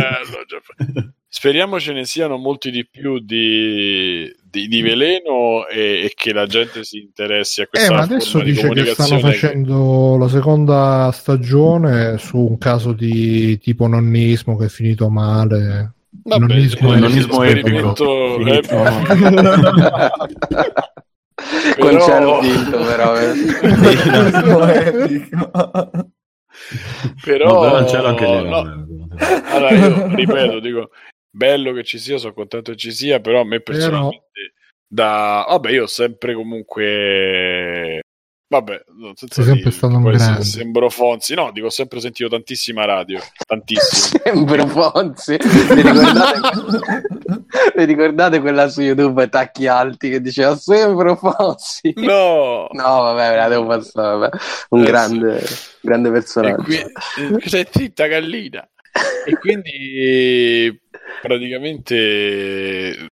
Speriamo 1.35 1.80
ce 1.80 1.93
ne 1.93 2.05
siano 2.05 2.38
molti 2.38 2.69
di 2.69 2.88
più 2.88 3.18
di, 3.18 4.31
di, 4.43 4.68
di 4.68 4.81
veleno 4.84 5.65
e, 5.68 6.03
e 6.03 6.11
che 6.14 6.31
la 6.31 6.45
gente 6.45 6.84
si 6.84 6.99
interessi 6.99 7.61
a 7.61 7.64
Eh, 7.64 7.68
questa 7.69 7.91
ma 7.91 7.97
forma 8.01 8.14
adesso 8.14 8.38
di 8.39 8.51
dice 8.51 8.69
che 8.69 8.85
stanno 8.93 9.18
facendo 9.19 10.15
la 10.19 10.27
seconda 10.27 11.10
stagione 11.11 12.19
su 12.19 12.38
un 12.38 12.60
caso 12.60 12.93
di 12.93 13.57
tipo 13.57 13.88
nonnismo 13.88 14.55
che 14.57 14.65
è 14.65 14.69
finito 14.69 15.10
male. 15.10 15.93
Vabbè, 16.23 16.39
nonnismo 16.39 16.93
eh, 16.93 16.99
nonnismo 16.99 17.41
epico. 17.41 17.95
epico. 17.95 18.76
Con 21.80 21.89
Però- 21.89 22.05
cielo 22.05 22.41
finto, 22.43 22.77
però. 22.77 23.19
eh. 23.19 23.34
Però, 27.26 27.80
No, 27.80 27.84
però 27.84 28.41
no. 28.43 28.85
allora 29.47 29.72
io 29.72 30.15
ripeto 30.15 30.60
dico 30.60 30.89
bello 31.35 31.73
che 31.73 31.84
ci 31.84 31.97
sia 31.97 32.18
sono 32.18 32.34
contento 32.34 32.72
che 32.72 32.77
ci 32.77 32.91
sia 32.91 33.19
però 33.19 33.41
a 33.41 33.45
me 33.45 33.60
personalmente 33.60 34.53
da 34.88 35.45
vabbè 35.49 35.72
io 35.72 35.84
ho 35.84 35.88
sempre 35.88 36.35
comunque 36.35 38.01
vabbè 38.53 38.84
senza 39.15 39.41
Sei 39.41 39.43
sempre 39.45 39.53
dire, 39.64 39.72
stato 39.72 39.95
un 39.95 40.03
grande. 40.03 40.43
sembro 40.43 40.89
Fonzi 40.91 41.34
no 41.34 41.51
dico 41.51 41.65
ho 41.65 41.72
sempre 41.72 41.99
sentito 41.99 42.30
tantissima 42.30 42.85
radio 42.85 43.19
tantissimo 43.47 44.22
Sembra 44.23 44.68
Fonzi. 44.68 45.38
Vi 45.38 45.81
ricordate, 45.81 46.39
vi 47.76 47.85
ricordate 47.85 48.39
quella 48.41 48.68
su 48.69 48.81
YouTube 48.81 49.27
Tacchi 49.30 49.65
Alti 49.65 50.10
che 50.11 50.22
diceva 50.22 50.55
Sembro 50.55 51.15
Fonzi? 51.15 51.93
no 51.95 52.68
No, 52.73 52.84
vabbè, 53.01 53.30
me 53.31 53.35
la 53.35 53.47
devo 53.47 53.65
passare. 53.65 54.18
Vabbè. 54.18 54.38
Un 54.69 54.81
Eh, 54.81 54.85
grande, 54.85 55.43
grande 55.81 56.10
e 56.10 56.11
personaggio. 56.11 56.61
qui 56.64 56.76
eh, 56.77 56.91
stai 57.47 57.68
zitta 57.72 58.05
gallina 58.05 58.68
e 59.26 59.38
quindi 59.38 60.80
praticamente 61.22 63.10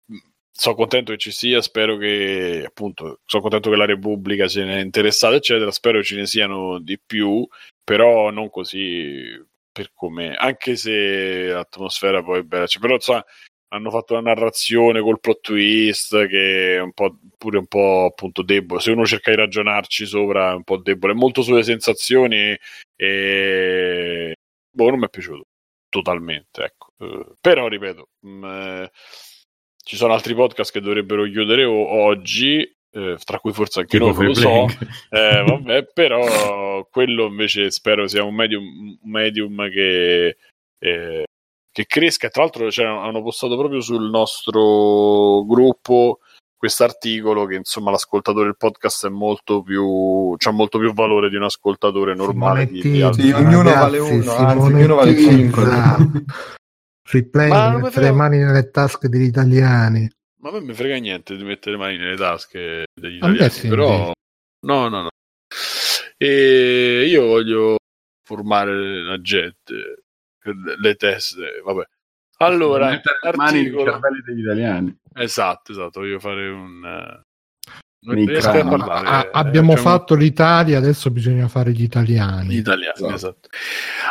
sono 0.51 0.75
contento 0.75 1.13
che 1.13 1.19
ci 1.19 1.31
sia 1.33 1.61
spero 1.61 1.97
che 1.99 2.65
appunto 2.67 3.21
sono 3.27 3.43
contento 3.43 3.71
che 3.71 3.77
la 3.77 3.85
Repubblica 3.85 4.49
se 4.49 4.65
ne 4.65 4.79
è 4.79 4.83
interessata 4.83 5.35
eccetera 5.35 5.71
spero 5.71 6.03
ce 6.03 6.17
ne 6.17 6.27
siano 6.27 6.79
di 6.79 6.99
più 7.05 7.47
però 7.85 8.31
non 8.31 8.49
così 8.49 9.45
per 9.71 9.91
come 9.93 10.35
anche 10.35 10.77
se 10.77 11.49
l'atmosfera 11.49 12.23
poi 12.23 12.41
è 12.41 12.43
bella 12.43 12.67
cioè, 12.67 12.81
però 12.81 12.95
insomma 12.95 13.23
hanno 13.69 13.91
fatto 13.91 14.15
una 14.15 14.33
narrazione 14.33 15.01
col 15.03 15.21
plot 15.21 15.41
twist 15.41 16.27
che 16.27 16.77
è 16.77 16.81
un 16.81 16.93
po' 16.93 17.19
pure 17.37 17.59
un 17.59 17.67
po' 17.67 18.07
appunto 18.07 18.43
debole. 18.43 18.81
Se 18.81 18.93
uno 18.93 19.05
cerca 19.05 19.31
di 19.31 19.37
ragionarci 19.37 20.07
sopra 20.07 20.53
è 20.53 20.55
un 20.55 20.63
po' 20.63 20.77
debole. 20.79 21.15
Molto 21.15 21.43
sulle 21.43 21.65
sensazioni 21.65 22.57
e 22.95 24.35
boh 24.71 24.91
non 24.91 24.99
mi 25.01 25.07
è 25.07 25.09
piaciuto 25.09 25.47
totalmente 25.97 26.63
ecco. 26.63 26.93
Eh, 26.99 27.35
però 27.41 27.69
ripeto 27.69 28.09
mh, 28.21 28.45
eh, 28.45 28.91
ci 29.83 29.97
sono 29.97 30.13
altri 30.13 30.35
podcast 30.35 30.73
che 30.73 30.81
dovrebbero 30.81 31.25
chiudere 31.25 31.65
o- 31.65 31.89
oggi 32.05 32.69
eh, 32.97 33.19
tra 33.23 33.39
cui 33.39 33.53
forse 33.53 33.81
anche 33.81 33.99
Tipo 33.99 34.11
noi 34.11 34.15
non 34.15 34.27
lo 34.27 34.35
so. 34.35 34.67
Eh, 35.11 35.45
vabbè, 35.47 35.85
però 35.93 36.87
quello 36.91 37.27
invece 37.27 37.71
spero 37.71 38.09
sia 38.09 38.25
un 38.25 38.35
medium, 38.35 38.65
un 39.03 39.11
medium 39.11 39.69
che, 39.71 40.37
eh, 40.79 41.25
che 41.71 41.87
cresca. 41.87 42.31
Tra 42.31 42.43
l'altro 42.43 42.71
cioè, 42.71 42.87
hanno 42.87 43.23
postato 43.23 43.57
proprio 43.59 43.81
sul 43.81 44.09
nostro 44.09 45.45
gruppo 45.45 46.21
quest'articolo 46.57 47.45
che 47.45 47.57
insomma 47.57 47.91
l'ascoltatore 47.91 48.47
del 48.47 48.57
podcast 48.57 49.07
è 49.07 49.11
molto 49.11 49.63
più 49.63 50.35
c'ha 50.39 50.51
molto 50.51 50.79
più 50.79 50.93
valore 50.93 51.29
di 51.29 51.37
un 51.37 51.45
ascoltatore 51.45 52.15
normale 52.15 52.67
di, 52.67 52.81
di 52.81 53.03
altri. 53.03 53.25
Sì, 53.25 53.33
ognuno 53.33 53.73
vale 53.73 53.99
uno, 53.99 54.33
anzi, 54.33 54.73
ognuno 54.73 54.95
vale 54.95 55.17
cinque. 55.17 55.65
Free 57.07 57.29
play, 57.29 57.51
Ma 57.51 57.71
mettere 57.71 57.85
le 57.85 57.91
frega- 57.91 58.13
mani 58.13 58.39
nelle 58.39 58.71
tasche 58.71 59.09
degli 59.09 59.27
italiani. 59.27 60.11
Ma 60.41 60.49
a 60.49 60.53
me 60.53 60.61
mi 60.61 60.75
frega 60.75 60.97
niente 60.97 61.37
di 61.37 61.45
mettere 61.45 61.77
le 61.77 61.83
mani 61.83 61.97
nelle 61.99 62.17
tasche 62.17 62.87
degli 62.93 63.17
italiani, 63.17 63.51
sì, 63.51 63.69
però 63.69 64.13
no, 64.67 64.89
no, 64.89 65.03
no. 65.03 65.09
E 66.17 67.07
io 67.07 67.27
voglio 67.27 67.77
formare 68.25 69.03
la 69.03 69.21
gente, 69.21 70.05
le 70.81 70.95
teste, 70.97 71.61
vabbè. 71.65 71.85
Allora, 72.39 72.91
le 72.91 73.01
mani 73.35 73.59
articolo- 73.59 73.91
cervelli 73.93 74.21
degli 74.25 74.41
italiani. 74.41 74.97
Esatto, 75.15 75.73
esatto, 75.73 76.01
voglio 76.01 76.19
fare 76.19 76.49
un... 76.49 76.85
eh, 76.85 77.21
Non 78.01 78.25
riesco 78.27 78.51
a 78.51 78.65
parlare. 78.69 79.09
Ah, 79.09 79.21
eh, 79.25 79.31
abbiamo 79.33 79.75
facciamo- 79.75 79.97
fatto 79.97 80.15
l'Italia, 80.15 80.77
adesso 80.79 81.11
bisogna 81.11 81.49
fare 81.49 81.73
gli 81.73 81.83
italiani. 81.83 82.49
Gli 82.55 82.59
italiani, 82.59 82.93
Esatto. 82.95 83.15
esatto. 83.15 83.49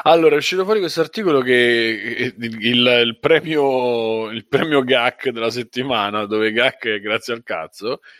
Allora, 0.03 0.35
è 0.35 0.37
uscito 0.39 0.63
fuori 0.65 0.79
questo 0.79 1.01
articolo 1.01 1.41
che 1.41 2.33
il, 2.37 2.55
il- 2.59 3.01
il 3.05 3.17
premio, 3.19 4.29
il 4.31 4.47
premio 4.47 4.83
GAC 4.83 5.29
della 5.29 5.51
settimana, 5.51 6.25
dove 6.25 6.51
GAC 6.51 6.87
è 6.87 6.99
grazie 6.99 7.33
al 7.35 7.43
cazzo, 7.43 7.99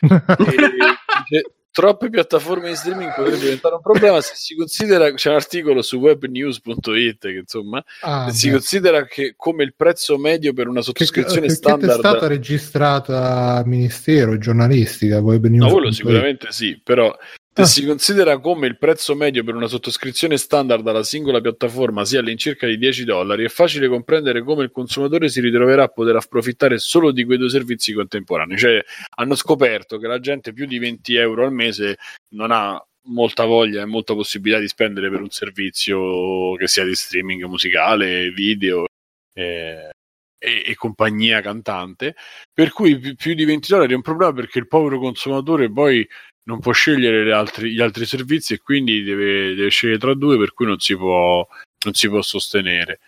e 1.28 1.42
troppe 1.76 2.08
piattaforme 2.08 2.70
di 2.70 2.74
streaming 2.74 3.12
potrebbe 3.14 3.38
diventare 3.38 3.74
un 3.74 3.82
problema 3.82 4.22
se 4.22 4.32
si 4.34 4.54
considera, 4.56 5.12
c'è 5.12 5.28
un 5.28 5.34
articolo 5.34 5.82
su 5.82 5.98
webnews.it 5.98 7.18
che 7.18 7.28
insomma, 7.28 7.84
Ah, 8.00 8.30
si 8.30 8.50
considera 8.50 9.04
che 9.04 9.34
come 9.36 9.62
il 9.62 9.74
prezzo 9.76 10.16
medio 10.16 10.54
per 10.54 10.68
una 10.68 10.78
che, 10.78 10.86
sottoscrizione 10.86 11.48
che 11.48 11.52
standard... 11.52 11.92
è 11.92 11.98
stata 11.98 12.26
registrata 12.28 13.56
al 13.56 13.66
ministero 13.66 14.38
giornalistica 14.38 15.20
web 15.20 15.44
No, 15.44 15.70
quello 15.70 15.92
sicuramente 15.92 16.46
sì, 16.50 16.80
però 16.82 17.14
se 17.56 17.62
Ah. 17.62 17.64
si 17.64 17.86
considera 17.86 18.38
come 18.38 18.66
il 18.66 18.76
prezzo 18.76 19.14
medio 19.14 19.42
per 19.42 19.54
una 19.54 19.66
sottoscrizione 19.66 20.36
standard 20.36 20.86
alla 20.86 21.02
singola 21.02 21.40
piattaforma 21.40 22.04
sia 22.04 22.20
all'incirca 22.20 22.66
di 22.66 22.76
10 22.76 23.04
dollari, 23.04 23.44
è 23.44 23.48
facile 23.48 23.88
comprendere 23.88 24.42
come 24.42 24.64
il 24.64 24.70
consumatore 24.70 25.30
si 25.30 25.40
ritroverà 25.40 25.84
a 25.84 25.88
poter 25.88 26.16
approfittare 26.16 26.76
solo 26.78 27.12
di 27.12 27.24
quei 27.24 27.38
due 27.38 27.48
servizi 27.48 27.94
contemporanei. 27.94 28.58
Cioè, 28.58 28.84
hanno 29.16 29.34
scoperto 29.34 29.96
che 29.96 30.06
la 30.06 30.20
gente 30.20 30.52
più 30.52 30.66
di 30.66 30.78
20 30.78 31.14
euro 31.14 31.44
al 31.46 31.52
mese 31.52 31.96
non 32.34 32.50
ha 32.50 32.78
molta 33.08 33.44
voglia 33.46 33.80
e 33.80 33.86
molta 33.86 34.12
possibilità 34.12 34.60
di 34.60 34.68
spendere 34.68 35.08
per 35.08 35.22
un 35.22 35.30
servizio 35.30 36.54
che 36.56 36.68
sia 36.68 36.84
di 36.84 36.94
streaming 36.94 37.44
musicale, 37.44 38.30
video 38.32 38.84
eh, 39.32 39.90
e, 40.38 40.62
e 40.66 40.74
compagnia 40.74 41.40
cantante. 41.40 42.16
Per 42.52 42.70
cui 42.70 42.98
pi- 42.98 43.14
più 43.14 43.32
di 43.34 43.46
20 43.46 43.68
dollari 43.70 43.92
è 43.92 43.96
un 43.96 44.02
problema 44.02 44.32
perché 44.34 44.58
il 44.58 44.68
povero 44.68 44.98
consumatore 44.98 45.70
poi 45.72 46.06
non 46.46 46.60
può 46.60 46.72
scegliere 46.72 47.32
altri- 47.32 47.72
gli 47.72 47.80
altri 47.80 48.06
servizi 48.06 48.54
e 48.54 48.60
quindi 48.60 49.02
deve, 49.02 49.54
deve 49.54 49.68
scegliere 49.68 49.98
tra 49.98 50.14
due, 50.14 50.38
per 50.38 50.52
cui 50.52 50.66
non 50.66 50.78
si 50.78 50.96
può, 50.96 51.46
non 51.84 51.94
si 51.94 52.08
può 52.08 52.22
sostenere. 52.22 53.00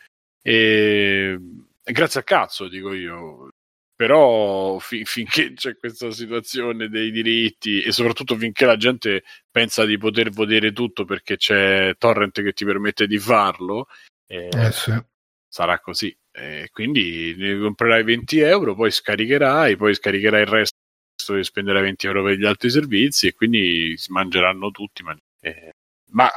E, 0.42 1.38
grazie 1.82 2.20
a 2.20 2.24
cazzo, 2.24 2.68
dico 2.68 2.92
io. 2.92 3.48
Però 3.94 4.78
fi- 4.78 5.04
finché 5.04 5.54
c'è 5.54 5.76
questa 5.76 6.10
situazione 6.12 6.88
dei 6.88 7.10
diritti 7.10 7.82
e 7.82 7.90
soprattutto 7.90 8.36
finché 8.36 8.64
la 8.64 8.76
gente 8.76 9.24
pensa 9.50 9.84
di 9.84 9.98
poter 9.98 10.30
vedere 10.30 10.72
tutto 10.72 11.04
perché 11.04 11.36
c'è 11.36 11.96
Torrent 11.98 12.40
che 12.42 12.52
ti 12.52 12.64
permette 12.64 13.08
di 13.08 13.18
farlo, 13.18 13.88
eh, 14.28 14.48
Eh 14.52 14.72
sì. 14.72 14.92
sarà 15.48 15.80
così. 15.80 16.16
E 16.30 16.68
quindi 16.72 17.34
ne 17.36 17.58
comprerai 17.58 18.04
20 18.04 18.38
euro, 18.38 18.76
poi 18.76 18.92
scaricherai, 18.92 19.76
poi 19.76 19.94
scaricherai 19.94 20.42
il 20.42 20.46
resto 20.46 20.76
e 21.36 21.44
spenderai 21.44 21.82
20 21.82 22.06
euro 22.06 22.22
per 22.24 22.36
gli 22.38 22.44
altri 22.46 22.70
servizi 22.70 23.26
e 23.26 23.34
quindi 23.34 23.96
si 23.96 24.12
mangeranno 24.12 24.70
tutti. 24.70 25.02
ma- 25.02 25.16
eh, 25.40 25.72
ma 26.12 26.28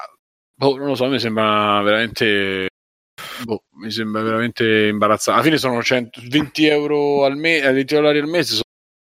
boh, 0.53 0.77
non 0.77 0.87
lo 0.87 0.95
so, 0.95 1.07
mi 1.07 1.19
sembra 1.19 1.81
veramente. 1.81 2.67
boh, 3.43 3.63
mi 3.75 3.91
sembra 3.91 4.21
veramente 4.21 4.87
imbarazzante. 4.87 5.31
Alla 5.39 5.43
fine 5.43 5.57
sono 5.57 5.81
100 5.81 6.21
20 6.25 6.65
euro 6.65 7.25
al 7.25 7.37
mese, 7.37 7.71
20 7.71 7.95
dollari 7.95 8.19
al 8.19 8.27
mese. 8.27 8.55
so- 8.55 8.61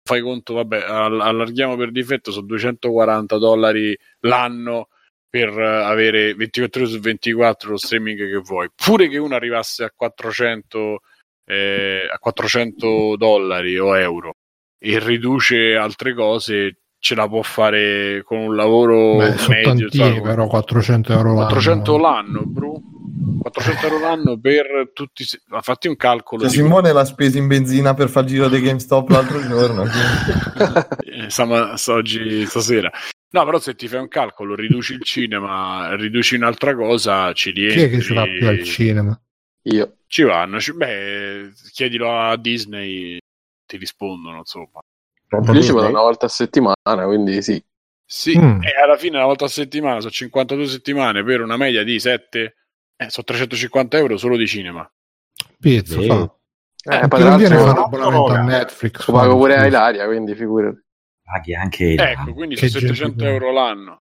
fai 0.08 0.22
conto, 0.22 0.54
vabbè, 0.54 0.84
all- 0.84 1.22
allarghiamo 1.22 1.76
per 1.76 1.92
difetto, 1.92 2.32
sono 2.32 2.46
240 2.46 3.38
dollari 3.38 3.98
l'anno 4.22 4.90
per 5.30 5.50
eh, 5.60 5.84
avere 5.84 6.34
24 6.36 6.82
ore 6.82 6.90
su 6.92 7.00
24 7.00 7.72
lo 7.72 7.78
streaming 7.78 8.18
che 8.18 8.38
vuoi. 8.38 8.70
Pure 8.76 9.08
che 9.10 9.18
uno 9.18 9.36
arrivasse 9.36 9.84
a 9.84 9.92
400, 9.96 11.02
eh, 11.46 12.08
a 12.12 12.18
400 12.20 13.16
dollari 13.18 13.78
o 13.80 13.98
euro 13.98 14.34
e 14.86 15.00
riduce 15.00 15.76
altre 15.76 16.14
cose, 16.14 16.78
ce 17.00 17.16
la 17.16 17.28
può 17.28 17.42
fare 17.42 18.22
con 18.24 18.38
un 18.40 18.56
lavoro 18.56 19.18
Beh, 19.18 19.36
medio. 19.50 19.88
insomma, 19.88 20.22
però 20.22 20.48
400 20.48 21.12
euro 21.14 21.30
l'anno. 21.34 21.46
400 21.48 21.98
l'anno, 21.98 22.44
bro. 22.46 22.74
400 23.42 23.86
euro 23.88 24.00
l'anno 24.00 24.40
per 24.40 24.92
tutti. 24.94 25.22
i 25.22 25.26
se- 25.26 25.42
Ma 25.48 25.62
fatti 25.62 25.88
un 25.88 25.96
calcolo. 25.96 26.42
Cioè, 26.42 26.50
Simone 26.52 26.92
l'ha 26.92 27.06
spesa 27.06 27.38
in 27.38 27.48
benzina 27.48 27.94
per 27.94 28.10
far 28.10 28.24
giro 28.26 28.48
dei 28.48 28.62
GameStop 28.62 29.10
l'altro 29.10 29.40
giorno. 29.48 29.84
Eh, 31.16 31.30
st- 31.30 31.90
oggi, 31.90 32.46
stasera. 32.46 32.92
No, 33.32 33.46
però 33.46 33.60
se 33.60 33.76
ti 33.76 33.88
fai 33.88 34.00
un 34.00 34.08
calcolo, 34.08 34.56
riduci 34.56 34.94
il 34.94 35.04
cinema, 35.04 35.96
riduci 35.96 36.36
un'altra 36.36 36.76
cosa, 36.76 37.32
ci 37.34 37.52
Chi 37.52 37.60
rientri. 37.62 37.82
è 37.84 37.90
che 37.90 38.02
ce 38.02 38.14
l'ha 38.14 38.24
più 38.24 38.48
al 38.48 38.64
cinema? 38.64 39.22
Io. 39.64 39.96
Ci 40.08 40.24
vanno. 40.24 40.60
ci- 40.60 40.74
beh, 40.74 41.52
chiedilo 41.74 42.18
a 42.18 42.38
Disney, 42.38 43.18
ti 43.76 43.78
rispondono, 43.78 44.38
insomma. 44.38 44.80
Io 45.54 45.62
ci 45.62 45.72
vado 45.72 45.88
una 45.90 46.02
volta 46.02 46.26
a 46.26 46.30
settimana, 46.30 47.06
quindi 47.06 47.42
sì. 47.42 47.64
Sì, 48.08 48.38
Mm. 48.38 48.62
e 48.62 48.76
alla 48.82 48.98
fine 48.98 49.18
una 49.18 49.26
volta 49.26 49.46
a 49.46 49.48
settimana, 49.48 50.00
sono 50.00 50.12
52 50.12 50.68
settimane 50.68 51.24
per 51.24 51.42
una 51.42 51.58
media 51.58 51.84
di 51.84 52.00
7, 52.00 52.56
eh, 52.96 53.10
sono 53.10 53.26
350 53.26 53.98
euro 53.98 54.18
solo 54.18 54.38
di 54.38 54.46
cinema. 54.48 54.88
Pizzo, 55.60 56.02
Sì. 56.02 56.08
fa. 56.08 56.22
Eh, 56.88 57.00
Che 57.00 57.08
poi 57.08 57.24
non 57.24 57.40
tra 57.44 57.56
l'altro 57.56 57.84
abbonamento 57.86 58.26
a 58.32 58.38
no, 58.38 58.44
Netflix. 58.46 59.08
lo 59.08 59.14
pago 59.14 59.36
pure 59.38 59.58
a. 59.58 59.66
Ilaria, 59.66 60.06
quindi 60.06 60.36
figurati. 60.36 60.80
Paghi 61.24 61.56
anche 61.56 61.84
il... 61.86 62.00
Ecco, 62.00 62.34
quindi 62.34 62.54
Che 62.56 62.68
sono 62.70 62.82
700 62.86 63.16
gente- 63.18 63.28
euro 63.34 63.52
l'anno. 63.52 64.02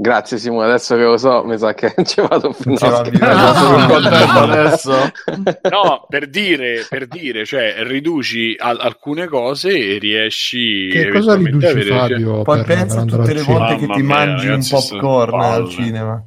Grazie 0.00 0.38
Simone, 0.38 0.66
adesso 0.68 0.94
che 0.94 1.02
lo 1.02 1.16
so, 1.16 1.42
mi 1.42 1.58
sa 1.58 1.74
che 1.74 1.92
non 1.96 2.06
ci 2.06 2.20
vado 2.20 2.52
più. 2.52 2.70
Non 2.70 2.76
ci 2.76 2.88
va 2.88 3.02
no, 3.02 4.52
adesso. 4.52 4.92
No, 5.70 6.06
per 6.08 6.28
dire, 6.28 6.86
per 6.88 7.08
dire, 7.08 7.44
cioè 7.44 7.74
riduci 7.82 8.54
al- 8.56 8.78
alcune 8.78 9.26
cose 9.26 9.70
e 9.76 9.98
riesci 9.98 10.88
Che 10.92 11.08
cosa 11.10 11.32
eventualmente 11.34 11.66
a 11.66 11.72
riduci 11.72 11.90
avere- 11.92 12.14
Fabio? 12.14 12.42
Poi 12.42 12.62
pensa 12.62 13.00
a 13.00 13.04
tutte 13.04 13.32
le 13.34 13.42
volte 13.42 13.74
che 13.76 13.86
ti 13.86 14.02
mia, 14.02 14.04
mangi 14.04 14.46
ragazzi, 14.46 14.74
un 14.74 14.80
popcorn 14.80 15.40
al 15.40 15.68
cinema. 15.68 16.24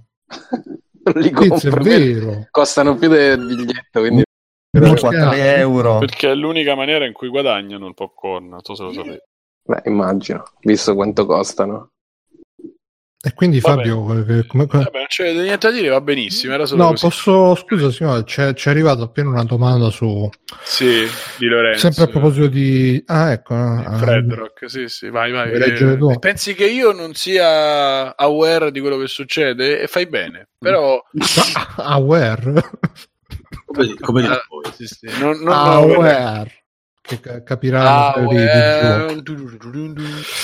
Li 1.15 1.29
è 1.29 1.31
compro, 1.31 1.81
vero. 1.83 2.47
costano 2.51 2.95
più 2.95 3.07
del 3.07 3.39
biglietto, 3.45 3.99
quindi 4.01 4.23
Per 4.69 4.81
Non 4.81 4.95
4 4.97 5.31
scherzo. 5.31 5.33
euro. 5.59 5.97
Perché 5.99 6.31
è 6.31 6.35
l'unica 6.35 6.75
maniera 6.75 7.05
in 7.05 7.13
cui 7.13 7.29
guadagnano 7.29 7.87
il 7.87 7.93
popcorn, 7.93 8.49
non 8.49 8.59
so 8.63 8.75
se 8.75 8.83
lo 8.83 8.91
sapete. 8.91 9.27
beh, 9.63 9.81
immagino, 9.85 10.43
visto 10.59 10.93
quanto 10.93 11.25
costano. 11.25 11.87
E 13.23 13.33
quindi. 13.35 13.59
Fabio, 13.59 14.03
che- 14.25 14.47
come- 14.47 14.65
come- 14.65 14.83
Vabbè, 14.83 14.97
non 14.97 15.05
c'è 15.07 15.31
niente 15.31 15.67
da 15.69 15.73
dire, 15.73 15.89
va 15.89 16.01
benissimo, 16.01 16.53
era 16.53 16.65
solo 16.65 16.81
no, 16.83 16.89
così. 16.89 17.03
posso, 17.05 17.53
scusa 17.55 17.91
signore, 17.91 18.23
c'è, 18.23 18.53
c'è 18.53 18.71
arrivata 18.71 19.03
appena 19.03 19.29
una 19.29 19.43
domanda 19.43 19.91
su, 19.91 20.27
Sì, 20.63 21.05
di 21.37 21.45
Lorenzo. 21.45 21.79
sempre 21.81 22.03
a 22.05 22.07
proposito 22.07 22.47
di, 22.47 22.99
ah 23.05 23.31
ecco, 23.31 23.53
ah, 23.53 23.97
Fred 23.99 24.33
Rock, 24.33 24.67
sì, 24.71 24.87
sì, 24.87 25.09
vai, 25.09 25.31
vai. 25.31 25.51
Eh, 25.51 25.97
tu? 25.97 26.17
pensi 26.17 26.55
che 26.55 26.65
io 26.65 26.93
non 26.93 27.13
sia 27.13 28.15
aware 28.17 28.71
di 28.71 28.79
quello 28.79 28.97
che 28.97 29.07
succede? 29.07 29.81
E 29.81 29.85
fai 29.87 30.07
bene, 30.07 30.49
però... 30.57 30.95
ah, 31.53 31.73
aware, 31.93 32.53
Come, 33.65 33.95
come 34.01 34.21
dire 34.21 34.33
Eh, 34.33 34.45
voi? 34.49 34.71
sì, 34.73 34.85
sì, 34.87 35.07
non, 35.19 35.37
non 35.41 35.53
Ah, 35.53 35.73
aware. 35.75 36.60
Che 37.15 37.19
ca- 37.19 37.43
capiranno 37.43 38.13
giù. 38.13 38.19
Aware. 38.21 39.05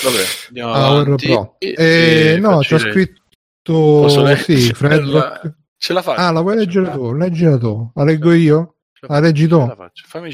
Vabbè, 0.02 0.22
andiamo 0.48 0.72
avanti. 0.74 1.26
Pro. 1.26 1.54
E- 1.58 1.74
Eh, 1.76 2.32
e 2.34 2.38
no, 2.38 2.58
c'è 2.58 2.78
le- 2.78 2.90
scritto, 2.90 4.08
sì, 4.36 4.72
Fred 4.74 5.04
La-. 5.04 5.40
Ce 5.76 5.92
la 5.92 6.02
faccio. 6.02 6.20
Ah, 6.20 6.30
la 6.32 6.40
vuoi 6.40 6.56
leggere 6.56 6.90
tu? 6.90 7.12
Leggila 7.14 7.56
tu. 7.56 7.90
La 7.94 8.04
leggo 8.04 8.32
io? 8.32 8.74
La 9.02 9.20
leggi 9.20 9.46
tu? 9.46 9.58
La 9.58 9.74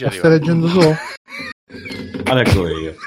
La 0.07 0.11
stai 0.11 0.31
leggendo 0.31 0.69
tu? 0.69 0.81
Ah, 2.25 2.41
ecco 2.41 2.67
io. 2.69 2.95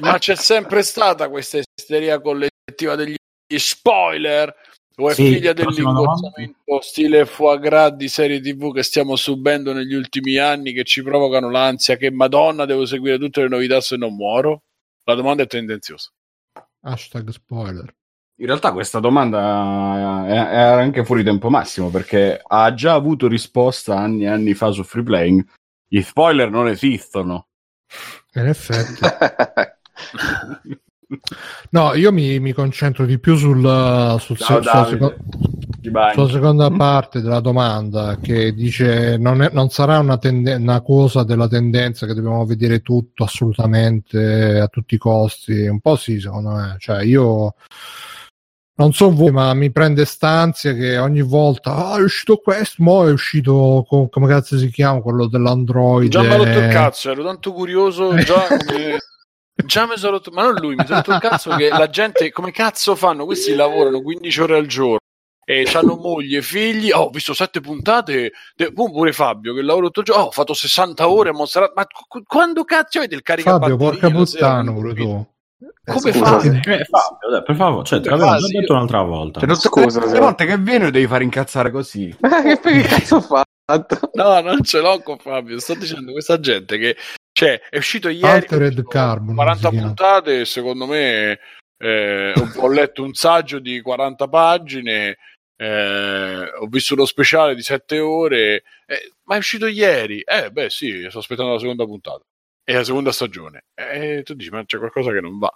Ma 0.00 0.18
c'è 0.18 0.34
sempre 0.34 0.82
stata 0.82 1.28
questa 1.28 1.58
isteria 1.58 2.20
collettiva 2.20 2.96
degli 2.96 3.14
spoiler? 3.56 4.52
O 5.00 5.08
è 5.08 5.14
Sì, 5.14 5.34
figlia 5.34 5.52
dell'ingozzamento 5.52 6.80
stile 6.80 7.24
foie 7.24 7.58
gras 7.58 7.92
di 7.92 8.08
serie 8.08 8.40
tv 8.40 8.72
che 8.72 8.82
stiamo 8.82 9.16
subendo 9.16 9.72
negli 9.72 9.94
ultimi 9.94 10.36
anni 10.36 10.72
che 10.72 10.84
ci 10.84 11.02
provocano 11.02 11.50
l'ansia 11.50 11.96
che 11.96 12.10
madonna 12.10 12.66
devo 12.66 12.84
seguire 12.84 13.18
tutte 13.18 13.40
le 13.40 13.48
novità 13.48 13.80
se 13.80 13.96
non 13.96 14.14
muoro? 14.14 14.64
La 15.04 15.14
domanda 15.14 15.42
è 15.42 15.46
tendenziosa. 15.46 16.10
Hashtag 16.82 17.30
spoiler. 17.30 17.94
In 18.40 18.46
realtà 18.46 18.72
questa 18.72 19.00
domanda 19.00 20.26
è, 20.26 20.48
è 20.48 20.60
anche 20.60 21.04
fuori 21.04 21.22
tempo 21.22 21.50
massimo 21.50 21.90
perché 21.90 22.40
ha 22.42 22.72
già 22.74 22.94
avuto 22.94 23.28
risposta 23.28 23.98
anni 23.98 24.24
e 24.24 24.28
anni 24.28 24.54
fa 24.54 24.70
su 24.70 24.82
Free 24.82 25.02
Playing. 25.02 25.46
Gli 25.86 26.00
spoiler 26.00 26.50
non 26.50 26.68
esistono. 26.68 27.48
In 28.34 28.46
effetti. 28.46 29.00
No, 31.70 31.94
io 31.94 32.12
mi, 32.12 32.38
mi 32.38 32.52
concentro 32.52 33.04
di 33.04 33.18
più 33.18 33.34
sul, 33.36 33.58
sul, 34.20 34.36
Ciao, 34.36 34.62
sulla 34.62 34.84
seconda, 34.84 35.16
sulla 36.12 36.28
seconda 36.28 36.70
parte 36.70 37.20
della 37.20 37.40
domanda 37.40 38.16
che 38.20 38.52
dice 38.54 39.16
non, 39.16 39.42
è- 39.42 39.50
non 39.52 39.70
sarà 39.70 39.98
una, 39.98 40.18
tende- 40.18 40.54
una 40.54 40.80
cosa 40.82 41.24
della 41.24 41.48
tendenza 41.48 42.06
che 42.06 42.14
dobbiamo 42.14 42.44
vedere 42.46 42.80
tutto 42.80 43.24
assolutamente 43.24 44.60
a 44.60 44.68
tutti 44.68 44.94
i 44.94 44.98
costi? 44.98 45.66
Un 45.66 45.80
po' 45.80 45.96
sì 45.96 46.20
secondo 46.20 46.50
me. 46.50 46.76
Cioè 46.78 47.02
io 47.02 47.54
non 48.76 48.92
so 48.92 49.10
voi 49.12 49.30
ma 49.32 49.52
mi 49.52 49.70
prende 49.72 50.04
stanze 50.06 50.74
che 50.74 50.96
ogni 50.96 51.20
volta 51.22 51.74
ah 51.88 51.98
è 51.98 52.02
uscito 52.02 52.36
questo 52.38 52.82
mo 52.82 53.06
è 53.06 53.10
uscito 53.12 53.84
co- 53.86 54.08
come 54.08 54.26
cazzo 54.26 54.56
si 54.56 54.70
chiama 54.70 55.00
quello 55.02 55.26
dell'android 55.26 56.08
Già 56.10 56.22
mi 56.22 56.28
ha 56.28 56.36
rotto 56.36 56.58
il 56.58 56.68
cazzo, 56.68 57.10
ero 57.10 57.24
tanto 57.24 57.52
curioso. 57.52 58.14
Già, 58.16 58.46
come- 58.66 58.98
già 59.54 59.86
mi 59.86 59.96
sono 59.96 60.12
rotto, 60.12 60.30
ma 60.30 60.42
non 60.44 60.54
lui, 60.54 60.74
mi 60.74 60.84
sono 60.86 60.96
rotto 60.98 61.12
il 61.12 61.20
cazzo 61.20 61.50
che 61.56 61.68
la 61.68 61.88
gente, 61.88 62.30
come 62.32 62.50
cazzo 62.50 62.94
fanno? 62.94 63.24
Questi 63.24 63.54
lavorano 63.54 64.00
15 64.02 64.40
ore 64.40 64.56
al 64.56 64.66
giorno 64.66 64.98
e 65.44 65.68
hanno 65.74 65.96
moglie, 65.96 66.42
figli. 66.42 66.92
Oh, 66.92 67.04
ho 67.04 67.10
visto 67.10 67.34
sette 67.34 67.60
puntate. 67.60 68.32
de- 68.54 68.72
oh, 68.74 68.90
pure 68.90 69.12
Fabio 69.12 69.52
che 69.54 69.62
lavora 69.62 69.86
tutto 69.86 70.00
il 70.00 70.06
giorno. 70.06 70.22
Oh, 70.22 70.26
ho 70.26 70.30
fatto 70.30 70.54
60 70.54 71.08
ore 71.08 71.30
a 71.30 71.32
Monserrat. 71.32 71.72
Ma 71.74 71.84
qu- 71.86 72.24
quando 72.24 72.64
cazzo 72.64 72.98
avete 72.98 73.14
il 73.16 73.22
Fabio 73.24 73.44
caricabatterie? 73.44 73.76
porca 73.76 74.08
la 74.18 74.26
sera? 74.26 74.46
puttana 74.62 74.72
pure 74.72 74.94
tu 74.94 75.26
Come 75.84 76.12
scusa, 76.12 76.24
fate? 76.24 76.48
Eh, 76.48 76.84
Fabio, 76.84 77.28
dai, 77.30 77.42
per 77.42 77.56
favore, 77.56 77.84
cioè, 77.84 78.00
te 78.00 78.10
l'avevo 78.10 78.36
già 78.36 78.46
detto 78.46 78.60
io- 78.60 78.74
un'altra 78.74 79.02
volta. 79.02 79.38
Cioè, 79.40 79.48
non 79.48 79.56
Scusa, 79.56 80.06
le 80.06 80.20
volte 80.20 80.46
che 80.46 80.56
viene 80.58 80.84
lo 80.84 80.90
devi 80.90 81.06
fare 81.08 81.24
incazzare 81.24 81.70
così. 81.72 82.16
Ma 82.20 82.28
che 82.42 82.60
che 82.60 82.82
cazzo 82.82 83.16
ho 83.16 83.20
fatto? 83.20 84.10
No, 84.14 84.40
non 84.40 84.62
ce 84.62 84.80
l'ho 84.80 85.00
con 85.02 85.18
Fabio. 85.18 85.58
Sto 85.58 85.74
dicendo 85.74 86.12
questa 86.12 86.38
gente 86.38 86.78
che 86.78 86.96
cioè, 87.40 87.60
è 87.70 87.76
uscito 87.78 88.08
ieri. 88.10 88.26
Altered 88.26 88.62
è 88.62 88.68
uscito 88.68 88.88
Carbon, 88.88 89.34
40 89.34 89.60
si 89.62 89.68
chiama. 89.70 89.86
puntate. 89.86 90.44
Secondo 90.44 90.86
me, 90.86 91.38
eh, 91.78 92.32
ho, 92.36 92.52
ho 92.56 92.68
letto 92.68 93.02
un 93.02 93.14
saggio 93.14 93.58
di 93.58 93.80
40 93.80 94.28
pagine. 94.28 95.16
eh, 95.56 96.50
ho 96.58 96.66
visto 96.66 96.94
uno 96.94 97.04
speciale 97.06 97.54
di 97.54 97.62
7 97.62 97.98
ore. 97.98 98.62
eh, 98.86 99.12
ma 99.24 99.36
è 99.36 99.38
uscito 99.38 99.66
ieri. 99.66 100.20
Eh, 100.20 100.50
beh, 100.50 100.68
sì, 100.70 101.06
sto 101.08 101.20
aspettando 101.20 101.52
la 101.52 101.58
seconda 101.58 101.84
puntata. 101.86 102.20
E 102.62 102.74
la 102.74 102.84
seconda 102.84 103.10
stagione. 103.10 103.64
E 103.74 104.22
tu 104.22 104.34
dici, 104.34 104.50
ma 104.50 104.62
c'è 104.64 104.78
qualcosa 104.78 105.10
che 105.10 105.20
non 105.20 105.38
va. 105.38 105.50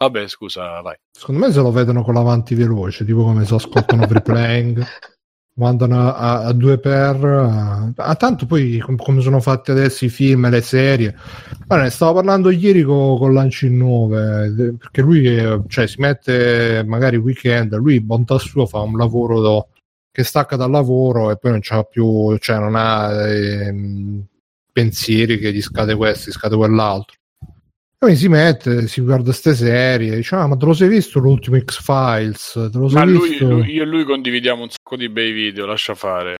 Vabbè, 0.00 0.28
scusa, 0.28 0.80
vai. 0.80 0.96
Secondo 1.10 1.44
me 1.46 1.52
se 1.52 1.60
lo 1.60 1.72
vedono 1.72 2.02
con 2.04 2.14
l'avanti 2.14 2.54
veloce, 2.54 3.04
tipo 3.04 3.24
come 3.24 3.44
si 3.44 3.52
ascoltano 3.54 4.06
free 4.06 4.22
playing, 4.22 4.84
mandano 5.58 6.14
a, 6.14 6.44
a 6.44 6.52
due 6.52 6.78
per. 6.78 7.24
A, 7.24 7.92
a 7.94 8.14
tanto 8.14 8.46
poi 8.46 8.78
com- 8.78 8.96
come 8.96 9.20
sono 9.20 9.40
fatti 9.40 9.70
adesso 9.70 10.04
i 10.04 10.08
film 10.08 10.46
e 10.46 10.50
le 10.50 10.60
serie. 10.62 11.14
Guarda, 11.66 11.84
ne 11.84 11.90
stavo 11.90 12.14
parlando 12.14 12.50
ieri 12.50 12.82
con, 12.82 13.18
con 13.18 13.32
Lancin 13.34 13.76
9, 13.76 14.52
de- 14.54 14.74
perché 14.74 15.02
lui 15.02 15.26
eh, 15.26 15.60
cioè, 15.68 15.86
si 15.86 16.00
mette 16.00 16.82
magari 16.86 17.16
weekend, 17.16 17.74
lui 17.76 18.00
bontà 18.00 18.38
sua 18.38 18.66
fa 18.66 18.80
un 18.80 18.96
lavoro 18.96 19.40
do- 19.40 19.68
che 20.10 20.24
stacca 20.24 20.56
dal 20.56 20.70
lavoro 20.70 21.30
e 21.30 21.36
poi 21.36 21.50
non 21.52 21.60
c'ha 21.62 21.82
più, 21.84 22.36
cioè 22.38 22.58
non 22.58 22.74
ha 22.74 23.10
ehm, 23.28 24.24
pensieri 24.72 25.38
che 25.38 25.52
gli 25.52 25.60
scade 25.62 25.94
questo, 25.94 26.30
gli 26.30 26.32
scade 26.32 26.56
quell'altro. 26.56 27.17
Poi 27.98 28.14
si 28.14 28.28
mette, 28.28 28.86
si 28.86 29.00
guarda 29.00 29.24
queste 29.24 29.54
serie, 29.56 30.14
dice: 30.14 30.36
Ah, 30.36 30.46
ma 30.46 30.56
te 30.56 30.64
lo 30.66 30.72
sei 30.72 30.86
visto 30.88 31.18
l'ultimo 31.18 31.58
X-Files? 31.58 32.68
Te 32.70 32.78
lo 32.78 32.88
Ma 32.88 33.02
sei 33.02 33.06
lui, 33.12 33.28
visto? 33.30 33.48
lui- 33.48 33.70
io 33.72 33.82
e 33.82 33.86
lui 33.86 34.04
condividiamo 34.04 34.62
un 34.62 34.68
sacco 34.70 34.94
di 34.96 35.08
bei 35.08 35.32
video, 35.32 35.66
lascia 35.66 35.94
fare. 35.96 36.36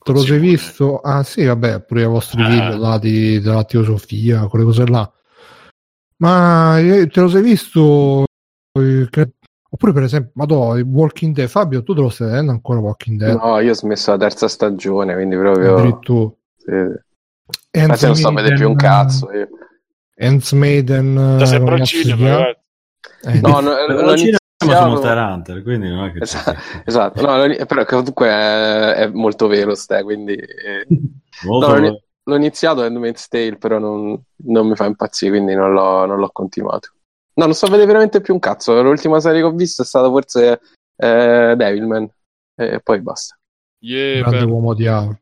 te 0.00 0.12
lo 0.12 0.20
sei 0.20 0.38
visto? 0.38 1.00
Ah, 1.00 1.24
sì, 1.24 1.44
vabbè, 1.44 1.82
pure 1.82 2.02
i 2.02 2.06
vostri 2.06 2.40
Ah. 2.42 2.48
video 2.48 2.76
là 2.78 2.98
di, 2.98 3.40
della 3.40 3.64
teosofia, 3.64 4.46
quelle 4.46 4.64
cose 4.64 4.86
là. 4.86 5.12
Ma 6.18 6.78
eh, 6.78 7.08
te 7.08 7.20
lo 7.20 7.28
sei 7.28 7.42
visto? 7.42 8.24
eh, 8.78 9.08
Oppure, 9.74 9.92
per 9.92 10.02
esempio, 10.04 10.76
il 10.76 10.82
Walking 10.84 11.34
Dead. 11.34 11.48
Fabio, 11.48 11.82
tu 11.82 11.94
te 11.94 12.00
lo 12.02 12.10
stai 12.10 12.28
vedendo 12.28 12.52
ancora 12.52 12.78
Walking 12.78 13.18
Dead? 13.18 13.40
No, 13.40 13.58
io 13.58 13.70
ho 13.70 13.74
smesso 13.74 14.10
la 14.12 14.18
terza 14.18 14.46
stagione, 14.46 15.14
quindi 15.14 15.34
proprio... 15.34 15.74
Addirittura. 15.76 16.32
Sì. 16.58 17.80
Infatti 17.80 18.04
non 18.06 18.14
sto 18.16 18.28
a 18.28 18.32
vedere 18.34 18.54
più 18.56 18.68
un 18.68 18.76
cazzo. 18.76 19.32
Io. 19.32 19.48
Ants 20.26 20.52
Maiden. 20.52 21.14
Da 21.14 21.42
eh, 21.42 21.46
sempre 21.46 21.74
al 21.74 21.82
cinema. 21.84 22.48
Eh, 22.48 22.56
No, 23.40 23.60
no, 23.60 23.74
Però 23.74 24.00
l'ho 24.02 24.10
al 24.10 24.18
cinema 24.18 24.96
su 24.96 25.06
Hunter, 25.06 25.62
quindi 25.62 25.88
non 25.88 26.04
è 26.06 26.12
che... 26.12 26.22
Esatto, 26.22 26.56
esatto. 26.84 27.20
No, 27.20 27.64
però 27.66 27.84
comunque 27.84 28.28
è, 28.28 28.92
è 28.94 29.06
molto 29.08 29.46
vero, 29.46 29.74
ste, 29.74 30.02
quindi... 30.02 30.34
eh, 30.34 30.86
Molto- 31.44 31.78
No, 31.78 32.00
l'ho- 32.24 32.36
iniziato 32.36 32.82
Handmaid's 32.82 33.26
Tale, 33.28 33.56
però 33.56 33.78
non, 33.78 34.20
non 34.44 34.68
mi 34.68 34.76
fa 34.76 34.86
impazzire, 34.86 35.32
quindi 35.32 35.54
non 35.54 35.72
l'ho, 35.72 36.06
non 36.06 36.18
l'ho 36.18 36.30
continuato. 36.32 36.90
No, 37.34 37.46
non 37.46 37.54
sto 37.54 37.66
a 37.66 37.70
vedere 37.70 37.86
veramente 37.86 38.20
più 38.20 38.34
un 38.34 38.40
cazzo. 38.40 38.80
L'ultima 38.82 39.18
serie 39.18 39.40
che 39.40 39.46
ho 39.46 39.52
visto 39.52 39.82
è 39.82 39.84
stata 39.84 40.08
forse 40.08 40.60
eh, 40.96 41.54
Devilman, 41.56 42.08
e 42.54 42.80
poi 42.80 43.00
basta. 43.00 43.36
Yeah, 43.80 44.20
grande 44.20 44.38
bello. 44.38 44.52
uomo 44.52 44.74
diavolo. 44.74 45.18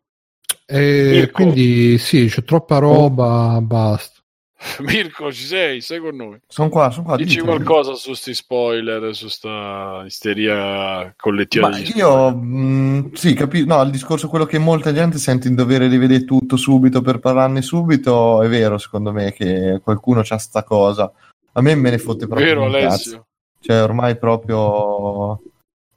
E 0.66 1.10
Mirko. 1.12 1.32
quindi 1.32 1.96
sì, 1.98 2.26
c'è 2.26 2.44
troppa 2.44 2.78
roba, 2.78 3.58
basta. 3.62 4.19
Mirko, 4.80 5.32
ci 5.32 5.44
sei? 5.44 5.80
Sei 5.80 5.98
con 6.00 6.14
noi? 6.16 6.38
Sono 6.46 6.68
qua, 6.68 6.90
sono 6.90 7.06
qua. 7.06 7.16
Dici 7.16 7.36
dite. 7.36 7.46
qualcosa 7.46 7.94
su 7.94 8.12
sti 8.12 8.34
spoiler, 8.34 9.14
su 9.14 9.28
sta 9.28 10.02
isteria 10.04 11.14
collettiva 11.16 11.68
Ma 11.70 11.78
io 11.78 12.34
mh, 12.34 13.12
sì, 13.14 13.34
capisco. 13.34 13.66
No, 13.66 13.82
il 13.82 13.90
discorso 13.90 14.28
quello 14.28 14.44
che 14.44 14.58
molta 14.58 14.92
gente 14.92 15.18
sente 15.18 15.48
in 15.48 15.54
dovere 15.54 15.88
di 15.88 15.96
vedere 15.96 16.24
tutto 16.24 16.56
subito 16.56 17.00
per 17.00 17.20
parlarne 17.20 17.62
subito 17.62 18.42
è 18.42 18.48
vero, 18.48 18.76
secondo 18.76 19.12
me, 19.12 19.32
che 19.32 19.80
qualcuno 19.82 20.20
c'ha 20.22 20.38
sta 20.38 20.62
cosa. 20.62 21.10
A 21.52 21.62
me 21.62 21.74
me 21.74 21.90
ne 21.90 21.98
fotte 21.98 22.26
proprio 22.26 22.46
Vero 22.46 22.64
un 22.64 22.72
cazzo. 22.72 22.86
Alessio? 22.86 23.26
Cioè, 23.60 23.82
ormai 23.82 24.16
proprio 24.18 25.40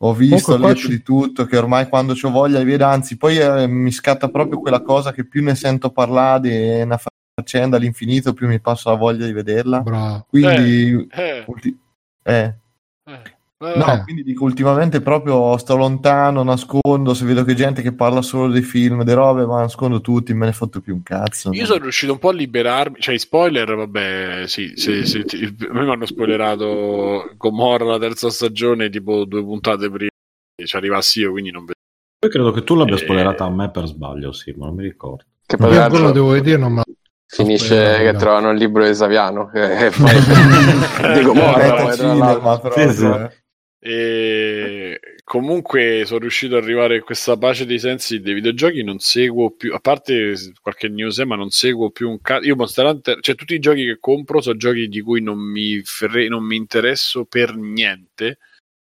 ho 0.05 0.13
visto, 0.13 0.53
ho 0.53 0.57
letto 0.57 0.75
ci- 0.75 0.87
di 0.89 1.01
tutto, 1.01 1.45
che 1.45 1.57
ormai 1.57 1.87
quando 1.87 2.13
ho 2.21 2.29
voglia 2.29 2.59
di 2.59 2.65
vedere, 2.65 2.83
anzi, 2.85 3.17
poi 3.17 3.37
eh, 3.37 3.67
mi 3.67 3.91
scatta 3.91 4.29
proprio 4.29 4.59
quella 4.59 4.81
cosa 4.81 5.11
che 5.11 5.25
più 5.25 5.43
ne 5.43 5.55
sento 5.55 5.91
parlare 5.91 6.39
di 6.41 6.81
una 6.81 6.97
faccenda 7.35 7.77
all'infinito, 7.77 8.33
più 8.33 8.47
mi 8.47 8.59
passa 8.59 8.91
la 8.91 8.97
voglia 8.97 9.25
di 9.25 9.33
vederla. 9.33 9.79
Bravo. 9.81 10.25
Quindi, 10.29 11.07
Eh, 11.11 11.43
ulti- 11.47 11.77
eh, 12.23 12.53
eh, 13.05 13.13
eh. 13.13 13.31
No, 13.77 13.93
Eh. 13.93 14.03
quindi 14.03 14.23
dico 14.23 14.43
ultimamente 14.43 14.99
proprio 15.01 15.55
sto 15.57 15.77
lontano, 15.77 16.43
nascondo, 16.43 17.13
se 17.13 17.23
vedo 17.25 17.45
che 17.45 17.55
gente 17.55 17.81
che 17.81 17.93
parla 17.93 18.21
solo 18.21 18.51
dei 18.51 18.61
film, 18.61 19.03
delle 19.03 19.13
robe, 19.13 19.45
ma 19.45 19.61
nascondo 19.61 20.01
tutti, 20.01 20.33
me 20.33 20.47
ne 20.47 20.51
fotto 20.51 20.81
più 20.81 20.93
un 20.93 21.01
cazzo. 21.01 21.51
Io 21.53 21.65
sono 21.65 21.81
riuscito 21.83 22.11
un 22.11 22.19
po' 22.19 22.29
a 22.29 22.33
liberarmi, 22.33 22.97
cioè 22.99 23.15
i 23.15 23.19
spoiler, 23.19 23.73
vabbè, 23.73 24.43
sì, 24.47 24.73
se, 24.75 25.05
se 25.05 25.23
ti- 25.23 25.45
a 25.45 25.73
me 25.73 25.85
mi 25.85 25.91
hanno 25.91 26.05
spoilerato 26.05 27.31
Gomorra 27.37 27.85
la 27.85 27.99
terza 27.99 28.29
stagione, 28.29 28.89
tipo 28.89 29.23
due 29.23 29.41
puntate 29.43 29.89
prima 29.89 30.09
che 30.55 30.65
ci 30.65 30.75
arrivassi 30.75 31.21
io, 31.21 31.31
quindi 31.31 31.51
non 31.51 31.61
vedo. 31.61 31.79
Poi 32.19 32.29
credo 32.29 32.51
che 32.51 32.63
tu 32.65 32.75
l'abbia 32.75 32.95
Eh. 32.95 32.99
spoilerata 32.99 33.45
a 33.45 33.49
me 33.49 33.71
per 33.71 33.85
sbaglio, 33.85 34.33
sì, 34.33 34.53
ma 34.57 34.65
non 34.65 34.75
mi 34.75 34.83
ricordo. 34.83 35.23
Che 35.45 35.55
poi 35.55 35.71
Io 35.71 35.79
l'altro 35.79 36.11
devo 36.11 36.29
vedere, 36.31 36.57
non 36.57 36.73
me 36.73 36.83
finisce 37.25 37.75
che 38.03 38.13
trovano 38.17 38.51
il 38.51 38.57
libro 38.57 38.85
di 38.85 38.93
Saviano. 38.93 39.51
E 39.53 39.91
poi 39.95 40.13
dico, 41.13 41.33
Meta 41.33 41.45
morra, 41.45 41.75
poi 41.75 41.85
tra 41.85 41.95
cinema 41.95 42.37
l'altro. 42.37 42.69
proprio, 42.69 42.89
Sì, 42.91 42.97
sì. 42.97 43.05
eh. 43.05 43.41
E 43.85 44.99
comunque 45.25 46.03
sono 46.05 46.19
riuscito 46.19 46.55
ad 46.55 46.63
arrivare 46.63 46.97
a 46.97 47.01
questa 47.01 47.35
pace 47.35 47.65
dei 47.65 47.79
sensi 47.79 48.21
dei 48.21 48.33
videogiochi. 48.33 48.81
Non 48.81 48.99
seguo 48.99 49.51
più, 49.51 49.73
a 49.73 49.79
parte 49.79 50.35
qualche 50.61 50.87
news, 50.87 51.19
eh, 51.19 51.25
ma 51.25 51.35
non 51.35 51.49
seguo 51.49 51.91
più 51.91 52.09
un 52.09 52.21
cazzo. 52.21 52.45
Io 52.45 52.55
Monster 52.55 52.85
Hunter, 52.85 53.19
cioè 53.19 53.35
tutti 53.35 53.53
i 53.53 53.59
giochi 53.59 53.83
che 53.83 53.97
compro 53.99 54.39
sono 54.39 54.55
giochi 54.55 54.87
di 54.87 55.01
cui 55.01 55.21
non 55.21 55.37
mi, 55.37 55.81
fre- 55.83 56.29
non 56.29 56.45
mi 56.45 56.55
interesso 56.55 57.25
per 57.25 57.57
niente. 57.57 58.37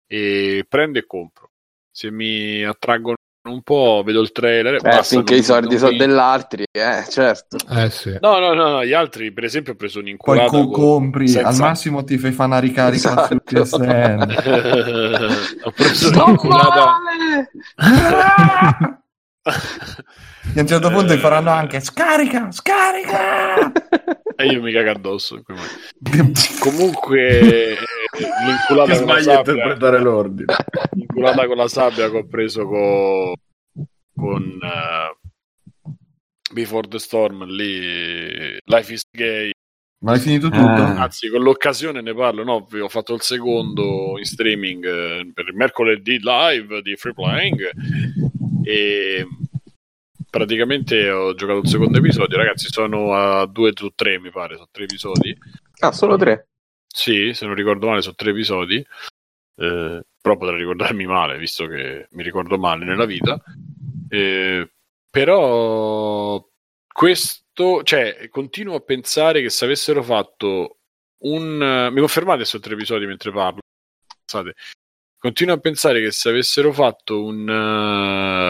E 0.08 0.64
prendo 0.68 0.98
e 0.98 1.06
compro. 1.06 1.50
Se 1.88 2.10
mi 2.10 2.64
attraggono 2.64 3.14
un 3.48 3.62
po', 3.62 4.02
vedo 4.04 4.20
il 4.20 4.32
trailer. 4.32 4.74
Eh, 4.74 4.78
basta, 4.80 5.02
finché 5.16 5.32
non- 5.34 5.40
i 5.42 5.44
soldi 5.44 5.78
sono 5.78 5.96
dell'altri, 5.96 6.64
eh, 6.70 7.04
certo. 7.08 7.56
Eh 7.70 7.88
sì. 7.90 8.16
No, 8.20 8.38
no, 8.38 8.52
no, 8.52 8.68
no, 8.68 8.84
gli 8.84 8.92
altri, 8.92 9.32
per 9.32 9.44
esempio, 9.44 9.72
ho 9.72 9.76
preso 9.76 9.94
Poi 10.00 10.02
un'inculata. 10.08 10.50
co- 10.50 10.68
con- 10.68 10.72
compri, 10.72 11.28
senza- 11.28 11.48
al 11.48 11.56
massimo 11.56 12.04
ti 12.04 12.18
fai 12.18 12.32
fare 12.32 12.48
una 12.50 12.58
ricarica 12.58 13.26
sul 13.26 13.42
Esatto. 13.44 13.78
PSN. 13.78 14.34
ho 15.64 15.70
preso 15.70 16.08
un'inculata. 16.24 16.96
E 19.42 20.58
a 20.58 20.60
un 20.60 20.66
certo 20.66 20.90
punto 20.90 21.14
ti 21.14 21.18
faranno 21.18 21.50
anche 21.50 21.80
scarica, 21.80 22.50
scarica! 22.50 23.72
E 24.40 24.46
io 24.46 24.62
mi 24.62 24.72
cago 24.72 24.92
addosso. 24.92 25.42
Comunque, 26.60 27.40
eh, 27.40 27.76
l'inculata 28.46 28.92
Che 28.92 28.98
con, 28.98 29.06
la 29.06 29.20
sabbia, 29.20 29.52
l'inculata 30.92 31.46
con 31.46 31.56
la 31.58 31.68
sabbia 31.68 32.10
che 32.10 32.16
ho 32.16 32.26
preso 32.26 32.66
co- 32.66 33.34
con 34.16 34.58
eh, 34.62 35.90
Before 36.54 36.88
the 36.88 36.98
Storm 36.98 37.44
lì, 37.44 38.56
Life 38.64 38.92
is 38.94 39.02
Gay. 39.10 39.50
Ma 40.02 40.12
hai 40.12 40.20
finito 40.20 40.48
tutto? 40.48 40.64
Ah. 40.64 41.02
Anzi, 41.02 41.28
con 41.28 41.42
l'occasione 41.42 42.00
ne 42.00 42.14
parlo. 42.14 42.42
No, 42.42 42.66
ho 42.66 42.88
fatto 42.88 43.12
il 43.12 43.20
secondo 43.20 44.14
in 44.16 44.24
streaming 44.24 44.84
eh, 44.86 45.30
per 45.34 45.48
il 45.48 45.54
mercoledì 45.54 46.18
live 46.18 46.80
di 46.80 46.96
Free 46.96 47.12
Playing. 47.12 47.58
E 48.62 49.26
praticamente 50.28 51.10
ho 51.10 51.34
giocato 51.34 51.60
il 51.60 51.68
secondo 51.68 51.98
episodio. 51.98 52.36
Ragazzi, 52.36 52.68
sono 52.70 53.14
a 53.14 53.46
due 53.46 53.72
su 53.74 53.90
tre, 53.94 54.18
mi 54.18 54.30
pare. 54.30 54.54
Sono 54.54 54.68
tre 54.70 54.84
episodi. 54.84 55.36
Ah, 55.80 55.92
solo 55.92 56.16
tre. 56.16 56.48
Sì, 56.86 57.32
se 57.34 57.46
non 57.46 57.54
ricordo 57.54 57.86
male, 57.86 58.02
sono 58.02 58.14
tre 58.14 58.30
episodi. 58.30 58.76
Eh, 58.76 60.02
però 60.20 60.36
potrei 60.36 60.58
ricordarmi 60.58 61.06
male, 61.06 61.38
visto 61.38 61.66
che 61.66 62.08
mi 62.10 62.22
ricordo 62.22 62.58
male 62.58 62.84
nella 62.84 63.06
vita. 63.06 63.40
Eh, 64.08 64.70
però 65.08 66.44
questo, 66.92 67.82
cioè, 67.82 68.28
continuo 68.28 68.76
a 68.76 68.80
pensare 68.80 69.40
che 69.42 69.50
se 69.50 69.64
avessero 69.64 70.02
fatto 70.02 70.78
un... 71.24 71.88
Mi 71.92 71.98
confermate 71.98 72.44
su 72.44 72.58
tre 72.60 72.74
episodi 72.74 73.06
mentre 73.06 73.30
parlo? 73.30 73.60
Pensate. 74.24 74.54
Continuo 75.20 75.54
a 75.54 75.58
pensare 75.58 76.00
che 76.00 76.12
se 76.12 76.30
avessero 76.30 76.72
fatto 76.72 77.22
un... 77.22 77.46
Uh, 77.46 78.48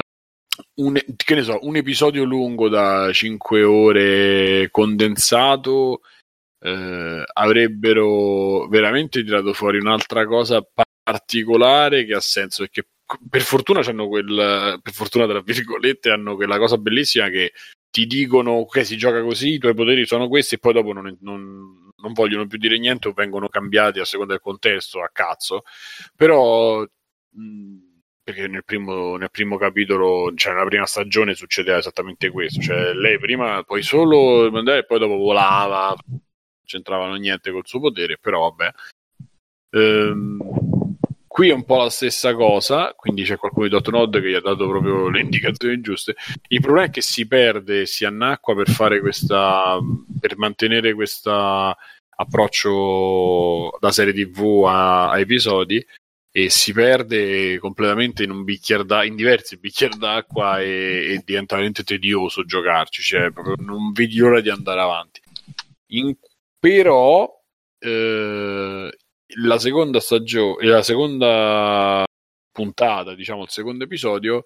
un, 0.82 1.02
so, 1.42 1.58
un 1.62 1.74
episodio 1.74 2.22
lungo 2.22 2.68
da 2.68 3.12
5 3.12 3.64
ore 3.64 4.68
condensato 4.70 6.02
eh, 6.60 7.24
avrebbero 7.32 8.68
veramente 8.68 9.24
tirato 9.24 9.52
fuori 9.52 9.78
un'altra 9.78 10.26
cosa 10.26 10.64
particolare 11.02 12.04
che 12.04 12.14
ha 12.14 12.20
senso 12.20 12.62
perché 12.64 12.86
per 13.28 13.40
fortuna 13.40 13.80
hanno 13.80 14.06
quel 14.06 14.78
per 14.82 14.92
fortuna 14.92 15.26
tra 15.26 15.40
virgolette 15.40 16.10
hanno 16.10 16.36
quella 16.36 16.58
cosa 16.58 16.76
bellissima 16.76 17.30
che 17.30 17.52
ti 17.90 18.06
dicono 18.06 18.64
che 18.66 18.84
si 18.84 18.96
gioca 18.96 19.22
così, 19.22 19.54
i 19.54 19.58
tuoi 19.58 19.74
poteri 19.74 20.06
sono 20.06 20.28
questi 20.28 20.54
e 20.54 20.58
poi 20.58 20.72
dopo 20.72 20.92
non, 20.92 21.16
non, 21.20 21.89
non 22.02 22.12
vogliono 22.12 22.46
più 22.46 22.58
dire 22.58 22.78
niente 22.78 23.08
o 23.08 23.12
vengono 23.12 23.48
cambiati 23.48 24.00
a 24.00 24.04
seconda 24.04 24.32
del 24.32 24.42
contesto 24.42 25.02
a 25.02 25.10
cazzo 25.12 25.62
però 26.16 26.82
mh, 26.82 27.90
perché 28.30 28.46
nel 28.46 28.64
primo, 28.64 29.16
nel 29.16 29.30
primo 29.30 29.56
capitolo, 29.56 30.32
cioè 30.34 30.52
nella 30.52 30.66
prima 30.66 30.86
stagione 30.86 31.34
succedeva 31.34 31.78
esattamente 31.78 32.30
questo, 32.30 32.60
cioè 32.60 32.92
lei 32.92 33.18
prima 33.18 33.62
poi 33.64 33.82
solo 33.82 34.46
e 34.46 34.84
poi 34.84 34.98
dopo 34.98 35.16
volava, 35.16 35.94
non 36.06 36.20
c'entravano 36.64 37.14
niente 37.16 37.50
col 37.50 37.66
suo 37.66 37.80
potere, 37.80 38.18
però 38.18 38.50
vabbè. 38.50 38.72
Ehm, 39.72 40.38
Qui 41.32 41.48
è 41.48 41.52
un 41.52 41.64
po' 41.64 41.76
la 41.76 41.90
stessa 41.90 42.34
cosa, 42.34 42.92
quindi 42.96 43.22
c'è 43.22 43.36
qualcuno 43.36 43.66
di 43.66 43.70
Dotnod 43.70 44.20
che 44.20 44.30
gli 44.30 44.34
ha 44.34 44.40
dato 44.40 44.68
proprio 44.68 45.08
le 45.08 45.20
indicazioni 45.20 45.80
giuste. 45.80 46.16
Il 46.48 46.60
problema 46.60 46.88
è 46.88 46.90
che 46.90 47.02
si 47.02 47.24
perde, 47.28 47.86
si 47.86 48.04
annacqua 48.04 48.56
per 48.56 48.68
fare 48.68 48.98
questa 48.98 49.78
per 50.20 50.36
mantenere 50.38 50.92
questo 50.92 51.30
approccio 52.16 53.78
da 53.78 53.92
serie 53.92 54.12
TV 54.12 54.64
a, 54.66 55.10
a, 55.10 55.20
episodi 55.20 55.86
e 56.32 56.50
si 56.50 56.72
perde 56.72 57.60
completamente 57.60 58.24
in 58.24 58.32
in 58.32 59.14
diversi 59.14 59.56
bicchieri 59.56 59.98
d'acqua 59.98 60.60
e, 60.60 61.12
e 61.14 61.22
diventa 61.24 61.54
veramente 61.54 61.84
tedioso 61.84 62.44
giocarci, 62.44 63.02
cioè 63.02 63.30
proprio 63.30 63.54
non 63.60 63.92
vedi 63.92 64.16
l'ora 64.16 64.40
di 64.40 64.50
andare 64.50 64.80
avanti. 64.80 65.20
In, 65.92 66.12
però 66.58 67.32
eh, 67.78 68.90
la 69.42 69.58
seconda 69.58 70.00
stagione, 70.00 70.66
la 70.66 70.82
seconda 70.82 72.04
puntata, 72.52 73.14
diciamo 73.14 73.42
il 73.42 73.50
secondo 73.50 73.84
episodio, 73.84 74.44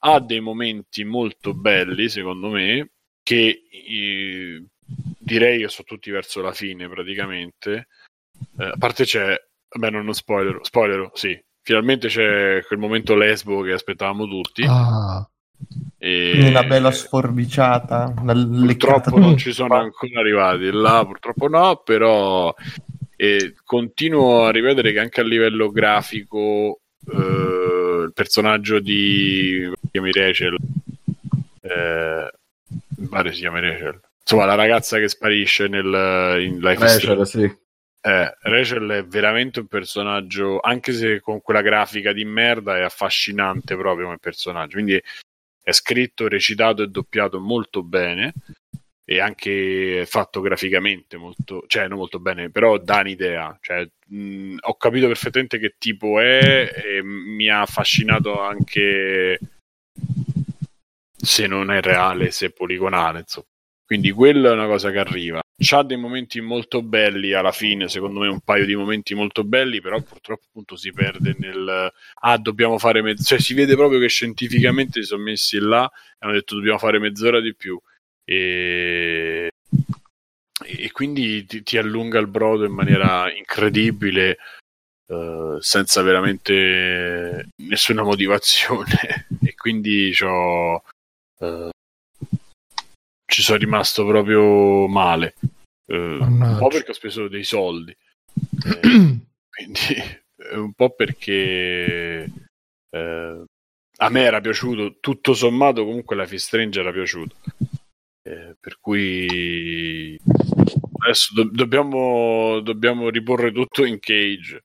ha 0.00 0.20
dei 0.20 0.40
momenti 0.40 1.04
molto 1.04 1.54
belli, 1.54 2.08
secondo 2.08 2.48
me, 2.48 2.90
che 3.22 3.62
eh, 3.70 4.64
direi 5.18 5.60
che 5.60 5.68
sono 5.68 5.86
tutti 5.86 6.10
verso 6.10 6.40
la 6.40 6.52
fine 6.52 6.88
praticamente. 6.88 7.88
Eh, 8.58 8.64
a 8.64 8.76
parte 8.78 9.04
c'è, 9.04 9.34
beh, 9.68 9.90
non, 9.90 10.04
non 10.04 10.14
spoiler, 10.14 10.58
spoiler, 10.62 11.10
sì, 11.14 11.38
finalmente 11.62 12.08
c'è 12.08 12.62
quel 12.66 12.78
momento 12.78 13.14
lesbo 13.14 13.62
che 13.62 13.72
aspettavamo 13.72 14.26
tutti. 14.26 14.64
Ah. 14.68 15.28
E... 15.98 16.48
Una 16.48 16.62
bella 16.62 16.90
sforbiciata. 16.90 18.12
Purtroppo 18.14 19.18
non 19.18 19.36
ci 19.36 19.52
sono 19.52 19.74
ancora 19.74 20.20
arrivati 20.20 20.70
là, 20.70 21.04
purtroppo 21.04 21.48
no, 21.48 21.76
però 21.78 22.54
e 23.16 23.54
continuo 23.64 24.44
a 24.44 24.50
rivedere 24.50 24.92
che 24.92 25.00
anche 25.00 25.20
a 25.20 25.24
livello 25.24 25.70
grafico 25.70 26.80
eh, 27.10 28.02
il 28.04 28.12
personaggio 28.14 28.78
di 28.78 29.70
chiami 29.90 30.12
Rachel 30.12 30.56
eh, 31.62 32.30
pare 33.08 33.32
si 33.32 33.40
chiama 33.40 33.60
Rachel. 33.60 34.00
Insomma 34.20 34.44
la 34.44 34.54
ragazza 34.54 34.98
che 34.98 35.08
sparisce 35.08 35.68
nel, 35.68 36.40
in 36.42 36.58
Life 36.60 36.80
Rachel, 36.80 37.26
sì. 37.26 37.42
eh, 37.42 38.36
Rachel 38.40 38.90
è 38.90 39.04
veramente 39.04 39.60
un 39.60 39.66
personaggio 39.66 40.58
anche 40.60 40.92
se 40.92 41.20
con 41.20 41.40
quella 41.40 41.62
grafica 41.62 42.12
di 42.12 42.24
merda 42.24 42.76
è 42.76 42.82
affascinante 42.82 43.76
proprio 43.76 44.06
come 44.06 44.18
personaggio. 44.18 44.74
Quindi 44.74 45.00
è 45.62 45.72
scritto, 45.72 46.28
recitato 46.28 46.82
e 46.82 46.88
doppiato 46.88 47.40
molto 47.40 47.82
bene 47.82 48.32
e 49.08 49.20
anche 49.20 50.04
fatto 50.04 50.40
graficamente 50.40 51.16
molto, 51.16 51.62
cioè 51.68 51.86
non 51.86 51.98
molto 51.98 52.18
bene, 52.18 52.50
però 52.50 52.76
dà 52.76 52.98
un'idea. 52.98 53.56
Cioè, 53.60 53.88
mh, 54.08 54.56
ho 54.60 54.76
capito 54.76 55.06
perfettamente 55.06 55.60
che 55.60 55.76
tipo 55.78 56.18
è 56.20 56.72
e 56.74 57.02
mi 57.04 57.48
ha 57.48 57.60
affascinato 57.60 58.40
anche 58.40 59.38
se 61.16 61.46
non 61.46 61.70
è 61.70 61.80
reale, 61.80 62.32
se 62.32 62.46
è 62.46 62.50
poligonale, 62.50 63.20
insomma. 63.20 63.46
Quindi 63.84 64.10
quella 64.10 64.50
è 64.50 64.52
una 64.52 64.66
cosa 64.66 64.90
che 64.90 64.98
arriva. 64.98 65.40
C'ha 65.56 65.84
dei 65.84 65.96
momenti 65.96 66.40
molto 66.40 66.82
belli 66.82 67.32
alla 67.32 67.52
fine, 67.52 67.88
secondo 67.88 68.18
me 68.20 68.26
un 68.28 68.40
paio 68.40 68.66
di 68.66 68.74
momenti 68.74 69.14
molto 69.14 69.44
belli, 69.44 69.80
però 69.80 70.00
purtroppo 70.02 70.46
appunto 70.48 70.76
si 70.76 70.92
perde 70.92 71.36
nel 71.38 71.92
ah, 72.22 72.38
dobbiamo 72.38 72.76
fare 72.78 73.02
mezz'ora, 73.02 73.24
cioè 73.24 73.38
si 73.38 73.54
vede 73.54 73.76
proprio 73.76 74.00
che 74.00 74.08
scientificamente 74.08 75.00
si 75.00 75.06
sono 75.06 75.22
messi 75.22 75.58
là 75.60 75.88
e 75.88 76.16
hanno 76.18 76.32
detto 76.32 76.56
dobbiamo 76.56 76.78
fare 76.78 76.98
mezz'ora 76.98 77.40
di 77.40 77.54
più 77.54 77.80
e, 78.28 79.50
e 80.64 80.90
quindi 80.90 81.46
ti, 81.46 81.62
ti, 81.62 81.78
allunga 81.78 82.18
il 82.18 82.26
brodo 82.26 82.64
in 82.64 82.72
maniera 82.72 83.32
incredibile 83.32 84.38
uh, 85.06 85.60
senza 85.60 86.02
veramente 86.02 87.50
nessuna 87.62 88.02
motivazione. 88.02 89.26
E 89.46 89.54
quindi 89.54 90.12
uh, 91.38 91.70
ci 93.26 93.42
sono 93.42 93.58
rimasto 93.58 94.04
proprio 94.04 94.88
male. 94.88 95.34
Uh, 95.86 95.94
un 96.20 96.56
po' 96.58 96.66
perché 96.68 96.90
ho 96.90 96.94
speso 96.94 97.28
dei 97.28 97.44
soldi. 97.44 97.96
Eh, 99.58 99.72
quindi 99.72 99.94
un 100.54 100.72
po' 100.74 100.90
perché 100.90 102.30
eh, 102.90 103.44
a 103.98 104.08
me 104.10 104.22
era 104.22 104.40
piaciuto 104.40 104.96
tutto 105.00 105.32
sommato 105.32 105.84
comunque 105.84 106.14
la 106.14 106.26
Strange 106.26 106.80
era 106.80 106.92
piaciuto 106.92 107.36
eh, 108.26 108.56
per 108.58 108.78
cui 108.80 110.18
adesso 110.98 111.32
do- 111.32 111.48
dobbiamo, 111.50 112.60
dobbiamo, 112.60 113.08
riporre 113.08 113.52
tutto 113.52 113.84
in 113.84 114.00
cage, 114.00 114.64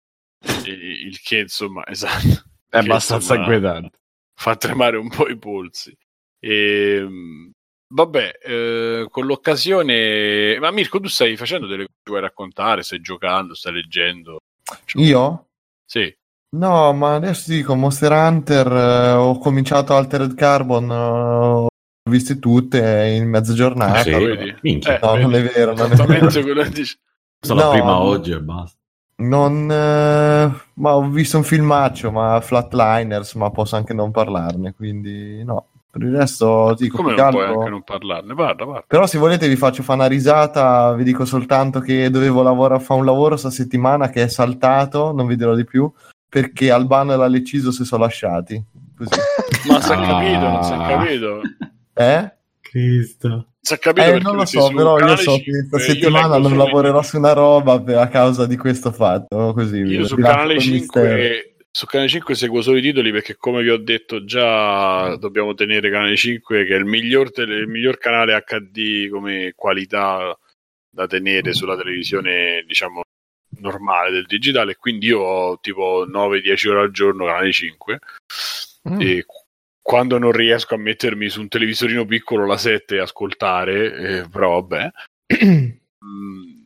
il, 0.66 1.08
il 1.08 1.20
che 1.22 1.40
insomma, 1.40 1.86
esatto. 1.88 2.50
È 2.68 2.78
abbastanza 2.78 3.36
inquietante. 3.36 4.00
Fa 4.34 4.56
tremare 4.56 4.98
un 4.98 5.10
po' 5.10 5.28
i 5.28 5.38
polsi. 5.38 5.96
E, 6.40 6.96
ehm, 6.96 7.52
vabbè, 7.94 8.40
eh, 8.44 9.08
con 9.10 9.26
l'occasione... 9.26 10.58
Ma 10.58 10.72
Mirko, 10.72 11.00
tu 11.00 11.08
stai 11.08 11.36
facendo 11.36 11.68
delle 11.68 11.84
cose 11.86 12.00
che 12.02 12.10
vuoi 12.10 12.22
raccontare? 12.22 12.82
Stai 12.82 13.02
giocando, 13.02 13.54
stai 13.54 13.74
leggendo? 13.74 14.40
Cioè, 14.86 15.04
Io? 15.04 15.50
Sì. 15.86 16.12
No, 16.56 16.94
ma 16.94 17.16
adesso 17.16 17.52
ti 17.52 17.58
dico 17.58 17.76
Monster 17.76 18.12
Hunter, 18.14 18.68
eh, 18.68 19.12
ho 19.12 19.38
cominciato 19.38 19.96
Altered 19.96 20.34
Carbon, 20.34 20.90
eh, 20.90 21.71
viste 22.10 22.40
tutte 22.40 23.14
in 23.16 23.30
mezza 23.30 23.54
giornata. 23.54 24.00
Ah, 24.00 24.04
sì, 24.04 24.10
eh, 24.10 24.20
no, 24.20 24.26
vedi. 24.26 24.58
non 25.02 25.34
è 25.36 25.44
vero. 25.44 25.74
Non 25.74 25.92
è 25.92 25.96
vero. 25.96 26.42
quello 26.42 26.64
dice. 26.70 27.00
Sono 27.40 27.62
no, 27.62 27.68
la 27.68 27.74
prima 27.74 28.00
oggi 28.00 28.32
e 28.32 28.40
basta. 28.40 28.78
Non, 29.16 29.72
eh, 29.72 30.52
ma 30.76 30.96
ho 30.96 31.08
visto 31.10 31.38
un 31.38 31.44
filmaccio, 31.44 32.12
ma 32.12 32.40
Flatliners, 32.42 33.36
ma 33.36 33.52
posso 33.52 33.76
anche 33.76 33.94
non 33.94 34.12
parlarne, 34.12 34.74
quindi 34.74 35.44
no. 35.44 35.68
Per 35.92 36.02
il 36.04 36.16
resto 36.16 36.74
dico 36.78 36.98
Come 36.98 37.16
non 37.16 37.32
puoi 37.32 37.46
anche 37.46 37.70
non 37.70 37.84
parlarne? 37.84 38.34
Parla, 38.34 38.66
parla. 38.66 38.84
Però 38.88 39.06
se 39.06 39.18
volete 39.18 39.50
vi 39.50 39.58
faccio 39.58 39.84
fare 39.84 40.00
una 40.00 40.08
risata, 40.08 40.94
vi 40.94 41.04
dico 41.04 41.26
soltanto 41.26 41.82
che 41.82 42.10
dovevo 42.10 42.42
lavorare, 42.42 42.82
fare 42.82 43.02
un 43.02 43.06
lavoro 43.06 43.36
sta 43.36 43.50
settimana 43.50 44.10
che 44.10 44.24
è 44.24 44.28
saltato, 44.30 45.12
non 45.12 45.28
vi 45.28 45.36
dirò 45.36 45.54
di 45.54 45.66
più, 45.66 45.92
perché 46.30 46.72
Albano 46.72 47.12
e 47.12 47.18
la 47.18 47.28
Leciso 47.28 47.72
si 47.72 47.84
sono 47.84 48.04
lasciati. 48.04 48.64
Così. 48.96 49.10
ma 49.68 49.82
si 49.82 49.92
è 49.92 49.96
capito, 49.96 50.48
non 50.48 50.64
si 50.64 50.74
è 50.74 50.78
capito. 50.78 51.42
Eh? 52.02 52.34
Cristo. 52.62 53.48
Si 53.60 53.76
è 53.76 53.78
capito 53.78 54.08
eh, 54.08 54.20
non 54.20 54.38
lo 54.38 54.46
so, 54.46 54.72
però 54.74 54.98
io 54.98 55.16
so 55.18 55.36
che 55.38 55.68
questa 55.70 55.94
settimana 55.94 56.38
non 56.38 56.58
lavorerò 56.58 57.04
su 57.04 57.18
una 57.18 57.34
roba 57.34 57.80
per, 57.80 57.98
a 57.98 58.08
causa 58.08 58.48
di 58.48 58.58
questo 58.58 58.92
fatto. 58.92 59.54
Così, 59.54 59.78
io 59.78 60.06
sul 60.08 60.20
canale, 60.20 60.60
5, 60.60 61.56
su 61.70 61.86
canale 61.86 62.10
5 62.10 62.34
seguo 62.34 62.64
solo 62.64 62.78
i 62.78 62.82
titoli 62.82 63.12
perché, 63.12 63.36
come 63.36 63.62
vi 63.62 63.70
ho 63.70 63.78
detto 63.78 64.26
già, 64.26 65.16
dobbiamo 65.18 65.54
tenere 65.54 65.92
canale 65.92 66.16
5 66.16 66.66
che 66.66 66.74
è 66.74 66.78
il 66.78 66.86
miglior, 66.86 67.32
tele, 67.32 67.58
il 67.58 67.68
miglior 67.68 68.00
canale 68.00 68.44
HD 68.44 69.10
come 69.10 69.54
qualità 69.56 70.36
da 70.90 71.06
tenere 71.06 71.54
sulla 71.54 71.78
televisione, 71.78 72.64
diciamo, 72.66 73.04
normale 73.60 74.10
del 74.10 74.26
digitale. 74.26 74.76
Quindi 74.76 75.08
io 75.08 75.20
ho 75.20 75.60
tipo 75.60 76.08
9-10 76.08 76.70
ore 76.70 76.80
al 76.82 76.92
giorno 76.92 77.26
canale 77.26 77.52
5 77.52 78.00
mm. 78.90 79.02
e 79.02 79.26
quando 79.82 80.18
non 80.18 80.32
riesco 80.32 80.76
a 80.76 80.78
mettermi 80.78 81.30
su 81.30 81.42
un 81.42 81.48
televisorino 81.48 82.06
piccolo 82.06 82.46
la 82.46 82.58
7 82.58 82.96
e 82.96 83.00
ascoltare, 83.00 84.20
eh, 84.20 84.30
però 84.30 84.62
vabbè. 84.62 84.92
mm, 85.46 86.62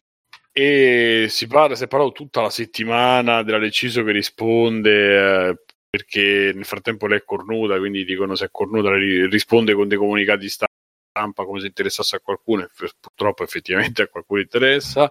e 0.52 1.26
si 1.30 1.48
parla, 1.48 1.76
si 1.76 1.84
è 1.84 1.88
parlato 1.88 2.12
tutta 2.12 2.42
la 2.42 2.50
settimana 2.50 3.44
della 3.44 3.58
Deciso 3.58 4.04
che 4.04 4.12
risponde 4.12 5.50
eh, 5.50 5.58
perché 5.90 6.52
nel 6.54 6.66
frattempo 6.66 7.08
lei 7.08 7.20
è 7.20 7.24
cornuta, 7.24 7.78
quindi 7.78 8.06
dicono 8.06 8.36
se 8.36 8.46
è 8.46 8.50
cornuta 8.52 8.94
ri- 8.96 9.28
risponde 9.28 9.74
con 9.74 9.88
dei 9.88 9.98
comunicati 9.98 10.48
stampa 10.50 11.46
come 11.46 11.60
se 11.62 11.68
interessasse 11.68 12.18
a 12.18 12.20
qualcuno 12.20 12.64
e 12.64 12.70
f- 12.72 12.96
purtroppo 13.00 13.44
effettivamente 13.44 14.02
a 14.04 14.08
qualcuno 14.08 14.42
interessa 14.42 15.10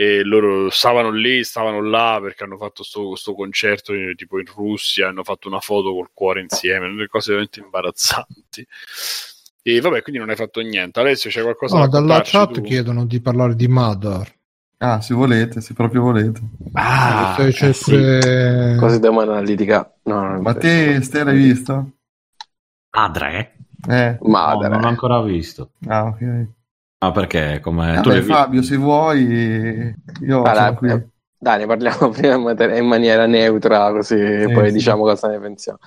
e 0.00 0.22
loro 0.22 0.70
stavano 0.70 1.10
lì, 1.10 1.42
stavano 1.42 1.82
là 1.82 2.18
perché 2.22 2.44
hanno 2.44 2.56
fatto 2.56 2.84
questo 3.08 3.34
concerto 3.34 3.94
in, 3.94 4.14
tipo 4.16 4.38
in 4.38 4.46
Russia, 4.46 5.08
hanno 5.08 5.24
fatto 5.24 5.48
una 5.48 5.58
foto 5.60 5.92
col 5.92 6.10
cuore 6.12 6.40
insieme, 6.40 6.86
delle 6.88 7.08
cose 7.08 7.30
veramente 7.30 7.58
imbarazzanti. 7.60 8.64
E 9.62 9.80
vabbè, 9.80 10.02
quindi 10.02 10.20
non 10.20 10.30
hai 10.30 10.36
fatto 10.36 10.60
niente. 10.60 11.00
Alessio, 11.00 11.30
c'è 11.30 11.42
qualcosa 11.42 11.78
No, 11.78 11.86
da 11.86 11.88
dalla 11.88 12.20
chat 12.22 12.52
tu? 12.52 12.62
chiedono 12.62 13.04
di 13.06 13.20
parlare 13.20 13.54
di 13.54 13.68
Mother. 13.68 14.36
Ah, 14.78 15.00
se 15.00 15.14
volete, 15.14 15.60
se 15.60 15.74
proprio 15.74 16.02
volete. 16.02 16.40
Ah, 16.74 17.34
Se 17.34 17.50
c'è 17.52 17.68
eh 17.68 17.72
sì. 17.72 17.94
se- 17.96 18.74
Cose 18.76 18.98
da 19.00 19.08
analitica. 19.08 19.92
No, 20.04 20.20
no, 20.28 20.42
Ma 20.42 20.54
te, 20.54 21.00
Ste, 21.02 21.24
l'hai 21.24 21.36
visto? 21.36 21.92
Adre? 23.04 23.56
Eh, 23.88 24.18
Ma 24.20 24.54
No, 24.54 24.60
dai. 24.60 24.70
non 24.70 24.80
l'ho 24.80 24.88
ancora 24.88 25.20
visto. 25.22 25.70
ah, 25.88 26.04
ok. 26.06 26.22
Ah, 27.00 27.12
perché 27.12 27.60
come 27.62 28.00
tu 28.02 28.08
Vabbè, 28.08 28.08
l'hai 28.08 28.18
visto? 28.18 28.32
Fabio, 28.34 28.62
se 28.62 28.76
vuoi, 28.76 29.94
io 30.22 30.42
Allora, 30.42 30.54
sono 30.54 30.74
qui. 30.74 30.90
eh, 30.90 31.08
Dai, 31.40 31.58
ne 31.58 31.66
parliamo 31.66 32.08
prima 32.10 32.34
in 32.34 32.42
mater- 32.42 32.76
in 32.76 32.86
maniera 32.86 33.26
neutra, 33.26 33.92
così 33.92 34.16
poi 34.52 34.66
sì. 34.68 34.72
diciamo 34.72 35.02
cosa 35.04 35.28
ne 35.28 35.38
pensiamo. 35.38 35.78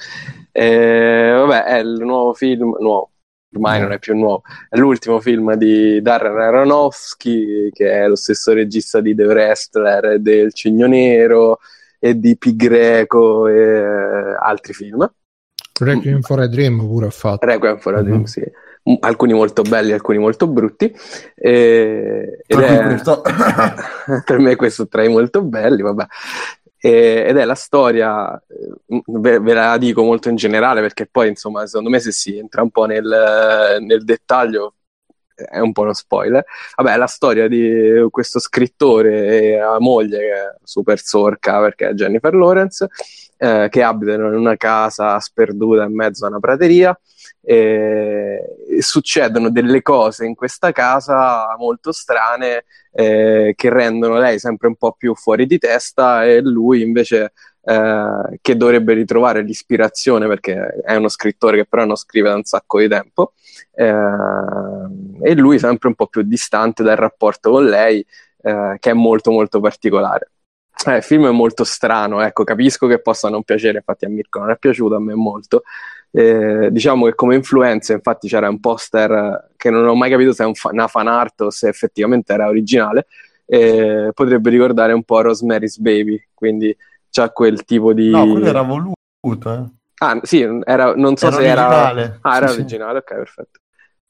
Eh, 0.54 1.32
vabbè, 1.36 1.64
è 1.66 1.78
il 1.80 1.98
nuovo 2.00 2.34
film, 2.34 2.74
nuovo, 2.80 3.12
ormai 3.54 3.80
No. 3.80 3.84
non 3.84 3.92
è 3.92 4.00
più 4.00 4.16
nuovo, 4.16 4.44
è 4.70 4.78
l'ultimo 4.78 5.20
film 5.20 5.54
di 5.56 6.02
Darren 6.02 6.38
Aronofsky, 6.40 7.70
che 7.72 7.92
è 7.92 8.08
lo 8.08 8.16
stesso 8.16 8.54
regista 8.54 9.02
di 9.02 9.14
The 9.14 9.26
Wrestler 9.26 10.06
e 10.06 10.20
del 10.20 10.54
Cigno 10.54 10.88
Nero 10.88 11.60
e 12.00 12.18
di 12.18 12.38
Pi 12.38 12.56
Greco 12.56 13.48
e 13.48 13.54
eh, 13.60 14.36
altri 14.40 14.72
film. 14.74 15.12
Requiem 15.82 16.22
for 16.22 16.40
a 16.40 16.48
Dream 16.48 16.78
pure 16.80 17.08
ha 17.08 17.10
fatto. 17.10 17.46
Requiem 17.46 17.78
for 17.80 17.96
a 17.96 18.02
Dream, 18.02 18.20
Mhm. 18.20 18.24
sì. 18.24 18.44
Alcuni 19.02 19.34
molto 19.34 19.62
belli, 19.62 19.92
alcuni 19.92 20.18
molto 20.18 20.48
brutti. 20.48 20.92
Eh, 21.36 22.42
è- 22.46 22.56
per 24.26 24.40
me 24.40 24.56
questo 24.56 24.88
tra 24.88 25.04
i 25.04 25.10
molto 25.10 25.44
belli, 25.44 25.82
vabbè. 25.82 26.06
E- 26.84 27.26
ed 27.28 27.38
è 27.38 27.46
la 27.46 27.56
storia, 27.56 28.36
eh, 28.36 29.02
ve, 29.06 29.40
ve 29.40 29.54
la 29.54 29.78
dico 29.78 30.04
molto 30.04 30.30
in 30.30 30.36
generale 30.36 30.82
perché 30.82 31.06
poi 31.06 31.28
insomma 31.30 31.66
secondo 31.68 31.90
me 31.90 32.00
se 32.00 32.12
si 32.12 32.38
entra 32.38 32.64
un 32.64 32.72
po' 32.72 32.86
nel, 32.86 33.78
nel 33.82 34.04
dettaglio 34.04 34.74
è 35.36 35.60
un 35.60 35.72
po' 35.72 35.82
uno 35.82 35.94
spoiler. 35.94 36.44
Vabbè, 36.76 36.94
è 36.94 36.98
la 36.98 37.08
storia 37.08 37.48
di 37.48 38.06
questo 38.10 38.40
scrittore 38.40 39.54
e 39.54 39.58
la 39.58 39.80
moglie 39.80 40.18
che 40.18 40.34
è 40.34 40.56
super 40.64 41.00
sorca 41.00 41.60
perché 41.60 41.90
è 41.90 41.94
Jennifer 41.94 42.34
Lawrence 42.34 42.88
eh, 43.38 43.68
che 43.70 43.84
abitano 43.84 44.28
in 44.28 44.36
una 44.36 44.56
casa 44.56 45.20
sperduta 45.20 45.84
in 45.84 45.96
mezzo 45.96 46.26
a 46.26 46.30
una 46.30 46.40
prateria 46.40 46.98
e, 47.42 48.40
e 48.70 48.82
succedono 48.82 49.50
delle 49.50 49.82
cose 49.82 50.26
in 50.26 50.36
questa 50.36 50.72
casa 50.72 51.56
molto 51.58 51.92
strane 51.92 52.66
eh, 52.92 53.54
che 53.56 53.70
rendono 53.70 54.18
lei 54.18 54.40
sempre 54.40 54.68
un 54.68 54.76
po' 54.76 54.94
più 54.94 55.16
fuori 55.16 55.46
di 55.46 55.58
testa 55.58 56.26
e 56.26 56.42
lui 56.42 56.82
invece 56.82 57.34
eh, 57.64 58.40
che 58.42 58.58
dovrebbe 58.58 58.94
ritrovare 58.94 59.42
l'ispirazione 59.44 60.28
perché 60.28 60.82
è 60.84 60.96
uno 60.96 61.10
scrittore 61.10 61.58
che 61.58 61.66
però 61.66 61.86
non 61.86 61.96
scrive 61.96 62.30
da 62.30 62.36
un 62.36 62.44
sacco 62.44 62.80
di 62.80 62.88
tempo 62.88 63.34
eh, 63.74 63.94
e 65.22 65.36
lui 65.36 65.60
sempre 65.60 65.88
un 65.90 65.96
po' 65.96 66.08
più 66.08 66.22
distante 66.24 66.84
dal 66.84 66.96
rapporto 66.96 67.52
con 67.52 67.66
lei 67.66 68.06
eh, 68.42 68.78
che 68.80 68.90
è 68.92 68.94
molto 68.94 69.32
molto 69.32 69.60
particolare. 69.60 70.32
Eh, 70.86 70.98
il 70.98 71.04
film 71.04 71.28
è 71.28 71.32
molto 71.32 71.64
strano, 71.64 72.22
ecco, 72.22 72.44
capisco 72.44 72.88
che 72.88 73.00
possa 73.02 73.30
non 73.30 73.44
piacere, 73.44 73.78
infatti 73.78 74.06
a 74.06 74.10
Mirko 74.10 74.40
non 74.40 74.50
è 74.50 74.58
piaciuto, 74.58 74.96
a 74.96 75.00
me 75.00 75.14
molto. 75.14 75.64
Eh, 76.14 76.70
diciamo 76.72 77.06
che 77.06 77.16
come 77.16 77.36
influenza, 77.36 77.94
infatti, 77.94 78.28
c'era 78.28 78.50
un 78.50 78.60
poster 78.60 79.50
che 79.56 79.70
non 79.70 79.88
ho 79.88 79.96
mai 79.96 80.10
capito 80.10 80.34
se 80.34 80.44
è 80.44 80.46
un 80.46 80.56
fa- 80.56 80.70
una 80.72 80.88
fan 80.88 81.08
art 81.08 81.42
o 81.42 81.50
se 81.50 81.68
effettivamente 81.70 82.34
era 82.34 82.48
originale. 82.48 83.08
eh, 83.46 84.12
potrebbe 84.14 84.50
ricordare 84.50 84.94
un 84.94 85.04
po' 85.04 85.20
Rosemary's 85.22 85.78
Baby, 85.78 86.22
quindi 86.34 86.76
c'ha 87.10 87.30
quel 87.32 87.64
tipo 87.66 87.94
di. 87.94 88.10
No, 88.10 88.26
quello 88.28 88.46
era 88.48 88.62
voluto, 88.62 89.54
eh. 89.54 89.70
Ah, 90.00 90.20
sì, 90.24 90.42
era, 90.66 90.96
non 90.96 91.16
so 91.16 91.28
Era 91.28 91.36
se 91.38 91.46
era. 91.48 91.66
originale. 91.68 92.20
Ah, 92.22 92.38
era 92.38 92.48
Sì, 92.48 92.54
sì. 92.54 92.60
originale, 92.62 92.98
ok, 93.00 93.14
perfetto. 93.16 93.60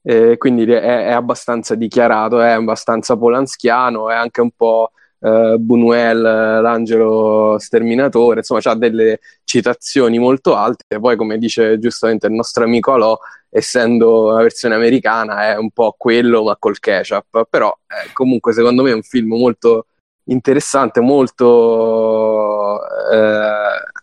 Eh, 0.03 0.37
quindi 0.37 0.63
è, 0.71 0.79
è 1.07 1.11
abbastanza 1.11 1.75
dichiarato, 1.75 2.39
è 2.41 2.51
abbastanza 2.51 3.17
polanskiano, 3.17 4.09
è 4.09 4.15
anche 4.15 4.41
un 4.41 4.51
po' 4.51 4.91
eh, 5.21 5.55
Buñuel, 5.59 6.17
eh, 6.17 6.61
l'angelo 6.61 7.57
sterminatore, 7.59 8.39
insomma, 8.39 8.59
ha 8.63 8.75
delle 8.75 9.19
citazioni 9.43 10.17
molto 10.17 10.55
alte. 10.55 10.99
Poi, 10.99 11.15
come 11.15 11.37
dice 11.37 11.77
giustamente 11.79 12.27
il 12.27 12.33
nostro 12.33 12.63
amico 12.63 12.93
Alò, 12.93 13.17
essendo 13.49 14.27
una 14.27 14.41
versione 14.41 14.75
americana, 14.75 15.51
è 15.51 15.57
un 15.57 15.69
po' 15.71 15.95
quello, 15.97 16.43
ma 16.43 16.55
col 16.57 16.79
ketchup. 16.79 17.45
Però, 17.49 17.71
eh, 17.87 18.11
comunque, 18.13 18.53
secondo 18.53 18.83
me 18.83 18.91
è 18.91 18.93
un 18.95 19.03
film 19.03 19.29
molto 19.29 19.85
interessante, 20.25 21.01
molto 21.01 22.79
eh, 23.11 23.49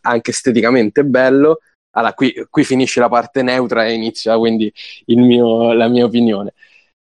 anche 0.03 0.31
esteticamente 0.31 1.05
bello. 1.05 1.59
Allora, 1.93 2.13
qui, 2.15 2.47
qui 2.49 2.65
finisce 2.65 3.01
la 3.01 3.09
parte 3.09 3.43
neutra 3.43 3.85
e 3.87 3.93
inizia 3.95 4.37
quindi 4.37 4.73
mio- 5.07 5.73
la 5.73 5.89
mia 5.89 6.05
opinione. 6.05 6.53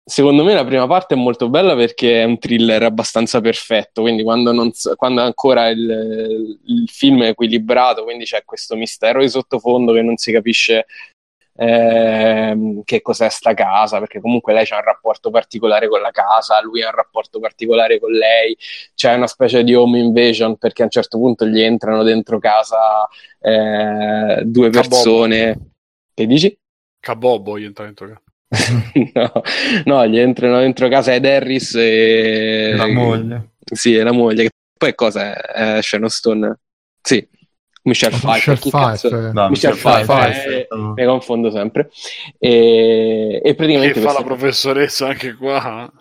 Secondo 0.04 0.44
me 0.44 0.54
la 0.54 0.66
prima 0.66 0.88
parte 0.88 1.14
è 1.14 1.18
molto 1.18 1.48
bella 1.48 1.76
perché 1.76 2.22
è 2.22 2.24
un 2.24 2.40
thriller 2.40 2.82
abbastanza 2.84 3.40
perfetto, 3.40 4.02
quindi 4.02 4.24
quando, 4.24 4.52
non 4.52 4.72
quando 4.96 5.22
ancora 5.22 5.70
il, 5.70 6.60
il 6.66 6.90
film 6.90 7.24
è 7.24 7.30
equilibrato, 7.30 8.04
quindi 8.04 8.26
c'è 8.26 8.44
questo 8.44 8.76
mistero 8.76 9.22
di 9.22 9.30
sottofondo 9.30 9.94
che 9.94 10.02
non 10.02 10.18
si 10.18 10.32
capisce 10.32 10.86
ehm, 11.56 12.82
che 12.84 13.02
cos'è 13.02 13.30
sta 13.30 13.54
casa, 13.54 14.00
perché 14.00 14.20
comunque 14.20 14.54
lei 14.54 14.66
ha 14.70 14.78
un 14.78 14.84
rapporto 14.84 15.30
particolare 15.30 15.88
con 15.88 16.02
la 16.02 16.12
casa, 16.12 16.62
lui 16.62 16.82
ha 16.82 16.88
un 16.88 16.96
rapporto 16.96 17.40
particolare 17.40 18.00
con 18.00 18.12
lei, 18.12 18.58
c'è 18.96 19.14
una 19.14 19.28
specie 19.28 19.64
di 19.64 19.76
home 19.76 20.00
invasion 20.00 20.58
perché 20.58 20.82
a 20.82 20.86
un 20.86 20.92
certo 20.92 21.18
punto 21.20 21.46
gli 21.46 21.62
entrano 21.62 22.04
dentro 22.04 22.40
casa 22.40 23.08
eh, 23.40 24.42
due 24.46 24.70
persone. 24.72 25.74
Che 26.14 26.26
dici? 26.26 26.58
Cabobbo 27.00 27.58
gli 27.58 27.66
entra 27.66 27.86
dentro 27.86 28.08
casa. 28.08 28.31
no, 29.14 29.32
no, 29.86 30.08
gli 30.08 30.20
entrano 30.20 30.60
dentro 30.60 30.90
casa 30.90 31.14
Ed 31.14 31.26
Harris 31.26 31.74
e 31.76 32.74
La 32.76 32.88
moglie. 32.88 33.52
Sì, 33.72 33.96
è 33.96 34.04
la 34.04 34.12
moglie. 34.12 34.50
Poi 34.78 34.94
cosa 34.96 35.34
è? 35.34 35.78
È 35.78 35.82
Sharon 35.82 36.10
Stone? 36.10 36.60
Sì, 37.02 37.26
Michelle 37.84 38.16
Pfeiffer. 38.18 38.34
Michelle 38.54 38.58
chi 38.60 38.70
cazzo- 38.70 39.08
Pfeiffer. 39.08 39.34
No, 39.34 39.50
Michelle 39.50 39.76
Pfeiffer, 39.76 40.06
Pfeiffer. 40.06 40.52
eh, 40.54 40.68
mi 40.70 41.06
confondo 41.06 41.50
sempre. 41.52 41.90
E, 42.38 43.36
e 43.36 43.42
Che 43.44 43.56
praticamente 43.56 44.00
fa 44.02 44.12
la 44.14 44.24
professoressa 44.24 45.08
anche 45.08 45.34
qua? 45.36 45.92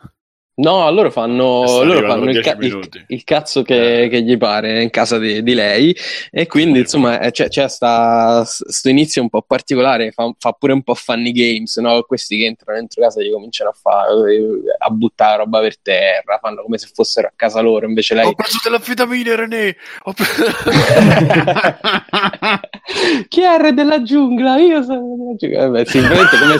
No, 0.60 0.90
loro 0.90 1.10
fanno, 1.10 1.82
loro 1.84 2.06
fanno 2.06 2.24
il, 2.24 2.32
10 2.32 2.50
ca- 2.50 2.56
il- 2.60 3.04
il 3.08 3.24
cazzo 3.24 3.62
che, 3.62 4.02
Eh. 4.02 4.08
che 4.08 4.22
gli 4.22 4.36
pare 4.36 4.82
in 4.82 4.90
casa 4.90 5.16
di, 5.18 5.42
di 5.42 5.54
lei 5.54 5.96
e 6.30 6.46
quindi 6.46 6.74
Sì, 6.74 6.80
insomma 6.80 7.20
eh, 7.20 7.30
c'è, 7.30 7.48
c'è 7.48 7.66
sta, 7.68 8.44
sto 8.44 8.88
inizio 8.88 9.22
un 9.22 9.30
po' 9.30 9.42
particolare, 9.42 10.10
fa, 10.10 10.30
fa 10.38 10.52
pure 10.52 10.72
un 10.74 10.82
po' 10.82 10.94
funny 10.94 11.32
games, 11.32 11.76
no? 11.78 12.02
Questi 12.02 12.36
che 12.36 12.44
entrano 12.44 12.78
dentro 12.78 13.00
casa 13.02 13.20
e 13.20 13.24
gli 13.26 13.32
cominciano 13.32 13.70
a 13.70 13.72
fare 13.72 14.38
a 14.78 14.90
buttare 14.90 15.38
roba 15.38 15.60
per 15.60 15.78
terra, 15.80 16.38
fanno 16.40 16.62
come 16.62 16.76
se 16.78 16.88
fossero 16.92 17.28
a 17.28 17.32
casa 17.34 17.60
loro, 17.60 17.86
invece 17.86 18.14
lei 18.14 18.26
Ho 18.26 18.34
preso 18.34 18.58
delle 18.62 18.78
vitamine, 18.84 19.36
René! 19.36 19.76
Ho 20.04 20.12
pre- 20.12 20.26
Chi 23.28 23.42
è 23.42 23.54
il 23.54 23.60
re 23.60 23.72
della 23.72 24.02
giungla? 24.02 24.58
Io 24.58 24.82
sono 24.82 25.14
della 25.16 25.34
giungla. 25.36 25.68
Vabbè, 25.68 25.84
sì, 25.86 26.00
veramente 26.00 26.36
come, 26.38 26.58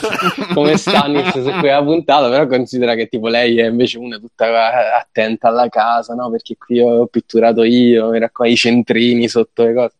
come 0.54 0.76
Stannis 0.76 1.30
su 1.32 1.50
quella 1.58 1.82
puntata, 1.82 2.28
però 2.28 2.46
considera 2.46 2.94
che 2.94 3.08
tipo 3.08 3.26
lei 3.28 3.58
è 3.58 3.66
invece 3.66 3.89
una 3.96 4.18
tutta 4.18 4.96
attenta 4.96 5.48
alla 5.48 5.68
casa, 5.68 6.14
no? 6.14 6.30
Perché 6.30 6.56
qui 6.56 6.80
ho 6.80 7.06
pitturato 7.06 7.62
io, 7.62 8.10
mi 8.10 8.18
raccoglie 8.18 8.52
i 8.52 8.56
centrini 8.56 9.28
sotto 9.28 9.64
le 9.64 9.74
cose. 9.74 9.94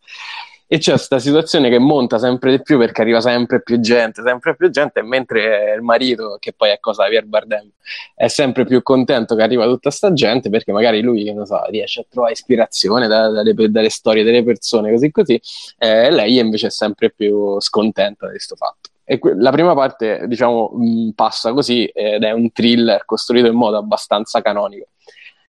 E 0.73 0.79
c'è 0.79 0.93
questa 0.93 1.19
situazione 1.19 1.69
che 1.69 1.81
monta 1.81 2.17
sempre 2.21 2.53
di 2.53 2.63
più 2.63 2.79
perché 2.79 3.01
arriva 3.01 3.21
sempre 3.21 3.61
più 3.61 3.81
gente, 3.81 4.23
sempre 4.23 4.55
più 4.55 4.71
gente, 4.71 5.01
e 5.01 5.03
mentre 5.03 5.75
il 5.75 5.83
marito, 5.83 6.37
che 6.39 6.53
poi 6.53 6.71
è 6.71 6.79
cosa 6.79 7.09
Pierre 7.09 7.27
Bardem, 7.27 7.69
è 8.15 8.29
sempre 8.29 8.65
più 8.65 8.81
contento 8.81 9.35
che 9.35 9.43
arriva 9.43 9.65
tutta 9.65 9.91
sta 9.91 10.13
gente 10.13 10.49
perché 10.49 10.71
magari 10.71 11.01
lui, 11.03 11.25
che 11.25 11.33
non 11.33 11.45
so, 11.45 11.61
riesce 11.71 12.03
a 12.03 12.05
trovare 12.09 12.35
ispirazione 12.35 13.09
da- 13.09 13.31
dalle, 13.31 13.53
dalle 13.53 13.91
storie 13.91 14.23
delle 14.23 14.45
persone, 14.45 14.93
così 14.93 15.11
così, 15.11 15.41
eh, 15.77 16.09
lei 16.13 16.39
invece 16.39 16.69
è 16.69 16.71
sempre 16.71 17.11
più 17.11 17.59
scontenta 17.59 18.27
di 18.27 18.33
questo 18.35 18.55
fatto. 18.55 18.91
E 19.11 19.19
que- 19.19 19.35
la 19.37 19.51
prima 19.51 19.75
parte, 19.75 20.29
diciamo, 20.29 20.71
mh, 20.73 21.11
passa 21.17 21.53
così 21.53 21.85
ed 21.87 22.23
è 22.23 22.31
un 22.31 22.53
thriller 22.53 23.05
costruito 23.05 23.49
in 23.49 23.57
modo 23.57 23.77
abbastanza 23.77 24.41
canonico. 24.41 24.87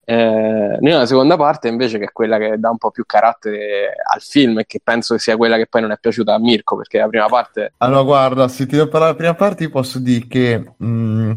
Eh, 0.05 0.77
nella 0.79 1.05
seconda 1.05 1.37
parte, 1.37 1.67
invece, 1.67 1.99
che 1.99 2.05
è 2.05 2.11
quella 2.11 2.39
che 2.39 2.57
dà 2.57 2.71
un 2.71 2.79
po' 2.79 2.89
più 2.89 3.05
carattere 3.05 3.93
al 4.11 4.21
film 4.21 4.57
e 4.57 4.65
che 4.65 4.81
penso 4.83 5.13
che 5.13 5.19
sia 5.19 5.37
quella 5.37 5.57
che 5.57 5.67
poi 5.67 5.81
non 5.81 5.91
è 5.91 5.99
piaciuta 5.99 6.33
a 6.33 6.39
Mirko, 6.39 6.77
perché 6.77 6.97
la 6.97 7.07
prima 7.07 7.27
parte 7.27 7.73
Allora, 7.77 8.01
guarda, 8.01 8.47
se 8.47 8.65
ti 8.65 8.75
devo 8.75 8.87
parlare 8.87 9.15
della 9.15 9.33
prima 9.35 9.47
parte, 9.47 9.69
posso 9.69 9.99
dire 9.99 10.25
che 10.27 10.73
mh, 10.75 11.33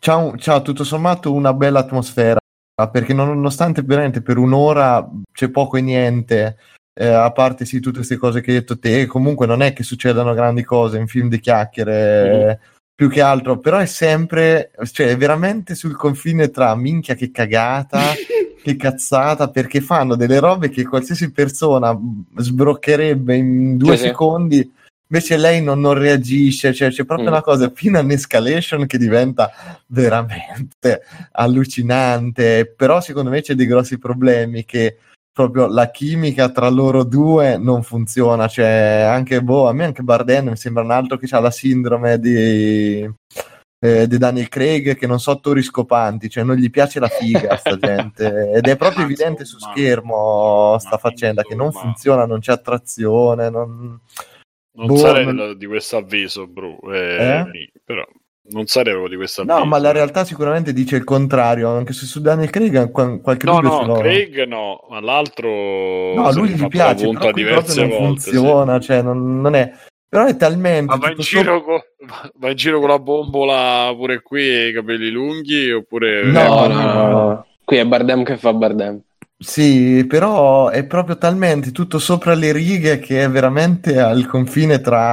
c'ha, 0.00 0.16
un- 0.16 0.34
c'ha 0.36 0.60
tutto 0.60 0.84
sommato 0.84 1.32
una 1.32 1.54
bella 1.54 1.78
atmosfera 1.78 2.38
perché 2.90 3.14
nonostante 3.14 3.80
veramente 3.80 4.20
per 4.20 4.36
un'ora 4.36 5.08
c'è 5.32 5.48
poco 5.48 5.78
e 5.78 5.80
niente, 5.80 6.58
eh, 6.94 7.06
a 7.06 7.30
parte 7.32 7.64
sì 7.64 7.80
tutte 7.80 7.96
queste 7.98 8.16
cose 8.16 8.40
che 8.40 8.52
hai 8.52 8.58
detto 8.58 8.78
te, 8.78 9.06
comunque 9.06 9.46
non 9.46 9.62
è 9.62 9.72
che 9.72 9.82
succedano 9.82 10.32
grandi 10.32 10.62
cose 10.62 10.98
in 10.98 11.08
film 11.08 11.28
di 11.28 11.40
chiacchiere, 11.40 12.60
mm. 12.62 12.72
più 12.94 13.08
che 13.10 13.20
altro, 13.20 13.58
però 13.58 13.78
è 13.78 13.86
sempre, 13.86 14.70
cioè 14.92 15.08
è 15.08 15.16
veramente 15.16 15.74
sul 15.74 15.96
confine 15.96 16.50
tra 16.50 16.74
minchia 16.76 17.14
che 17.14 17.32
cagata, 17.32 18.00
che 18.62 18.76
cazzata, 18.76 19.50
perché 19.50 19.80
fanno 19.80 20.14
delle 20.14 20.38
robe 20.38 20.70
che 20.70 20.84
qualsiasi 20.84 21.32
persona 21.32 21.98
sbroccherebbe 22.36 23.34
in 23.34 23.76
due 23.76 23.96
Sì, 23.96 24.02
sì. 24.02 24.08
secondi. 24.08 24.72
Invece 25.06 25.36
lei 25.36 25.62
non, 25.62 25.80
non 25.80 25.94
reagisce, 25.94 26.72
cioè 26.72 26.88
c'è 26.88 27.04
proprio 27.04 27.28
Mm. 27.28 27.32
una 27.32 27.42
cosa 27.42 27.70
fino 27.74 27.98
all'escalation 27.98 28.86
che 28.86 28.98
diventa 28.98 29.50
veramente 29.88 31.02
allucinante. 31.32 32.72
Però 32.74 33.00
secondo 33.00 33.30
me 33.30 33.42
c'è 33.42 33.54
dei 33.54 33.66
grossi 33.66 33.98
problemi 33.98 34.64
che 34.64 34.96
proprio 35.34 35.66
la 35.66 35.90
chimica 35.90 36.48
tra 36.50 36.68
loro 36.68 37.02
due 37.02 37.58
non 37.58 37.82
funziona. 37.82 38.46
Cioè, 38.46 39.04
anche 39.06 39.42
boh, 39.42 39.68
a 39.68 39.72
me 39.72 39.84
anche 39.84 40.02
Bardem 40.02 40.50
mi 40.50 40.56
sembra 40.56 40.84
un 40.84 40.92
altro 40.92 41.16
che 41.18 41.26
ha 41.34 41.40
la 41.40 41.50
sindrome 41.50 42.20
di, 42.20 43.00
eh, 43.80 44.06
di 44.06 44.16
Daniel 44.16 44.48
Craig 44.48 44.96
che 44.96 45.06
non 45.08 45.18
so 45.18 45.32
attori 45.32 45.60
scopanti, 45.62 46.30
cioè 46.30 46.44
non 46.44 46.54
gli 46.54 46.70
piace 46.70 47.00
la 47.00 47.08
figa 47.08 47.50
a 47.50 47.56
sta 47.56 47.76
gente. 47.76 48.52
Ed 48.54 48.66
è 48.68 48.76
proprio 48.76 49.04
evidente 49.04 49.44
su 49.44 49.58
schermo 49.58 50.78
sta 50.78 50.96
faccenda 50.98 51.42
che 51.42 51.56
non 51.56 51.72
funziona, 51.72 52.24
non 52.26 52.38
c'è 52.38 52.52
attrazione, 52.52 53.50
non... 53.50 53.98
Non 54.76 54.86
Boh, 54.86 54.96
sarei 54.96 55.24
non- 55.32 55.56
di 55.56 55.66
questo 55.66 55.96
avviso, 55.98 56.46
bro. 56.48 56.78
Eh, 56.92 57.44
Eh? 57.52 57.70
però 57.84 58.04
non 58.50 58.66
sarei 58.66 58.92
proprio 58.92 59.10
di 59.10 59.16
questo 59.16 59.40
avviso. 59.42 59.58
No, 59.58 59.64
ma 59.64 59.78
la 59.78 59.90
realtà 59.92 60.24
sicuramente 60.24 60.72
dice 60.72 60.96
il 60.96 61.04
contrario, 61.04 61.70
anche 61.70 61.92
se 61.92 62.04
su 62.06 62.20
Daniel 62.20 62.50
Craig 62.50 62.90
qual- 62.90 63.20
qualche 63.20 63.46
No, 63.46 63.60
dubbio 63.60 63.86
no. 63.86 63.94
Craig 63.94 64.44
no, 64.46 64.86
ma 64.90 65.00
l'altro 65.00 65.48
No, 66.14 66.30
lui 66.32 66.48
gli 66.50 66.66
piace, 66.68 67.08
però 67.08 67.30
diverse 67.32 67.80
non 67.80 67.88
volte. 67.90 68.20
sì. 68.20 68.30
funziona, 68.30 68.80
cioè 68.80 69.02
non, 69.02 69.40
non 69.40 69.54
è... 69.54 69.72
Però 70.08 70.26
è 70.26 70.36
talmente... 70.36 70.92
Ma 70.92 70.96
va 70.96 71.06
in, 71.08 71.14
tutto 71.16 71.26
giro 71.26 71.62
co- 71.64 71.82
va 72.36 72.50
in 72.50 72.56
giro 72.56 72.78
con 72.78 72.88
la 72.88 72.98
bombola 73.00 73.92
pure 73.96 74.22
qui 74.22 74.42
e 74.48 74.68
i 74.68 74.72
capelli 74.72 75.10
lunghi 75.10 75.72
oppure 75.72 76.22
No, 76.24 76.42
No, 76.42 76.66
no, 76.68 76.82
no, 76.92 77.08
no. 77.10 77.46
Qui 77.64 77.78
è 77.78 77.84
Bardem 77.84 78.22
che 78.22 78.36
fa 78.36 78.52
Bardem. 78.52 79.00
Sì, 79.36 80.06
però 80.06 80.68
è 80.68 80.84
proprio 80.84 81.18
talmente 81.18 81.72
tutto 81.72 81.98
sopra 81.98 82.34
le 82.34 82.52
righe 82.52 82.98
che 83.00 83.24
è 83.24 83.28
veramente 83.28 83.98
al 83.98 84.26
confine 84.26 84.80
tra 84.80 85.12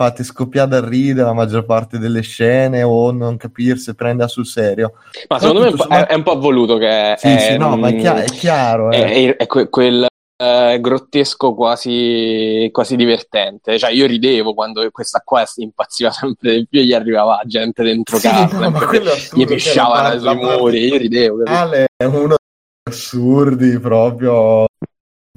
fate 0.00 0.24
scoppiare 0.24 0.66
dal 0.70 0.80
ridere 0.80 1.26
la 1.26 1.34
maggior 1.34 1.66
parte 1.66 1.98
delle 1.98 2.22
scene 2.22 2.82
o 2.82 3.10
non 3.12 3.36
capirsi, 3.36 3.94
prenda 3.94 4.28
sul 4.28 4.46
serio. 4.46 4.92
Ma 5.28 5.36
Però 5.36 5.52
secondo 5.52 5.60
me 5.60 5.66
è 5.66 5.70
un, 5.70 5.76
tutto 5.76 5.86
po', 5.88 5.92
è, 5.92 5.96
sommato- 5.96 6.12
è 6.12 6.14
un 6.14 6.22
po' 6.22 6.38
voluto 6.38 6.78
che 6.78 7.14
Sì, 7.18 7.26
è, 7.26 7.38
sì, 7.38 7.56
no, 7.58 7.76
ma 7.76 7.88
è, 7.88 7.96
chia- 7.96 8.22
è 8.22 8.24
chiaro. 8.24 8.90
eh. 8.92 9.04
è- 9.04 9.36
è 9.36 9.46
que- 9.46 9.68
quel 9.68 10.06
eh, 10.42 10.78
grottesco 10.80 11.52
quasi, 11.52 12.70
quasi 12.72 12.96
divertente. 12.96 13.78
Cioè, 13.78 13.90
io 13.90 14.06
ridevo 14.06 14.54
quando 14.54 14.88
questa 14.90 15.20
qua 15.22 15.44
si 15.44 15.62
impazziva 15.64 16.10
sempre 16.10 16.54
di 16.56 16.66
più 16.66 16.80
e 16.80 16.84
gli 16.86 16.94
arrivava 16.94 17.42
gente 17.44 17.82
dentro 17.82 18.16
Sì, 18.16 18.28
casa, 18.28 18.58
no, 18.58 18.70
gli 18.70 19.44
cioè, 19.44 19.46
pisciavano 19.46 20.18
sui 20.18 20.34
muri. 20.34 20.86
Io 20.86 20.96
ridevo. 20.96 21.42
finale 21.44 21.88
è 21.94 22.04
uno 22.04 22.36
degli 22.38 22.94
assurdi 22.94 23.78
proprio 23.78 24.64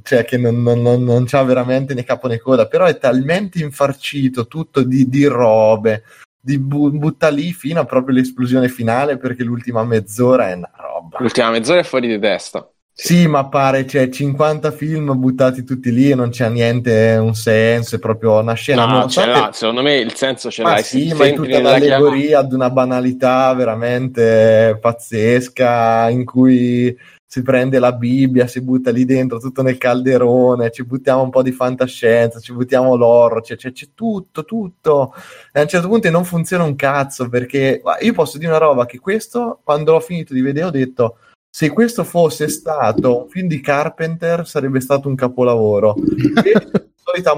cioè 0.04 0.26
che 0.26 0.38
non, 0.38 0.62
non, 0.62 0.82
non, 0.82 1.04
non 1.04 1.26
c'ha 1.26 1.42
veramente 1.44 1.94
né 1.94 2.04
capo 2.04 2.28
né 2.28 2.38
coda 2.40 2.68
però 2.68 2.86
è 2.86 2.98
talmente 2.98 3.60
infarcito 3.60 4.48
tutto 4.48 4.84
di, 4.84 5.08
di 5.10 5.26
robe 5.26 6.04
di 6.40 6.60
bu- 6.60 6.92
butta 6.92 7.30
lì 7.30 7.54
fino 7.54 7.80
a 7.80 7.86
proprio 7.86 8.16
l'esplosione 8.16 8.68
finale 8.68 9.18
perché 9.18 9.44
l'ultima 9.44 9.84
mezz'ora 9.84 10.50
è 10.50 10.54
una 10.54 10.72
roba 10.76 11.18
L'ultima 11.20 11.50
mezz'ora 11.52 11.80
è 11.80 11.84
fuori 11.84 12.08
di 12.08 12.20
testa. 12.20 12.68
sì 12.96 13.28
ma 13.28 13.48
pare 13.48 13.86
c'è 13.86 14.10
50 14.10 14.72
film 14.72 15.18
buttati 15.18 15.64
tutti 15.64 15.92
lì 15.92 16.12
e 16.12 16.16
non 16.16 16.30
c'è 16.32 16.50
niente 16.50 17.16
un 17.20 17.34
senso 17.34 17.96
è 17.96 18.00
proprio 18.00 18.40
una 18.40 18.54
scena 18.54 18.86
No, 18.86 19.08
ce 19.08 19.26
l'ha, 19.26 19.50
secondo 19.54 19.82
me 19.82 19.96
il 19.98 20.14
senso 20.16 20.52
ce 20.52 20.64
ma 20.64 20.72
l'hai. 20.72 20.84
sì, 20.84 21.14
ma 21.14 21.26
è 21.26 21.34
tutta 21.34 21.48
nella 21.48 21.80
chiama- 21.80 22.38
ad 22.40 22.52
una 22.54 22.70
banalità 22.70 23.54
veramente 23.54 24.78
pazzesca 24.80 26.10
in 26.10 26.26
cui 26.26 26.96
si 27.34 27.42
prende 27.42 27.80
la 27.80 27.94
Bibbia, 27.94 28.46
si 28.46 28.62
butta 28.62 28.92
lì 28.92 29.06
dentro 29.06 29.40
tutto 29.40 29.64
nel 29.64 29.80
calderone, 29.80 30.70
ci 30.70 30.86
buttiamo 30.86 31.24
un 31.24 31.32
po' 31.32 31.42
di 31.42 31.52
fantascienza, 31.52 32.40
ci 32.40 32.54
buttiamo 32.54 32.96
l'oro, 32.96 33.42
c'è, 33.42 33.56
c'è- 33.56 33.72
c'è 33.72 33.88
tutto, 33.96 34.46
tutto. 34.46 35.16
E 35.52 35.60
a 35.60 35.64
un 35.64 35.68
certo 35.68 35.88
punto 35.88 36.08
non 36.12 36.26
funziona 36.26 36.64
un 36.64 36.76
cazzo 36.76 37.30
perché 37.30 37.82
io 38.02 38.14
posso 38.14 38.38
dire 38.38 38.52
una 38.52 38.60
roba 38.60 38.86
che 38.86 39.00
questo, 39.00 39.62
quando 39.64 39.94
l'ho 39.94 40.00
finito 40.00 40.36
di 40.36 40.42
vedere, 40.42 40.68
ho 40.68 40.70
detto 40.70 41.18
se 41.50 41.72
questo 41.72 42.04
fosse 42.04 42.48
stato 42.50 43.24
un 43.24 43.30
film 43.30 43.48
di 43.48 43.60
Carpenter 43.62 44.48
sarebbe 44.48 44.80
stato 44.80 45.08
un 45.08 45.16
capolavoro. 45.16 45.96
Invece, 45.98 46.52
la 46.72 46.84
solita 47.04 47.34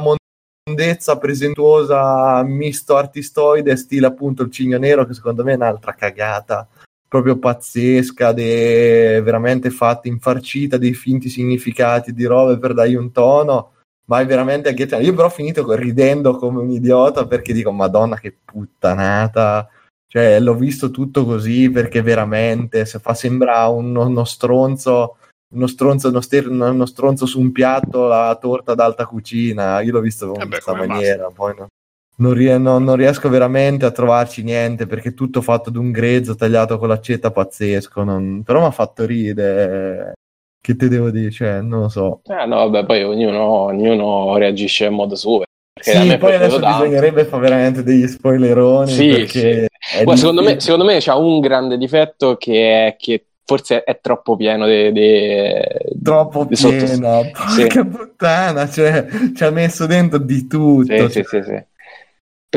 mondezza 0.65 1.17
presentuosa 1.17 2.43
misto 2.43 2.97
artistoide 2.97 3.77
stile 3.77 4.07
appunto 4.07 4.43
il 4.43 4.51
cigno 4.51 4.77
nero 4.77 5.05
che 5.05 5.13
secondo 5.13 5.45
me 5.45 5.53
è 5.53 5.55
un'altra 5.55 5.93
cagata 5.93 6.67
proprio 7.07 7.37
pazzesca 7.37 8.31
de... 8.31 9.21
veramente 9.23 9.69
fatta 9.69 10.07
infarcita 10.07 10.77
dei 10.77 10.93
finti 10.93 11.29
significati 11.29 12.13
di 12.13 12.25
robe 12.25 12.57
per 12.57 12.73
dargli 12.73 12.95
un 12.95 13.11
tono 13.11 13.71
ma 14.07 14.19
è 14.19 14.25
veramente 14.25 14.69
agghiacciante. 14.69 15.05
Io 15.05 15.13
però 15.13 15.27
ho 15.27 15.31
finito 15.31 15.73
ridendo 15.73 16.35
come 16.35 16.59
un 16.59 16.69
idiota 16.69 17.25
perché 17.25 17.53
dico 17.53 17.71
madonna 17.71 18.17
che 18.19 18.35
puttanata. 18.43 19.67
Cioè 20.07 20.39
l'ho 20.39 20.53
visto 20.55 20.91
tutto 20.91 21.25
così 21.25 21.69
perché 21.69 22.01
veramente 22.01 22.85
se 22.85 22.99
fa 22.99 23.13
sembra 23.13 23.67
uno, 23.67 24.05
uno 24.05 24.23
stronzo 24.23 25.17
uno 25.53 25.67
stronzo, 25.67 26.09
uno, 26.09 26.21
ster- 26.21 26.49
uno 26.49 26.85
stronzo 26.85 27.25
su 27.25 27.39
un 27.39 27.51
piatto 27.51 28.07
la 28.07 28.37
torta 28.39 28.75
d'alta 28.75 29.05
cucina. 29.05 29.81
Io 29.81 29.91
l'ho 29.91 30.01
visto 30.01 30.33
in 30.35 30.41
Eh 30.41 30.47
questa 30.47 30.75
maniera 30.75 31.29
poi 31.33 31.55
no- 31.57 31.67
non, 32.17 32.33
rie- 32.33 32.57
no- 32.57 32.79
non 32.79 32.95
riesco 32.95 33.29
veramente 33.29 33.85
a 33.85 33.91
trovarci 33.91 34.43
niente 34.43 34.85
perché 34.87 35.09
è 35.09 35.13
tutto 35.13 35.41
fatto 35.41 35.69
d'un 35.69 35.91
grezzo 35.91 36.35
tagliato 36.35 36.77
con 36.77 36.87
l'accetta 36.87 37.31
pazzesco 37.31 38.03
non- 38.03 38.43
però 38.43 38.59
mi 38.61 38.65
ha 38.67 38.71
fatto 38.71 39.05
ridere 39.05 40.13
che 40.61 40.75
te 40.75 40.87
devo 40.87 41.11
dire 41.11 41.29
cioè 41.31 41.61
non 41.61 41.81
lo 41.81 41.89
so 41.89 42.21
Eh, 42.25 42.45
no, 42.45 42.69
vabbè, 42.69 42.85
poi 42.85 43.03
ognuno, 43.03 43.41
ognuno 43.43 44.35
reagisce 44.37 44.85
in 44.85 44.93
modo 44.93 45.15
suo. 45.15 45.43
Sì, 45.79 46.17
poi 46.17 46.35
adesso 46.35 46.59
tanto. 46.59 46.83
bisognerebbe 46.83 47.25
fare 47.25 47.41
veramente 47.43 47.83
degli 47.83 48.07
spoileroni 48.07 48.91
Sì, 48.91 49.09
è 49.09 49.67
Guarda, 50.03 50.15
secondo, 50.15 50.41
me, 50.41 50.59
secondo 50.59 50.85
me 50.85 50.97
c'ha 50.99 51.15
un 51.15 51.39
grande 51.41 51.77
difetto 51.77 52.37
che 52.37 52.87
è 52.87 52.95
che 52.97 53.25
forse 53.43 53.83
è 53.83 53.99
troppo 53.99 54.35
pieno 54.35 54.65
di... 54.65 54.91
di- 54.91 56.01
troppo 56.01 56.45
di 56.45 56.55
pieno 56.55 57.23
Sì. 57.49 57.61
porca 57.67 57.85
puttana 57.85 58.69
cioè 58.69 59.05
ci 59.35 59.43
ha 59.43 59.51
messo 59.51 59.85
dentro 59.85 60.17
di 60.17 60.47
tutto 60.47 60.83
Sì, 60.83 60.97
cioè, 60.97 61.09
sì, 61.09 61.23
sì, 61.23 61.41
sì. 61.43 61.63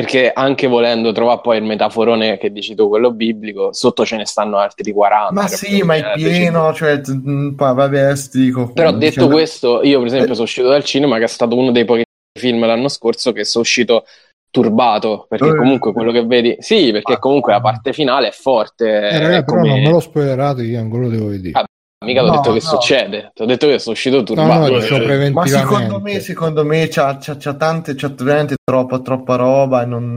Perché 0.00 0.32
anche 0.32 0.66
volendo 0.66 1.12
trovare 1.12 1.40
poi 1.42 1.56
il 1.58 1.64
metaforone 1.64 2.38
che 2.38 2.50
dici 2.52 2.74
tu, 2.74 2.88
quello 2.88 3.10
biblico, 3.12 3.72
sotto 3.72 4.04
ce 4.04 4.16
ne 4.16 4.26
stanno 4.26 4.58
altri 4.58 4.92
40. 4.92 5.32
ma 5.32 5.48
capito? 5.48 5.56
sì 5.58 5.82
ma 5.82 5.94
è 5.96 6.12
pieno 6.14 6.72
cioè 6.72 7.00
mh, 7.04 7.54
poi 7.56 7.74
vabbè 7.74 8.12
dico 8.32 8.70
Però 8.72 8.90
detto 8.92 9.04
dicendo- 9.06 9.34
questo, 9.34 9.82
io 9.82 9.98
per 9.98 10.06
esempio 10.06 10.30
Eh. 10.30 10.34
sono 10.34 10.44
uscito 10.44 10.68
dal 10.68 10.84
cinema 10.84 11.18
che 11.18 11.24
è 11.24 11.28
stato 11.28 11.56
uno 11.56 11.70
dei 11.72 11.84
pochi 11.84 12.02
film 12.38 12.64
l'anno 12.64 12.88
scorso 12.88 13.32
che 13.32 13.44
sono 13.44 13.64
uscito 13.64 14.04
turbato, 14.50 15.26
perché 15.28 15.48
Eh. 15.48 15.56
comunque 15.56 15.92
quello 15.92 16.10
che 16.10 16.24
vedi... 16.24 16.56
Sì, 16.58 16.90
perché 16.90 17.18
comunque 17.18 17.52
la 17.52 17.60
parte 17.60 17.92
finale 17.92 18.28
è 18.28 18.32
forte. 18.32 18.86
Eh, 18.86 19.18
ragazzi, 19.18 19.44
però 19.44 19.60
non 19.62 19.80
me 19.82 19.90
lo 19.90 20.00
spoilerate, 20.00 20.62
io 20.62 20.78
ancora 20.80 21.02
lo 21.02 21.08
devo 21.10 21.26
vedere. 21.26 21.58
Ah, 21.58 21.64
Mica 22.04 22.22
ho 22.22 22.26
No, 22.26 22.32
detto 22.32 22.52
che 22.52 22.60
no. 22.60 22.60
succede, 22.60 23.32
ti 23.34 23.42
ho 23.42 23.46
detto 23.46 23.66
che 23.66 23.78
sono 23.80 23.94
uscito 23.94 24.16
no, 24.18 24.22
turbato. 24.22 24.70
no, 24.72 24.78
dicevo 24.78 25.12
eh, 25.12 25.30
ma 25.30 25.46
secondo 25.46 26.00
me 26.00 26.20
secondo 26.20 26.64
me 26.64 26.86
c'ha, 26.88 27.18
c'ha, 27.18 27.36
c'ha 27.36 27.54
tante 27.54 27.94
c'ha 27.96 28.08
veramente 28.16 28.54
troppa 28.62 29.00
troppa 29.00 29.34
roba 29.34 29.82
e 29.82 29.86
non 29.86 30.16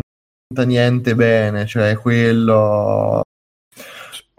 fa 0.53 0.63
niente 0.63 1.15
bene 1.15 1.65
cioè 1.65 1.97
quello 1.97 3.23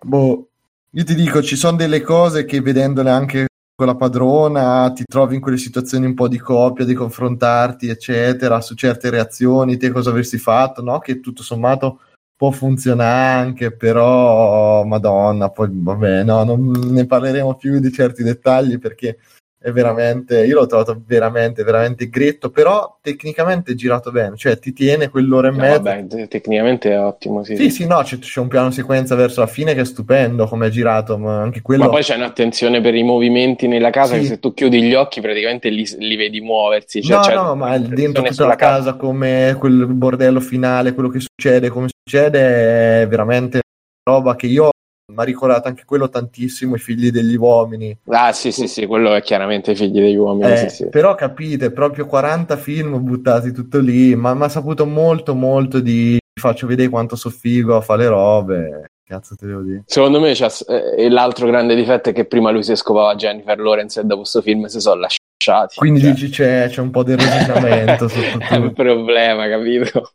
boh 0.05 0.47
io 0.95 1.05
ti 1.05 1.15
dico 1.17 1.43
ci 1.43 1.57
sono 1.57 1.77
delle 1.77 2.01
cose 2.01 2.45
che 2.45 2.61
vedendole 2.61 3.11
anche 3.11 3.47
con 3.75 3.87
la 3.89 3.97
padrona 3.97 4.93
ti 4.95 5.03
trovi 5.05 5.35
in 5.35 5.41
quelle 5.41 5.57
situazioni 5.59 6.07
un 6.07 6.15
po' 6.15 6.29
di 6.29 6.39
coppia 6.39 6.85
di 6.85 6.95
confrontarti 6.95 7.89
eccetera 7.89 8.61
su 8.61 8.75
certe 8.77 9.11
reazioni 9.11 9.79
te 9.79 9.91
cosa 9.91 10.11
avresti 10.11 10.39
fatto 10.39 10.81
no 10.83 11.01
che 11.01 11.19
tutto 11.19 11.43
sommato 11.43 12.01
può 12.43 12.51
funzionare 12.51 13.41
anche 13.41 13.71
però 13.71 14.83
madonna 14.83 15.51
poi 15.51 15.69
vabbè 15.71 16.25
no 16.25 16.43
non 16.43 16.73
ne 16.91 17.07
parleremo 17.07 17.55
più 17.55 17.79
di 17.79 17.93
certi 17.93 18.25
dettagli 18.25 18.81
perché 18.81 19.19
è 19.63 19.71
veramente 19.71 20.45
io 20.45 20.57
l'ho 20.57 20.67
trovato 20.67 21.01
veramente 21.07 21.63
veramente 21.63 22.09
gretto 22.09 22.51
però 22.51 22.99
tecnicamente 23.01 23.73
è 23.73 23.75
girato 23.75 24.11
bene 24.11 24.37
cioè 24.37 24.59
ti 24.59 24.73
tiene 24.73 25.09
quell'ora 25.09 25.49
e 25.49 25.51
No, 25.53 25.57
mezza 25.59 25.79
vabbè, 25.81 26.07
te- 26.07 26.29
tecnicamente 26.29 26.91
è 26.91 26.99
ottimo, 27.01 27.45
sì. 27.45 27.57
sì 27.57 27.71
sì 27.71 27.87
no 27.87 28.03
c'è, 28.03 28.19
c'è 28.19 28.41
un 28.41 28.49
piano 28.49 28.71
sequenza 28.71 29.15
verso 29.15 29.41
la 29.41 29.47
fine 29.47 29.75
che 29.75 29.83
è 29.83 29.85
stupendo 29.85 30.47
come 30.47 30.67
è 30.67 30.71
girato 30.71 31.17
ma 31.19 31.41
anche 31.41 31.63
quello 31.63 31.85
Ma 31.85 31.91
poi 31.91 32.03
c'è 32.03 32.17
un'attenzione 32.17 32.81
per 32.81 32.95
i 32.95 33.03
movimenti 33.03 33.69
nella 33.69 33.91
casa 33.91 34.15
Sì. 34.15 34.21
che 34.21 34.27
se 34.27 34.39
tu 34.41 34.53
chiudi 34.53 34.83
gli 34.83 34.95
occhi 34.95 35.21
praticamente 35.21 35.69
li, 35.69 35.87
li 35.99 36.17
vedi 36.17 36.41
muoversi. 36.41 37.03
Cioè, 37.03 37.17
no, 37.17 37.23
c'è 37.23 37.35
no, 37.35 37.55
ma 37.55 37.79
dentro 37.79 38.23
tutta 38.25 38.47
la 38.47 38.57
casa, 38.57 38.95
come 38.95 39.57
quel 39.59 39.87
bordello 39.87 40.41
finale, 40.41 40.93
quello 40.95 41.09
che 41.09 41.21
succede, 41.21 41.69
come 41.69 41.89
succede, 41.89 43.03
è 43.03 43.07
veramente 43.09 43.61
roba 44.09 44.35
che 44.37 44.47
io 44.47 44.71
mi 45.07 45.19
ha 45.19 45.25
ricordato 45.25 45.69
anche 45.69 45.85
quello 45.85 46.09
tantissimo, 46.09 46.77
i 46.77 46.79
figli 46.79 47.11
degli 47.11 47.37
uomini. 47.37 47.97
Ah, 48.07 48.33
sì, 48.33 48.53
sì, 48.53 48.67
sì, 48.67 48.87
quello 48.87 49.15
è 49.15 49.23
chiaramente 49.23 49.75
figli 49.75 50.01
degli 50.01 50.17
uomini. 50.17 50.53
Eh, 50.53 50.57
sì, 50.57 50.69
sì. 50.69 50.89
Però 50.89 51.15
capite, 51.15 51.71
proprio 51.71 52.07
40 52.07 52.57
film 52.57 53.03
buttati 53.03 53.53
tutto 53.53 53.79
lì, 53.79 54.15
ma 54.15 54.35
mi 54.35 54.45
ha 54.45 54.49
saputo 54.49 54.87
molto 54.87 55.35
molto 55.35 55.81
di 55.81 56.19
faccio 56.41 56.67
vedere 56.67 56.89
quanto 56.89 57.15
so 57.15 57.31
figo 57.31 57.77
a 57.77 57.81
fare 57.81 58.05
le 58.05 58.09
robe. 58.09 58.85
Cazzo 59.05 59.37
te 59.37 59.47
devo 59.47 59.61
dire. 59.61 59.83
Secondo 59.87 60.21
me 60.21 60.31
eh, 60.33 61.11
l'altro 61.11 61.47
grande 61.47 61.75
difetto 61.75 62.09
è 62.09 62.13
che 62.13 62.25
prima 62.25 62.51
lui 62.51 62.63
si 62.63 62.75
scopava 62.75 63.15
Jennifer 63.15 63.59
Lawrence 63.59 64.01
e 64.01 64.05
dopo 64.05 64.21
questo 64.21 64.41
film 64.41 64.65
si 64.67 64.81
sono 64.81 65.01
lasciati. 65.01 65.77
Quindi 65.77 66.01
Cioè, 66.01 66.13
dici 66.13 66.29
c'è, 66.31 66.69
c'è 66.69 66.81
un 66.81 66.91
po' 66.91 67.03
di 67.03 67.15
rovinamento 67.15 68.09
sotto 68.09 68.39
è 68.39 68.57
un 68.57 68.69
tutto. 68.69 68.83
problema, 68.83 69.49
capito? 69.49 70.13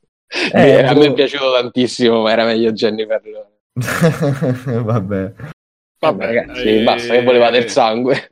Eh, 0.51 0.83
a 0.83 0.93
me 0.93 1.05
è 1.05 1.07
boh. 1.09 1.13
piaciuto 1.13 1.53
tantissimo, 1.53 2.21
ma 2.21 2.31
era 2.31 2.45
meglio 2.45 2.71
Jennifer 2.71 3.21
Lawrence. 3.23 3.56
Vabbè. 4.83 5.33
Vabbè, 5.99 6.25
ragazzi, 6.25 6.67
eh, 6.67 6.83
basta 6.83 7.13
che 7.13 7.23
volevate 7.23 7.57
il 7.57 7.69
sangue. 7.69 8.29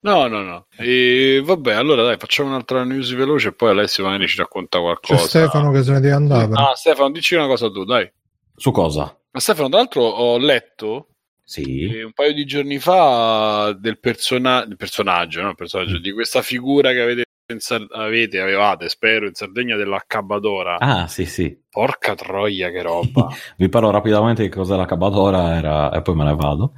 No, 0.00 0.26
no, 0.26 0.42
no. 0.42 0.66
E 0.76 1.40
vabbè, 1.44 1.74
allora 1.74 2.02
dai, 2.02 2.16
facciamo 2.18 2.48
un'altra 2.48 2.82
news 2.84 3.12
veloce 3.14 3.48
e 3.48 3.52
poi 3.52 3.70
Alessio 3.70 4.04
magari 4.04 4.26
ci 4.26 4.36
racconta 4.36 4.78
C'è 4.78 4.84
qualcosa. 4.84 5.26
Stefano 5.28 5.70
che 5.70 5.82
se 5.82 5.92
ne 5.92 6.00
deve 6.00 6.14
andare. 6.14 6.50
Ah, 6.54 6.74
Stefano, 6.74 7.10
dici 7.12 7.34
una 7.34 7.46
cosa 7.46 7.70
tu, 7.70 7.84
dai. 7.84 8.10
Su 8.54 8.70
cosa? 8.72 9.16
Ma 9.30 9.40
Stefano, 9.40 9.68
tra 9.68 9.78
l'altro 9.78 10.02
ho 10.02 10.36
letto 10.38 11.08
Sì. 11.44 12.00
un 12.04 12.12
paio 12.12 12.34
di 12.34 12.44
giorni 12.44 12.78
fa 12.78 13.74
del, 13.78 13.98
persona- 14.00 14.64
del 14.64 14.76
personaggio, 14.76 15.40
no? 15.42 15.50
Il 15.50 15.54
personaggio 15.56 15.98
di 15.98 16.12
questa 16.12 16.42
figura 16.42 16.90
che 16.92 17.00
avete, 17.00 17.24
Sar- 17.60 17.86
avete, 17.90 18.40
avevate, 18.40 18.88
spero, 18.88 19.26
in 19.26 19.34
Sardegna 19.34 19.76
dell'Accabadora. 19.76 20.78
Ah, 20.78 21.06
sì, 21.06 21.24
sì. 21.26 21.56
Porca 21.68 22.14
troia, 22.14 22.70
che 22.70 22.82
roba. 22.82 23.28
Vi 23.56 23.68
parlo 23.68 23.90
rapidamente 23.90 24.42
di 24.42 24.48
cos'è 24.48 24.76
la 24.76 24.84
cabadora 24.84 25.56
era... 25.56 25.90
e 25.92 26.02
poi 26.02 26.14
me 26.14 26.24
ne 26.24 26.34
vado. 26.34 26.72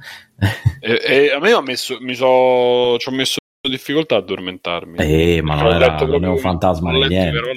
e, 0.79 1.01
e 1.03 1.31
a 1.31 1.39
me 1.39 1.51
ha 1.51 1.61
messo, 1.61 1.97
mi 1.99 2.15
so, 2.15 2.97
ci 2.97 3.09
ho 3.09 3.11
messo 3.11 3.37
difficoltà 3.67 4.15
a 4.15 4.19
addormentarmi. 4.19 4.97
Eh, 4.97 5.41
ma 5.41 5.55
non, 5.55 5.65
Ho 5.65 5.75
era, 5.75 5.95
non 6.05 6.23
è 6.23 6.27
un 6.27 6.37
fantasma 6.37 6.93
ho 6.93 6.99
né 6.99 7.07
niente. 7.07 7.37
ho. 7.37 7.51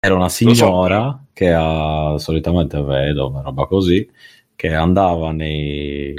Era 0.00 0.14
una 0.14 0.28
so, 0.28 0.52
signora 0.52 1.24
che 1.32 1.52
ha, 1.52 2.16
solitamente 2.18 2.80
vedo, 2.82 3.28
una 3.28 3.42
roba 3.42 3.66
così, 3.66 4.08
che 4.54 4.72
andava 4.72 5.32
nei, 5.32 6.14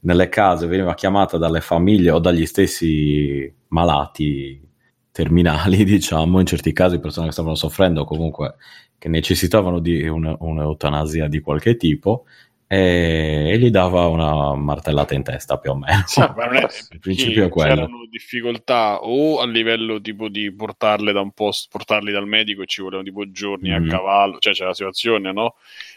nelle 0.00 0.28
case, 0.28 0.66
veniva 0.66 0.94
chiamata 0.94 1.36
dalle 1.36 1.60
famiglie 1.60 2.10
o 2.10 2.18
dagli 2.18 2.46
stessi 2.46 3.52
malati 3.68 4.68
terminali, 5.12 5.84
diciamo, 5.84 6.40
in 6.40 6.46
certi 6.46 6.72
casi 6.72 6.98
persone 6.98 7.26
che 7.26 7.32
stavano 7.32 7.54
soffrendo 7.54 8.02
o 8.02 8.04
comunque 8.04 8.56
che 8.98 9.08
necessitavano 9.08 9.78
di 9.80 10.06
un- 10.06 10.36
un'eutanasia 10.38 11.26
di 11.28 11.40
qualche 11.40 11.76
tipo 11.76 12.26
e, 12.66 13.50
e 13.52 13.58
gli 13.58 13.70
dava 13.70 14.06
una 14.06 14.54
martellata 14.54 15.14
in 15.14 15.22
testa 15.22 15.58
più 15.58 15.70
o 15.72 15.76
meno. 15.76 16.02
Sì, 16.06 16.20
ma 16.20 16.44
non 16.46 16.56
è- 16.56 16.66
Il 16.92 16.98
principio 17.00 17.44
è 17.44 17.48
quello. 17.48 17.74
C'erano 17.74 18.06
difficoltà 18.08 19.00
o 19.02 19.40
a 19.40 19.46
livello 19.46 20.00
tipo 20.00 20.28
di 20.28 20.52
portarle 20.52 21.12
da 21.12 21.20
un 21.20 21.32
posto, 21.32 21.68
portarli 21.70 22.12
dal 22.12 22.26
medico 22.26 22.62
e 22.62 22.66
ci 22.66 22.80
volevano 22.82 23.06
tipo 23.08 23.30
giorni 23.30 23.70
Mhm. 23.70 23.74
a 23.74 23.80
cavallo, 23.90 24.38
cioè 24.38 24.52
c'è 24.52 24.64
la 24.64 24.74
situazione, 24.74 25.32
no? 25.32 25.54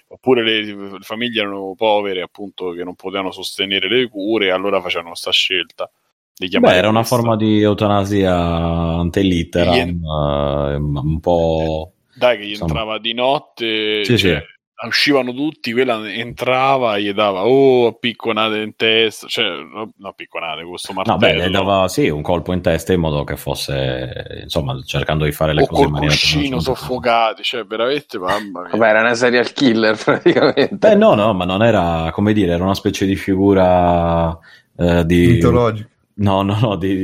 Oppure 0.08 0.43
le, 0.43 0.61
le 0.64 1.00
famiglie 1.01 1.42
erano 1.42 1.74
povere, 1.75 2.22
appunto, 2.22 2.72
che 2.72 2.83
non 2.83 2.95
potevano 2.95 3.32
sostenere 3.32 3.88
le 3.90 4.08
cure, 4.09 4.48
e 4.48 4.50
allora 4.51 4.82
facevano 4.82 5.16
sta 5.16 5.32
scelta. 5.32 5.90
Di 6.35 6.49
Beh, 6.59 6.73
era 6.75 6.89
una 6.89 7.03
forma 7.03 7.35
di 7.35 7.61
eutanasia 7.61 8.35
antelitteram, 8.35 9.73
Ieri- 9.75 9.99
eh, 10.01 10.75
un 10.75 11.19
po'... 11.19 11.91
Dai, 12.15 12.37
che 12.37 12.45
gli 12.45 12.49
insomma. 12.49 12.69
entrava 12.71 12.97
di 12.99 13.13
notte, 13.13 14.03
Sì, 14.03 14.17
cioè, 14.17 14.39
sì. 14.39 14.87
uscivano 14.87 15.33
tutti, 15.33 15.71
quella 15.73 16.11
entrava 16.11 16.97
e 16.97 17.03
gli 17.03 17.13
dava, 17.13 17.45
oh, 17.45 17.93
picconate 17.93 18.57
in 18.57 18.75
testa, 18.75 19.27
cioè, 19.27 19.45
no, 19.45 19.91
no 19.95 20.13
picconate, 20.13 20.63
questo 20.63 20.91
No, 20.93 21.03
martello. 21.05 21.33
beh, 21.33 21.45
le 21.45 21.49
dava 21.51 21.87
sì 21.87 22.09
un 22.09 22.21
colpo 22.21 22.51
in 22.53 22.61
testa 22.61 22.93
in 22.93 22.99
modo 22.99 23.23
che 23.23 23.35
fosse, 23.37 24.39
insomma, 24.43 24.79
cercando 24.83 25.25
di 25.25 25.31
fare 25.31 25.53
le 25.53 25.61
o 25.63 25.67
cose 25.67 25.83
in 25.83 25.89
maniera 25.91 26.11
cuscino 26.13 26.59
soffocati, 26.59 27.43
cioè, 27.43 27.63
veramente, 27.65 28.17
mamma 28.19 28.61
mia. 28.61 28.69
Vabbè, 28.71 28.87
era 28.89 28.99
una 29.01 29.15
serial 29.15 29.53
killer 29.53 29.97
praticamente. 30.03 30.75
Beh, 30.75 30.95
no, 30.95 31.13
no, 31.15 31.33
ma 31.33 31.45
non 31.45 31.63
era, 31.63 32.09
come 32.11 32.33
dire, 32.33 32.53
era 32.53 32.63
una 32.63 32.75
specie 32.75 33.05
di 33.05 33.15
figura 33.15 34.37
eh, 34.77 35.05
di... 35.05 35.27
Mitologico. 35.27 35.89
No, 36.16 36.42
no, 36.43 36.59
no, 36.59 36.75
di, 36.75 36.95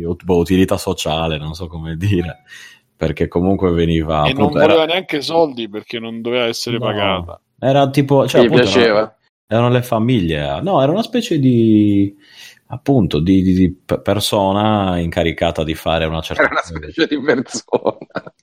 di 0.00 0.06
boh, 0.24 0.38
utilità 0.38 0.76
sociale, 0.78 1.36
non 1.38 1.54
so 1.54 1.66
come 1.66 1.96
dire, 1.96 2.44
perché 2.96 3.28
comunque 3.28 3.70
veniva... 3.72 4.24
e 4.24 4.32
non 4.32 4.44
appunto, 4.44 4.58
voleva 4.60 4.82
era, 4.82 4.84
neanche 4.92 5.20
soldi 5.20 5.68
perché 5.68 5.98
non 5.98 6.20
doveva 6.22 6.44
essere 6.44 6.78
No. 6.78 6.84
pagata. 6.86 7.40
era 7.58 7.88
tipo... 7.90 8.26
Cioè, 8.26 8.40
appunto, 8.46 8.62
erano- 8.62 8.72
piaceva. 8.72 9.16
erano 9.46 9.68
le 9.68 9.82
famiglie, 9.82 10.60
no, 10.62 10.80
era 10.82 10.90
una 10.90 11.02
specie 11.02 11.38
di 11.38 12.14
appunto 12.70 13.18
di, 13.20 13.40
di- 13.42 13.54
di 13.54 13.70
pe- 13.72 14.00
persona 14.00 14.98
incaricata 14.98 15.64
di 15.64 15.74
fare 15.74 16.04
una 16.04 16.20
certa 16.20 16.42
Era 16.42 16.50
una 16.52 16.60
specie 16.62 17.06
di 17.06 17.20
persona. 17.20 17.96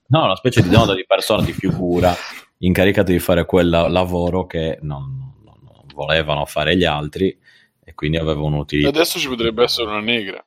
no, 0.07 0.23
una 0.23 0.35
specie 0.35 0.61
di, 0.63 0.69
no, 0.69 0.93
di 0.93 1.03
persona, 1.07 1.43
di 1.43 1.51
figura 1.51 2.13
incaricata 2.59 3.11
di 3.11 3.19
fare 3.19 3.45
quel 3.45 3.69
la- 3.69 3.87
lavoro 3.87 4.45
che 4.45 4.77
non, 4.81 5.33
non- 5.43 5.59
non 5.63 5.83
volevano 5.93 6.45
fare 6.45 6.75
gli 6.77 6.85
altri 6.85 7.37
e 7.85 7.93
quindi 7.93 8.17
aveva 8.17 8.41
E 8.41 8.43
un'utilità. 8.43 8.89
adesso 8.89 9.17
ci 9.19 9.29
potrebbe 9.29 9.63
essere 9.63 9.87
una 9.87 10.01
negra. 10.01 10.43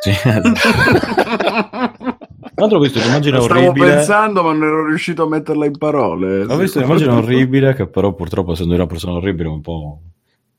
Sì, 0.00 0.10
esatto. 0.24 0.52
Tra 2.54 2.66
l'altro 2.66 2.78
ho 2.78 2.80
visto 2.80 2.98
un'immagine 2.98 3.40
Stavo 3.40 3.60
orribile. 3.60 3.94
pensando, 3.94 4.42
ma 4.42 4.52
non 4.52 4.62
ero 4.62 4.86
riuscito 4.86 5.22
a 5.24 5.28
metterla 5.28 5.66
in 5.66 5.78
parole. 5.78 6.42
Ho 6.44 6.56
visto 6.56 6.78
un'immagine 6.78 7.12
orribile 7.12 7.74
che 7.74 7.86
però 7.88 8.12
purtroppo 8.14 8.52
essendo 8.52 8.74
una 8.74 8.86
persona 8.86 9.14
orribile 9.14 9.48
un 9.48 9.60
po'... 9.60 10.00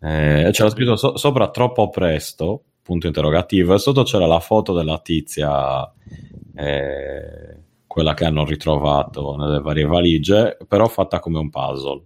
Eh, 0.02 0.50
c'era 0.52 0.70
scritto 0.70 0.96
so- 0.98 1.16
sopra 1.18 1.50
troppo 1.50 1.90
presto, 1.90 2.64
punto 2.82 3.08
interrogativo, 3.08 3.74
e 3.74 3.80
sotto 3.80 4.04
c'era 4.04 4.26
la 4.26 4.40
foto 4.42 4.74
della 4.74 5.00
tizia, 5.00 5.90
eh, 6.56 7.58
quella 7.88 8.14
che 8.14 8.26
hanno 8.26 8.44
ritrovato 8.46 9.36
nelle 9.38 9.62
varie 9.62 9.86
valigie, 9.86 10.58
però 10.68 10.88
fatta 10.88 11.20
come 11.20 11.40
un 11.40 11.50
puzzle. 11.50 12.04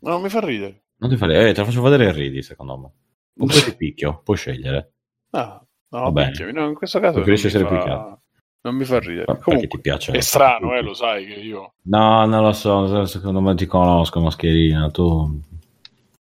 Ma 0.00 0.10
non 0.10 0.22
mi 0.22 0.28
fa 0.30 0.40
ridere. 0.40 0.82
Non 0.98 1.10
ti 1.10 1.16
fa 1.16 1.26
eh, 1.26 1.52
te 1.52 1.60
la 1.60 1.64
faccio 1.64 1.82
vedere 1.82 2.06
e 2.06 2.12
ridi, 2.12 2.42
secondo 2.42 2.76
me. 2.78 2.90
Oppure 3.38 3.62
ti 3.62 3.76
picchio, 3.76 4.20
puoi 4.24 4.36
scegliere. 4.36 4.92
Ah, 5.30 5.64
no, 5.90 6.00
Va 6.00 6.10
bene. 6.10 6.30
picchiami. 6.30 6.52
no, 6.52 6.66
in 6.68 6.74
questo 6.74 6.98
caso 6.98 7.18
non 7.18 7.20
mi, 7.20 7.24
Preferisci 7.26 7.46
essere 7.56 7.68
fa... 7.68 7.76
picchiato? 7.78 8.20
non 8.60 8.74
mi 8.74 8.84
fa 8.84 8.98
ridere. 8.98 9.24
Perché 9.24 9.42
Comunque, 9.42 9.68
ti 9.68 9.80
piace. 9.80 10.12
è 10.12 10.20
strano, 10.20 10.74
eh, 10.74 10.82
lo 10.82 10.92
sai 10.94 11.24
che 11.26 11.34
io... 11.34 11.74
No, 11.82 12.26
non 12.26 12.42
lo 12.42 12.52
so, 12.52 13.04
secondo 13.06 13.40
me 13.40 13.54
ti 13.54 13.66
conosco, 13.66 14.20
mascherina, 14.20 14.90
tu... 14.90 15.40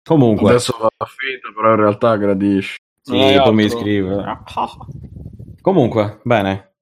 Comunque... 0.03 0.51
Adesso 0.51 0.77
va 0.79 1.07
finta, 1.07 1.51
però 1.55 1.71
in 1.71 1.81
realtà 1.81 2.17
gradisci. 2.17 2.77
Sì, 3.01 3.13
poi 3.13 3.55
mi 3.55 3.65
altro? 3.65 3.79
scrive. 3.79 4.43
Comunque, 5.63 6.21
bene. 6.25 6.75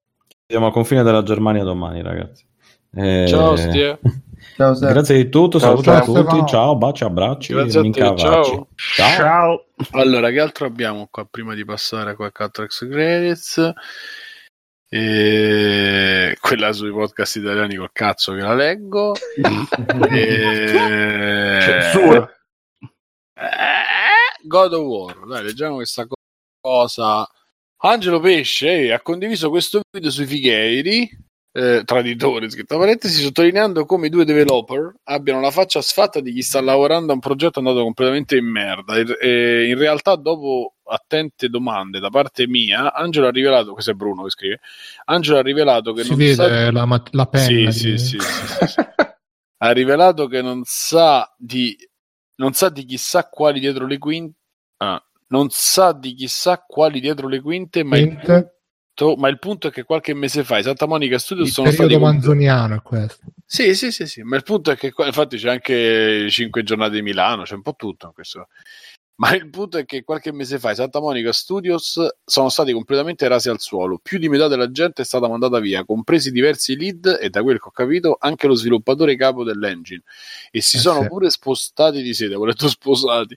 Siamo 0.45 0.67
al 0.67 0.71
confine 0.71 1.03
della 1.03 1.23
Germania 1.23 1.63
domani, 1.63 2.01
ragazzi. 2.01 2.45
Eh, 2.93 3.25
Ciao, 3.27 3.55
Stie. 3.55 3.99
Ciao, 4.57 4.73
Seth. 4.73 4.89
Grazie 4.89 5.15
di 5.17 5.29
tutto, 5.29 5.59
Ciao, 5.59 5.69
saluto 5.69 5.91
a 5.91 5.93
ciao, 5.93 6.05
tutti. 6.05 6.19
Stefano. 6.21 6.47
Ciao, 6.47 6.75
baci, 6.77 7.03
abbracci. 7.03 7.53
Grazie 7.53 7.79
a 7.79 7.83
te, 7.83 8.17
ciao. 8.17 8.67
Ciao. 8.75 9.65
Allora, 9.91 10.31
che 10.31 10.39
altro 10.39 10.65
abbiamo 10.65 11.07
qua 11.11 11.25
prima 11.29 11.53
di 11.53 11.63
passare 11.63 12.09
a 12.09 12.15
qualche 12.15 12.41
altro 12.41 12.63
ex 12.63 12.87
credits? 12.89 13.73
E... 14.89 16.35
Quella 16.39 16.73
sui 16.73 16.89
podcast 16.89 17.35
italiani 17.35 17.75
col 17.75 17.91
cazzo 17.93 18.33
che 18.33 18.41
la 18.41 18.55
leggo. 18.55 19.15
e... 20.09 21.59
Censura. 21.61 22.27
Eh, 23.35 24.41
God 24.43 24.73
of 24.73 24.81
War, 24.81 25.25
dai, 25.27 25.43
leggiamo 25.43 25.75
questa 25.75 26.07
co- 26.07 26.15
cosa. 26.59 27.29
Angelo 27.83 28.19
Pesce 28.19 28.85
eh, 28.85 28.91
ha 28.91 29.01
condiviso 29.01 29.51
questo 29.51 29.81
video 29.91 30.09
sui 30.09 30.25
Figheiri, 30.25 31.26
eh, 31.57 31.81
traditore, 31.85 32.51
scritto 32.51 32.77
parentesi, 32.77 33.23
sottolineando 33.23 33.83
come 33.85 34.07
i 34.07 34.09
due 34.11 34.25
developer 34.25 34.93
abbiano 35.05 35.41
la 35.41 35.49
faccia 35.49 35.81
sfatta 35.81 36.19
di 36.19 36.31
chi 36.31 36.43
sta 36.43 36.61
lavorando 36.61 37.11
a 37.11 37.15
un 37.15 37.19
progetto 37.19 37.57
andato 37.57 37.81
completamente 37.81 38.37
in 38.37 38.45
merda. 38.45 38.93
E, 38.95 39.67
in 39.67 39.75
realtà, 39.75 40.15
dopo 40.15 40.75
attente 40.83 41.49
domande 41.49 41.99
da 41.99 42.09
parte 42.09 42.47
mia, 42.47 42.93
Angelo 42.93 43.25
ha 43.25 43.31
rivelato, 43.31 43.73
questo 43.73 43.89
è 43.89 43.93
Bruno 43.95 44.21
che 44.23 44.29
scrive, 44.29 44.59
Angelo 45.05 45.39
ha 45.39 45.41
rivelato 45.41 45.93
che 45.93 46.03
Si 46.03 46.09
non 46.09 46.17
vede 46.19 46.33
sa... 46.35 46.71
la, 46.71 47.03
la 47.09 47.25
penna. 47.25 47.71
Sì, 47.71 47.89
di- 47.89 47.97
sì, 47.97 47.97
sì, 47.97 48.17
sì, 48.19 48.75
ha 49.57 49.71
rivelato 49.71 50.27
che 50.27 50.43
non 50.43 50.61
sa 50.63 51.33
di 51.35 51.75
non 52.35 52.53
sa 52.53 52.69
di 52.69 52.85
chissà 52.85 53.27
quali 53.27 53.59
dietro 53.59 53.87
le 53.87 53.97
quinte 53.97 54.37
ah, 54.77 55.03
non 55.29 55.47
sa 55.49 55.91
di 55.91 56.13
chissà 56.13 56.63
quali 56.63 56.99
dietro 56.99 57.27
le 57.27 57.41
quinte 57.41 57.83
ma 57.83 57.95
Quinte. 57.95 58.56
Punto, 59.05 59.15
ma 59.15 59.27
il 59.29 59.39
punto 59.39 59.67
è 59.67 59.71
che 59.71 59.83
qualche 59.83 60.13
mese 60.13 60.43
fa 60.43 60.57
i 60.57 60.63
Santa 60.63 60.85
Monica 60.87 61.17
Studios 61.19 61.47
Il 61.47 61.53
sono 61.53 61.71
stati 61.71 61.93
periodo 61.93 61.99
comp- 61.99 62.13
manzoniano 62.13 62.75
è 62.75 62.81
questo. 62.81 63.25
sì, 63.45 63.75
sì, 63.75 63.91
sì, 63.91 64.05
sì, 64.07 64.21
ma 64.23 64.35
il 64.35 64.43
punto 64.43 64.71
è 64.71 64.75
che 64.77 64.91
qua- 64.91 65.05
infatti 65.05 65.37
c'è 65.37 65.49
anche 65.49 66.27
5 66.29 66.63
giornate 66.63 66.95
di 66.95 67.01
Milano, 67.01 67.43
c'è 67.43 67.53
un 67.55 67.61
po' 67.61 67.75
tutto 67.75 68.07
in 68.07 68.13
questo. 68.13 68.47
Ma 69.19 69.33
il 69.35 69.49
punto 69.49 69.79
è 69.79 69.85
che 69.85 70.03
qualche 70.03 70.31
mese 70.31 70.59
fa 70.59 70.69
i 70.71 70.75
Santa 70.75 70.99
Monica 70.99 71.31
Studios 71.31 71.99
sono 72.23 72.49
stati 72.49 72.71
completamente 72.71 73.27
rasi 73.27 73.49
al 73.49 73.59
suolo. 73.59 73.97
Più 74.01 74.19
di 74.19 74.29
metà 74.29 74.47
della 74.47 74.69
gente 74.69 75.01
è 75.01 75.05
stata 75.05 75.27
mandata 75.27 75.59
via, 75.59 75.83
compresi 75.85 76.29
diversi 76.31 76.75
lead 76.77 77.17
e 77.19 77.29
da 77.31 77.41
quel 77.41 77.59
che 77.59 77.67
ho 77.67 77.71
capito 77.71 78.15
anche 78.19 78.45
lo 78.45 78.53
sviluppatore 78.53 79.15
capo 79.15 79.43
dell'engine. 79.43 80.03
E 80.51 80.61
si 80.61 80.77
Eh 80.77 80.79
sono 80.81 81.01
sì. 81.01 81.07
pure 81.07 81.31
spostati 81.31 82.03
di 82.03 82.13
sede, 82.13 82.35
ho 82.35 82.45
letto 82.45 82.67
sposati. 82.69 83.35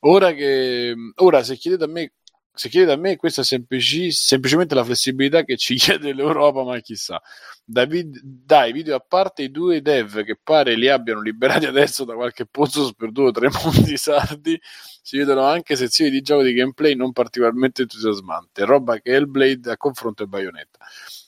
ora 0.00 0.32
che 0.34 0.94
ora 1.16 1.42
se 1.42 1.56
chiedete 1.56 1.84
a 1.84 1.88
me 1.88 2.12
se 2.56 2.70
chiedete 2.70 2.92
a 2.92 2.96
me 2.96 3.16
questa 3.16 3.42
è 3.42 3.44
semplici- 3.44 4.10
semplicemente 4.10 4.74
la 4.74 4.82
flessibilità 4.82 5.44
che 5.44 5.56
ci 5.56 5.74
chiede 5.76 6.14
l'Europa 6.14 6.64
ma 6.64 6.78
chissà 6.80 7.20
dai, 7.64 8.08
dai 8.22 8.72
video 8.72 8.96
a 8.96 9.04
parte 9.06 9.42
i 9.42 9.50
due 9.50 9.82
dev 9.82 10.24
che 10.24 10.38
pare 10.42 10.74
li 10.74 10.88
abbiano 10.88 11.20
liberati 11.20 11.66
adesso 11.66 12.04
da 12.04 12.14
qualche 12.14 12.46
pozzo 12.46 12.86
sperduto 12.86 13.30
tra 13.30 13.46
i 13.48 13.50
mondi 13.62 13.96
sardi 13.96 14.58
si 15.02 15.18
vedono 15.18 15.44
anche 15.44 15.76
sezioni 15.76 16.10
di 16.10 16.22
gioco 16.22 16.42
di 16.42 16.54
gameplay 16.54 16.94
non 16.94 17.12
particolarmente 17.12 17.82
entusiasmante 17.82 18.64
roba 18.64 18.98
che 19.00 19.10
Hellblade 19.12 19.70
a 19.70 19.76
confronto 19.76 20.22
e 20.22 20.26
Bayonetta 20.26 20.78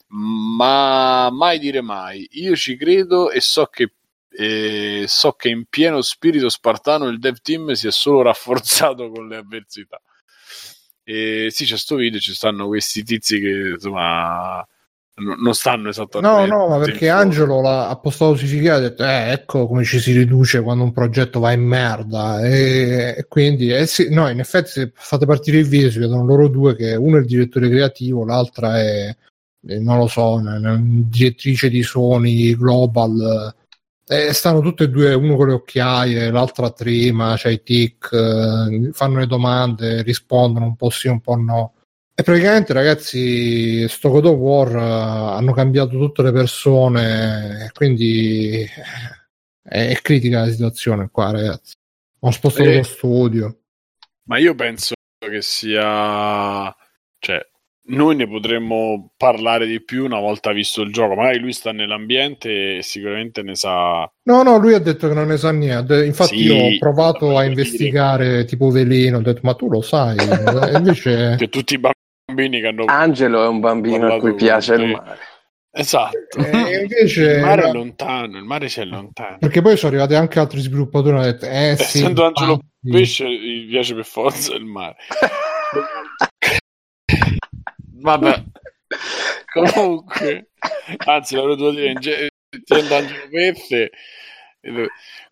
ma 0.08 1.28
mai 1.30 1.58
dire 1.58 1.82
mai 1.82 2.26
io 2.32 2.56
ci 2.56 2.76
credo 2.76 3.30
e 3.30 3.40
so 3.40 3.66
che 3.66 3.92
e 4.30 5.06
so 5.08 5.32
che 5.32 5.48
in 5.48 5.64
pieno 5.66 6.00
spirito 6.00 6.48
spartano 6.48 7.08
il 7.08 7.18
dev 7.18 7.38
team 7.42 7.72
si 7.72 7.88
è 7.88 7.90
solo 7.90 8.22
rafforzato 8.22 9.10
con 9.10 9.26
le 9.26 9.36
avversità. 9.36 10.00
E 11.10 11.48
sì, 11.50 11.64
c'è 11.64 11.78
sto 11.78 11.96
video, 11.96 12.20
ci 12.20 12.34
stanno 12.34 12.66
questi 12.66 13.02
tizi 13.02 13.40
che 13.40 13.70
insomma 13.76 14.62
non 15.14 15.54
stanno 15.54 15.84
No, 15.84 15.88
esattamente. 15.88 16.46
no, 16.54 16.68
ma 16.68 16.78
perché 16.78 17.08
Angelo 17.08 17.62
l'ha, 17.62 17.88
ha 17.88 17.96
postato 17.96 18.36
sui 18.36 18.46
siti 18.46 18.66
e 18.66 18.68
ha 18.68 18.78
detto, 18.78 19.04
eh, 19.04 19.30
ecco 19.30 19.66
come 19.66 19.84
ci 19.84 20.00
si 20.00 20.12
riduce 20.12 20.60
quando 20.60 20.84
un 20.84 20.92
progetto 20.92 21.40
va 21.40 21.52
in 21.52 21.62
merda. 21.62 22.46
E, 22.46 23.14
e 23.16 23.26
quindi, 23.26 23.72
eh, 23.72 23.86
sì, 23.86 24.10
no, 24.10 24.28
in 24.28 24.38
effetti, 24.38 24.68
se 24.68 24.92
fate 24.94 25.24
partire 25.24 25.56
il 25.56 25.66
video, 25.66 25.90
si 25.90 25.98
vedono 25.98 26.26
loro 26.26 26.46
due, 26.48 26.76
che 26.76 26.94
uno 26.94 27.16
è 27.16 27.20
il 27.20 27.26
direttore 27.26 27.70
creativo, 27.70 28.26
l'altra 28.26 28.78
è, 28.78 29.16
eh, 29.66 29.78
non 29.80 29.96
lo 29.96 30.08
so, 30.08 30.34
una, 30.34 30.58
una 30.58 30.78
direttrice 30.78 31.70
di 31.70 31.82
Sony 31.82 32.54
Global. 32.54 33.54
Eh, 34.10 34.32
stanno 34.32 34.60
tutte 34.60 34.84
e 34.84 34.88
due, 34.88 35.12
uno 35.12 35.36
con 35.36 35.48
le 35.48 35.52
occhiaie, 35.52 36.30
l'altra 36.30 36.70
trema, 36.70 37.34
c'è 37.36 37.50
i 37.50 37.62
tic, 37.62 38.10
eh, 38.10 38.90
fanno 38.92 39.18
le 39.18 39.26
domande, 39.26 40.02
rispondono 40.02 40.64
un 40.64 40.76
po' 40.76 40.88
sì, 40.88 41.08
un 41.08 41.20
po' 41.20 41.36
no. 41.36 41.74
E 42.14 42.22
praticamente, 42.22 42.72
ragazzi, 42.72 43.86
sto 43.86 44.08
God 44.08 44.24
of 44.24 44.36
War 44.36 44.74
eh, 44.74 44.80
hanno 45.36 45.52
cambiato 45.52 45.90
tutte 45.90 46.22
le 46.22 46.32
persone, 46.32 47.70
quindi 47.74 48.62
eh, 48.62 48.68
è, 49.62 49.88
è 49.90 50.00
critica 50.00 50.40
la 50.40 50.50
situazione 50.50 51.10
qua, 51.12 51.30
ragazzi. 51.30 51.74
Ho 52.20 52.30
spostato 52.30 52.68
Eh. 52.70 52.76
lo 52.76 52.82
studio. 52.82 53.60
Ma 54.24 54.38
io 54.38 54.54
penso 54.54 54.94
che 55.18 55.42
sia. 55.42 56.74
Cioè, 57.18 57.46
noi 57.88 58.16
ne 58.16 58.26
potremmo 58.28 59.12
parlare 59.16 59.66
di 59.66 59.82
più 59.82 60.04
una 60.04 60.18
volta 60.18 60.52
visto 60.52 60.82
il 60.82 60.92
gioco. 60.92 61.14
Magari 61.14 61.38
lui 61.38 61.52
sta 61.52 61.72
nell'ambiente 61.72 62.76
e 62.78 62.82
sicuramente 62.82 63.42
ne 63.42 63.54
sa. 63.54 64.10
No, 64.24 64.42
no, 64.42 64.58
lui 64.58 64.74
ha 64.74 64.78
detto 64.78 65.08
che 65.08 65.14
non 65.14 65.28
ne 65.28 65.36
sa 65.36 65.50
niente. 65.52 66.04
Infatti, 66.04 66.36
Sì, 66.36 66.44
io 66.44 66.56
ho 66.56 66.78
provato 66.78 67.28
a 67.36 67.42
dire. 67.42 67.46
investigare 67.48 68.44
tipo 68.44 68.70
veleno. 68.70 69.18
Ho 69.18 69.22
detto, 69.22 69.40
ma 69.42 69.54
tu 69.54 69.68
lo 69.70 69.80
sai? 69.80 70.16
E 70.18 70.76
invece, 70.76 71.36
Che 71.38 71.48
tutti 71.48 71.74
i 71.74 71.80
bambini 72.26 72.60
che 72.60 72.66
hanno. 72.66 72.84
Angelo 72.86 73.44
è 73.44 73.48
un 73.48 73.60
bambino 73.60 74.12
a 74.12 74.18
cui 74.18 74.34
piace 74.34 74.74
il 74.74 74.90
mare. 74.90 75.18
Esatto. 75.70 76.38
e 76.38 76.80
invece 76.80 77.34
il 77.36 77.40
mare 77.40 77.62
è 77.62 77.66
no, 77.66 77.72
lontano, 77.74 78.36
il 78.38 78.44
mare 78.44 78.66
c'è 78.66 78.84
lontano. 78.84 79.36
perché 79.38 79.62
poi 79.62 79.76
sono 79.76 79.92
arrivati 79.92 80.14
anche 80.14 80.38
altri 80.40 80.60
sviluppatori. 80.60 81.14
Hanno 81.16 81.24
detto, 81.24 81.46
eh 81.46 81.74
sì, 81.76 81.98
Essendo 81.98 82.24
Angelo 82.26 82.52
infatti. 82.52 82.90
Pesce, 82.90 83.28
gli 83.30 83.68
piace 83.70 83.94
per 83.94 84.04
forza 84.04 84.54
il 84.54 84.64
mare. 84.64 84.96
Vabbè, 88.00 88.44
Comunque, 89.52 90.50
anzi, 91.06 91.34
l'avrei 91.34 91.56
dovuto 91.56 91.76
dire 91.76 91.90
in 91.90 92.00
ge-. 92.00 92.30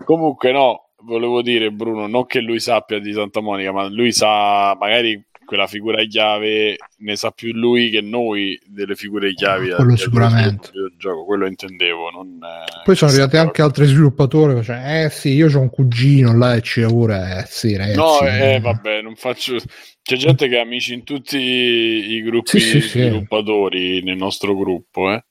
Comunque, 0.05 0.53
no, 0.53 0.91
volevo 1.03 1.43
dire, 1.43 1.71
Bruno, 1.71 2.07
non 2.07 2.27
che 2.27 2.41
lui 2.41 2.61
sappia 2.61 2.99
di 2.99 3.13
Santa 3.13 3.41
Monica, 3.41 3.73
ma 3.73 3.89
lui 3.89 4.13
sa 4.13 4.75
magari 4.79 5.23
quella 5.47 5.67
figura 5.67 6.05
chiave 6.05 6.77
ne 6.99 7.17
sa 7.17 7.31
più 7.31 7.53
lui 7.55 7.89
che 7.89 8.03
noi 8.03 8.61
delle 8.67 8.95
figure 8.95 9.33
chiavi 9.33 9.71
Quello 9.71 9.91
del- 9.91 9.99
sicuramente. 9.99 10.71
del 10.73 10.93
gioco, 10.99 11.25
quello 11.25 11.47
intendevo 11.47 12.11
non, 12.11 12.39
eh, 12.43 12.83
Poi 12.85 12.95
sono 12.95 13.11
arrivati 13.11 13.39
anche 13.39 13.63
altri 13.63 13.87
sviluppatori. 13.87 14.63
Cioè, 14.63 15.05
eh 15.05 15.09
sì, 15.11 15.31
io 15.31 15.49
ho 15.49 15.61
un 15.61 15.71
cugino 15.71 16.37
là 16.37 16.55
e 16.57 16.61
ci 16.61 16.83
pure. 16.83 17.39
Eh 17.39 17.45
sì, 17.49 17.75
ragazzi. 17.77 17.97
No, 17.97 18.21
eh, 18.29 18.61
vabbè, 18.61 19.01
non 19.01 19.15
faccio. 19.15 19.57
C'è 20.03 20.17
gente 20.17 20.49
che 20.49 20.59
ha 20.59 20.63
amici 20.63 20.93
in 20.93 21.03
tutti 21.05 21.39
i 21.39 22.23
gruppi 22.23 22.61
Sì, 22.61 22.81
sì, 22.81 22.81
sì. 22.83 23.01
sviluppatori 23.01 24.03
nel 24.03 24.17
nostro 24.17 24.55
gruppo, 24.57 25.11
eh. 25.13 25.25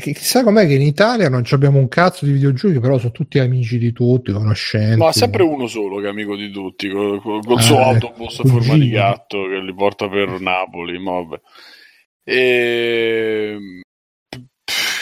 Chi- 0.00 0.14
Chissà 0.14 0.42
com'è 0.42 0.66
che 0.66 0.74
in 0.74 0.80
Italia 0.82 1.28
non 1.28 1.42
abbiamo 1.50 1.78
un 1.78 1.88
cazzo 1.88 2.24
di 2.24 2.32
videogiochi, 2.32 2.80
però 2.80 2.96
sono 2.98 3.12
tutti 3.12 3.38
amici 3.38 3.78
di 3.78 3.92
tutti, 3.92 4.32
conoscenti. 4.32 4.96
No, 4.98 5.08
è 5.08 5.12
sempre 5.12 5.42
uno 5.42 5.66
solo 5.66 5.98
che 6.00 6.06
è 6.06 6.10
amico 6.10 6.34
di 6.36 6.50
tutti, 6.50 6.88
col, 6.88 7.20
col- 7.20 7.44
col 7.44 7.58
Ah, 7.58 7.60
suo 7.62 7.78
eh, 7.78 7.82
autobus 7.82 8.38
a 8.40 8.44
forma 8.44 8.74
di 8.76 8.88
gatto 8.88 9.46
che 9.48 9.60
li 9.60 9.74
porta 9.74 10.08
per 10.08 10.40
Napoli. 10.40 10.98
ma 10.98 11.12
vabbè. 11.12 11.40
E... 12.24 13.58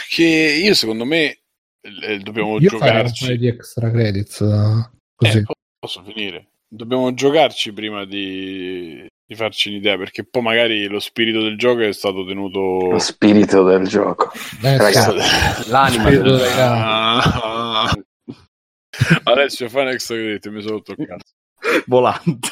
Che 0.09 0.25
io 0.25 0.75
secondo 0.75 1.05
me 1.05 1.39
eh, 1.83 2.19
dobbiamo 2.19 2.59
Io 2.59 2.69
giocarci. 2.70 3.36
di 3.39 3.47
extra 3.47 3.91
credits 3.91 4.41
eh, 4.41 4.91
così. 5.15 5.39
Eh, 5.39 5.43
po- 5.43 5.52
posso 5.78 6.02
finire? 6.02 6.49
Dobbiamo 6.67 7.12
giocarci 7.15 7.73
prima 7.73 8.05
di, 8.05 9.07
di 9.31 9.36
farci 9.36 9.68
un'idea, 9.68 9.97
perché 9.97 10.25
poi 10.25 10.42
magari 10.42 10.89
lo 10.89 10.99
spirito 10.99 11.41
del 11.41 11.57
gioco 11.57 11.83
è 11.83 11.92
stato 11.92 12.26
tenuto. 12.26 12.89
Lo 12.91 12.99
spirito 12.99 13.62
del 13.62 13.86
gioco. 13.86 14.33
Eh, 14.60 14.76
ragazzi, 14.76 15.70
l'anima 15.70 16.10
del... 16.10 16.23
del- 16.23 16.49
Ah. 16.59 17.94
Alessio, 19.23 19.68
fai 19.68 19.83
un 19.83 19.89
extra 19.91 20.17
credit, 20.17 20.49
mi 20.49 20.60
sono 20.62 20.81
cazzo. 20.83 21.84
volante. 21.86 22.49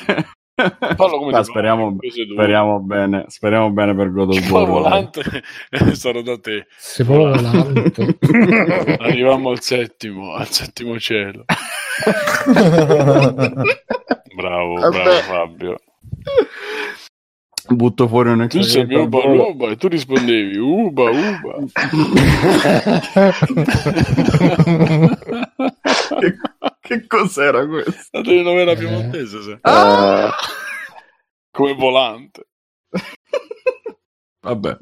Parlo 0.55 1.18
come 1.18 1.32
ti 1.39 1.42
speriamo, 1.44 1.97
speriamo 2.32 2.78
bene, 2.81 3.24
speriamo 3.26 3.70
bene 3.73 3.97
per 3.97 4.12
God 4.12 4.32
Che 4.34 4.39
of 4.39 4.48
poi 4.48 4.62
War. 4.62 4.70
volante 4.70 5.23
stato 5.94 6.23
da 6.23 6.39
te. 6.39 6.66
Se 6.76 7.05
proprio 7.05 7.42
volante. 7.42 8.18
Arriviamo 9.00 9.50
al 9.50 9.60
settimo, 9.60 10.32
al 10.34 10.48
settimo 10.48 10.97
cielo. 11.00 11.44
Bravo, 14.36 14.74
bravo 14.90 15.10
Fabio. 15.23 15.81
Butto 17.70 18.08
fuori 18.08 18.31
un 18.31 18.48
Tu 18.48 18.58
uba 18.58 19.18
uba 19.18 19.68
e 19.68 19.76
tu 19.76 19.89
rispondevi 19.89 20.57
uba 20.57 21.10
uba. 21.10 21.57
che, 26.18 26.34
che 26.81 27.07
cos'era 27.07 27.66
questo? 27.66 28.08
La 28.12 28.23
telenovela 28.23 28.74
piemontese, 28.74 29.42
se. 29.42 29.58
Eh, 29.62 30.31
come 31.50 31.74
volante. 31.74 32.47
Vabbè. 34.41 34.76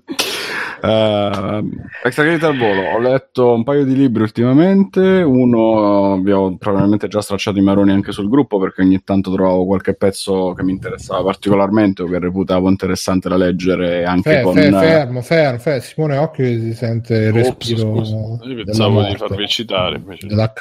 Uh, 0.83 1.67
extra 2.05 2.25
credit 2.25 2.43
al 2.43 2.59
volo. 2.59 2.83
Ho 2.91 2.99
letto 2.99 3.55
un 3.55 3.65
paio 3.65 3.85
di 3.85 3.95
libri 3.95 4.23
ultimamente. 4.23 5.01
Uno 5.23 6.21
vi 6.21 6.31
ho 6.31 6.57
probabilmente 6.57 7.09
già 7.09 7.23
stracciato 7.23 7.59
i 7.59 7.63
maroni 7.63 7.93
anche 7.93 8.13
sul 8.13 8.29
gruppo 8.29 8.59
perché 8.59 8.83
ogni 8.83 9.03
tanto 9.03 9.33
trovavo 9.33 9.65
qualche 9.65 9.95
pezzo 9.95 10.53
che 10.53 10.63
mi 10.63 10.73
interessava 10.73 11.23
particolarmente 11.23 12.03
o 12.03 12.07
che 12.07 12.19
reputavo 12.19 12.69
interessante 12.69 13.29
da 13.31 13.37
leggere 13.37 14.05
anche 14.05 14.31
Fe- 14.31 14.43
con. 14.43 14.55
fe- 14.55 14.71
fermo, 14.71 15.23
fermo, 15.23 15.59
fermo. 15.59 15.81
Simone 15.81 16.17
Occhio 16.19 16.45
che 16.45 16.61
si 16.61 16.75
sente 16.75 17.15
il 17.15 17.37
Ops, 17.37 17.47
respiro 17.47 17.95
scusa. 17.95 18.17
Pensavo 18.65 19.01
di 19.01 19.09
morte, 19.09 19.17
farvi 19.17 19.43
eccitare. 19.43 19.97
Invece. 19.97 20.27
dell'H 20.27 20.53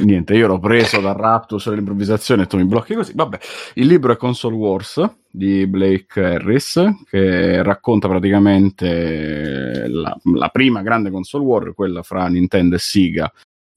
Niente, 0.00 0.34
io 0.34 0.46
l'ho 0.48 0.58
preso 0.58 1.00
dal 1.00 1.14
Raptus 1.14 1.66
all'improvvisazione 1.66 2.42
e 2.42 2.46
tu 2.46 2.56
mi 2.58 2.64
blocchi 2.64 2.94
così. 2.94 3.12
Vabbè, 3.14 3.38
il 3.74 3.86
libro 3.86 4.12
è 4.12 4.16
Console 4.16 4.54
Wars 4.54 5.02
di 5.30 5.66
Blake 5.66 6.22
Harris 6.22 6.80
che 7.08 7.62
racconta 7.62 8.06
praticamente 8.06 9.86
la, 9.88 10.14
la 10.34 10.48
prima 10.48 10.82
grande 10.82 11.10
console 11.10 11.44
war, 11.44 11.74
quella 11.74 12.02
fra 12.02 12.26
Nintendo 12.28 12.74
e 12.76 12.78
Sega. 12.78 13.32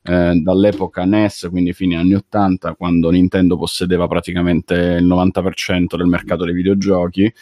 eh, 0.08 0.40
dall'epoca 0.42 1.04
NES, 1.06 1.48
quindi 1.50 1.74
fine 1.74 1.96
anni 1.96 2.14
80, 2.14 2.76
quando 2.76 3.10
Nintendo 3.10 3.58
possedeva 3.58 4.08
praticamente 4.08 4.76
il 4.76 5.06
90% 5.06 5.96
del 5.98 6.06
mercato 6.06 6.46
dei 6.46 6.54
videogiochi, 6.54 7.34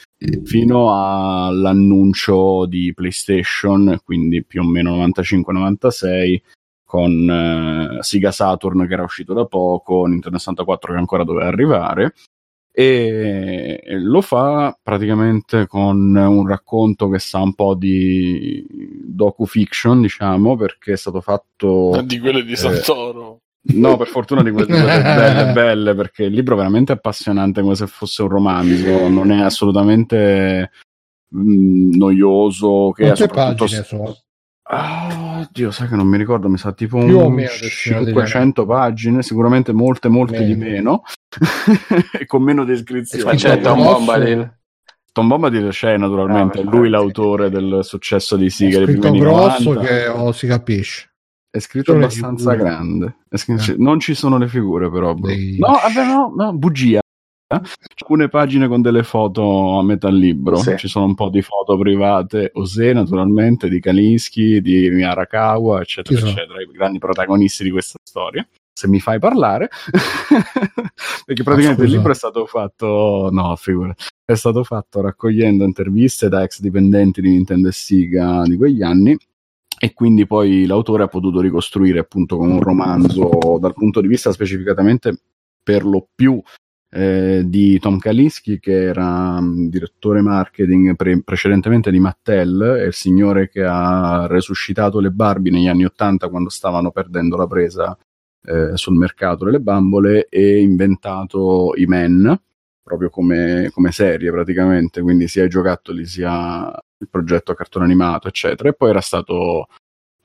fino 0.44 0.94
all'annuncio 0.96 2.66
di 2.66 2.94
PlayStation, 2.94 4.00
quindi 4.06 4.46
più 4.46 4.62
o 4.62 4.66
meno 4.66 4.96
95-96, 5.06 6.42
con 6.94 7.28
eh, 7.28 8.04
Sega 8.04 8.30
Saturn 8.30 8.86
che 8.86 8.94
era 8.94 9.02
uscito 9.02 9.34
da 9.34 9.46
poco, 9.46 10.06
Nintendo 10.06 10.38
64 10.38 10.94
che 10.94 11.00
ancora 11.00 11.24
doveva 11.24 11.48
arrivare 11.48 12.14
e 12.72 13.82
lo 14.00 14.22
fa 14.22 14.78
praticamente 14.80 15.66
con 15.66 16.16
un 16.16 16.48
racconto 16.48 17.10
che 17.10 17.18
sa 17.18 17.40
un 17.40 17.56
po' 17.56 17.74
di 17.74 18.64
docu-fiction, 19.06 20.02
diciamo, 20.02 20.56
perché 20.56 20.94
è 20.94 20.98
stato 20.98 21.20
fatto 21.22 22.00
Di 22.04 22.20
quelle 22.20 22.44
di 22.44 22.56
Santoro. 22.56 23.40
No, 23.74 23.98
per 23.98 24.08
fortuna 24.08 24.44
di 24.44 24.52
quelle, 24.52 24.68
di 24.68 24.74
quelle 24.74 25.02
belle, 25.02 25.52
belle, 25.52 25.96
perché 25.96 26.24
il 26.26 26.34
libro 26.34 26.54
è 26.54 26.58
veramente 26.58 26.92
appassionante 26.92 27.62
come 27.62 27.76
se 27.76 27.88
fosse 27.88 28.22
un 28.22 28.28
romanzo, 28.28 29.08
non 29.08 29.32
è 29.32 29.42
assolutamente 29.42 30.70
mh, 31.30 31.96
noioso. 31.96 32.92
Che 32.92 33.04
Quante 33.04 33.24
soprattutto 33.24 33.64
pagine 33.64 33.84
sono? 33.84 34.18
Ah, 34.66 35.48
Dio, 35.52 35.72
sai 35.72 35.90
che 35.90 35.96
non 35.96 36.08
mi 36.08 36.18
ricordo, 36.18 36.48
mi 36.48 36.58
sa 36.58 36.72
tipo 36.72 36.98
o 36.98 37.02
un 37.02 37.34
meno 37.34 37.50
decina 37.60 38.00
di 38.00 38.06
500 38.06 38.66
pagine, 38.66 39.22
sicuramente 39.22 39.74
molte, 39.74 40.08
molte 40.08 40.44
di 40.46 40.56
Meno. 40.56 41.04
meno, 41.36 42.02
e 42.18 42.26
con 42.28 42.44
meno 42.44 42.64
descrizioni. 42.64 43.26
Ma 43.26 43.34
c'è 43.36 43.60
Tom 43.60 43.82
grosso. 43.82 43.94
Bombadil. 43.98 44.58
Tom 45.12 45.28
Bombadil 45.28 45.70
c'è 45.70 45.98
naturalmente, 45.98 46.60
Ah, 46.60 46.62
è 46.62 46.64
lui 46.64 46.90
l'autore 46.90 47.50
del 47.50 47.80
successo 47.84 48.36
di 48.38 48.46
È 48.46 48.50
Siga 48.50 48.78
dei 48.78 48.88
scritto 48.88 49.02
primi 49.02 49.18
anni 49.20 49.20
grosso 49.20 49.74
90. 49.74 49.88
che 49.94 50.08
oh, 50.08 50.32
si 50.32 50.48
capisce. 50.48 51.12
È 51.52 51.60
scritto 51.60 51.92
Sono 51.92 52.06
abbastanza 52.06 52.56
grande. 52.56 53.18
È 53.30 53.38
scritto- 53.38 53.72
Eh. 53.74 53.76
Non 53.78 54.00
ci 54.00 54.16
sono 54.16 54.38
le 54.40 54.48
figure, 54.48 54.90
però. 54.90 55.14
bro. 55.14 55.28
Dei- 55.28 55.58
No, 55.60 55.74
vabbè, 55.74 56.06
no, 56.08 56.34
no, 56.36 56.54
bugia. 56.58 57.02
Alcune 57.48 58.30
pagine 58.30 58.68
con 58.68 58.82
delle 58.82 59.04
foto 59.04 59.78
a 59.78 59.84
metà 59.84 60.10
libro. 60.10 60.56
Sì. 60.58 60.76
Ci 60.78 60.88
sono 60.88 61.06
un 61.06 61.16
po' 61.16 61.30
di 61.30 61.42
foto 61.42 61.78
private. 61.78 62.52
Ose, 62.54 62.94
naturalmente, 62.94 63.70
di 63.70 63.80
Kalinsky, 63.80 64.62
di 64.62 65.04
Arakawa, 65.04 65.82
eccetera, 65.82 66.20
sono? 66.20 66.32
eccetera. 66.32 66.62
I 66.62 66.72
grandi 66.72 67.00
protagonisti 67.00 67.64
di 67.64 67.72
questa 67.72 68.00
storia. 68.04 68.48
Se 68.76 68.88
mi 68.88 69.00
fai 69.00 69.20
parlare, 69.20 69.70
perché 71.26 71.44
praticamente 71.44 71.84
il 71.84 71.92
libro 71.92 72.12
è 72.12 72.16
stato 72.16 72.48
fatto, 72.48 73.30
no, 73.32 73.56
figura, 73.56 73.94
è 74.26 74.34
stato 74.34 74.64
fatto 74.64 75.00
raccogliendo 75.00 75.64
interviste 75.64 76.28
da 76.28 76.42
ex 76.42 76.60
dipendenti 76.60 77.22
di 77.22 77.30
Nintendo 77.30 77.68
e 77.68 77.72
Sega 77.72 78.42
di 78.46 78.58
quegli 78.58 78.82
anni 78.82 79.16
e 79.80 79.94
quindi 79.94 80.26
poi 80.26 80.66
l'autore 80.66 81.04
ha 81.04 81.08
potuto 81.08 81.42
ricostruire 81.42 82.00
appunto 82.00 82.38
con 82.38 82.50
un 82.50 82.62
romanzo 82.62 83.58
dal 83.60 83.74
punto 83.74 84.02
di 84.02 84.08
vista 84.08 84.32
specificatamente 84.32 85.14
per 85.62 85.84
lo 85.84 86.08
più 86.16 86.42
eh, 86.96 87.42
di 87.46 87.80
Tom 87.80 87.98
Kalinski 87.98 88.60
che 88.60 88.84
era 88.84 89.42
mm, 89.42 89.68
direttore 89.68 90.22
marketing 90.22 90.96
pre- 90.96 91.24
precedentemente 91.24 91.90
di 91.90 92.00
Mattel 92.00 92.78
è 92.80 92.86
il 92.86 92.94
signore 92.94 93.50
che 93.50 93.64
ha 93.64 94.28
resuscitato 94.28 95.00
le 95.00 95.10
Barbie 95.10 95.52
negli 95.52 95.68
anni 95.68 95.86
80 95.86 96.30
quando 96.30 96.50
stavano 96.50 96.92
perdendo 96.92 97.36
la 97.36 97.48
presa 97.48 97.98
eh, 98.46 98.78
sul 98.78 98.96
mercato 98.96 99.46
delle 99.46 99.60
bambole 99.60 100.28
e 100.30 100.60
inventato 100.60 101.74
i 101.76 101.86
Men 101.86 102.40
proprio 102.84 103.10
come, 103.10 103.72
come 103.74 103.92
serie 103.92 104.30
praticamente. 104.32 105.02
Quindi 105.02 105.28
sia 105.28 105.46
i 105.46 105.50
giocattoli 105.50 106.06
sia 106.06 106.72
il 106.98 107.10
progetto 107.10 107.54
cartone 107.54 107.86
animato 107.86 108.28
eccetera. 108.28 108.70
E 108.70 108.74
poi 108.74 108.90
era 108.90 109.02
stato 109.02 109.68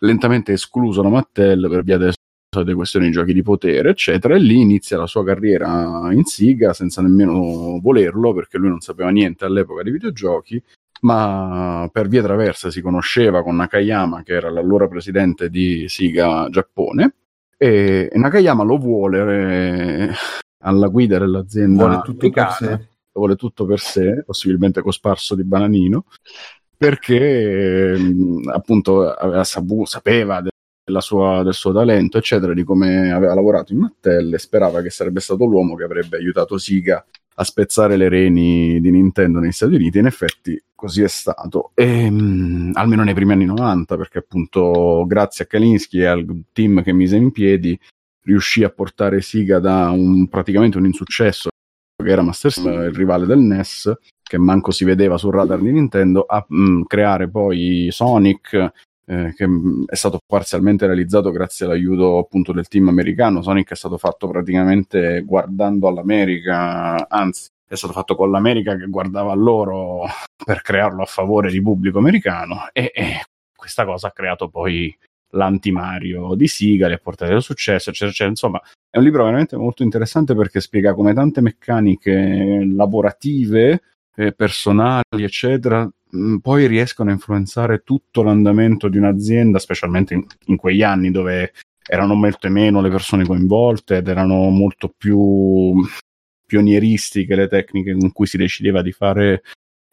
lentamente 0.01 0.53
escluso 0.53 1.01
da 1.01 1.09
Mattel 1.09 1.67
per 1.69 1.83
via 1.83 1.97
delle 1.97 2.13
solite 2.51 2.75
questioni 2.75 3.07
di 3.07 3.13
giochi 3.13 3.33
di 3.35 3.43
potere, 3.43 3.91
eccetera, 3.91 4.35
e 4.35 4.39
lì 4.39 4.61
inizia 4.61 4.97
la 4.97 5.07
sua 5.07 5.25
carriera 5.25 6.09
in 6.13 6.25
Siga 6.25 6.73
senza 6.73 7.03
nemmeno 7.03 7.79
volerlo, 7.81 8.33
perché 8.33 8.57
lui 8.59 8.71
non 8.71 8.81
sapeva 8.81 9.11
niente 9.11 9.45
all'epoca 9.45 9.83
di 9.83 9.91
videogiochi, 9.91 10.63
ma 11.03 11.89
per 11.93 12.09
vie 12.09 12.23
traverse 12.23 12.71
si 12.71 12.81
conosceva 12.81 13.43
con 13.43 13.57
Nakayama, 13.57 14.23
che 14.23 14.33
era 14.33 14.51
l'allora 14.51 14.89
presidente 14.89 15.51
di 15.51 15.89
Siga 15.89 16.49
Giappone, 16.51 17.15
e, 17.57 18.11
Nakayama 18.13 18.65
lo 18.65 18.79
vuole 18.79 20.09
eh, 20.09 20.11
alla 20.63 20.89
guida 20.89 21.19
dell'azienda 21.19 21.87
Vuole 21.87 22.03
tutto 22.03 22.31
per 22.31 22.51
sé. 22.53 22.89
vuole 23.13 23.37
tutto 23.37 23.67
per 23.67 23.79
sé, 23.79 24.23
possibilmente 24.25 24.81
cosparso 24.81 25.35
di 25.35 25.45
bananino, 25.45 26.07
perché 26.77 27.93
ehm, 27.93 28.49
appunto 28.55 29.13
aveva 29.13 29.45
sapu- 29.45 29.85
sapeva 29.85 30.41
sua- 31.01 31.43
del 31.43 31.55
suo 31.55 31.73
talento, 31.73 32.19
eccetera, 32.19 32.55
di 32.55 32.65
come 32.65 33.13
aveva 33.13 33.35
lavorato 33.35 33.73
in 33.73 33.81
Mattel 33.81 34.35
e 34.35 34.39
sperava 34.39 34.83
che 34.83 34.91
sarebbe 34.91 35.21
stato 35.21 35.45
l'uomo 35.45 35.75
che 35.75 35.85
avrebbe 35.85 36.17
aiutato 36.17 36.59
Siga 36.59 37.05
a 37.41 37.45
spezzare 37.45 37.97
le 37.97 38.09
reni 38.09 38.81
di 38.81 38.91
Nintendo 38.91 39.39
negli 39.39 39.53
Stati 39.53 39.75
Uniti. 39.75 39.99
In 39.99 40.07
effetti 40.07 40.61
così 40.75 41.03
è 41.03 41.09
stato, 41.09 41.71
e, 41.75 42.11
mh, 42.11 42.73
almeno 42.75 43.05
nei 43.05 43.15
primi 43.15 43.33
anni 43.33 43.45
90, 43.45 43.97
perché 43.97 44.19
appunto 44.19 45.05
grazie 45.07 45.45
a 45.45 45.47
Kalinski 45.47 45.99
e 46.01 46.07
al 46.07 46.27
team 46.53 46.83
che 46.83 46.93
mise 46.93 47.17
in 47.17 47.31
piedi 47.31 47.79
riuscì 48.23 48.65
a 48.65 48.71
portare 48.71 49.21
Siga 49.21 49.59
da 49.59 49.91
un, 49.91 50.29
praticamente 50.29 50.79
un 50.79 50.87
insuccesso 50.87 51.49
che 52.03 52.11
era 52.11 52.23
Master 52.23 52.53
System, 52.53 52.83
il 52.83 52.95
rivale 52.95 53.27
del 53.27 53.41
NES, 53.41 53.93
che 54.23 54.39
manco 54.39 54.71
si 54.71 54.85
vedeva 54.85 55.19
sul 55.19 55.33
radar 55.33 55.59
di 55.59 55.73
Nintendo, 55.73 56.25
a 56.29 56.45
mh, 56.47 56.83
creare 56.83 57.29
poi 57.29 57.89
Sonic, 57.91 58.73
eh, 59.09 59.33
che 59.35 59.47
mh, 59.47 59.87
è 59.87 59.95
stato 59.95 60.19
parzialmente 60.27 60.87
realizzato 60.87 61.31
grazie 61.31 61.65
all'aiuto 61.65 62.19
appunto 62.19 62.53
del 62.53 62.69
team 62.69 62.89
americano. 62.89 63.43
Sonic 63.43 63.73
è 63.73 63.75
stato 63.75 63.97
fatto 63.97 64.29
praticamente 64.29 65.23
guardando 65.23 65.89
all'America, 65.89 67.09
anzi 67.09 67.49
è 67.67 67.75
stato 67.75 67.93
fatto 67.95 68.15
con 68.15 68.31
l'America 68.31 68.77
che 68.77 68.87
guardava 68.87 69.35
loro 69.35 70.05
per 70.45 70.63
crearlo 70.63 71.03
a 71.03 71.07
favore 71.07 71.51
di 71.51 71.63
pubblico 71.63 71.99
americano 71.99 72.69
e, 72.73 72.93
e 72.95 73.23
questa 73.57 73.85
cosa 73.85 74.09
ha 74.09 74.13
creato 74.13 74.49
poi 74.49 74.95
l'anti-Mario 75.31 76.35
di 76.35 76.47
Siga, 76.47 76.87
li 76.87 76.95
ha 76.95 76.99
portati 76.99 77.33
al 77.33 77.43
successo, 77.43 77.91
eccetera, 77.91 78.11
eccetera. 78.11 78.31
Insomma, 78.31 78.61
è 78.91 78.99
un 78.99 79.05
libro 79.05 79.25
veramente 79.25 79.57
molto 79.57 79.83
interessante 79.83 80.35
perché 80.35 80.61
spiega 80.61 80.95
come 80.95 81.13
tante 81.13 81.41
meccaniche 81.41 82.63
lavorative, 82.65 83.83
eh, 84.17 84.33
personali, 84.33 85.23
eccetera, 85.23 85.89
poi 86.41 86.67
riescono 86.67 87.11
a 87.11 87.15
influenzare 87.15 87.83
tutto 87.85 88.23
l'andamento 88.23 88.89
di 88.89 88.99
un'azienda, 88.99 89.59
specialmente 89.59 90.15
in, 90.15 90.25
in 90.47 90.57
quegli 90.57 90.83
anni 90.83 91.11
dove 91.11 91.53
erano 91.87 92.15
molte 92.15 92.49
meno 92.49 92.81
le 92.81 92.91
persone 92.91 93.25
coinvolte 93.25 93.97
ed 93.97 94.09
erano 94.09 94.49
molto 94.51 94.93
più 94.97 95.75
pionieristiche 96.45 97.35
le 97.35 97.49
tecniche 97.49 97.95
con 97.95 98.11
cui 98.13 98.27
si 98.27 98.37
decideva 98.39 98.81
di 98.81 98.93
fare 98.93 99.43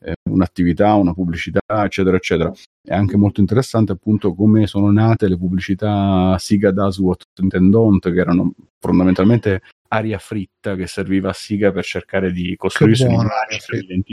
eh, 0.01 0.13
un'attività, 0.29 0.93
una 0.93 1.13
pubblicità, 1.13 1.61
eccetera, 1.83 2.15
eccetera. 2.15 2.51
È 2.81 2.93
anche 2.93 3.17
molto 3.17 3.39
interessante 3.39 3.91
appunto 3.91 4.33
come 4.33 4.67
sono 4.67 4.91
nate 4.91 5.27
le 5.27 5.37
pubblicità 5.37 6.37
Siga 6.37 6.71
Does 6.71 6.99
What 6.99 7.23
Nintendo 7.39 7.79
Don't, 7.79 8.11
che 8.11 8.19
erano 8.19 8.53
fondamentalmente 8.79 9.61
aria 9.89 10.17
fritta 10.17 10.75
che 10.75 10.87
serviva 10.87 11.29
a 11.29 11.33
Siga 11.33 11.71
per 11.71 11.83
cercare 11.83 12.31
di 12.31 12.55
costruirsi 12.55 13.05
buona 13.05 13.29
un'immagine. 13.49 14.03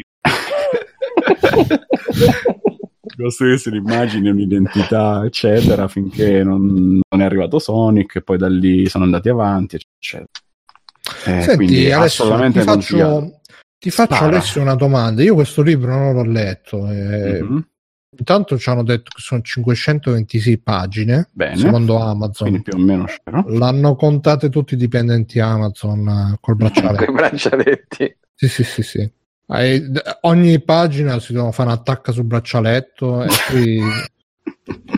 costruirsi 3.17 3.68
un'immagine, 3.68 4.31
un'identità, 4.31 5.23
eccetera, 5.25 5.89
finché 5.89 6.42
non, 6.42 7.01
non 7.09 7.20
è 7.20 7.25
arrivato 7.25 7.59
Sonic 7.59 8.17
e 8.17 8.23
poi 8.23 8.39
da 8.39 8.49
lì 8.49 8.89
sono 8.89 9.05
andati 9.05 9.28
avanti, 9.28 9.76
eccetera. 9.76 10.28
Eh, 11.26 11.41
Senti, 11.42 11.57
quindi 11.57 11.91
assolutamente 11.92 12.60
ti 12.60 12.65
faccio, 12.67 13.41
ti 13.78 13.91
faccio. 13.91 14.25
Alessio 14.25 14.60
una 14.60 14.75
domanda. 14.76 15.23
Io 15.23 15.34
questo 15.34 15.62
libro 15.62 15.94
non 15.97 16.15
l'ho 16.15 16.25
letto. 16.25 16.89
eh, 16.91 17.42
Mhm. 17.42 17.67
Intanto 18.15 18.59
ci 18.59 18.68
hanno 18.68 18.83
detto 18.83 19.10
che 19.15 19.23
sono 19.23 19.41
526 19.41 20.59
pagine, 20.59 21.31
Bene. 21.33 21.57
secondo 21.57 21.99
Amazon. 21.99 22.49
Quindi 22.49 22.62
più 22.62 22.78
o 22.78 22.83
meno 22.83 23.05
c'era. 23.07 23.42
L'hanno 23.49 23.94
contate 23.97 24.51
tutti 24.51 24.75
i 24.75 24.76
dipendenti 24.76 25.41
Amazon 25.41 26.07
eh, 26.07 26.36
col 26.39 26.57
bracciale. 26.57 26.99
Con 27.07 27.09
i 27.09 27.17
braccialetti. 27.17 28.17
sì, 28.34 28.49
sì, 28.49 28.65
sì, 28.65 28.83
sì. 28.83 29.10
Eh, 29.55 29.91
ogni 30.23 30.63
pagina 30.63 31.19
si 31.21 31.33
doveva 31.33 31.53
fare 31.53 31.71
un'attacca 31.71 32.13
sul 32.13 32.25
braccialetto 32.25 33.23
e 33.23 33.29
poi 33.51 33.81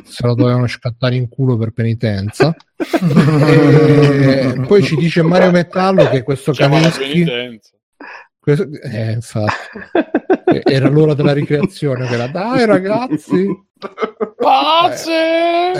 se 0.04 0.26
lo 0.26 0.34
dovevano 0.34 0.66
scattare 0.66 1.16
in 1.16 1.28
culo 1.28 1.56
per 1.56 1.70
penitenza. 1.70 2.54
E 4.34 4.64
poi 4.66 4.82
ci 4.82 4.96
dice 4.96 5.22
Mario 5.22 5.50
Metallo 5.50 6.08
che 6.08 6.22
questo 6.22 6.52
la 6.52 6.68
Kaminsky 6.68 7.24
penitenza. 7.24 7.73
Questo- 8.44 8.68
eh, 8.82 9.12
infatti, 9.12 9.52
eh, 10.44 10.60
era 10.70 10.88
l'ora 10.90 11.14
della 11.14 11.32
ricreazione 11.32 12.06
era 12.06 12.26
dai 12.28 12.66
ragazzi 12.66 13.48
Pazze! 14.36 15.72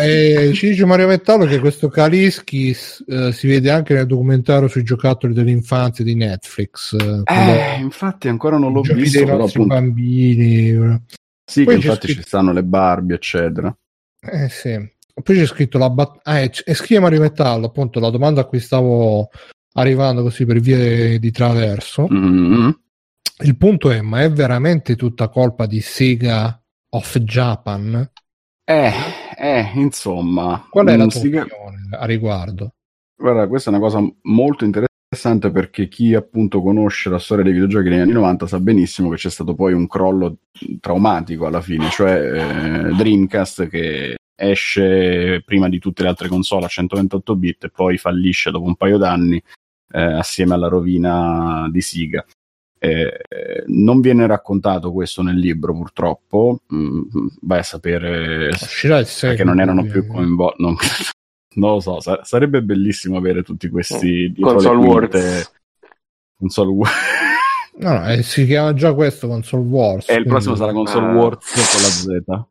Eh, 0.48 0.52
ci 0.54 0.68
dice 0.68 0.84
Mario 0.84 1.06
Metallo 1.06 1.44
che 1.46 1.58
questo 1.58 1.88
Kaliski 1.88 2.70
eh, 3.06 3.32
si 3.32 3.46
vede 3.46 3.70
anche 3.70 3.94
nel 3.94 4.06
documentario 4.06 4.68
sui 4.68 4.82
giocattoli 4.82 5.32
dell'infanzia 5.34 6.04
di 6.04 6.14
Netflix 6.14 6.94
eh, 6.94 7.22
Eh, 7.24 7.80
infatti 7.80 8.28
ancora 8.28 8.56
non 8.58 8.72
l'ho 8.72 8.80
visto, 8.82 9.18
dei 9.18 9.26
però 9.26 9.44
appunto, 9.44 9.66
bambini 9.74 11.00
sì, 11.46 11.64
Poi 11.64 11.78
che 11.78 11.86
infatti 11.86 12.06
scritto- 12.06 12.22
ci 12.22 12.26
stanno 12.26 12.52
le 12.52 12.62
Barbie, 12.62 13.16
eccetera. 13.16 13.74
eh 14.22 14.48
sì. 14.48 14.92
Poi 15.22 15.36
c'è 15.36 15.46
scritto 15.46 15.76
la 15.78 15.90
bat- 15.90 16.20
ah, 16.24 16.40
e, 16.40 16.50
e 16.64 16.74
scrive 16.74 17.00
Mario 17.02 17.20
Metallo 17.20 17.66
appunto 17.66 18.00
la 18.00 18.10
domanda 18.10 18.40
a 18.40 18.44
cui 18.44 18.58
stavo 18.60 19.28
arrivando 19.74 20.22
così 20.22 20.44
per 20.44 20.60
vie 20.60 21.18
di 21.18 21.30
traverso. 21.30 22.06
Mm. 22.12 22.70
il 23.42 23.56
punto 23.56 23.90
è 23.90 24.00
ma 24.00 24.22
è 24.22 24.30
veramente 24.30 24.96
tutta 24.96 25.28
colpa 25.28 25.66
di 25.66 25.80
Sega 25.80 26.60
of 26.90 27.18
Japan? 27.18 28.10
Eh, 28.64 28.92
eh, 29.36 29.70
insomma, 29.74 30.66
qual 30.70 30.86
è 30.86 30.96
la 30.96 31.04
mm, 31.04 31.08
tua 31.08 31.20
opinione 31.20 31.48
a 31.98 32.06
riguardo? 32.06 32.74
Guarda, 33.16 33.46
questa 33.46 33.70
è 33.70 33.74
una 33.74 33.82
cosa 33.82 34.00
molto 34.22 34.64
interessante 34.64 35.50
perché 35.50 35.88
chi 35.88 36.14
appunto 36.14 36.62
conosce 36.62 37.10
la 37.10 37.18
storia 37.18 37.44
dei 37.44 37.52
videogiochi 37.52 37.88
negli 37.88 38.00
anni 38.00 38.12
90 38.12 38.46
sa 38.46 38.58
benissimo 38.60 39.10
che 39.10 39.16
c'è 39.16 39.30
stato 39.30 39.54
poi 39.54 39.72
un 39.72 39.86
crollo 39.86 40.38
traumatico 40.80 41.46
alla 41.46 41.60
fine, 41.60 41.90
cioè 41.90 42.88
eh, 42.88 42.94
Dreamcast 42.94 43.68
che 43.68 44.16
esce 44.36 45.42
prima 45.44 45.68
di 45.68 45.78
tutte 45.78 46.02
le 46.02 46.08
altre 46.08 46.28
console 46.28 46.64
a 46.64 46.68
128 46.68 47.36
bit 47.36 47.64
e 47.64 47.70
poi 47.70 47.98
fallisce 47.98 48.50
dopo 48.50 48.66
un 48.66 48.74
paio 48.76 48.98
d'anni 48.98 49.40
eh, 49.94 50.02
assieme 50.02 50.54
alla 50.54 50.68
rovina 50.68 51.68
di 51.70 51.80
Sega. 51.80 52.24
Eh, 52.78 53.22
non 53.68 54.00
viene 54.00 54.26
raccontato 54.26 54.92
questo 54.92 55.22
nel 55.22 55.36
libro, 55.38 55.72
purtroppo. 55.72 56.60
Mm, 56.74 57.00
vai 57.42 57.60
a 57.60 57.62
sapere 57.62 58.48
il 58.48 58.56
seguito, 58.56 59.44
non 59.44 59.60
erano 59.60 59.84
più 59.84 60.06
coinvolti. 60.06 60.62
Non, 60.62 60.74
non 61.56 61.70
lo 61.74 61.80
so, 61.80 62.00
sa- 62.00 62.20
sarebbe 62.24 62.62
bellissimo 62.62 63.16
avere 63.16 63.42
tutti 63.42 63.68
questi 63.68 64.32
dietro 64.32 64.58
le 64.58 64.64
Console 64.68 64.86
quinte. 64.86 65.18
Wars. 65.18 65.52
Console 66.38 66.70
Wars. 66.70 66.92
No, 67.76 67.92
no, 67.92 68.08
eh, 68.08 68.22
si 68.22 68.46
chiama 68.46 68.72
già 68.72 68.94
questo 68.94 69.26
Console 69.26 69.64
Wars. 69.64 70.08
e 70.08 70.12
il 70.12 70.18
quindi- 70.22 70.28
prossimo 70.28 70.54
sarà 70.54 70.72
Console 70.72 71.06
Ah. 71.06 71.12
Wars 71.14 71.50
con 71.52 71.82
la 71.82 72.44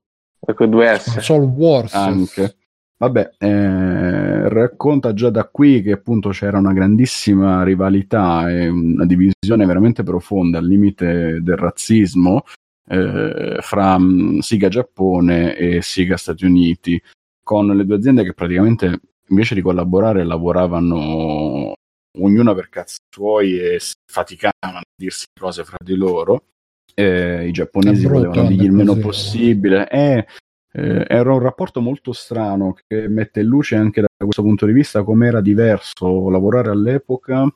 Z. 0.47 0.53
Con 0.53 0.69
due 0.69 0.97
S. 0.99 1.13
Console 1.13 1.45
Wars. 1.45 1.93
anche. 1.93 2.55
Vabbè, 3.03 3.31
eh, 3.37 4.47
racconta 4.47 5.13
già 5.13 5.29
da 5.29 5.43
qui 5.49 5.81
che 5.81 5.91
appunto 5.91 6.29
c'era 6.29 6.57
una 6.57 6.71
grandissima 6.71 7.61
rivalità 7.61 8.49
e 8.49 8.69
una 8.69 9.05
divisione 9.05 9.65
veramente 9.65 10.03
profonda 10.03 10.59
al 10.59 10.65
limite 10.65 11.41
del 11.41 11.57
razzismo 11.57 12.43
eh, 12.87 13.57
fra 13.59 13.97
mh, 13.97 14.39
Siga 14.39 14.69
Giappone 14.69 15.53
e 15.57 15.81
Siga 15.81 16.15
Stati 16.15 16.45
Uniti, 16.45 17.01
con 17.43 17.67
le 17.75 17.85
due 17.85 17.97
aziende 17.97 18.23
che 18.23 18.33
praticamente 18.33 19.01
invece 19.27 19.53
di 19.53 19.61
collaborare 19.61 20.23
lavoravano 20.23 21.73
ognuna 22.19 22.55
per 22.55 22.69
cazzi 22.69 22.99
suoi 23.13 23.59
e 23.59 23.81
si 23.81 23.95
faticavano 24.09 24.77
a 24.77 24.81
dirsi 24.95 25.25
cose 25.37 25.65
fra 25.65 25.77
di 25.83 25.95
loro. 25.95 26.45
Eh, 26.93 27.49
I 27.49 27.51
giapponesi 27.51 28.07
volevano 28.07 28.47
dirgli 28.47 28.63
il 28.63 28.71
meno 28.71 28.95
possibile. 28.95 29.89
Eh, 29.89 30.25
eh, 30.73 31.05
era 31.07 31.31
un 31.33 31.39
rapporto 31.39 31.81
molto 31.81 32.13
strano 32.13 32.75
che 32.87 33.07
mette 33.07 33.41
in 33.41 33.47
luce 33.47 33.75
anche 33.75 34.01
da 34.01 34.07
questo 34.17 34.41
punto 34.41 34.65
di 34.65 34.73
vista 34.73 35.03
com'era 35.03 35.39
diverso 35.39 36.29
lavorare 36.29 36.71
all'epoca 36.71 37.47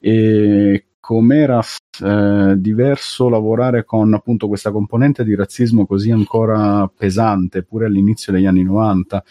e 0.00 0.86
com'era 0.98 1.60
eh, 2.02 2.54
diverso 2.56 3.28
lavorare 3.28 3.84
con 3.84 4.14
appunto 4.14 4.48
questa 4.48 4.70
componente 4.70 5.22
di 5.24 5.34
razzismo 5.34 5.84
così 5.86 6.10
ancora 6.10 6.88
pesante 6.88 7.62
pure 7.62 7.86
all'inizio 7.86 8.32
degli 8.32 8.46
anni 8.46 8.62
90 8.62 9.22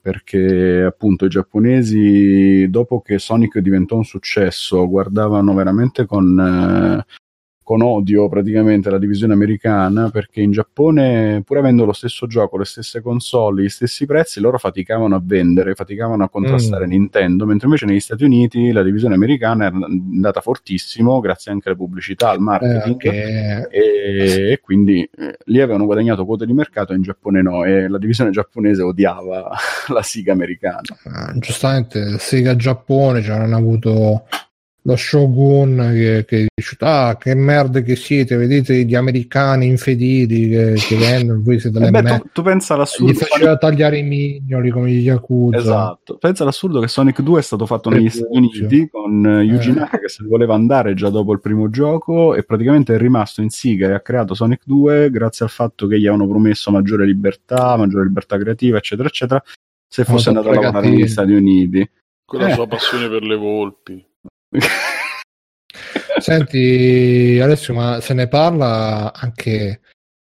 perché 0.00 0.82
appunto 0.82 1.24
i 1.24 1.30
giapponesi 1.30 2.68
dopo 2.68 3.00
che 3.00 3.18
Sonic 3.18 3.58
diventò 3.58 3.96
un 3.96 4.04
successo 4.04 4.86
guardavano 4.86 5.54
veramente 5.54 6.04
con, 6.04 6.38
eh, 6.38 7.06
con 7.64 7.82
odio 7.82 8.28
praticamente 8.28 8.90
la 8.90 8.98
divisione 8.98 9.32
americana 9.32 10.10
perché 10.10 10.40
in 10.42 10.52
Giappone 10.52 11.42
pur 11.44 11.56
avendo 11.58 11.84
lo 11.84 11.92
stesso 11.92 12.26
gioco, 12.28 12.58
le 12.58 12.64
stesse 12.66 13.00
console, 13.00 13.62
gli 13.64 13.68
stessi 13.68 14.04
prezzi 14.06 14.38
loro 14.38 14.58
faticavano 14.58 15.16
a 15.16 15.22
vendere, 15.24 15.74
faticavano 15.74 16.22
a 16.22 16.28
contrastare 16.28 16.86
Mm. 16.86 16.90
Nintendo 16.90 17.46
mentre 17.46 17.66
invece 17.66 17.86
negli 17.86 18.00
Stati 18.00 18.22
Uniti 18.24 18.70
la 18.70 18.82
divisione 18.82 19.14
americana 19.14 19.64
era 19.66 19.76
andata 19.76 20.40
fortissimo 20.42 21.18
grazie 21.20 21.50
anche 21.52 21.68
alle 21.68 21.78
pubblicità, 21.78 22.28
al 22.30 22.36
Eh, 22.36 22.40
marketing 22.40 22.96
che- 22.98 23.66
e, 23.70 24.50
e 24.52 24.60
quindi 24.60 25.00
eh, 25.16 25.38
lì 25.46 25.60
avevano 25.60 25.86
guadagnato 25.86 26.24
quote 26.26 26.44
di 26.46 26.52
mercato 26.52 26.92
e 26.92 26.96
in 26.96 27.02
Giappone 27.02 27.40
no 27.42 27.64
e 27.64 27.88
la 27.88 27.98
divisione 27.98 28.30
giapponese 28.30 28.82
odiava 28.82 29.50
la 29.88 30.02
siga 30.02 30.32
americana 30.32 30.82
ah, 31.04 31.32
giustamente 31.38 32.18
Sega 32.18 32.54
Giappone 32.56 33.22
ci 33.22 33.30
hanno 33.30 33.56
avuto 33.56 34.26
lo 34.86 34.96
Shogun 34.96 35.76
che, 35.94 36.24
che 36.26 36.46
dice 36.54 36.76
ah 36.80 37.16
che 37.18 37.34
merda 37.34 37.80
che 37.80 37.96
siete 37.96 38.36
vedete 38.36 38.84
gli 38.84 38.94
americani 38.94 39.66
infedeli 39.66 40.48
che, 40.50 40.74
che 40.76 40.96
vendono 40.96 41.40
voi 41.42 41.58
siete 41.58 41.78
Eh 41.78 41.80
le 41.84 41.90
beh, 41.90 42.02
me- 42.02 42.18
tu, 42.18 42.28
tu 42.32 42.42
pensa 42.42 42.74
gli 42.74 42.76
all'assurdo 42.76 43.14
faceva 43.14 43.56
tagliare 43.56 43.96
i 43.98 44.02
mignoli 44.02 44.68
come 44.68 44.90
gli 44.90 45.00
Yakuza 45.00 45.56
esatto 45.56 46.16
pensa 46.18 46.42
all'assurdo 46.42 46.80
che 46.80 46.88
Sonic 46.88 47.22
2 47.22 47.38
è 47.38 47.42
stato 47.42 47.64
fatto 47.64 47.88
negli 47.88 48.10
Stati. 48.10 48.36
Uniti 48.36 48.88
con 48.90 49.24
eh, 49.26 49.42
Yuji 49.42 49.70
Eh. 49.70 49.72
Naka 49.72 49.98
che 49.98 50.08
se 50.10 50.22
ne 50.22 50.28
voleva 50.28 50.54
andare 50.54 50.92
già 50.92 51.08
dopo 51.08 51.32
il 51.32 51.40
primo 51.40 51.70
gioco 51.70 52.34
e 52.34 52.42
praticamente 52.42 52.94
è 52.94 52.98
rimasto 52.98 53.40
in 53.40 53.48
Siga 53.48 53.88
e 53.88 53.92
ha 53.94 54.00
creato 54.00 54.34
Sonic 54.34 54.64
2 54.66 55.08
grazie 55.10 55.46
al 55.46 55.50
fatto 55.50 55.86
che 55.86 55.96
gli 55.98 56.06
avevano 56.06 56.28
promesso 56.28 56.70
maggiore 56.70 57.06
libertà 57.06 57.74
maggiore 57.78 58.04
libertà 58.04 58.36
creativa 58.36 58.76
eccetera 58.76 59.08
eccetera 59.08 59.42
se 59.88 60.04
fosse 60.04 60.28
Hanno 60.28 60.40
andato 60.40 60.58
a 60.58 60.60
lavorare 60.60 60.88
negli 60.90 61.08
Stati 61.08 61.32
Uniti 61.32 61.90
Con 62.26 62.40
la 62.40 62.48
Eh. 62.48 62.52
sua 62.52 62.66
passione 62.66 63.08
per 63.08 63.22
le 63.22 63.36
volpi. 63.36 64.04
Senti 66.18 67.38
Alessio, 67.42 67.74
ma 67.74 68.00
se 68.00 68.14
ne 68.14 68.28
parla 68.28 69.12
anche 69.12 69.80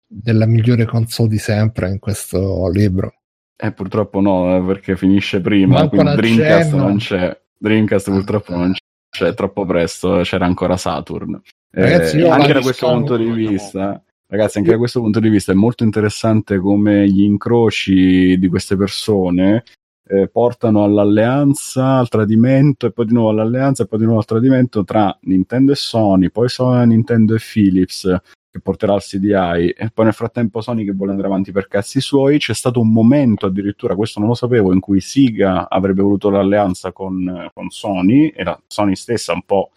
della 0.06 0.46
migliore 0.46 0.86
console 0.86 1.28
di 1.28 1.38
sempre 1.38 1.90
in 1.90 1.98
questo 1.98 2.68
libro. 2.70 3.20
Eh, 3.56 3.72
purtroppo 3.72 4.20
no, 4.20 4.56
eh, 4.56 4.62
perché 4.62 4.96
finisce 4.96 5.40
prima, 5.40 5.78
Manco 5.78 5.96
quindi 5.96 6.16
Dreamcast 6.16 6.66
accenno. 6.68 6.82
non 6.82 6.96
c'è. 6.98 7.40
Dreamcast 7.56 8.10
purtroppo 8.10 8.56
non 8.56 8.74
c'è, 9.10 9.26
è 9.26 9.34
troppo 9.34 9.64
presto, 9.64 10.20
c'era 10.22 10.46
ancora 10.46 10.76
Saturn. 10.76 11.40
Eh, 11.70 11.80
Ragazzi, 11.80 12.18
io 12.18 12.30
anche 12.30 12.52
da 12.52 12.60
questo 12.60 12.88
punto 12.88 13.16
di 13.16 13.30
vista, 13.30 14.02
ragazzi, 14.26 14.58
anche 14.58 14.70
da 14.70 14.78
questo 14.78 15.00
punto 15.00 15.20
di 15.20 15.28
vista 15.28 15.52
è 15.52 15.54
molto 15.54 15.84
interessante 15.84 16.58
come 16.58 17.08
gli 17.08 17.22
incroci 17.22 18.36
di 18.38 18.48
queste 18.48 18.76
persone 18.76 19.62
eh, 20.06 20.28
portano 20.28 20.84
all'alleanza, 20.84 21.98
al 21.98 22.08
tradimento 22.08 22.86
e 22.86 22.92
poi 22.92 23.06
di 23.06 23.12
nuovo 23.12 23.30
all'alleanza 23.30 23.82
e 23.82 23.86
poi 23.86 23.98
di 23.98 24.04
nuovo 24.04 24.20
al 24.20 24.26
tradimento 24.26 24.84
tra 24.84 25.16
Nintendo 25.22 25.72
e 25.72 25.76
Sony, 25.76 26.30
poi 26.30 26.48
Sony, 26.48 26.86
Nintendo 26.86 27.34
e 27.34 27.38
Philips 27.38 28.20
che 28.54 28.60
porterà 28.60 28.92
al 28.92 29.02
CDI 29.02 29.70
e 29.70 29.90
poi 29.92 30.04
nel 30.04 30.14
frattempo 30.14 30.60
Sony 30.60 30.84
che 30.84 30.92
vuole 30.92 31.10
andare 31.10 31.26
avanti 31.26 31.50
per 31.50 31.66
cazzi 31.66 32.00
suoi. 32.00 32.38
C'è 32.38 32.54
stato 32.54 32.80
un 32.80 32.92
momento 32.92 33.46
addirittura 33.46 33.96
questo 33.96 34.20
non 34.20 34.28
lo 34.28 34.34
sapevo 34.34 34.72
in 34.72 34.78
cui 34.78 35.00
Sega 35.00 35.68
avrebbe 35.68 36.02
voluto 36.02 36.30
l'alleanza 36.30 36.92
con, 36.92 37.50
con 37.52 37.70
Sony 37.70 38.28
e 38.28 38.44
la 38.44 38.60
Sony 38.68 38.94
stessa 38.94 39.32
un 39.32 39.42
po' 39.42 39.72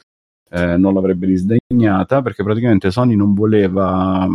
eh, 0.52 0.78
non 0.78 0.94
l'avrebbe 0.94 1.26
disdegnata 1.26 2.22
perché 2.22 2.44
praticamente 2.44 2.92
Sony 2.92 3.16
non 3.16 3.34
voleva 3.34 4.28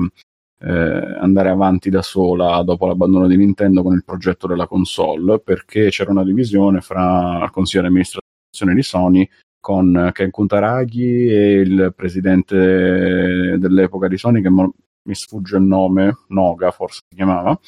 eh, 0.64 1.16
andare 1.18 1.48
avanti 1.48 1.90
da 1.90 2.02
sola 2.02 2.62
dopo 2.62 2.86
l'abbandono 2.86 3.26
di 3.26 3.36
Nintendo 3.36 3.82
con 3.82 3.94
il 3.94 4.04
progetto 4.04 4.46
della 4.46 4.68
console 4.68 5.40
perché 5.40 5.88
c'era 5.88 6.12
una 6.12 6.24
divisione 6.24 6.80
fra 6.80 7.42
il 7.42 7.50
consiglio 7.50 7.82
di 7.82 7.88
amministrazione 7.88 8.74
di 8.74 8.82
Sony 8.82 9.28
con 9.58 10.10
Ken 10.12 10.30
Kutaragi 10.30 11.26
e 11.26 11.52
il 11.60 11.92
presidente 11.96 13.56
dell'epoca 13.58 14.08
di 14.08 14.16
Sony 14.16 14.40
che 14.40 14.50
mi 14.50 15.14
sfugge 15.14 15.56
il 15.56 15.62
nome, 15.62 16.18
Noga 16.28 16.70
forse 16.70 17.00
si 17.08 17.16
chiamava, 17.16 17.58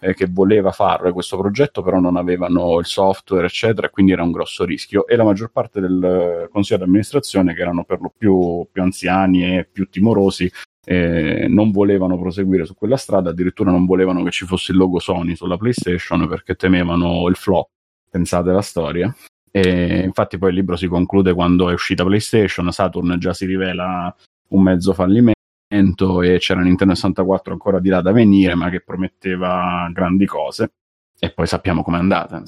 eh, 0.00 0.14
che 0.14 0.26
voleva 0.28 0.72
fare 0.72 1.12
questo 1.12 1.36
progetto 1.36 1.82
però 1.82 2.00
non 2.00 2.16
avevano 2.16 2.78
il 2.78 2.86
software 2.86 3.46
eccetera 3.46 3.86
e 3.86 3.90
quindi 3.90 4.12
era 4.12 4.22
un 4.22 4.32
grosso 4.32 4.64
rischio. 4.64 5.06
E 5.06 5.14
la 5.16 5.24
maggior 5.24 5.50
parte 5.50 5.80
del 5.80 6.48
consiglio 6.50 6.78
di 6.78 6.84
amministrazione 6.84 7.54
che 7.54 7.60
erano 7.60 7.84
per 7.84 8.00
lo 8.00 8.12
più, 8.16 8.66
più 8.70 8.82
anziani 8.82 9.58
e 9.58 9.68
più 9.70 9.88
timorosi 9.88 10.50
eh, 10.90 11.46
non 11.46 11.70
volevano 11.70 12.18
proseguire 12.18 12.64
su 12.64 12.74
quella 12.74 12.96
strada, 12.96 13.30
addirittura 13.30 13.70
non 13.70 13.86
volevano 13.86 14.24
che 14.24 14.32
ci 14.32 14.44
fosse 14.44 14.72
il 14.72 14.78
logo 14.78 14.98
Sony 14.98 15.36
sulla 15.36 15.56
PlayStation 15.56 16.26
perché 16.26 16.56
temevano 16.56 17.28
il 17.28 17.36
flop, 17.36 17.68
pensate 18.10 18.50
la 18.50 18.60
storia. 18.60 19.14
E 19.52 20.00
infatti 20.00 20.36
poi 20.36 20.48
il 20.48 20.56
libro 20.56 20.74
si 20.74 20.88
conclude 20.88 21.32
quando 21.32 21.70
è 21.70 21.72
uscita 21.72 22.04
PlayStation, 22.04 22.72
Saturn 22.72 23.16
già 23.20 23.32
si 23.32 23.46
rivela 23.46 24.12
un 24.48 24.62
mezzo 24.62 24.92
fallimento 24.92 26.22
e 26.22 26.38
c'era 26.38 26.60
Nintendo 26.60 26.94
64 26.96 27.52
ancora 27.52 27.78
di 27.78 27.88
là 27.88 28.00
da 28.00 28.10
venire, 28.10 28.56
ma 28.56 28.68
che 28.68 28.80
prometteva 28.80 29.88
grandi 29.92 30.26
cose. 30.26 30.72
E 31.20 31.30
poi 31.30 31.46
sappiamo 31.46 31.84
com'è 31.84 31.98
andata. 31.98 32.42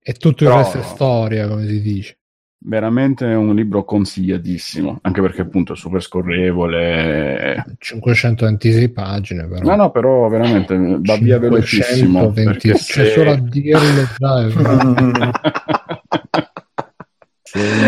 E 0.00 0.12
tutto 0.12 0.44
il 0.44 0.50
Però- 0.50 0.62
resto 0.62 0.78
è 0.78 0.82
storia, 0.82 1.48
come 1.48 1.66
si 1.66 1.80
dice. 1.80 2.17
Veramente 2.60 3.24
un 3.24 3.54
libro 3.54 3.84
consigliatissimo, 3.84 4.98
anche 5.02 5.20
perché 5.20 5.42
appunto 5.42 5.74
è 5.74 5.76
super 5.76 6.02
scorrevole. 6.02 7.64
526 7.78 8.88
pagine, 8.90 9.46
però. 9.46 9.60
No, 9.70 9.76
no, 9.76 9.90
però 9.92 10.26
veramente 10.28 10.76
va 10.76 11.16
via 11.18 11.38
velocissimo. 11.38 12.32
520 12.32 12.44
perché 12.44 12.72
C'è 12.72 12.78
se- 13.04 13.10
solo 13.12 13.30
a 13.30 13.36
dirlo 13.38 13.80
già. 14.18 14.48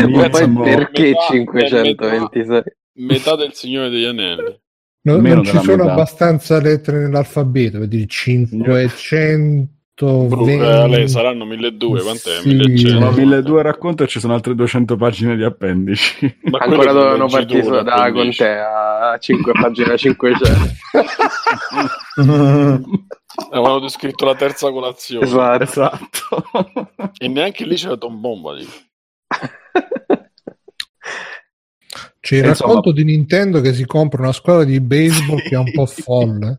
Ma 0.08 0.28
poi 0.30 0.52
perché 0.62 1.02
metà- 1.02 1.26
526? 1.30 2.62
Metà 2.92 3.36
del 3.36 3.52
Signore 3.52 3.90
degli 3.90 4.04
Anelli. 4.04 4.58
Non, 5.02 5.20
Meno 5.20 5.34
non 5.36 5.44
ci 5.44 5.58
sono 5.58 5.76
metà. 5.84 5.92
abbastanza 5.92 6.60
lettere 6.60 6.98
nell'alfabeto, 7.00 7.78
per 7.78 7.88
dire 7.88 8.06
520. 8.06 9.68
Bru- 10.06 10.48
eh, 10.48 10.88
lei 10.88 11.08
saranno 11.08 11.44
1200, 11.44 12.02
quant'è? 12.02 12.40
Sì. 12.40 12.48
1100. 12.48 12.88
Sono 12.98 13.10
1200 13.12 13.62
racconti 13.62 14.02
e 14.02 14.06
ci 14.06 14.20
sono 14.20 14.34
altre 14.34 14.54
200 14.54 14.96
pagine 14.96 15.36
di 15.36 15.44
appendici. 15.44 16.36
Ma 16.44 16.58
Ancora 16.58 16.92
dovevano 16.92 17.26
partire 17.28 17.62
lo 17.64 17.82
da 17.82 18.10
con 18.12 18.30
te 18.30 18.48
a 18.48 19.16
5 19.18 19.52
pagine 19.52 19.96
500. 19.98 20.48
Avevano 23.52 23.78
descritto 23.80 24.24
la 24.24 24.34
terza 24.34 24.70
colazione. 24.70 25.24
esatto. 25.26 25.62
esatto. 25.62 26.90
E 27.18 27.28
neanche 27.28 27.64
lì 27.64 27.74
c'era 27.76 27.96
Tom 27.96 28.20
Bomba. 28.20 28.54
dico. 28.56 28.70
C'è 32.20 32.36
il 32.36 32.44
Insomma- 32.46 32.74
racconto 32.74 32.92
di 32.92 33.04
Nintendo 33.04 33.60
che 33.60 33.72
si 33.72 33.86
compra 33.86 34.22
una 34.22 34.32
squadra 34.32 34.64
di 34.64 34.78
baseball 34.80 35.38
che 35.42 35.54
è 35.54 35.58
un 35.58 35.70
po' 35.72 35.86
folle. 35.90 36.56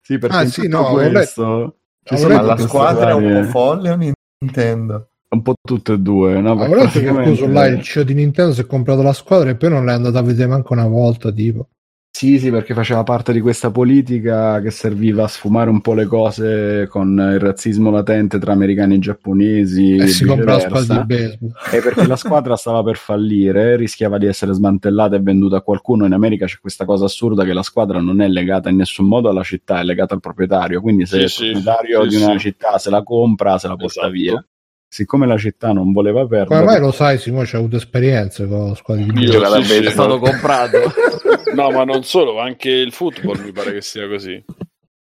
Sì, 0.00 0.18
perché 0.18 0.36
Ah, 0.36 0.46
sì, 0.46 0.68
no, 0.68 0.92
questo 0.92 1.76
Ma 2.10 2.42
la 2.42 2.56
squadra 2.56 3.10
è 3.10 3.14
un 3.14 3.42
po' 3.42 3.48
folle 3.48 3.90
o 3.90 3.96
Nintendo? 4.40 5.08
Un 5.30 5.42
po' 5.42 5.54
tutte 5.60 5.92
e 5.94 5.98
due, 5.98 6.40
no? 6.40 6.56
Che 6.56 6.68
praticamente- 6.68 7.30
coso 7.30 7.46
là, 7.48 7.66
il 7.66 7.82
CEO 7.82 8.02
di 8.02 8.14
Nintendo 8.14 8.52
si 8.54 8.62
è 8.62 8.66
comprato 8.66 9.02
la 9.02 9.12
squadra 9.12 9.50
e 9.50 9.56
poi 9.56 9.68
non 9.68 9.84
l'è 9.84 9.92
andato 9.92 10.16
a 10.16 10.22
vedere 10.22 10.48
manco 10.48 10.72
una 10.72 10.86
volta, 10.86 11.30
tipo. 11.30 11.68
Sì, 12.18 12.40
sì, 12.40 12.50
perché 12.50 12.74
faceva 12.74 13.04
parte 13.04 13.32
di 13.32 13.40
questa 13.40 13.70
politica 13.70 14.60
che 14.60 14.72
serviva 14.72 15.22
a 15.22 15.28
sfumare 15.28 15.70
un 15.70 15.80
po' 15.80 15.94
le 15.94 16.06
cose 16.06 16.88
con 16.88 17.10
il 17.12 17.38
razzismo 17.38 17.92
latente 17.92 18.40
tra 18.40 18.50
americani 18.50 18.96
e 18.96 18.98
giapponesi. 18.98 19.94
E 19.94 20.08
si 20.08 20.24
compra 20.24 20.54
la 20.54 20.58
squadra 20.58 20.96
di 20.96 21.06
baseball. 21.14 21.52
E 21.70 21.78
perché 21.80 22.08
la 22.08 22.16
squadra 22.16 22.56
stava 22.56 22.82
per 22.82 22.96
fallire, 22.96 23.76
rischiava 23.76 24.18
di 24.18 24.26
essere 24.26 24.52
smantellata 24.52 25.14
e 25.14 25.20
venduta 25.20 25.58
a 25.58 25.60
qualcuno. 25.60 26.06
In 26.06 26.12
America 26.12 26.44
c'è 26.46 26.58
questa 26.60 26.84
cosa 26.84 27.04
assurda 27.04 27.44
che 27.44 27.52
la 27.52 27.62
squadra 27.62 28.00
non 28.00 28.20
è 28.20 28.26
legata 28.26 28.68
in 28.68 28.74
nessun 28.78 29.06
modo 29.06 29.28
alla 29.28 29.44
città, 29.44 29.78
è 29.78 29.84
legata 29.84 30.14
al 30.14 30.20
proprietario. 30.20 30.80
Quindi 30.80 31.06
se 31.06 31.18
Sì, 31.18 31.22
il 31.22 31.28
sì, 31.30 31.50
proprietario 31.52 32.02
sì, 32.02 32.08
di 32.16 32.16
una 32.24 32.32
sì. 32.32 32.38
città 32.40 32.78
se 32.78 32.90
la 32.90 33.04
compra, 33.04 33.58
se 33.58 33.68
la 33.68 33.76
porta 33.76 34.00
Esatto. 34.00 34.10
via. 34.10 34.44
Siccome 34.90 35.26
la 35.26 35.36
città 35.36 35.70
non 35.72 35.92
voleva 35.92 36.26
perdere, 36.26 36.64
mai 36.64 36.80
lo 36.80 36.90
sai, 36.90 37.18
Simone, 37.18 37.44
c'ha 37.46 37.58
avuto 37.58 37.76
esperienze 37.76 38.48
con 38.48 38.68
la 38.70 38.74
squadra 38.74 39.04
di 39.04 39.20
Io, 39.20 39.38
baseball. 39.38 39.62
sì, 39.62 39.72
sì, 39.74 39.84
È 39.84 39.90
stato 39.90 40.18
comprato. 40.18 40.78
No, 41.54 41.70
ma 41.70 41.84
non 41.84 42.02
solo, 42.04 42.40
anche 42.40 42.70
il 42.70 42.92
football 42.92 43.42
mi 43.42 43.52
pare 43.52 43.72
che 43.72 43.80
sia 43.82 44.06
così. 44.08 44.42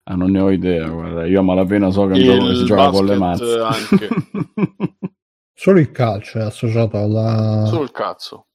Ah, 0.04 0.14
non 0.14 0.30
ne 0.30 0.40
ho 0.40 0.50
idea, 0.50 0.88
guarda, 0.88 1.26
io 1.26 1.40
a 1.40 1.42
malapena 1.42 1.90
so 1.90 2.06
che 2.06 2.14
che 2.14 2.20
si 2.22 2.30
Il 2.60 2.64
gioca 2.64 2.90
con 2.90 3.04
le 3.06 3.16
mazze. 3.16 3.58
anche. 3.58 4.08
Solo 5.54 5.78
il 5.78 5.90
calcio 5.90 6.38
è 6.38 6.42
associato 6.42 6.96
alla- 6.96 7.64
Solo 7.66 7.82
il 7.82 7.90
cazzo. 7.90 8.46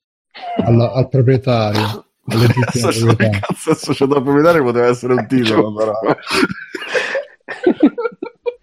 alla- 0.64 0.92
al 0.92 1.08
proprietario. 1.08 2.04
Associato 2.26 2.88
al 2.88 2.96
proprietario. 3.06 3.40
cazzo 3.40 3.70
associato 3.72 4.16
al 4.16 4.24
proprietario 4.24 4.64
poteva 4.64 4.88
essere 4.88 5.14
un 5.14 5.28
titolo, 5.28 5.72
però. 5.76 5.94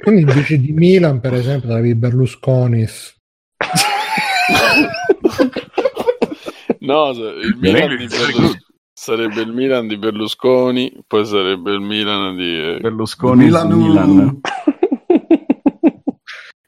Quindi 0.02 0.22
invece 0.22 0.58
di 0.58 0.72
Milan, 0.72 1.20
per 1.20 1.34
esempio, 1.34 1.70
avevi 1.72 1.94
Berlusconis. 1.94 3.16
No, 6.80 7.10
il 7.10 7.56
Milan 7.60 7.96
di 7.96 8.06
Berlusconi 8.08 8.50
sarebbe 9.02 9.40
il 9.40 9.52
Milan 9.52 9.88
di 9.88 9.96
Berlusconi, 9.98 11.02
poi 11.08 11.26
sarebbe 11.26 11.72
il 11.72 11.80
Milan 11.80 12.36
di 12.36 12.56
eh, 12.56 12.78
Berlusconi 12.80 13.44
Milano. 13.46 13.76
Milan. 13.76 14.40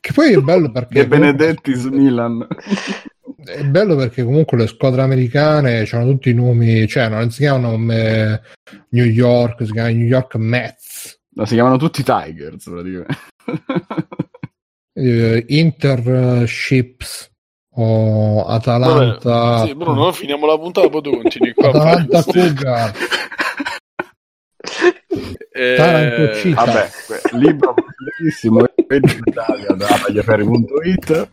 Che 0.05 0.13
poi 0.13 0.33
è 0.35 0.41
bello 0.41 0.71
perché 0.71 1.01
E 1.01 1.07
Benedettis 1.09 1.85
Milan. 1.87 2.47
è 3.43 3.65
bello 3.65 3.97
perché 3.97 4.23
comunque 4.23 4.59
le 4.59 4.67
squadre 4.67 5.01
americane 5.01 5.89
hanno 5.91 6.11
tutti 6.11 6.29
i 6.29 6.35
nomi, 6.35 6.87
cioè 6.87 7.09
non 7.09 7.31
si 7.31 7.39
chiamano 7.39 7.91
eh, 7.91 8.39
New 8.91 9.05
York, 9.07 9.65
si 9.65 9.73
chiamano 9.73 9.95
New 9.95 10.07
York 10.07 10.35
Mets, 10.35 11.21
No, 11.37 11.47
si 11.47 11.55
chiamano 11.55 11.79
tutti 11.79 12.03
Tigers, 12.03 12.65
praticamente. 12.65 13.17
eh, 14.93 15.45
Interships 15.49 17.31
o 17.77 18.45
Atalanta. 18.47 19.31
Vabbè, 19.31 19.67
sì, 19.67 19.75
Bruno, 19.75 20.13
finiamo 20.13 20.47
la 20.47 20.59
puntata, 20.59 20.89
poi 20.89 21.03
tu 21.03 21.11
continui 21.11 21.53
qua. 21.53 21.69
Atalanta 21.69 22.23
Cougar. 22.23 22.93
Eh. 25.57 25.77
Vabbè, 26.55 26.91
libro 27.33 27.75
bellissimo, 28.19 28.65
Italia 29.25 29.73
da 29.75 29.87
tagliaferri.it. 29.87 31.29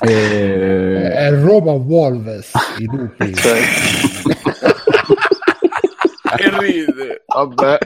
E... 0.00 1.10
È 1.12 1.30
Roma 1.32 1.72
Wolves, 1.72 2.52
i 2.78 2.84
lupi. 2.84 3.34
Cioè, 3.34 3.60
che 6.36 6.50
ride. 6.58 7.24
Vabbè. 7.26 7.78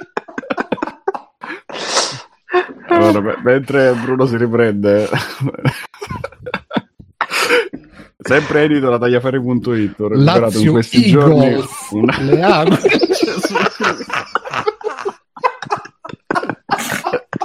Allora, 2.88 3.20
me- 3.20 3.40
mentre 3.42 3.92
Bruno 3.92 4.24
si 4.26 4.36
riprende, 4.36 5.08
sempre 8.18 8.62
edito 8.64 8.90
da 8.90 8.98
tagliaferri.it. 8.98 10.00
Ho 10.00 10.08
recuperato 10.08 10.58
in 10.58 10.70
questi 10.70 11.06
giorni 11.06 11.46
Eagles. 11.46 11.90
una... 11.90 12.20
Le 12.20 12.42
Aghe. 12.42 12.78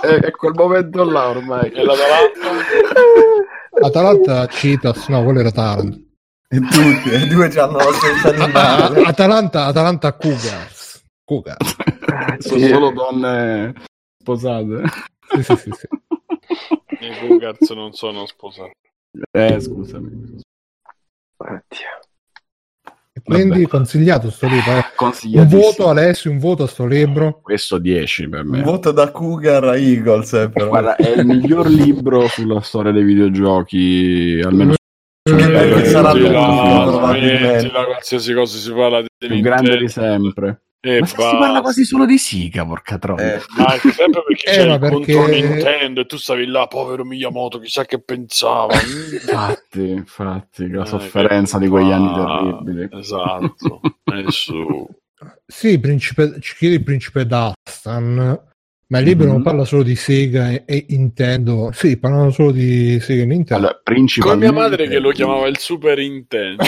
è, 0.01 0.07
è 0.19 0.31
quel 0.31 0.53
momento 0.53 1.03
là 1.03 1.29
ormai. 1.29 1.71
E 1.71 1.83
l'Atalanta? 1.83 2.49
Atalanta 3.81 4.47
Citas, 4.47 5.07
no, 5.07 5.23
quello 5.23 5.39
era 5.39 5.51
Taranto. 5.51 5.99
E 6.47 6.59
tutti, 6.59 7.09
e 7.09 7.25
due 7.27 7.47
già 7.49 7.63
hanno 7.63 7.77
la 7.77 7.91
stessa 7.93 8.29
Atalanta, 9.07 9.65
Atalanta 9.65 10.13
Cougars. 10.15 11.03
Cougars. 11.23 11.75
Sono 12.39 12.59
Sì. 12.59 12.67
solo 12.69 12.91
donne 12.91 13.73
sposate. 14.21 14.83
Sì, 15.29 15.43
sì, 15.43 15.55
sì, 15.55 15.71
sì. 15.71 15.87
I 16.99 17.27
Cougars 17.27 17.69
non 17.71 17.93
sono 17.93 18.25
sposati. 18.27 18.71
Eh, 19.31 19.59
scusami. 19.59 20.41
Oddio. 21.51 22.01
E 23.15 23.21
Quindi 23.23 23.49
Vabbè. 23.61 23.67
consigliato 23.67 24.31
sto 24.31 24.47
libro. 24.47 24.71
eh. 24.71 25.37
Un 25.39 25.47
voto 25.47 25.87
Alessio, 25.87 26.31
un 26.31 26.39
voto 26.39 26.63
a 26.63 26.67
sto 26.67 26.85
libro. 26.87 27.41
Questo 27.43 27.77
10 27.77 28.27
per 28.27 28.43
me. 28.43 28.57
Un 28.57 28.63
voto 28.63 28.91
da 28.91 29.11
Cougar 29.11 29.63
a 29.65 29.77
Eagles, 29.77 30.33
eh, 30.33 30.49
però. 30.49 30.69
Guarda, 30.69 30.95
è 30.95 31.09
il 31.19 31.25
miglior 31.25 31.67
libro 31.69 32.27
sulla 32.27 32.59
storia 32.61 32.91
dei 32.91 33.03
videogiochi, 33.03 34.41
almeno 34.43 34.73
Eh, 34.73 35.73
che 35.75 35.85
sarà 35.85 36.11
là, 36.13 36.83
probabilmente. 36.87 37.59
smettila, 37.59 37.85
qualsiasi 37.85 38.33
cosa 38.33 38.57
si 38.57 38.71
parla 38.73 39.01
di 39.01 39.07
più 39.27 39.39
grande 39.41 39.77
di 39.77 39.87
sempre. 39.87 40.61
E 40.85 40.99
Ma 40.99 41.05
si 41.05 41.15
parla 41.15 41.61
quasi 41.61 41.85
solo 41.85 42.05
di 42.05 42.17
Siga, 42.17 42.65
porca 42.65 42.97
troia. 42.97 43.35
Eh, 43.35 43.41
Ma 43.57 43.73
è 43.73 43.79
sempre 43.79 44.21
perché 44.27 44.49
Eh, 44.51 44.63
il 44.63 44.79
perché- 44.79 45.13
contro 45.13 45.27
Nintendo 45.27 46.01
e 46.01 46.05
tu 46.05 46.17
stavi 46.17 46.45
là, 46.45 46.67
povero 46.67 47.05
Miyamoto, 47.05 47.59
chissà 47.59 47.85
che 47.85 48.01
pensava. 48.01 48.73
Infatti, 48.83 49.89
infatti, 49.89 50.69
la 50.69 50.83
Eh, 50.83 50.85
sofferenza 50.85 51.57
di 51.57 51.69
quegli 51.69 51.89
anni 51.91 52.13
fa- 52.13 52.25
terribili. 52.65 52.89
Esatto. 52.99 53.79
E 54.13 54.25
su. 54.27 54.85
Sì, 55.47 55.79
principe, 55.79 56.35
ci 56.41 56.53
chiede 56.57 56.75
il 56.75 56.83
principe 56.83 57.25
Dastan. 57.25 58.41
Ma 58.87 58.99
il 58.99 59.05
libro 59.05 59.25
Mhm. 59.27 59.31
non 59.31 59.41
parla 59.41 59.63
solo 59.63 59.83
di 59.83 59.95
Sega 59.95 60.49
e, 60.49 60.63
e 60.67 60.85
Nintendo. 60.89 61.71
Sì, 61.73 61.97
parlano 61.97 62.29
solo 62.29 62.51
di 62.51 62.99
Sega 62.99 63.23
e 63.23 63.25
Nintendo. 63.25 63.55
Allora, 63.55 63.81
Come 63.81 63.95
principalmente, 63.95 64.51
mia 64.53 64.61
madre 64.61 64.87
che 64.89 64.99
lo 64.99 65.11
chiamava 65.11 65.47
il 65.47 65.57
Super 65.57 65.97
Nintendo. 65.97 66.63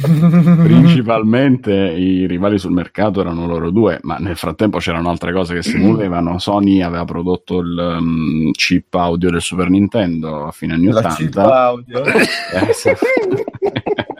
principalmente 0.62 1.72
i 1.72 2.26
rivali 2.26 2.58
sul 2.58 2.72
mercato 2.72 3.20
erano 3.20 3.46
loro 3.46 3.70
due, 3.70 3.98
ma 4.02 4.16
nel 4.16 4.36
frattempo 4.36 4.78
c'erano 4.78 5.10
altre 5.10 5.32
cose 5.32 5.54
che 5.54 5.62
si 5.62 5.76
muovevano. 5.76 6.38
Sony 6.38 6.82
aveva 6.82 7.04
prodotto 7.04 7.58
il 7.58 7.96
um, 7.98 8.50
chip 8.52 8.94
audio 8.94 9.30
del 9.30 9.40
Super 9.40 9.68
Nintendo 9.68 10.46
a 10.46 10.50
fine 10.50 10.74
anni 10.74 10.86
la 10.86 11.14
chip 11.14 11.28
80. 11.36 11.64
audio. 11.64 12.04
Eh, 12.04 12.72
sì. 12.72 12.90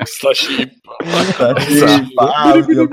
Sta 0.05 0.31
chip. 0.31 0.73
La 1.39 1.55
chip 1.55 2.18
audio. 2.18 2.89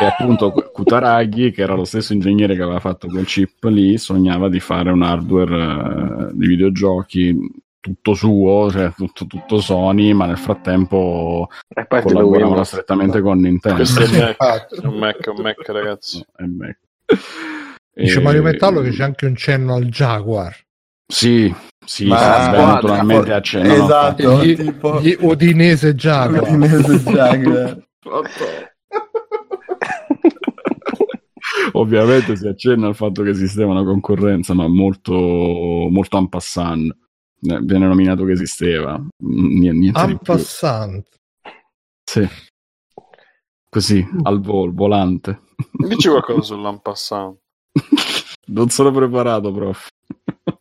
E 0.00 0.04
appunto 0.04 0.52
Kutaragi, 0.72 1.50
che 1.50 1.62
era 1.62 1.74
lo 1.74 1.84
stesso 1.84 2.12
ingegnere 2.12 2.56
che 2.56 2.62
aveva 2.62 2.80
fatto 2.80 3.08
quel 3.08 3.26
chip 3.26 3.64
lì, 3.64 3.96
sognava 3.98 4.48
di 4.48 4.60
fare 4.60 4.90
un 4.90 5.02
hardware 5.02 6.28
eh, 6.28 6.30
di 6.32 6.46
videogiochi 6.46 7.62
tutto 7.84 8.14
suo, 8.14 8.70
cioè 8.70 8.90
tutto, 8.96 9.26
tutto 9.26 9.60
Sony, 9.60 10.14
ma 10.14 10.24
nel 10.24 10.38
frattempo 10.38 11.48
collaborava 11.86 12.64
strettamente 12.64 13.20
con 13.20 13.38
Nintendo. 13.40 13.76
Questo 13.76 14.00
è 14.00 14.08
Mac. 14.08 14.28
Infatti. 14.28 14.74
È 14.80 14.86
un 14.86 14.94
Mac, 14.96 15.20
è 15.22 15.28
un 15.28 15.42
Mac, 15.42 15.68
ragazzi. 15.68 16.24
È 16.34 16.44
Mac. 16.44 16.78
Dice 17.92 18.18
E- 18.18 18.22
Mario 18.22 18.42
Metallo 18.42 18.80
che 18.80 18.88
c'è 18.88 19.02
anche 19.04 19.26
un 19.26 19.36
cenno 19.36 19.74
al 19.74 19.84
Jaguar. 19.84 20.56
Sì, 21.06 21.54
sì, 21.84 22.06
Ma- 22.06 22.16
sì, 22.16 22.50
beh, 22.50 22.56
guarda, 22.56 22.72
naturalmente 22.72 23.32
a 23.34 23.40
cena. 23.42 23.76
no, 23.76 23.84
Esatto, 23.84 24.42
Gli, 24.42 24.56
tipo 24.56 25.00
gli 25.02 25.16
Udinese 25.20 25.94
Jaguar. 25.94 26.42
Udinese 26.42 27.02
Jaguar. 27.12 27.86
Ovviamente 31.72 32.36
si 32.36 32.46
accenna 32.46 32.86
al 32.86 32.94
fatto 32.94 33.22
che 33.22 33.28
esisteva 33.30 33.72
una 33.72 33.84
concorrenza, 33.84 34.54
ma 34.54 34.66
molto, 34.68 35.12
molto 35.12 36.16
en 36.16 36.28
passant. 36.30 36.96
Eh, 37.46 37.60
Viene 37.60 37.86
nominato 37.86 38.24
che 38.24 38.32
esisteva. 38.32 39.00
Niente, 39.18 39.78
niente 39.78 40.00
En 40.00 40.18
passant. 40.18 41.06
Sì. 42.04 42.26
Così, 43.68 44.06
al 44.22 44.40
volo, 44.40 44.72
volante. 44.72 45.40
Dici 45.72 46.08
qualcosa 46.08 46.42
sull'Ampassant. 46.54 47.36
Non 48.46 48.68
sono 48.68 48.92
preparato, 48.92 49.52
prof. 49.52 49.88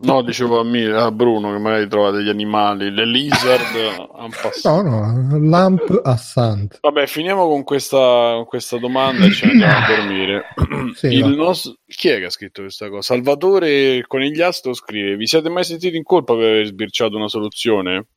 No, 0.04 0.22
dicevo 0.22 0.60
a, 0.60 0.64
me, 0.64 0.86
a 0.92 1.12
Bruno 1.12 1.52
che 1.54 1.60
magari 1.60 1.88
trova 1.88 2.12
degli 2.12 2.28
animali, 2.30 2.92
le 2.92 3.06
lizard. 3.06 4.12
No, 4.64 4.82
no, 4.82 5.40
Lamp 5.50 6.02
Assant. 6.04 6.80
Vabbè, 6.82 7.08
finiamo 7.08 7.48
con 7.48 7.64
questa, 7.64 8.34
con 8.36 8.46
questa 8.46 8.78
domanda 8.78 9.26
e 9.26 9.30
ne 9.30 9.52
andiamo 9.52 9.78
a 9.78 9.96
dormire. 9.96 10.44
Sì, 10.96 11.20
nostro... 11.36 11.74
Chi 11.86 12.10
è 12.10 12.20
che 12.20 12.26
ha 12.26 12.30
scritto 12.30 12.62
questa 12.62 12.90
cosa? 12.90 13.14
Salvatore 13.14 14.04
Conigliastro 14.08 14.74
scrive: 14.74 15.16
Vi 15.16 15.28
siete 15.28 15.50
mai 15.50 15.64
sentiti 15.64 15.98
in 15.98 16.04
colpa 16.04 16.36
per 16.36 16.46
aver 16.46 16.66
sbirciato 16.68 17.16
una 17.18 17.28
soluzione? 17.28 18.08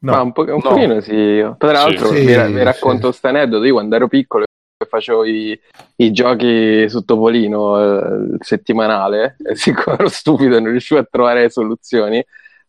No. 0.00 0.12
Ma 0.12 0.22
un, 0.22 0.32
po- 0.32 0.42
un 0.42 0.48
No. 0.50 0.60
pochino 0.60 1.00
sì. 1.00 1.44
Tra 1.58 1.72
l'altro 1.72 2.08
Sì. 2.08 2.14
vi, 2.14 2.32
Sì, 2.32 2.52
vi 2.52 2.62
racconto 2.62 3.12
sì. 3.12 3.20
questo 3.20 3.28
aneddoto. 3.28 3.64
Io 3.64 3.72
quando 3.74 3.94
ero 3.96 4.08
piccolo 4.08 4.44
e 4.82 4.86
facevo 4.86 5.24
i, 5.24 5.58
i 5.96 6.12
giochi 6.12 6.88
su 6.88 7.04
Topolino 7.04 7.80
eh, 7.80 8.36
settimanale, 8.40 9.36
siccome 9.54 9.96
ero 9.96 10.08
stupido 10.08 10.56
e 10.56 10.60
non 10.60 10.70
riuscivo 10.70 11.00
a 11.00 11.06
trovare 11.08 11.50
soluzioni, 11.50 12.24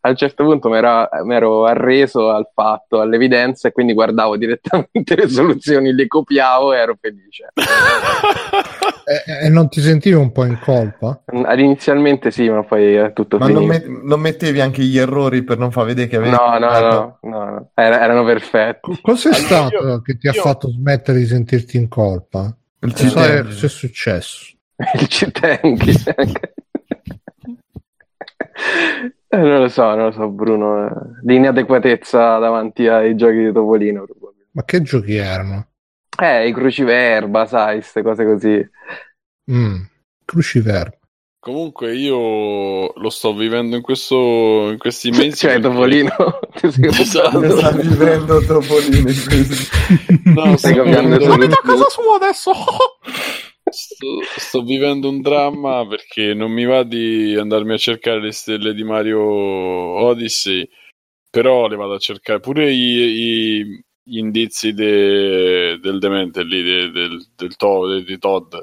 a 0.06 0.10
un 0.10 0.16
certo 0.16 0.44
punto 0.44 0.68
mi 0.68 0.76
ero 0.76 1.64
arreso 1.64 2.28
al 2.28 2.50
fatto, 2.52 3.00
all'evidenza, 3.00 3.68
e 3.68 3.72
quindi 3.72 3.94
guardavo 3.94 4.36
direttamente 4.36 5.16
le 5.16 5.28
soluzioni, 5.28 5.94
le 5.94 6.06
copiavo 6.06 6.74
e 6.74 6.76
ero 6.76 6.94
felice. 7.00 7.48
e, 7.56 9.46
e, 9.46 9.48
non 9.48 9.70
ti 9.70 9.80
sentivi 9.80 10.14
un 10.14 10.30
po' 10.30 10.44
in 10.44 10.58
colpa? 10.60 11.22
Inizialmente 11.56 12.30
sì, 12.30 12.50
ma 12.50 12.62
poi 12.64 12.96
è 12.96 13.14
tutto 13.14 13.38
ma 13.38 13.46
finito. 13.46 13.66
Ma 13.66 13.78
non, 13.78 14.02
non, 14.04 14.20
mettevi 14.20 14.60
anche 14.60 14.82
gli 14.82 14.98
errori 14.98 15.42
per 15.42 15.56
non 15.56 15.70
far 15.70 15.86
vedere 15.86 16.06
che 16.06 16.16
avevi... 16.16 16.32
No, 16.32 16.58
no, 16.58 16.78
no, 16.78 17.18
no, 17.22 17.22
no. 17.22 17.70
Er- 17.72 17.94
erano 17.94 18.24
perfetti. 18.24 19.00
Cos'è 19.00 19.28
allora, 19.28 19.42
stato 19.42 19.86
io, 19.86 20.02
che 20.02 20.18
ti 20.18 20.26
io... 20.26 20.32
ha 20.32 20.34
fatto 20.34 20.68
smettere 20.68 21.16
di 21.16 21.26
sentirti 21.26 21.78
in 21.78 21.88
colpa? 21.88 22.54
Il 22.80 22.92
Cosa 22.92 23.38
è 23.38 23.44
successo? 23.50 24.52
Il 25.00 25.08
Citenchi. 25.08 25.94
Eh, 29.34 29.36
non 29.36 29.62
lo 29.62 29.68
so, 29.68 29.82
non 29.96 30.04
lo 30.06 30.12
so, 30.12 30.28
Bruno. 30.28 30.86
Eh, 30.86 30.92
di 31.22 31.34
inadeguatezza 31.34 32.38
davanti 32.38 32.86
ai 32.86 33.16
giochi 33.16 33.38
di 33.38 33.52
Topolino. 33.52 34.06
Ma 34.52 34.64
che 34.64 34.80
giochi 34.82 35.16
erano? 35.16 35.70
Eh, 36.16 36.46
i 36.46 36.52
cruciverba, 36.52 37.44
sai, 37.44 37.78
queste 37.78 38.02
cose 38.02 38.24
così. 38.24 38.70
Mm, 39.50 39.82
cruciverba. 40.24 40.96
Comunque 41.40 41.94
io 41.94 42.92
lo 42.96 43.10
sto 43.10 43.34
vivendo 43.34 43.74
in, 43.74 43.82
questo, 43.82 44.70
in 44.70 44.78
questi 44.78 45.10
mesi. 45.12 45.32
Cioè, 45.32 45.58
perché... 45.58 45.68
Topolino. 45.68 46.14
Sei 46.54 46.88
esatto. 46.88 47.56
sta 47.56 47.70
vivendo 47.72 48.40
Topolino 48.40 48.96
in 48.98 49.04
questi... 49.04 49.68
No, 50.32 50.56
stai 50.56 50.74
cambiando 50.74 51.18
cosa 51.18 51.88
sua 51.90 52.16
adesso? 52.16 52.52
Sto, 53.74 54.20
sto, 54.36 54.62
vivendo 54.62 55.08
un 55.08 55.20
dramma 55.20 55.84
perché 55.86 56.32
non 56.32 56.52
mi 56.52 56.64
va 56.64 56.84
di 56.84 57.36
andarmi 57.36 57.72
a 57.72 57.76
cercare 57.76 58.20
le 58.20 58.30
stelle 58.30 58.72
di 58.72 58.84
Mario 58.84 59.20
Odyssey, 59.20 60.68
però 61.28 61.66
le 61.66 61.74
vado 61.74 61.94
a 61.94 61.98
cercare 61.98 62.38
pure 62.38 62.70
i, 62.70 62.78
i, 62.78 63.84
gli 64.02 64.18
indizi 64.18 64.72
de, 64.72 65.78
del 65.80 65.98
demente 65.98 66.44
lì, 66.44 66.62
de, 66.62 66.90
del, 66.92 67.26
del 67.34 67.56
to, 67.56 67.98
di 67.98 68.18
Todd. 68.18 68.54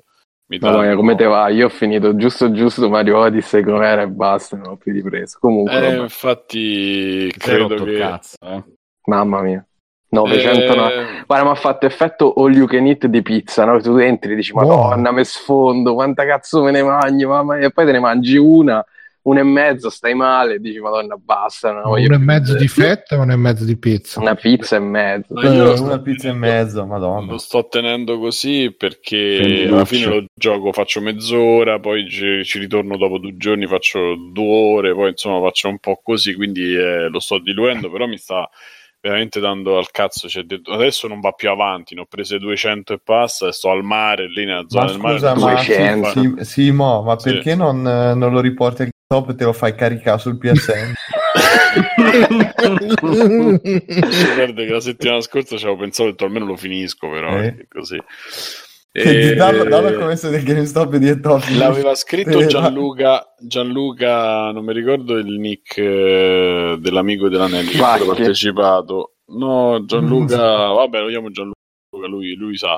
Mi 0.48 0.58
Mamma 0.60 0.82
mia, 0.82 0.96
come 0.96 1.16
te 1.16 1.26
va? 1.26 1.50
Io 1.50 1.66
ho 1.66 1.70
finito 1.70 2.16
giusto 2.16 2.52
giusto 2.52 2.90
Mario 2.90 3.20
Odyssey 3.20 3.64
com'era 3.64 4.02
e 4.02 4.08
basta, 4.08 4.58
non 4.58 4.72
ho 4.72 4.78
più 4.78 4.92
ripreso. 4.92 5.38
Comunque, 5.40 5.88
eh, 5.88 5.96
infatti, 5.96 7.32
credo 7.38 7.84
che... 7.84 7.98
Cazzo, 7.98 8.36
eh. 8.42 8.64
Mamma 9.06 9.42
mia. 9.42 9.66
900 10.12 10.60
eh... 10.60 11.24
guarda 11.26 11.46
mi 11.46 11.52
ha 11.52 11.56
fatto 11.56 11.86
effetto 11.86 12.34
all 12.34 12.54
you 12.54 12.68
can 12.68 12.86
eat 12.86 13.06
di 13.08 13.22
pizza 13.22 13.64
no? 13.64 13.80
tu 13.80 13.96
entri 13.98 14.34
e 14.34 14.36
dici 14.36 14.54
madonna 14.54 15.12
me 15.12 15.24
sfondo 15.24 15.94
quanta 15.94 16.26
cazzo 16.26 16.64
me 16.64 16.72
ne 16.72 16.84
mangi 16.84 17.26
mamma 17.26 17.58
e 17.58 17.72
poi 17.72 17.86
te 17.86 17.92
ne 17.94 18.00
mangi 18.00 18.36
una 18.36 18.86
una 19.24 19.42
e 19.42 19.44
mezzo 19.44 19.90
stai 19.90 20.16
male 20.16 20.60
dici 20.60 20.80
madonna 20.80 21.16
basta 21.16 21.72
no, 21.72 21.92
una 21.92 22.16
e 22.16 22.18
mezzo 22.18 22.56
di 22.56 22.68
fetta 22.68 23.16
e 23.16 23.20
una 23.20 23.34
e 23.34 23.36
mezzo 23.36 23.66
di 23.66 23.78
pizza. 23.78 24.20
Una 24.20 24.34
pizza 24.34 24.78
e 24.78 24.80
mezzo. 24.80 25.34
No, 25.34 25.42
io 25.44 25.84
una 25.84 26.00
pizza 26.00 26.30
e 26.30 26.34
mezzo 26.34 26.86
madonna. 26.88 27.32
lo 27.32 27.38
sto 27.38 27.68
tenendo 27.68 28.18
così 28.18 28.74
perché 28.76 29.68
alla 29.70 29.86
fine 29.86 30.06
lo 30.06 30.26
gioco 30.34 30.72
faccio 30.72 31.02
mezz'ora 31.02 31.80
poi 31.80 32.10
ci, 32.10 32.44
ci, 32.44 32.58
ritorno 32.58 32.98
dopo 32.98 33.20
due 33.20 33.38
giorni 33.38 33.68
faccio 33.68 34.16
due 34.32 34.74
ore 34.76 34.94
poi 34.96 35.10
insomma 35.10 35.40
faccio 35.40 35.70
un 35.70 35.78
po' 35.78 36.00
così 36.04 36.34
quindi 36.34 36.76
eh, 36.76 37.08
lo 37.08 37.20
sto 37.20 37.38
diluendo 37.38 37.92
però 37.92 38.08
mi 38.08 38.18
sta 38.18 38.50
veramente 39.02 39.40
dando 39.40 39.78
al 39.78 39.90
cazzo. 39.92 40.30
Cioè, 40.30 40.46
adesso 40.72 41.08
non 41.08 41.20
va 41.20 41.32
più 41.32 41.50
avanti, 41.50 41.96
ne 41.96 42.02
ho 42.02 42.06
prese 42.06 42.38
200 42.38 42.94
e 42.94 43.00
passa 43.04 43.48
e 43.48 43.52
sto 43.52 43.72
al 43.72 43.84
mare, 43.84 44.28
lì 44.30 44.46
nella 44.46 44.66
zona 44.68 44.86
ma 44.86 44.92
del 44.92 45.00
mare. 45.00 45.18
Scusa, 45.18 45.36
ma 45.36 45.58
sì, 45.58 46.34
sì, 46.38 46.46
sì, 46.46 46.72
mo, 46.72 47.02
ma 47.02 47.18
sì. 47.20 47.32
perché 47.32 47.56
non, 47.56 47.82
non, 47.82 48.32
lo 48.32 48.40
riporti 48.40 48.84
al 48.84 48.90
top 49.08 49.32
e 49.32 49.36
te 49.36 49.44
lo 49.44 49.54
fai 49.54 49.76
caricare 49.76 50.20
sul 50.20 50.38
PSN? 50.38 50.94
Guarda 54.36 54.64
che 54.64 54.72
la 54.72 54.80
settimana 54.80 55.22
scorsa 55.22 55.58
ci 55.58 55.64
avevo 55.64 55.80
pensato 55.80 56.14
che 56.14 56.24
almeno 56.24 56.46
lo 56.46 56.56
finisco, 56.56 57.10
però 57.10 57.42
eh. 57.42 57.66
così. 57.68 57.98
E... 58.94 59.36
Dallo, 59.36 59.64
dallo 59.64 59.98
come 59.98 60.18
se 60.18 60.30
del 60.30 60.44
GameStop 60.44 60.98
di 60.98 61.08
Etopi. 61.08 61.56
L'aveva 61.56 61.96
scritto 61.96 62.46
Gianluca, 62.46 63.34
Gianluca, 63.40 64.52
non 64.52 64.66
mi 64.66 64.74
ricordo 64.74 65.18
il 65.18 65.40
nick 65.40 65.78
eh, 65.78 66.76
dell'amico 66.78 67.30
dell'anello 67.30 67.70
che 67.70 67.82
ha 67.82 67.98
partecipato. 68.06 69.16
No, 69.28 69.86
Gianluca, 69.86 70.38
vabbè, 70.38 71.00
lo 71.00 71.08
chiamo 71.08 71.32
Gianluca, 71.32 71.56
lui, 72.08 72.34
lui 72.36 72.58
sa. 72.58 72.78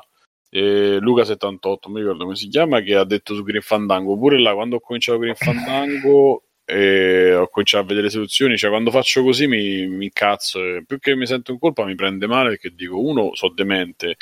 E 0.51 0.99
Luca78, 1.01 1.77
non 1.85 1.93
mi 1.93 2.01
ricordo 2.01 2.25
come 2.25 2.35
si 2.35 2.47
chiama, 2.47 2.81
che 2.81 2.93
ha 2.93 3.05
detto 3.05 3.33
su 3.33 3.41
Green 3.41 3.63
Fandango. 3.63 4.15
Pure 4.15 4.39
là, 4.39 4.53
quando 4.53 4.75
ho 4.75 4.79
cominciato 4.81 5.17
Green 5.17 5.33
Fandango 5.33 6.43
e 6.63 7.33
ho 7.33 7.47
cominciato 7.49 7.83
a 7.83 7.87
vedere 7.87 8.05
le 8.05 8.11
soluzioni, 8.11 8.55
cioè 8.55 8.69
quando 8.69 8.91
faccio 8.91 9.23
così 9.23 9.47
mi, 9.47 9.87
mi 9.87 10.05
incazzo. 10.05 10.59
Più 10.85 10.99
che 10.99 11.15
mi 11.15 11.25
sento 11.25 11.53
in 11.53 11.57
colpa 11.57 11.85
mi 11.85 11.95
prende 11.95 12.27
male 12.27 12.49
perché 12.49 12.69
dico, 12.69 12.99
uno, 12.99 13.33
so 13.33 13.49
demente 13.49 14.17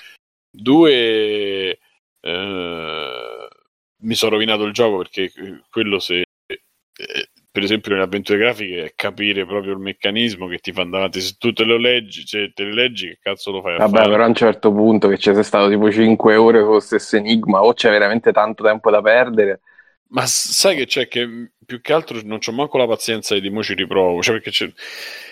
Due, 0.51 1.80
eh, 2.19 3.47
mi 4.01 4.13
sono 4.15 4.31
rovinato 4.31 4.63
il 4.65 4.73
gioco 4.73 4.97
perché 4.97 5.31
quello 5.69 5.99
se, 5.99 6.23
eh, 6.47 7.30
per 7.51 7.63
esempio 7.63 7.91
nelle 7.91 8.03
avventure 8.03 8.38
grafiche, 8.38 8.83
è 8.83 8.93
capire 8.95 9.45
proprio 9.45 9.73
il 9.73 9.80
meccanismo 9.80 10.47
che 10.47 10.59
ti 10.59 10.71
fa 10.71 10.83
davanti. 10.83 11.21
Se 11.21 11.35
tu 11.38 11.53
te 11.53 11.63
lo 11.63 11.77
leggi, 11.77 12.25
cioè, 12.25 12.51
te 12.53 12.63
le 12.63 12.73
leggi, 12.73 13.07
che 13.07 13.19
cazzo 13.21 13.51
lo 13.51 13.61
fai? 13.61 13.77
Vabbè, 13.77 13.97
fare? 13.97 14.09
però 14.09 14.23
a 14.23 14.27
un 14.27 14.35
certo 14.35 14.71
punto 14.71 15.07
che 15.07 15.17
ci 15.17 15.33
sei 15.33 15.43
stato 15.43 15.69
tipo 15.69 15.91
5 15.91 16.35
ore 16.35 16.61
con 16.61 16.73
lo 16.73 16.80
stesso 16.80 17.17
enigma, 17.17 17.63
o 17.63 17.73
c'è 17.73 17.89
veramente 17.89 18.31
tanto 18.31 18.63
tempo 18.63 18.89
da 18.91 19.01
perdere. 19.01 19.61
Ma 20.14 20.25
sai 20.25 20.75
che 20.75 20.85
c'è 20.85 21.07
che 21.07 21.51
più 21.65 21.80
che 21.80 21.93
altro 21.93 22.19
non 22.23 22.40
c'ho 22.40 22.51
manco 22.51 22.77
la 22.77 22.88
pazienza 22.88 23.38
di 23.40 23.49
mo 23.49 23.64
ci 23.64 23.73
riprovo, 23.73 24.22
cioè 24.22 24.41
perché 24.41 24.73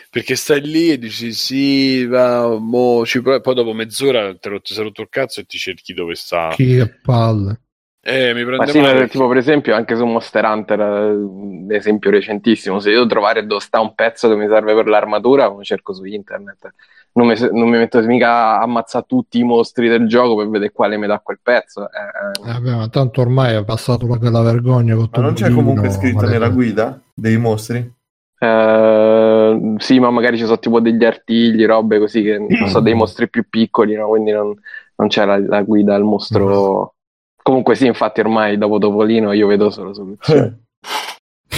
perché 0.09 0.35
stai 0.35 0.61
lì 0.61 0.89
e 0.89 0.97
dici 0.97 1.33
sì, 1.33 2.05
va, 2.05 2.57
mo, 2.57 3.05
ci 3.05 3.21
pro-", 3.21 3.41
poi 3.41 3.55
dopo 3.55 3.73
mezz'ora 3.73 4.35
te 4.37 4.49
lo, 4.49 4.61
ti 4.61 4.73
sei 4.73 4.83
rotto 4.83 5.01
il 5.01 5.09
cazzo 5.09 5.41
e 5.41 5.45
ti 5.45 5.57
cerchi 5.57 5.93
dove 5.93 6.15
sta. 6.15 6.53
Che 6.55 6.99
palle. 7.01 7.61
Eh, 8.01 8.33
mi 8.33 8.45
prende 8.45 8.65
ma 8.65 8.67
sì, 8.67 8.79
male. 8.79 9.07
tipo 9.09 9.27
per 9.27 9.37
esempio 9.37 9.75
anche 9.75 9.95
su 9.95 10.05
Monster 10.05 10.45
Hunter, 10.45 10.79
un 10.79 11.67
esempio 11.69 12.09
recentissimo, 12.09 12.79
se 12.79 12.89
io 12.89 12.95
devo 12.95 13.09
trovare 13.09 13.45
dove 13.45 13.61
sta 13.61 13.81
un 13.81 13.93
pezzo 13.93 14.29
che 14.29 14.35
mi 14.35 14.47
serve 14.47 14.73
per 14.73 14.87
l'armatura, 14.87 15.47
lo 15.47 15.61
cerco 15.63 15.93
su 15.93 16.05
internet. 16.05 16.73
Non 17.11 17.27
mi, 17.27 17.35
non 17.51 17.67
mi 17.69 17.77
metto 17.77 18.01
mica 18.03 18.29
a 18.29 18.61
ammazzare 18.61 19.05
tutti 19.07 19.39
i 19.39 19.43
mostri 19.43 19.89
del 19.89 20.07
gioco 20.07 20.37
per 20.37 20.47
vedere 20.47 20.71
quale 20.71 20.95
mi 20.95 21.07
dà 21.07 21.19
quel 21.19 21.39
pezzo. 21.41 21.89
Eh, 21.89 22.49
eh. 22.49 22.55
eh, 22.55 22.59
beh, 22.59 22.75
ma 22.75 22.87
tanto 22.87 23.21
ormai 23.21 23.55
è 23.55 23.65
passato 23.65 24.07
quella 24.07 24.41
vergogna. 24.41 24.95
Ma 24.95 25.07
non 25.21 25.33
c'è 25.33 25.51
comunque 25.51 25.89
scritto 25.89 26.25
nella 26.25 26.49
guida 26.49 27.01
dei 27.13 27.37
mostri? 27.37 27.97
Uh, 28.39 29.75
sì, 29.79 29.99
ma 29.99 30.09
magari 30.11 30.37
ci 30.37 30.45
sono 30.45 30.59
tipo 30.59 30.79
degli 30.79 31.03
artigli, 31.03 31.65
robe 31.65 31.99
così 31.99 32.23
che 32.23 32.37
non 32.37 32.69
so, 32.69 32.79
dei 32.79 32.93
mostri 32.93 33.29
più 33.29 33.45
piccoli, 33.49 33.95
no? 33.95 34.07
quindi 34.07 34.31
non, 34.31 34.53
non 34.95 35.09
c'è 35.09 35.25
la, 35.25 35.37
la, 35.37 35.61
guida 35.63 35.95
al 35.95 36.03
mostro. 36.03 36.93
Comunque, 37.41 37.75
sì, 37.75 37.85
infatti, 37.85 38.19
ormai 38.19 38.57
dopo 38.57 38.77
Topolino 38.77 39.31
io 39.31 39.47
vedo 39.47 39.69
solo 39.69 39.93
soluzioni. 39.93 40.67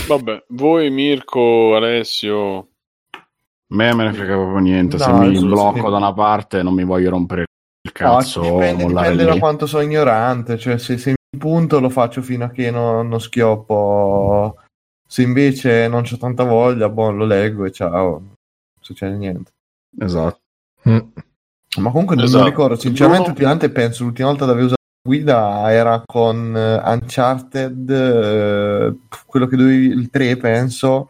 Vabbè, 0.08 0.46
voi, 0.50 0.90
Mirko, 0.90 1.76
Alessio. 1.76 2.58
A 3.12 3.76
me 3.76 3.94
me 3.94 4.04
ne 4.06 4.14
frega 4.14 4.36
proprio 4.36 4.60
niente. 4.60 4.98
No, 4.98 5.04
Se 5.04 5.12
mi 5.12 5.40
blocco 5.40 5.90
da 5.90 5.98
una 5.98 6.14
parte, 6.14 6.64
non 6.64 6.74
mi 6.74 6.84
voglio 6.84 7.10
rompere 7.10 7.46
il 7.82 7.92
cazzo. 7.92 8.42
No, 8.42 8.52
dipende, 8.52 8.86
dipende 8.86 9.24
da 9.24 9.38
quanto 9.38 9.66
sono 9.66 9.84
ignorante. 9.84 10.58
Cioè, 10.58 10.78
se, 10.78 10.98
se 10.98 11.10
mi 11.10 11.40
punto, 11.40 11.80
lo 11.80 11.90
faccio 11.90 12.22
fino 12.22 12.46
a 12.46 12.50
che 12.50 12.72
non, 12.72 13.08
non 13.08 13.20
schioppo 13.20 14.56
se 15.12 15.24
invece 15.24 15.90
non 15.90 16.04
c'ho 16.04 16.16
tanta 16.16 16.46
voglia, 16.46 16.88
boh, 16.88 17.12
lo 17.12 17.26
leggo 17.26 17.66
e 17.66 17.72
ciao, 17.72 18.12
non 18.12 18.36
succede 18.80 19.18
niente. 19.18 19.52
Esatto. 20.00 20.40
Mm. 20.88 21.00
Ma 21.80 21.92
comunque 21.92 22.16
non 22.16 22.24
esatto. 22.24 22.46
mi 22.46 22.50
ricordo, 22.50 22.76
sinceramente 22.78 23.24
Bruno... 23.24 23.34
ultimamente 23.34 23.70
penso 23.72 24.06
l'ultima 24.06 24.30
volta 24.30 24.46
che 24.46 24.52
avevo 24.52 24.66
usato 24.68 24.81
guida 25.04 25.72
era 25.72 26.04
con 26.06 26.54
uh, 26.54 26.90
Uncharted, 26.90 27.90
uh, 27.90 29.00
quello 29.26 29.48
che 29.48 29.56
dovevi, 29.56 29.88
il 29.88 30.10
3 30.10 30.38
penso, 30.38 31.10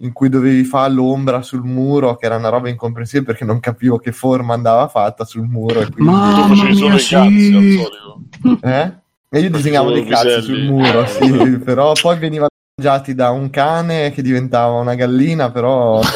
in 0.00 0.12
cui 0.12 0.28
dovevi 0.28 0.64
fare 0.64 0.92
l'ombra 0.92 1.42
sul 1.42 1.64
muro, 1.64 2.16
che 2.16 2.26
era 2.26 2.36
una 2.36 2.48
roba 2.48 2.68
incomprensibile 2.68 3.26
perché 3.26 3.44
non 3.44 3.60
capivo 3.60 3.98
che 3.98 4.12
forma 4.12 4.54
andava 4.54 4.88
fatta 4.88 5.24
sul 5.24 5.46
muro. 5.46 5.80
E 5.80 5.90
quindi... 5.90 6.10
Mamma 6.12 6.46
mia, 6.48 6.74
solo 6.74 6.98
sì. 6.98 7.14
cazzi 7.14 7.54
al 7.54 7.62
solito. 7.62 8.58
Eh? 8.62 8.92
E 9.30 9.40
io 9.40 9.50
disegnavo 9.50 9.92
dei 9.92 10.06
cazzi 10.06 10.40
sul 10.40 10.62
muro, 10.62 11.04
sì, 11.06 11.58
però 11.58 11.92
poi 12.00 12.18
veniva 12.18 12.48
mangiati 12.76 13.14
da 13.14 13.30
un 13.30 13.50
cane 13.50 14.10
che 14.12 14.22
diventava 14.22 14.78
una 14.78 14.94
gallina, 14.94 15.50
però... 15.50 16.00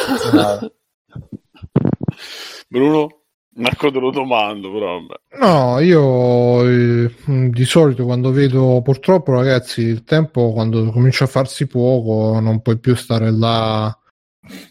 Bruno? 2.67 3.22
Marco 3.55 3.91
te 3.91 3.99
lo 3.99 4.09
domando, 4.09 4.71
però 4.71 4.99
vabbè. 4.99 5.39
No, 5.39 5.79
io 5.79 6.67
eh, 6.67 7.11
di 7.49 7.65
solito 7.65 8.05
quando 8.05 8.31
vedo, 8.31 8.81
purtroppo 8.83 9.33
ragazzi, 9.33 9.81
il 9.81 10.03
tempo 10.03 10.51
quando 10.53 10.89
comincia 10.91 11.25
a 11.25 11.27
farsi 11.27 11.67
poco 11.67 12.39
non 12.39 12.61
puoi 12.61 12.79
più 12.79 12.95
stare 12.95 13.31
là 13.31 13.95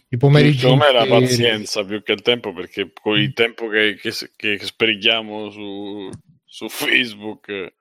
i 0.09 0.17
pomeriggi. 0.17 0.59
Secondo 0.61 0.85
me 0.85 0.93
la 0.93 1.07
pazienza 1.07 1.85
più 1.85 2.03
che 2.03 2.13
il 2.13 2.23
tempo, 2.23 2.53
perché 2.53 2.93
con 3.01 3.19
il 3.19 3.33
tempo 3.33 3.69
che, 3.69 3.97
che, 4.01 4.13
che 4.37 4.59
sprechiamo 4.59 5.51
su, 5.51 6.11
su 6.45 6.69
Facebook 6.69 7.75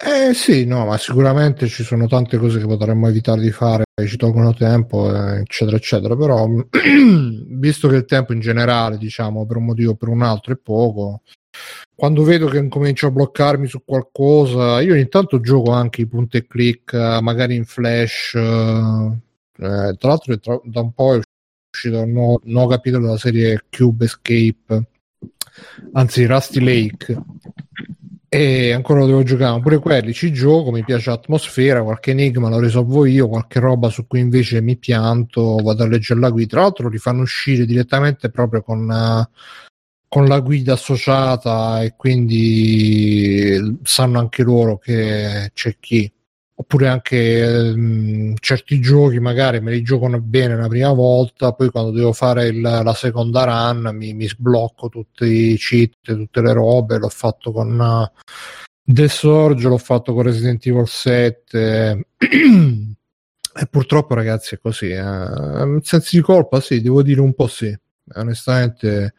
Eh 0.00 0.32
sì, 0.32 0.64
no, 0.64 0.86
ma 0.86 0.96
sicuramente 0.96 1.66
ci 1.66 1.82
sono 1.82 2.06
tante 2.06 2.38
cose 2.38 2.60
che 2.60 2.66
potremmo 2.66 3.08
evitare 3.08 3.40
di 3.40 3.50
fare, 3.50 3.84
ci 4.06 4.16
tolgono 4.16 4.54
tempo, 4.54 5.12
eh, 5.12 5.40
eccetera, 5.40 5.76
eccetera. 5.76 6.16
Però, 6.16 6.46
visto 7.48 7.88
che 7.88 7.96
il 7.96 8.04
tempo 8.04 8.32
in 8.32 8.38
generale, 8.40 8.96
diciamo, 8.96 9.44
per 9.46 9.56
un 9.56 9.64
motivo 9.64 9.92
o 9.92 9.94
per 9.96 10.08
un 10.08 10.22
altro 10.22 10.52
è 10.52 10.56
poco, 10.56 11.22
quando 11.94 12.22
vedo 12.22 12.46
che 12.46 12.58
incomincio 12.58 13.08
a 13.08 13.10
bloccarmi 13.10 13.66
su 13.66 13.82
qualcosa, 13.84 14.80
io 14.80 14.92
ogni 14.94 15.08
tanto 15.08 15.40
gioco 15.40 15.72
anche 15.72 16.02
i 16.02 16.06
punti 16.06 16.36
e 16.38 16.46
click, 16.46 16.92
eh, 16.92 17.18
magari 17.20 17.56
in 17.56 17.64
flash. 17.64 18.34
eh, 18.34 19.18
eh, 19.60 19.96
tra 19.98 20.08
l'altro, 20.08 20.38
tra- 20.38 20.60
da 20.64 20.80
un 20.80 20.92
po' 20.92 21.14
è 21.16 21.20
uscito 21.72 22.00
un 22.02 22.12
nuovo 22.44 22.68
capitolo 22.68 23.06
della 23.06 23.18
serie 23.18 23.64
Cube 23.68 24.04
Escape, 24.04 24.82
anzi 25.92 26.24
Rusty 26.26 26.60
Lake. 26.60 27.16
E 28.30 28.72
ancora 28.72 29.00
lo 29.00 29.06
devo 29.06 29.22
giocare, 29.22 29.58
pure 29.60 29.78
quelli 29.78 30.12
ci 30.12 30.30
gioco, 30.32 30.70
mi 30.70 30.84
piace 30.84 31.08
l'atmosfera, 31.08 31.82
qualche 31.82 32.10
enigma 32.10 32.50
lo 32.50 32.58
risolvo 32.60 33.06
io, 33.06 33.26
qualche 33.26 33.58
roba 33.58 33.88
su 33.88 34.06
cui 34.06 34.20
invece 34.20 34.60
mi 34.60 34.76
pianto, 34.76 35.56
vado 35.62 35.84
a 35.84 35.86
leggere 35.86 36.20
la 36.20 36.28
guida. 36.28 36.48
Tra 36.50 36.60
l'altro 36.60 36.88
li 36.90 36.98
fanno 36.98 37.22
uscire 37.22 37.64
direttamente 37.64 38.28
proprio 38.28 38.62
con, 38.62 38.90
eh, 38.90 39.28
con 40.08 40.26
la 40.26 40.40
guida 40.40 40.74
associata 40.74 41.82
e 41.82 41.94
quindi 41.96 43.78
sanno 43.82 44.18
anche 44.18 44.42
loro 44.42 44.76
che 44.76 45.50
c'è 45.54 45.76
chi. 45.80 46.12
Oppure 46.60 46.88
anche 46.88 47.38
ehm, 47.38 48.34
certi 48.40 48.80
giochi 48.80 49.20
magari 49.20 49.60
me 49.60 49.70
li 49.70 49.82
giocano 49.82 50.20
bene 50.20 50.56
la 50.56 50.66
prima 50.66 50.92
volta, 50.92 51.52
poi 51.52 51.70
quando 51.70 51.92
devo 51.92 52.12
fare 52.12 52.48
il- 52.48 52.60
la 52.60 52.94
seconda 52.94 53.44
run 53.44 53.94
mi, 53.94 54.12
mi 54.12 54.26
sblocco 54.26 54.88
tutti 54.88 55.52
i 55.52 55.56
cheat, 55.56 55.98
tutte 56.02 56.40
le 56.40 56.52
robe. 56.52 56.98
L'ho 56.98 57.08
fatto 57.10 57.52
con 57.52 57.80
eh, 57.80 58.10
The 58.82 59.08
Surge, 59.08 59.68
l'ho 59.68 59.78
fatto 59.78 60.12
con 60.14 60.22
Resident 60.24 60.66
Evil 60.66 60.88
7. 60.88 62.06
e 62.18 63.66
purtroppo, 63.70 64.14
ragazzi, 64.14 64.56
è 64.56 64.58
così. 64.58 64.88
Eh. 64.90 65.78
Sensi 65.82 66.16
di 66.16 66.22
colpa, 66.22 66.60
sì, 66.60 66.80
devo 66.80 67.02
dire 67.02 67.20
un 67.20 67.34
po' 67.34 67.46
sì. 67.46 67.72
Onestamente, 68.14 69.14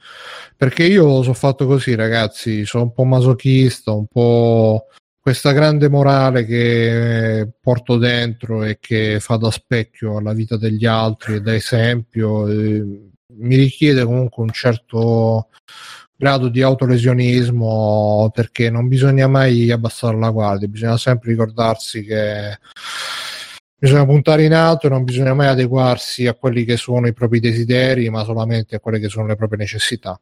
perché 0.57 0.83
io 0.85 1.21
sono 1.21 1.33
fatto 1.35 1.65
così, 1.67 1.95
ragazzi. 1.95 2.65
Sono 2.65 2.83
un 2.85 2.93
po' 2.93 3.03
masochista, 3.05 3.91
un 3.91 4.07
po' 4.07 4.87
questa 5.29 5.51
grande 5.51 5.89
morale 5.89 6.43
che 6.43 7.47
porto 7.61 7.97
dentro 7.97 8.63
e 8.63 8.79
che 8.79 9.19
fa 9.19 9.35
da 9.35 9.51
specchio 9.51 10.17
alla 10.17 10.33
vita 10.33 10.57
degli 10.57 10.87
altri 10.87 11.35
e 11.35 11.41
da 11.41 11.53
esempio. 11.53 12.47
eh, 12.47 13.09
mi 13.35 13.55
richiede 13.55 14.03
comunque 14.05 14.41
un 14.41 14.49
certo 14.49 15.49
grado 16.15 16.47
di 16.49 16.63
autolesionismo 16.63 18.31
perché 18.33 18.71
non 18.71 18.87
bisogna 18.87 19.27
mai 19.27 19.69
abbassare 19.69 20.17
la 20.17 20.31
guardia, 20.31 20.67
bisogna 20.67 20.97
sempre 20.97 21.29
ricordarsi 21.29 22.03
che 22.03 22.57
bisogna 23.77 24.05
puntare 24.05 24.45
in 24.45 24.53
alto 24.55 24.87
e 24.87 24.89
non 24.89 25.03
bisogna 25.03 25.35
mai 25.35 25.49
adeguarsi 25.49 26.25
a 26.25 26.33
quelli 26.33 26.65
che 26.65 26.75
sono 26.75 27.05
i 27.05 27.13
propri 27.13 27.39
desideri, 27.39 28.09
ma 28.09 28.23
solamente 28.23 28.77
a 28.77 28.79
quelle 28.79 28.97
che 28.97 29.09
sono 29.09 29.27
le 29.27 29.35
proprie 29.35 29.59
necessità. 29.59 30.19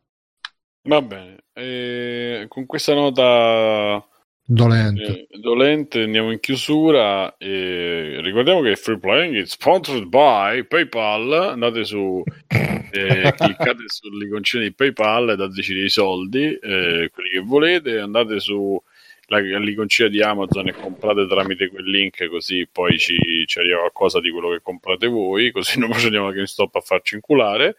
Va 0.90 1.02
bene, 1.02 1.38
e 1.54 2.46
con 2.50 2.66
questa 2.66 2.94
nota 2.94 4.06
Dolente. 4.50 5.28
eh, 5.30 5.40
dolente 5.40 6.04
andiamo 6.04 6.32
in 6.32 6.40
chiusura. 6.40 7.36
E 7.38 8.20
ricordiamo 8.22 8.62
che 8.62 8.78
Free 8.78 8.98
Playing 8.98 9.42
è 9.42 9.46
sponsored 9.46 10.06
by 10.06 10.66
PayPal. 10.66 11.34
Andate 11.34 11.84
su, 11.84 12.24
eh, 12.48 13.34
cliccate 13.38 13.84
sull'iconcina 13.86 14.64
di 14.64 14.74
PayPal 14.74 15.32
e 15.32 15.36
dateci 15.36 15.74
dei 15.74 15.90
soldi, 15.90 16.46
eh, 16.46 17.10
quelli 17.14 17.30
che 17.30 17.40
volete. 17.44 18.00
Andate 18.00 18.40
su 18.40 18.82
la- 19.26 19.40
l'iconcina 19.40 20.08
di 20.08 20.22
Amazon 20.22 20.70
e 20.70 20.72
comprate 20.72 21.28
tramite 21.28 21.68
quel 21.68 21.84
link, 21.84 22.26
così 22.30 22.66
poi 22.72 22.98
ci, 22.98 23.18
ci 23.46 23.60
arriva 23.60 23.80
qualcosa 23.80 24.22
di 24.22 24.32
quello 24.32 24.52
che 24.52 24.62
comprate 24.62 25.08
voi. 25.08 25.52
Così 25.52 25.78
non 25.78 25.92
facciamo 25.92 26.30
che 26.32 26.48
stop 26.48 26.74
a 26.76 26.80
farci 26.80 27.16
inculare 27.16 27.76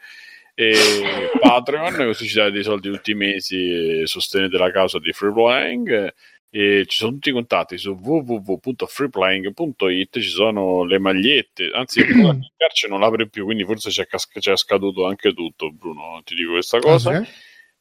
e 0.55 0.75
Patreon, 1.41 1.95
così 2.05 2.27
ci 2.27 2.35
date 2.35 2.51
dei 2.51 2.65
soldi 2.65 2.91
tutti 2.91 3.13
i 3.13 3.15
mesi 3.15 4.01
e 4.01 4.07
sostenete 4.07 4.59
la 4.59 4.73
causa 4.73 4.99
di 4.99 5.13
Free 5.13 5.33
Playing. 5.33 6.13
E 6.51 6.85
ci 6.87 6.97
sono 6.97 7.13
tutti 7.13 7.29
i 7.29 7.33
contatti 7.33 7.77
su 7.77 7.91
www.freeplaying.it, 7.91 10.19
ci 10.19 10.29
sono 10.29 10.83
le 10.85 10.99
magliette, 10.99 11.71
anzi 11.75 12.01
il 12.09 12.53
carcere 12.57 12.91
non 12.93 13.01
l'apre 13.01 13.29
più, 13.29 13.45
quindi 13.45 13.65
forse 13.65 13.91
c'è, 13.91 14.07
cas- 14.07 14.27
c'è 14.27 14.57
scaduto 14.57 15.05
anche 15.07 15.35
tutto, 15.35 15.71
Bruno, 15.71 16.23
ti 16.25 16.35
dico 16.35 16.53
questa 16.53 16.79
cosa. 16.79 17.11
Ah, 17.11 17.23
sì? 17.25 17.31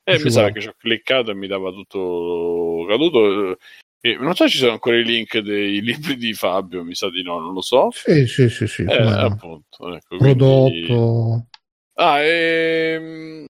E 0.04 0.18
Ci 0.18 0.24
mi 0.24 0.32
sa 0.32 0.52
che 0.52 0.62
ci 0.62 0.68
ho 0.70 0.76
cliccato 0.78 1.32
e 1.32 1.34
mi 1.34 1.48
dava 1.48 1.72
tutto 1.72 2.86
caduto. 2.88 3.58
E 4.00 4.16
non 4.16 4.36
so 4.36 4.46
se 4.46 4.52
ci 4.52 4.58
sono 4.58 4.72
ancora 4.74 4.98
i 4.98 5.04
link 5.04 5.38
dei 5.40 5.82
libri 5.84 6.16
di 6.16 6.34
Fabio, 6.34 6.84
mi 6.84 6.96
sa 6.96 7.10
di 7.10 7.24
no, 7.24 7.40
non 7.40 7.54
lo 7.54 7.62
so. 7.62 7.90
Sì, 7.92 8.26
sì, 8.26 8.48
sì, 8.50 8.68
sì. 8.68 8.84
Eh, 8.84 8.96
appunto, 8.96 9.94
ecco, 9.94 10.16
quindi- 10.18 10.86
Prodotto. 10.86 11.48
Ah, 11.96 12.22
ehm... 12.22 13.46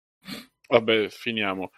vabbè, 0.69 1.09
finiamo. 1.09 1.73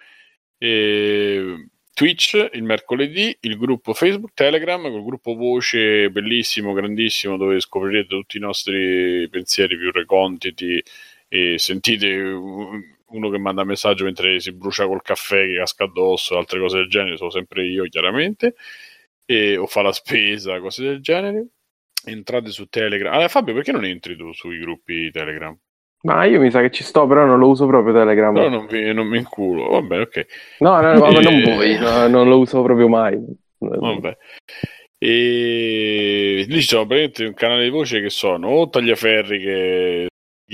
E... 0.58 1.68
Twitch 1.96 2.50
il 2.52 2.62
mercoledì, 2.62 3.34
il 3.40 3.56
gruppo 3.56 3.94
Facebook, 3.94 4.34
Telegram, 4.34 4.82
col 4.82 5.02
gruppo 5.02 5.34
voce 5.34 6.10
bellissimo, 6.10 6.74
grandissimo, 6.74 7.38
dove 7.38 7.58
scoprirete 7.58 8.08
tutti 8.08 8.36
i 8.36 8.40
nostri 8.40 9.26
pensieri 9.30 9.78
più 9.78 9.90
reconditi 9.90 10.82
e 11.26 11.54
sentite 11.58 12.12
un- 12.14 12.82
uno 13.06 13.30
che 13.30 13.38
manda 13.38 13.64
messaggio 13.64 14.04
mentre 14.04 14.38
si 14.40 14.52
brucia 14.52 14.86
col 14.86 15.00
caffè 15.00 15.46
che 15.46 15.56
casca 15.56 15.84
addosso, 15.84 16.36
altre 16.36 16.60
cose 16.60 16.76
del 16.76 16.88
genere, 16.90 17.16
sono 17.16 17.30
sempre 17.30 17.64
io 17.66 17.84
chiaramente, 17.84 18.56
e, 19.24 19.56
o 19.56 19.66
fa 19.66 19.80
la 19.80 19.92
spesa, 19.92 20.60
cose 20.60 20.82
del 20.82 21.00
genere. 21.00 21.46
Entrate 22.04 22.50
su 22.50 22.66
Telegram. 22.68 23.10
Allora, 23.12 23.28
Fabio, 23.28 23.54
perché 23.54 23.72
non 23.72 23.86
entri 23.86 24.16
tu 24.16 24.32
sui 24.34 24.58
gruppi 24.58 25.10
Telegram? 25.10 25.58
Ma 26.06 26.24
io 26.24 26.38
mi 26.40 26.52
sa 26.52 26.60
che 26.60 26.70
ci 26.70 26.84
sto, 26.84 27.04
però 27.08 27.24
non 27.24 27.40
lo 27.40 27.48
uso 27.48 27.66
proprio 27.66 27.92
Telegram. 27.92 28.32
Però 28.32 28.48
non, 28.48 28.66
vi, 28.66 28.92
non 28.94 29.08
mi 29.08 29.18
inculo. 29.18 29.70
Va 29.70 29.82
bene, 29.82 30.02
ok. 30.02 30.26
No, 30.60 30.80
no, 30.80 30.92
no, 30.92 31.10
ma 31.10 31.20
non 31.20 31.42
voi, 31.42 31.76
no, 31.76 32.06
non 32.06 32.28
lo 32.28 32.38
uso 32.38 32.62
proprio 32.62 32.88
mai. 32.88 33.18
Vabbè. 33.58 34.16
E 34.98 36.44
lì 36.48 36.60
sono 36.62 36.86
praticamente 36.86 37.24
un 37.24 37.34
canale 37.34 37.64
di 37.64 37.70
voce 37.70 38.00
che 38.00 38.10
sono 38.10 38.48
o 38.48 38.68
Tagliaferri 38.68 39.40
che 39.40 40.06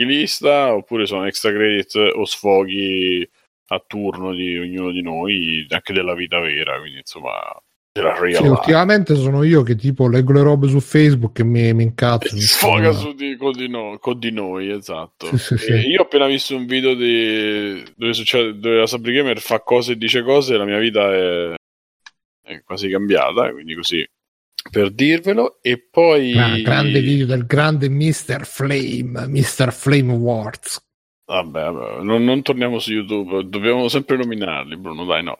lista 0.05 0.75
oppure 0.75 1.05
sono 1.05 1.27
extra 1.27 1.53
credit 1.53 1.97
o 2.15 2.25
sfoghi 2.25 3.29
a 3.67 3.85
turno 3.87 4.33
di 4.33 4.59
ognuno 4.59 4.91
di 4.91 5.03
noi, 5.03 5.67
anche 5.69 5.93
della 5.93 6.15
vita 6.15 6.41
vera, 6.41 6.79
quindi 6.79 6.99
insomma 6.99 7.31
Sì, 7.95 8.47
ultimamente 8.47 9.15
sono 9.17 9.43
io 9.43 9.63
che 9.63 9.77
tipo 9.77 10.09
leggo 10.09 10.33
le 10.33 10.41
robe 10.41 10.67
su 10.67 10.81
Facebook 10.81 11.41
e 11.41 11.45
mi, 11.45 11.75
mi 11.75 11.83
incazzo. 11.83 12.35
mi 12.35 12.41
sfoga 12.41 12.91
su 12.93 13.13
di, 13.13 13.37
con, 13.37 13.53
di 13.53 13.69
no- 13.69 13.99
con 14.01 14.19
di 14.19 14.33
noi, 14.33 14.71
esatto. 14.71 15.37
Sì, 15.37 15.59
sì, 15.59 15.73
io 15.73 16.01
ho 16.01 16.05
appena 16.05 16.27
visto 16.27 16.57
un 16.57 16.65
video 16.65 16.95
di, 16.95 17.85
dove, 17.95 18.15
succede, 18.15 18.59
dove 18.59 18.77
la 18.79 18.87
Sabri 18.87 19.13
Gamer 19.13 19.39
fa 19.41 19.61
cose 19.61 19.93
e 19.93 19.97
dice 19.99 20.23
cose 20.23 20.55
e 20.55 20.57
la 20.57 20.65
mia 20.65 20.79
vita 20.79 21.13
è, 21.13 21.55
è 22.45 22.63
quasi 22.65 22.89
cambiata, 22.89 23.53
quindi 23.53 23.75
così 23.75 24.09
per 24.71 24.91
dirvelo. 24.91 25.59
E 25.61 25.79
poi... 25.79 26.33
Ah, 26.39 26.57
grande 26.61 27.01
video 27.01 27.27
del 27.27 27.45
grande 27.45 27.91
Mr. 27.91 28.47
Flame, 28.47 29.27
Mr. 29.27 29.71
Flame 29.71 30.13
Awards. 30.13 30.83
Vabbè, 31.25 31.71
vabbè, 31.71 32.03
non, 32.03 32.25
non 32.25 32.43
torniamo 32.43 32.79
su 32.79 32.93
YouTube, 32.93 33.49
dobbiamo 33.49 33.89
sempre 33.89 34.17
nominarli, 34.17 34.77
Bruno, 34.77 35.05
dai 35.05 35.23
no. 35.23 35.39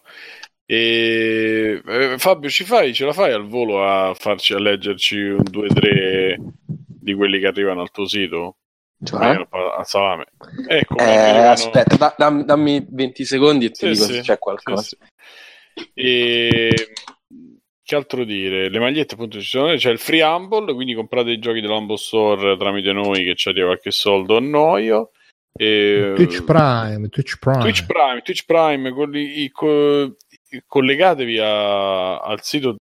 E, 0.73 1.83
eh, 1.87 2.15
Fabio, 2.19 2.49
ci 2.49 2.65
fai, 2.65 2.95
ce 2.95 3.05
la 3.05 3.13
fai 3.13 3.31
al 3.33 3.47
volo 3.47 3.85
a 3.87 4.15
farci 4.15 4.55
a 4.55 4.59
leggerci 4.59 5.19
un 5.19 5.43
2-3 5.43 6.37
di 6.65 7.13
quelli 7.13 7.39
che 7.41 7.47
arrivano 7.47 7.83
al 7.83 7.91
tuo 7.91 8.07
sito? 8.07 8.57
Cioè? 9.05 9.37
Eh, 9.37 9.47
a 9.77 9.85
salame. 9.85 10.27
Ecco, 10.67 10.97
Eh, 10.97 11.03
arrivano- 11.03 11.51
aspetta, 11.51 11.97
da- 11.97 12.15
dam- 12.17 12.45
dammi 12.45 12.87
20 12.89 13.25
secondi 13.27 13.67
e 13.67 13.71
ti 13.71 13.87
Sì, 13.87 13.93
dico 13.93 14.05
sì, 14.05 14.13
se 14.15 14.21
c'è 14.23 14.39
qualcosa. 14.39 14.83
sì, 14.83 14.97
sì. 15.75 15.91
E 15.93 16.93
che 17.85 17.95
altro 17.95 18.25
dire? 18.25 18.71
Le 18.71 18.79
magliette 18.79 19.13
appunto 19.15 19.41
ci 19.41 19.47
sono, 19.49 19.75
c'è 19.75 19.91
il 19.91 19.99
free 19.99 20.23
Humble, 20.23 20.73
quindi 20.73 20.95
comprate 20.95 21.33
i 21.33 21.39
giochi 21.39 21.61
dell'Humble 21.61 21.99
Store 21.99 22.57
tramite 22.57 22.93
noi 22.93 23.25
che 23.25 23.35
ci 23.35 23.51
arriva 23.51 23.67
qualche 23.67 23.91
soldo 23.91 24.37
a 24.37 24.41
noio. 24.41 25.11
E, 25.55 26.13
Twitch 26.15 26.45
Prime, 26.45 27.09
Twitch 27.09 27.39
Prime. 27.39 27.59
Twitch 27.61 27.85
Prime, 27.85 28.23
Twitch 28.23 28.45
Prime, 28.47 28.91
con 28.93 29.15
i- 29.15 29.43
i- 29.43 29.51
co- 29.51 30.17
collegatevi 30.67 31.39
a- 31.39 32.19
al 32.21 32.43
sito, 32.43 32.77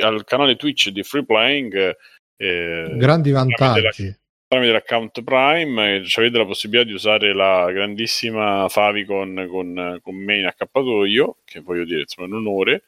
al 0.00 0.24
canale 0.24 0.56
Twitch 0.56 0.90
di 0.90 1.02
Free 1.02 1.24
Playing. 1.24 1.96
eh, 2.38 2.94
Grandi 2.96 3.30
tramite 3.30 3.60
la- 3.62 3.72
vantaggi. 3.72 4.14
tramite 4.46 4.72
l'account 4.72 5.22
Prime 5.22 5.94
e 5.96 6.04
avete 6.16 6.36
la 6.38 6.44
possibilità 6.44 6.86
di 6.86 6.92
usare 6.92 7.32
la 7.34 7.70
grandissima 7.72 8.68
Favicon 8.68 9.46
con, 9.48 9.98
con 10.02 10.14
me 10.16 10.38
in 10.38 10.44
accappatoio, 10.46 11.38
che 11.44 11.60
voglio 11.60 11.84
dire, 11.84 12.00
insomma, 12.00 12.26
è 12.28 12.30
un 12.30 12.36
onore. 12.46 12.84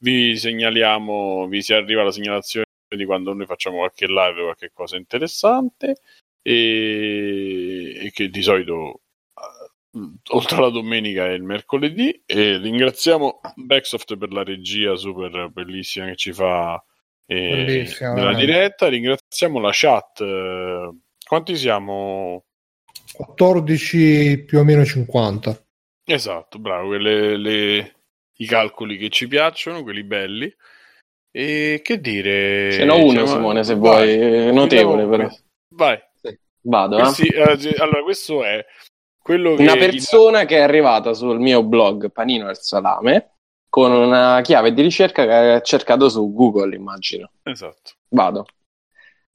Vi 0.00 0.36
segnaliamo, 0.36 1.46
vi 1.48 1.62
si 1.62 1.72
arriva 1.74 2.02
la 2.02 2.10
segnalazione 2.10 2.66
di 2.94 3.04
quando 3.04 3.32
noi 3.34 3.46
facciamo 3.46 3.78
qualche 3.78 4.06
live 4.06 4.40
o 4.40 4.44
qualche 4.44 4.70
cosa 4.72 4.96
interessante 4.96 5.96
e, 6.42 8.06
e 8.06 8.10
che 8.12 8.28
di 8.28 8.42
solito 8.42 8.94
eh, 8.94 9.07
oltre 10.30 10.56
alla 10.56 10.70
domenica 10.70 11.26
è 11.26 11.30
il 11.30 11.42
mercoledì 11.42 12.22
e 12.26 12.58
ringraziamo 12.58 13.40
Backsoft 13.56 14.16
per 14.16 14.32
la 14.32 14.42
regia 14.42 14.94
super 14.96 15.48
bellissima 15.52 16.06
che 16.06 16.16
ci 16.16 16.32
fa 16.32 16.82
eh, 17.26 17.84
veramente. 18.00 18.44
diretta. 18.44 18.88
Ringraziamo 18.88 19.58
la 19.60 19.70
chat. 19.72 20.20
eh, 20.20 20.96
Quanti 21.26 21.56
siamo? 21.56 22.44
14 23.12 24.44
più 24.44 24.58
o 24.58 24.64
meno 24.64 24.84
50. 24.84 25.62
Esatto, 26.04 26.58
bravo, 26.58 26.88
quelle, 26.88 27.36
le- 27.36 27.94
i 28.38 28.46
calcoli 28.46 28.96
che 28.96 29.08
ci 29.10 29.26
piacciono, 29.28 29.82
quelli 29.82 30.04
belli. 30.04 30.54
E 31.30 31.80
che 31.82 32.00
dire? 32.00 32.72
Ce 32.72 32.84
n'ho 32.84 32.96
uno, 33.02 33.10
Siamo- 33.10 33.26
Simone, 33.26 33.64
se 33.64 33.74
Vai, 33.76 34.16
vuoi, 34.16 34.46
eh, 34.48 34.52
notevole 34.52 35.02
chiudiamo 35.02 35.08
però. 35.28 35.28
Vai. 35.74 35.98
Vado, 36.62 36.98
eh? 36.98 37.00
Questi- 37.02 37.28
eh, 37.28 37.74
allora, 37.78 38.02
questo 38.02 38.44
è 38.44 38.64
quello 39.28 39.56
che... 39.56 39.62
Una 39.62 39.76
persona 39.76 40.46
che 40.46 40.56
è 40.56 40.60
arrivata 40.62 41.12
sul 41.12 41.38
mio 41.38 41.62
blog 41.62 42.10
Panino 42.10 42.48
al 42.48 42.58
Salame 42.58 43.32
con 43.68 43.92
una 43.92 44.40
chiave 44.40 44.72
di 44.72 44.80
ricerca 44.80 45.26
che 45.26 45.32
ha 45.34 45.60
cercato 45.60 46.08
su 46.08 46.32
Google, 46.32 46.74
immagino. 46.74 47.30
Esatto. 47.42 47.92
Vado. 48.08 48.46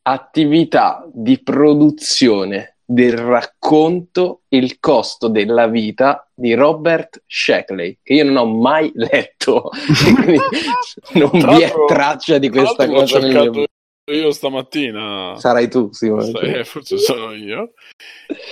Attività 0.02 1.08
di 1.14 1.40
produzione 1.44 2.78
del 2.84 3.18
racconto 3.18 4.42
Il 4.50 4.80
costo 4.80 5.28
della 5.28 5.68
vita 5.68 6.28
di 6.34 6.56
Robert 6.56 7.22
Sheckley, 7.28 8.00
che 8.02 8.14
io 8.14 8.26
non 8.26 8.38
ho 8.38 8.46
mai 8.48 8.92
letto, 8.96 9.70
non 11.14 11.30
vi 11.30 11.62
è 11.62 11.72
traccia 11.86 12.40
di 12.40 12.50
questa 12.50 12.88
cosa 12.88 13.20
nel 13.20 13.30
mio 13.30 13.50
blog. 13.52 13.68
Io 14.12 14.32
stamattina. 14.32 15.36
Sarai 15.38 15.70
tu, 15.70 15.90
Simone. 15.92 16.32
Eh, 16.42 16.64
forse 16.66 16.98
sono 16.98 17.32
io. 17.32 17.72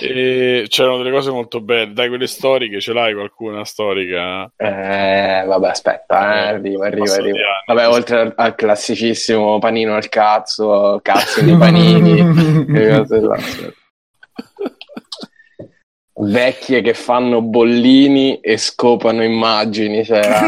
E 0.00 0.64
c'erano 0.68 0.98
delle 0.98 1.10
cose 1.10 1.30
molto 1.30 1.60
belle. 1.60 1.92
Dai, 1.92 2.08
quelle 2.08 2.26
storiche, 2.26 2.80
ce 2.80 2.92
l'hai 2.94 3.12
qualcuna 3.12 3.64
storica? 3.64 4.50
Eh, 4.56 5.44
vabbè, 5.46 5.68
aspetta, 5.68 6.34
eh, 6.34 6.48
arriva, 6.54 6.86
arriva, 6.86 7.12
arriva. 7.12 7.36
anni. 7.36 7.62
Vabbè, 7.66 7.88
oltre 7.88 8.20
al, 8.20 8.32
al 8.34 8.54
classicissimo 8.54 9.58
panino 9.58 9.94
al 9.94 10.08
cazzo, 10.08 11.00
cazzo 11.02 11.42
nei 11.42 11.56
panini, 11.58 12.64
che 12.72 12.88
cose 12.96 13.20
là. 13.20 13.38
Vecchie 16.14 16.82
che 16.82 16.92
fanno 16.92 17.40
bollini 17.40 18.38
e 18.40 18.58
scopano 18.58 19.24
immagini, 19.24 20.04
cioè, 20.04 20.20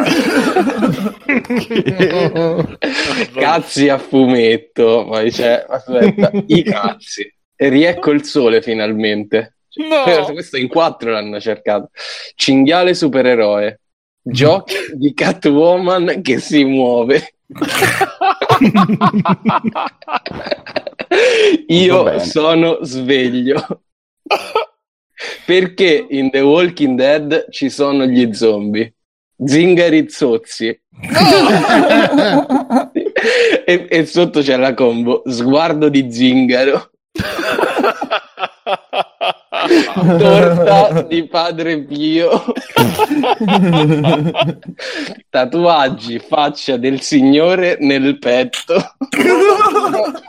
cazzi 3.35 3.89
a 3.89 3.99
fumetto, 3.99 5.07
poi 5.09 5.31
c'è, 5.31 5.65
aspetta, 5.67 6.31
i 6.47 6.63
cazzi. 6.63 7.33
E 7.57 7.69
riecco 7.69 8.11
il 8.11 8.25
sole 8.25 8.61
finalmente. 8.63 9.57
No! 9.75 10.25
Questo 10.33 10.57
in 10.57 10.69
quattro 10.69 11.11
l'hanno 11.11 11.41
cercato. 11.41 11.91
Cinghiale 12.35 12.95
supereroe. 12.95 13.81
Giochi 14.27 14.75
di 14.95 15.13
Catwoman 15.13 16.23
che 16.23 16.39
si 16.39 16.65
muove. 16.65 17.35
Io 21.69 22.19
sono 22.21 22.79
sveglio. 22.83 23.83
Perché 25.47 26.07
in 26.09 26.31
The 26.31 26.41
Walking 26.41 26.97
Dead 26.97 27.47
ci 27.51 27.69
sono 27.71 28.07
gli 28.07 28.33
zombie? 28.33 28.95
Zingari 29.45 30.09
zozzi. 30.09 30.67
e, 33.65 33.87
e 33.89 34.07
sotto 34.07 34.41
c'è 34.41 34.57
la 34.57 34.75
combo 34.75 35.23
sguardo 35.27 35.89
di 35.89 36.11
zingaro. 36.11 36.91
Torta 40.19 41.03
di 41.03 41.27
Padre 41.29 41.83
Pio. 41.85 42.45
Tatuaggi 45.31 46.19
faccia 46.19 46.77
del 46.77 47.01
Signore 47.01 47.77
nel 47.81 48.19
petto. 48.19 48.75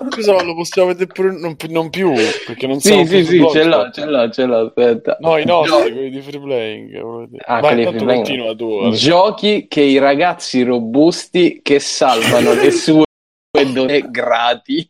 Scusa, 0.09 0.33
ma 0.33 0.43
lo 0.43 0.55
possiamo 0.55 0.89
vedere 0.89 1.11
pure 1.11 1.31
non, 1.31 1.55
non 1.69 1.89
più 1.89 2.13
perché 2.45 2.67
non 2.67 2.79
Sì, 2.79 2.89
siamo 2.89 3.05
sì, 3.05 3.23
più 3.23 3.25
sì, 3.25 3.47
ce 3.51 3.63
l'ho, 3.63 3.89
ce 3.91 4.05
l'ho, 4.05 4.29
ce 4.29 4.45
l'ho, 4.45 4.65
aspetta. 4.67 5.17
No, 5.19 5.37
i 5.37 5.45
nostri, 5.45 5.91
quelli 5.91 6.09
di 6.09 6.21
free 6.21 6.39
playing. 6.39 6.89
dire. 7.27 7.43
Ah, 7.45 7.59
Vai, 7.59 7.73
quelli 7.73 7.85
free 7.87 8.03
playing. 8.05 8.25
continua 8.25 8.55
tu. 8.55 8.89
Giochi 8.91 9.67
che 9.67 9.81
i 9.81 9.97
ragazzi 9.97 10.63
robusti 10.63 11.59
che 11.63 11.79
salvano 11.79 12.53
le 12.53 12.71
sue 12.71 13.03
donne 13.73 14.01
grati. 14.09 14.85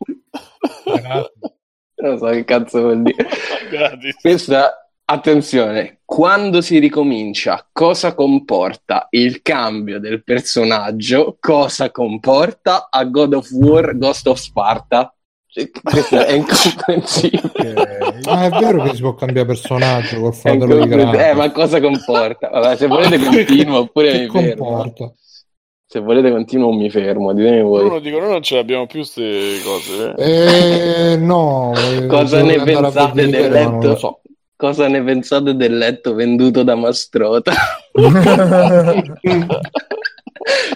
Non 1.96 2.18
so 2.18 2.26
che 2.26 2.44
cazzo 2.44 2.80
vuol 2.80 3.02
dire. 3.02 3.26
Questa, 4.20 4.90
attenzione, 5.04 6.00
quando 6.04 6.60
si 6.60 6.78
ricomincia, 6.78 7.66
cosa 7.72 8.14
comporta 8.14 9.06
il 9.10 9.40
cambio 9.42 9.98
del 9.98 10.22
personaggio? 10.22 11.36
Cosa 11.40 11.90
comporta 11.90 12.88
a 12.90 13.04
God 13.04 13.34
of 13.34 13.50
War 13.52 13.96
Ghost 13.96 14.26
of 14.26 14.38
Sparta? 14.38 15.10
Cioè, 15.46 15.70
Questo 15.82 16.22
è 16.22 16.32
incomprensibile. 16.36 18.20
Ah, 18.24 18.44
è 18.44 18.50
vero 18.50 18.82
che 18.82 18.94
si 18.94 19.00
può 19.00 19.14
cambiare 19.14 19.46
personaggio 19.46 20.20
col 20.20 20.34
fratello 20.34 20.80
di. 20.84 20.88
Grande. 20.88 21.30
Eh, 21.30 21.32
ma 21.34 21.50
cosa 21.50 21.80
comporta? 21.80 22.48
Vabbè, 22.50 22.76
se 22.76 22.86
volete 22.86 23.18
continuo 23.24 23.78
oppure 23.78 24.12
che 24.12 24.18
mi 24.20 24.28
fermo. 24.28 24.64
comporta? 24.64 25.12
Se 25.96 26.02
volete 26.02 26.30
continuo 26.30 26.74
mi 26.74 26.90
fermo, 26.90 27.32
ditemi 27.32 27.62
voi. 27.62 27.84
Bruno 27.84 28.00
dico, 28.00 28.18
noi 28.18 28.28
non 28.32 28.42
ce 28.42 28.56
l'abbiamo 28.56 28.84
più 28.84 28.98
queste 28.98 29.60
cose. 29.64 30.12
eh. 30.18 31.12
Eh, 31.12 31.16
no, 31.16 31.72
eh, 31.74 32.06
Cosa 32.06 32.42
ne 32.42 32.62
pensate 32.62 33.26
del 33.30 33.50
letto? 33.50 33.96
so. 33.96 34.20
Cosa 34.54 34.88
ne 34.88 35.02
pensate 35.02 35.56
del 35.56 35.78
letto 35.78 36.12
venduto 36.12 36.62
da 36.64 36.74
Mastrota? 36.74 37.54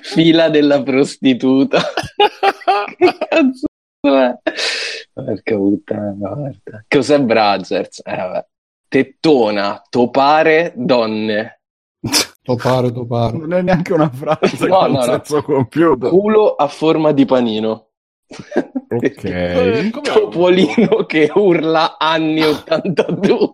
Fila 0.01 0.49
della 0.49 0.83
prostituta. 0.83 1.83
che 2.97 3.17
cazzo 3.29 3.67
è? 4.01 4.39
Porca 5.13 5.55
puttana, 5.55 6.15
guarda. 6.17 6.85
Cos'è 6.89 7.21
Brazzers? 7.21 8.01
Eh, 8.07 8.17
vabbè. 8.17 8.47
Tettona, 8.89 9.83
topare, 9.91 10.73
donne. 10.77 11.61
Topare, 12.57 12.91
topare. 12.93 13.37
Non 13.39 13.53
è 13.53 13.63
neanche 13.63 13.93
una 13.93 14.11
frase 14.11 14.67
No, 14.67 14.79
con 14.79 14.91
no, 14.93 14.99
no. 14.99 15.03
senso 15.05 15.43
compiuto. 15.43 16.09
Culo 16.09 16.55
a 16.57 16.67
forma 16.67 17.13
di 17.13 17.25
panino. 17.25 17.91
Ok. 18.89 19.91
Topolino 20.03 21.05
che 21.07 21.31
urla 21.33 21.97
anni 21.99 22.43
82. 22.43 23.51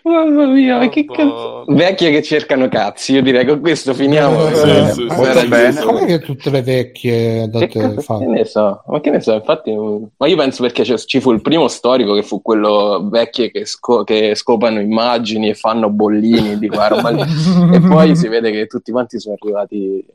Mamma 0.03 0.45
mia, 0.47 0.77
ma 0.77 0.89
che 0.89 1.05
cazzo. 1.05 1.63
Vecchie 1.67 2.11
che 2.11 2.21
cercano 2.21 2.67
cazzi, 2.67 3.13
io 3.13 3.21
direi 3.21 3.45
con 3.45 3.59
questo 3.61 3.93
finiamo. 3.93 4.47
Eh, 4.49 4.53
Sì, 4.55 4.91
sì, 4.93 5.03
molto 5.05 5.39
sì, 5.39 5.47
bene. 5.47 5.71
sì. 5.71 5.85
Com'è 5.85 6.05
che 6.05 6.19
tutte 6.19 6.49
le 6.49 6.61
vecchie 6.61 7.41
Che 7.41 7.47
date 7.49 7.67
cazzo- 7.67 8.17
che 8.19 8.25
ne 8.25 8.45
so, 8.45 8.83
ma 8.87 8.99
che 8.99 9.09
ne 9.09 9.21
so, 9.21 9.33
infatti, 9.33 9.71
ma 10.17 10.27
io 10.27 10.35
penso 10.35 10.61
perché 10.63 10.83
ci 10.97 11.19
fu 11.19 11.31
il 11.31 11.41
primo 11.41 11.67
storico 11.67 12.13
che 12.13 12.23
fu 12.23 12.41
quello 12.41 13.07
vecchie 13.09 13.49
che, 13.51 13.65
sco- 13.65 14.03
che 14.03 14.35
scopano 14.35 14.79
immagini 14.79 15.49
e 15.49 15.53
fanno 15.55 15.89
bollini 15.89 16.57
di 16.59 16.67
qua, 16.67 16.87
roba 16.87 17.09
lì. 17.09 17.21
e 17.73 17.79
poi 17.79 18.15
si 18.15 18.27
vede 18.27 18.51
che 18.51 18.67
tutti 18.67 18.91
quanti 18.91 19.19
sono 19.19 19.35
arrivati 19.39 20.05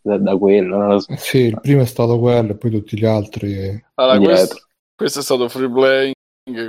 da, 0.00 0.18
da 0.18 0.36
quello, 0.36 0.76
non 0.76 0.88
lo 0.88 1.00
so. 1.00 1.12
Sì, 1.16 1.38
il 1.38 1.58
primo 1.60 1.80
è 1.82 1.86
stato 1.86 2.18
quello 2.18 2.52
e 2.52 2.56
poi 2.56 2.70
tutti 2.70 2.98
gli 2.98 3.04
altri. 3.06 3.82
Allora, 3.94 4.18
questo, 4.18 4.56
questo 4.94 5.18
è 5.20 5.22
stato 5.22 5.48
free 5.48 5.70
playing 5.70 6.12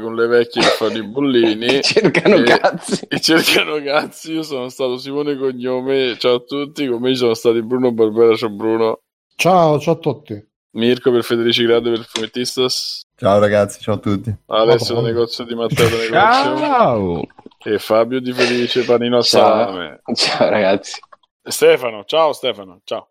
con 0.01 0.15
le 0.15 0.27
vecchie 0.27 0.61
che 0.61 0.67
fanno 0.67 0.97
i 0.97 1.03
bollini 1.03 1.81
Cercano 1.83 2.35
e- 2.35 2.43
cazzi. 2.43 3.05
e 3.07 3.19
cercano 3.19 3.81
cazzi. 3.81 4.33
Io 4.33 4.43
sono 4.43 4.69
stato 4.69 4.97
Simone 4.97 5.37
Cognome. 5.37 6.17
Ciao 6.17 6.35
a 6.35 6.39
tutti. 6.39 6.87
Con 6.87 7.01
me 7.01 7.15
sono 7.15 7.33
stati 7.33 7.61
Bruno 7.61 7.91
Barbera. 7.91 8.35
Ciao 8.35 8.49
Bruno. 8.49 9.01
Ciao, 9.35 9.79
ciao 9.79 9.93
a 9.93 9.97
tutti. 9.97 10.47
Mirko 10.71 11.11
per 11.11 11.23
Federici 11.23 11.63
Grande 11.65 11.89
per 11.91 12.05
Fumettistas. 12.05 13.01
Ciao 13.15 13.39
ragazzi, 13.39 13.81
ciao 13.81 13.95
a 13.95 13.97
tutti. 13.97 14.33
Alessio 14.47 14.95
del 14.95 15.03
negozio 15.05 15.43
di 15.43 15.55
Matteo 15.55 15.89
del 15.89 15.99
negozio. 16.11 16.57
Ciao! 16.57 17.21
E 17.65 17.79
Fabio 17.79 18.19
di 18.21 18.31
Felice 18.31 18.83
Panino. 18.85 19.21
Salame. 19.21 20.01
Ciao 20.13 20.49
ragazzi. 20.49 20.99
Stefano. 21.41 22.03
Ciao 22.05 22.33
Stefano. 22.33 22.81
Ciao. 22.83 23.09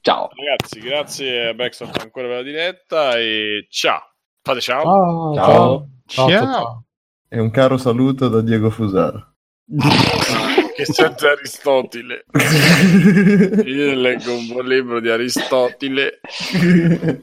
Ciao. 0.00 0.28
Ragazzi, 0.34 0.80
grazie 0.80 1.46
a 1.48 1.54
Backstop 1.54 1.96
ancora 2.02 2.26
per 2.26 2.36
la 2.38 2.42
diretta 2.42 3.18
e 3.18 3.66
ciao. 3.70 4.11
Fate 4.42 4.60
ciao. 4.60 4.82
Ciao, 4.82 5.34
Ciao. 5.34 5.44
ciao. 5.44 5.88
Ciao, 6.06 6.28
Ciao. 6.28 6.84
E 7.28 7.38
un 7.38 7.50
caro 7.50 7.76
saluto 7.76 8.28
da 8.28 8.40
Diego 8.40 8.70
Fusaro. 8.70 9.34
Che 10.74 10.86
sente 10.86 11.28
Aristotele. 11.28 12.24
Io 13.66 13.94
leggo 13.94 14.32
un 14.32 14.46
buon 14.46 14.66
libro 14.66 15.00
di 15.00 15.10
Aristotele. 15.10 16.18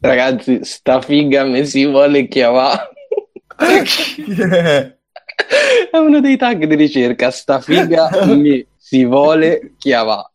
Ragazzi, 0.00 0.64
sta 0.64 1.00
figa 1.00 1.44
me 1.44 1.64
si 1.64 1.86
vuole 1.86 2.26
chiamare. 2.26 2.90
Yeah. 4.16 4.98
È 5.92 5.96
uno 5.96 6.20
dei 6.20 6.36
tag 6.36 6.64
di 6.64 6.74
ricerca. 6.74 7.30
Sta 7.30 7.60
figa 7.60 8.10
mi 8.26 8.66
si 8.76 9.04
vuole 9.04 9.74
chiamare. 9.78 10.32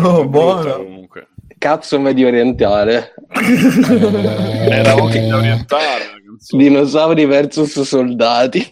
Oh, 0.00 0.24
buono. 0.28 0.76
comunque. 0.76 1.28
Cazzo 1.66 1.98
medio 1.98 2.28
orientale. 2.28 3.14
Eh, 3.28 4.68
Era 4.70 4.92
anche 4.92 5.32
orientale 5.32 5.98
la 5.98 6.20
canzone. 6.24 6.62
Dinosauri 6.62 7.24
versus 7.24 7.80
soldati. 7.82 8.70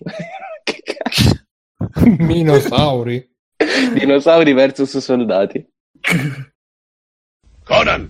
Che 0.62 0.82
cazzo? 0.84 1.44
Minosauri. 2.18 3.28
Dinosauri 3.94 4.52
versus 4.52 4.96
soldati. 4.98 5.66
Conan, 7.64 8.08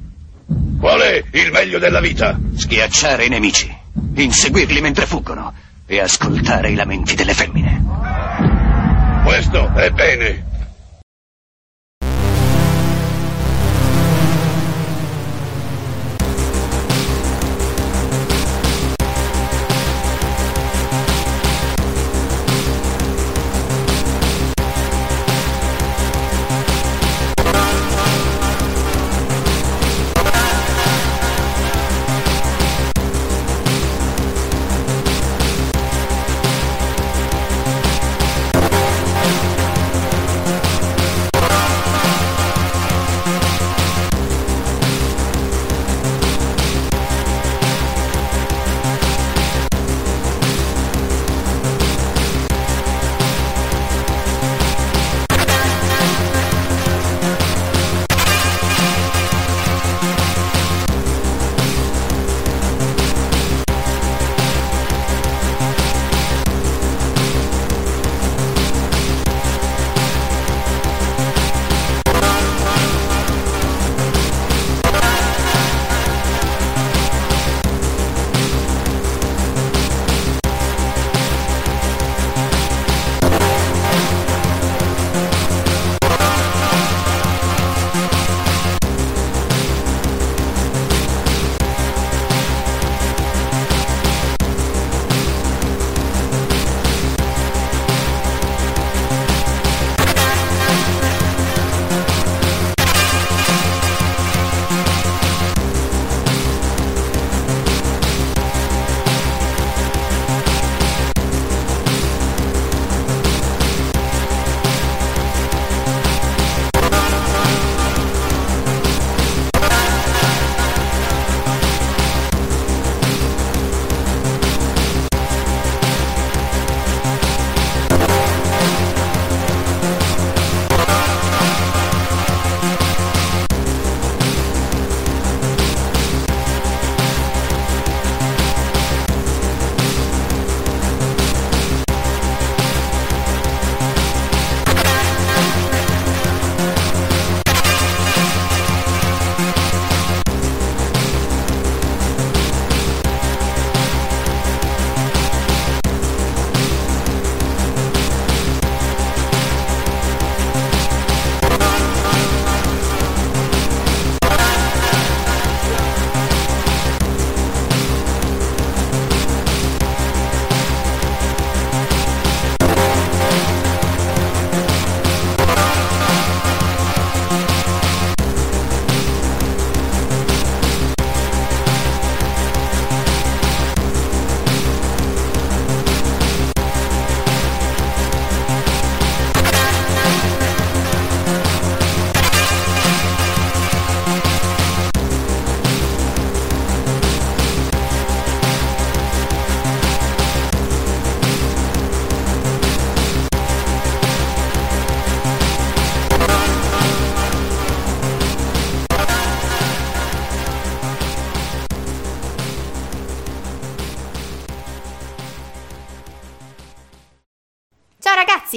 qual 0.78 1.00
è 1.00 1.24
il 1.32 1.50
meglio 1.50 1.78
della 1.78 2.00
vita? 2.00 2.38
Schiacciare 2.54 3.24
i 3.24 3.30
nemici, 3.30 3.74
inseguirli 4.16 4.82
mentre 4.82 5.06
fuggono 5.06 5.54
e 5.86 5.98
ascoltare 5.98 6.70
i 6.70 6.74
lamenti 6.74 7.14
delle 7.14 7.32
femmine. 7.32 7.82
Questo 9.24 9.72
è 9.76 9.90
bene. 9.92 10.52